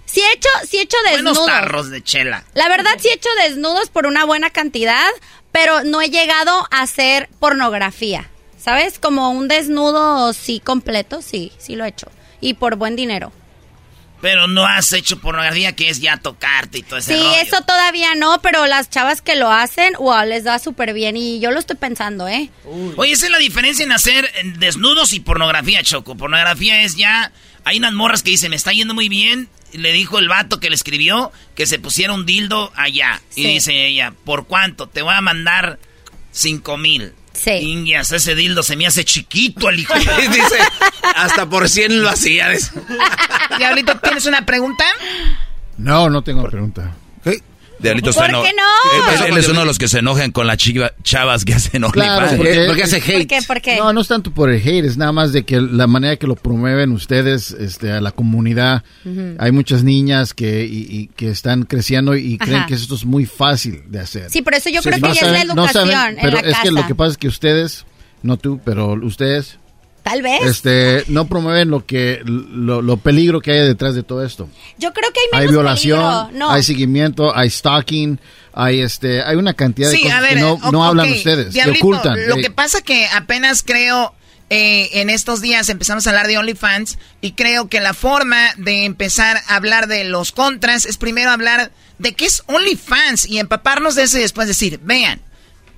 Sí 0.06 0.22
he 0.22 0.34
hecho, 0.34 0.50
sí 0.70 0.78
he 0.78 0.82
hecho 0.82 0.96
Buenos 1.10 1.34
desnudos. 1.38 1.46
tarros 1.48 1.90
de 1.90 2.04
chela. 2.04 2.44
La 2.54 2.70
verdad 2.70 2.92
sí 3.00 3.10
he 3.10 3.14
hecho 3.14 3.30
desnudos 3.44 3.90
por 3.90 4.06
una 4.06 4.24
buena 4.26 4.50
cantidad, 4.52 5.10
pero 5.52 5.84
no 5.84 6.02
he 6.02 6.10
llegado 6.10 6.68
a 6.72 6.82
hacer 6.82 7.30
pornografía. 7.40 8.30
¿Sabes? 8.64 8.98
Como 9.00 9.30
un 9.32 9.48
desnudo 9.48 10.32
sí 10.34 10.60
completo, 10.60 11.22
sí, 11.22 11.52
sí 11.58 11.76
lo 11.76 11.84
he 11.86 11.90
hecho. 11.90 12.08
Y 12.40 12.54
por 12.54 12.76
buen 12.78 12.96
dinero. 12.96 13.32
Pero 14.22 14.48
no 14.48 14.66
has 14.66 14.94
hecho 14.94 15.20
pornografía, 15.20 15.74
que 15.76 15.90
es 15.90 16.00
ya 16.00 16.16
tocarte 16.16 16.78
y 16.78 16.84
todo 16.84 16.98
ese 17.00 17.14
Sí, 17.14 17.22
rollo. 17.22 17.36
eso 17.42 17.62
todavía 17.64 18.16
no, 18.16 18.42
pero 18.42 18.66
las 18.68 18.90
chavas 18.90 19.22
que 19.22 19.36
lo 19.36 19.52
hacen, 19.52 19.94
wow, 20.00 20.26
les 20.26 20.46
da 20.46 20.60
súper 20.60 20.94
bien. 20.94 21.18
Y 21.18 21.42
yo 21.42 21.52
lo 21.52 21.60
estoy 21.60 21.76
pensando, 21.76 22.30
¿eh? 22.30 22.50
Oye, 22.96 23.12
esa 23.12 23.26
es 23.26 23.32
la 23.34 23.38
diferencia 23.38 23.84
en 23.84 23.92
hacer 23.92 24.30
desnudos 24.58 25.12
y 25.12 25.20
pornografía, 25.20 25.84
Choco. 25.84 26.16
Pornografía 26.16 26.84
es 26.84 26.96
ya... 26.96 27.34
Hay 27.66 27.78
unas 27.80 27.92
morras 27.94 28.24
que 28.24 28.32
dicen, 28.32 28.52
me 28.52 28.56
está 28.56 28.72
yendo 28.72 28.94
muy 28.94 29.10
bien. 29.10 29.50
Le 29.74 29.92
dijo 29.92 30.20
el 30.20 30.30
vato 30.30 30.62
que 30.62 30.70
le 30.70 30.76
escribió 30.76 31.34
que 31.56 31.66
se 31.66 31.80
pusiera 31.80 32.14
un 32.14 32.26
dildo 32.26 32.72
allá. 32.78 33.22
Y 33.36 33.46
dice 33.46 33.88
ella, 33.88 34.14
¿por 34.24 34.48
cuánto? 34.48 34.88
Te 34.88 35.02
voy 35.02 35.16
a 35.16 35.22
mandar 35.22 35.80
cinco 36.32 36.78
mil. 36.78 37.14
Sí. 37.34 37.52
Ingias, 37.52 38.12
ese 38.12 38.36
dildo 38.36 38.64
se 38.64 38.76
me 38.76 38.86
hace 38.88 39.04
chiquito 39.06 39.68
al 39.68 39.80
hijo. 39.80 39.94
Dice, 39.98 40.58
hasta 41.16 41.50
por 41.50 41.68
100 41.68 42.02
lo 42.02 42.10
hacía. 42.10 42.50
Diablito, 43.58 43.98
¿tienes 44.00 44.26
una 44.26 44.46
pregunta? 44.46 44.86
No, 45.78 46.10
no 46.10 46.22
tengo 46.22 46.44
pregunta. 46.44 46.96
Diablito 47.84 48.12
¿Por 48.14 48.26
qué 48.26 48.32
no? 48.32 48.42
Él, 49.26 49.32
él 49.34 49.38
es 49.38 49.48
uno 49.50 49.60
de 49.60 49.66
los 49.66 49.78
que 49.78 49.88
se 49.88 50.00
enojan 50.00 50.32
con 50.32 50.48
las 50.48 50.58
chiva- 50.58 50.94
chavas 51.04 51.46
que 51.46 51.54
hacen 51.54 51.84
Claro, 51.92 52.26
OnlyFans. 52.28 52.38
porque, 52.38 52.66
¿Por 53.14 53.28
qué? 53.28 53.40
¿Por 53.46 53.62
qué? 53.62 53.76
No, 53.78 53.94
no 53.94 54.02
es 54.02 54.08
tanto 54.08 54.32
por 54.32 54.50
el 54.50 54.62
hate, 54.62 54.86
es 54.86 54.98
nada 54.98 55.12
más 55.12 55.34
de 55.34 55.44
que 55.44 55.60
la 55.62 55.86
manera 55.88 56.16
que 56.16 56.26
lo 56.28 56.36
promueven 56.36 56.92
ustedes 56.92 57.52
este, 57.52 57.92
a 57.92 58.02
la 58.02 58.12
comunidad. 58.12 58.84
Hay 59.38 59.52
muchas 59.52 59.84
niñas 59.84 60.34
que, 60.34 60.66
y, 60.66 60.88
y 60.90 61.08
que 61.16 61.30
están 61.30 61.64
creciendo 61.64 62.16
y 62.16 62.38
creen 62.38 62.66
que 62.68 62.74
esto 62.76 62.96
es 62.96 63.06
muy 63.06 63.26
fácil 63.26 63.84
de 63.88 64.00
hacer. 64.00 64.30
Sí, 64.30 64.42
por 64.42 64.54
eso 64.54 64.70
yo 64.70 64.82
Sí, 64.82 64.90
creo 64.90 65.00
no 65.02 65.08
que 65.10 65.14
ya 65.14 65.26
es 65.28 65.32
la 65.48 65.54
no 65.54 65.62
educación 65.64 65.90
en 65.90 66.16
pero 66.22 66.32
la 66.32 66.40
es 66.40 66.52
casa. 66.52 66.64
que 66.64 66.72
lo 66.72 66.88
que 66.88 66.96
pasa 66.96 67.12
es 67.12 67.18
que 67.18 67.28
ustedes, 67.28 67.86
no 68.22 68.38
tú, 68.38 68.60
pero 68.64 68.94
ustedes, 68.94 69.60
Tal 70.04 70.22
vez. 70.22 70.42
este, 70.46 71.06
no 71.08 71.28
promueven 71.28 71.70
lo 71.70 71.86
que, 71.86 72.22
lo, 72.26 72.82
lo 72.82 72.98
peligro 72.98 73.40
que 73.40 73.52
hay 73.54 73.60
detrás 73.66 73.96
de 73.96 74.04
todo 74.04 74.24
esto. 74.26 74.50
Yo 74.78 74.92
creo 74.94 75.10
que 75.14 75.20
hay 75.22 75.28
Hay 75.40 75.48
menos 75.48 75.52
violación, 75.64 76.28
peligro. 76.28 76.40
No. 76.40 76.52
hay 76.52 76.62
seguimiento, 76.64 77.36
hay 77.36 77.50
stalking, 77.50 78.20
hay 78.54 78.82
este, 78.82 79.24
hay 79.24 79.38
una 79.38 79.54
cantidad 79.54 79.90
de 79.90 80.02
cosas 80.02 80.18
a 80.18 80.22
ver, 80.22 80.34
que 80.36 80.40
no, 80.42 80.84
hablan 80.84 81.10
ustedes, 81.12 81.54
que 81.54 81.72
ocultan. 81.72 82.16
Lo 82.28 82.36
Eh, 82.38 82.42
que 82.42 82.52
pasa 82.52 82.82
que 82.82 83.08
apenas 83.08 83.64
creo 83.64 84.14
eh, 84.50 84.90
en 85.00 85.10
estos 85.10 85.40
días 85.42 85.70
empezamos 85.70 86.06
a 86.06 86.10
hablar 86.10 86.28
de 86.28 86.38
OnlyFans 86.38 87.00
y 87.22 87.32
creo 87.32 87.70
que 87.70 87.80
la 87.80 87.94
forma 87.94 88.50
de 88.58 88.84
empezar 88.84 89.38
a 89.48 89.56
hablar 89.56 89.88
de 89.88 90.04
los 90.04 90.32
contras 90.34 90.86
es 90.86 90.98
primero 90.98 91.32
hablar 91.32 91.72
de 91.98 92.14
qué 92.14 92.26
es 92.26 92.44
OnlyFans 92.48 93.26
y 93.26 93.40
empaparnos 93.40 93.96
de 93.96 94.04
eso 94.04 94.18
y 94.18 94.22
después 94.22 94.48
decir, 94.48 94.80
vean. 94.84 95.22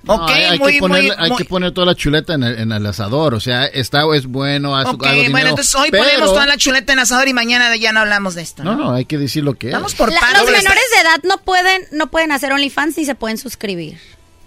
No, 0.06 0.14
ok, 0.14 0.30
hay, 0.30 0.44
hay 0.44 0.58
muy, 0.58 0.72
que 0.74 0.78
poner, 0.78 1.02
muy, 1.02 1.12
hay 1.18 1.28
muy- 1.30 1.38
que 1.38 1.44
poner 1.44 1.72
toda 1.72 1.86
la 1.86 1.94
chuleta 1.94 2.34
en 2.34 2.42
el, 2.44 2.58
en 2.60 2.72
el 2.72 2.86
asador. 2.86 3.34
O 3.34 3.40
sea, 3.40 3.66
está 3.66 4.02
es 4.14 4.26
bueno, 4.26 4.76
haz 4.76 4.86
Ok, 4.86 5.04
algo 5.04 5.14
dinero, 5.14 5.32
bueno, 5.32 5.48
entonces 5.50 5.74
hoy 5.74 5.88
pero- 5.90 6.04
ponemos 6.04 6.28
toda 6.30 6.46
la 6.46 6.56
chuleta 6.56 6.92
en 6.92 6.98
asador 7.00 7.28
y 7.28 7.32
mañana 7.32 7.74
ya 7.76 7.92
no 7.92 8.00
hablamos 8.00 8.34
de 8.34 8.42
esto. 8.42 8.62
No, 8.64 8.76
no, 8.76 8.92
hay 8.92 9.04
que 9.04 9.18
decir 9.18 9.42
lo 9.44 9.54
que 9.54 9.70
Vamos 9.70 9.92
es. 9.92 9.98
por 9.98 10.12
La- 10.12 10.20
partes. 10.20 10.40
los 10.42 10.50
menores 10.50 10.84
de 10.94 11.00
edad 11.00 11.20
no 11.24 11.38
pueden, 11.44 11.82
no 11.92 12.06
pueden 12.08 12.32
hacer 12.32 12.52
OnlyFans 12.52 12.96
ni 12.98 13.04
se 13.04 13.14
pueden 13.14 13.38
suscribir. 13.38 13.98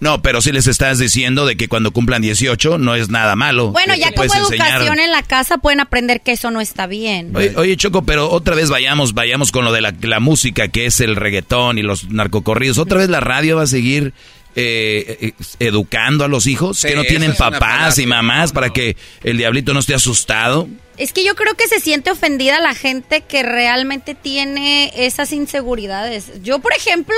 No, 0.01 0.21
pero 0.21 0.41
sí 0.41 0.53
les 0.53 0.65
estás 0.65 0.97
diciendo 0.97 1.45
de 1.45 1.57
que 1.57 1.67
cuando 1.67 1.91
cumplan 1.91 2.21
18 2.21 2.77
no 2.77 2.95
es 2.95 3.09
nada 3.09 3.35
malo. 3.35 3.71
Bueno, 3.73 3.95
que 3.95 3.99
ya 3.99 4.11
como 4.13 4.23
enseñar. 4.33 4.69
educación 4.69 4.97
en 4.99 5.11
la 5.11 5.23
casa 5.23 5.57
pueden 5.57 5.81
aprender 5.81 6.21
que 6.21 6.31
eso 6.31 6.51
no 6.51 6.61
está 6.61 6.87
bien. 6.87 7.35
Oye, 7.35 7.53
oye, 7.57 7.75
Choco, 7.75 8.03
pero 8.03 8.29
otra 8.31 8.55
vez 8.55 8.69
vayamos, 8.69 9.13
vayamos 9.13 9.51
con 9.51 9.65
lo 9.65 9.73
de 9.73 9.81
la, 9.81 9.93
la 10.01 10.21
música, 10.21 10.69
que 10.69 10.85
es 10.85 11.01
el 11.01 11.17
reggaetón 11.17 11.79
y 11.79 11.81
los 11.81 12.09
narcocorridos. 12.09 12.77
¿Otra 12.77 12.99
vez 12.99 13.09
la 13.09 13.19
radio 13.19 13.57
va 13.57 13.63
a 13.63 13.67
seguir 13.67 14.13
eh, 14.55 15.17
eh, 15.21 15.33
educando 15.59 16.25
a 16.25 16.27
los 16.27 16.47
hijos 16.47 16.81
que 16.81 16.95
no 16.95 17.03
tienen 17.03 17.35
papás 17.35 17.97
y 17.99 18.05
mamás 18.05 18.51
para 18.51 18.69
que 18.71 18.97
el 19.23 19.37
diablito 19.37 19.73
no 19.73 19.79
esté 19.79 19.93
asustado? 19.93 20.67
Es 20.97 21.13
que 21.13 21.23
yo 21.23 21.35
creo 21.35 21.55
que 21.55 21.67
se 21.67 21.79
siente 21.79 22.11
ofendida 22.11 22.59
la 22.59 22.73
gente 22.75 23.21
que 23.21 23.43
realmente 23.43 24.15
tiene 24.15 24.91
esas 24.95 25.31
inseguridades. 25.31 26.41
Yo, 26.43 26.59
por 26.59 26.73
ejemplo, 26.73 27.15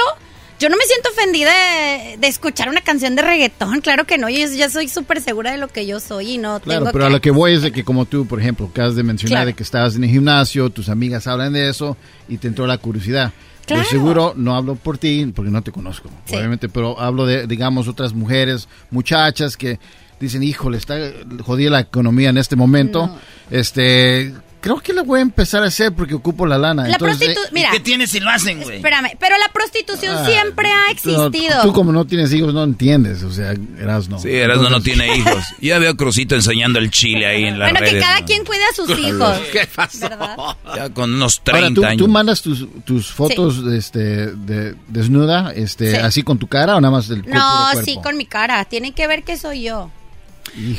yo 0.60 0.70
no 0.70 0.78
me 0.78 0.84
siento 0.84 1.10
ofendida 1.10 1.50
de, 1.52 2.18
de 2.18 2.28
escuchar 2.28 2.70
una 2.70 2.82
canción 2.82 3.16
de 3.16 3.24
reggaetón. 3.24 3.82
Claro 3.82 4.06
que 4.06 4.20
no, 4.20 4.30
yo 4.30 4.46
ya 4.56 4.70
soy 4.70 4.88
súper 4.88 5.20
segura 5.22 5.52
de 5.52 5.58
lo 5.58 5.68
que 5.68 5.88
yo 5.88 6.00
soy 6.00 6.34
y 6.34 6.38
no 6.38 6.60
Claro, 6.60 6.82
tengo 6.82 6.92
pero 6.92 7.06
que... 7.06 7.08
a 7.08 7.10
lo 7.10 7.22
que 7.22 7.32
voy 7.32 7.54
es 7.54 7.64
de 7.64 7.72
que 7.72 7.84
como 7.84 8.06
tú, 8.06 8.28
por 8.28 8.40
ejemplo, 8.40 8.70
acabas 8.72 8.96
de 8.96 9.02
mencionar 9.02 9.32
Claro. 9.38 9.46
de 9.48 9.54
que 9.56 9.64
estabas 9.64 9.96
en 9.96 10.04
el 10.04 10.12
gimnasio, 10.12 10.70
tus 10.70 10.88
amigas 10.90 11.26
hablan 11.26 11.54
de 11.54 11.68
eso 11.70 11.98
y 12.30 12.38
te 12.38 12.48
entró 12.50 12.68
la 12.68 12.78
curiosidad. 12.78 13.32
Claro. 13.66 13.84
Yo 13.84 13.90
seguro 13.90 14.34
no 14.36 14.56
hablo 14.56 14.76
por 14.76 14.98
ti 14.98 15.32
porque 15.36 15.52
no 15.52 15.62
te 15.62 15.72
conozco, 15.72 16.10
Sí. 16.26 16.36
obviamente, 16.36 16.68
pero 16.70 17.00
hablo 17.00 17.26
de, 17.26 17.48
digamos, 17.48 17.88
otras 17.88 18.14
mujeres, 18.14 18.68
muchachas 18.90 19.56
que 19.58 19.80
dicen, 20.20 20.44
híjole, 20.44 20.78
está 20.78 20.98
jodida 21.44 21.70
la 21.72 21.80
economía 21.82 22.30
en 22.30 22.38
este 22.38 22.56
momento. 22.56 23.16
Este, 23.50 24.34
creo 24.62 24.78
que 24.80 24.94
la 24.94 25.02
voy 25.04 25.20
a 25.20 25.22
empezar 25.24 25.64
a 25.64 25.68
hacer 25.68 25.92
porque 25.94 26.14
ocupo 26.14 26.46
la 26.46 26.58
lana. 26.58 26.84
La 26.88 26.94
Entonces, 26.94 27.36
prostitu- 27.38 27.50
mira, 27.52 27.72
¿Qué 27.72 27.80
tienes 27.80 28.12
si 28.12 28.20
lo 28.20 28.30
hacen, 28.30 28.62
güey? 28.62 28.78
espérame, 28.78 29.10
pero 29.20 29.38
la 29.38 29.50
prostitución 29.52 30.16
Ah, 30.18 30.26
siempre 30.26 30.70
ha 30.72 30.92
existido. 30.92 31.62
tú 31.64 31.74
como 31.74 31.92
no 31.92 32.06
tienes 32.06 32.32
hijos 32.34 32.54
no 32.54 32.64
entiendes, 32.64 33.24
o 33.24 33.32
sea, 33.32 33.54
eras 33.80 34.08
no. 34.08 34.20
Sí, 34.20 34.30
Erasmo 34.30 34.70
no 34.70 34.82
tiene 34.82 35.18
hijos. 35.18 35.44
Ya 35.62 35.78
veo 35.80 35.92
a 35.92 35.98
Crucito 35.98 36.36
enseñando 36.36 36.80
el 36.80 36.90
chile 36.92 37.26
ahí 37.26 37.44
en 37.46 37.60
las 37.60 37.72
bueno, 37.72 37.86
que 37.86 37.92
redes. 37.92 38.04
cada 38.06 38.20
¿no? 38.22 38.26
quien 38.26 38.46
cuide 38.46 38.64
a 38.64 38.76
sus 38.76 38.90
hijos. 39.00 39.38
¿Qué 39.52 39.68
¿verdad? 40.02 40.38
Ya 40.76 40.90
con 40.90 41.14
unos 41.14 41.42
Ahora, 41.48 41.60
30 41.60 41.82
¿tú, 41.82 41.86
años. 41.86 41.98
tú 41.98 42.08
mandas 42.08 42.42
tus, 42.42 42.68
tus 42.86 43.12
fotos 43.12 43.60
este, 43.74 44.28
de, 44.36 44.76
desnuda, 44.88 45.52
este, 45.56 45.92
Sí. 45.92 45.98
así 45.98 46.24
con 46.24 46.38
tu 46.38 46.48
cara 46.48 46.76
o 46.76 46.82
nada 46.82 46.92
más 46.92 47.08
del 47.08 47.24
cuerpo? 47.24 47.40
No, 47.40 47.68
puro 47.72 47.86
sí, 47.86 47.94
cuerpo? 47.94 48.02
con 48.10 48.18
mi 48.18 48.26
cara. 48.26 48.64
Tienen 48.66 48.94
que 48.94 49.08
ver 49.08 49.24
que 49.24 49.38
soy 49.38 49.64
yo. 49.64 49.92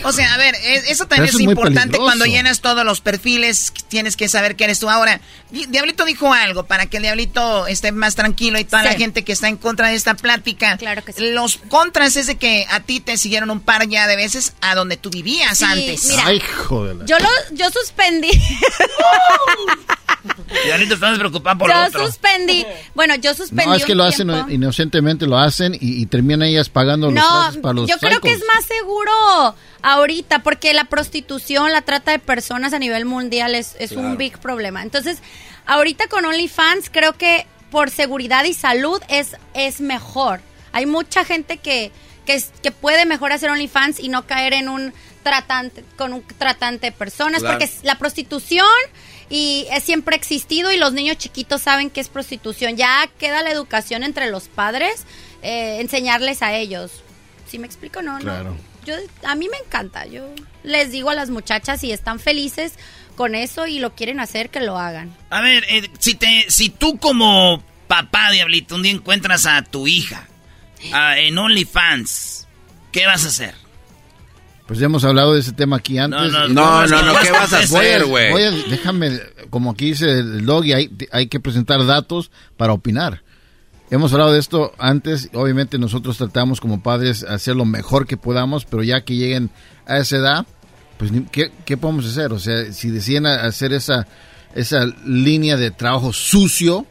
O 0.05 0.12
sea, 0.12 0.34
a 0.34 0.36
ver, 0.36 0.55
es- 0.62 0.89
eso 0.91 1.07
también 1.07 1.28
eso 1.31 1.39
es 1.39 1.44
importante 1.44 1.81
peligroso. 1.92 2.05
cuando 2.05 2.25
llenas 2.26 2.60
todos 2.60 2.84
los 2.84 3.01
perfiles, 3.01 3.73
tienes 3.89 4.17
que 4.17 4.28
saber 4.28 4.55
que 4.57 4.65
eres 4.65 4.78
tú. 4.78 4.91
Ahora, 4.91 5.20
Di- 5.51 5.67
Diablito 5.67 6.05
dijo 6.05 6.33
algo 6.33 6.65
para 6.65 6.86
que 6.86 6.97
el 6.99 7.02
Diablito 7.02 7.67
esté 7.67 7.92
más 7.92 8.15
tranquilo 8.15 8.59
y 8.59 8.65
toda 8.65 8.83
Sí. 8.83 8.89
la 8.89 8.94
gente 8.94 9.25
que 9.25 9.33
está 9.33 9.49
en 9.49 9.57
contra 9.57 9.89
de 9.89 9.94
esta 9.94 10.15
plática. 10.15 10.76
Claro 10.78 11.05
que 11.05 11.12
sí. 11.12 11.31
Los 11.33 11.57
contras 11.68 12.17
es 12.17 12.26
de 12.26 12.36
que 12.36 12.67
a 12.70 12.81
ti 12.81 13.01
te 13.01 13.17
siguieron 13.17 13.51
un 13.51 13.60
par 13.60 13.86
ya 13.89 14.07
de 14.07 14.17
veces 14.17 14.52
a 14.60 14.75
donde 14.75 14.97
tú 14.97 15.10
vivías 15.10 15.59
Sí, 15.59 15.65
antes. 15.65 16.05
mira. 16.09 16.23
Ay, 16.26 16.41
joder. 16.41 16.97
Yo 17.07 17.18
lo, 17.18 17.28
yo 17.52 17.70
suspendí. 17.70 18.31
Diablito, 20.65 20.94
estás 20.94 21.18
preocupado 21.18 21.59
por 21.59 21.70
yo 21.70 21.86
otro. 21.86 22.07
suspendí. 22.07 22.65
Bueno, 22.94 23.15
yo 23.17 23.34
suspendí. 23.34 23.67
No, 23.67 23.75
es 23.75 23.84
que 23.84 23.92
un 23.92 23.99
lo 23.99 24.05
hacen 24.05 24.28
tiempo. 24.28 24.51
inocentemente, 24.51 25.26
lo 25.26 25.36
hacen 25.39 25.75
y, 25.75 26.01
y 26.02 26.07
terminan 26.07 26.42
ellas 26.42 26.68
pagando 26.68 27.10
los 27.10 27.15
No, 27.23 27.28
trastes 27.41 27.62
para 27.62 27.75
los 27.75 27.89
yo 27.89 27.97
creo 27.99 28.20
que 28.20 28.33
es 28.33 28.42
más 28.55 28.65
seguro 28.65 29.10
ahorita 29.83 30.42
porque 30.42 30.73
la 30.75 30.84
prostitución, 30.84 31.73
la 31.73 31.83
trata 31.83 32.12
de 32.12 32.18
personas 32.18 32.73
a 32.73 32.78
nivel 32.78 33.05
mundial 33.05 33.55
es, 33.55 33.75
es 33.78 33.92
un 33.92 34.17
big 34.17 34.39
problema. 34.39 34.83
Entonces, 34.83 35.18
ahorita 35.67 36.07
con 36.09 36.25
OnlyFans 36.25 36.89
creo 36.91 37.15
que 37.15 37.47
por 37.70 37.91
seguridad 37.91 38.44
y 38.44 38.55
salud 38.55 39.01
es, 39.09 39.36
es 39.55 39.81
mejor. 39.81 40.41
Hay 40.73 40.86
mucha 40.86 41.25
gente 41.25 41.57
que, 41.59 41.91
que, 42.26 42.70
puede 42.70 43.07
mejor 43.07 43.33
hacer 43.33 43.51
OnlyFans 43.51 43.99
y 43.99 44.09
no 44.09 44.26
caer 44.26 44.52
en 44.52 44.68
un 44.68 44.92
tratante, 45.23 45.84
con 45.97 46.12
un 46.12 46.23
tratante 46.39 46.86
de 46.86 46.92
personas, 46.92 47.41
Claro. 47.41 47.59
porque 47.59 47.73
la 47.83 47.97
prostitución 47.99 48.67
y 49.31 49.67
es 49.70 49.83
siempre 49.84 50.17
existido 50.17 50.73
y 50.73 50.76
los 50.78 50.92
niños 50.92 51.18
chiquitos 51.18 51.62
saben 51.62 51.91
que 51.91 52.01
es 52.01 52.09
prostitución. 52.09 52.76
Ya 52.76 53.09
queda 53.18 53.42
la 53.42 53.51
educación 53.51 54.02
entre 54.02 54.31
los 54.31 54.49
padres, 54.49 55.05
eh, 55.42 55.78
enseñarles 55.81 56.42
a 56.42 56.55
ellos. 56.55 56.91
¿Sí 57.49 57.59
me 57.59 57.67
explico? 57.67 58.02
No, 58.02 58.18
Claro. 58.18 58.51
no. 58.51 58.73
Yo, 58.84 58.94
a 59.25 59.34
mí 59.36 59.49
me 59.49 59.59
encanta. 59.59 60.07
Yo 60.07 60.28
les 60.65 60.91
digo 60.91 61.10
a 61.10 61.15
las 61.15 61.31
muchachas 61.31 61.81
si 61.81 61.92
están 61.92 62.18
felices 62.18 62.73
con 63.17 63.34
eso 63.34 63.67
y 63.67 63.78
lo 63.78 63.94
quieren 63.94 64.18
hacer, 64.18 64.51
que 64.51 64.60
lo 64.60 64.76
hagan. 64.78 65.15
A 65.31 65.41
ver, 65.41 65.65
eh, 65.68 65.89
si, 66.01 66.15
te, 66.15 66.47
si 66.49 66.70
tú 66.70 66.99
como 66.99 67.62
papá, 67.86 68.31
Diablito, 68.33 68.75
un 68.75 68.83
día 68.83 68.92
encuentras 68.92 69.47
a 69.47 69.62
tu 69.62 69.86
hija 69.86 70.26
ah, 70.92 71.17
en 71.18 71.39
OnlyFans, 71.39 72.49
¿qué 72.91 73.07
vas 73.07 73.25
a 73.25 73.28
hacer? 73.28 73.55
Pues 74.73 74.81
ya 74.81 74.86
hemos 74.86 75.05
hablado 75.05 75.34
de 75.34 75.41
ese 75.41 75.52
tema 75.52 75.76
aquí 75.76 75.99
antes. 75.99 76.33
no, 76.33 76.49
No, 76.49 76.86
no, 76.86 77.02
no, 77.02 77.12
¿qué 77.20 77.31
vas 77.31 77.52
a 77.52 77.59
hacer, 77.59 78.07
güey? 78.07 78.33
déjame, 78.70 79.20
como 79.51 79.73
aquí 79.73 79.91
dice 79.91 80.20
el 80.20 80.47
doggy, 80.47 80.73
hay, 80.73 80.91
hay 81.10 81.26
que 81.26 81.41
presentar 81.41 81.84
datos 81.84 82.31
para 82.57 82.73
opinar. 82.73 83.23
Hemos 83.91 84.15
hablado 84.15 84.33
de 84.33 84.39
esto 84.39 84.73
antes, 84.78 85.28
obviamente 85.34 85.78
nosotros 85.78 86.17
tratamos 86.17 86.59
como 86.59 86.83
padres 86.83 87.23
hacer 87.23 87.55
lo 87.55 87.67
mejor 87.67 88.07
que 88.07 88.17
podamos, 88.17 88.65
pero 88.65 88.83
ya 88.83 89.05
que 89.05 89.15
lleguen 89.15 89.51
a 89.84 89.99
esa 89.99 90.17
edad, 90.17 90.47
pues 90.97 91.10
¿qué, 91.31 91.52
qué 91.67 91.76
podemos 91.76 92.07
hacer? 92.07 92.33
O 92.33 92.39
sea, 92.39 92.73
si 92.73 92.89
deciden 92.89 93.26
hacer 93.26 93.75
esa, 93.75 94.07
esa 94.55 94.86
línea 95.05 95.59
de 95.59 95.70
trabajo 95.70 96.15
sucio, 96.15 96.86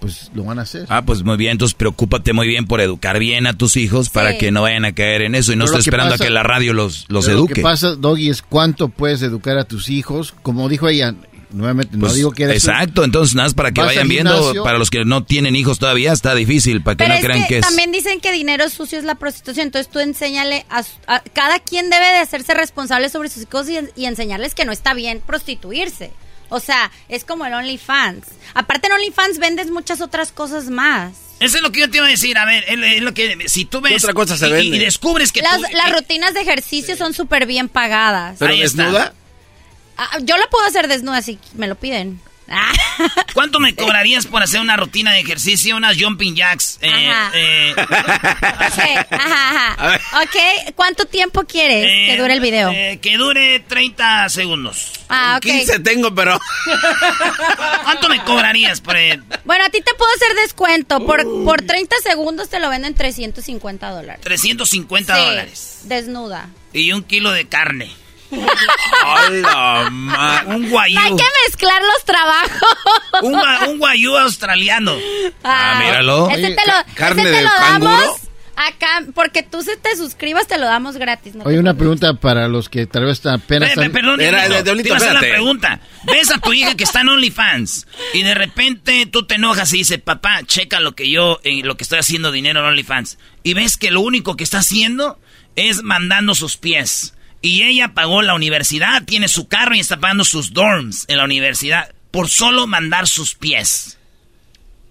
pues 0.00 0.30
lo 0.34 0.44
van 0.44 0.58
a 0.58 0.62
hacer. 0.62 0.86
Ah, 0.88 1.02
pues 1.04 1.22
muy 1.22 1.36
bien, 1.36 1.52
entonces 1.52 1.74
preocúpate 1.74 2.32
muy 2.32 2.46
bien 2.46 2.66
por 2.66 2.80
educar 2.80 3.18
bien 3.18 3.46
a 3.46 3.56
tus 3.56 3.76
hijos 3.76 4.10
para 4.10 4.36
que 4.38 4.50
no 4.50 4.62
vayan 4.62 4.84
a 4.84 4.92
caer 4.94 5.22
en 5.22 5.34
eso 5.34 5.52
y 5.52 5.56
no 5.56 5.64
estés 5.64 5.80
esperando 5.80 6.12
pasa- 6.12 6.24
a 6.24 6.26
que 6.26 6.32
la 6.32 6.42
radio 6.42 6.72
los, 6.72 7.06
los 7.08 7.26
eduque. 7.28 7.50
Lo 7.52 7.54
que 7.56 7.62
pasa, 7.62 7.94
Doggy, 7.96 8.28
es 8.30 8.42
cuánto 8.42 8.88
puedes 8.88 9.22
educar 9.22 9.58
a 9.58 9.64
tus 9.64 9.88
hijos. 9.88 10.34
Como 10.42 10.68
dijo 10.68 10.88
ella, 10.88 11.14
nuevamente, 11.50 11.96
no 11.96 12.00
Pues, 12.00 12.14
digo 12.14 12.32
que 12.32 12.42
eres 12.44 12.64
un- 12.64 12.70
exacto, 12.70 13.04
entonces 13.04 13.34
nada 13.34 13.46
más 13.46 13.54
para 13.54 13.72
que 13.72 13.80
Vas 13.80 13.88
vayan 13.90 14.08
viendo, 14.08 14.52
para 14.64 14.78
los 14.78 14.90
que 14.90 15.04
no 15.04 15.24
tienen 15.24 15.56
hijos 15.56 15.78
todavía 15.78 16.12
está 16.12 16.34
difícil, 16.34 16.82
para 16.82 16.96
que 16.96 17.04
Pero 17.04 17.08
no 17.10 17.14
es 17.14 17.24
crean 17.24 17.42
que, 17.42 17.48
que, 17.48 17.58
es... 17.58 17.66
también 17.66 17.92
dicen 17.92 18.20
que 18.20 18.32
dinero 18.32 18.68
sucio 18.68 18.98
es 18.98 19.04
la 19.04 19.14
prostitución, 19.14 19.66
entonces 19.68 19.90
tú 19.90 20.00
enséñale 20.00 20.66
a, 20.68 20.82
a- 21.06 21.20
cada 21.32 21.58
quien 21.60 21.88
debe 21.88 22.04
de 22.06 22.18
hacerse 22.18 22.52
responsable 22.54 23.08
sobre 23.08 23.28
sus 23.30 23.44
hijos 23.44 23.68
y, 23.70 23.78
y 24.00 24.04
enseñarles 24.06 24.54
que 24.54 24.64
no 24.64 24.72
está 24.72 24.92
bien 24.92 25.22
prostituirse. 25.26 26.10
O 26.48 26.60
sea, 26.60 26.90
es 27.08 27.24
como 27.24 27.44
el 27.46 27.54
OnlyFans. 27.54 28.26
Aparte 28.54 28.86
en 28.86 28.92
OnlyFans 28.94 29.38
vendes 29.38 29.70
muchas 29.70 30.00
otras 30.00 30.32
cosas 30.32 30.66
más. 30.66 31.12
Eso 31.40 31.56
es 31.58 31.62
lo 31.62 31.70
que 31.72 31.80
yo 31.80 31.90
te 31.90 31.98
iba 31.98 32.06
a 32.06 32.08
decir. 32.10 32.38
A 32.38 32.44
ver, 32.46 32.64
es, 32.68 32.78
es 32.96 33.02
lo 33.02 33.12
que 33.12 33.36
si 33.48 33.64
tú 33.66 33.80
ves 33.80 34.02
otra 34.02 34.14
cosa 34.14 34.36
se 34.36 34.46
y- 34.46 34.50
y, 34.50 34.52
vende? 34.52 34.76
y 34.76 34.80
descubres 34.80 35.32
que 35.32 35.42
Las, 35.42 35.56
tú- 35.58 35.66
las 35.72 35.88
eh, 35.90 35.92
rutinas 35.92 36.32
de 36.34 36.40
ejercicio 36.40 36.96
son 36.96 37.12
súper 37.14 37.46
bien 37.46 37.68
pagadas. 37.68 38.36
¿Pero 38.38 38.56
desnuda? 38.56 39.12
Ah, 39.98 40.18
yo 40.22 40.36
la 40.36 40.46
puedo 40.48 40.64
hacer 40.66 40.88
desnuda 40.88 41.20
si 41.22 41.38
me 41.54 41.66
lo 41.66 41.74
piden. 41.74 42.20
¿Cuánto 43.34 43.58
me 43.60 43.74
cobrarías 43.74 44.26
por 44.26 44.42
hacer 44.42 44.60
una 44.60 44.76
rutina 44.76 45.12
de 45.12 45.20
ejercicio, 45.20 45.76
unas 45.76 46.00
jumping 46.00 46.34
jacks? 46.36 46.78
Eh, 46.80 47.08
Ajá. 47.10 47.30
eh, 47.34 47.74
Ok, 47.76 49.06
ajá, 49.10 49.74
ajá. 49.78 50.00
Ok, 50.22 50.72
¿cuánto 50.74 51.04
tiempo 51.06 51.44
quieres 51.44 51.84
que 51.84 52.16
dure 52.20 52.34
el 52.34 52.40
video? 52.40 52.70
eh, 52.70 52.98
que 53.02 53.16
dure 53.16 53.60
30 53.60 54.28
segundos. 54.28 54.92
Ah, 55.08 55.34
ok. 55.38 55.42
15 55.42 55.78
tengo, 55.80 56.14
pero... 56.14 56.38
¿Cuánto 57.84 58.08
me 58.08 58.22
cobrarías 58.24 58.80
por 58.80 58.96
Bueno, 59.44 59.64
a 59.64 59.68
ti 59.70 59.80
te 59.80 59.94
puedo 59.94 60.10
hacer 60.14 60.34
descuento. 60.42 61.04
Por, 61.04 61.22
por 61.44 61.62
30 61.62 61.96
segundos 62.02 62.48
te 62.48 62.60
lo 62.60 62.70
venden 62.70 62.94
350 62.94 63.90
dólares. 63.90 64.20
350 64.22 65.14
Sí, 65.16 65.20
dólares? 65.20 65.78
Desnuda. 65.84 66.48
Y 66.72 66.92
un 66.92 67.02
kilo 67.02 67.32
de 67.32 67.46
carne. 67.48 67.90
¡Hola, 69.04 69.88
ma- 69.90 70.42
Un 70.46 70.68
guayú. 70.70 70.98
Hay 70.98 71.16
que 71.16 71.24
mezclar 71.46 71.82
los 71.82 72.04
trabajos. 72.04 72.76
Un, 73.22 73.34
un 73.70 73.78
guayú 73.78 74.16
australiano. 74.16 74.94
Ah, 75.44 75.80
míralo. 75.82 76.30
Ese 76.30 76.46
Oye, 76.46 76.56
te 76.56 76.62
lo, 76.66 76.94
carne 76.94 77.22
ese 77.22 77.30
te 77.30 77.36
de 77.38 77.42
lo 77.44 77.50
canguro. 77.50 77.92
damos 77.92 78.20
acá, 78.58 79.04
porque 79.14 79.42
tú 79.42 79.60
si 79.62 79.70
te 79.82 79.94
suscribas 79.96 80.46
te 80.46 80.56
lo 80.56 80.64
damos 80.64 80.96
gratis. 80.96 81.34
¿no? 81.34 81.44
Oye, 81.44 81.58
una 81.58 81.74
pregunta 81.74 82.14
para 82.14 82.48
los 82.48 82.70
que 82.70 82.86
tal 82.86 83.04
vez 83.04 83.24
apenas 83.26 83.68
están... 83.68 83.92
perdón, 83.92 84.18
Era 84.20 84.48
de- 84.48 84.62
Diablito, 84.62 84.88
te 84.88 84.94
a 84.94 84.96
hacer 84.96 85.12
la 85.12 85.20
pregunta. 85.20 85.80
Ves 86.04 86.30
a 86.30 86.38
tu 86.38 86.52
hija 86.54 86.74
que 86.74 86.84
está 86.84 87.02
en 87.02 87.10
OnlyFans 87.10 87.86
y 88.14 88.22
de 88.22 88.34
repente 88.34 89.04
tú 89.06 89.26
te 89.26 89.34
enojas 89.34 89.72
y 89.74 89.78
dices, 89.78 90.00
papá, 90.00 90.40
checa 90.46 90.80
lo 90.80 90.92
que 90.94 91.10
yo, 91.10 91.38
eh, 91.44 91.60
lo 91.64 91.76
que 91.76 91.84
estoy 91.84 91.98
haciendo 91.98 92.32
dinero 92.32 92.60
en 92.60 92.66
OnlyFans. 92.66 93.18
Y 93.42 93.52
ves 93.54 93.76
que 93.76 93.90
lo 93.90 94.00
único 94.00 94.36
que 94.36 94.44
está 94.44 94.58
haciendo 94.58 95.18
es 95.54 95.82
mandando 95.82 96.34
sus 96.34 96.56
pies. 96.56 97.12
Y 97.42 97.62
ella 97.62 97.88
pagó 97.94 98.22
la 98.22 98.34
universidad, 98.34 99.04
tiene 99.04 99.28
su 99.28 99.46
carro 99.48 99.74
y 99.74 99.80
está 99.80 99.98
pagando 99.98 100.24
sus 100.24 100.52
dorms 100.52 101.04
en 101.08 101.18
la 101.18 101.24
universidad 101.24 101.90
por 102.10 102.28
solo 102.28 102.66
mandar 102.66 103.06
sus 103.06 103.34
pies. 103.34 103.98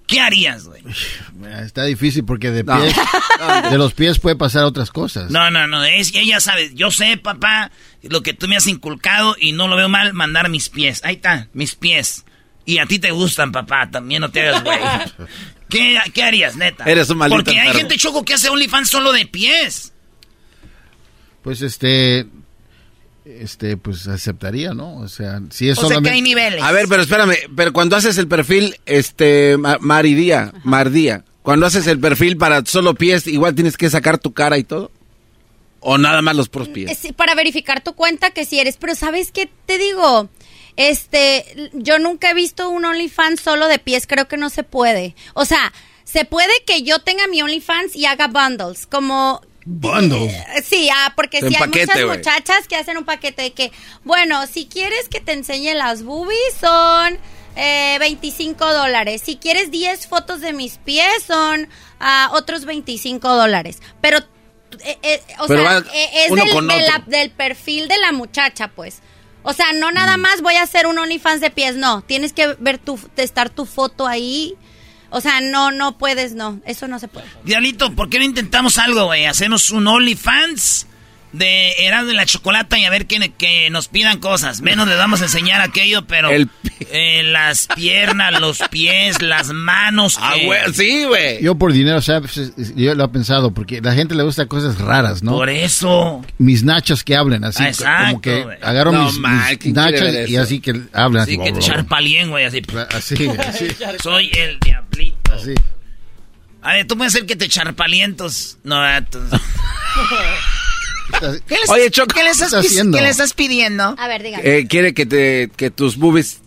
¿Qué 0.07 0.19
harías, 0.19 0.65
güey? 0.65 0.83
Está 1.63 1.83
difícil 1.85 2.23
porque 2.25 2.51
de 2.51 2.63
No. 2.63 2.79
pies, 2.79 2.95
de 3.71 3.77
los 3.77 3.93
pies 3.93 4.19
puede 4.19 4.35
pasar 4.35 4.63
otras 4.63 4.91
cosas. 4.91 5.31
No, 5.31 5.49
no, 5.49 5.65
no, 5.65 5.83
es 5.83 6.13
ella 6.13 6.39
sabe, 6.39 6.71
yo 6.75 6.91
sé, 6.91 7.17
papá, 7.17 7.71
lo 8.03 8.21
que 8.21 8.33
tú 8.33 8.47
me 8.47 8.55
has 8.55 8.67
inculcado 8.67 9.35
y 9.39 9.51
no 9.53 9.67
lo 9.67 9.75
veo 9.75 9.89
mal 9.89 10.13
mandar 10.13 10.47
mis 10.49 10.69
pies. 10.69 11.01
Ahí 11.03 11.15
está, 11.15 11.47
mis 11.53 11.73
pies. 11.73 12.23
Y 12.67 12.77
a 12.77 12.85
ti 12.85 12.99
te 12.99 13.09
gustan, 13.11 13.51
papá, 13.51 13.89
también 13.89 14.21
no 14.21 14.29
te 14.29 14.47
hagas 14.47 14.63
güey. 14.63 14.77
¿Qué, 15.69 15.99
qué 16.13 16.23
harías, 16.23 16.55
neta? 16.55 16.83
Eres 16.85 17.09
un 17.09 17.17
maldito 17.17 17.37
Porque 17.43 17.59
hay 17.59 17.67
enfermo. 17.69 17.79
gente 17.79 17.97
choco 17.97 18.23
que 18.23 18.35
hace 18.35 18.49
OnlyFans 18.49 18.87
solo 18.89 19.11
de 19.11 19.25
pies. 19.25 19.91
Pues 21.45 21.61
este, 21.61 22.25
este, 23.23 23.77
pues 23.77 24.07
aceptaría, 24.07 24.73
¿no? 24.73 24.97
O 24.97 25.07
sea, 25.07 25.39
si 25.51 25.69
es 25.69 25.77
O 25.77 25.81
sea, 25.81 25.87
que 25.89 25.93
solamente... 25.93 26.09
hay 26.15 26.21
niveles. 26.23 26.61
A 26.63 26.71
ver, 26.71 26.87
pero 26.89 27.03
espérame, 27.03 27.35
pero 27.55 27.71
cuando 27.71 27.95
haces 27.95 28.17
el 28.17 28.27
perfil, 28.27 28.75
este, 28.87 29.55
Ma- 29.57 29.77
Maridía, 29.79 30.51
Mardía, 30.63 31.23
cuando 31.43 31.67
haces 31.67 31.85
el 31.85 31.99
perfil 31.99 32.35
para 32.35 32.65
solo 32.65 32.95
pies, 32.95 33.27
igual 33.27 33.53
tienes 33.55 33.77
que 33.77 33.89
sacar 33.91 34.17
tu 34.17 34.33
cara 34.33 34.57
y 34.57 34.63
todo. 34.63 34.91
O 35.79 35.99
nada 35.99 36.23
más 36.23 36.35
los 36.35 36.49
puros 36.49 36.67
pies. 36.67 36.97
Sí, 36.97 37.13
para 37.13 37.35
verificar 37.35 37.83
tu 37.83 37.93
cuenta 37.93 38.31
que 38.31 38.43
si 38.43 38.59
eres, 38.59 38.77
pero 38.77 38.95
¿sabes 38.95 39.31
qué 39.31 39.47
te 39.67 39.77
digo? 39.77 40.29
Este, 40.77 41.69
yo 41.73 41.99
nunca 41.99 42.31
he 42.31 42.33
visto 42.33 42.69
un 42.69 42.85
OnlyFans 42.85 43.39
solo 43.39 43.67
de 43.67 43.77
pies, 43.77 44.07
creo 44.07 44.27
que 44.27 44.35
no 44.37 44.49
se 44.49 44.63
puede. 44.63 45.15
O 45.35 45.45
sea, 45.45 45.71
se 46.03 46.25
puede 46.25 46.51
que 46.65 46.81
yo 46.81 46.97
tenga 46.99 47.27
mi 47.27 47.41
OnlyFans 47.43 47.95
y 47.95 48.07
haga 48.07 48.27
bundles, 48.27 48.87
como 48.87 49.41
Bundles. 49.65 50.31
Eh, 50.31 50.61
Sí, 50.63 50.89
ah, 50.93 51.11
porque 51.15 51.39
si 51.39 51.47
hay 51.47 51.53
paquete, 51.55 52.05
muchas 52.05 52.17
muchachas 52.17 52.67
que 52.67 52.75
hacen 52.75 52.97
un 52.97 53.05
paquete 53.05 53.41
de 53.41 53.53
que, 53.53 53.71
bueno, 54.03 54.45
si 54.47 54.67
quieres 54.67 55.09
que 55.09 55.19
te 55.19 55.33
enseñe 55.33 55.73
las 55.73 56.03
boobies 56.03 56.53
son 56.59 57.17
eh, 57.55 57.97
25 57.99 58.73
dólares. 58.73 59.21
Si 59.25 59.37
quieres 59.37 59.71
10 59.71 60.07
fotos 60.07 60.41
de 60.41 60.53
mis 60.53 60.77
pies 60.77 61.23
son 61.25 61.67
ah, 61.99 62.29
otros 62.33 62.65
25 62.65 63.27
dólares. 63.35 63.79
Pero, 64.01 64.19
eh, 64.83 64.97
eh, 65.01 65.21
o 65.39 65.47
Pero 65.47 65.61
sea, 65.63 65.77
eh, 65.93 66.09
es 66.25 66.31
del, 66.31 66.67
de 66.67 66.81
la- 66.81 66.95
otro. 66.97 67.03
del 67.11 67.31
perfil 67.31 67.87
de 67.87 67.97
la 67.97 68.11
muchacha, 68.11 68.67
pues. 68.69 69.01
O 69.43 69.53
sea, 69.53 69.71
no 69.73 69.91
Mm. 69.91 69.93
nada 69.93 70.17
más 70.17 70.41
voy 70.41 70.55
a 70.55 70.63
hacer 70.63 70.85
un 70.87 70.97
OnlyFans 70.99 71.39
de 71.41 71.51
pies, 71.51 71.75
no. 71.75 72.01
Tienes 72.01 72.33
que 72.33 72.55
ver 72.59 72.77
tu, 72.77 72.99
estar 73.15 73.49
tu 73.49 73.65
foto 73.65 74.05
ahí. 74.07 74.55
O 75.15 75.21
sea, 75.21 75.39
no, 75.39 75.71
no 75.71 75.97
puedes, 75.97 76.33
no. 76.33 76.59
Eso 76.65 76.89
no 76.89 76.99
se 76.99 77.07
puede. 77.07 77.25
Diablito, 77.45 77.93
¿por 77.93 78.09
qué 78.09 78.19
no 78.19 78.25
intentamos 78.25 78.77
algo, 78.77 79.05
güey? 79.05 79.25
Hacemos 79.25 79.69
un 79.69 79.87
OnlyFans 79.87 80.87
de 81.31 81.71
Erasmo 81.79 82.11
y 82.11 82.15
la 82.15 82.25
Chocolata 82.25 82.79
y 82.79 82.85
a 82.85 82.89
ver 82.89 83.07
que, 83.07 83.33
que 83.37 83.69
nos 83.69 83.89
pidan 83.89 84.19
cosas. 84.19 84.61
Menos 84.61 84.87
les 84.87 84.97
vamos 84.97 85.21
a 85.21 85.25
enseñar 85.25 85.59
aquello, 85.59 86.05
pero 86.07 86.29
El 86.29 86.49
eh, 86.91 87.23
las 87.23 87.67
piernas, 87.75 88.39
los 88.39 88.59
pies, 88.71 89.21
las 89.21 89.49
manos. 89.49 90.17
Ah, 90.21 90.33
que- 90.35 90.45
güey, 90.45 90.59
sí, 90.73 91.03
güey. 91.03 91.43
Yo 91.43 91.55
por 91.55 91.73
dinero, 91.73 92.01
¿sabes? 92.01 92.53
Yo 92.75 92.95
lo 92.95 93.03
he 93.03 93.07
pensado, 93.09 93.51
porque 93.53 93.79
a 93.79 93.81
la 93.81 93.93
gente 93.93 94.15
le 94.15 94.23
gusta 94.23 94.45
cosas 94.45 94.77
raras, 94.79 95.23
¿no? 95.23 95.33
Por 95.33 95.49
eso. 95.49 96.23
Mis 96.37 96.63
nachos 96.63 97.03
que 97.03 97.17
hablen, 97.17 97.43
así 97.43 97.63
Ah, 97.63 97.67
exacto, 97.67 98.05
como 98.11 98.21
que 98.21 98.43
güey. 98.43 98.57
agarro 98.61 98.91
No, 98.93 99.03
mis, 99.05 99.19
man, 99.19 99.45
mis 99.49 99.57
¿quién 99.57 99.73
quiere 99.75 100.11
nachos 100.11 100.29
y 100.29 100.35
así 100.37 100.59
que 100.61 100.81
hablan. 100.93 101.23
Así 101.23 101.37
así, 101.41 101.51
que 101.53 101.59
charpalien, 101.59 102.29
güey, 102.29 102.45
así. 102.45 102.61
Así, 102.95 103.27
así. 103.39 103.67
Soy 104.01 104.31
el 104.37 104.57
diablito. 104.95 105.33
así. 105.33 105.53
A 106.61 106.73
ver, 106.73 106.87
tú 106.87 106.97
puedes 106.97 107.13
ser 107.13 107.25
que 107.25 107.35
te 107.35 107.47
charpalientos. 107.47 108.57
No, 108.63 108.85
entonces- 108.87 109.39
¿Qué 111.47 111.55
les, 111.61 111.69
Oye, 111.69 111.91
Choco, 111.91 112.13
¿qué 112.15 112.23
les 112.23 112.37
¿qué 112.37 112.45
estás, 112.45 112.53
estás 112.53 112.65
haciendo? 112.65 112.97
qué 112.97 113.03
le 113.03 113.09
estás 113.09 113.33
pidiendo? 113.33 113.95
A 113.97 114.07
ver, 114.07 114.23
dígame. 114.23 114.43
Eh, 114.57 114.67
quiere 114.67 114.93
que 114.95 115.05
te 115.05 115.51
que 115.55 115.69
tus 115.69 115.97
boobies 115.97 116.41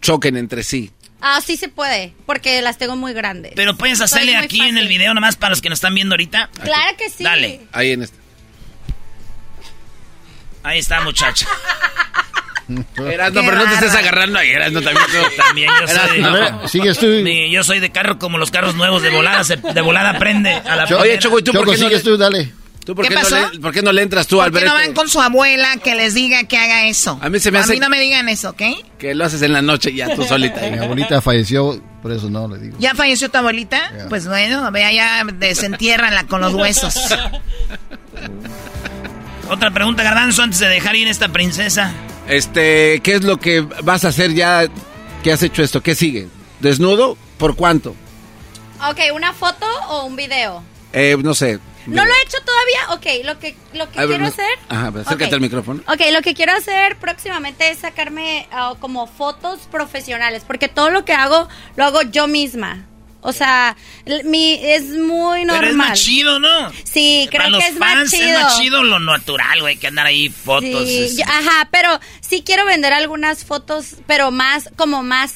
choquen 0.00 0.36
entre 0.38 0.64
sí. 0.64 0.90
Ah, 1.20 1.40
sí 1.44 1.56
se 1.56 1.68
puede, 1.68 2.14
porque 2.26 2.62
las 2.62 2.78
tengo 2.78 2.96
muy 2.96 3.12
grandes. 3.12 3.52
Pero 3.54 3.76
puedes 3.76 4.00
hacerle 4.00 4.34
aquí 4.36 4.60
en 4.62 4.78
el 4.78 4.88
video 4.88 5.12
nomás 5.14 5.36
para 5.36 5.50
los 5.50 5.60
que 5.60 5.68
nos 5.68 5.76
están 5.78 5.94
viendo 5.94 6.14
ahorita. 6.14 6.48
Claro 6.62 6.96
que 6.96 7.10
sí. 7.10 7.22
Dale. 7.22 7.60
Ahí 7.72 7.90
en 7.92 8.02
este. 8.04 8.16
Ahí 10.62 10.78
está, 10.78 11.00
muchacha. 11.02 11.46
Erasno, 12.68 13.40
pero 13.44 13.56
no 13.56 13.64
te 13.64 13.74
estés 13.74 13.94
agarrando 13.94 14.38
ahí, 14.38 14.50
Erasno 14.50 14.80
también. 14.82 15.06
tú. 15.06 15.36
También 15.42 15.70
yo 15.80 15.88
soy. 15.88 16.22
A 16.22 16.30
ver, 16.30 16.54
sigues 16.68 16.98
tú. 16.98 17.06
Ni- 17.06 17.50
yo 17.50 17.64
soy 17.64 17.80
de 17.80 17.90
carro 17.90 18.18
como 18.18 18.36
los 18.38 18.50
carros 18.50 18.74
nuevos 18.74 19.02
de 19.02 19.10
volada. 19.10 19.42
se- 19.44 19.56
de 19.56 19.80
volada 19.80 20.18
prende 20.18 20.52
a 20.54 20.76
la 20.76 20.86
Cho- 20.86 20.98
Oye, 20.98 21.18
Choco, 21.18 21.38
¿y 21.38 21.42
tú 21.42 21.52
Choco, 21.52 21.64
por 21.64 21.74
qué 21.74 21.80
no 21.80 21.88
sigues 21.88 22.04
le- 22.04 22.10
tú, 22.10 22.16
dale. 22.18 22.52
¿Tú 22.84 22.94
por 22.94 23.04
¿Qué 23.04 23.10
qué, 23.10 23.14
no 23.16 23.20
pasó? 23.20 23.50
le, 23.52 23.60
por 23.60 23.72
qué 23.72 23.82
no 23.82 23.92
le 23.92 24.00
entras 24.00 24.26
tú 24.26 24.40
al 24.40 24.50
¿Por 24.50 24.60
qué 24.60 24.66
no 24.66 24.72
van 24.72 24.94
con 24.94 25.10
su 25.10 25.20
abuela 25.20 25.76
que 25.84 25.94
les 25.94 26.14
diga 26.14 26.44
que 26.44 26.56
haga 26.56 26.86
eso? 26.88 27.18
A 27.20 27.28
mí 27.28 27.38
se 27.38 27.50
me 27.50 27.58
A 27.58 27.60
hace- 27.60 27.74
mí 27.74 27.80
no 27.80 27.90
me 27.90 28.00
digan 28.00 28.30
eso, 28.30 28.48
¿ok? 28.50 28.62
Que 28.98 29.14
lo 29.14 29.26
haces 29.26 29.42
en 29.42 29.52
la 29.52 29.60
noche 29.60 29.92
ya 29.94 30.14
tú 30.14 30.24
solita. 30.24 30.62
Mi 30.70 30.78
abuelita 30.78 31.20
falleció, 31.20 31.82
por 32.00 32.12
eso 32.12 32.30
no 32.30 32.48
le 32.48 32.58
digo. 32.58 32.76
¿Ya 32.78 32.94
falleció 32.94 33.30
tu 33.30 33.36
abuelita? 33.36 33.92
Ya. 33.94 34.08
Pues 34.08 34.26
bueno, 34.26 34.70
vea, 34.72 34.90
ya 34.90 35.22
desentiérranla 35.24 36.24
con 36.28 36.40
los 36.40 36.54
huesos. 36.54 36.94
Otra 39.50 39.70
pregunta, 39.70 40.02
Garbanzo, 40.02 40.42
antes 40.42 40.58
de 40.58 40.68
dejar 40.68 40.96
ir 40.96 41.08
esta 41.08 41.28
princesa. 41.28 41.92
Este, 42.28 43.00
¿qué 43.02 43.14
es 43.14 43.24
lo 43.24 43.38
que 43.38 43.60
vas 43.60 44.04
a 44.04 44.08
hacer 44.08 44.34
ya 44.34 44.66
que 45.22 45.32
has 45.32 45.42
hecho 45.42 45.62
esto? 45.62 45.82
¿Qué 45.82 45.94
sigue? 45.94 46.28
¿Desnudo? 46.60 47.16
¿Por 47.38 47.56
cuánto? 47.56 47.94
Ok, 48.90 48.98
¿una 49.14 49.32
foto 49.32 49.66
o 49.88 50.04
un 50.04 50.14
video? 50.16 50.62
Eh, 50.92 51.16
no 51.22 51.34
sé. 51.34 51.58
¿No 51.86 52.04
lo 52.04 52.10
he 52.10 52.22
hecho 52.26 52.36
todavía? 52.44 52.94
Ok, 53.20 53.24
lo 53.24 53.38
que, 53.38 53.56
lo 53.72 53.90
que 53.90 53.98
A 54.00 54.06
quiero 54.06 54.26
hacer... 54.26 54.44
Ajá, 54.68 54.88
acércate 54.88 55.24
Ok. 55.24 55.32
al 55.32 55.40
micrófono. 55.40 55.82
Ok, 55.88 56.00
lo 56.12 56.20
que 56.20 56.34
quiero 56.34 56.52
hacer 56.52 56.98
próximamente 56.98 57.70
es 57.70 57.78
sacarme 57.78 58.46
ah, 58.52 58.74
como 58.78 59.06
fotos 59.06 59.60
profesionales, 59.70 60.44
porque 60.46 60.68
todo 60.68 60.90
lo 60.90 61.06
que 61.06 61.14
hago 61.14 61.48
lo 61.76 61.84
hago 61.84 62.02
yo 62.02 62.26
misma. 62.28 62.84
O 63.28 63.32
sea, 63.34 63.76
mi, 64.24 64.54
es 64.54 64.84
muy 64.84 65.44
normal. 65.44 65.58
Pero 65.60 65.66
es 65.70 65.76
más 65.76 66.02
chido, 66.02 66.40
¿no? 66.40 66.72
Sí, 66.84 67.26
creo 67.28 67.40
Para 67.42 67.50
los 67.50 67.62
que 67.62 67.68
es 67.68 67.76
más 67.76 68.10
chido. 68.10 68.24
es 68.38 68.42
más 68.42 68.58
chido 68.58 68.82
lo 68.82 68.98
natural, 69.00 69.60
güey, 69.60 69.76
que 69.76 69.86
andar 69.88 70.06
ahí 70.06 70.30
fotos. 70.30 70.88
Sí, 70.88 71.16
yo- 71.18 71.24
ajá, 71.26 71.68
pero 71.70 72.00
sí 72.20 72.42
quiero 72.44 72.64
vender 72.64 72.94
algunas 72.94 73.44
fotos, 73.44 73.96
pero 74.06 74.30
más, 74.30 74.70
como 74.76 75.02
más, 75.02 75.34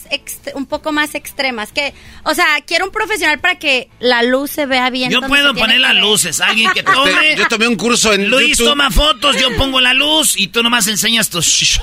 un 0.55 0.65
poco 0.65 0.91
más 0.91 1.15
extremas. 1.15 1.71
Que, 1.71 1.93
o 2.25 2.33
sea, 2.33 2.47
quiero 2.67 2.87
un 2.87 2.93
profesional 2.93 3.41
para 3.41 3.59
que 3.59 3.91
la 4.01 4.23
luz 4.23 4.51
se 4.53 4.65
vea 4.65 4.89
bien. 4.89 5.11
Yo 5.11 5.21
puedo 5.21 5.55
poner 5.55 5.79
las 5.81 5.95
luces. 5.97 6.41
Alguien 6.41 6.71
que 6.73 6.83
tome. 6.85 7.11
Este, 7.11 7.37
yo 7.37 7.49
tomé 7.49 7.69
un 7.69 7.77
curso 7.77 8.15
en 8.15 8.31
Luis 8.31 8.57
YouTube. 8.57 8.69
toma 8.71 8.91
fotos, 8.91 9.37
yo 9.39 9.55
pongo 9.59 9.83
la 9.83 9.93
luz 9.93 10.35
y 10.39 10.47
tú 10.49 10.63
nomás 10.63 10.87
enseñas 10.87 11.29
tus. 11.29 11.79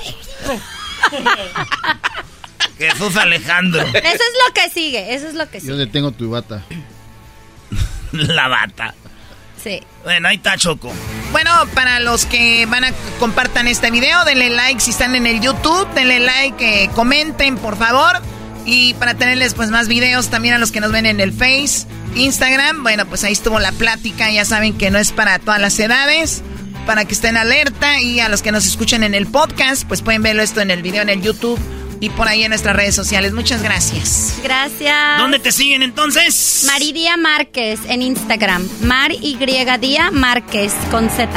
Jesús 2.78 3.16
Alejandro. 3.16 3.80
Eso 3.82 3.94
es 3.94 4.18
lo 4.46 4.54
que 4.54 4.70
sigue, 4.70 5.14
eso 5.14 5.28
es 5.28 5.34
lo 5.34 5.48
que 5.50 5.58
Yo 5.58 5.66
sigue. 5.66 5.76
le 5.76 5.86
tengo 5.86 6.12
tu 6.12 6.30
bata. 6.30 6.62
La 8.12 8.48
bata. 8.48 8.94
Sí. 9.62 9.82
Bueno, 10.04 10.28
ahí 10.28 10.36
está 10.36 10.56
Choco. 10.56 10.92
Bueno, 11.32 11.50
para 11.74 12.00
los 12.00 12.24
que 12.24 12.64
van 12.66 12.84
a 12.84 12.92
compartan 13.18 13.68
este 13.68 13.90
video, 13.90 14.24
denle 14.24 14.50
like 14.50 14.80
si 14.80 14.90
están 14.90 15.14
en 15.14 15.26
el 15.26 15.40
YouTube, 15.40 15.86
denle 15.94 16.20
like, 16.20 16.84
eh, 16.84 16.90
comenten 16.94 17.56
por 17.56 17.76
favor. 17.76 18.20
Y 18.64 18.94
para 18.94 19.14
tenerles 19.14 19.54
pues 19.54 19.70
más 19.70 19.88
videos 19.88 20.28
también 20.28 20.54
a 20.54 20.58
los 20.58 20.70
que 20.72 20.80
nos 20.80 20.92
ven 20.92 21.06
en 21.06 21.20
el 21.20 21.32
Face, 21.32 21.86
Instagram, 22.14 22.82
bueno 22.82 23.06
pues 23.06 23.24
ahí 23.24 23.32
estuvo 23.32 23.58
la 23.58 23.72
plática, 23.72 24.30
ya 24.30 24.44
saben 24.44 24.76
que 24.76 24.90
no 24.90 24.98
es 24.98 25.12
para 25.12 25.38
todas 25.38 25.60
las 25.60 25.78
edades, 25.78 26.42
para 26.86 27.04
que 27.06 27.14
estén 27.14 27.36
alerta 27.36 28.00
y 28.00 28.20
a 28.20 28.28
los 28.28 28.42
que 28.42 28.52
nos 28.52 28.66
escuchen 28.66 29.02
en 29.02 29.14
el 29.14 29.26
podcast, 29.26 29.84
pues 29.88 30.02
pueden 30.02 30.22
verlo 30.22 30.42
esto 30.42 30.60
en 30.60 30.70
el 30.70 30.82
video 30.82 31.02
en 31.02 31.08
el 31.08 31.22
YouTube 31.22 31.58
y 32.00 32.08
por 32.10 32.28
ahí 32.28 32.42
en 32.42 32.48
nuestras 32.48 32.74
redes 32.74 32.94
sociales. 32.94 33.32
Muchas 33.32 33.62
gracias. 33.62 34.38
Gracias. 34.42 35.18
¿Dónde 35.18 35.38
te 35.38 35.52
siguen 35.52 35.82
entonces? 35.82 36.64
Maridia 36.66 37.16
Márquez 37.18 37.80
en 37.88 38.02
Instagram. 38.02 38.66
Mar 38.82 39.12
Y 39.12 39.36
Día 39.36 40.10
Márquez 40.10 40.72
con 40.90 41.10
Z. 41.10 41.28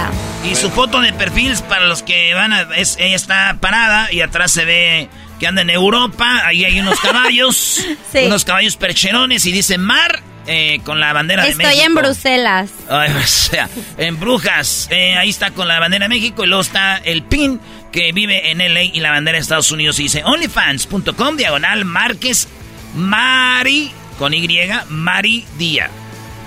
Y 0.49 0.55
su 0.55 0.69
foto 0.69 1.01
de 1.01 1.11
perfil 1.13 1.53
para 1.67 1.85
los 1.85 2.01
que 2.01 2.33
van 2.33 2.53
a... 2.53 2.61
Es, 2.75 2.95
ella 2.99 3.15
está 3.15 3.57
parada 3.59 4.11
y 4.11 4.21
atrás 4.21 4.51
se 4.51 4.65
ve 4.65 5.09
que 5.39 5.47
anda 5.47 5.61
en 5.61 5.69
Europa. 5.69 6.41
Ahí 6.45 6.63
hay 6.63 6.79
unos 6.79 6.99
caballos. 7.01 7.85
Unos 8.13 8.45
caballos 8.45 8.77
percherones 8.77 9.45
y 9.45 9.51
dice 9.51 9.77
Mar 9.77 10.21
eh, 10.47 10.79
con 10.83 10.99
la 10.99 11.13
bandera 11.13 11.43
de 11.43 11.55
México. 11.55 11.69
Estoy 11.69 11.85
en 11.85 11.95
Bruselas. 11.95 12.69
o 12.89 13.27
sea, 13.27 13.69
en 13.97 14.19
Brujas. 14.19 14.87
Eh, 14.91 15.15
ahí 15.17 15.29
está 15.29 15.51
con 15.51 15.67
la 15.67 15.79
bandera 15.79 16.05
de 16.05 16.09
México 16.09 16.43
y 16.43 16.47
luego 16.47 16.61
está 16.61 16.97
el 16.97 17.23
pin 17.23 17.59
que 17.93 18.11
vive 18.11 18.51
en 18.51 18.57
LA 18.57 18.83
y 18.83 18.99
la 18.99 19.11
bandera 19.11 19.37
de 19.37 19.41
Estados 19.41 19.71
Unidos. 19.71 19.97
Y 19.99 20.03
dice 20.03 20.23
onlyfans.com 20.25 21.37
diagonal 21.37 21.85
Márquez 21.85 22.49
Mari 22.95 23.91
con 24.19 24.33
Y 24.33 24.45
Mari 24.89 25.45
Día. 25.57 25.89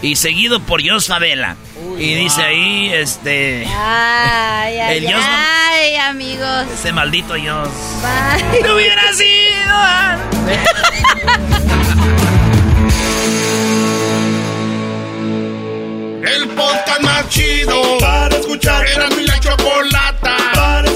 Y 0.02 0.16
seguido 0.16 0.60
por 0.60 0.86
Jos 0.86 1.06
Favela. 1.06 1.56
y 1.98 2.14
dice 2.14 2.42
ahí, 2.42 2.90
este. 2.92 3.64
Ay, 3.66 4.78
ay, 4.78 4.98
El 4.98 5.04
Jos- 5.06 5.24
ay, 5.24 5.96
amigos. 5.96 6.66
Ese 6.74 6.92
maldito 6.92 7.32
Jos. 7.34 7.70
Bye. 8.02 8.60
No 8.62 8.74
hubiera 8.74 9.12
sido 9.14 9.76
El 16.22 16.48
podcast 16.48 17.00
más 17.02 17.28
chido 17.28 17.98
para 17.98 18.36
escuchar. 18.36 18.86
Era 18.86 19.08
mi 19.10 19.24
la 19.24 19.38
chocolata 19.40 20.36
para 20.54 20.80
escuchar. 20.88 20.95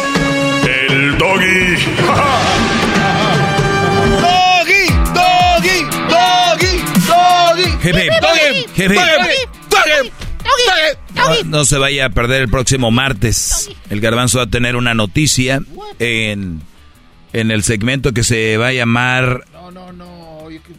El 0.91 1.17
doggy. 1.17 1.75
Doggy, 4.19 4.83
doggy, 5.13 5.77
doggy, 6.09 6.73
doggy. 7.07 7.69
Jefe, 7.81 8.09
jefe. 8.75 8.95
No, 11.15 11.43
no 11.45 11.65
se 11.65 11.77
vaya 11.77 12.07
a 12.07 12.09
perder 12.09 12.41
el 12.41 12.49
próximo 12.49 12.91
martes. 12.91 13.69
El 13.89 14.01
garbanzo 14.01 14.39
va 14.39 14.45
a 14.45 14.49
tener 14.49 14.75
una 14.75 14.93
noticia 14.93 15.61
en, 15.99 16.61
en 17.31 17.51
el 17.51 17.63
segmento 17.63 18.11
que 18.11 18.23
se 18.25 18.57
va 18.57 18.67
a 18.67 18.73
llamar 18.73 19.45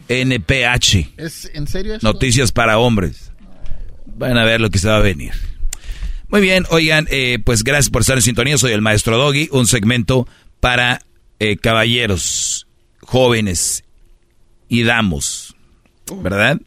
NPH. 0.09 1.13
¿Es 1.17 1.49
en 1.55 1.67
serio 1.67 1.95
eso? 1.95 2.05
Noticias 2.05 2.51
para 2.51 2.77
hombres. 2.77 3.31
Van 4.15 4.37
a 4.37 4.45
ver 4.45 4.61
lo 4.61 4.69
que 4.69 4.77
se 4.77 4.87
va 4.87 4.97
a 4.97 5.01
venir. 5.01 5.33
Muy 6.33 6.41
bien, 6.41 6.65
oigan, 6.71 7.07
eh, 7.11 7.37
pues 7.45 7.63
gracias 7.63 7.91
por 7.91 8.01
estar 8.01 8.17
en 8.17 8.23
sintonía. 8.23 8.57
Soy 8.57 8.71
el 8.71 8.81
maestro 8.81 9.17
Doggy, 9.19 9.49
un 9.51 9.67
segmento 9.67 10.27
para 10.59 10.99
eh, 11.37 11.57
caballeros, 11.57 12.65
jóvenes 13.01 13.83
y 14.67 14.81
damos, 14.81 15.55
¿verdad? 16.23 16.59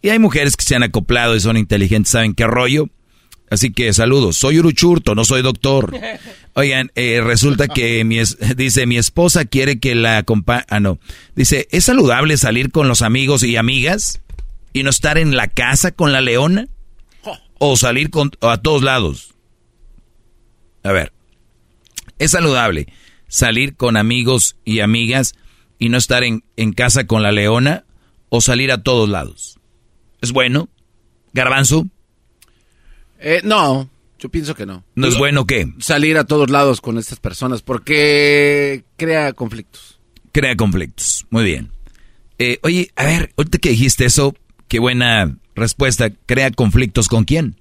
Y 0.00 0.08
hay 0.08 0.18
mujeres 0.18 0.56
que 0.56 0.64
se 0.64 0.74
han 0.74 0.84
acoplado 0.84 1.36
y 1.36 1.40
son 1.40 1.58
inteligentes, 1.58 2.12
saben 2.12 2.32
qué 2.32 2.46
rollo. 2.46 2.88
Así 3.50 3.70
que 3.74 3.92
saludos. 3.92 4.38
Soy 4.38 4.58
Uruchurto, 4.58 5.14
no 5.14 5.26
soy 5.26 5.42
doctor. 5.42 5.92
Oigan, 6.54 6.90
eh, 6.94 7.20
resulta 7.22 7.68
que 7.68 8.02
mi 8.04 8.20
es- 8.20 8.38
dice 8.56 8.86
mi 8.86 8.96
esposa 8.96 9.44
quiere 9.44 9.78
que 9.80 9.94
la 9.96 10.16
acompañe. 10.16 10.64
Ah, 10.70 10.80
no. 10.80 10.98
Dice, 11.36 11.68
¿es 11.72 11.84
saludable 11.84 12.38
salir 12.38 12.70
con 12.70 12.88
los 12.88 13.02
amigos 13.02 13.42
y 13.42 13.56
amigas 13.56 14.22
y 14.72 14.82
no 14.82 14.88
estar 14.88 15.18
en 15.18 15.36
la 15.36 15.46
casa 15.48 15.92
con 15.92 16.10
la 16.10 16.22
leona? 16.22 16.68
O 17.62 17.76
salir 17.76 18.08
con, 18.10 18.32
a 18.40 18.56
todos 18.56 18.82
lados. 18.82 19.34
A 20.82 20.92
ver, 20.92 21.12
¿es 22.18 22.30
saludable 22.30 22.92
salir 23.28 23.76
con 23.76 23.96
amigos 23.96 24.56
y 24.64 24.80
amigas 24.80 25.34
y 25.78 25.90
no 25.90 25.98
estar 25.98 26.24
en, 26.24 26.42
en 26.56 26.72
casa 26.72 27.06
con 27.06 27.22
la 27.22 27.32
leona? 27.32 27.84
O 28.30 28.40
salir 28.40 28.72
a 28.72 28.82
todos 28.82 29.08
lados. 29.08 29.58
¿Es 30.20 30.32
bueno? 30.32 30.68
¿Garbanzo? 31.32 31.86
Eh, 33.18 33.42
no, 33.44 33.90
yo 34.18 34.28
pienso 34.30 34.54
que 34.54 34.66
no. 34.66 34.84
¿No 34.94 35.06
es 35.06 35.18
bueno 35.18 35.46
qué? 35.46 35.72
Salir 35.78 36.16
a 36.16 36.24
todos 36.24 36.48
lados 36.50 36.80
con 36.80 36.98
estas 36.98 37.20
personas 37.20 37.62
porque 37.62 38.84
crea 38.96 39.32
conflictos. 39.32 40.00
Crea 40.32 40.56
conflictos. 40.56 41.26
Muy 41.30 41.44
bien. 41.44 41.70
Eh, 42.38 42.58
oye, 42.62 42.90
a 42.96 43.04
ver, 43.04 43.32
ahorita 43.36 43.58
que 43.58 43.70
dijiste 43.70 44.06
eso, 44.06 44.34
qué 44.70 44.78
buena 44.78 45.36
respuesta. 45.54 46.10
¿Crea 46.26 46.50
conflictos 46.52 47.08
con 47.08 47.24
quién? 47.24 47.56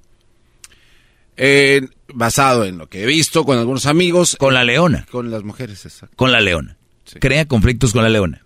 Eh, 1.36 1.82
basado 2.14 2.64
en 2.64 2.78
lo 2.78 2.88
que 2.88 3.04
he 3.04 3.06
visto 3.08 3.44
con 3.44 3.58
algunos 3.58 3.88
amigos. 3.88 4.38
Con 4.40 4.54
la 4.54 4.64
leona. 4.64 5.06
Con 5.12 5.32
las 5.32 5.44
mujeres, 5.44 5.86
exacto. 5.86 6.16
Con 6.16 6.32
la 6.32 6.40
leona. 6.40 6.78
Crea 7.20 7.48
conflictos 7.48 7.92
con 7.92 8.04
la 8.04 8.10
leona. 8.10 8.46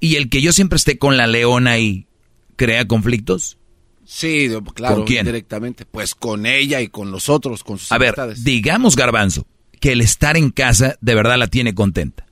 ¿Y 0.00 0.16
el 0.16 0.30
que 0.30 0.40
yo 0.40 0.52
siempre 0.52 0.76
esté 0.76 0.96
con 0.96 1.18
la 1.18 1.26
leona 1.26 1.72
ahí, 1.72 2.06
crea 2.56 2.88
conflictos? 2.88 3.58
Sí, 4.06 4.48
claro, 4.74 4.96
¿Con 4.96 5.04
quién? 5.04 5.26
directamente. 5.26 5.84
Pues 5.84 6.14
con 6.14 6.46
ella 6.46 6.80
y 6.80 6.88
con 6.88 7.10
los 7.10 7.28
otros, 7.28 7.62
con 7.62 7.78
sus 7.78 7.92
A 7.92 7.98
ver, 7.98 8.14
digamos, 8.38 8.96
Garbanzo, 8.96 9.46
que 9.78 9.92
el 9.92 10.00
estar 10.00 10.38
en 10.38 10.50
casa 10.50 10.96
de 11.02 11.14
verdad 11.14 11.36
la 11.36 11.48
tiene 11.48 11.74
contenta. 11.74 12.26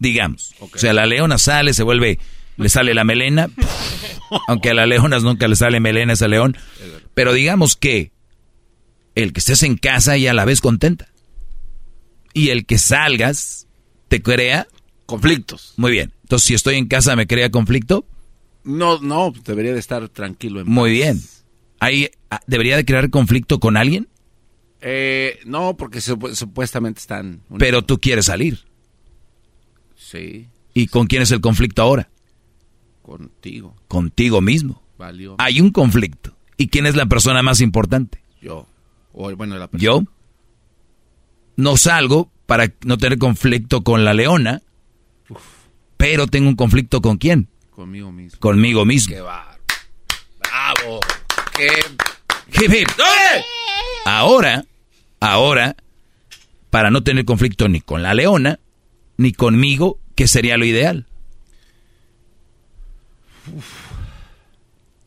Digamos. 0.00 0.52
O 0.58 0.68
sea, 0.74 0.92
la 0.92 1.06
leona 1.06 1.38
sale, 1.38 1.74
se 1.74 1.84
vuelve, 1.84 2.18
le 2.56 2.68
sale 2.68 2.94
la 2.94 3.04
melena. 3.04 3.48
aunque 4.48 4.70
a 4.70 4.74
las 4.74 4.88
leonas 4.88 5.22
nunca 5.22 5.46
le 5.48 5.56
sale 5.56 5.80
melena 5.80 6.12
a 6.12 6.14
ese 6.14 6.28
león. 6.28 6.56
Pero 7.14 7.32
digamos 7.32 7.76
que 7.76 8.12
el 9.14 9.32
que 9.32 9.40
estés 9.40 9.62
en 9.62 9.76
casa 9.76 10.16
y 10.16 10.26
a 10.26 10.32
la 10.34 10.44
vez 10.44 10.60
contenta. 10.60 11.08
Y 12.32 12.48
el 12.48 12.64
que 12.64 12.78
salgas 12.78 13.66
te 14.08 14.22
crea 14.22 14.66
conflictos. 15.06 15.74
Muy 15.76 15.92
bien. 15.92 16.12
Entonces, 16.22 16.46
si 16.46 16.54
estoy 16.54 16.76
en 16.76 16.86
casa, 16.88 17.14
¿me 17.14 17.26
crea 17.26 17.50
conflicto? 17.50 18.06
No, 18.64 18.98
no, 19.00 19.32
debería 19.44 19.74
de 19.74 19.80
estar 19.80 20.08
tranquilo. 20.08 20.60
En 20.60 20.68
Muy 20.68 20.92
bien. 20.92 21.20
Ahí, 21.78 22.08
ah, 22.30 22.40
¿Debería 22.46 22.76
de 22.76 22.84
crear 22.86 23.10
conflicto 23.10 23.60
con 23.60 23.76
alguien? 23.76 24.08
Eh, 24.80 25.40
no, 25.44 25.76
porque 25.76 25.98
supu- 25.98 26.34
supuestamente 26.34 27.00
están... 27.00 27.42
Pero 27.58 27.82
tú 27.82 27.98
quieres 28.00 28.26
salir. 28.26 28.60
Sí, 29.96 30.48
¿Y 30.74 30.86
con 30.86 31.06
quién 31.06 31.22
es 31.22 31.30
el 31.32 31.40
conflicto 31.40 31.82
ahora? 31.82 32.08
Contigo. 33.02 33.74
Contigo 33.88 34.40
mismo. 34.40 34.82
Valió. 34.98 35.36
Hay 35.38 35.60
un 35.60 35.70
conflicto. 35.70 36.34
¿Y 36.56 36.68
quién 36.68 36.86
es 36.86 36.94
la 36.96 37.06
persona 37.06 37.42
más 37.42 37.60
importante? 37.60 38.22
Yo. 38.40 38.66
O 39.12 39.34
bueno, 39.36 39.56
la 39.58 39.68
persona. 39.68 39.82
Yo. 39.84 40.02
No 41.56 41.76
salgo 41.76 42.30
para 42.46 42.72
no 42.84 42.98
tener 42.98 43.18
conflicto 43.18 43.82
con 43.82 44.04
la 44.04 44.14
leona, 44.14 44.62
pero 45.96 46.26
tengo 46.26 46.48
un 46.48 46.56
conflicto 46.56 47.00
con 47.00 47.16
quién? 47.18 47.48
Conmigo 47.70 48.12
mismo. 48.12 48.38
Conmigo 48.40 48.84
mismo. 48.84 49.14
Qué 49.14 49.20
bar- 49.20 49.58
Bravo. 50.40 51.00
Qué... 51.56 51.68
Hip, 52.64 52.72
hip. 52.72 52.88
Ahora, 54.04 54.64
ahora, 55.20 55.76
para 56.70 56.90
no 56.90 57.02
tener 57.02 57.24
conflicto 57.24 57.68
ni 57.68 57.80
con 57.80 58.02
la 58.02 58.14
leona, 58.14 58.58
ni 59.16 59.32
conmigo, 59.32 59.98
¿qué 60.14 60.26
sería 60.28 60.56
lo 60.56 60.64
ideal? 60.64 61.06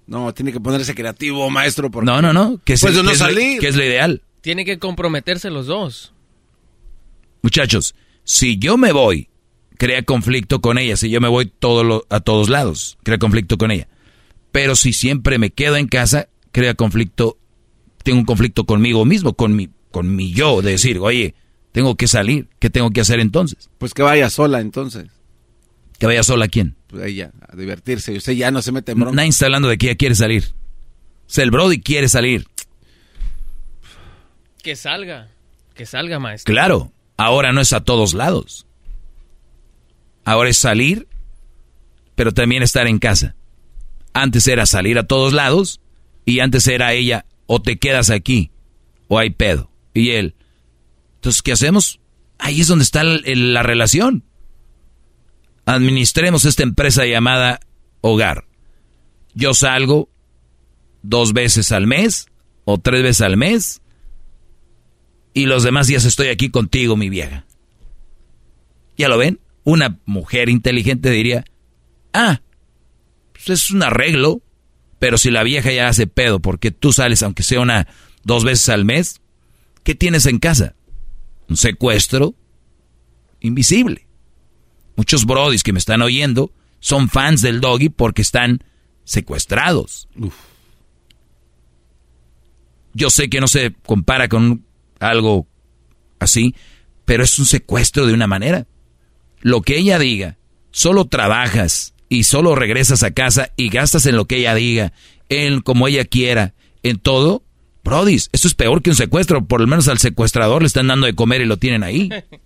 No, 0.07 0.33
tiene 0.33 0.51
que 0.51 0.59
ponerse 0.59 0.93
creativo, 0.93 1.49
maestro. 1.49 1.89
Porque... 1.89 2.05
No, 2.05 2.21
no, 2.21 2.31
no. 2.33 2.59
¿Qué 2.63 2.73
es, 2.73 2.81
Pues 2.81 2.93
no 2.95 3.03
qué 3.03 3.11
es 3.11 3.19
lo- 3.19 3.25
salir. 3.25 3.59
qué 3.59 3.67
es 3.69 3.75
lo 3.75 3.83
ideal? 3.83 4.21
Tiene 4.41 4.63
que 4.65 4.77
comprometerse 4.77 5.49
los 5.49 5.65
dos. 5.65 6.13
Muchachos, 7.41 7.95
si 8.23 8.57
yo 8.57 8.77
me 8.77 8.91
voy, 8.91 9.29
crea 9.77 10.03
conflicto 10.03 10.61
con 10.61 10.77
ella. 10.77 10.95
Si 10.97 11.09
yo 11.09 11.21
me 11.21 11.27
voy 11.27 11.47
todo 11.47 11.83
lo- 11.83 12.05
a 12.09 12.19
todos 12.19 12.49
lados, 12.49 12.97
crea 13.03 13.17
conflicto 13.17 13.57
con 13.57 13.71
ella. 13.71 13.87
Pero 14.51 14.75
si 14.75 14.93
siempre 14.93 15.37
me 15.39 15.49
quedo 15.49 15.75
en 15.77 15.87
casa, 15.87 16.29
crea 16.51 16.75
conflicto. 16.75 17.37
Tengo 18.03 18.19
un 18.19 18.25
conflicto 18.25 18.65
conmigo 18.65 19.03
mismo, 19.05 19.33
con 19.33 19.55
mi, 19.55 19.69
con 19.91 20.15
mi 20.15 20.31
yo, 20.31 20.61
de 20.61 20.71
decir, 20.71 20.99
oye, 20.99 21.33
tengo 21.71 21.95
que 21.95 22.07
salir. 22.07 22.47
¿Qué 22.59 22.69
tengo 22.69 22.91
que 22.91 23.01
hacer 23.01 23.19
entonces? 23.19 23.69
Pues 23.79 23.93
que 23.95 24.03
vaya 24.03 24.29
sola 24.29 24.61
entonces. 24.61 25.07
¿Que 25.99 26.05
vaya 26.05 26.23
sola 26.23 26.47
quién? 26.47 26.75
Pues 26.87 27.05
ella, 27.05 27.31
a 27.47 27.55
divertirse. 27.55 28.13
Y 28.13 28.17
usted 28.17 28.33
ya 28.33 28.51
no 28.51 28.61
se 28.61 28.71
mete 28.71 28.91
en 28.91 28.99
bronca. 28.99 29.15
Nadie 29.15 29.29
está 29.29 29.45
hablando 29.45 29.69
de 29.69 29.77
que 29.77 29.87
ella 29.87 29.95
quiere 29.95 30.15
salir. 30.15 30.53
O 31.27 31.29
sea, 31.29 31.43
el 31.43 31.51
Brody 31.51 31.81
quiere 31.81 32.09
salir. 32.09 32.47
Que 34.61 34.75
salga. 34.75 35.29
Que 35.73 35.85
salga, 35.85 36.19
maestro. 36.19 36.51
Claro, 36.51 36.91
ahora 37.17 37.51
no 37.51 37.61
es 37.61 37.73
a 37.73 37.83
todos 37.83 38.13
lados. 38.13 38.65
Ahora 40.23 40.49
es 40.49 40.57
salir, 40.57 41.07
pero 42.15 42.33
también 42.33 42.63
estar 42.63 42.87
en 42.87 42.99
casa. 42.99 43.35
Antes 44.13 44.47
era 44.47 44.65
salir 44.65 44.97
a 44.97 45.03
todos 45.03 45.33
lados 45.33 45.81
y 46.25 46.39
antes 46.39 46.67
era 46.67 46.93
ella, 46.93 47.25
o 47.45 47.61
te 47.61 47.77
quedas 47.77 48.09
aquí, 48.09 48.51
o 49.07 49.19
hay 49.19 49.29
pedo. 49.29 49.69
Y 49.93 50.11
él, 50.11 50.35
entonces, 51.25 51.41
¿qué 51.41 51.53
hacemos? 51.53 51.99
Ahí 52.37 52.61
es 52.61 52.67
donde 52.67 52.83
está 52.83 53.03
la 53.03 53.63
relación. 53.63 54.23
Administremos 55.65 56.45
esta 56.45 56.63
empresa 56.63 57.05
llamada 57.05 57.59
hogar. 58.01 58.45
Yo 59.33 59.53
salgo 59.53 60.09
dos 61.01 61.33
veces 61.33 61.71
al 61.71 61.87
mes 61.87 62.27
o 62.65 62.77
tres 62.77 63.03
veces 63.03 63.21
al 63.21 63.37
mes 63.37 63.81
y 65.33 65.47
los 65.47 65.63
demás 65.63 65.87
días 65.87 66.05
estoy 66.05 66.27
aquí 66.27 66.49
contigo, 66.49 66.95
mi 66.95 67.09
vieja. 67.09 67.45
¿Ya 68.97 69.09
lo 69.09 69.17
ven? 69.17 69.39
Una 69.63 69.99
mujer 70.05 70.49
inteligente 70.49 71.09
diría, 71.09 71.43
ah, 72.13 72.41
pues 73.33 73.49
es 73.49 73.71
un 73.71 73.83
arreglo, 73.83 74.41
pero 74.99 75.17
si 75.17 75.31
la 75.31 75.43
vieja 75.43 75.71
ya 75.71 75.87
hace 75.89 76.07
pedo 76.07 76.39
porque 76.39 76.71
tú 76.71 76.93
sales 76.93 77.21
aunque 77.21 77.43
sea 77.43 77.59
una 77.59 77.87
dos 78.23 78.43
veces 78.43 78.69
al 78.69 78.85
mes, 78.85 79.21
¿qué 79.83 79.95
tienes 79.95 80.25
en 80.25 80.39
casa? 80.39 80.75
Un 81.49 81.57
secuestro 81.57 82.35
invisible. 83.41 84.04
Muchos 84.95 85.25
brodis 85.25 85.63
que 85.63 85.73
me 85.73 85.79
están 85.79 86.01
oyendo 86.01 86.51
son 86.79 87.09
fans 87.09 87.41
del 87.41 87.61
doggy 87.61 87.89
porque 87.89 88.21
están 88.21 88.63
secuestrados. 89.03 90.07
Yo 92.93 93.09
sé 93.09 93.29
que 93.29 93.41
no 93.41 93.47
se 93.47 93.73
compara 93.85 94.29
con 94.29 94.65
algo 94.99 95.47
así, 96.19 96.55
pero 97.05 97.23
es 97.23 97.37
un 97.39 97.45
secuestro 97.45 98.05
de 98.05 98.13
una 98.13 98.27
manera. 98.27 98.67
Lo 99.41 99.61
que 99.61 99.77
ella 99.77 99.99
diga, 99.99 100.37
solo 100.71 101.05
trabajas 101.05 101.93
y 102.09 102.23
solo 102.23 102.55
regresas 102.55 103.03
a 103.03 103.11
casa 103.11 103.51
y 103.57 103.69
gastas 103.69 104.05
en 104.05 104.15
lo 104.15 104.25
que 104.25 104.37
ella 104.37 104.55
diga, 104.55 104.93
en 105.29 105.61
como 105.61 105.87
ella 105.87 106.05
quiera, 106.05 106.53
en 106.83 106.99
todo. 106.99 107.43
Brodis, 107.83 108.29
eso 108.31 108.47
es 108.47 108.55
peor 108.55 108.81
que 108.81 108.89
un 108.89 108.95
secuestro. 108.95 109.45
Por 109.45 109.61
lo 109.61 109.67
menos 109.67 109.87
al 109.87 109.99
secuestrador 109.99 110.61
le 110.61 110.67
están 110.67 110.87
dando 110.87 111.05
de 111.05 111.13
comer 111.13 111.41
y 111.41 111.45
lo 111.45 111.57
tienen 111.57 111.83
ahí. 111.83 112.09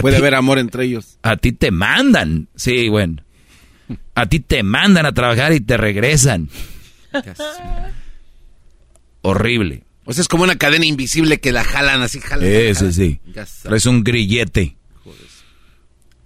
Puede 0.00 0.16
haber 0.16 0.34
amor 0.34 0.58
entre 0.58 0.84
ellos. 0.84 1.18
A 1.22 1.36
ti 1.36 1.52
te 1.52 1.70
mandan. 1.70 2.48
Sí, 2.54 2.88
bueno. 2.88 3.22
A 4.14 4.26
ti 4.26 4.40
te 4.40 4.62
mandan 4.62 5.06
a 5.06 5.12
trabajar 5.12 5.52
y 5.52 5.60
te 5.60 5.76
regresan. 5.76 6.48
Horrible. 9.22 9.84
O 10.04 10.12
sea, 10.12 10.22
es 10.22 10.28
como 10.28 10.44
una 10.44 10.56
cadena 10.56 10.86
invisible 10.86 11.38
que 11.38 11.52
la 11.52 11.62
jalan 11.62 12.02
así, 12.02 12.20
jalan. 12.20 12.46
Ese 12.46 12.92
sí. 12.92 13.20
Es 13.70 13.86
un 13.86 14.02
grillete. 14.02 14.76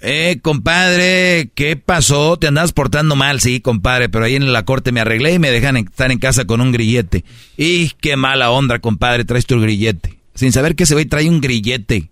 Eh, 0.01 0.39
compadre, 0.43 1.51
¿qué 1.55 1.77
pasó? 1.77 2.37
¿Te 2.39 2.47
andabas 2.47 2.73
portando 2.73 3.17
mal? 3.17 3.41
Sí, 3.41 3.61
compadre, 3.61 4.09
pero 4.09 4.27
ahí 4.27 4.37
en 4.37 4.53
la 4.53 4.65
corte 4.65 4.93
me 4.93 5.01
arreglé 5.01 5.35
y 5.35 5.39
me 5.39 5.51
dejan 5.51 5.77
estar 5.79 6.13
en 6.13 6.19
casa 6.19 6.45
con 6.45 6.61
un 6.61 6.71
grillete. 6.71 7.25
Y 7.57 7.91
qué 8.01 8.17
mala 8.17 8.51
onda, 8.51 8.79
compadre, 8.79 9.25
traes 9.25 9.47
tu 9.47 9.59
grillete. 9.59 10.19
Sin 10.35 10.53
saber 10.53 10.77
que 10.77 10.85
ese 10.85 10.95
güey 10.95 11.07
trae 11.07 11.29
un 11.29 11.41
grillete, 11.41 12.11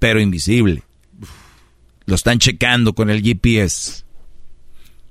pero 0.00 0.20
invisible. 0.20 0.82
Lo 2.06 2.16
están 2.16 2.40
checando 2.40 2.94
con 2.94 3.08
el 3.08 3.22
GPS. 3.22 4.02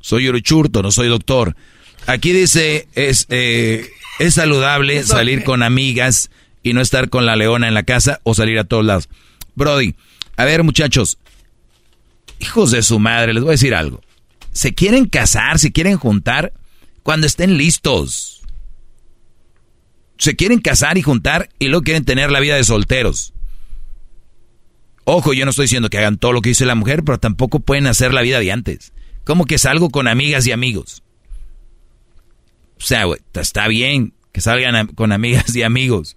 Soy 0.01 0.27
Urichurto, 0.27 0.81
no 0.81 0.91
soy 0.91 1.07
doctor. 1.07 1.55
Aquí 2.07 2.33
dice, 2.33 2.89
es, 2.95 3.25
eh, 3.29 3.89
es 4.19 4.33
saludable 4.33 5.03
salir 5.05 5.45
con 5.45 5.63
amigas 5.63 6.29
y 6.63 6.73
no 6.73 6.81
estar 6.81 7.09
con 7.09 7.25
la 7.25 7.37
leona 7.37 7.69
en 7.69 7.73
la 7.73 7.83
casa 7.83 8.19
o 8.23 8.33
salir 8.33 8.59
a 8.59 8.65
todos 8.65 8.83
lados. 8.83 9.07
Brody, 9.55 9.95
a 10.35 10.43
ver 10.43 10.63
muchachos, 10.63 11.17
hijos 12.39 12.71
de 12.71 12.81
su 12.81 12.99
madre, 12.99 13.33
les 13.33 13.43
voy 13.43 13.51
a 13.51 13.51
decir 13.51 13.75
algo. 13.75 14.01
Se 14.51 14.73
quieren 14.73 15.05
casar, 15.05 15.59
se 15.59 15.71
quieren 15.71 15.97
juntar 15.97 16.51
cuando 17.03 17.27
estén 17.27 17.57
listos. 17.57 18.41
Se 20.17 20.35
quieren 20.35 20.59
casar 20.59 20.97
y 20.97 21.01
juntar 21.01 21.49
y 21.59 21.67
luego 21.67 21.83
quieren 21.83 22.03
tener 22.03 22.31
la 22.31 22.39
vida 22.39 22.55
de 22.55 22.63
solteros. 22.63 23.33
Ojo, 25.11 25.33
yo 25.33 25.43
no 25.43 25.49
estoy 25.49 25.63
diciendo 25.63 25.89
que 25.89 25.97
hagan 25.97 26.19
todo 26.19 26.33
lo 26.33 26.41
que 26.41 26.49
dice 26.49 26.67
la 26.67 26.75
mujer, 26.75 27.03
pero 27.03 27.19
tampoco 27.19 27.61
pueden 27.61 27.87
hacer 27.87 28.13
la 28.13 28.21
vida 28.21 28.39
de 28.39 28.51
antes. 28.51 28.93
Como 29.23 29.45
que 29.45 29.57
salgo 29.57 29.89
con 29.89 30.07
amigas 30.07 30.45
y 30.45 30.51
amigos. 30.51 31.01
O 32.77 32.81
sea, 32.81 33.05
está 33.33 33.67
bien 33.67 34.13
que 34.31 34.39
salgan 34.39 34.85
con 34.85 35.11
amigas 35.11 35.55
y 35.55 35.63
amigos. 35.63 36.15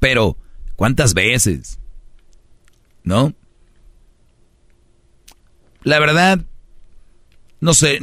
Pero, 0.00 0.38
¿cuántas 0.76 1.12
veces? 1.12 1.78
¿No? 3.04 3.34
La 5.82 5.98
verdad, 5.98 6.40
no 7.60 7.74
sé, 7.74 8.00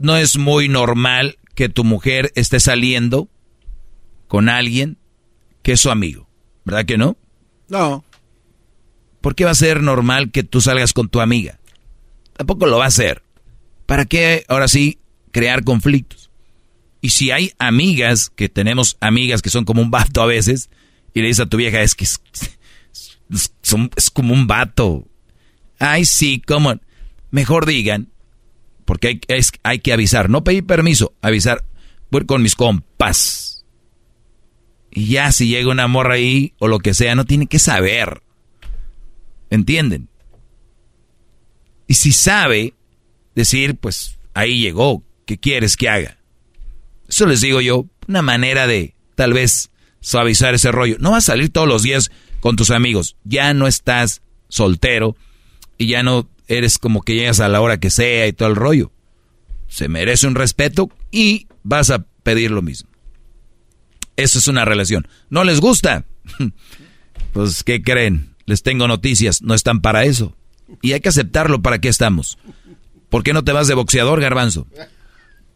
no, 0.00 0.16
es 0.16 0.36
muy 0.36 0.68
normal 0.68 1.38
que 1.54 1.68
tu 1.68 1.84
mujer 1.84 2.32
esté 2.34 2.58
saliendo 2.58 3.28
con 4.26 4.48
alguien 4.48 4.98
que 5.62 5.74
es 5.74 5.80
su 5.80 5.92
amigo. 5.92 6.28
¿Verdad 6.64 6.84
que 6.86 6.98
no? 6.98 7.16
No. 7.68 8.04
¿Por 9.24 9.34
qué 9.34 9.46
va 9.46 9.52
a 9.52 9.54
ser 9.54 9.82
normal 9.82 10.30
que 10.30 10.42
tú 10.42 10.60
salgas 10.60 10.92
con 10.92 11.08
tu 11.08 11.22
amiga? 11.22 11.58
Tampoco 12.36 12.66
lo 12.66 12.76
va 12.76 12.84
a 12.84 12.88
hacer. 12.88 13.22
¿Para 13.86 14.04
qué 14.04 14.44
ahora 14.48 14.68
sí 14.68 14.98
crear 15.32 15.64
conflictos? 15.64 16.30
Y 17.00 17.08
si 17.08 17.30
hay 17.30 17.52
amigas, 17.58 18.28
que 18.28 18.50
tenemos 18.50 18.98
amigas 19.00 19.40
que 19.40 19.48
son 19.48 19.64
como 19.64 19.80
un 19.80 19.90
vato 19.90 20.20
a 20.20 20.26
veces, 20.26 20.68
y 21.14 21.22
le 21.22 21.28
dices 21.28 21.46
a 21.46 21.48
tu 21.48 21.56
vieja, 21.56 21.80
es 21.80 21.94
que 21.94 22.04
es, 22.04 22.20
es 23.96 24.10
como 24.10 24.34
un 24.34 24.46
vato. 24.46 25.08
Ay, 25.78 26.04
sí, 26.04 26.42
como 26.46 26.74
mejor 27.30 27.64
digan, 27.64 28.08
porque 28.84 29.08
hay, 29.26 29.40
hay 29.62 29.78
que 29.78 29.94
avisar, 29.94 30.28
no 30.28 30.44
pedir 30.44 30.66
permiso, 30.66 31.14
avisar, 31.22 31.64
voy 32.10 32.26
con 32.26 32.42
mis 32.42 32.56
compas. 32.56 33.64
Y 34.90 35.06
ya 35.06 35.32
si 35.32 35.48
llega 35.48 35.70
una 35.70 35.88
morra 35.88 36.16
ahí 36.16 36.52
o 36.58 36.68
lo 36.68 36.78
que 36.78 36.92
sea, 36.92 37.14
no 37.14 37.24
tiene 37.24 37.46
que 37.46 37.58
saber. 37.58 38.20
¿Entienden? 39.54 40.08
Y 41.86 41.94
si 41.94 42.10
sabe, 42.10 42.74
decir, 43.36 43.76
pues 43.76 44.18
ahí 44.34 44.60
llegó, 44.60 45.04
¿qué 45.26 45.38
quieres 45.38 45.76
que 45.76 45.88
haga? 45.88 46.18
Eso 47.08 47.26
les 47.26 47.40
digo 47.40 47.60
yo, 47.60 47.86
una 48.08 48.20
manera 48.20 48.66
de 48.66 48.96
tal 49.14 49.32
vez 49.32 49.70
suavizar 50.00 50.54
ese 50.54 50.72
rollo. 50.72 50.96
No 50.98 51.12
vas 51.12 51.28
a 51.28 51.32
salir 51.32 51.50
todos 51.50 51.68
los 51.68 51.84
días 51.84 52.10
con 52.40 52.56
tus 52.56 52.72
amigos, 52.72 53.16
ya 53.22 53.54
no 53.54 53.68
estás 53.68 54.22
soltero 54.48 55.16
y 55.78 55.86
ya 55.86 56.02
no 56.02 56.28
eres 56.48 56.78
como 56.78 57.02
que 57.02 57.14
llegas 57.14 57.38
a 57.38 57.48
la 57.48 57.60
hora 57.60 57.78
que 57.78 57.90
sea 57.90 58.26
y 58.26 58.32
todo 58.32 58.48
el 58.48 58.56
rollo. 58.56 58.90
Se 59.68 59.86
merece 59.86 60.26
un 60.26 60.34
respeto 60.34 60.90
y 61.12 61.46
vas 61.62 61.90
a 61.90 62.04
pedir 62.24 62.50
lo 62.50 62.60
mismo. 62.60 62.90
Eso 64.16 64.40
es 64.40 64.48
una 64.48 64.64
relación. 64.64 65.06
¿No 65.30 65.44
les 65.44 65.60
gusta? 65.60 66.06
Pues, 67.32 67.64
¿qué 67.64 67.82
creen? 67.82 68.33
Les 68.46 68.62
tengo 68.62 68.88
noticias, 68.88 69.42
no 69.42 69.54
están 69.54 69.80
para 69.80 70.04
eso. 70.04 70.34
Y 70.82 70.92
hay 70.92 71.00
que 71.00 71.08
aceptarlo, 71.08 71.62
¿para 71.62 71.78
qué 71.78 71.88
estamos? 71.88 72.38
¿Por 73.08 73.22
qué 73.22 73.32
no 73.32 73.44
te 73.44 73.52
vas 73.52 73.68
de 73.68 73.74
boxeador, 73.74 74.20
garbanzo? 74.20 74.66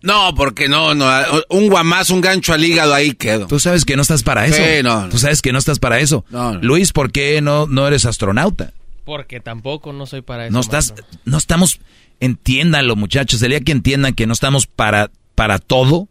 No, 0.01 0.35
porque 0.35 0.69
no, 0.69 0.95
no, 0.95 1.11
un 1.49 1.69
guamás, 1.69 2.11
un 2.11 2.21
gancho 2.21 2.53
al 2.53 2.65
hígado, 2.65 2.95
ahí 2.95 3.13
quedo. 3.13 3.47
Tú 3.47 3.59
sabes 3.59 3.85
que 3.85 3.97
no 3.97 4.03
estás 4.03 4.23
para 4.23 4.47
eso. 4.47 4.57
Sí, 4.57 4.83
no, 4.83 5.09
Tú 5.09 5.19
sabes 5.19 5.43
que 5.43 5.53
no 5.53 5.59
estás 5.59 5.79
para 5.79 5.99
eso. 5.99 6.25
Luis, 6.61 6.93
¿por 6.93 7.11
qué 7.11 7.41
no, 7.41 7.67
no 7.67 7.87
eres 7.87 8.07
astronauta? 8.07 8.73
Porque 9.05 9.41
tampoco 9.41 9.93
no 9.93 10.07
soy 10.07 10.23
para 10.23 10.47
eso. 10.47 10.53
No 10.53 10.61
estás, 10.61 10.95
no 11.25 11.39
estamos, 11.39 11.81
entiéndanlo 12.21 12.95
muchachos, 12.95 13.43
el 13.43 13.51
día 13.51 13.61
que 13.61 13.73
entiendan 13.73 14.15
que 14.15 14.27
no 14.27 14.35
estamos 14.35 14.67
para, 14.67 15.11
para 15.35 15.59
todo. 15.59 16.09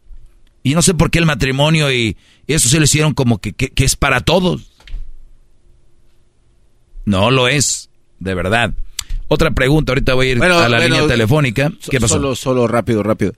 Y 0.63 0.73
no 0.73 0.81
sé 0.81 0.93
por 0.93 1.09
qué 1.09 1.19
el 1.19 1.25
matrimonio 1.25 1.91
y, 1.93 2.17
eso 2.47 2.67
se 2.67 2.79
lo 2.79 2.85
hicieron 2.85 3.13
como 3.13 3.37
que, 3.37 3.53
que, 3.53 3.85
es 3.85 3.95
para 3.95 4.21
todos. 4.21 4.71
No 7.07 7.31
lo 7.31 7.47
es, 7.47 7.89
de 8.19 8.35
verdad. 8.35 8.73
Otra 9.29 9.51
pregunta, 9.51 9.93
ahorita 9.93 10.13
voy 10.13 10.27
a 10.27 10.31
ir 10.33 10.43
a 10.43 10.67
la 10.67 10.77
línea 10.77 11.07
telefónica. 11.07 11.71
¿Qué 11.89 12.01
pasó? 12.01 12.15
Solo, 12.15 12.35
solo 12.35 12.67
rápido, 12.67 13.01
rápido. 13.01 13.31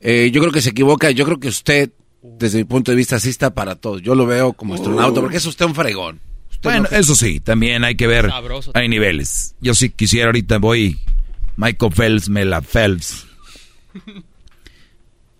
Eh, 0.00 0.30
yo 0.32 0.40
creo 0.40 0.52
que 0.52 0.60
se 0.60 0.70
equivoca, 0.70 1.08
yo 1.12 1.24
creo 1.24 1.38
que 1.38 1.46
usted, 1.46 1.90
desde 2.20 2.58
mi 2.58 2.64
punto 2.64 2.90
de 2.90 2.96
vista, 2.96 3.20
sí 3.20 3.28
está 3.28 3.54
para 3.54 3.76
todos. 3.76 4.02
Yo 4.02 4.16
lo 4.16 4.26
veo 4.26 4.54
como 4.54 4.74
astronauta, 4.74 5.20
porque 5.20 5.36
es 5.36 5.46
usted 5.46 5.66
un 5.66 5.74
fregón. 5.76 6.18
Bueno, 6.64 6.88
eso 6.90 7.14
sí, 7.14 7.38
también 7.38 7.84
hay 7.84 7.94
que 7.94 8.08
ver. 8.08 8.28
Hay 8.74 8.88
niveles. 8.88 9.54
Yo 9.60 9.74
sí 9.74 9.90
quisiera 9.90 10.26
ahorita 10.26 10.58
voy 10.58 10.98
Michael 11.56 11.92
Phelps, 11.92 12.28
Mela 12.28 12.60
Phelps. 12.60 13.26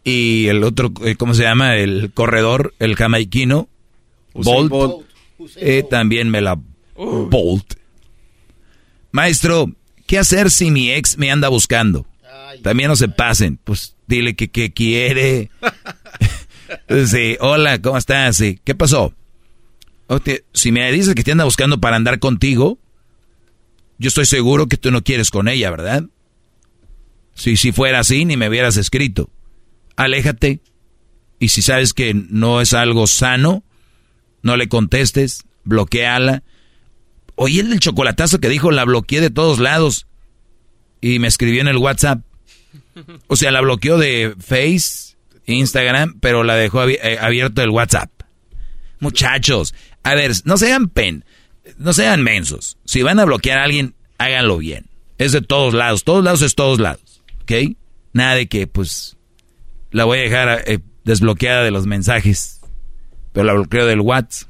Y 0.05 0.49
el 0.49 0.65
otro, 0.65 0.93
eh, 1.05 1.15
¿cómo 1.15 1.33
se 1.33 1.45
llama? 1.45 1.77
El 1.77 2.11
corredor, 2.13 2.75
el 2.81 2.97
jamaiquino, 2.97 3.69
Bolt. 4.35 4.73
Eh, 5.55 5.85
también 5.89 6.29
me 6.29 6.41
la 6.41 6.59
Bolt. 6.97 7.75
Maestro, 9.11 9.71
¿qué 10.07 10.19
hacer 10.19 10.51
si 10.51 10.71
mi 10.71 10.91
ex 10.91 11.19
me 11.19 11.31
anda 11.31 11.49
buscando? 11.49 12.07
También 12.63 12.89
no 12.89 12.97
se 12.97 13.09
pasen. 13.09 13.59
Pues 13.63 13.97
dile 14.07 14.35
que, 14.35 14.51
que 14.51 14.73
quiere. 14.73 15.51
sí, 17.07 17.37
hola, 17.41 17.81
¿cómo 17.81 17.99
estás? 17.99 18.37
Sí. 18.37 18.61
¿Qué 18.65 18.75
pasó? 18.75 19.15
si 20.53 20.73
me 20.73 20.93
dices 20.93 21.15
que 21.15 21.23
te 21.23 21.33
anda 21.33 21.45
buscando 21.45 21.81
para 21.81 21.97
andar 21.97 22.19
contigo, 22.19 22.79
Yo 23.99 24.09
estoy 24.09 24.27
seguro 24.27 24.67
que 24.67 24.77
tú 24.77 24.91
no 24.91 25.03
quieres 25.03 25.31
con 25.31 25.49
ella, 25.49 25.71
¿verdad? 25.71 26.05
Si, 27.35 27.57
si 27.57 27.73
fuera 27.73 28.01
así, 28.01 28.25
ni 28.25 28.37
me 28.37 28.49
hubieras 28.49 28.77
escrito. 28.77 29.31
Aléjate. 29.97 30.61
Y 31.39 31.49
si 31.49 31.63
sabes 31.63 31.95
que 31.95 32.13
no 32.15 32.61
es 32.61 32.75
algo 32.75 33.07
sano, 33.07 33.65
no 34.43 34.57
le 34.57 34.69
contestes, 34.69 35.45
bloqueala. 35.65 36.43
Oye, 37.35 37.61
el 37.61 37.71
del 37.71 37.81
chocolatazo 37.81 38.39
que 38.39 38.49
dijo, 38.49 38.71
la 38.71 38.85
bloqueé 38.85 39.21
de 39.21 39.31
todos 39.31 39.59
lados. 39.59 40.07
Y 41.01 41.19
me 41.19 41.29
escribió 41.29 41.61
en 41.61 41.69
el 41.69 41.79
WhatsApp. 41.79 42.21
O 43.27 43.37
sea, 43.37 43.51
la 43.51 43.61
bloqueó 43.61 43.99
de 43.99 44.35
Face, 44.39 45.17
Instagram, 45.47 46.19
pero 46.21 46.45
la 46.45 46.57
dejó 46.57 46.87
eh, 46.89 47.19
abierto 47.21 47.63
el 47.63 47.71
WhatsApp. 47.71 48.11
Muchachos, 49.01 49.75
a 50.03 50.15
ver, 50.15 50.33
no 50.45 50.57
sean 50.57 50.89
pen, 50.89 51.25
no 51.79 51.93
sean 51.93 52.23
mensos. 52.23 52.79
Si 52.85 53.03
van 53.03 53.19
a 53.19 53.25
bloquear 53.25 53.59
a 53.59 53.65
alguien, 53.65 53.95
háganlo 54.19 54.59
bien. 54.59 54.87
Es 55.19 55.33
de 55.33 55.43
todos 55.43 55.75
lados, 55.75 56.05
todos 56.05 56.23
lados 56.23 56.43
es 56.43 56.55
todos 56.55 56.79
lados. 56.79 57.23
¿Ok? 57.43 57.77
Nada 58.13 58.35
de 58.35 58.47
que, 58.47 58.67
pues, 58.67 59.17
la 59.91 60.05
voy 60.05 60.19
a 60.19 60.23
dejar 60.23 60.65
eh, 60.67 60.79
desbloqueada 61.05 61.65
de 61.65 61.71
los 61.71 61.87
mensajes. 61.87 62.61
Pero 63.33 63.45
la 63.45 63.55
bloqueo 63.55 63.87
del 63.87 64.01
WhatsApp. 64.01 64.49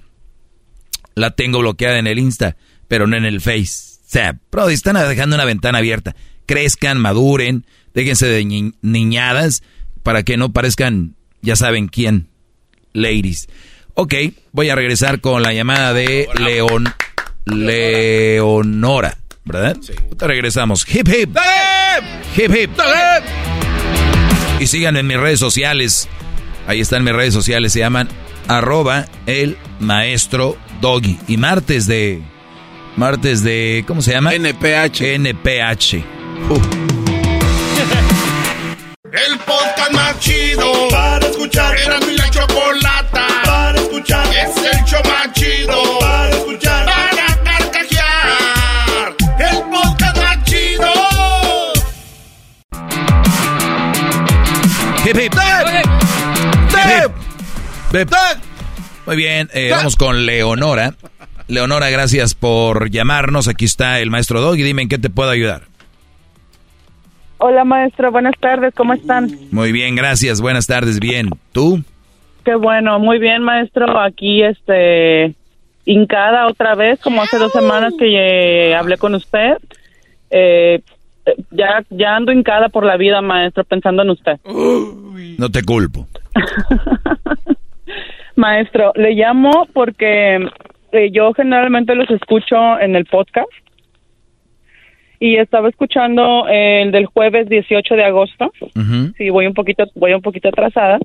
La 1.14 1.30
tengo 1.32 1.58
bloqueada 1.58 1.98
en 1.98 2.06
el 2.06 2.18
Insta, 2.18 2.56
pero 2.92 3.06
no 3.06 3.16
en 3.16 3.24
el 3.24 3.40
Face. 3.40 4.00
O 4.04 4.10
sea, 4.10 4.38
bro, 4.50 4.68
están 4.68 4.96
dejando 5.08 5.34
una 5.34 5.46
ventana 5.46 5.78
abierta. 5.78 6.14
Crezcan, 6.44 6.98
maduren, 6.98 7.64
déjense 7.94 8.26
de 8.26 8.70
niñadas 8.82 9.62
para 10.02 10.24
que 10.24 10.36
no 10.36 10.52
parezcan, 10.52 11.14
ya 11.40 11.56
saben 11.56 11.88
quién, 11.88 12.28
ladies. 12.92 13.48
Ok, 13.94 14.12
voy 14.50 14.68
a 14.68 14.74
regresar 14.74 15.22
con 15.22 15.42
la 15.42 15.54
llamada 15.54 15.94
de 15.94 16.28
Leon, 16.38 16.84
Leonora, 17.46 19.16
¿verdad? 19.46 19.78
Sí. 19.80 19.94
Te 20.18 20.26
regresamos. 20.26 20.84
Hip 20.94 21.08
hip. 21.08 21.34
Hip 22.36 22.50
hip. 22.54 22.70
Y 24.60 24.66
sigan 24.66 24.98
en 24.98 25.06
mis 25.06 25.16
redes 25.16 25.40
sociales. 25.40 26.10
Ahí 26.66 26.82
están 26.82 27.04
mis 27.04 27.14
redes 27.14 27.32
sociales. 27.32 27.72
Se 27.72 27.78
llaman 27.78 28.10
arroba 28.48 29.06
el 29.24 29.56
maestro 29.80 30.58
doggy. 30.82 31.18
Y 31.26 31.38
martes 31.38 31.86
de... 31.86 32.30
Martes 32.96 33.42
de... 33.42 33.84
¿Cómo 33.86 34.02
se 34.02 34.12
llama? 34.12 34.34
NPH. 34.34 35.00
NPH. 35.00 35.94
El 39.12 39.38
podcast 39.38 39.92
más 39.92 40.18
chido 40.20 40.88
para 40.90 41.26
escuchar. 41.26 41.76
Era 41.78 42.00
mi 42.00 42.16
la 42.16 42.30
chocolata 42.30 43.26
para 43.44 43.78
escuchar. 43.78 44.26
Es 44.26 44.56
el 44.56 44.84
show 44.84 45.00
más 45.04 45.32
chido 45.32 45.98
para 46.00 46.30
escuchar. 46.30 46.86
Para 46.86 47.42
carcajear. 47.42 49.16
El 49.38 49.62
podcast 49.70 50.16
más 50.18 50.44
chido. 50.44 50.92
Hip 55.04 55.18
hip. 55.18 55.32
Muy 59.04 59.16
bien, 59.16 59.50
eh, 59.52 59.68
vamos 59.70 59.96
con 59.96 60.24
Leonora. 60.24 60.94
Leonora, 61.48 61.90
gracias 61.90 62.34
por 62.34 62.90
llamarnos. 62.90 63.48
Aquí 63.48 63.64
está 63.64 64.00
el 64.00 64.10
maestro 64.10 64.40
Doggy. 64.40 64.62
Dime 64.62 64.82
en 64.82 64.88
qué 64.88 64.98
te 64.98 65.10
puedo 65.10 65.30
ayudar. 65.30 65.62
Hola 67.38 67.64
maestro, 67.64 68.12
buenas 68.12 68.38
tardes, 68.38 68.72
¿cómo 68.72 68.92
están? 68.92 69.28
Muy 69.50 69.72
bien, 69.72 69.96
gracias. 69.96 70.40
Buenas 70.40 70.68
tardes, 70.68 71.00
bien. 71.00 71.28
¿Tú? 71.50 71.82
Qué 72.44 72.54
bueno, 72.54 73.00
muy 73.00 73.18
bien 73.18 73.42
maestro. 73.42 74.00
Aquí, 74.00 74.44
este, 74.44 75.34
hincada 75.84 76.46
otra 76.46 76.76
vez, 76.76 77.00
como 77.00 77.20
hace 77.20 77.38
dos 77.38 77.50
semanas 77.50 77.94
que 77.98 78.70
eh, 78.70 78.76
hablé 78.76 78.96
con 78.96 79.16
usted. 79.16 79.56
Eh, 80.30 80.82
ya, 81.50 81.84
ya 81.90 82.16
ando 82.16 82.30
hincada 82.30 82.68
por 82.68 82.84
la 82.84 82.96
vida, 82.96 83.20
maestro, 83.20 83.64
pensando 83.64 84.02
en 84.02 84.10
usted. 84.10 84.38
No 85.38 85.50
te 85.50 85.62
culpo. 85.62 86.06
Maestro, 88.36 88.92
le 88.94 89.12
llamo 89.12 89.66
porque 89.72 90.38
eh, 90.92 91.10
yo 91.10 91.32
generalmente 91.32 91.94
los 91.94 92.10
escucho 92.10 92.78
en 92.78 92.96
el 92.96 93.06
podcast 93.06 93.50
y 95.18 95.36
estaba 95.36 95.68
escuchando 95.68 96.46
el 96.48 96.90
del 96.90 97.06
jueves 97.06 97.48
18 97.48 97.94
de 97.94 98.04
agosto. 98.04 98.52
Sí, 99.16 99.30
voy 99.30 99.46
un 99.46 99.54
poquito, 99.54 99.84
voy 99.94 100.12
un 100.14 100.20
poquito 100.20 100.48
atrasada. 100.48 100.98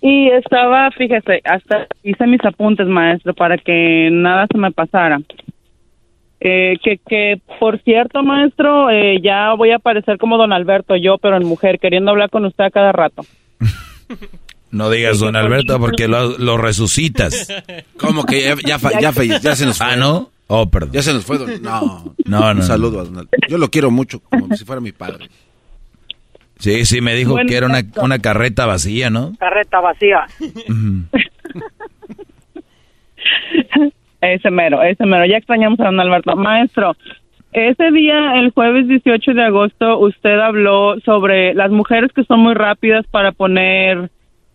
Y 0.00 0.28
estaba, 0.28 0.90
fíjese, 0.90 1.40
hasta 1.44 1.86
hice 2.02 2.26
mis 2.26 2.44
apuntes, 2.44 2.86
maestro, 2.86 3.32
para 3.32 3.56
que 3.56 4.10
nada 4.12 4.46
se 4.50 4.58
me 4.58 4.70
pasara. 4.70 5.20
Eh, 6.40 6.76
que, 6.82 6.98
que, 6.98 7.40
por 7.58 7.80
cierto, 7.84 8.22
maestro, 8.22 8.90
eh, 8.90 9.18
ya 9.22 9.54
voy 9.54 9.70
a 9.70 9.76
aparecer 9.76 10.18
como 10.18 10.36
don 10.36 10.52
Alberto, 10.52 10.94
yo, 10.96 11.16
pero 11.16 11.36
en 11.36 11.46
mujer, 11.46 11.78
queriendo 11.78 12.10
hablar 12.10 12.28
con 12.28 12.44
usted 12.44 12.64
a 12.64 12.70
cada 12.70 12.92
rato. 12.92 13.22
No 14.74 14.90
digas 14.90 15.20
don 15.20 15.36
Alberto 15.36 15.78
porque 15.78 16.08
lo, 16.08 16.36
lo 16.38 16.56
resucitas. 16.56 17.48
¿Cómo 17.98 18.24
que 18.24 18.42
ya, 18.42 18.56
ya, 18.66 18.78
fa- 18.78 18.98
ya 19.00 19.12
fa- 19.12 19.24
ya 19.24 19.54
se 19.54 19.66
nos 19.66 19.78
fue? 19.78 19.86
Ah, 19.88 19.96
¿no? 19.96 20.30
Oh, 20.48 20.68
perdón. 20.68 20.90
Ya 20.92 21.02
se 21.02 21.12
nos 21.12 21.24
fue. 21.24 21.38
don- 21.38 21.50
No, 21.62 22.14
No, 22.26 22.40
no, 22.40 22.50
Un 22.50 22.56
no. 22.58 22.62
saludo 22.62 23.00
a 23.00 23.04
don 23.04 23.18
Al- 23.18 23.28
Yo 23.48 23.56
lo 23.58 23.68
quiero 23.70 23.90
mucho, 23.90 24.20
como 24.20 24.54
si 24.56 24.64
fuera 24.64 24.80
mi 24.80 24.92
padre. 24.92 25.28
Sí, 26.58 26.84
sí, 26.84 27.00
me 27.00 27.14
dijo 27.14 27.32
Bueno, 27.32 27.48
que 27.48 27.56
era 27.56 27.66
una, 27.66 27.82
una 27.96 28.18
carreta 28.20 28.64
vacía, 28.66 29.10
¿no? 29.10 29.32
Carreta 29.38 29.80
vacía. 29.80 30.26
Ese 34.20 34.50
mero, 34.50 34.82
ese 34.82 35.04
mero. 35.04 35.26
Ya 35.26 35.36
extrañamos 35.36 35.78
a 35.80 35.84
don 35.84 36.00
Alberto. 36.00 36.34
Maestro, 36.36 36.96
ese 37.52 37.90
día, 37.92 38.36
el 38.40 38.50
jueves 38.52 38.88
18 38.88 39.34
de 39.34 39.42
agosto, 39.44 39.98
usted 39.98 40.38
habló 40.40 40.98
sobre 41.04 41.54
las 41.54 41.70
mujeres 41.70 42.10
que 42.14 42.24
son 42.24 42.40
muy 42.40 42.54
rápidas 42.54 43.04
para 43.10 43.32
poner 43.32 44.10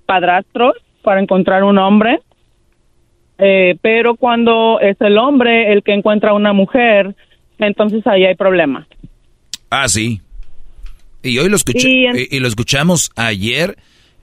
padrastros, 0.10 0.74
para 1.04 1.22
encontrar 1.22 1.64
un 1.64 1.78
hombre. 1.78 2.20
Eh, 3.38 3.78
pero 3.82 4.16
cuando 4.16 4.80
es 4.82 4.98
el 5.00 5.18
hombre 5.20 5.72
el 5.72 5.84
que 5.84 5.94
encuentra 5.94 6.34
una 6.34 6.52
mujer, 6.52 7.16
entonces 7.60 8.06
ahí 8.08 8.26
hay 8.26 8.36
problema. 8.36 8.88
Ah, 9.70 9.88
sí. 9.88 10.20
Y 11.22 11.38
hoy 11.38 11.48
lo 11.50 11.56
escuché, 11.56 11.88
Y 11.90 12.06
en- 12.08 12.18
y, 12.18 12.28
y 12.36 12.40
lo 12.40 12.48
escuchamos 12.48 13.12
ayer 13.16 13.78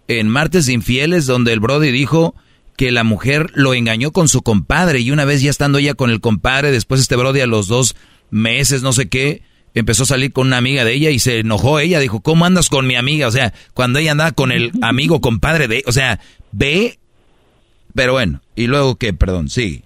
en 0.09 0.29
Martes 0.29 0.67
de 0.67 0.73
Infieles, 0.75 1.27
donde 1.27 1.53
el 1.53 1.61
Brody 1.61 1.91
dijo 1.93 2.35
que 2.77 2.91
la 2.93 3.05
mujer 3.05 3.47
lo 3.55 3.73
engañó 3.75 4.11
con 4.11 4.29
su 4.29 4.43
compadre 4.43 4.99
y 5.01 5.11
una 5.11 5.25
vez 5.25 5.41
ya 5.41 5.51
estando 5.51 5.79
ella 5.79 5.95
con 5.95 6.11
el 6.11 6.21
compadre, 6.21 6.71
después 6.73 7.01
este 7.01 7.17
Brody 7.17 7.41
a 7.41 7.47
los 7.47 7.69
dos 7.69 7.97
meses, 8.31 8.83
no 8.83 8.93
sé 8.93 9.09
qué, 9.09 9.41
empezó 9.81 10.03
a 10.05 10.07
salir 10.07 10.33
con 10.33 10.47
una 10.49 10.57
amiga 10.59 10.85
de 10.85 10.95
ella 10.95 11.11
y 11.11 11.19
se 11.19 11.41
enojó 11.41 11.79
ella, 11.81 12.01
dijo, 12.01 12.21
¿cómo 12.21 12.45
andas 12.45 12.69
con 12.69 12.87
mi 12.87 12.95
amiga? 12.97 13.27
O 13.29 13.31
sea, 13.31 13.53
cuando 13.75 13.99
ella 13.99 14.13
andaba 14.13 14.33
con 14.33 14.53
el 14.53 14.71
amigo 14.83 15.21
compadre 15.21 15.69
de, 15.69 15.83
o 15.87 15.93
sea, 15.93 16.19
ve, 16.53 16.95
pero 17.95 18.13
bueno, 18.13 18.41
y 18.55 18.67
luego 18.67 18.97
que, 18.97 19.13
perdón, 19.13 19.49
sí. 19.49 19.83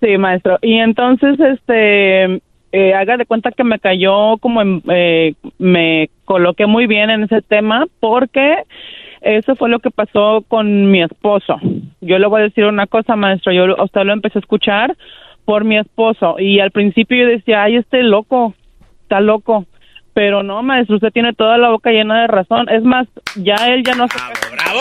Sí, 0.00 0.16
maestro. 0.18 0.58
Y 0.62 0.74
entonces, 0.78 1.38
este, 1.40 2.24
eh, 2.72 2.94
haga 2.94 3.16
de 3.16 3.26
cuenta 3.26 3.50
que 3.50 3.64
me 3.64 3.78
cayó 3.78 4.36
como, 4.38 4.62
en- 4.62 4.82
eh, 4.90 5.34
me 5.58 6.10
coloqué 6.24 6.66
muy 6.66 6.86
bien 6.86 7.10
en 7.10 7.24
ese 7.24 7.42
tema 7.42 7.86
porque 8.00 8.58
eso 9.20 9.56
fue 9.56 9.68
lo 9.68 9.80
que 9.80 9.90
pasó 9.90 10.44
con 10.46 10.90
mi 10.92 11.02
esposo. 11.02 11.56
Yo 12.00 12.18
le 12.20 12.26
voy 12.28 12.40
a 12.40 12.44
decir 12.44 12.64
una 12.64 12.86
cosa, 12.86 13.16
maestro. 13.16 13.52
Yo 13.52 13.76
a 13.78 13.84
usted 13.84 14.02
lo 14.04 14.12
empecé 14.12 14.38
a 14.38 14.40
escuchar 14.40 14.96
por 15.44 15.64
mi 15.64 15.76
esposo 15.78 16.36
y 16.38 16.60
al 16.60 16.70
principio 16.70 17.18
yo 17.22 17.26
decía, 17.26 17.64
ay, 17.64 17.76
este 17.76 18.02
loco, 18.04 18.54
está 19.08 19.20
loco. 19.20 19.64
Pero 20.14 20.42
no, 20.42 20.62
maestro, 20.62 20.96
usted 20.96 21.12
tiene 21.12 21.32
toda 21.32 21.58
la 21.58 21.70
boca 21.70 21.90
llena 21.90 22.22
de 22.22 22.26
razón. 22.26 22.68
Es 22.68 22.82
más, 22.82 23.06
ya 23.36 23.54
él 23.68 23.82
ya 23.84 23.94
no 23.94 24.04
hace 24.04 24.18
¡Bravo! 24.52 24.80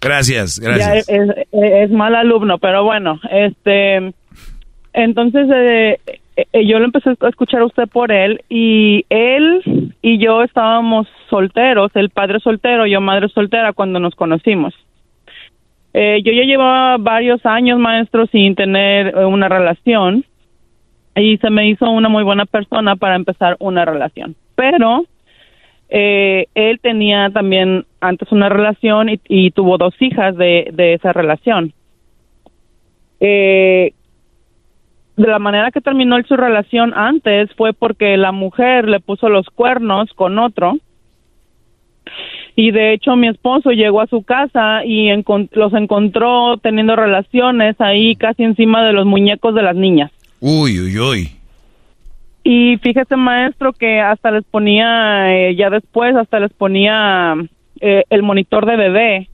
Gracias, 0.00 0.60
ya 0.60 0.68
gracias. 0.70 1.08
es, 1.08 1.28
es- 1.30 1.46
es 1.52 1.90
mal 1.90 2.14
alumno, 2.14 2.58
pero 2.58 2.84
bueno, 2.84 3.18
este, 3.30 4.12
entonces 4.92 5.48
eh, 5.52 5.98
eh, 6.52 6.66
yo 6.66 6.78
lo 6.78 6.84
empecé 6.84 7.10
a 7.20 7.28
escuchar 7.28 7.60
a 7.62 7.64
usted 7.66 7.88
por 7.88 8.12
él 8.12 8.40
y 8.48 9.04
él 9.08 9.94
y 10.02 10.18
yo 10.18 10.42
estábamos 10.42 11.08
solteros, 11.30 11.90
el 11.94 12.10
padre 12.10 12.38
soltero, 12.40 12.86
yo 12.86 13.00
madre 13.00 13.28
soltera 13.28 13.72
cuando 13.72 13.98
nos 13.98 14.14
conocimos. 14.14 14.74
Eh, 15.94 16.20
yo 16.22 16.32
ya 16.32 16.42
llevaba 16.42 16.98
varios 16.98 17.44
años, 17.46 17.78
maestro, 17.78 18.26
sin 18.26 18.54
tener 18.54 19.08
eh, 19.16 19.24
una 19.24 19.48
relación 19.48 20.24
y 21.16 21.38
se 21.38 21.50
me 21.50 21.68
hizo 21.68 21.90
una 21.90 22.08
muy 22.08 22.22
buena 22.22 22.44
persona 22.44 22.96
para 22.96 23.16
empezar 23.16 23.56
una 23.58 23.84
relación. 23.84 24.36
Pero 24.54 25.04
eh, 25.88 26.46
él 26.54 26.78
tenía 26.80 27.30
también 27.30 27.86
antes 28.00 28.30
una 28.32 28.48
relación 28.48 29.08
y, 29.26 29.50
tuvo 29.52 29.78
dos 29.78 29.94
hijas 30.00 30.36
de, 30.36 30.72
esa 30.76 31.12
relación. 31.12 31.72
Eh, 33.20 33.92
de 35.16 35.26
la 35.26 35.38
manera 35.38 35.70
que 35.70 35.80
terminó 35.80 36.22
su 36.24 36.36
relación 36.36 36.92
antes 36.94 37.50
fue 37.56 37.72
porque 37.72 38.18
la 38.18 38.32
mujer 38.32 38.86
le 38.86 39.00
puso 39.00 39.30
los 39.30 39.48
cuernos 39.48 40.12
con 40.14 40.38
otro. 40.38 40.76
Y 42.54 42.70
de 42.70 42.92
hecho 42.92 43.16
mi 43.16 43.28
esposo 43.28 43.70
llegó 43.70 44.00
a 44.02 44.06
su 44.06 44.22
casa 44.22 44.84
y 44.84 45.10
los 45.52 45.72
encontró 45.74 46.58
teniendo 46.58 46.96
relaciones 46.96 47.80
ahí 47.80 48.16
casi 48.16 48.44
encima 48.44 48.84
de 48.84 48.92
los 48.92 49.06
muñecos 49.06 49.54
de 49.54 49.62
las 49.62 49.76
niñas. 49.76 50.10
Uy, 50.40 50.80
uy, 50.80 50.98
uy. 50.98 51.30
Y 52.44 52.76
fíjese, 52.78 53.16
maestro, 53.16 53.72
que 53.72 54.00
hasta 54.00 54.30
les 54.30 54.44
ponía, 54.44 55.34
eh, 55.34 55.56
ya 55.56 55.68
después, 55.68 56.14
hasta 56.14 56.38
les 56.38 56.52
ponía 56.52 57.34
eh, 57.80 58.04
el 58.08 58.22
monitor 58.22 58.66
de 58.66 58.76
bebé 58.76 59.28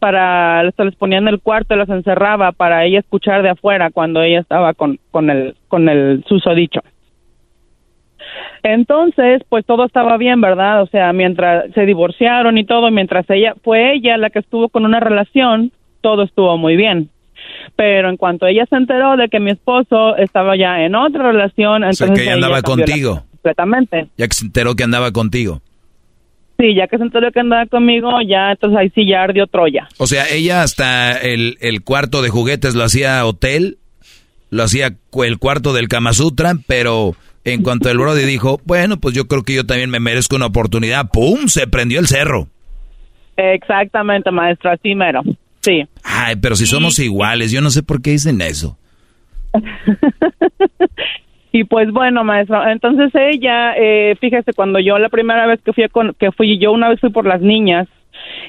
para, 0.00 0.60
hasta 0.60 0.84
les 0.84 0.96
ponía 0.96 1.18
en 1.18 1.28
el 1.28 1.40
cuarto 1.40 1.74
y 1.74 1.78
las 1.78 1.88
encerraba 1.88 2.50
para 2.50 2.84
ella 2.84 2.98
escuchar 2.98 3.42
de 3.42 3.50
afuera 3.50 3.90
cuando 3.90 4.20
ella 4.22 4.40
estaba 4.40 4.74
con, 4.74 4.98
con 5.12 5.30
el, 5.30 5.54
con 5.68 5.88
el 5.88 6.24
susodicho. 6.26 6.80
Entonces, 8.64 9.42
pues 9.48 9.64
todo 9.64 9.84
estaba 9.84 10.16
bien, 10.16 10.40
¿verdad? 10.40 10.82
O 10.82 10.86
sea, 10.86 11.12
mientras 11.12 11.70
se 11.74 11.86
divorciaron 11.86 12.58
y 12.58 12.64
todo, 12.64 12.90
mientras 12.90 13.30
ella, 13.30 13.54
fue 13.62 13.94
ella 13.94 14.16
la 14.16 14.30
que 14.30 14.40
estuvo 14.40 14.68
con 14.68 14.84
una 14.84 14.98
relación, 14.98 15.70
todo 16.00 16.24
estuvo 16.24 16.58
muy 16.58 16.74
bien. 16.74 17.08
Pero 17.76 18.08
en 18.10 18.16
cuanto 18.16 18.46
ella 18.46 18.64
se 18.68 18.76
enteró 18.76 19.16
de 19.16 19.28
que 19.28 19.40
mi 19.40 19.50
esposo 19.50 20.16
estaba 20.16 20.56
ya 20.56 20.80
en 20.84 20.94
otra 20.94 21.30
relación, 21.32 21.82
O 21.82 21.86
entonces 21.86 22.06
sea, 22.08 22.14
que 22.14 22.22
ella 22.22 22.34
andaba 22.34 22.62
contigo. 22.62 23.24
completamente. 23.30 24.08
Ya 24.18 24.28
que 24.28 24.34
se 24.34 24.44
enteró 24.44 24.74
que 24.74 24.84
andaba 24.84 25.10
contigo. 25.12 25.62
Sí, 26.58 26.74
ya 26.76 26.86
que 26.86 26.96
se 26.98 27.02
enteró 27.02 27.32
que 27.32 27.40
andaba 27.40 27.66
conmigo, 27.66 28.10
ya 28.26 28.52
entonces 28.52 28.78
ahí 28.78 28.90
sí 28.94 29.06
ya 29.08 29.22
ardió 29.22 29.46
Troya. 29.46 29.88
O 29.98 30.06
sea, 30.06 30.28
ella 30.30 30.62
hasta 30.62 31.16
el, 31.16 31.56
el 31.60 31.82
cuarto 31.82 32.22
de 32.22 32.28
juguetes 32.28 32.74
lo 32.74 32.84
hacía 32.84 33.24
hotel, 33.26 33.78
lo 34.50 34.62
hacía 34.62 34.90
el 35.24 35.38
cuarto 35.38 35.72
del 35.72 35.88
Kama 35.88 36.12
Sutra, 36.12 36.52
pero 36.68 37.16
en 37.44 37.62
cuanto 37.62 37.90
el 37.90 37.98
Brody 37.98 38.24
dijo, 38.24 38.60
bueno, 38.64 38.98
pues 38.98 39.14
yo 39.14 39.26
creo 39.26 39.42
que 39.42 39.54
yo 39.54 39.66
también 39.66 39.90
me 39.90 39.98
merezco 39.98 40.36
una 40.36 40.46
oportunidad, 40.46 41.08
¡pum! 41.10 41.48
Se 41.48 41.66
prendió 41.66 41.98
el 41.98 42.06
cerro. 42.06 42.46
Exactamente, 43.36 44.30
maestro, 44.30 44.70
así 44.70 44.94
mero. 44.94 45.22
Sí. 45.62 45.84
Ay, 46.02 46.36
pero 46.36 46.56
si 46.56 46.66
somos 46.66 46.98
iguales, 46.98 47.52
yo 47.52 47.60
no 47.60 47.70
sé 47.70 47.82
por 47.82 48.02
qué 48.02 48.10
dicen 48.10 48.40
eso. 48.40 48.76
Y 51.54 51.64
pues 51.64 51.92
bueno, 51.92 52.24
maestro, 52.24 52.66
entonces 52.66 53.12
ella, 53.14 53.74
eh, 53.76 54.16
fíjese, 54.18 54.54
cuando 54.54 54.78
yo 54.80 54.98
la 54.98 55.10
primera 55.10 55.46
vez 55.46 55.60
que 55.62 55.74
fui 55.74 55.86
con, 55.90 56.14
que 56.18 56.32
fui, 56.32 56.58
yo 56.58 56.72
una 56.72 56.88
vez 56.88 56.98
fui 56.98 57.10
por 57.10 57.26
las 57.26 57.42
niñas 57.42 57.88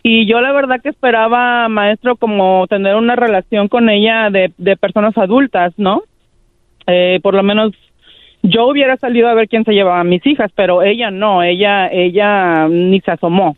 y 0.04 0.26
yo 0.26 0.40
la 0.40 0.54
verdad 0.54 0.82
que 0.82 0.88
esperaba, 0.88 1.68
maestro, 1.68 2.16
como 2.16 2.66
tener 2.68 2.96
una 2.96 3.18
relación 3.18 3.68
con 3.68 3.90
ella 3.90 4.30
de, 4.30 4.54
de 4.58 4.78
personas 4.78 5.18
adultas, 5.18 5.74
¿no? 5.76 6.04
Eh, 6.88 7.20
por 7.22 7.34
lo 7.34 7.44
menos 7.44 7.74
yo 8.42 8.68
hubiera 8.68 8.96
salido 8.96 9.28
a 9.28 9.34
ver 9.34 9.50
quién 9.50 9.66
se 9.66 9.74
llevaba 9.74 10.00
a 10.00 10.06
mis 10.06 10.26
hijas, 10.26 10.52
pero 10.56 10.82
ella 10.82 11.12
no, 11.12 11.44
ella, 11.44 11.90
ella 11.92 12.70
ni 12.70 13.02
se 13.02 13.12
asomó. 13.12 13.58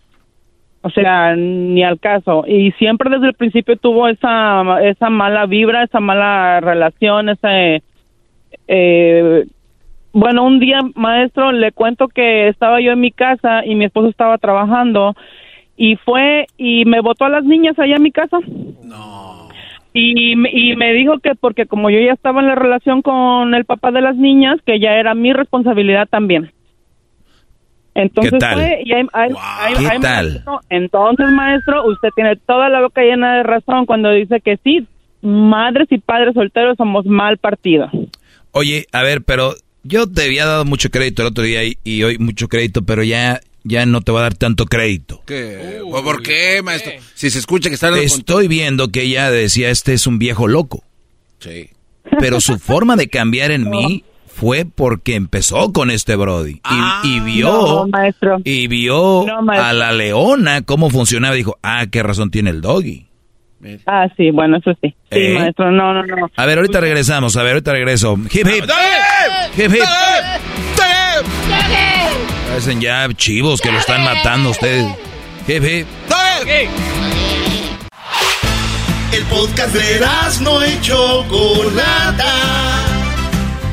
O 0.86 0.92
sea, 0.92 1.36
ni 1.36 1.84
al 1.84 2.00
caso. 2.00 2.44
Y 2.48 2.72
siempre 2.74 3.10
desde 3.10 3.26
el 3.30 3.34
principio 3.34 3.76
tuvo 3.76 4.08
esa, 4.08 4.62
esa 4.84 5.10
mala 5.10 5.48
vibra, 5.48 5.82
esa 5.84 6.00
mala 6.00 6.60
relación, 6.62 7.30
ese, 7.30 7.82
eh, 8.68 9.46
bueno, 10.14 10.46
un 10.46 10.60
día, 10.60 10.82
maestro, 10.94 11.52
le 11.52 11.72
cuento 11.72 12.08
que 12.08 12.50
estaba 12.50 12.80
yo 12.82 12.92
en 12.92 13.00
mi 13.00 13.10
casa 13.12 13.66
y 13.66 13.74
mi 13.74 13.86
esposo 13.86 14.10
estaba 14.10 14.38
trabajando 14.38 15.16
y 15.76 15.96
fue 15.96 16.46
y 16.56 16.86
me 16.86 17.02
botó 17.02 17.26
a 17.26 17.30
las 17.30 17.44
niñas 17.44 17.80
allá 17.80 17.96
en 17.96 18.04
mi 18.04 18.12
casa. 18.12 18.38
Y, 19.92 20.36
me- 20.36 20.52
y 20.52 20.76
me 20.76 20.94
dijo 20.94 21.18
que 21.18 21.34
porque 21.34 21.66
como 21.66 21.90
yo 21.90 22.00
ya 22.00 22.14
estaba 22.14 22.42
en 22.42 22.48
la 22.48 22.56
relación 22.56 23.02
con 23.02 23.56
el 23.56 23.66
papá 23.66 23.90
de 23.90 24.02
las 24.02 24.18
niñas, 24.18 24.58
que 24.66 24.80
ya 24.80 24.94
era 25.00 25.16
mi 25.16 25.34
responsabilidad 25.34 26.08
también. 26.08 26.52
Entonces 27.96 28.34
¿Qué 28.34 28.38
tal? 28.40 28.54
fue 28.56 28.82
y 28.86 28.92
ahí- 28.94 29.08
ahí- 29.14 29.32
ahí- 29.40 29.74
¿Qué 29.90 30.00
tal? 30.02 30.30
maestro, 30.32 30.60
entonces, 30.70 31.26
maestro, 31.32 31.88
usted 31.88 32.10
tiene 32.16 32.36
toda 32.36 32.68
la 32.70 32.82
boca 32.82 33.02
llena 33.02 33.38
de 33.38 33.44
razón 33.44 33.86
cuando 33.86 34.12
dice 34.12 34.42
que 34.42 34.58
sí, 34.64 34.86
madres 35.22 35.88
y 35.90 35.98
padres 35.98 36.34
solteros 36.34 36.76
somos 36.78 37.06
mal 37.06 37.38
partido. 37.38 37.90
Oye, 38.52 38.86
a 38.92 39.02
ver, 39.02 39.22
pero 39.24 39.56
yo 39.84 40.08
te 40.12 40.24
había 40.26 40.46
dado 40.46 40.66
mucho 40.66 40.90
crédito 40.90 41.22
el 41.22 41.30
otro 41.30 41.44
día 41.44 41.64
y, 41.64 41.78
y 41.84 42.04
hoy 42.04 42.18
mucho 42.18 42.48
crédito, 42.50 42.82
pero 42.84 43.02
ya, 43.04 43.40
ya 43.64 43.86
no 43.86 44.02
te 44.02 44.12
voy 44.12 44.20
a 44.20 44.24
dar 44.24 44.36
tanto 44.36 44.66
crédito. 44.66 45.22
¿Qué? 45.26 45.80
¿Por 45.90 46.22
qué, 46.22 46.62
maestro? 46.64 46.92
Si 47.14 47.30
se 47.30 47.40
escucha 47.40 47.70
que 47.70 47.76
están... 47.76 47.96
Estoy 47.96 48.48
viendo 48.50 48.90
que 48.90 49.04
ella 49.04 49.32
decía, 49.32 49.70
este 49.70 49.94
es 49.94 50.06
un 50.06 50.20
viejo 50.20 50.48
loco. 50.48 50.84
Sí. 51.40 51.70
Pero 52.20 52.40
su 52.42 52.60
forma 52.60 52.96
de 52.98 53.08
cambiar 53.08 53.52
en 53.52 53.70
mí 53.70 54.04
fue 54.36 54.66
porque 54.66 55.16
empezó 55.16 55.72
con 55.72 55.90
este 55.90 56.16
Brody. 56.18 56.60
Y, 57.04 57.16
y 57.16 57.20
vio, 57.22 57.48
No, 57.52 57.88
maestro. 57.88 58.38
y 58.44 58.68
vio 58.68 59.24
No, 59.26 59.42
maestro. 59.42 59.70
a 59.70 59.74
la 59.74 59.92
leona 59.94 60.62
cóp 60.64 60.92
funcionaba. 60.92 61.34
Dijo, 61.36 61.58
ah, 61.64 61.86
qué 61.90 62.04
razón 62.04 62.32
tiene 62.32 62.50
el 62.50 62.60
doggy. 62.62 63.08
Ah, 63.88 64.08
sí, 64.18 64.30
bueno, 64.32 64.58
eso 64.58 64.72
sí. 64.82 64.90
Sí, 65.12 65.20
¿Eh? 65.20 65.36
maestro, 65.40 65.72
no, 65.72 65.94
no, 65.94 66.04
no. 66.06 66.30
A 66.36 66.46
ver, 66.46 66.58
ahorita 66.58 66.82
regresamos. 66.82 67.38
A 67.38 67.44
ver, 67.44 67.54
ahorita 67.54 67.72
regreso. 67.72 68.18
Hip, 68.32 68.46
hip. 68.46 68.66
Hip, 69.58 69.74
hip. 69.74 69.84
Parecen 72.50 72.82
ya 72.82 73.08
chivos 73.16 73.62
que 73.62 73.72
lo 73.72 73.78
están 73.80 74.04
matando 74.04 74.50
ustedes. 74.50 74.86
Hip, 75.48 75.64
hip. 75.64 75.88
El 79.14 79.24
podcast 79.24 79.74
de 79.74 80.00
no 80.42 80.66
y 80.66 80.82
Chocolata. 80.82 82.85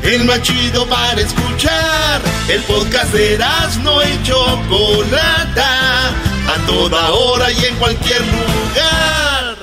El 0.03 0.25
más 0.25 0.41
chido 0.41 0.87
para 0.89 1.21
escuchar. 1.21 2.21
El 2.49 2.61
podcast 2.63 3.13
de 3.13 3.37
no 3.83 4.03
y 4.03 4.23
Chocolata. 4.23 6.09
A 6.09 6.65
toda 6.67 7.11
hora 7.11 7.51
y 7.51 7.65
en 7.65 7.75
cualquier 7.77 8.19
lugar. 8.21 9.57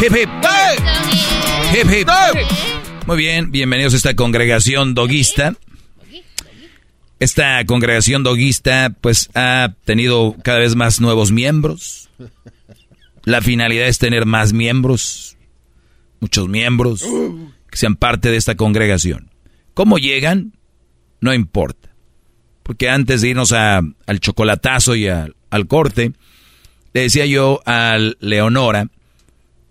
Hip, 0.00 0.16
hip. 0.16 0.28
Hip, 1.74 1.90
hip. 1.90 2.08
Muy 3.06 3.16
bien, 3.16 3.50
bienvenidos 3.50 3.94
a 3.94 3.96
esta 3.96 4.14
congregación 4.14 4.94
doguista. 4.94 5.54
Esta 7.18 7.64
congregación 7.66 8.22
doguista 8.22 8.94
pues 9.00 9.28
ha 9.34 9.74
tenido 9.84 10.36
cada 10.44 10.60
vez 10.60 10.76
más 10.76 11.00
nuevos 11.00 11.32
miembros. 11.32 12.10
La 13.24 13.42
finalidad 13.42 13.88
es 13.88 13.98
tener 13.98 14.24
más 14.24 14.52
miembros, 14.52 15.36
muchos 16.20 16.48
miembros, 16.48 17.04
que 17.70 17.78
sean 17.78 17.96
parte 17.96 18.30
de 18.30 18.36
esta 18.36 18.56
congregación. 18.56 19.30
¿Cómo 19.74 19.98
llegan? 19.98 20.52
No 21.20 21.34
importa. 21.34 21.90
Porque 22.62 22.88
antes 22.88 23.22
de 23.22 23.28
irnos 23.28 23.52
al 23.52 23.94
chocolatazo 24.20 24.94
y 24.94 25.08
al 25.08 25.66
corte, 25.68 26.12
le 26.92 27.00
decía 27.02 27.26
yo 27.26 27.60
a 27.64 27.98
Leonora 28.20 28.88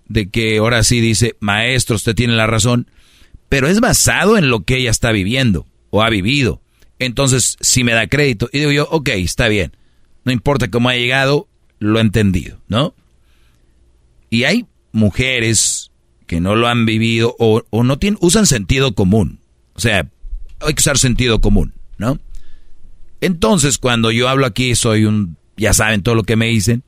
de 0.07 0.29
que 0.29 0.57
ahora 0.57 0.83
sí 0.83 1.01
dice, 1.01 1.35
maestro, 1.39 1.95
usted 1.95 2.15
tiene 2.15 2.33
la 2.33 2.47
razón, 2.47 2.89
pero 3.49 3.67
es 3.67 3.79
basado 3.79 4.37
en 4.37 4.49
lo 4.49 4.61
que 4.61 4.77
ella 4.77 4.89
está 4.89 5.11
viviendo 5.11 5.67
o 5.89 6.01
ha 6.01 6.09
vivido. 6.09 6.61
Entonces, 6.99 7.57
si 7.59 7.83
me 7.83 7.93
da 7.93 8.07
crédito, 8.07 8.49
y 8.51 8.59
digo 8.59 8.71
yo, 8.71 8.87
ok, 8.89 9.09
está 9.09 9.47
bien, 9.47 9.75
no 10.23 10.31
importa 10.31 10.69
cómo 10.69 10.89
ha 10.89 10.95
llegado, 10.95 11.47
lo 11.79 11.99
he 11.99 12.01
entendido, 12.01 12.59
¿no? 12.67 12.95
Y 14.29 14.45
hay 14.45 14.65
mujeres 14.91 15.91
que 16.27 16.41
no 16.41 16.55
lo 16.55 16.67
han 16.67 16.85
vivido 16.85 17.35
o, 17.39 17.63
no 17.71 17.97
tienen, 17.97 18.19
usan 18.21 18.45
sentido 18.45 18.93
común. 18.93 19.39
O 19.73 19.79
sea, 19.79 20.07
hay 20.59 20.73
que 20.73 20.81
usar 20.81 20.97
sentido 20.97 21.41
común, 21.41 21.73
¿no? 21.97 22.19
Entonces, 23.21 23.77
cuando 23.77 24.11
yo 24.11 24.29
hablo 24.29 24.45
aquí, 24.45 24.75
soy 24.75 25.05
un, 25.05 25.37
ya 25.55 25.73
saben 25.73 26.03
todo 26.03 26.13
lo 26.13 26.23
que 26.23 26.35
me 26.35 26.47
dicen, 26.47 26.83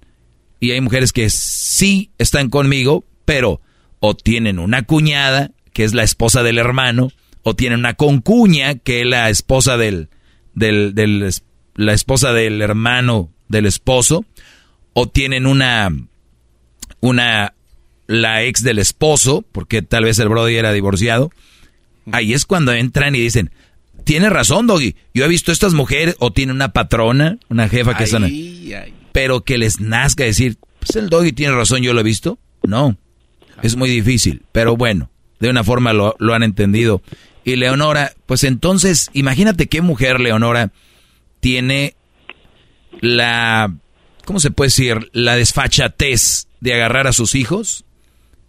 y 0.59 0.72
hay 0.72 0.82
mujeres 0.82 1.14
que 1.14 1.30
sí 1.30 2.11
están 2.18 2.50
conmigo, 2.50 3.06
pero 3.26 3.61
o 4.00 4.16
tienen 4.16 4.59
una 4.59 4.84
cuñada, 4.84 5.51
que 5.74 5.85
es 5.85 5.93
la 5.93 6.03
esposa 6.03 6.43
del 6.43 6.58
hermano, 6.58 7.11
o 7.43 7.56
tienen 7.56 7.80
una 7.80 7.93
concuña, 7.93 8.76
que 8.76 9.01
es 9.01 9.08
la 9.08 9.30
esposa 9.30 9.77
del, 9.77 10.09
del, 10.53 10.93
del 10.93 11.34
la 11.76 11.93
esposa 11.93 12.34
del 12.34 12.61
hermano 12.61 13.32
del 13.48 13.66
esposo, 13.66 14.26
o 14.93 15.08
tienen 15.08 15.48
una, 15.48 15.90
una, 17.00 17.53
la 18.10 18.42
ex 18.42 18.64
del 18.64 18.80
esposo, 18.80 19.46
porque 19.52 19.84
tal 19.84 20.06
vez 20.06 20.18
el 20.18 20.30
brody 20.30 20.56
era 20.56 20.74
divorciado. 20.74 21.30
Ahí 22.12 22.34
es 22.34 22.48
cuando 22.48 22.74
entran 22.74 23.14
y 23.14 23.20
dicen, 23.20 23.52
tiene 24.04 24.32
razón, 24.32 24.66
Doggy, 24.66 24.96
yo 25.14 25.26
he 25.26 25.28
visto 25.28 25.52
estas 25.52 25.76
mujeres, 25.76 26.16
o 26.18 26.34
tiene 26.34 26.52
una 26.52 26.74
patrona, 26.74 27.38
una 27.50 27.70
jefa 27.70 27.96
que 27.96 28.06
ay. 28.12 28.96
Pero 29.12 29.42
que 29.42 29.60
les 29.60 29.80
nazca 29.80 30.24
decir, 30.24 30.58
pues 30.80 30.96
el 30.96 31.10
doggy 31.10 31.34
tiene 31.34 31.54
razón, 31.54 31.84
yo 31.84 31.94
lo 31.94 32.00
he 32.00 32.04
visto. 32.04 32.40
No, 32.64 32.98
es 33.62 33.76
muy 33.76 33.92
difícil, 33.92 34.42
pero 34.52 34.76
bueno, 34.76 35.12
de 35.40 35.52
una 35.52 35.64
forma 35.64 35.94
lo, 35.94 36.16
lo 36.18 36.34
han 36.34 36.42
entendido. 36.42 37.04
Y 37.44 37.58
Leonora, 37.58 38.14
pues 38.26 38.44
entonces, 38.44 39.12
imagínate 39.14 39.68
qué 39.68 39.84
mujer, 39.84 40.20
Leonora, 40.20 40.72
tiene 41.42 41.94
la, 43.02 43.72
¿cómo 44.26 44.40
se 44.40 44.50
puede 44.50 44.70
decir? 44.70 45.12
La 45.14 45.36
desfachatez 45.36 46.48
de 46.60 46.74
agarrar 46.74 47.06
a 47.06 47.14
sus 47.14 47.36
hijos 47.36 47.86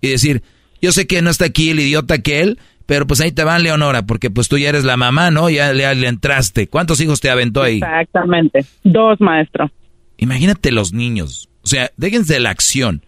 y 0.00 0.08
decir, 0.08 0.42
yo 0.80 0.92
sé 0.92 1.06
que 1.06 1.22
no 1.22 1.30
está 1.30 1.46
aquí 1.46 1.70
el 1.70 1.80
idiota 1.80 2.18
que 2.18 2.40
él, 2.40 2.58
pero 2.86 3.06
pues 3.06 3.20
ahí 3.20 3.32
te 3.32 3.44
van, 3.44 3.62
Leonora, 3.62 4.06
porque 4.06 4.30
pues 4.30 4.48
tú 4.48 4.58
ya 4.58 4.68
eres 4.68 4.84
la 4.84 4.96
mamá, 4.96 5.30
¿no? 5.30 5.48
Ya 5.48 5.72
le, 5.72 5.94
le 5.94 6.08
entraste. 6.08 6.66
¿Cuántos 6.66 7.00
hijos 7.00 7.20
te 7.20 7.30
aventó 7.30 7.62
ahí? 7.62 7.76
Exactamente. 7.76 8.64
Dos, 8.82 9.20
maestro. 9.20 9.70
Imagínate 10.16 10.72
los 10.72 10.92
niños. 10.92 11.48
O 11.62 11.66
sea, 11.66 11.90
déjense 11.96 12.34
de 12.34 12.40
la 12.40 12.50
acción. 12.50 13.02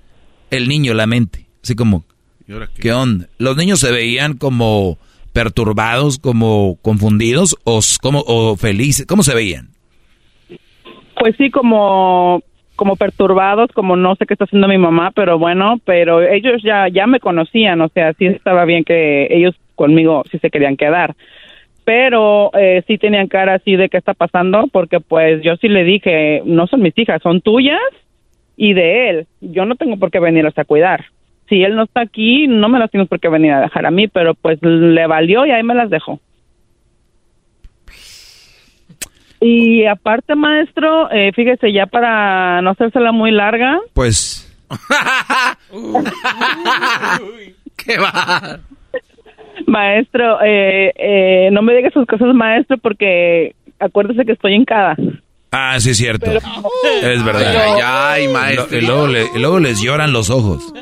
El 0.51 0.69
niño, 0.69 0.95
la 0.95 1.07
mente. 1.07 1.47
Así 1.63 1.75
como, 1.75 2.05
¿Qué 2.79 2.93
onda? 2.93 3.29
¿Los 3.39 3.57
niños 3.57 3.81
se 3.81 3.91
veían 3.91 4.37
como 4.37 4.99
perturbados, 5.33 6.19
como 6.19 6.79
confundidos 6.83 7.57
o, 7.65 7.81
como, 8.01 8.23
o 8.27 8.57
felices? 8.57 9.07
¿Cómo 9.07 9.23
se 9.23 9.35
veían? 9.35 9.71
Pues 11.19 11.37
sí, 11.39 11.51
como 11.51 12.43
como 12.83 12.97
perturbados, 12.97 13.71
como 13.71 13.95
no 13.95 14.17
sé 14.17 14.27
qué 14.27 14.35
está 14.35 14.43
haciendo 14.43 14.67
mi 14.67 14.77
mamá, 14.77 15.13
pero 15.15 15.39
bueno, 15.39 15.79
pero 15.85 16.21
ellos 16.21 16.61
ya 16.65 16.89
ya 16.89 17.07
me 17.07 17.21
conocían, 17.21 17.81
o 17.81 17.87
sea, 17.87 18.13
sí 18.15 18.27
estaba 18.27 18.65
bien 18.65 18.83
que 18.83 19.29
ellos 19.31 19.55
conmigo 19.77 20.25
sí 20.33 20.41
se 20.41 20.51
querían 20.51 20.77
quedar. 20.77 21.15
Pero 21.85 22.51
eh, 22.59 22.83
sí 22.89 22.99
tenían 22.99 23.29
cara 23.29 23.55
así 23.55 23.77
de 23.77 23.89
qué 23.89 23.99
está 23.99 24.15
pasando, 24.15 24.67
porque 24.73 24.99
pues 24.99 25.45
yo 25.45 25.55
sí 25.59 25.69
le 25.69 25.85
dije, 25.85 26.43
no 26.45 26.67
son 26.67 26.83
mis 26.83 26.99
hijas, 26.99 27.23
son 27.23 27.41
tuyas 27.41 27.79
y 28.57 28.73
de 28.73 29.11
él. 29.11 29.27
Yo 29.41 29.65
no 29.65 29.77
tengo 29.77 29.97
por 29.97 30.11
qué 30.11 30.19
venirlas 30.19 30.59
a 30.59 30.65
cuidar. 30.65 31.05
Si 31.49 31.63
él 31.63 31.77
no 31.77 31.85
está 31.85 32.01
aquí, 32.01 32.49
no 32.49 32.69
me 32.69 32.81
las 32.81 32.91
tienes 32.91 33.09
por 33.09 33.21
qué 33.21 33.29
venir 33.29 33.53
a 33.53 33.61
dejar 33.61 33.87
a 33.87 33.93
mí, 33.93 34.09
pero 34.09 34.35
pues 34.35 34.59
le 34.61 35.07
valió 35.07 35.47
y 35.47 35.53
ahí 35.53 35.63
me 35.63 35.77
las 35.77 35.89
dejó. 35.89 36.19
Y 39.45 39.85
aparte, 39.87 40.37
maestro, 40.37 41.11
eh, 41.11 41.33
fíjese, 41.35 41.73
ya 41.73 41.87
para 41.87 42.63
no 42.63 42.71
hacérsela 42.71 43.11
muy 43.11 43.33
larga. 43.33 43.81
Pues. 43.93 44.49
¿Qué 47.77 47.99
va? 47.99 48.61
Maestro, 49.67 50.39
eh, 50.45 50.93
eh, 50.97 51.49
no 51.53 51.63
me 51.63 51.75
diga 51.75 51.91
sus 51.91 52.07
cosas, 52.07 52.29
maestro, 52.35 52.79
porque 52.79 53.55
acuérdese 53.79 54.25
que 54.25 54.33
estoy 54.33 54.55
en 54.55 54.65
cada. 54.65 54.97
Ah, 55.51 55.79
sí, 55.81 55.91
es 55.91 55.97
cierto. 55.99 56.31
es 57.03 57.25
verdad. 57.25 57.55
Ay, 57.75 57.81
ay, 58.25 58.29
maestro. 58.33 58.79
Y 58.79 58.81
luego, 58.83 59.07
le- 59.09 59.27
luego 59.39 59.59
les 59.59 59.83
lloran 59.83 60.13
los 60.13 60.31
ojos. 60.31 60.73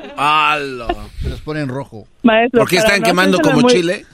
Se 1.22 1.28
los 1.28 1.40
ponen 1.40 1.68
rojo. 1.68 2.04
Maestro, 2.22 2.60
¿Por 2.60 2.68
qué 2.68 2.76
están 2.76 3.00
no 3.00 3.06
quemando 3.06 3.38
como 3.40 3.60
muy- 3.62 3.72
chile? 3.72 4.04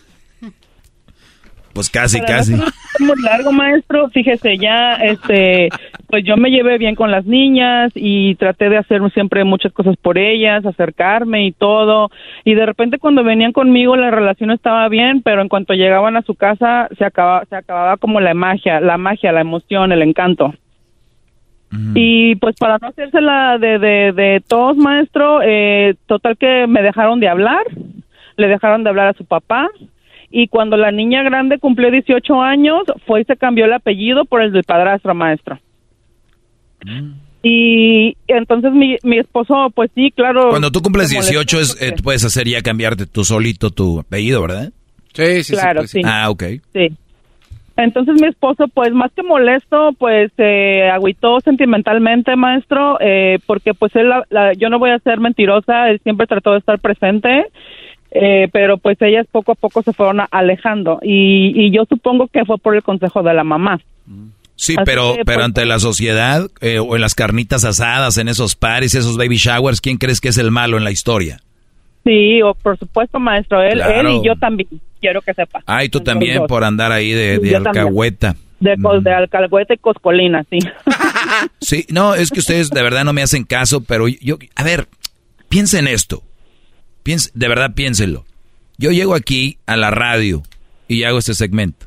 Pues 1.77 1.91
casi, 1.91 2.21
Para 2.21 2.39
casi. 2.39 2.55
Muy 2.55 3.23
largo, 3.23 3.53
maestro. 3.53 4.09
Fíjese, 4.09 4.57
ya, 4.57 4.95
este, 4.95 5.69
pues 6.09 6.25
yo 6.25 6.39
me 6.39 6.51
llevé 6.51 6.79
bien 6.79 6.95
con 6.95 7.11
las 7.11 7.27
niñas 7.27 7.93
y 7.95 8.35
traté 8.37 8.71
de 8.71 8.79
hacer 8.79 9.03
siempre 9.13 9.45
muchas 9.45 9.75
cosas 9.75 9.95
por 9.99 10.17
ellas, 10.17 10.65
acercarme 10.65 11.45
y 11.45 11.53
todo. 11.53 12.11
Y 12.45 12.55
de 12.55 12.65
repente 12.65 12.99
cuando 12.99 13.23
venían 13.23 13.53
conmigo 13.53 13.95
la 13.95 14.11
relación 14.11 14.53
estaba 14.53 14.89
bien, 14.89 15.21
pero 15.21 15.43
en 15.43 15.51
cuanto 15.51 15.75
llegaban 15.75 16.17
a 16.17 16.23
su 16.23 16.35
casa 16.35 16.89
se 16.97 17.05
acababa, 17.05 17.45
se 17.45 17.57
acababa 17.57 17.99
como 17.99 18.21
la 18.21 18.33
magia, 18.33 18.81
la 18.81 18.97
magia, 18.97 19.31
la 19.31 19.43
emoción, 19.43 19.93
el 19.93 20.01
encanto. 20.01 20.55
Y 21.95 22.37
pues 22.37 22.57
para 22.57 22.79
no 22.79 22.89
hacérsela 22.89 23.59
de, 23.59 23.79
de, 23.79 24.13
de 24.13 24.43
todos, 24.49 24.79
maestro, 24.79 25.41
eh, 25.43 25.95
total 26.07 26.39
que 26.39 26.67
me 26.67 26.81
dejaron 26.81 27.21
de 27.21 27.29
hablar, 27.29 27.65
le 28.39 28.49
dejaron 28.49 28.83
de 28.83 28.89
hablar 28.89 29.09
a 29.09 29.13
su 29.13 29.27
papá. 29.27 29.69
Y 30.39 30.49
cuando 30.49 30.77
la 30.77 30.91
niña 30.91 31.23
grande 31.23 31.59
cumplió 31.59 31.91
18 31.91 32.43
años, 32.43 32.83
fue 33.07 33.23
y 33.23 33.25
se 33.25 33.37
cambió 33.39 33.65
el 33.65 33.73
apellido 33.73 34.27
por 34.27 34.43
el 34.43 34.53
del 34.53 34.65
padrastro, 34.65 35.15
maestro. 35.15 35.59
Y 37.43 38.17
entonces 38.27 38.73
mi, 38.73 38.97
mi 39.03 39.19
esposo, 39.19 39.71
pues 39.75 39.91
sí, 39.95 40.11
claro. 40.11 40.51
Cuando 40.51 40.71
tú 40.71 40.83
cumples 40.83 41.09
se 41.09 41.15
molestó 41.17 41.33
18 41.41 41.61
es, 41.61 41.83
eh, 41.83 41.95
puedes 42.03 42.25
hacer 42.25 42.47
ya 42.49 42.61
cambiarte 42.61 43.07
tú 43.07 43.25
solito 43.25 43.71
tu 43.71 44.01
apellido, 44.01 44.43
¿verdad? 44.43 44.73
Sí, 45.15 45.43
sí, 45.45 45.53
Claro, 45.55 45.87
sí. 45.87 46.03
Ah, 46.05 46.29
ok. 46.29 46.43
Sí. 46.75 46.89
Entonces 47.79 48.21
mi 48.21 48.27
esposo, 48.29 48.69
pues 48.69 48.93
más 48.93 49.13
que 49.13 49.23
molesto, 49.23 49.93
pues 49.99 50.33
se 50.37 50.83
agüitó 50.91 51.41
sentimentalmente, 51.41 52.35
maestro, 52.37 52.99
eh, 53.01 53.39
porque 53.47 53.75
pues 53.75 53.95
él, 53.97 54.09
la- 54.09 54.25
la- 54.31 54.53
yo 54.55 54.69
no 54.69 54.79
voy 54.79 54.91
a 54.91 54.99
ser 54.99 55.21
mentirosa, 55.21 55.89
él 55.91 56.01
siempre 56.03 56.27
trató 56.27 56.53
de 56.53 56.59
estar 56.59 56.79
presente, 56.79 57.47
eh, 58.21 58.49
pero 58.53 58.79
pues 58.79 58.97
ellas 59.03 59.27
poco 59.31 59.53
a 59.53 59.55
poco 59.55 59.83
se 59.83 59.93
fueron 59.93 60.21
alejando 60.31 60.99
y, 61.03 61.53
y 61.55 61.71
yo 61.71 61.85
supongo 61.89 62.29
que 62.29 62.45
fue 62.45 62.59
por 62.59 62.75
el 62.77 62.83
consejo 62.83 63.23
de 63.23 63.35
la 63.35 63.45
mamá. 63.45 63.81
Sí, 64.59 64.75
Así 64.77 64.85
pero, 64.87 65.15
que, 65.17 65.25
pero 65.25 65.37
pues, 65.39 65.45
ante 65.45 65.67
la 65.67 65.79
sociedad 65.79 66.49
eh, 66.63 66.79
o 66.79 66.95
en 66.95 67.03
las 67.03 67.15
carnitas 67.15 67.65
asadas, 67.65 68.17
en 68.17 68.29
esos 68.29 68.55
paris, 68.55 68.95
esos 68.95 69.17
baby 69.17 69.37
showers, 69.37 69.81
¿quién 69.81 69.99
crees 69.99 70.21
que 70.21 70.29
es 70.29 70.39
el 70.39 70.51
malo 70.51 70.79
en 70.79 70.85
la 70.85 70.91
historia? 70.91 71.41
Sí, 72.05 72.41
o 72.43 72.55
por 72.55 72.79
supuesto, 72.79 73.19
maestro, 73.19 73.61
él, 73.63 73.75
Claro. 73.75 74.09
él 74.09 74.17
y 74.23 74.27
yo 74.27 74.37
también, 74.37 74.69
quiero 75.01 75.21
que 75.21 75.35
sepa. 75.35 75.63
Ay, 75.67 75.89
tú 75.89 76.01
también 76.01 76.47
por 76.47 76.65
andar 76.65 76.93
ahí 76.93 77.11
de, 77.11 77.39
de 77.39 77.51
Yo 77.51 77.63
también. 77.63 77.85
alcahueta. 77.87 78.37
De, 78.61 78.77
cos- 78.79 79.03
de 79.03 79.75
y 79.75 79.77
coscolina, 79.77 80.45
sí. 80.49 80.59
Sí, 81.61 81.85
no, 81.91 82.15
es 82.15 82.31
que 82.31 82.39
ustedes 82.41 82.71
de 82.71 82.83
verdad 82.83 83.05
no 83.05 83.13
me 83.13 83.23
hacen 83.23 83.45
caso, 83.45 83.83
pero 83.83 84.09
yo, 84.09 84.39
a 84.55 84.63
ver, 84.63 84.87
piensen 85.49 85.87
esto. 85.87 86.23
Piense, 87.07 87.31
de 87.35 87.47
verdad 87.47 87.73
piénsenlo. 87.73 88.27
Yo 88.79 88.91
llego 88.91 89.15
aquí 89.15 89.59
a 89.65 89.77
la 89.77 89.93
radio 89.93 90.43
y 90.89 91.05
hago 91.05 91.19
este 91.19 91.35
segmento. 91.35 91.87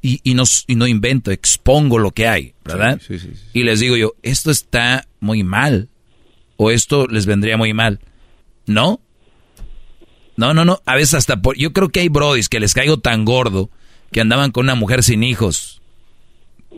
Y, 0.00 0.20
y, 0.22 0.32
no, 0.32 0.44
y 0.66 0.76
no 0.76 0.86
invento, 0.86 1.30
expongo 1.30 1.98
lo 1.98 2.12
que 2.12 2.26
hay, 2.26 2.54
¿verdad? 2.64 2.98
Sí, 3.06 3.18
sí, 3.18 3.32
sí. 3.34 3.42
Y 3.52 3.64
les 3.64 3.80
digo 3.80 3.98
yo, 3.98 4.14
esto 4.22 4.50
está 4.50 5.06
muy 5.20 5.44
mal. 5.44 5.90
O 6.56 6.70
esto 6.70 7.06
les 7.06 7.26
vendría 7.26 7.58
muy 7.58 7.74
mal. 7.74 8.00
¿No? 8.64 9.02
No, 10.38 10.54
no, 10.54 10.64
no. 10.64 10.80
A 10.86 10.94
veces 10.94 11.12
hasta 11.12 11.42
por... 11.42 11.58
Yo 11.58 11.74
creo 11.74 11.90
que 11.90 12.00
hay 12.00 12.08
brodis 12.08 12.48
que 12.48 12.58
les 12.58 12.72
caigo 12.72 12.98
tan 12.98 13.26
gordo 13.26 13.68
que 14.10 14.22
andaban 14.22 14.52
con 14.52 14.64
una 14.64 14.74
mujer 14.74 15.02
sin 15.02 15.22
hijos. 15.22 15.82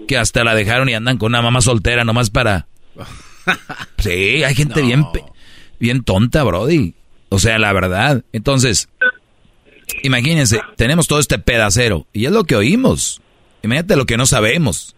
Que 0.09 0.19
hasta 0.19 0.43
la 0.43 0.57
dejaron 0.57 0.89
y 0.89 0.95
andan 0.95 1.17
con 1.17 1.31
una 1.31 1.43
mamá 1.43 1.61
soltera 1.61 2.03
nomás 2.03 2.31
para... 2.31 2.67
Sí, 3.99 4.43
hay 4.43 4.55
gente 4.57 4.83
bien, 4.83 5.05
bien 5.79 6.03
tonta, 6.03 6.43
brody. 6.43 6.97
O 7.29 7.39
sea, 7.39 7.59
la 7.59 7.73
verdad. 7.73 8.25
Entonces, 8.33 8.89
imagínense, 10.03 10.61
tenemos 10.77 11.07
todo 11.07 11.21
este 11.21 11.39
pedacero 11.39 12.07
y 12.13 12.27
es 12.27 12.33
lo 12.33 12.45
que 12.45 12.57
oímos. 12.57 13.21
Imagínate 13.63 13.97
lo 13.97 14.07
que 14.07 14.17
no 14.17 14.27
sabemos. 14.27 14.95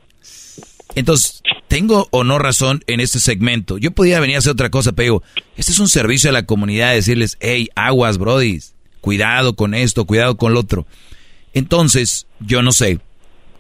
Entonces, 0.95 1.43
¿tengo 1.69 2.09
o 2.11 2.25
no 2.25 2.39
razón 2.39 2.83
en 2.87 3.01
este 3.01 3.21
segmento? 3.21 3.79
Yo 3.79 3.93
podía 3.93 4.21
venir 4.21 4.37
a 4.37 4.39
hacer 4.41 4.53
otra 4.53 4.71
cosa, 4.71 4.93
pero 4.93 5.05
digo, 5.05 5.23
este 5.57 5.73
es 5.73 5.79
un 5.79 5.89
servicio 5.89 6.31
a 6.31 6.33
la 6.33 6.47
comunidad, 6.47 6.93
decirles, 6.93 7.37
hey, 7.41 7.69
aguas, 7.75 8.19
brodis, 8.19 8.75
cuidado 9.01 9.55
con 9.55 9.75
esto, 9.75 10.05
cuidado 10.05 10.37
con 10.37 10.55
lo 10.55 10.61
otro. 10.61 10.87
Entonces, 11.55 12.27
yo 12.41 12.63
no 12.63 12.73
sé 12.73 13.01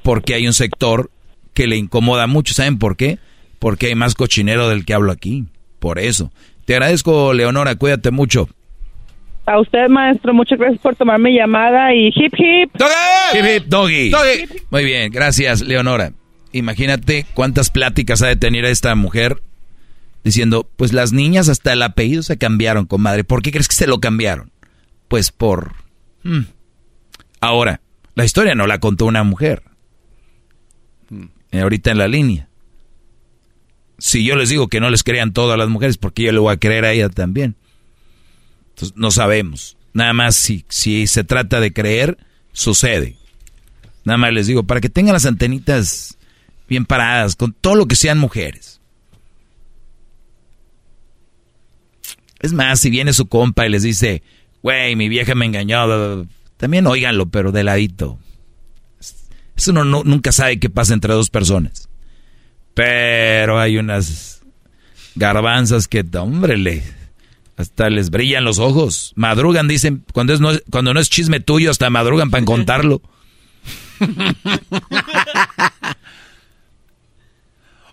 por 0.03 0.23
qué 0.23 0.35
hay 0.35 0.47
un 0.47 0.55
sector 0.55 1.11
que 1.55 1.67
le 1.67 1.77
incomoda 1.77 2.27
mucho. 2.27 2.55
¿Saben 2.55 2.79
por 2.79 2.97
qué? 2.97 3.19
Porque 3.59 3.87
hay 3.87 3.95
más 3.95 4.15
cochinero 4.15 4.69
del 4.69 4.85
que 4.85 4.95
hablo 4.95 5.13
aquí. 5.13 5.45
Por 5.79 5.99
eso. 5.99 6.33
Te 6.65 6.75
agradezco, 6.75 7.33
Leonora, 7.33 7.77
cuídate 7.77 8.11
mucho. 8.11 8.49
A 9.47 9.59
usted, 9.59 9.89
maestro, 9.89 10.33
muchas 10.33 10.59
gracias 10.59 10.81
por 10.81 10.94
tomar 10.94 11.19
mi 11.19 11.35
llamada 11.35 11.93
y 11.94 12.09
hip 12.09 12.35
hip. 12.36 12.70
Hip, 13.35 13.44
hip, 13.44 13.65
doggy. 13.67 14.12
Muy 14.70 14.85
bien, 14.85 15.10
gracias, 15.10 15.60
Leonora. 15.62 16.12
Imagínate 16.52 17.27
cuántas 17.35 17.70
pláticas 17.70 18.23
ha 18.23 18.28
de 18.28 18.36
tener 18.36 18.65
esta 18.65 18.94
mujer 18.94 19.43
diciendo, 20.25 20.69
pues 20.77 20.93
las 20.93 21.12
niñas 21.12 21.49
hasta 21.49 21.73
el 21.73 21.83
apellido 21.83 22.23
se 22.23 22.39
cambiaron, 22.39 22.86
comadre. 22.86 23.25
¿Por 23.25 23.43
qué 23.43 23.51
crees 23.51 23.69
que 23.69 23.75
se 23.75 23.86
lo 23.86 24.01
cambiaron? 24.01 24.51
Pues 25.09 25.33
por... 25.33 25.73
hmm. 26.23 26.43
Ahora, 27.41 27.81
la 28.15 28.25
historia 28.25 28.55
no 28.55 28.67
la 28.67 28.78
contó 28.78 29.07
una 29.07 29.25
mujer. 29.25 29.62
Eh, 31.52 31.60
ahorita 31.60 31.91
en 31.91 31.99
la 31.99 32.09
línea. 32.09 32.49
Si 33.99 34.25
yo 34.25 34.36
les 34.36 34.49
digo 34.49 34.69
que 34.69 34.81
no 34.81 34.91
les 34.91 35.02
crean 35.02 35.33
todo 35.33 35.52
a 35.52 35.57
las 35.57 35.69
mujeres, 35.69 35.99
porque 35.99 36.25
yo 36.25 36.33
le 36.33 36.39
voy 36.39 36.52
a 36.52 36.59
creer 36.59 36.85
a 36.85 36.93
ella 36.93 37.09
también. 37.09 37.57
No 38.97 39.10
sabemos. 39.10 39.76
Nada 39.92 40.12
más 40.12 40.36
si, 40.36 40.65
si 40.68 41.07
se 41.07 41.25
trata 41.25 41.60
de 41.60 41.73
creer, 41.73 42.18
sucede. 42.52 43.17
Nada 44.05 44.17
más 44.18 44.33
les 44.33 44.47
digo, 44.47 44.62
para 44.65 44.81
que 44.81 44.89
tengan 44.89 45.12
las 45.15 45.26
antenitas 45.26 46.17
bien 46.68 46.84
paradas, 46.86 47.36
con 47.36 47.52
todo 47.52 47.75
lo 47.75 47.86
que 47.86 47.97
sean 47.97 48.18
mujeres. 48.18 48.81
Es 52.41 52.52
más, 52.52 52.81
si 52.81 52.91
viene 52.91 53.12
su 53.12 53.26
compa 53.26 53.67
y 53.67 53.70
les 53.70 53.83
dice, 53.83 54.23
güey, 54.62 54.97
mi 54.97 55.09
vieja 55.09 55.34
me 55.34 55.44
engañó, 55.47 55.86
bla, 55.86 55.97
bla, 55.97 56.15
bla", 56.17 56.26
también 56.57 56.86
óiganlo, 56.86 57.26
pero 57.26 57.52
de 57.52 57.65
ladito. 57.65 58.18
Eso 59.57 59.73
uno 59.73 59.84
no- 59.84 60.05
nunca 60.05 60.33
sabe 60.33 60.59
qué 60.59 60.70
pasa 60.70 60.94
entre 60.94 61.12
dos 61.12 61.28
personas. 61.28 61.89
Pero 62.73 63.59
hay 63.60 63.76
unas 63.76 64.41
garbanzas 65.17 65.86
que, 65.86 66.02
hombre, 66.15 66.57
le, 66.57 66.83
hasta 67.61 67.89
les 67.91 68.11
brillan 68.11 68.45
los 68.45 68.59
ojos. 68.59 69.13
Madrugan, 69.17 69.69
dicen, 69.69 70.05
cuando, 70.13 70.33
es 70.33 70.41
no, 70.41 70.51
es- 70.51 70.63
cuando 70.71 70.93
no 70.95 71.01
es 71.01 71.09
chisme 71.11 71.41
tuyo, 71.41 71.71
hasta 71.71 71.89
madrugan 71.91 72.31
para 72.31 72.45
contarlo. 72.45 73.01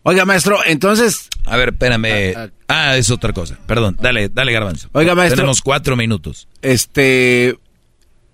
Oiga, 0.04 0.26
maestro, 0.26 0.60
entonces... 0.66 1.28
A 1.46 1.58
ver, 1.58 1.70
espérame. 1.70 2.52
Ah, 2.70 2.96
es 2.96 3.10
otra 3.12 3.34
cosa. 3.34 3.58
Perdón, 3.68 3.98
dale, 4.00 4.30
dale, 4.30 4.54
garbanzo. 4.54 4.88
Oiga, 4.94 5.16
maestro. 5.16 5.38
Tenemos 5.38 5.62
cuatro 5.62 5.96
minutos. 5.98 6.48
Este... 6.62 7.58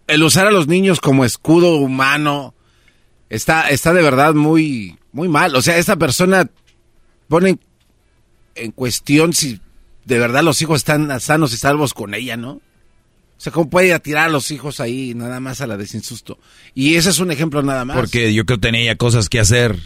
El 0.05 0.21
usar 0.21 0.45
a 0.47 0.51
los 0.51 0.67
niños 0.67 0.99
como 0.99 1.23
escudo 1.25 1.77
humano 1.77 2.53
está, 3.29 3.69
está 3.69 3.93
de 3.93 4.03
verdad 4.03 4.33
muy, 4.33 4.97
muy 5.13 5.29
mal. 5.29 5.55
O 5.55 5.61
sea, 5.61 5.77
esta 5.77 5.95
persona 5.95 6.49
pone 7.29 7.57
en 8.55 8.71
cuestión 8.71 9.33
si 9.33 9.61
de 10.05 10.19
verdad 10.19 10.43
los 10.43 10.61
hijos 10.61 10.77
están 10.77 11.19
sanos 11.19 11.53
y 11.53 11.57
salvos 11.57 11.93
con 11.93 12.13
ella, 12.13 12.37
¿no? 12.37 12.51
O 12.51 13.41
sea, 13.43 13.51
¿cómo 13.51 13.69
puede 13.69 13.87
ir 13.87 13.93
a 13.93 13.99
tirar 13.99 14.29
a 14.29 14.31
los 14.31 14.51
hijos 14.51 14.79
ahí 14.79 15.13
nada 15.15 15.39
más 15.39 15.59
a 15.61 15.67
la 15.67 15.75
desinsusto? 15.75 16.39
Y 16.73 16.95
ese 16.95 17.09
es 17.09 17.19
un 17.19 17.31
ejemplo 17.31 17.61
nada 17.61 17.83
más. 17.83 17.97
Porque 17.97 18.33
yo 18.33 18.45
creo 18.45 18.57
que 18.57 18.67
tenía 18.67 18.95
cosas 18.95 19.27
que 19.27 19.39
hacer. 19.39 19.77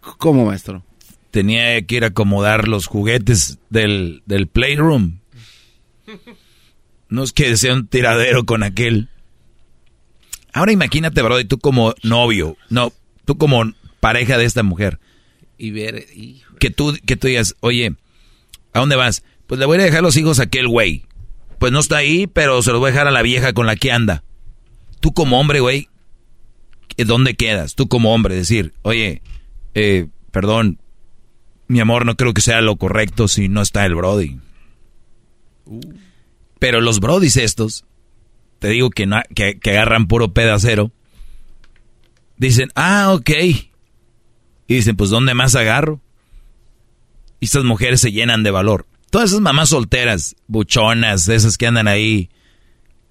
¿Cómo, 0.00 0.46
maestro? 0.46 0.84
Tenía 1.30 1.80
que 1.82 1.96
ir 1.96 2.04
a 2.04 2.08
acomodar 2.08 2.68
los 2.68 2.86
juguetes 2.86 3.58
del, 3.70 4.22
del 4.26 4.48
playroom. 4.48 5.18
No 7.08 7.22
es 7.22 7.32
que 7.32 7.56
sea 7.56 7.74
un 7.74 7.86
tiradero 7.86 8.44
con 8.44 8.62
aquel. 8.62 9.08
Ahora 10.52 10.72
imagínate, 10.72 11.22
bro, 11.22 11.40
y 11.40 11.44
tú 11.44 11.58
como 11.58 11.94
novio, 12.02 12.56
no, 12.68 12.92
tú 13.24 13.36
como 13.36 13.72
pareja 14.00 14.38
de 14.38 14.44
esta 14.44 14.62
mujer. 14.62 14.98
Y 15.58 15.70
ver, 15.70 16.06
que 16.58 16.70
tú, 16.70 16.96
que 17.06 17.16
tú 17.16 17.28
digas, 17.28 17.56
oye, 17.60 17.94
¿a 18.74 18.80
dónde 18.80 18.96
vas? 18.96 19.24
Pues 19.46 19.58
le 19.58 19.66
voy 19.66 19.78
a 19.78 19.84
dejar 19.84 20.02
los 20.02 20.16
hijos 20.16 20.38
a 20.40 20.44
aquel 20.44 20.68
güey. 20.68 21.06
Pues 21.58 21.72
no 21.72 21.80
está 21.80 21.96
ahí, 21.96 22.26
pero 22.26 22.60
se 22.62 22.72
los 22.72 22.80
voy 22.80 22.88
a 22.88 22.92
dejar 22.92 23.08
a 23.08 23.12
la 23.12 23.22
vieja 23.22 23.54
con 23.54 23.66
la 23.66 23.76
que 23.76 23.92
anda. 23.92 24.22
Tú 25.00 25.14
como 25.14 25.40
hombre, 25.40 25.60
güey, 25.60 25.88
¿dónde 26.98 27.34
quedas? 27.34 27.74
Tú 27.74 27.88
como 27.88 28.14
hombre, 28.14 28.34
decir, 28.34 28.74
oye, 28.82 29.22
eh, 29.74 30.08
perdón, 30.30 30.78
mi 31.68 31.80
amor, 31.80 32.04
no 32.06 32.16
creo 32.16 32.34
que 32.34 32.42
sea 32.42 32.60
lo 32.60 32.76
correcto 32.76 33.28
si 33.28 33.48
no 33.48 33.62
está 33.62 33.86
el 33.86 33.94
Brody. 33.94 34.38
Pero 36.58 36.80
los 36.80 37.00
Brodis 37.00 37.36
estos, 37.36 37.84
te 38.58 38.68
digo 38.68 38.90
que, 38.90 39.06
no, 39.06 39.20
que, 39.34 39.58
agarran 39.64 40.06
puro 40.06 40.32
pedacero, 40.32 40.92
dicen, 42.36 42.68
ah, 42.74 43.12
ok. 43.12 43.30
Y 44.66 44.74
dicen, 44.74 44.96
pues 44.96 45.10
¿dónde 45.10 45.34
más 45.34 45.54
agarro? 45.56 46.00
Y 47.44 47.46
estas 47.46 47.64
mujeres 47.64 48.00
se 48.00 48.10
llenan 48.10 48.42
de 48.42 48.50
valor. 48.50 48.86
Todas 49.10 49.28
esas 49.28 49.42
mamás 49.42 49.68
solteras, 49.68 50.34
buchonas, 50.46 51.28
esas 51.28 51.58
que 51.58 51.66
andan 51.66 51.88
ahí, 51.88 52.30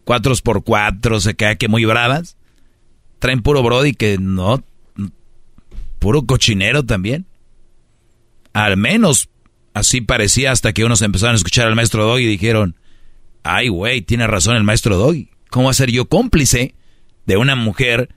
cuatro 0.06 0.34
por 0.44 0.64
cuatro, 0.64 1.20
se 1.20 1.36
queda 1.36 1.56
que 1.56 1.68
muy 1.68 1.86
bravas, 1.86 2.36
traen 3.20 3.44
puro 3.44 3.62
brody 3.62 3.94
que 3.94 4.18
no, 4.18 4.64
puro 6.00 6.24
cochinero 6.24 6.82
también. 6.82 7.28
Al 8.53 8.76
menos 8.76 9.30
así 9.76 10.02
parecía 10.02 10.52
hasta 10.52 10.74
que 10.74 10.84
unos 10.84 11.03
empezaron 11.03 11.34
a 11.34 11.38
escuchar 11.38 11.68
al 11.68 11.76
maestro 11.76 12.03
Doggy 12.03 12.24
y 12.24 12.28
dijeron, 12.28 12.76
ay 13.44 13.68
güey, 13.68 14.02
tiene 14.02 14.26
razón 14.26 14.56
el 14.56 14.64
maestro 14.64 14.98
Doggy. 14.98 15.30
¿Cómo 15.52 15.72
ser 15.74 15.92
yo 15.92 16.10
cómplice 16.10 16.74
de 17.28 17.38
una 17.38 17.56
mujer 17.56 18.10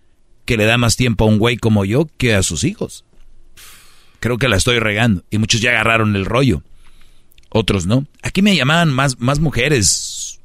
que 0.47 0.57
le 0.57 0.65
da 0.65 0.79
más 0.79 0.97
tiempo 0.97 1.27
a 1.27 1.29
un 1.29 1.37
güey 1.37 1.59
como 1.59 1.85
yo 1.85 2.07
que 2.17 2.35
a 2.35 2.43
sus 2.43 2.65
hijos? 2.65 3.05
Creo 4.21 4.39
que 4.39 4.49
la 4.49 4.57
estoy 4.57 4.79
regando. 4.79 5.25
Y 5.31 5.39
muchos 5.39 5.61
ya 5.61 5.71
agarraron 5.71 6.17
el 6.17 6.25
rollo. 6.25 6.63
Otros 7.51 7.87
no. 7.87 8.07
Aquí 8.23 8.43
me 8.43 8.57
llamaban 8.57 8.93
más, 8.93 9.19
más 9.21 9.39
mujeres. 9.39 10.41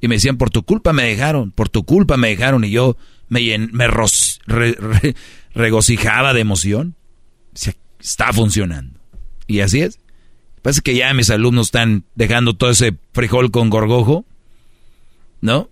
Y 0.00 0.08
me 0.08 0.16
decían, 0.16 0.36
por 0.36 0.50
tu 0.50 0.62
culpa 0.62 0.92
me 0.92 1.04
dejaron, 1.04 1.52
por 1.52 1.68
tu 1.68 1.84
culpa 1.84 2.16
me 2.16 2.28
dejaron. 2.28 2.64
Y 2.64 2.70
yo 2.70 2.96
me, 3.28 3.58
me 3.58 3.88
regocijaba 5.54 6.34
de 6.34 6.40
emoción. 6.40 6.94
está 8.00 8.32
funcionando. 8.32 9.00
Y 9.46 9.60
así 9.60 9.80
es. 9.80 9.98
Parece 10.62 10.80
que 10.82 10.94
ya 10.94 11.12
mis 11.12 11.30
alumnos 11.30 11.66
están 11.66 12.04
dejando 12.14 12.54
todo 12.54 12.70
ese 12.70 12.96
frijol 13.12 13.50
con 13.50 13.68
gorgojo, 13.68 14.24
¿no? 15.40 15.68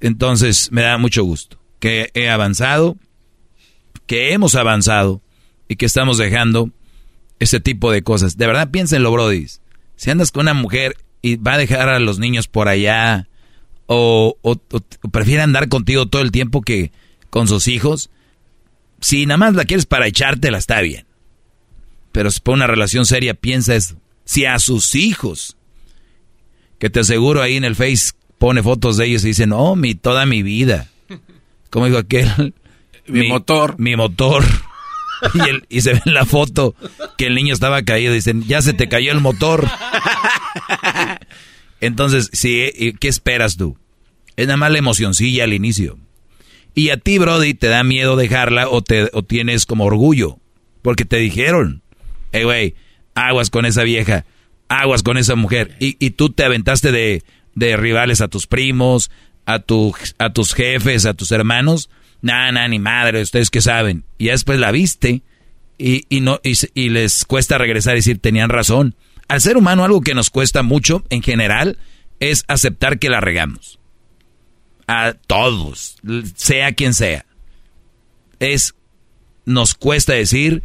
Entonces 0.00 0.72
me 0.72 0.82
da 0.82 0.98
mucho 0.98 1.22
gusto 1.22 1.58
que 1.78 2.10
he 2.14 2.28
avanzado, 2.28 2.96
que 4.06 4.32
hemos 4.32 4.54
avanzado 4.54 5.20
y 5.68 5.76
que 5.76 5.86
estamos 5.86 6.18
dejando 6.18 6.70
ese 7.38 7.60
tipo 7.60 7.90
de 7.90 8.02
cosas. 8.02 8.36
De 8.36 8.46
verdad, 8.46 8.70
piénsenlo, 8.70 9.12
Brody. 9.12 9.46
Si 9.96 10.10
andas 10.10 10.30
con 10.30 10.42
una 10.42 10.54
mujer 10.54 10.96
y 11.22 11.36
va 11.36 11.54
a 11.54 11.58
dejar 11.58 11.88
a 11.88 11.98
los 11.98 12.18
niños 12.18 12.48
por 12.48 12.68
allá, 12.68 13.28
o, 13.86 14.36
o, 14.42 14.56
prefiere 15.10 15.42
andar 15.42 15.68
contigo 15.68 16.06
todo 16.06 16.22
el 16.22 16.32
tiempo 16.32 16.62
que 16.62 16.92
con 17.30 17.48
sus 17.48 17.68
hijos, 17.68 18.10
si 19.00 19.26
nada 19.26 19.38
más 19.38 19.54
la 19.54 19.64
quieres 19.64 19.86
para 19.86 20.06
echártela, 20.06 20.58
está 20.58 20.80
bien. 20.80 21.06
Pero 22.12 22.30
si 22.30 22.40
por 22.40 22.54
una 22.54 22.66
relación 22.66 23.06
seria, 23.06 23.34
piensa 23.34 23.74
eso. 23.74 23.96
Si 24.24 24.46
a 24.46 24.58
sus 24.58 24.94
hijos, 24.94 25.56
que 26.78 26.90
te 26.90 27.00
aseguro 27.00 27.42
ahí 27.42 27.56
en 27.56 27.64
el 27.64 27.74
Face 27.74 28.12
pone 28.38 28.62
fotos 28.62 28.96
de 28.96 29.06
ellos 29.06 29.24
y 29.24 29.28
dice, 29.28 29.46
no, 29.46 29.76
mi, 29.76 29.94
toda 29.94 30.26
mi 30.26 30.42
vida. 30.42 30.88
Como 31.70 31.86
dijo 31.86 31.98
aquel? 31.98 32.54
Mi, 33.06 33.28
motor. 33.28 33.78
Mi 33.78 33.96
motor. 33.96 34.44
Y, 35.34 35.40
el, 35.48 35.64
y, 35.68 35.80
se 35.80 35.94
ve 35.94 36.02
en 36.04 36.14
la 36.14 36.26
foto 36.26 36.74
que 37.16 37.26
el 37.26 37.34
niño 37.34 37.54
estaba 37.54 37.82
caído. 37.82 38.12
Dicen, 38.12 38.44
ya 38.44 38.60
se 38.62 38.72
te 38.72 38.88
cayó 38.88 39.12
el 39.12 39.20
motor. 39.20 39.68
Entonces, 41.80 42.30
sí, 42.32 42.70
¿qué 43.00 43.08
esperas 43.08 43.56
tú? 43.56 43.78
Es 44.36 44.46
nada 44.46 44.56
más 44.56 44.70
la 44.72 44.78
emocioncilla 44.78 45.44
al 45.44 45.52
inicio. 45.52 45.98
Y 46.74 46.90
a 46.90 46.96
ti, 46.96 47.18
Brody, 47.18 47.54
te 47.54 47.68
da 47.68 47.84
miedo 47.84 48.16
dejarla 48.16 48.68
o, 48.68 48.82
te, 48.82 49.08
o 49.12 49.22
tienes 49.22 49.64
como 49.64 49.84
orgullo. 49.84 50.38
Porque 50.82 51.04
te 51.04 51.16
dijeron, 51.16 51.82
hey, 52.32 52.44
güey, 52.44 52.74
aguas 53.14 53.50
con 53.50 53.64
esa 53.64 53.84
vieja, 53.84 54.24
aguas 54.68 55.02
con 55.02 55.16
esa 55.16 55.36
mujer. 55.36 55.76
Y, 55.78 55.96
y 56.04 56.10
tú 56.10 56.30
te 56.30 56.44
aventaste 56.44 56.90
de, 56.90 57.22
de, 57.54 57.76
rivales 57.76 58.20
a 58.20 58.28
tus 58.28 58.46
primos, 58.46 59.10
a, 59.46 59.60
tu, 59.60 59.94
a 60.18 60.32
tus 60.32 60.52
jefes, 60.52 61.06
a 61.06 61.14
tus 61.14 61.30
hermanos. 61.32 61.90
Nada, 62.24 62.52
nada, 62.52 62.68
ni 62.68 62.78
madre, 62.78 63.20
ustedes 63.20 63.50
que 63.50 63.60
saben. 63.60 64.02
Y 64.16 64.28
después 64.28 64.58
la 64.58 64.70
viste 64.70 65.20
y, 65.76 66.06
y 66.08 66.22
no, 66.22 66.40
y, 66.42 66.54
y 66.72 66.88
les 66.88 67.26
cuesta 67.26 67.58
regresar 67.58 67.96
y 67.96 67.98
decir, 67.98 68.18
tenían 68.18 68.48
razón. 68.48 68.94
Al 69.28 69.42
ser 69.42 69.58
humano 69.58 69.84
algo 69.84 70.00
que 70.00 70.14
nos 70.14 70.30
cuesta 70.30 70.62
mucho 70.62 71.04
en 71.10 71.20
general 71.20 71.76
es 72.20 72.46
aceptar 72.48 72.98
que 72.98 73.10
la 73.10 73.20
regamos. 73.20 73.78
A 74.86 75.12
todos, 75.26 75.98
sea 76.34 76.72
quien 76.72 76.94
sea. 76.94 77.26
Es, 78.40 78.74
nos 79.44 79.74
cuesta 79.74 80.14
decir, 80.14 80.62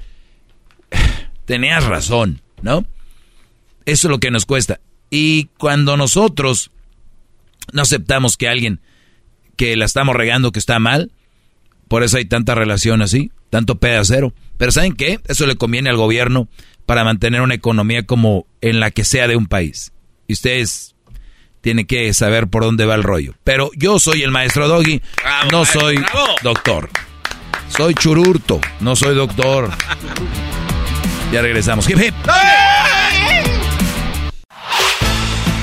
tenías 1.45 1.83
razón, 1.83 2.41
¿no? 2.61 2.85
Eso 3.83 4.07
es 4.07 4.11
lo 4.11 4.19
que 4.21 4.31
nos 4.31 4.45
cuesta. 4.45 4.79
Y 5.09 5.49
cuando 5.57 5.97
nosotros 5.97 6.71
no 7.73 7.81
aceptamos 7.81 8.37
que 8.37 8.47
alguien 8.47 8.79
que 9.57 9.75
la 9.75 9.83
estamos 9.83 10.15
regando, 10.15 10.53
que 10.53 10.59
está 10.59 10.79
mal, 10.79 11.11
por 11.89 12.03
eso 12.03 12.17
hay 12.17 12.25
tanta 12.25 12.55
relación 12.55 13.01
así, 13.01 13.31
tanto 13.49 13.79
pedacero. 13.79 14.33
Pero 14.57 14.71
¿saben 14.71 14.93
qué? 14.93 15.19
Eso 15.27 15.45
le 15.45 15.57
conviene 15.57 15.89
al 15.89 15.97
gobierno 15.97 16.47
para 16.85 17.03
mantener 17.03 17.41
una 17.41 17.55
economía 17.55 18.05
como 18.05 18.45
en 18.61 18.79
la 18.79 18.91
que 18.91 19.03
sea 19.03 19.27
de 19.27 19.35
un 19.35 19.47
país. 19.47 19.91
Y 20.27 20.33
ustedes 20.33 20.95
tienen 21.61 21.85
que 21.85 22.13
saber 22.13 22.47
por 22.47 22.63
dónde 22.63 22.85
va 22.85 22.95
el 22.95 23.03
rollo. 23.03 23.33
Pero 23.43 23.71
yo 23.75 23.99
soy 23.99 24.21
el 24.21 24.31
maestro 24.31 24.67
Doggy, 24.67 25.01
no 25.51 25.65
soy 25.65 25.99
doctor. 26.43 26.89
Soy 27.69 27.95
chururto, 27.95 28.61
no 28.79 28.95
soy 28.95 29.15
doctor. 29.15 29.69
Ya 31.31 31.41
regresamos. 31.41 31.89
Hip, 31.89 31.99
hip. 31.99 32.13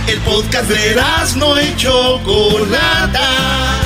El 0.08 0.18
podcast 0.20 0.68
de 0.70 0.96
no 1.36 1.56
hecho 1.56 2.20
Chocolata. 2.24 3.85